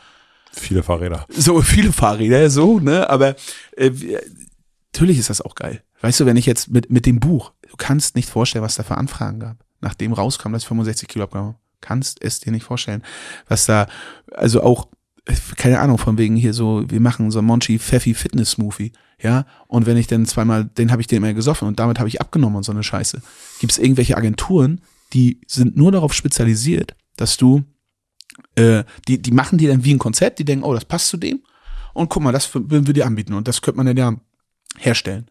Viele 0.51 0.83
Fahrräder. 0.83 1.25
So 1.29 1.61
viele 1.63 1.91
Fahrräder, 1.91 2.51
so, 2.51 2.79
ne? 2.79 3.09
Aber 3.09 3.35
äh, 3.75 3.89
natürlich 4.93 5.17
ist 5.17 5.31
das 5.31 5.41
auch 5.41 5.55
geil. 5.55 5.81
Weißt 6.01 6.19
du, 6.19 6.27
wenn 6.27 6.37
ich 6.37 6.45
jetzt 6.45 6.69
mit, 6.69 6.91
mit 6.91 7.07
dem 7.07 7.19
Buch, 7.19 7.53
du 7.75 7.83
kannst 7.85 8.15
nicht 8.15 8.29
vorstellen, 8.29 8.63
was 8.63 8.75
da 8.75 8.83
für 8.83 8.97
Anfragen 8.97 9.39
gab. 9.39 9.57
Nachdem 9.81 10.13
rauskam, 10.13 10.53
dass 10.53 10.63
ich 10.63 10.67
65 10.69 11.09
Kilo 11.09 11.25
abgenommen 11.25 11.53
habe. 11.53 11.59
Kannst 11.81 12.23
es 12.23 12.39
dir 12.39 12.51
nicht 12.51 12.63
vorstellen. 12.63 13.03
Was 13.49 13.65
da, 13.65 13.87
also 14.31 14.63
auch, 14.63 14.87
keine 15.57 15.79
Ahnung, 15.79 15.97
von 15.97 16.17
wegen 16.17 16.37
hier 16.37 16.53
so, 16.53 16.89
wir 16.89 17.01
machen 17.01 17.31
so 17.31 17.41
Monchi 17.41 17.77
Pfeffi 17.77 18.13
Fitness 18.13 18.51
Smoothie, 18.51 18.93
ja, 19.21 19.45
und 19.67 19.85
wenn 19.85 19.97
ich 19.97 20.07
dann 20.07 20.25
zweimal, 20.25 20.65
den 20.65 20.91
habe 20.91 21.01
ich 21.01 21.07
den 21.07 21.17
immer 21.17 21.33
gesoffen 21.33 21.67
und 21.67 21.79
damit 21.79 21.99
habe 21.99 22.07
ich 22.07 22.21
abgenommen 22.21 22.57
und 22.57 22.63
so 22.63 22.71
eine 22.71 22.83
Scheiße. 22.83 23.21
Gibt 23.59 23.71
es 23.71 23.77
irgendwelche 23.77 24.17
Agenturen, 24.17 24.81
die 25.13 25.41
sind 25.47 25.75
nur 25.77 25.91
darauf 25.91 26.13
spezialisiert, 26.13 26.95
dass 27.17 27.37
du, 27.37 27.63
äh, 28.55 28.83
die, 29.07 29.21
die 29.21 29.31
machen 29.31 29.57
dir 29.57 29.69
dann 29.69 29.83
wie 29.83 29.93
ein 29.93 29.99
Konzept, 29.99 30.39
die 30.39 30.45
denken, 30.45 30.63
oh, 30.63 30.73
das 30.73 30.85
passt 30.85 31.09
zu 31.09 31.17
dem 31.17 31.41
und 31.93 32.09
guck 32.09 32.23
mal, 32.23 32.31
das 32.31 32.53
würden 32.53 32.87
wir 32.87 32.93
dir 32.93 33.05
anbieten 33.05 33.33
und 33.33 33.47
das 33.47 33.61
könnte 33.61 33.77
man 33.77 33.87
dann 33.87 33.97
ja 33.97 34.15
herstellen. 34.77 35.27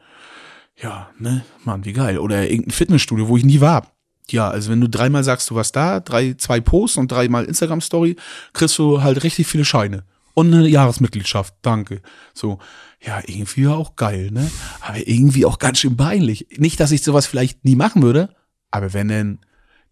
Ja, 0.81 1.11
ne, 1.19 1.45
Mann, 1.65 1.85
wie 1.85 1.93
geil. 1.93 2.19
Oder 2.19 2.51
irgendein 2.51 2.73
Fitnessstudio, 2.73 3.29
wo 3.29 3.37
ich 3.37 3.45
nie 3.45 3.61
war. 3.61 3.93
Ja, 4.31 4.49
also 4.49 4.71
wenn 4.71 4.81
du 4.81 4.89
dreimal 4.89 5.23
sagst, 5.23 5.51
du 5.51 5.55
warst 5.55 5.77
da, 5.77 6.01
drei, 6.01 6.35
zwei 6.35 6.61
Posts 6.61 6.97
und 6.97 7.13
dreimal 7.13 7.45
Instagram-Story, 7.45 8.17
kriegst 8.53 8.79
du 8.79 9.03
halt 9.03 9.23
richtig 9.23 9.47
viele 9.47 9.65
Scheine. 9.65 10.05
Und 10.33 10.53
eine 10.53 10.67
Jahresmitgliedschaft, 10.67 11.55
danke. 11.63 12.01
So, 12.33 12.59
ja, 13.01 13.21
irgendwie 13.25 13.69
auch 13.69 13.97
geil, 13.97 14.31
ne? 14.33 14.51
Aber 14.81 15.07
irgendwie 15.07 15.45
auch 15.45 15.59
ganz 15.59 15.79
schön 15.79 15.97
peinlich. 15.97 16.49
Nicht, 16.57 16.81
dass 16.81 16.91
ich 16.91 17.03
sowas 17.03 17.27
vielleicht 17.27 17.65
nie 17.65 17.77
machen 17.77 18.03
würde, 18.03 18.35
aber 18.71 18.93
wenn 18.93 19.09
denn, 19.09 19.39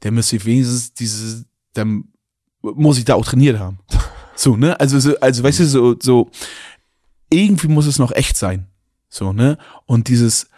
der 0.03 0.11
müsste 0.11 0.37
ich 0.37 0.45
wenigstens 0.45 0.95
diese, 0.95 1.45
dann 1.75 2.05
muss 2.63 2.99
ich 2.99 3.05
da 3.05 3.15
auch 3.15 3.25
trainiert 3.25 3.59
haben. 3.59 3.79
So, 4.35 4.57
ne? 4.57 4.81
Also, 4.81 4.99
so, 4.99 5.19
also, 5.21 5.45
weißt 5.45 5.61
du, 5.61 5.67
so, 5.67 5.95
so, 6.01 6.31
irgendwie 7.31 7.69
muss 7.69 7.87
es 7.87 7.99
noch 7.99 8.13
echt 8.13 8.37
sein. 8.37 8.67
So, 9.09 9.33
ne? 9.33 9.59
Und 9.87 10.09
dieses, 10.09 10.49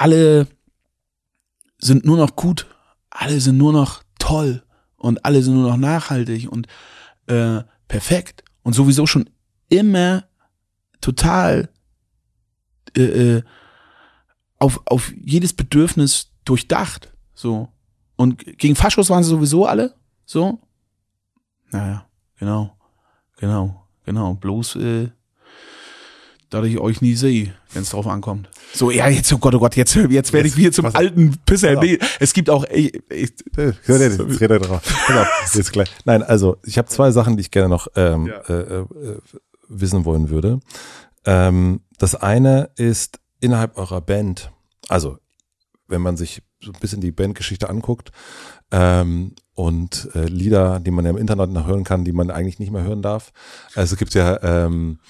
alle 0.00 0.46
sind 1.76 2.06
nur 2.06 2.16
noch 2.16 2.34
gut, 2.34 2.66
alle 3.10 3.38
sind 3.38 3.58
nur 3.58 3.74
noch 3.74 4.02
toll 4.18 4.64
und 4.96 5.26
alle 5.26 5.42
sind 5.42 5.54
nur 5.54 5.68
noch 5.68 5.76
nachhaltig 5.76 6.50
und 6.50 6.68
äh, 7.26 7.62
perfekt 7.86 8.42
und 8.62 8.72
sowieso 8.72 9.06
schon 9.06 9.28
immer 9.68 10.24
total 11.02 11.68
äh, 12.96 13.02
äh, 13.02 13.42
auf, 14.58 14.80
auf 14.86 15.12
jedes 15.22 15.52
Bedürfnis 15.52 16.32
durchdacht. 16.46 17.12
So. 17.34 17.68
Und 18.16 18.38
gegen 18.58 18.76
Faschos 18.76 19.10
waren 19.10 19.22
sie 19.22 19.28
sowieso 19.30 19.66
alle. 19.66 19.96
So. 20.24 20.62
Naja, 21.72 22.06
genau. 22.38 22.74
Genau. 23.36 23.86
Genau. 24.06 24.34
Bloß, 24.34 24.76
äh, 24.76 25.10
da 26.50 26.62
ich 26.64 26.78
euch 26.78 27.00
nie 27.00 27.14
sehe, 27.14 27.54
wenn 27.72 27.82
es 27.82 27.90
drauf 27.90 28.06
ankommt. 28.06 28.48
So, 28.74 28.90
ja, 28.90 29.08
jetzt, 29.08 29.32
oh 29.32 29.38
Gott, 29.38 29.54
oh 29.54 29.60
Gott, 29.60 29.76
jetzt, 29.76 29.94
jetzt 29.94 30.32
werde 30.32 30.48
ich 30.48 30.56
wieder 30.56 30.72
zum 30.72 30.86
alten 30.86 31.38
Pisser. 31.46 31.80
Nee, 31.80 31.98
es 32.18 32.32
gibt 32.32 32.50
auch, 32.50 32.64
ey, 32.64 32.92
ey, 33.08 33.20
jetzt 33.20 33.44
red 34.40 34.68
drauf. 34.68 34.82
Genau, 35.06 35.24
jetzt 35.54 35.72
gleich. 35.72 35.90
Nein, 36.04 36.22
also, 36.22 36.56
ich 36.64 36.76
habe 36.76 36.88
zwei 36.88 37.12
Sachen, 37.12 37.36
die 37.36 37.42
ich 37.42 37.50
gerne 37.50 37.68
noch 37.68 37.88
ähm, 37.94 38.26
ja. 38.26 38.40
äh, 38.54 38.80
äh, 38.80 38.86
wissen 39.68 40.04
wollen 40.04 40.28
würde. 40.28 40.60
Ähm, 41.24 41.80
das 41.98 42.16
eine 42.16 42.70
ist 42.76 43.20
innerhalb 43.40 43.78
eurer 43.78 44.00
Band, 44.00 44.50
also, 44.88 45.18
wenn 45.86 46.02
man 46.02 46.16
sich 46.16 46.42
so 46.60 46.72
ein 46.72 46.80
bisschen 46.80 47.00
die 47.00 47.12
Bandgeschichte 47.12 47.70
anguckt, 47.70 48.10
ähm, 48.72 49.34
und 49.54 50.08
äh, 50.14 50.24
Lieder, 50.24 50.80
die 50.80 50.90
man 50.90 51.04
ja 51.04 51.10
im 51.10 51.18
Internet 51.18 51.50
noch 51.50 51.66
hören 51.66 51.84
kann, 51.84 52.04
die 52.04 52.12
man 52.12 52.30
eigentlich 52.30 52.58
nicht 52.58 52.72
mehr 52.72 52.82
hören 52.82 53.02
darf. 53.02 53.32
Also 53.74 53.92
es 53.94 53.98
gibt 53.98 54.14
ja 54.14 54.42
ähm, 54.42 55.00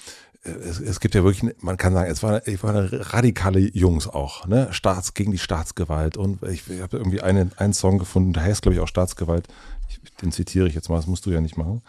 es, 0.43 0.79
es 0.79 0.99
gibt 0.99 1.13
ja 1.13 1.23
wirklich, 1.23 1.53
man 1.61 1.77
kann 1.77 1.93
sagen, 1.93 2.09
es 2.09 2.23
war, 2.23 2.47
es 2.47 2.63
war 2.63 2.71
eine 2.71 3.13
radikale 3.13 3.59
Jungs 3.59 4.07
auch, 4.07 4.47
ne? 4.47 4.67
Staats 4.71 5.13
gegen 5.13 5.31
die 5.31 5.37
Staatsgewalt. 5.37 6.17
Und 6.17 6.41
ich, 6.43 6.67
ich 6.69 6.81
habe 6.81 6.97
irgendwie 6.97 7.21
einen, 7.21 7.51
einen 7.57 7.73
Song 7.73 7.99
gefunden, 7.99 8.33
der 8.33 8.43
heißt, 8.43 8.61
glaube 8.61 8.75
ich, 8.75 8.81
auch 8.81 8.87
Staatsgewalt. 8.87 9.47
Ich, 9.89 9.99
den 10.21 10.31
zitiere 10.31 10.67
ich 10.67 10.73
jetzt 10.73 10.89
mal, 10.89 10.95
das 10.95 11.07
musst 11.07 11.25
du 11.25 11.31
ja 11.31 11.41
nicht 11.41 11.57
machen. 11.57 11.81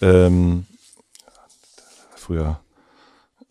Ähm, 0.00 0.66
früher 2.14 2.60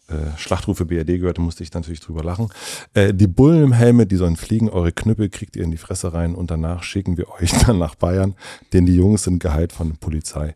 äh, 0.08 0.38
Schlachtrufe 0.38 0.86
BRD 0.86 1.20
gehörte, 1.20 1.42
musste 1.42 1.64
ich 1.64 1.74
natürlich 1.74 2.00
drüber 2.00 2.24
lachen. 2.24 2.50
Äh, 2.94 3.14
die 3.14 3.28
Bullen 3.28 3.64
im 3.64 3.74
Helme, 3.74 4.06
die 4.06 4.16
sollen 4.16 4.38
fliegen, 4.38 4.70
eure 4.70 4.92
Knüppel 4.92 5.30
kriegt 5.30 5.56
ihr 5.56 5.64
in 5.64 5.72
die 5.72 5.78
Fresse 5.78 6.14
rein 6.14 6.36
und 6.36 6.52
danach 6.52 6.84
schicken 6.84 7.18
wir 7.18 7.30
euch 7.30 7.52
dann 7.66 7.80
nach 7.80 7.96
Bayern, 7.96 8.36
denn 8.72 8.86
die 8.86 8.96
Jungs 8.96 9.24
sind 9.24 9.40
geheilt 9.40 9.74
von 9.74 9.90
der 9.90 9.98
Polizei. 9.98 10.56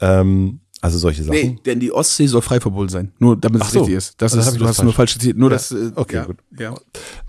Ähm, 0.00 0.60
also 0.80 0.98
solche 0.98 1.22
Sachen. 1.22 1.34
Nee, 1.34 1.58
denn 1.64 1.80
die 1.80 1.92
Ostsee 1.92 2.26
soll 2.26 2.42
frei 2.42 2.60
verboten 2.60 2.88
sein. 2.88 3.12
Nur 3.18 3.36
damit 3.36 3.62
es 3.62 3.72
so. 3.72 3.80
richtig 3.80 3.96
ist. 3.96 4.22
Das 4.22 4.34
also 4.34 4.50
ist, 4.50 4.60
du 4.60 4.66
hast 4.66 4.76
falsch. 4.76 4.84
nur 4.84 4.92
falsch 4.94 5.12
zitiert. 5.12 5.36
Nur 5.36 5.50
ja. 5.50 5.56
das. 5.56 5.72
Äh, 5.72 5.92
okay, 5.94 6.16
ja, 6.16 6.24
gut. 6.24 6.38
Ja. 6.58 6.74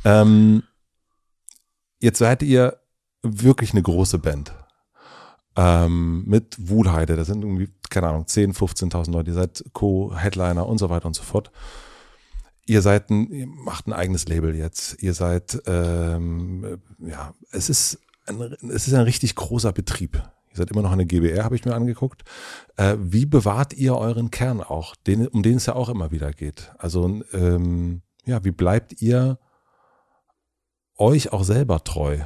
Ähm, 0.05 0.63
jetzt 1.99 2.19
seid 2.19 2.43
ihr 2.43 2.77
wirklich 3.23 3.71
eine 3.71 3.81
große 3.81 4.19
Band. 4.19 4.53
Ähm, 5.57 6.23
mit 6.25 6.55
Wuhlheide, 6.69 7.17
da 7.17 7.25
sind 7.25 7.43
irgendwie, 7.43 7.69
keine 7.89 8.07
Ahnung, 8.07 8.25
10, 8.25 8.53
15.000 8.53 9.11
Leute, 9.11 9.31
ihr 9.31 9.35
seid 9.35 9.65
Co-Headliner 9.73 10.65
und 10.65 10.77
so 10.77 10.89
weiter 10.89 11.07
und 11.07 11.13
so 11.13 11.23
fort. 11.23 11.51
Ihr 12.65 12.81
seid 12.81 13.09
ein, 13.09 13.29
ihr 13.31 13.47
macht 13.47 13.87
ein 13.87 13.93
eigenes 13.93 14.29
Label 14.29 14.55
jetzt. 14.55 15.03
Ihr 15.03 15.13
seid, 15.13 15.61
ähm, 15.65 16.79
ja, 16.99 17.33
es 17.51 17.69
ist 17.69 17.99
ein, 18.27 18.39
es 18.69 18.87
ist 18.87 18.93
ein 18.93 19.01
richtig 19.01 19.35
großer 19.35 19.73
Betrieb. 19.73 20.23
Ihr 20.51 20.57
seid 20.57 20.71
immer 20.71 20.81
noch 20.81 20.91
eine 20.91 21.05
GBR, 21.05 21.45
habe 21.45 21.55
ich 21.55 21.63
mir 21.63 21.73
angeguckt. 21.73 22.23
Äh, 22.75 22.97
wie 22.99 23.25
bewahrt 23.25 23.73
ihr 23.73 23.95
euren 23.95 24.31
Kern 24.31 24.61
auch, 24.61 24.95
den, 24.95 25.27
um 25.27 25.43
den 25.43 25.57
es 25.57 25.65
ja 25.65 25.75
auch 25.75 25.87
immer 25.87 26.11
wieder 26.11 26.31
geht? 26.31 26.71
Also, 26.77 27.21
ähm, 27.31 28.01
ja, 28.25 28.43
wie 28.43 28.51
bleibt 28.51 29.01
ihr 29.01 29.39
euch 30.97 31.31
auch 31.31 31.43
selber 31.43 31.83
treu? 31.83 32.19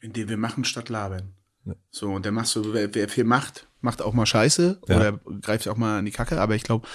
Indem 0.00 0.28
wir 0.28 0.36
machen 0.36 0.64
statt 0.64 0.90
labern. 0.90 1.32
Ja. 1.64 1.74
So, 1.90 2.12
und 2.12 2.26
dann 2.26 2.34
machst 2.34 2.54
du, 2.56 2.72
wer, 2.72 2.94
wer, 2.94 3.08
viel 3.08 3.24
macht, 3.24 3.66
macht 3.80 4.02
auch 4.02 4.12
mal 4.12 4.26
Scheiße 4.26 4.80
ja. 4.86 4.96
oder 4.96 5.12
greift 5.40 5.66
auch 5.68 5.76
mal 5.76 5.98
in 5.98 6.04
die 6.04 6.12
Kacke, 6.12 6.40
aber 6.40 6.54
ich 6.54 6.62
glaube, 6.62 6.86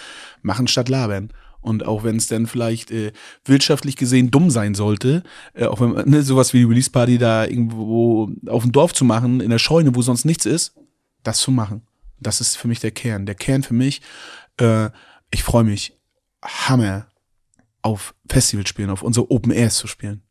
machen 0.41 0.67
statt 0.67 0.89
labern. 0.89 1.33
Und 1.63 1.85
auch 1.85 2.03
wenn 2.03 2.17
es 2.17 2.27
dann 2.27 2.45
vielleicht 2.45 2.91
äh, 2.91 3.11
wirtschaftlich 3.45 3.95
gesehen 3.95 4.29
dumm 4.29 4.49
sein 4.49 4.75
sollte, 4.75 5.23
äh, 5.53 5.65
auch 5.65 5.79
wenn 5.79 6.09
ne, 6.09 6.21
sowas 6.21 6.53
wie 6.53 6.59
die 6.59 6.65
Release 6.65 6.91
Party 6.91 7.17
da 7.17 7.45
irgendwo 7.45 8.29
auf 8.47 8.63
dem 8.63 8.71
Dorf 8.71 8.93
zu 8.93 9.05
machen, 9.05 9.39
in 9.39 9.49
der 9.49 9.59
Scheune, 9.59 9.95
wo 9.95 10.01
sonst 10.01 10.25
nichts 10.25 10.45
ist, 10.45 10.75
das 11.23 11.39
zu 11.39 11.51
machen. 11.51 11.81
Das 12.19 12.41
ist 12.41 12.57
für 12.57 12.67
mich 12.67 12.79
der 12.79 12.91
Kern. 12.91 13.25
Der 13.25 13.35
Kern 13.35 13.63
für 13.63 13.73
mich, 13.73 14.01
äh, 14.59 14.89
ich 15.31 15.43
freue 15.43 15.63
mich 15.63 15.97
Hammer 16.43 17.07
auf 17.81 18.13
Festival 18.29 18.67
spielen, 18.67 18.89
auf 18.89 19.01
unsere 19.01 19.31
Open 19.31 19.51
Airs 19.51 19.77
zu 19.77 19.87
spielen. 19.87 20.21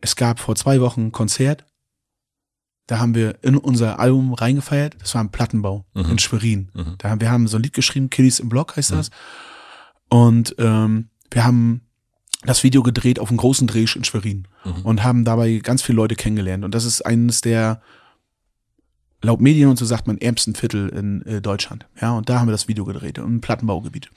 Es 0.00 0.16
gab 0.16 0.40
vor 0.40 0.56
zwei 0.56 0.80
Wochen 0.80 1.06
ein 1.06 1.12
Konzert, 1.12 1.64
da 2.86 2.98
haben 3.00 3.14
wir 3.14 3.42
in 3.42 3.56
unser 3.56 3.98
Album 3.98 4.32
reingefeiert, 4.32 4.96
das 5.00 5.14
war 5.14 5.24
ein 5.24 5.32
Plattenbau 5.32 5.84
mhm. 5.94 6.10
in 6.10 6.18
Schwerin. 6.18 6.70
Mhm. 6.72 6.94
Da 6.98 7.10
haben, 7.10 7.20
wir 7.20 7.30
haben 7.30 7.48
so 7.48 7.56
ein 7.56 7.62
Lied 7.62 7.72
geschrieben, 7.72 8.10
Kiddies 8.10 8.38
im 8.38 8.48
Block 8.48 8.76
heißt 8.76 8.92
das. 8.92 9.10
Und 10.08 10.54
ähm, 10.58 11.08
wir 11.30 11.44
haben 11.44 11.82
das 12.44 12.62
Video 12.62 12.82
gedreht 12.82 13.18
auf 13.18 13.28
einem 13.28 13.38
großen 13.38 13.66
Dreh 13.66 13.86
in 13.94 14.04
Schwerin 14.04 14.46
mhm. 14.64 14.82
und 14.82 15.02
haben 15.02 15.24
dabei 15.24 15.58
ganz 15.58 15.82
viele 15.82 15.96
Leute 15.96 16.14
kennengelernt. 16.14 16.64
Und 16.64 16.74
das 16.74 16.84
ist 16.84 17.02
eines 17.02 17.40
der, 17.40 17.82
laut 19.22 19.40
Medien 19.40 19.68
und 19.68 19.78
so 19.78 19.84
sagt 19.84 20.06
man, 20.06 20.18
ärmsten 20.18 20.54
Viertel 20.54 20.88
in 20.90 21.22
äh, 21.22 21.40
Deutschland. 21.40 21.86
Ja, 22.00 22.12
und 22.12 22.28
da 22.28 22.38
haben 22.38 22.48
wir 22.48 22.52
das 22.52 22.68
Video 22.68 22.84
gedreht, 22.84 23.18
im 23.18 23.40
Plattenbaugebiet. 23.40 24.10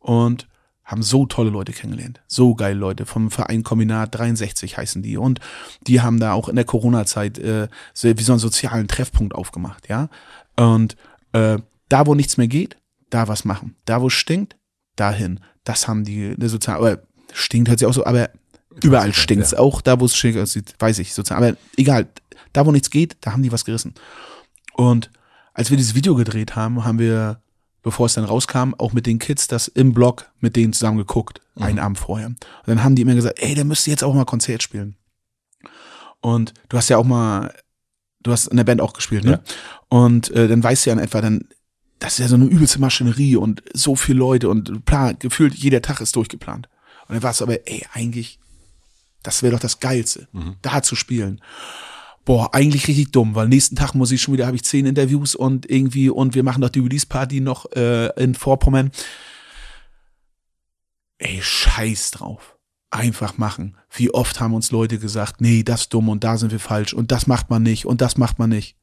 Und 0.00 0.48
haben 0.90 1.02
so 1.02 1.24
tolle 1.24 1.50
Leute 1.50 1.72
kennengelernt. 1.72 2.20
So 2.26 2.56
geile 2.56 2.78
Leute. 2.78 3.06
Vom 3.06 3.30
Verein 3.30 3.62
Kombinat 3.62 4.12
63 4.12 4.76
heißen 4.76 5.02
die. 5.02 5.16
Und 5.16 5.38
die 5.86 6.00
haben 6.00 6.18
da 6.18 6.32
auch 6.32 6.48
in 6.48 6.56
der 6.56 6.64
Corona-Zeit 6.64 7.38
äh, 7.38 7.68
wie 8.02 8.22
so 8.22 8.32
einen 8.32 8.40
sozialen 8.40 8.88
Treffpunkt 8.88 9.34
aufgemacht, 9.34 9.88
ja. 9.88 10.08
Und 10.56 10.96
äh, 11.32 11.58
da, 11.88 12.06
wo 12.06 12.14
nichts 12.16 12.38
mehr 12.38 12.48
geht, 12.48 12.76
da 13.08 13.28
was 13.28 13.44
machen. 13.44 13.76
Da, 13.84 14.02
wo 14.02 14.08
es 14.08 14.14
stinkt, 14.14 14.56
dahin. 15.00 15.40
Das 15.64 15.88
haben 15.88 16.04
die, 16.04 16.34
eine 16.36 16.48
sozial, 16.48 16.76
aber 16.76 17.02
stinkt 17.32 17.68
halt 17.68 17.78
sich 17.78 17.88
auch 17.88 17.94
so, 17.94 18.04
aber 18.04 18.30
überall 18.82 19.12
stinkt 19.12 19.44
es. 19.44 19.52
Ja. 19.52 19.58
Auch 19.58 19.80
da, 19.80 20.00
wo 20.00 20.04
es 20.04 20.16
schick 20.16 20.36
aussieht, 20.36 20.74
weiß 20.78 20.98
ich 20.98 21.14
sozusagen. 21.14 21.44
Aber 21.44 21.56
egal, 21.76 22.08
da, 22.52 22.66
wo 22.66 22.72
nichts 22.72 22.90
geht, 22.90 23.16
da 23.20 23.32
haben 23.32 23.42
die 23.42 23.52
was 23.52 23.64
gerissen. 23.64 23.94
Und 24.74 25.10
als 25.52 25.70
wir 25.70 25.76
dieses 25.76 25.94
Video 25.94 26.14
gedreht 26.14 26.56
haben, 26.56 26.84
haben 26.84 26.98
wir, 26.98 27.42
bevor 27.82 28.06
es 28.06 28.14
dann 28.14 28.24
rauskam, 28.24 28.74
auch 28.78 28.92
mit 28.92 29.06
den 29.06 29.18
Kids 29.18 29.48
das 29.48 29.68
im 29.68 29.92
Blog 29.92 30.30
mit 30.40 30.56
denen 30.56 30.72
zusammen 30.72 30.98
geguckt, 30.98 31.40
mhm. 31.54 31.62
einen 31.62 31.78
Abend 31.78 31.98
vorher. 31.98 32.28
Und 32.28 32.38
dann 32.66 32.82
haben 32.82 32.94
die 32.94 33.02
immer 33.02 33.14
gesagt, 33.14 33.40
ey, 33.40 33.54
der 33.54 33.64
müsste 33.64 33.90
jetzt 33.90 34.04
auch 34.04 34.14
mal 34.14 34.24
Konzert 34.24 34.62
spielen. 34.62 34.96
Und 36.20 36.54
du 36.68 36.76
hast 36.76 36.88
ja 36.88 36.98
auch 36.98 37.04
mal, 37.04 37.54
du 38.22 38.32
hast 38.32 38.48
in 38.48 38.56
der 38.56 38.64
Band 38.64 38.80
auch 38.80 38.92
gespielt, 38.92 39.24
ne? 39.24 39.30
Ja. 39.30 39.40
Und 39.88 40.30
äh, 40.32 40.48
dann 40.48 40.62
weißt 40.62 40.84
du 40.84 40.90
ja 40.90 40.96
in 40.96 41.02
etwa, 41.02 41.20
dann 41.20 41.44
das 42.00 42.14
ist 42.14 42.18
ja 42.18 42.28
so 42.28 42.34
eine 42.34 42.46
übelste 42.46 42.80
Maschinerie 42.80 43.36
und 43.36 43.62
so 43.74 43.94
viele 43.94 44.18
Leute 44.18 44.48
und 44.48 44.84
plan, 44.86 45.16
gefühlt 45.18 45.54
jeder 45.54 45.82
Tag 45.82 46.00
ist 46.00 46.16
durchgeplant. 46.16 46.68
Und 47.06 47.14
dann 47.14 47.22
war 47.22 47.30
es 47.30 47.42
aber, 47.42 47.68
ey, 47.68 47.86
eigentlich, 47.92 48.40
das 49.22 49.42
wäre 49.42 49.52
doch 49.52 49.60
das 49.60 49.80
Geilste, 49.80 50.26
mhm. 50.32 50.56
da 50.62 50.82
zu 50.82 50.96
spielen. 50.96 51.40
boah, 52.24 52.54
eigentlich 52.54 52.88
richtig 52.88 53.12
dumm, 53.12 53.34
weil 53.34 53.48
nächsten 53.48 53.76
Tag 53.76 53.94
muss 53.94 54.12
ich 54.12 54.22
schon 54.22 54.34
wieder, 54.34 54.46
habe 54.46 54.56
ich 54.56 54.64
zehn 54.64 54.86
Interviews 54.86 55.34
und 55.34 55.68
irgendwie, 55.68 56.08
und 56.08 56.34
wir 56.34 56.42
machen 56.42 56.62
doch 56.62 56.70
die 56.70 56.80
Release-Party 56.80 57.40
noch 57.40 57.70
äh, 57.72 58.08
in 58.22 58.34
Vorpommern. 58.34 58.90
Ey, 61.18 61.40
scheiß 61.42 62.12
drauf. 62.12 62.56
Einfach 62.90 63.36
machen. 63.36 63.76
Wie 63.90 64.12
oft 64.12 64.40
haben 64.40 64.54
uns 64.54 64.70
Leute 64.70 64.98
gesagt, 64.98 65.40
nee, 65.40 65.62
das 65.62 65.82
ist 65.82 65.94
dumm 65.94 66.08
und 66.08 66.24
da 66.24 66.38
sind 66.38 66.50
wir 66.50 66.60
falsch 66.60 66.94
und 66.94 67.12
das 67.12 67.26
macht 67.26 67.50
man 67.50 67.62
nicht 67.62 67.84
und 67.84 68.00
das 68.00 68.16
macht 68.16 68.38
man 68.38 68.50
nicht. 68.50 68.76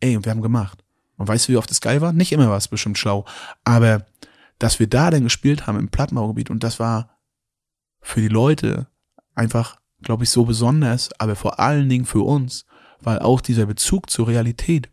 Ey, 0.00 0.16
und 0.16 0.24
wir 0.24 0.30
haben 0.30 0.42
gemacht. 0.42 0.84
Und 1.20 1.28
weißt 1.28 1.48
du, 1.48 1.52
wie 1.52 1.58
oft 1.58 1.68
das 1.68 1.82
geil 1.82 2.00
war? 2.00 2.14
Nicht 2.14 2.32
immer 2.32 2.48
war 2.48 2.56
es 2.56 2.68
bestimmt 2.68 2.96
schlau. 2.96 3.26
Aber 3.62 4.06
dass 4.58 4.80
wir 4.80 4.86
da 4.86 5.10
dann 5.10 5.24
gespielt 5.24 5.66
haben 5.66 5.78
im 5.78 5.90
Plattenbaugebiet 5.90 6.48
und 6.48 6.64
das 6.64 6.80
war 6.80 7.18
für 8.00 8.22
die 8.22 8.28
Leute 8.28 8.86
einfach, 9.34 9.78
glaube 10.00 10.24
ich, 10.24 10.30
so 10.30 10.46
besonders, 10.46 11.10
aber 11.20 11.36
vor 11.36 11.60
allen 11.60 11.90
Dingen 11.90 12.06
für 12.06 12.22
uns, 12.22 12.64
weil 13.00 13.18
auch 13.18 13.42
dieser 13.42 13.66
Bezug 13.66 14.08
zur 14.08 14.28
Realität, 14.28 14.88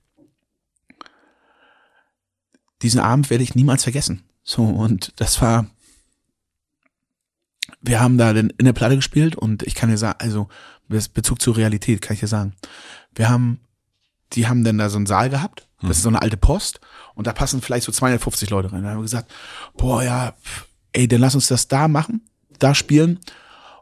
diesen 2.81 2.99
Abend 2.99 3.29
werde 3.29 3.45
ich 3.45 3.55
niemals 3.55 3.83
vergessen. 3.83 4.25
So, 4.43 4.63
und 4.65 5.13
das 5.21 5.41
war, 5.41 5.67
wir 7.79 8.01
haben 8.01 8.17
da 8.17 8.31
in 8.31 8.51
der 8.59 8.73
Platte 8.73 8.97
gespielt 8.97 9.37
und 9.37 9.63
ich 9.63 9.75
kann 9.75 9.89
dir 9.89 9.97
sagen, 9.97 10.19
also 10.19 10.49
Bezug 10.89 11.41
zur 11.41 11.55
Realität 11.55 12.01
kann 12.01 12.15
ich 12.15 12.19
dir 12.19 12.27
sagen. 12.27 12.53
Wir 13.15 13.29
haben, 13.29 13.61
die 14.33 14.47
haben 14.47 14.63
dann 14.63 14.77
da 14.77 14.89
so 14.89 14.97
einen 14.97 15.05
Saal 15.05 15.29
gehabt, 15.29 15.67
das 15.81 15.97
ist 15.97 16.03
so 16.03 16.09
eine 16.09 16.21
alte 16.21 16.37
Post 16.37 16.79
und 17.13 17.27
da 17.27 17.33
passen 17.33 17.61
vielleicht 17.61 17.85
so 17.85 17.91
250 17.91 18.49
Leute 18.49 18.71
rein. 18.71 18.83
Da 18.83 18.89
haben 18.89 18.97
wir 18.97 19.03
gesagt, 19.03 19.31
boah, 19.75 20.03
ja, 20.03 20.33
ey, 20.93 21.07
dann 21.07 21.21
lass 21.21 21.35
uns 21.35 21.47
das 21.47 21.67
da 21.67 21.87
machen, 21.87 22.21
da 22.59 22.73
spielen 22.73 23.19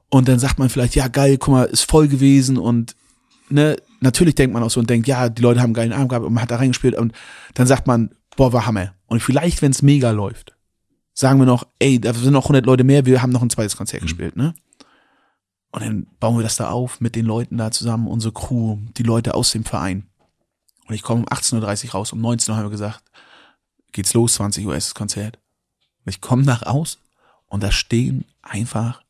und 0.09 0.27
dann 0.27 0.39
sagt 0.39 0.59
man 0.59 0.69
vielleicht, 0.69 0.95
ja 0.95 1.07
geil, 1.07 1.37
guck 1.37 1.53
mal, 1.53 1.63
ist 1.63 1.89
voll 1.89 2.07
gewesen 2.07 2.57
und 2.57 2.95
ne, 3.49 3.77
natürlich 4.01 4.35
denkt 4.35 4.53
man 4.53 4.63
auch 4.63 4.69
so 4.69 4.79
und 4.79 4.89
denkt, 4.89 5.07
ja, 5.07 5.29
die 5.29 5.41
Leute 5.41 5.61
haben 5.61 5.67
einen 5.67 5.73
geilen 5.73 5.93
Abend 5.93 6.09
gehabt 6.09 6.25
und 6.25 6.33
man 6.33 6.43
hat 6.43 6.51
da 6.51 6.57
reingespielt 6.57 6.95
und 6.95 7.13
dann 7.53 7.67
sagt 7.67 7.87
man, 7.87 8.11
boah, 8.35 8.53
war 8.53 8.65
Hammer. 8.65 8.93
Und 9.07 9.21
vielleicht, 9.21 9.61
wenn 9.61 9.71
es 9.71 9.81
mega 9.81 10.11
läuft, 10.11 10.55
sagen 11.13 11.39
wir 11.39 11.45
noch, 11.45 11.65
ey, 11.79 11.99
da 11.99 12.13
sind 12.13 12.33
noch 12.33 12.45
100 12.45 12.65
Leute 12.65 12.83
mehr, 12.83 13.05
wir 13.05 13.21
haben 13.21 13.31
noch 13.31 13.41
ein 13.41 13.49
zweites 13.49 13.77
Konzert 13.77 14.01
mhm. 14.01 14.07
gespielt, 14.07 14.35
ne? 14.35 14.53
Und 15.71 15.83
dann 15.83 16.07
bauen 16.21 16.37
wir 16.37 16.43
das 16.43 16.55
da 16.55 16.69
auf 16.69 17.01
mit 17.01 17.17
den 17.17 17.25
Leuten 17.25 17.57
da 17.57 17.69
zusammen, 17.69 18.07
unsere 18.07 18.33
Crew, 18.33 18.77
die 18.97 19.03
Leute 19.03 19.33
aus 19.33 19.51
dem 19.51 19.65
Verein. 19.65 20.05
Und 20.87 20.93
ich 20.93 21.01
komme 21.01 21.21
um 21.21 21.27
18.30 21.27 21.85
Uhr 21.85 21.91
raus, 21.91 22.13
um 22.13 22.21
19 22.21 22.51
Uhr 22.51 22.57
haben 22.57 22.65
wir 22.65 22.71
gesagt, 22.71 23.03
geht's 23.91 24.13
los, 24.13 24.35
20 24.35 24.65
Uhr 24.65 24.75
ist 24.75 24.87
das 24.87 24.95
Konzert. 24.95 25.39
Und 26.05 26.09
ich 26.09 26.21
komme 26.21 26.43
nach 26.43 26.63
aus 26.63 26.99
und 27.47 27.63
da 27.63 27.71
stehen 27.71 28.25
einfach 28.41 29.03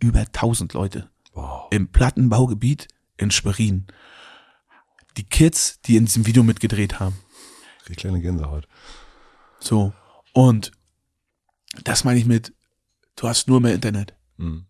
über 0.00 0.20
1000 0.20 0.72
Leute 0.72 1.10
wow. 1.32 1.68
im 1.70 1.88
Plattenbaugebiet 1.88 2.88
in 3.16 3.30
Schwerin. 3.30 3.86
Die 5.16 5.24
Kids, 5.24 5.80
die 5.82 5.96
in 5.96 6.06
diesem 6.06 6.26
Video 6.26 6.42
mitgedreht 6.42 6.98
haben. 6.98 7.16
Die 7.88 7.94
kleine 7.94 8.20
Gänsehaut. 8.20 8.66
So. 9.58 9.92
Und 10.32 10.72
das 11.84 12.04
meine 12.04 12.18
ich 12.18 12.26
mit, 12.26 12.54
du 13.16 13.28
hast 13.28 13.48
nur 13.48 13.60
mehr 13.60 13.74
Internet. 13.74 14.14
Mhm. 14.36 14.66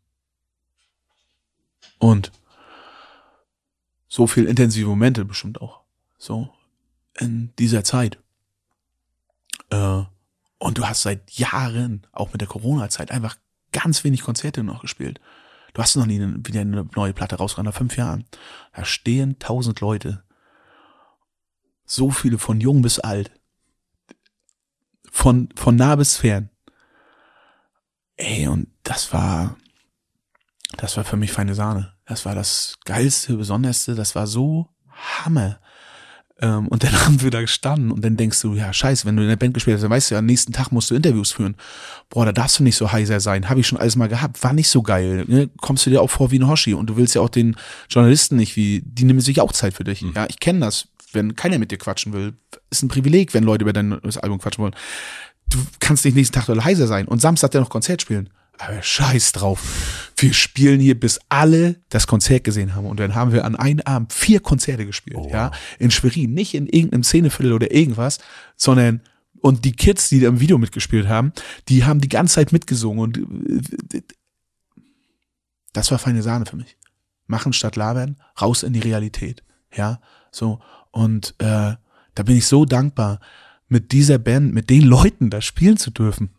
Und 1.99 2.33
so 4.09 4.27
viel 4.27 4.47
intensive 4.47 4.89
Momente 4.89 5.25
bestimmt 5.25 5.61
auch. 5.61 5.80
So. 6.21 6.51
In 7.19 7.53
dieser 7.59 7.83
Zeit. 7.83 8.19
Äh, 9.71 10.03
und 10.59 10.79
du 10.79 10.87
hast 10.87 11.03
seit 11.03 11.31
Jahren, 11.33 12.07
auch 12.13 12.33
mit 12.33 12.43
der 12.43 12.49
Corona-Zeit, 12.49 13.11
einfach 13.11 13.37
ganz 13.73 14.05
wenig 14.05 14.21
Konzerte 14.21 14.63
noch 14.63 14.83
gespielt. 14.83 15.19
Du 15.73 15.83
hast 15.83 15.97
noch 15.97 16.07
nie 16.07 16.21
wieder 16.21 16.61
eine 16.61 16.89
neue 16.95 17.15
Platte 17.15 17.37
rausgebracht 17.37 17.65
nach 17.65 17.79
fünf 17.79 17.97
Jahren. 17.97 18.27
Da 18.75 18.85
stehen 18.85 19.39
tausend 19.39 19.81
Leute. 19.81 20.23
So 21.87 22.11
viele 22.11 22.39
von 22.39 22.61
jung 22.61 22.83
bis 22.83 22.99
alt. 22.99 23.33
Von, 25.11 25.49
von 25.57 25.75
nah 25.75 25.97
bis 25.97 26.19
fern. 26.19 26.51
Ey, 28.17 28.47
und 28.47 28.69
das 28.83 29.13
war, 29.15 29.57
das 30.77 30.97
war 30.99 31.05
für 31.05 31.17
mich 31.17 31.33
feine 31.33 31.55
Sahne. 31.55 31.95
Das 32.05 32.27
war 32.27 32.35
das 32.35 32.79
geilste, 32.85 33.37
besonderste. 33.37 33.95
Das 33.95 34.15
war 34.15 34.27
so 34.27 34.69
Hammer. 34.91 35.61
Ähm, 36.41 36.69
und 36.69 36.83
dann 36.83 36.93
haben 37.07 37.21
wir 37.21 37.31
da 37.31 37.41
gestanden 37.41 37.91
und 37.91 38.05
dann 38.05 38.17
denkst 38.17 38.41
du, 38.41 38.55
ja, 38.55 38.73
scheiße, 38.73 39.07
wenn 39.07 39.17
du 39.17 39.23
in 39.23 39.29
der 39.29 39.37
Band 39.37 39.55
gespielt 39.55 39.75
hast, 39.75 39.83
dann 39.83 39.91
weißt 39.91 40.11
du 40.11 40.15
ja, 40.15 40.19
am 40.21 40.27
nächsten 40.27 40.53
Tag 40.53 40.73
musst 40.73 40.91
du 40.91 40.95
Interviews 40.95 41.33
führen. 41.33 41.57
Boah, 42.09 42.25
da 42.25 42.33
darfst 42.33 42.59
du 42.59 42.63
nicht 42.63 42.77
so 42.77 42.91
heiser 42.91 43.21
sein. 43.21 43.49
Habe 43.49 43.61
ich 43.61 43.67
schon 43.67 43.79
alles 43.79 43.97
mal 43.97 44.09
gehabt. 44.09 44.43
War 44.43 44.53
nicht 44.53 44.69
so 44.69 44.83
geil. 44.83 45.25
Ne? 45.29 45.51
Kommst 45.61 45.87
du 45.87 45.91
dir 45.91 46.01
auch 46.01 46.11
vor 46.11 46.31
wie 46.31 46.39
ein 46.39 46.49
Hoshi 46.49 46.75
und 46.75 46.89
du 46.89 46.97
willst 46.97 47.15
ja 47.15 47.21
auch 47.21 47.29
den 47.29 47.57
Journalisten 47.89 48.37
nicht 48.37 48.57
wie, 48.57 48.83
die 48.85 49.05
nehmen 49.05 49.21
sich 49.21 49.41
auch 49.41 49.53
Zeit 49.53 49.75
für 49.75 49.85
dich. 49.85 50.03
Mhm. 50.03 50.13
Ja, 50.15 50.27
ich 50.29 50.41
kenne 50.41 50.61
das. 50.61 50.89
Wenn 51.13 51.35
keiner 51.35 51.59
mit 51.59 51.73
dir 51.73 51.79
quatschen 51.79 52.13
will, 52.13 52.35
ist 52.71 52.83
ein 52.83 52.89
Privileg, 52.89 53.35
wenn 53.35 53.43
Leute 53.43 53.65
über 53.65 53.73
dein 53.73 53.93
Album 53.93 54.39
quatschen 54.39 54.63
wollen. 54.63 54.77
Du 55.49 55.59
kannst 55.81 56.05
nicht 56.05 56.15
nächsten 56.15 56.41
Tag 56.41 56.47
heiser 56.65 56.87
sein 56.87 57.09
und 57.09 57.21
Samstag 57.21 57.51
dann 57.51 57.63
noch 57.63 57.71
Konzert 57.71 58.01
spielen 58.01 58.31
aber 58.61 58.83
scheiß 58.83 59.33
drauf. 59.33 60.13
Wir 60.17 60.35
spielen 60.35 60.81
hier, 60.81 60.99
bis 60.99 61.19
alle 61.29 61.77
das 61.89 62.07
Konzert 62.07 62.45
gesehen 62.45 62.75
haben. 62.75 62.87
Und 62.87 63.01
dann 63.01 63.15
haben 63.15 63.33
wir 63.33 63.45
an 63.45 63.57
einem 63.57 63.81
Abend 63.81 64.13
vier 64.13 64.41
Konzerte 64.41 64.87
gespielt, 64.87 65.17
oh. 65.19 65.29
ja. 65.31 65.51
In 65.79 65.91
Schwerin, 65.91 66.35
nicht 66.35 66.55
in 66.55 66.67
irgendeinem 66.67 67.03
Szeneviertel 67.03 67.53
oder 67.53 67.73
irgendwas, 67.73 68.19
sondern 68.57 69.03
und 69.41 69.65
die 69.65 69.73
Kids, 69.73 70.11
die 70.11 70.21
da 70.21 70.29
im 70.29 70.41
Video 70.41 70.59
mitgespielt 70.59 71.09
haben, 71.09 71.33
die 71.69 71.85
haben 71.85 72.01
die 72.01 72.11
ganze 72.11 72.35
Zeit 72.35 72.53
mitgesungen 72.53 73.01
und 73.01 73.21
das 75.73 75.91
war 75.91 75.99
feine 75.99 76.23
Sahne 76.23 76.45
für 76.45 76.57
mich. 76.57 76.77
Machen 77.27 77.53
statt 77.53 77.77
labern, 77.77 78.17
raus 78.41 78.63
in 78.63 78.75
die 78.75 78.81
Realität, 78.81 79.43
ja. 79.75 80.01
So 80.31 80.61
und 80.91 81.35
äh, 81.39 81.75
da 82.15 82.23
bin 82.23 82.37
ich 82.37 82.47
so 82.47 82.65
dankbar, 82.65 83.21
mit 83.69 83.93
dieser 83.93 84.19
Band, 84.19 84.53
mit 84.53 84.69
den 84.69 84.83
Leuten 84.83 85.31
da 85.31 85.41
spielen 85.41 85.77
zu 85.77 85.91
dürfen. 85.91 86.31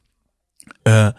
Äh, 0.83 1.13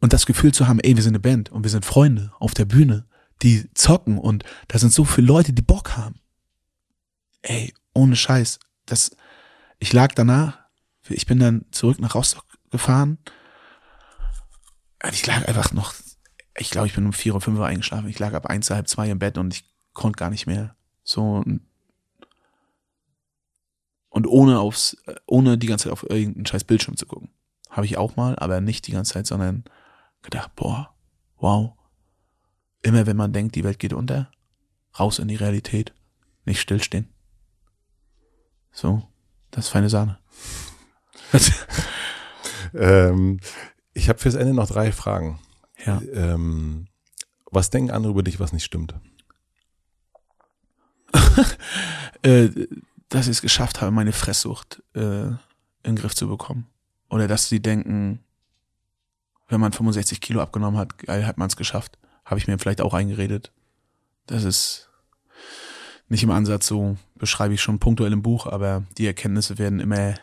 und 0.00 0.12
das 0.12 0.26
Gefühl 0.26 0.52
zu 0.52 0.68
haben, 0.68 0.80
ey, 0.80 0.96
wir 0.96 1.02
sind 1.02 1.12
eine 1.12 1.20
Band 1.20 1.50
und 1.50 1.64
wir 1.64 1.70
sind 1.70 1.84
Freunde 1.84 2.32
auf 2.38 2.54
der 2.54 2.64
Bühne, 2.64 3.06
die 3.42 3.68
zocken 3.74 4.18
und 4.18 4.44
da 4.68 4.78
sind 4.78 4.92
so 4.92 5.04
viele 5.04 5.26
Leute, 5.26 5.52
die 5.52 5.62
Bock 5.62 5.96
haben. 5.96 6.20
Ey, 7.42 7.72
ohne 7.94 8.16
Scheiß. 8.16 8.58
Das, 8.86 9.16
ich 9.78 9.92
lag 9.92 10.14
danach, 10.14 10.58
ich 11.08 11.26
bin 11.26 11.38
dann 11.38 11.64
zurück 11.70 12.00
nach 12.00 12.14
Rostock 12.14 12.44
gefahren. 12.70 13.18
Ich 15.12 15.26
lag 15.26 15.46
einfach 15.46 15.72
noch, 15.72 15.94
ich 16.56 16.70
glaube, 16.70 16.88
ich 16.88 16.94
bin 16.94 17.06
um 17.06 17.12
vier 17.12 17.34
oder 17.34 17.40
fünf 17.40 17.58
Uhr 17.58 17.66
eingeschlafen. 17.66 18.08
Ich 18.08 18.18
lag 18.18 18.34
ab 18.34 18.46
eins, 18.46 18.70
halb 18.70 18.88
zwei 18.88 19.08
im 19.10 19.18
Bett 19.18 19.38
und 19.38 19.54
ich 19.54 19.64
konnte 19.92 20.16
gar 20.16 20.30
nicht 20.30 20.46
mehr. 20.46 20.74
So, 21.04 21.44
und 24.10 24.26
ohne 24.26 24.58
aufs, 24.58 24.96
ohne 25.26 25.58
die 25.58 25.66
ganze 25.66 25.84
Zeit 25.84 25.92
auf 25.92 26.08
irgendeinen 26.08 26.46
scheiß 26.46 26.64
Bildschirm 26.64 26.96
zu 26.96 27.06
gucken. 27.06 27.30
Habe 27.70 27.86
ich 27.86 27.98
auch 27.98 28.16
mal, 28.16 28.36
aber 28.38 28.60
nicht 28.60 28.86
die 28.86 28.92
ganze 28.92 29.12
Zeit, 29.12 29.26
sondern 29.26 29.64
gedacht, 30.30 30.54
boah, 30.54 30.94
wow. 31.38 31.72
Immer 32.82 33.06
wenn 33.06 33.16
man 33.16 33.32
denkt, 33.32 33.54
die 33.54 33.64
Welt 33.64 33.78
geht 33.78 33.92
unter, 33.92 34.30
raus 34.98 35.18
in 35.18 35.28
die 35.28 35.36
Realität, 35.36 35.94
nicht 36.44 36.60
stillstehen. 36.60 37.08
So, 38.70 39.08
das 39.50 39.66
ist 39.66 39.70
feine 39.70 39.88
Sahne. 39.88 40.18
ähm, 42.74 43.40
ich 43.92 44.08
habe 44.08 44.18
fürs 44.18 44.34
Ende 44.34 44.54
noch 44.54 44.68
drei 44.68 44.92
Fragen. 44.92 45.40
Ja. 45.84 46.00
Ähm, 46.12 46.86
was 47.50 47.70
denken 47.70 47.90
andere 47.90 48.12
über 48.12 48.22
dich, 48.22 48.38
was 48.38 48.52
nicht 48.52 48.64
stimmt? 48.64 48.94
äh, 52.22 52.50
dass 53.08 53.26
ich 53.26 53.32
es 53.32 53.42
geschafft 53.42 53.80
habe, 53.80 53.90
meine 53.90 54.12
Fresssucht 54.12 54.82
äh, 54.94 55.28
in 55.28 55.38
den 55.82 55.96
Griff 55.96 56.14
zu 56.14 56.28
bekommen. 56.28 56.66
Oder 57.08 57.26
dass 57.26 57.48
sie 57.48 57.60
denken, 57.60 58.22
wenn 59.48 59.60
man 59.60 59.72
65 59.72 60.20
Kilo 60.20 60.40
abgenommen 60.40 60.78
hat, 60.78 60.98
geil, 60.98 61.26
hat 61.26 61.38
man 61.38 61.48
es 61.48 61.56
geschafft. 61.56 61.98
Habe 62.24 62.38
ich 62.38 62.46
mir 62.46 62.58
vielleicht 62.58 62.80
auch 62.80 62.94
eingeredet. 62.94 63.52
Das 64.26 64.44
ist 64.44 64.88
nicht 66.08 66.22
im 66.22 66.30
Ansatz 66.30 66.66
so, 66.66 66.96
beschreibe 67.16 67.54
ich 67.54 67.62
schon 67.62 67.78
punktuell 67.78 68.12
im 68.12 68.22
Buch, 68.22 68.46
aber 68.46 68.84
die 68.96 69.06
Erkenntnisse 69.06 69.58
werden 69.58 69.80
immer 69.80 70.14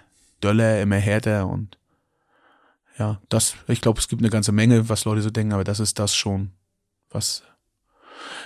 döller, 0.43 0.81
immer 0.81 0.97
härter 0.97 1.47
und 1.47 1.77
ja, 2.97 3.19
das, 3.29 3.55
ich 3.67 3.81
glaube, 3.81 3.99
es 3.99 4.07
gibt 4.07 4.21
eine 4.21 4.29
ganze 4.29 4.51
Menge, 4.51 4.87
was 4.87 5.05
Leute 5.05 5.21
so 5.21 5.29
denken, 5.29 5.53
aber 5.53 5.63
das 5.63 5.79
ist 5.79 5.99
das 5.99 6.15
schon, 6.15 6.51
was, 7.09 7.43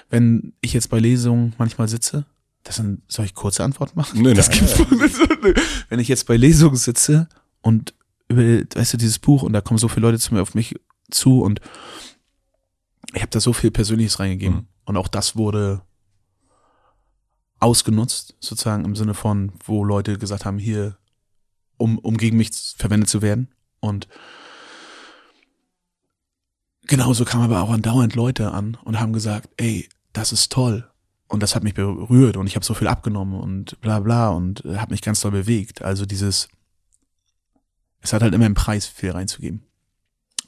wenn 0.10 0.54
ich 0.62 0.74
jetzt 0.74 0.90
bei 0.90 1.00
Lesungen 1.00 1.54
manchmal 1.58 1.88
sitze, 1.88 2.26
das 2.64 2.78
sind, 2.78 3.02
soll 3.08 3.26
ich 3.26 3.36
kurze 3.36 3.64
Antwort 3.64 3.96
machen? 3.96 4.22
Nee, 4.22 4.34
das 4.34 4.50
nein, 4.50 4.60
gibt, 4.60 5.62
wenn 5.90 6.00
ich 6.00 6.08
jetzt 6.08 6.26
bei 6.26 6.36
Lesungen 6.36 6.78
sitze 6.78 7.30
und 7.62 7.94
über, 8.30 8.42
weißt 8.42 8.94
du, 8.94 8.98
dieses 8.98 9.20
Buch 9.20 9.44
und 9.44 9.54
da 9.54 9.62
kommen 9.62 9.78
so 9.78 9.88
viele 9.88 10.08
Leute 10.08 10.20
zu 10.20 10.34
mir 10.34 10.42
auf 10.42 10.56
mich 10.56 10.76
zu 11.12 11.42
und 11.42 11.60
ich 13.14 13.22
habe 13.22 13.32
da 13.32 13.40
so 13.40 13.54
viel 13.54 13.72
Persönliches 13.72 14.20
reingegeben. 14.20 14.56
Mhm. 14.56 14.68
Und 14.86 14.98
auch 14.98 15.08
das 15.08 15.36
wurde 15.36 15.82
ausgenutzt, 17.60 18.36
sozusagen 18.40 18.86
im 18.86 18.96
Sinne 18.96 19.14
von, 19.14 19.52
wo 19.66 19.84
Leute 19.84 20.18
gesagt 20.18 20.46
haben, 20.46 20.60
hier, 20.60 20.98
um, 21.78 21.98
um 21.98 22.18
gegen 22.18 22.38
mich 22.38 22.52
verwendet 22.78 23.10
zu 23.10 23.22
werden. 23.22 23.50
Und 23.80 24.08
genauso 26.84 27.26
kamen 27.26 27.46
aber 27.46 27.62
auch 27.62 27.72
andauernd 27.72 28.16
Leute 28.16 28.52
an 28.52 28.78
und 28.84 29.00
haben 29.00 29.14
gesagt, 29.14 29.50
ey, 29.58 29.90
das 30.14 30.32
ist 30.32 30.52
toll. 30.52 30.90
und 31.30 31.44
das 31.44 31.56
hat 31.56 31.64
mich 31.64 31.76
berührt 31.76 32.38
und 32.38 32.48
ich 32.48 32.56
habe 32.56 32.66
so 32.66 32.74
viel 32.74 32.88
abgenommen 32.88 33.40
und 33.40 33.80
bla 33.82 34.00
bla 34.00 34.30
und 34.30 34.64
habe 34.66 34.92
mich 34.92 35.02
ganz 35.02 35.22
doll 35.22 35.32
bewegt. 35.32 35.84
Also 35.84 36.06
dieses, 36.06 36.50
es 38.02 38.14
hat 38.14 38.22
halt 38.22 38.34
immer 38.34 38.46
einen 38.46 38.56
Preis, 38.56 38.86
viel 38.86 39.12
reinzugeben. 39.12 39.64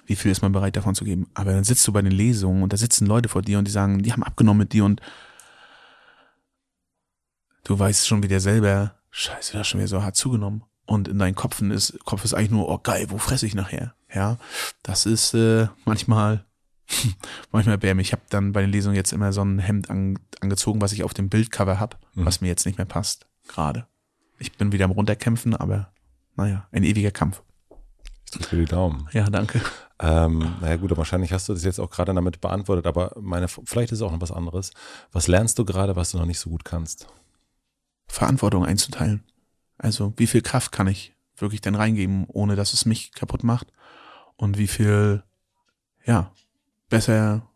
Wie 0.06 0.16
viel 0.16 0.32
ist 0.32 0.42
man 0.42 0.52
bereit 0.52 0.76
davon 0.76 0.96
zu 0.96 1.06
geben? 1.06 1.30
Aber 1.34 1.54
dann 1.54 1.64
sitzt 1.64 1.88
du 1.88 1.94
bei 1.94 2.02
den 2.02 2.12
Lesungen 2.12 2.64
und 2.64 2.74
da 2.74 2.78
sitzen 2.78 3.06
Leute 3.06 3.30
vor 3.30 3.42
dir 3.42 3.60
und 3.60 3.66
die 3.66 3.72
sagen, 3.72 4.04
die 4.04 4.12
haben 4.12 4.24
abgenommen 4.24 4.60
mit 4.60 4.74
dir 4.74 4.84
und 4.86 5.02
du 7.64 7.78
weißt 7.78 8.08
schon 8.08 8.24
wieder 8.24 8.40
selber, 8.40 8.96
scheiße, 9.12 9.54
du 9.54 9.60
hast 9.60 9.68
schon 9.68 9.80
wieder 9.80 9.88
so 9.88 10.04
hart 10.04 10.16
zugenommen. 10.16 10.64
Und 10.86 11.08
in 11.08 11.20
deinen 11.20 11.36
Kopf 11.36 11.62
ist, 11.62 11.98
Kopf 12.04 12.26
ist 12.26 12.34
eigentlich 12.34 12.52
nur, 12.52 12.68
oh 12.68 12.80
geil, 12.80 13.06
wo 13.10 13.18
fresse 13.18 13.46
ich 13.46 13.56
nachher? 13.56 13.94
Ja, 14.14 14.38
das 14.84 15.06
ist 15.06 15.34
äh, 15.34 15.68
manchmal 15.86 16.44
manchmal 17.52 17.78
bäm. 17.78 18.00
Ich 18.00 18.12
habe 18.12 18.24
dann 18.30 18.52
bei 18.52 18.62
den 18.62 18.72
Lesungen 18.72 18.96
jetzt 18.96 19.14
immer 19.14 19.32
so 19.34 19.42
ein 19.42 19.60
Hemd 19.60 19.90
an, 19.90 20.20
angezogen, 20.42 20.82
was 20.82 20.92
ich 20.92 21.04
auf 21.04 21.14
dem 21.14 21.30
Bildcover 21.30 21.80
habe, 21.80 21.98
mhm. 22.14 22.26
was 22.26 22.42
mir 22.42 22.48
jetzt 22.48 22.66
nicht 22.66 22.78
mehr 22.78 22.86
passt, 22.86 23.28
gerade. 23.48 23.88
Ich 24.40 24.58
bin 24.58 24.72
wieder 24.72 24.86
am 24.86 24.92
runterkämpfen, 24.92 25.56
aber 25.56 25.94
naja, 26.36 26.68
ein 26.72 26.84
ewiger 26.84 27.12
Kampf. 27.12 27.42
Ich 28.26 28.32
drücke 28.32 28.58
die 28.58 28.66
Daumen. 28.66 29.08
Ja, 29.12 29.30
danke. 29.30 29.62
Ähm, 30.00 30.56
naja 30.62 30.78
gut, 30.78 30.96
wahrscheinlich 30.96 31.32
hast 31.32 31.50
du 31.50 31.54
das 31.54 31.64
jetzt 31.64 31.80
auch 31.80 31.90
gerade 31.90 32.14
damit 32.14 32.42
beantwortet, 32.42 32.88
aber 32.88 33.16
meine, 33.20 33.48
vielleicht 33.48 33.92
ist 33.92 34.00
es 34.00 34.02
auch 34.02 34.12
noch 34.12 34.22
was 34.22 34.32
anderes. 34.32 34.72
Was 35.12 35.28
lernst 35.28 35.60
du 35.60 35.66
gerade, 35.66 35.96
was 35.96 36.12
du 36.12 36.18
noch 36.18 36.26
nicht 36.26 36.40
so 36.40 36.50
gut 36.50 36.66
kannst? 36.66 37.08
Verantwortung 38.08 38.66
einzuteilen. 38.66 39.24
Also 39.78 40.14
wie 40.18 40.28
viel 40.28 40.42
Kraft 40.42 40.72
kann 40.72 40.88
ich 40.88 41.16
wirklich 41.38 41.62
denn 41.62 41.76
reingeben, 41.76 42.26
ohne 42.28 42.56
dass 42.56 42.74
es 42.74 42.86
mich 42.86 43.12
kaputt 43.14 43.44
macht? 43.44 43.72
Und 44.38 44.58
wie 44.58 44.68
viel, 44.68 45.24
ja, 46.06 46.32
besser 46.90 47.48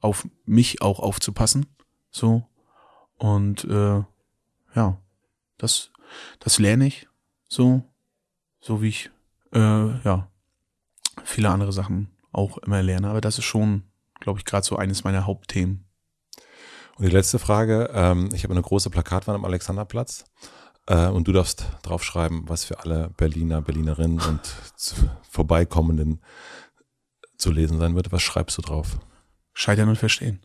auf 0.00 0.28
mich 0.44 0.82
auch 0.82 1.00
aufzupassen. 1.00 1.66
So. 2.10 2.46
Und 3.16 3.64
äh, 3.64 4.02
ja, 4.74 4.98
das, 5.58 5.90
das 6.38 6.58
lerne 6.58 6.86
ich 6.86 7.08
so, 7.48 7.82
so 8.60 8.82
wie 8.82 8.88
ich 8.88 9.10
äh, 9.52 9.58
ja 9.58 10.28
viele 11.24 11.50
andere 11.50 11.72
Sachen 11.72 12.08
auch 12.32 12.58
immer 12.58 12.82
lerne. 12.82 13.08
Aber 13.08 13.20
das 13.20 13.38
ist 13.38 13.44
schon, 13.44 13.82
glaube 14.20 14.38
ich, 14.38 14.44
gerade 14.44 14.66
so 14.66 14.76
eines 14.76 15.04
meiner 15.04 15.26
Hauptthemen. 15.26 15.84
Und 16.96 17.04
die 17.04 17.12
letzte 17.12 17.38
Frage, 17.38 17.90
ähm, 17.92 18.30
ich 18.32 18.44
habe 18.44 18.54
eine 18.54 18.62
große 18.62 18.90
Plakatwand 18.90 19.36
am 19.36 19.44
Alexanderplatz 19.44 20.24
äh, 20.86 21.08
und 21.08 21.28
du 21.28 21.32
darfst 21.32 21.66
draufschreiben, 21.82 22.48
was 22.48 22.64
für 22.64 22.80
alle 22.80 23.10
Berliner, 23.16 23.60
Berlinerinnen 23.60 24.20
und 24.20 24.40
Vorbeikommenden 25.30 26.20
zu 27.36 27.50
lesen 27.50 27.78
sein 27.78 27.94
wird. 27.94 28.12
Was 28.12 28.22
schreibst 28.22 28.56
du 28.56 28.62
drauf? 28.62 28.98
Scheitern 29.52 29.88
und 29.88 29.96
verstehen. 29.96 30.40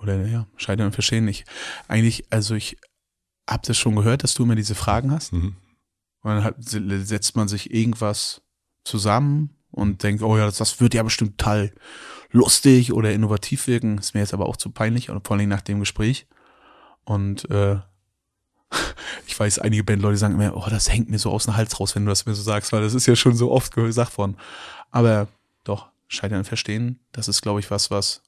Oder 0.00 0.26
ja, 0.26 0.46
scheitern 0.56 0.86
und 0.86 0.92
verstehen. 0.92 1.26
Ich 1.28 1.44
eigentlich, 1.88 2.26
also 2.30 2.54
ich 2.54 2.76
habe 3.48 3.66
das 3.66 3.76
schon 3.76 3.96
gehört, 3.96 4.22
dass 4.22 4.34
du 4.34 4.44
immer 4.44 4.56
diese 4.56 4.74
Fragen 4.74 5.10
hast. 5.10 5.32
Mhm. 5.32 5.56
Und 6.22 6.30
dann 6.30 6.44
hat, 6.44 6.56
setzt 6.58 7.36
man 7.36 7.48
sich 7.48 7.72
irgendwas 7.72 8.42
zusammen 8.84 9.56
und 9.70 10.02
denkt, 10.02 10.22
oh 10.22 10.36
ja, 10.36 10.46
das, 10.46 10.58
das 10.58 10.80
wird 10.80 10.94
ja 10.94 11.02
bestimmt 11.02 11.38
total 11.38 11.72
lustig 12.30 12.92
oder 12.92 13.12
innovativ 13.12 13.66
wirken. 13.66 13.98
Ist 13.98 14.14
mir 14.14 14.20
jetzt 14.20 14.34
aber 14.34 14.46
auch 14.46 14.56
zu 14.56 14.70
peinlich, 14.70 15.10
und 15.10 15.26
vor 15.26 15.36
allem 15.36 15.48
nach 15.48 15.62
dem 15.62 15.80
Gespräch. 15.80 16.26
Und 17.04 17.50
äh, 17.50 17.78
ich 19.26 19.38
weiß, 19.38 19.58
einige 19.58 19.84
Bandleute 19.84 20.16
sagen 20.16 20.34
immer, 20.34 20.56
oh, 20.56 20.66
das 20.70 20.90
hängt 20.90 21.10
mir 21.10 21.18
so 21.18 21.30
aus 21.30 21.44
dem 21.44 21.56
Hals 21.56 21.78
raus, 21.78 21.94
wenn 21.94 22.04
du 22.04 22.10
das 22.10 22.26
mir 22.26 22.34
so 22.34 22.42
sagst, 22.42 22.72
weil 22.72 22.82
das 22.82 22.94
ist 22.94 23.06
ja 23.06 23.16
schon 23.16 23.34
so 23.34 23.50
oft 23.50 23.74
gesagt 23.74 24.18
worden. 24.18 24.36
Aber 24.90 25.28
doch, 25.64 25.88
Scheitern 26.08 26.38
und 26.38 26.44
Verstehen, 26.44 27.00
das 27.12 27.28
ist, 27.28 27.42
glaube 27.42 27.60
ich, 27.60 27.70
was, 27.70 27.90
was, 27.90 28.22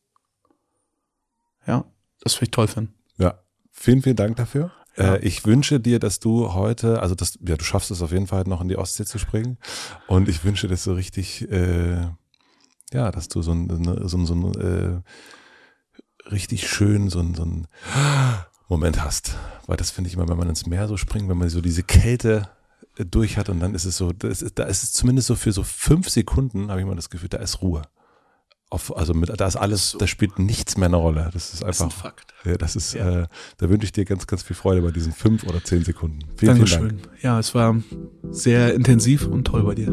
ja, 1.66 1.84
das 2.20 2.36
würde 2.36 2.44
ich 2.44 2.50
toll 2.50 2.68
finden. 2.68 2.94
Ja, 3.18 3.38
vielen, 3.70 4.02
vielen 4.02 4.16
Dank 4.16 4.36
dafür. 4.36 4.72
Ja. 4.96 5.14
Äh, 5.14 5.18
ich 5.20 5.44
wünsche 5.44 5.80
dir, 5.80 5.98
dass 5.98 6.20
du 6.20 6.54
heute, 6.54 7.02
also 7.02 7.14
das, 7.14 7.38
ja, 7.46 7.56
du 7.56 7.64
schaffst 7.64 7.90
es 7.90 8.02
auf 8.02 8.12
jeden 8.12 8.26
Fall 8.26 8.44
noch 8.46 8.60
in 8.60 8.68
die 8.68 8.76
Ostsee 8.76 9.04
zu 9.04 9.18
springen. 9.18 9.58
Und 10.06 10.28
ich 10.28 10.44
wünsche, 10.44 10.68
dass 10.68 10.84
du 10.84 10.92
richtig, 10.92 11.50
äh, 11.50 12.02
ja, 12.92 13.10
dass 13.10 13.28
du 13.28 13.42
so 13.42 13.52
ein, 13.52 13.84
so 14.08 14.16
ein, 14.16 14.26
so 14.26 14.34
ein 14.34 14.54
äh, 14.60 16.30
richtig 16.30 16.68
schön, 16.68 17.10
so 17.10 17.20
ein, 17.20 17.34
so 17.34 17.44
ein 17.44 17.66
Moment 18.68 19.02
hast. 19.04 19.36
Weil 19.66 19.76
das 19.76 19.90
finde 19.90 20.08
ich 20.08 20.14
immer, 20.14 20.28
wenn 20.28 20.38
man 20.38 20.48
ins 20.48 20.66
Meer 20.66 20.88
so 20.88 20.96
springt, 20.96 21.28
wenn 21.28 21.38
man 21.38 21.48
so 21.48 21.60
diese 21.60 21.82
Kälte 21.82 22.48
durch 22.96 23.36
hat 23.36 23.48
und 23.48 23.60
dann 23.60 23.74
ist 23.74 23.84
es 23.84 23.96
so, 23.96 24.10
ist, 24.10 24.58
da 24.58 24.64
ist 24.64 24.82
es 24.84 24.92
zumindest 24.92 25.26
so 25.26 25.34
für 25.34 25.52
so 25.52 25.64
fünf 25.64 26.08
Sekunden, 26.08 26.70
habe 26.70 26.80
ich 26.80 26.86
mal 26.86 26.94
das 26.94 27.10
Gefühl, 27.10 27.28
da 27.28 27.38
ist 27.38 27.60
Ruhe. 27.60 27.82
Auf, 28.74 28.96
also 28.96 29.14
mit, 29.14 29.30
da 29.40 29.46
ist 29.46 29.54
alles, 29.54 29.94
da 30.00 30.08
spielt 30.08 30.40
nichts 30.40 30.76
mehr 30.76 30.88
eine 30.88 30.96
Rolle. 30.96 31.30
Das 31.32 31.54
ist 31.54 31.62
einfach. 31.62 31.68
Das 31.68 31.76
ist 31.76 31.82
ein 31.82 31.90
Fakt. 31.92 32.34
Ja, 32.44 32.56
das 32.56 32.74
ist, 32.74 32.94
ja. 32.94 33.22
äh, 33.22 33.26
da 33.58 33.70
wünsche 33.70 33.84
ich 33.84 33.92
dir 33.92 34.04
ganz, 34.04 34.26
ganz 34.26 34.42
viel 34.42 34.56
Freude 34.56 34.82
bei 34.82 34.90
diesen 34.90 35.12
fünf 35.12 35.44
oder 35.44 35.62
zehn 35.62 35.84
Sekunden. 35.84 36.18
Vielen, 36.36 36.56
Dankeschön. 36.56 36.80
vielen 36.80 37.02
Dank. 37.02 37.22
Ja, 37.22 37.38
es 37.38 37.54
war 37.54 37.76
sehr 38.32 38.74
intensiv 38.74 39.28
und 39.28 39.44
toll 39.44 39.62
bei 39.62 39.76
dir. 39.76 39.86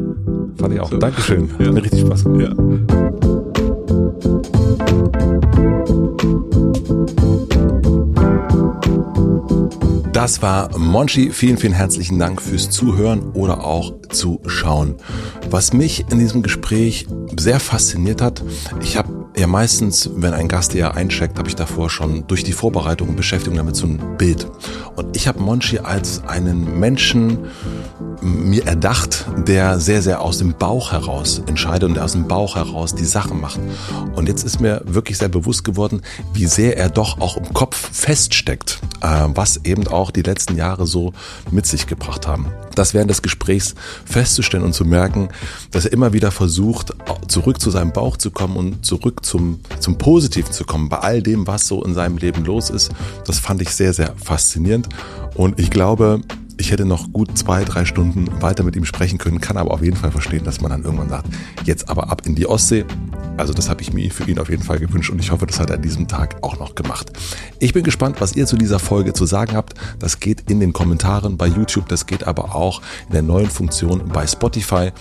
Fand 0.57 0.73
ich 0.73 0.79
auch. 0.79 0.89
So. 0.89 0.97
Dankeschön. 0.97 1.47
Ja. 1.59 1.67
Hat 1.67 1.73
mir 1.73 1.83
richtig 1.83 2.01
Spaß 2.01 2.23
gemacht. 2.23 2.55
Ja. 7.19 7.30
Das 10.21 10.43
war 10.43 10.77
Monchi. 10.77 11.31
Vielen, 11.31 11.57
vielen 11.57 11.73
herzlichen 11.73 12.19
Dank 12.19 12.43
fürs 12.43 12.69
Zuhören 12.69 13.31
oder 13.31 13.65
auch 13.65 13.91
Zuschauen. 14.09 14.97
Was 15.49 15.73
mich 15.73 16.05
in 16.11 16.19
diesem 16.19 16.43
Gespräch 16.43 17.07
sehr 17.39 17.59
fasziniert 17.59 18.21
hat, 18.21 18.43
ich 18.83 18.97
habe 18.97 19.20
ja 19.35 19.47
meistens, 19.47 20.09
wenn 20.15 20.33
ein 20.33 20.47
Gast 20.47 20.73
ja 20.73 20.91
eincheckt, 20.91 21.37
habe 21.37 21.47
ich 21.47 21.55
davor 21.55 21.89
schon 21.89 22.27
durch 22.27 22.43
die 22.43 22.51
Vorbereitung 22.51 23.09
und 23.09 23.15
Beschäftigung 23.15 23.57
damit 23.57 23.75
so 23.75 23.87
ein 23.87 24.17
Bild. 24.17 24.47
Und 24.95 25.15
ich 25.15 25.27
habe 25.27 25.39
Monchi 25.39 25.79
als 25.79 26.23
einen 26.25 26.79
Menschen 26.79 27.39
mir 28.21 28.67
erdacht, 28.67 29.25
der 29.47 29.79
sehr, 29.79 30.01
sehr 30.01 30.21
aus 30.21 30.37
dem 30.37 30.53
Bauch 30.53 30.91
heraus 30.91 31.41
entscheidet 31.47 31.89
und 31.89 31.97
aus 31.97 32.11
dem 32.11 32.27
Bauch 32.27 32.55
heraus 32.55 32.93
die 32.93 33.05
Sachen 33.05 33.41
macht. 33.41 33.59
Und 34.15 34.27
jetzt 34.27 34.43
ist 34.43 34.59
mir 34.59 34.81
wirklich 34.85 35.17
sehr 35.17 35.29
bewusst 35.29 35.63
geworden, 35.63 36.01
wie 36.33 36.45
sehr 36.45 36.77
er 36.77 36.89
doch 36.89 37.19
auch 37.19 37.37
im 37.37 37.51
Kopf 37.53 37.89
feststeckt, 37.91 38.79
äh, 39.01 39.27
was 39.33 39.61
eben 39.63 39.87
auch 39.87 40.11
die 40.11 40.21
letzten 40.21 40.55
Jahre 40.55 40.85
so 40.85 41.13
mit 41.49 41.65
sich 41.65 41.87
gebracht 41.87 42.27
haben. 42.27 42.47
Das 42.75 42.93
während 42.93 43.09
des 43.09 43.21
Gesprächs 43.21 43.75
festzustellen 44.05 44.63
und 44.63 44.73
zu 44.73 44.85
merken, 44.85 45.29
dass 45.71 45.85
er 45.85 45.93
immer 45.93 46.13
wieder 46.13 46.31
versucht, 46.31 46.91
zurück 47.27 47.59
zu 47.59 47.69
seinem 47.69 47.91
Bauch 47.91 48.17
zu 48.17 48.31
kommen 48.31 48.55
und 48.57 48.85
zurück 48.85 49.25
zum, 49.25 49.59
zum 49.79 49.97
Positiven 49.97 50.51
zu 50.51 50.63
kommen 50.63 50.89
bei 50.89 50.97
all 50.97 51.21
dem, 51.21 51.47
was 51.47 51.67
so 51.67 51.83
in 51.83 51.93
seinem 51.93 52.17
Leben 52.17 52.45
los 52.45 52.69
ist. 52.69 52.91
Das 53.25 53.39
fand 53.39 53.61
ich 53.61 53.69
sehr, 53.69 53.93
sehr 53.93 54.13
faszinierend. 54.15 54.89
Und 55.35 55.59
ich 55.59 55.69
glaube, 55.69 56.21
ich 56.61 56.71
hätte 56.71 56.85
noch 56.85 57.11
gut 57.11 57.35
zwei, 57.39 57.65
drei 57.65 57.85
Stunden 57.85 58.29
weiter 58.39 58.63
mit 58.63 58.75
ihm 58.75 58.85
sprechen 58.85 59.17
können, 59.17 59.41
kann 59.41 59.57
aber 59.57 59.71
auf 59.71 59.81
jeden 59.81 59.97
Fall 59.97 60.11
verstehen, 60.11 60.43
dass 60.43 60.61
man 60.61 60.69
dann 60.69 60.83
irgendwann 60.83 61.09
sagt, 61.09 61.25
jetzt 61.65 61.89
aber 61.89 62.11
ab 62.11 62.21
in 62.25 62.35
die 62.35 62.45
Ostsee. 62.45 62.85
Also 63.35 63.51
das 63.51 63.67
habe 63.67 63.81
ich 63.81 63.93
mir 63.93 64.11
für 64.11 64.29
ihn 64.29 64.37
auf 64.37 64.47
jeden 64.47 64.61
Fall 64.61 64.77
gewünscht 64.77 65.09
und 65.09 65.17
ich 65.17 65.31
hoffe, 65.31 65.47
das 65.47 65.59
hat 65.59 65.71
er 65.71 65.77
an 65.77 65.81
diesem 65.81 66.07
Tag 66.07 66.35
auch 66.43 66.59
noch 66.59 66.75
gemacht. 66.75 67.11
Ich 67.57 67.73
bin 67.73 67.83
gespannt, 67.83 68.21
was 68.21 68.35
ihr 68.35 68.45
zu 68.45 68.57
dieser 68.57 68.77
Folge 68.77 69.13
zu 69.13 69.25
sagen 69.25 69.55
habt. 69.55 69.73
Das 69.97 70.19
geht 70.19 70.51
in 70.51 70.59
den 70.59 70.71
Kommentaren 70.71 71.35
bei 71.35 71.47
YouTube, 71.47 71.89
das 71.89 72.05
geht 72.05 72.27
aber 72.27 72.53
auch 72.53 72.83
in 73.07 73.13
der 73.13 73.23
neuen 73.23 73.49
Funktion 73.49 74.09
bei 74.09 74.27
Spotify 74.27 74.91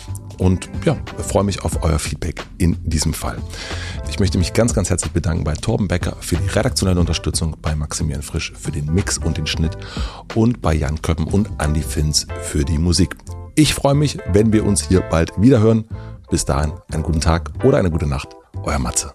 und 0.40 0.70
ja, 0.86 0.96
freue 1.18 1.44
mich 1.44 1.62
auf 1.62 1.82
euer 1.82 1.98
Feedback 1.98 2.42
in 2.56 2.78
diesem 2.82 3.12
Fall. 3.12 3.36
Ich 4.08 4.18
möchte 4.18 4.38
mich 4.38 4.54
ganz, 4.54 4.72
ganz 4.72 4.88
herzlich 4.88 5.12
bedanken 5.12 5.44
bei 5.44 5.52
Torben 5.52 5.86
Becker 5.86 6.16
für 6.20 6.36
die 6.36 6.48
redaktionelle 6.48 6.98
Unterstützung, 6.98 7.56
bei 7.60 7.74
Maximilian 7.74 8.22
Frisch 8.22 8.52
für 8.58 8.72
den 8.72 8.92
Mix 8.92 9.18
und 9.18 9.36
den 9.36 9.46
Schnitt 9.46 9.76
und 10.34 10.62
bei 10.62 10.72
Jan 10.72 11.02
Köppen 11.02 11.26
und 11.26 11.50
Andy 11.58 11.82
Finz 11.82 12.26
für 12.42 12.64
die 12.64 12.78
Musik. 12.78 13.16
Ich 13.54 13.74
freue 13.74 13.94
mich, 13.94 14.18
wenn 14.32 14.52
wir 14.52 14.64
uns 14.64 14.88
hier 14.88 15.02
bald 15.02 15.32
wieder 15.40 15.60
hören. 15.60 15.84
Bis 16.30 16.46
dahin 16.46 16.72
einen 16.90 17.02
guten 17.02 17.20
Tag 17.20 17.50
oder 17.62 17.76
eine 17.78 17.90
gute 17.90 18.06
Nacht. 18.06 18.28
Euer 18.62 18.78
Matze. 18.78 19.14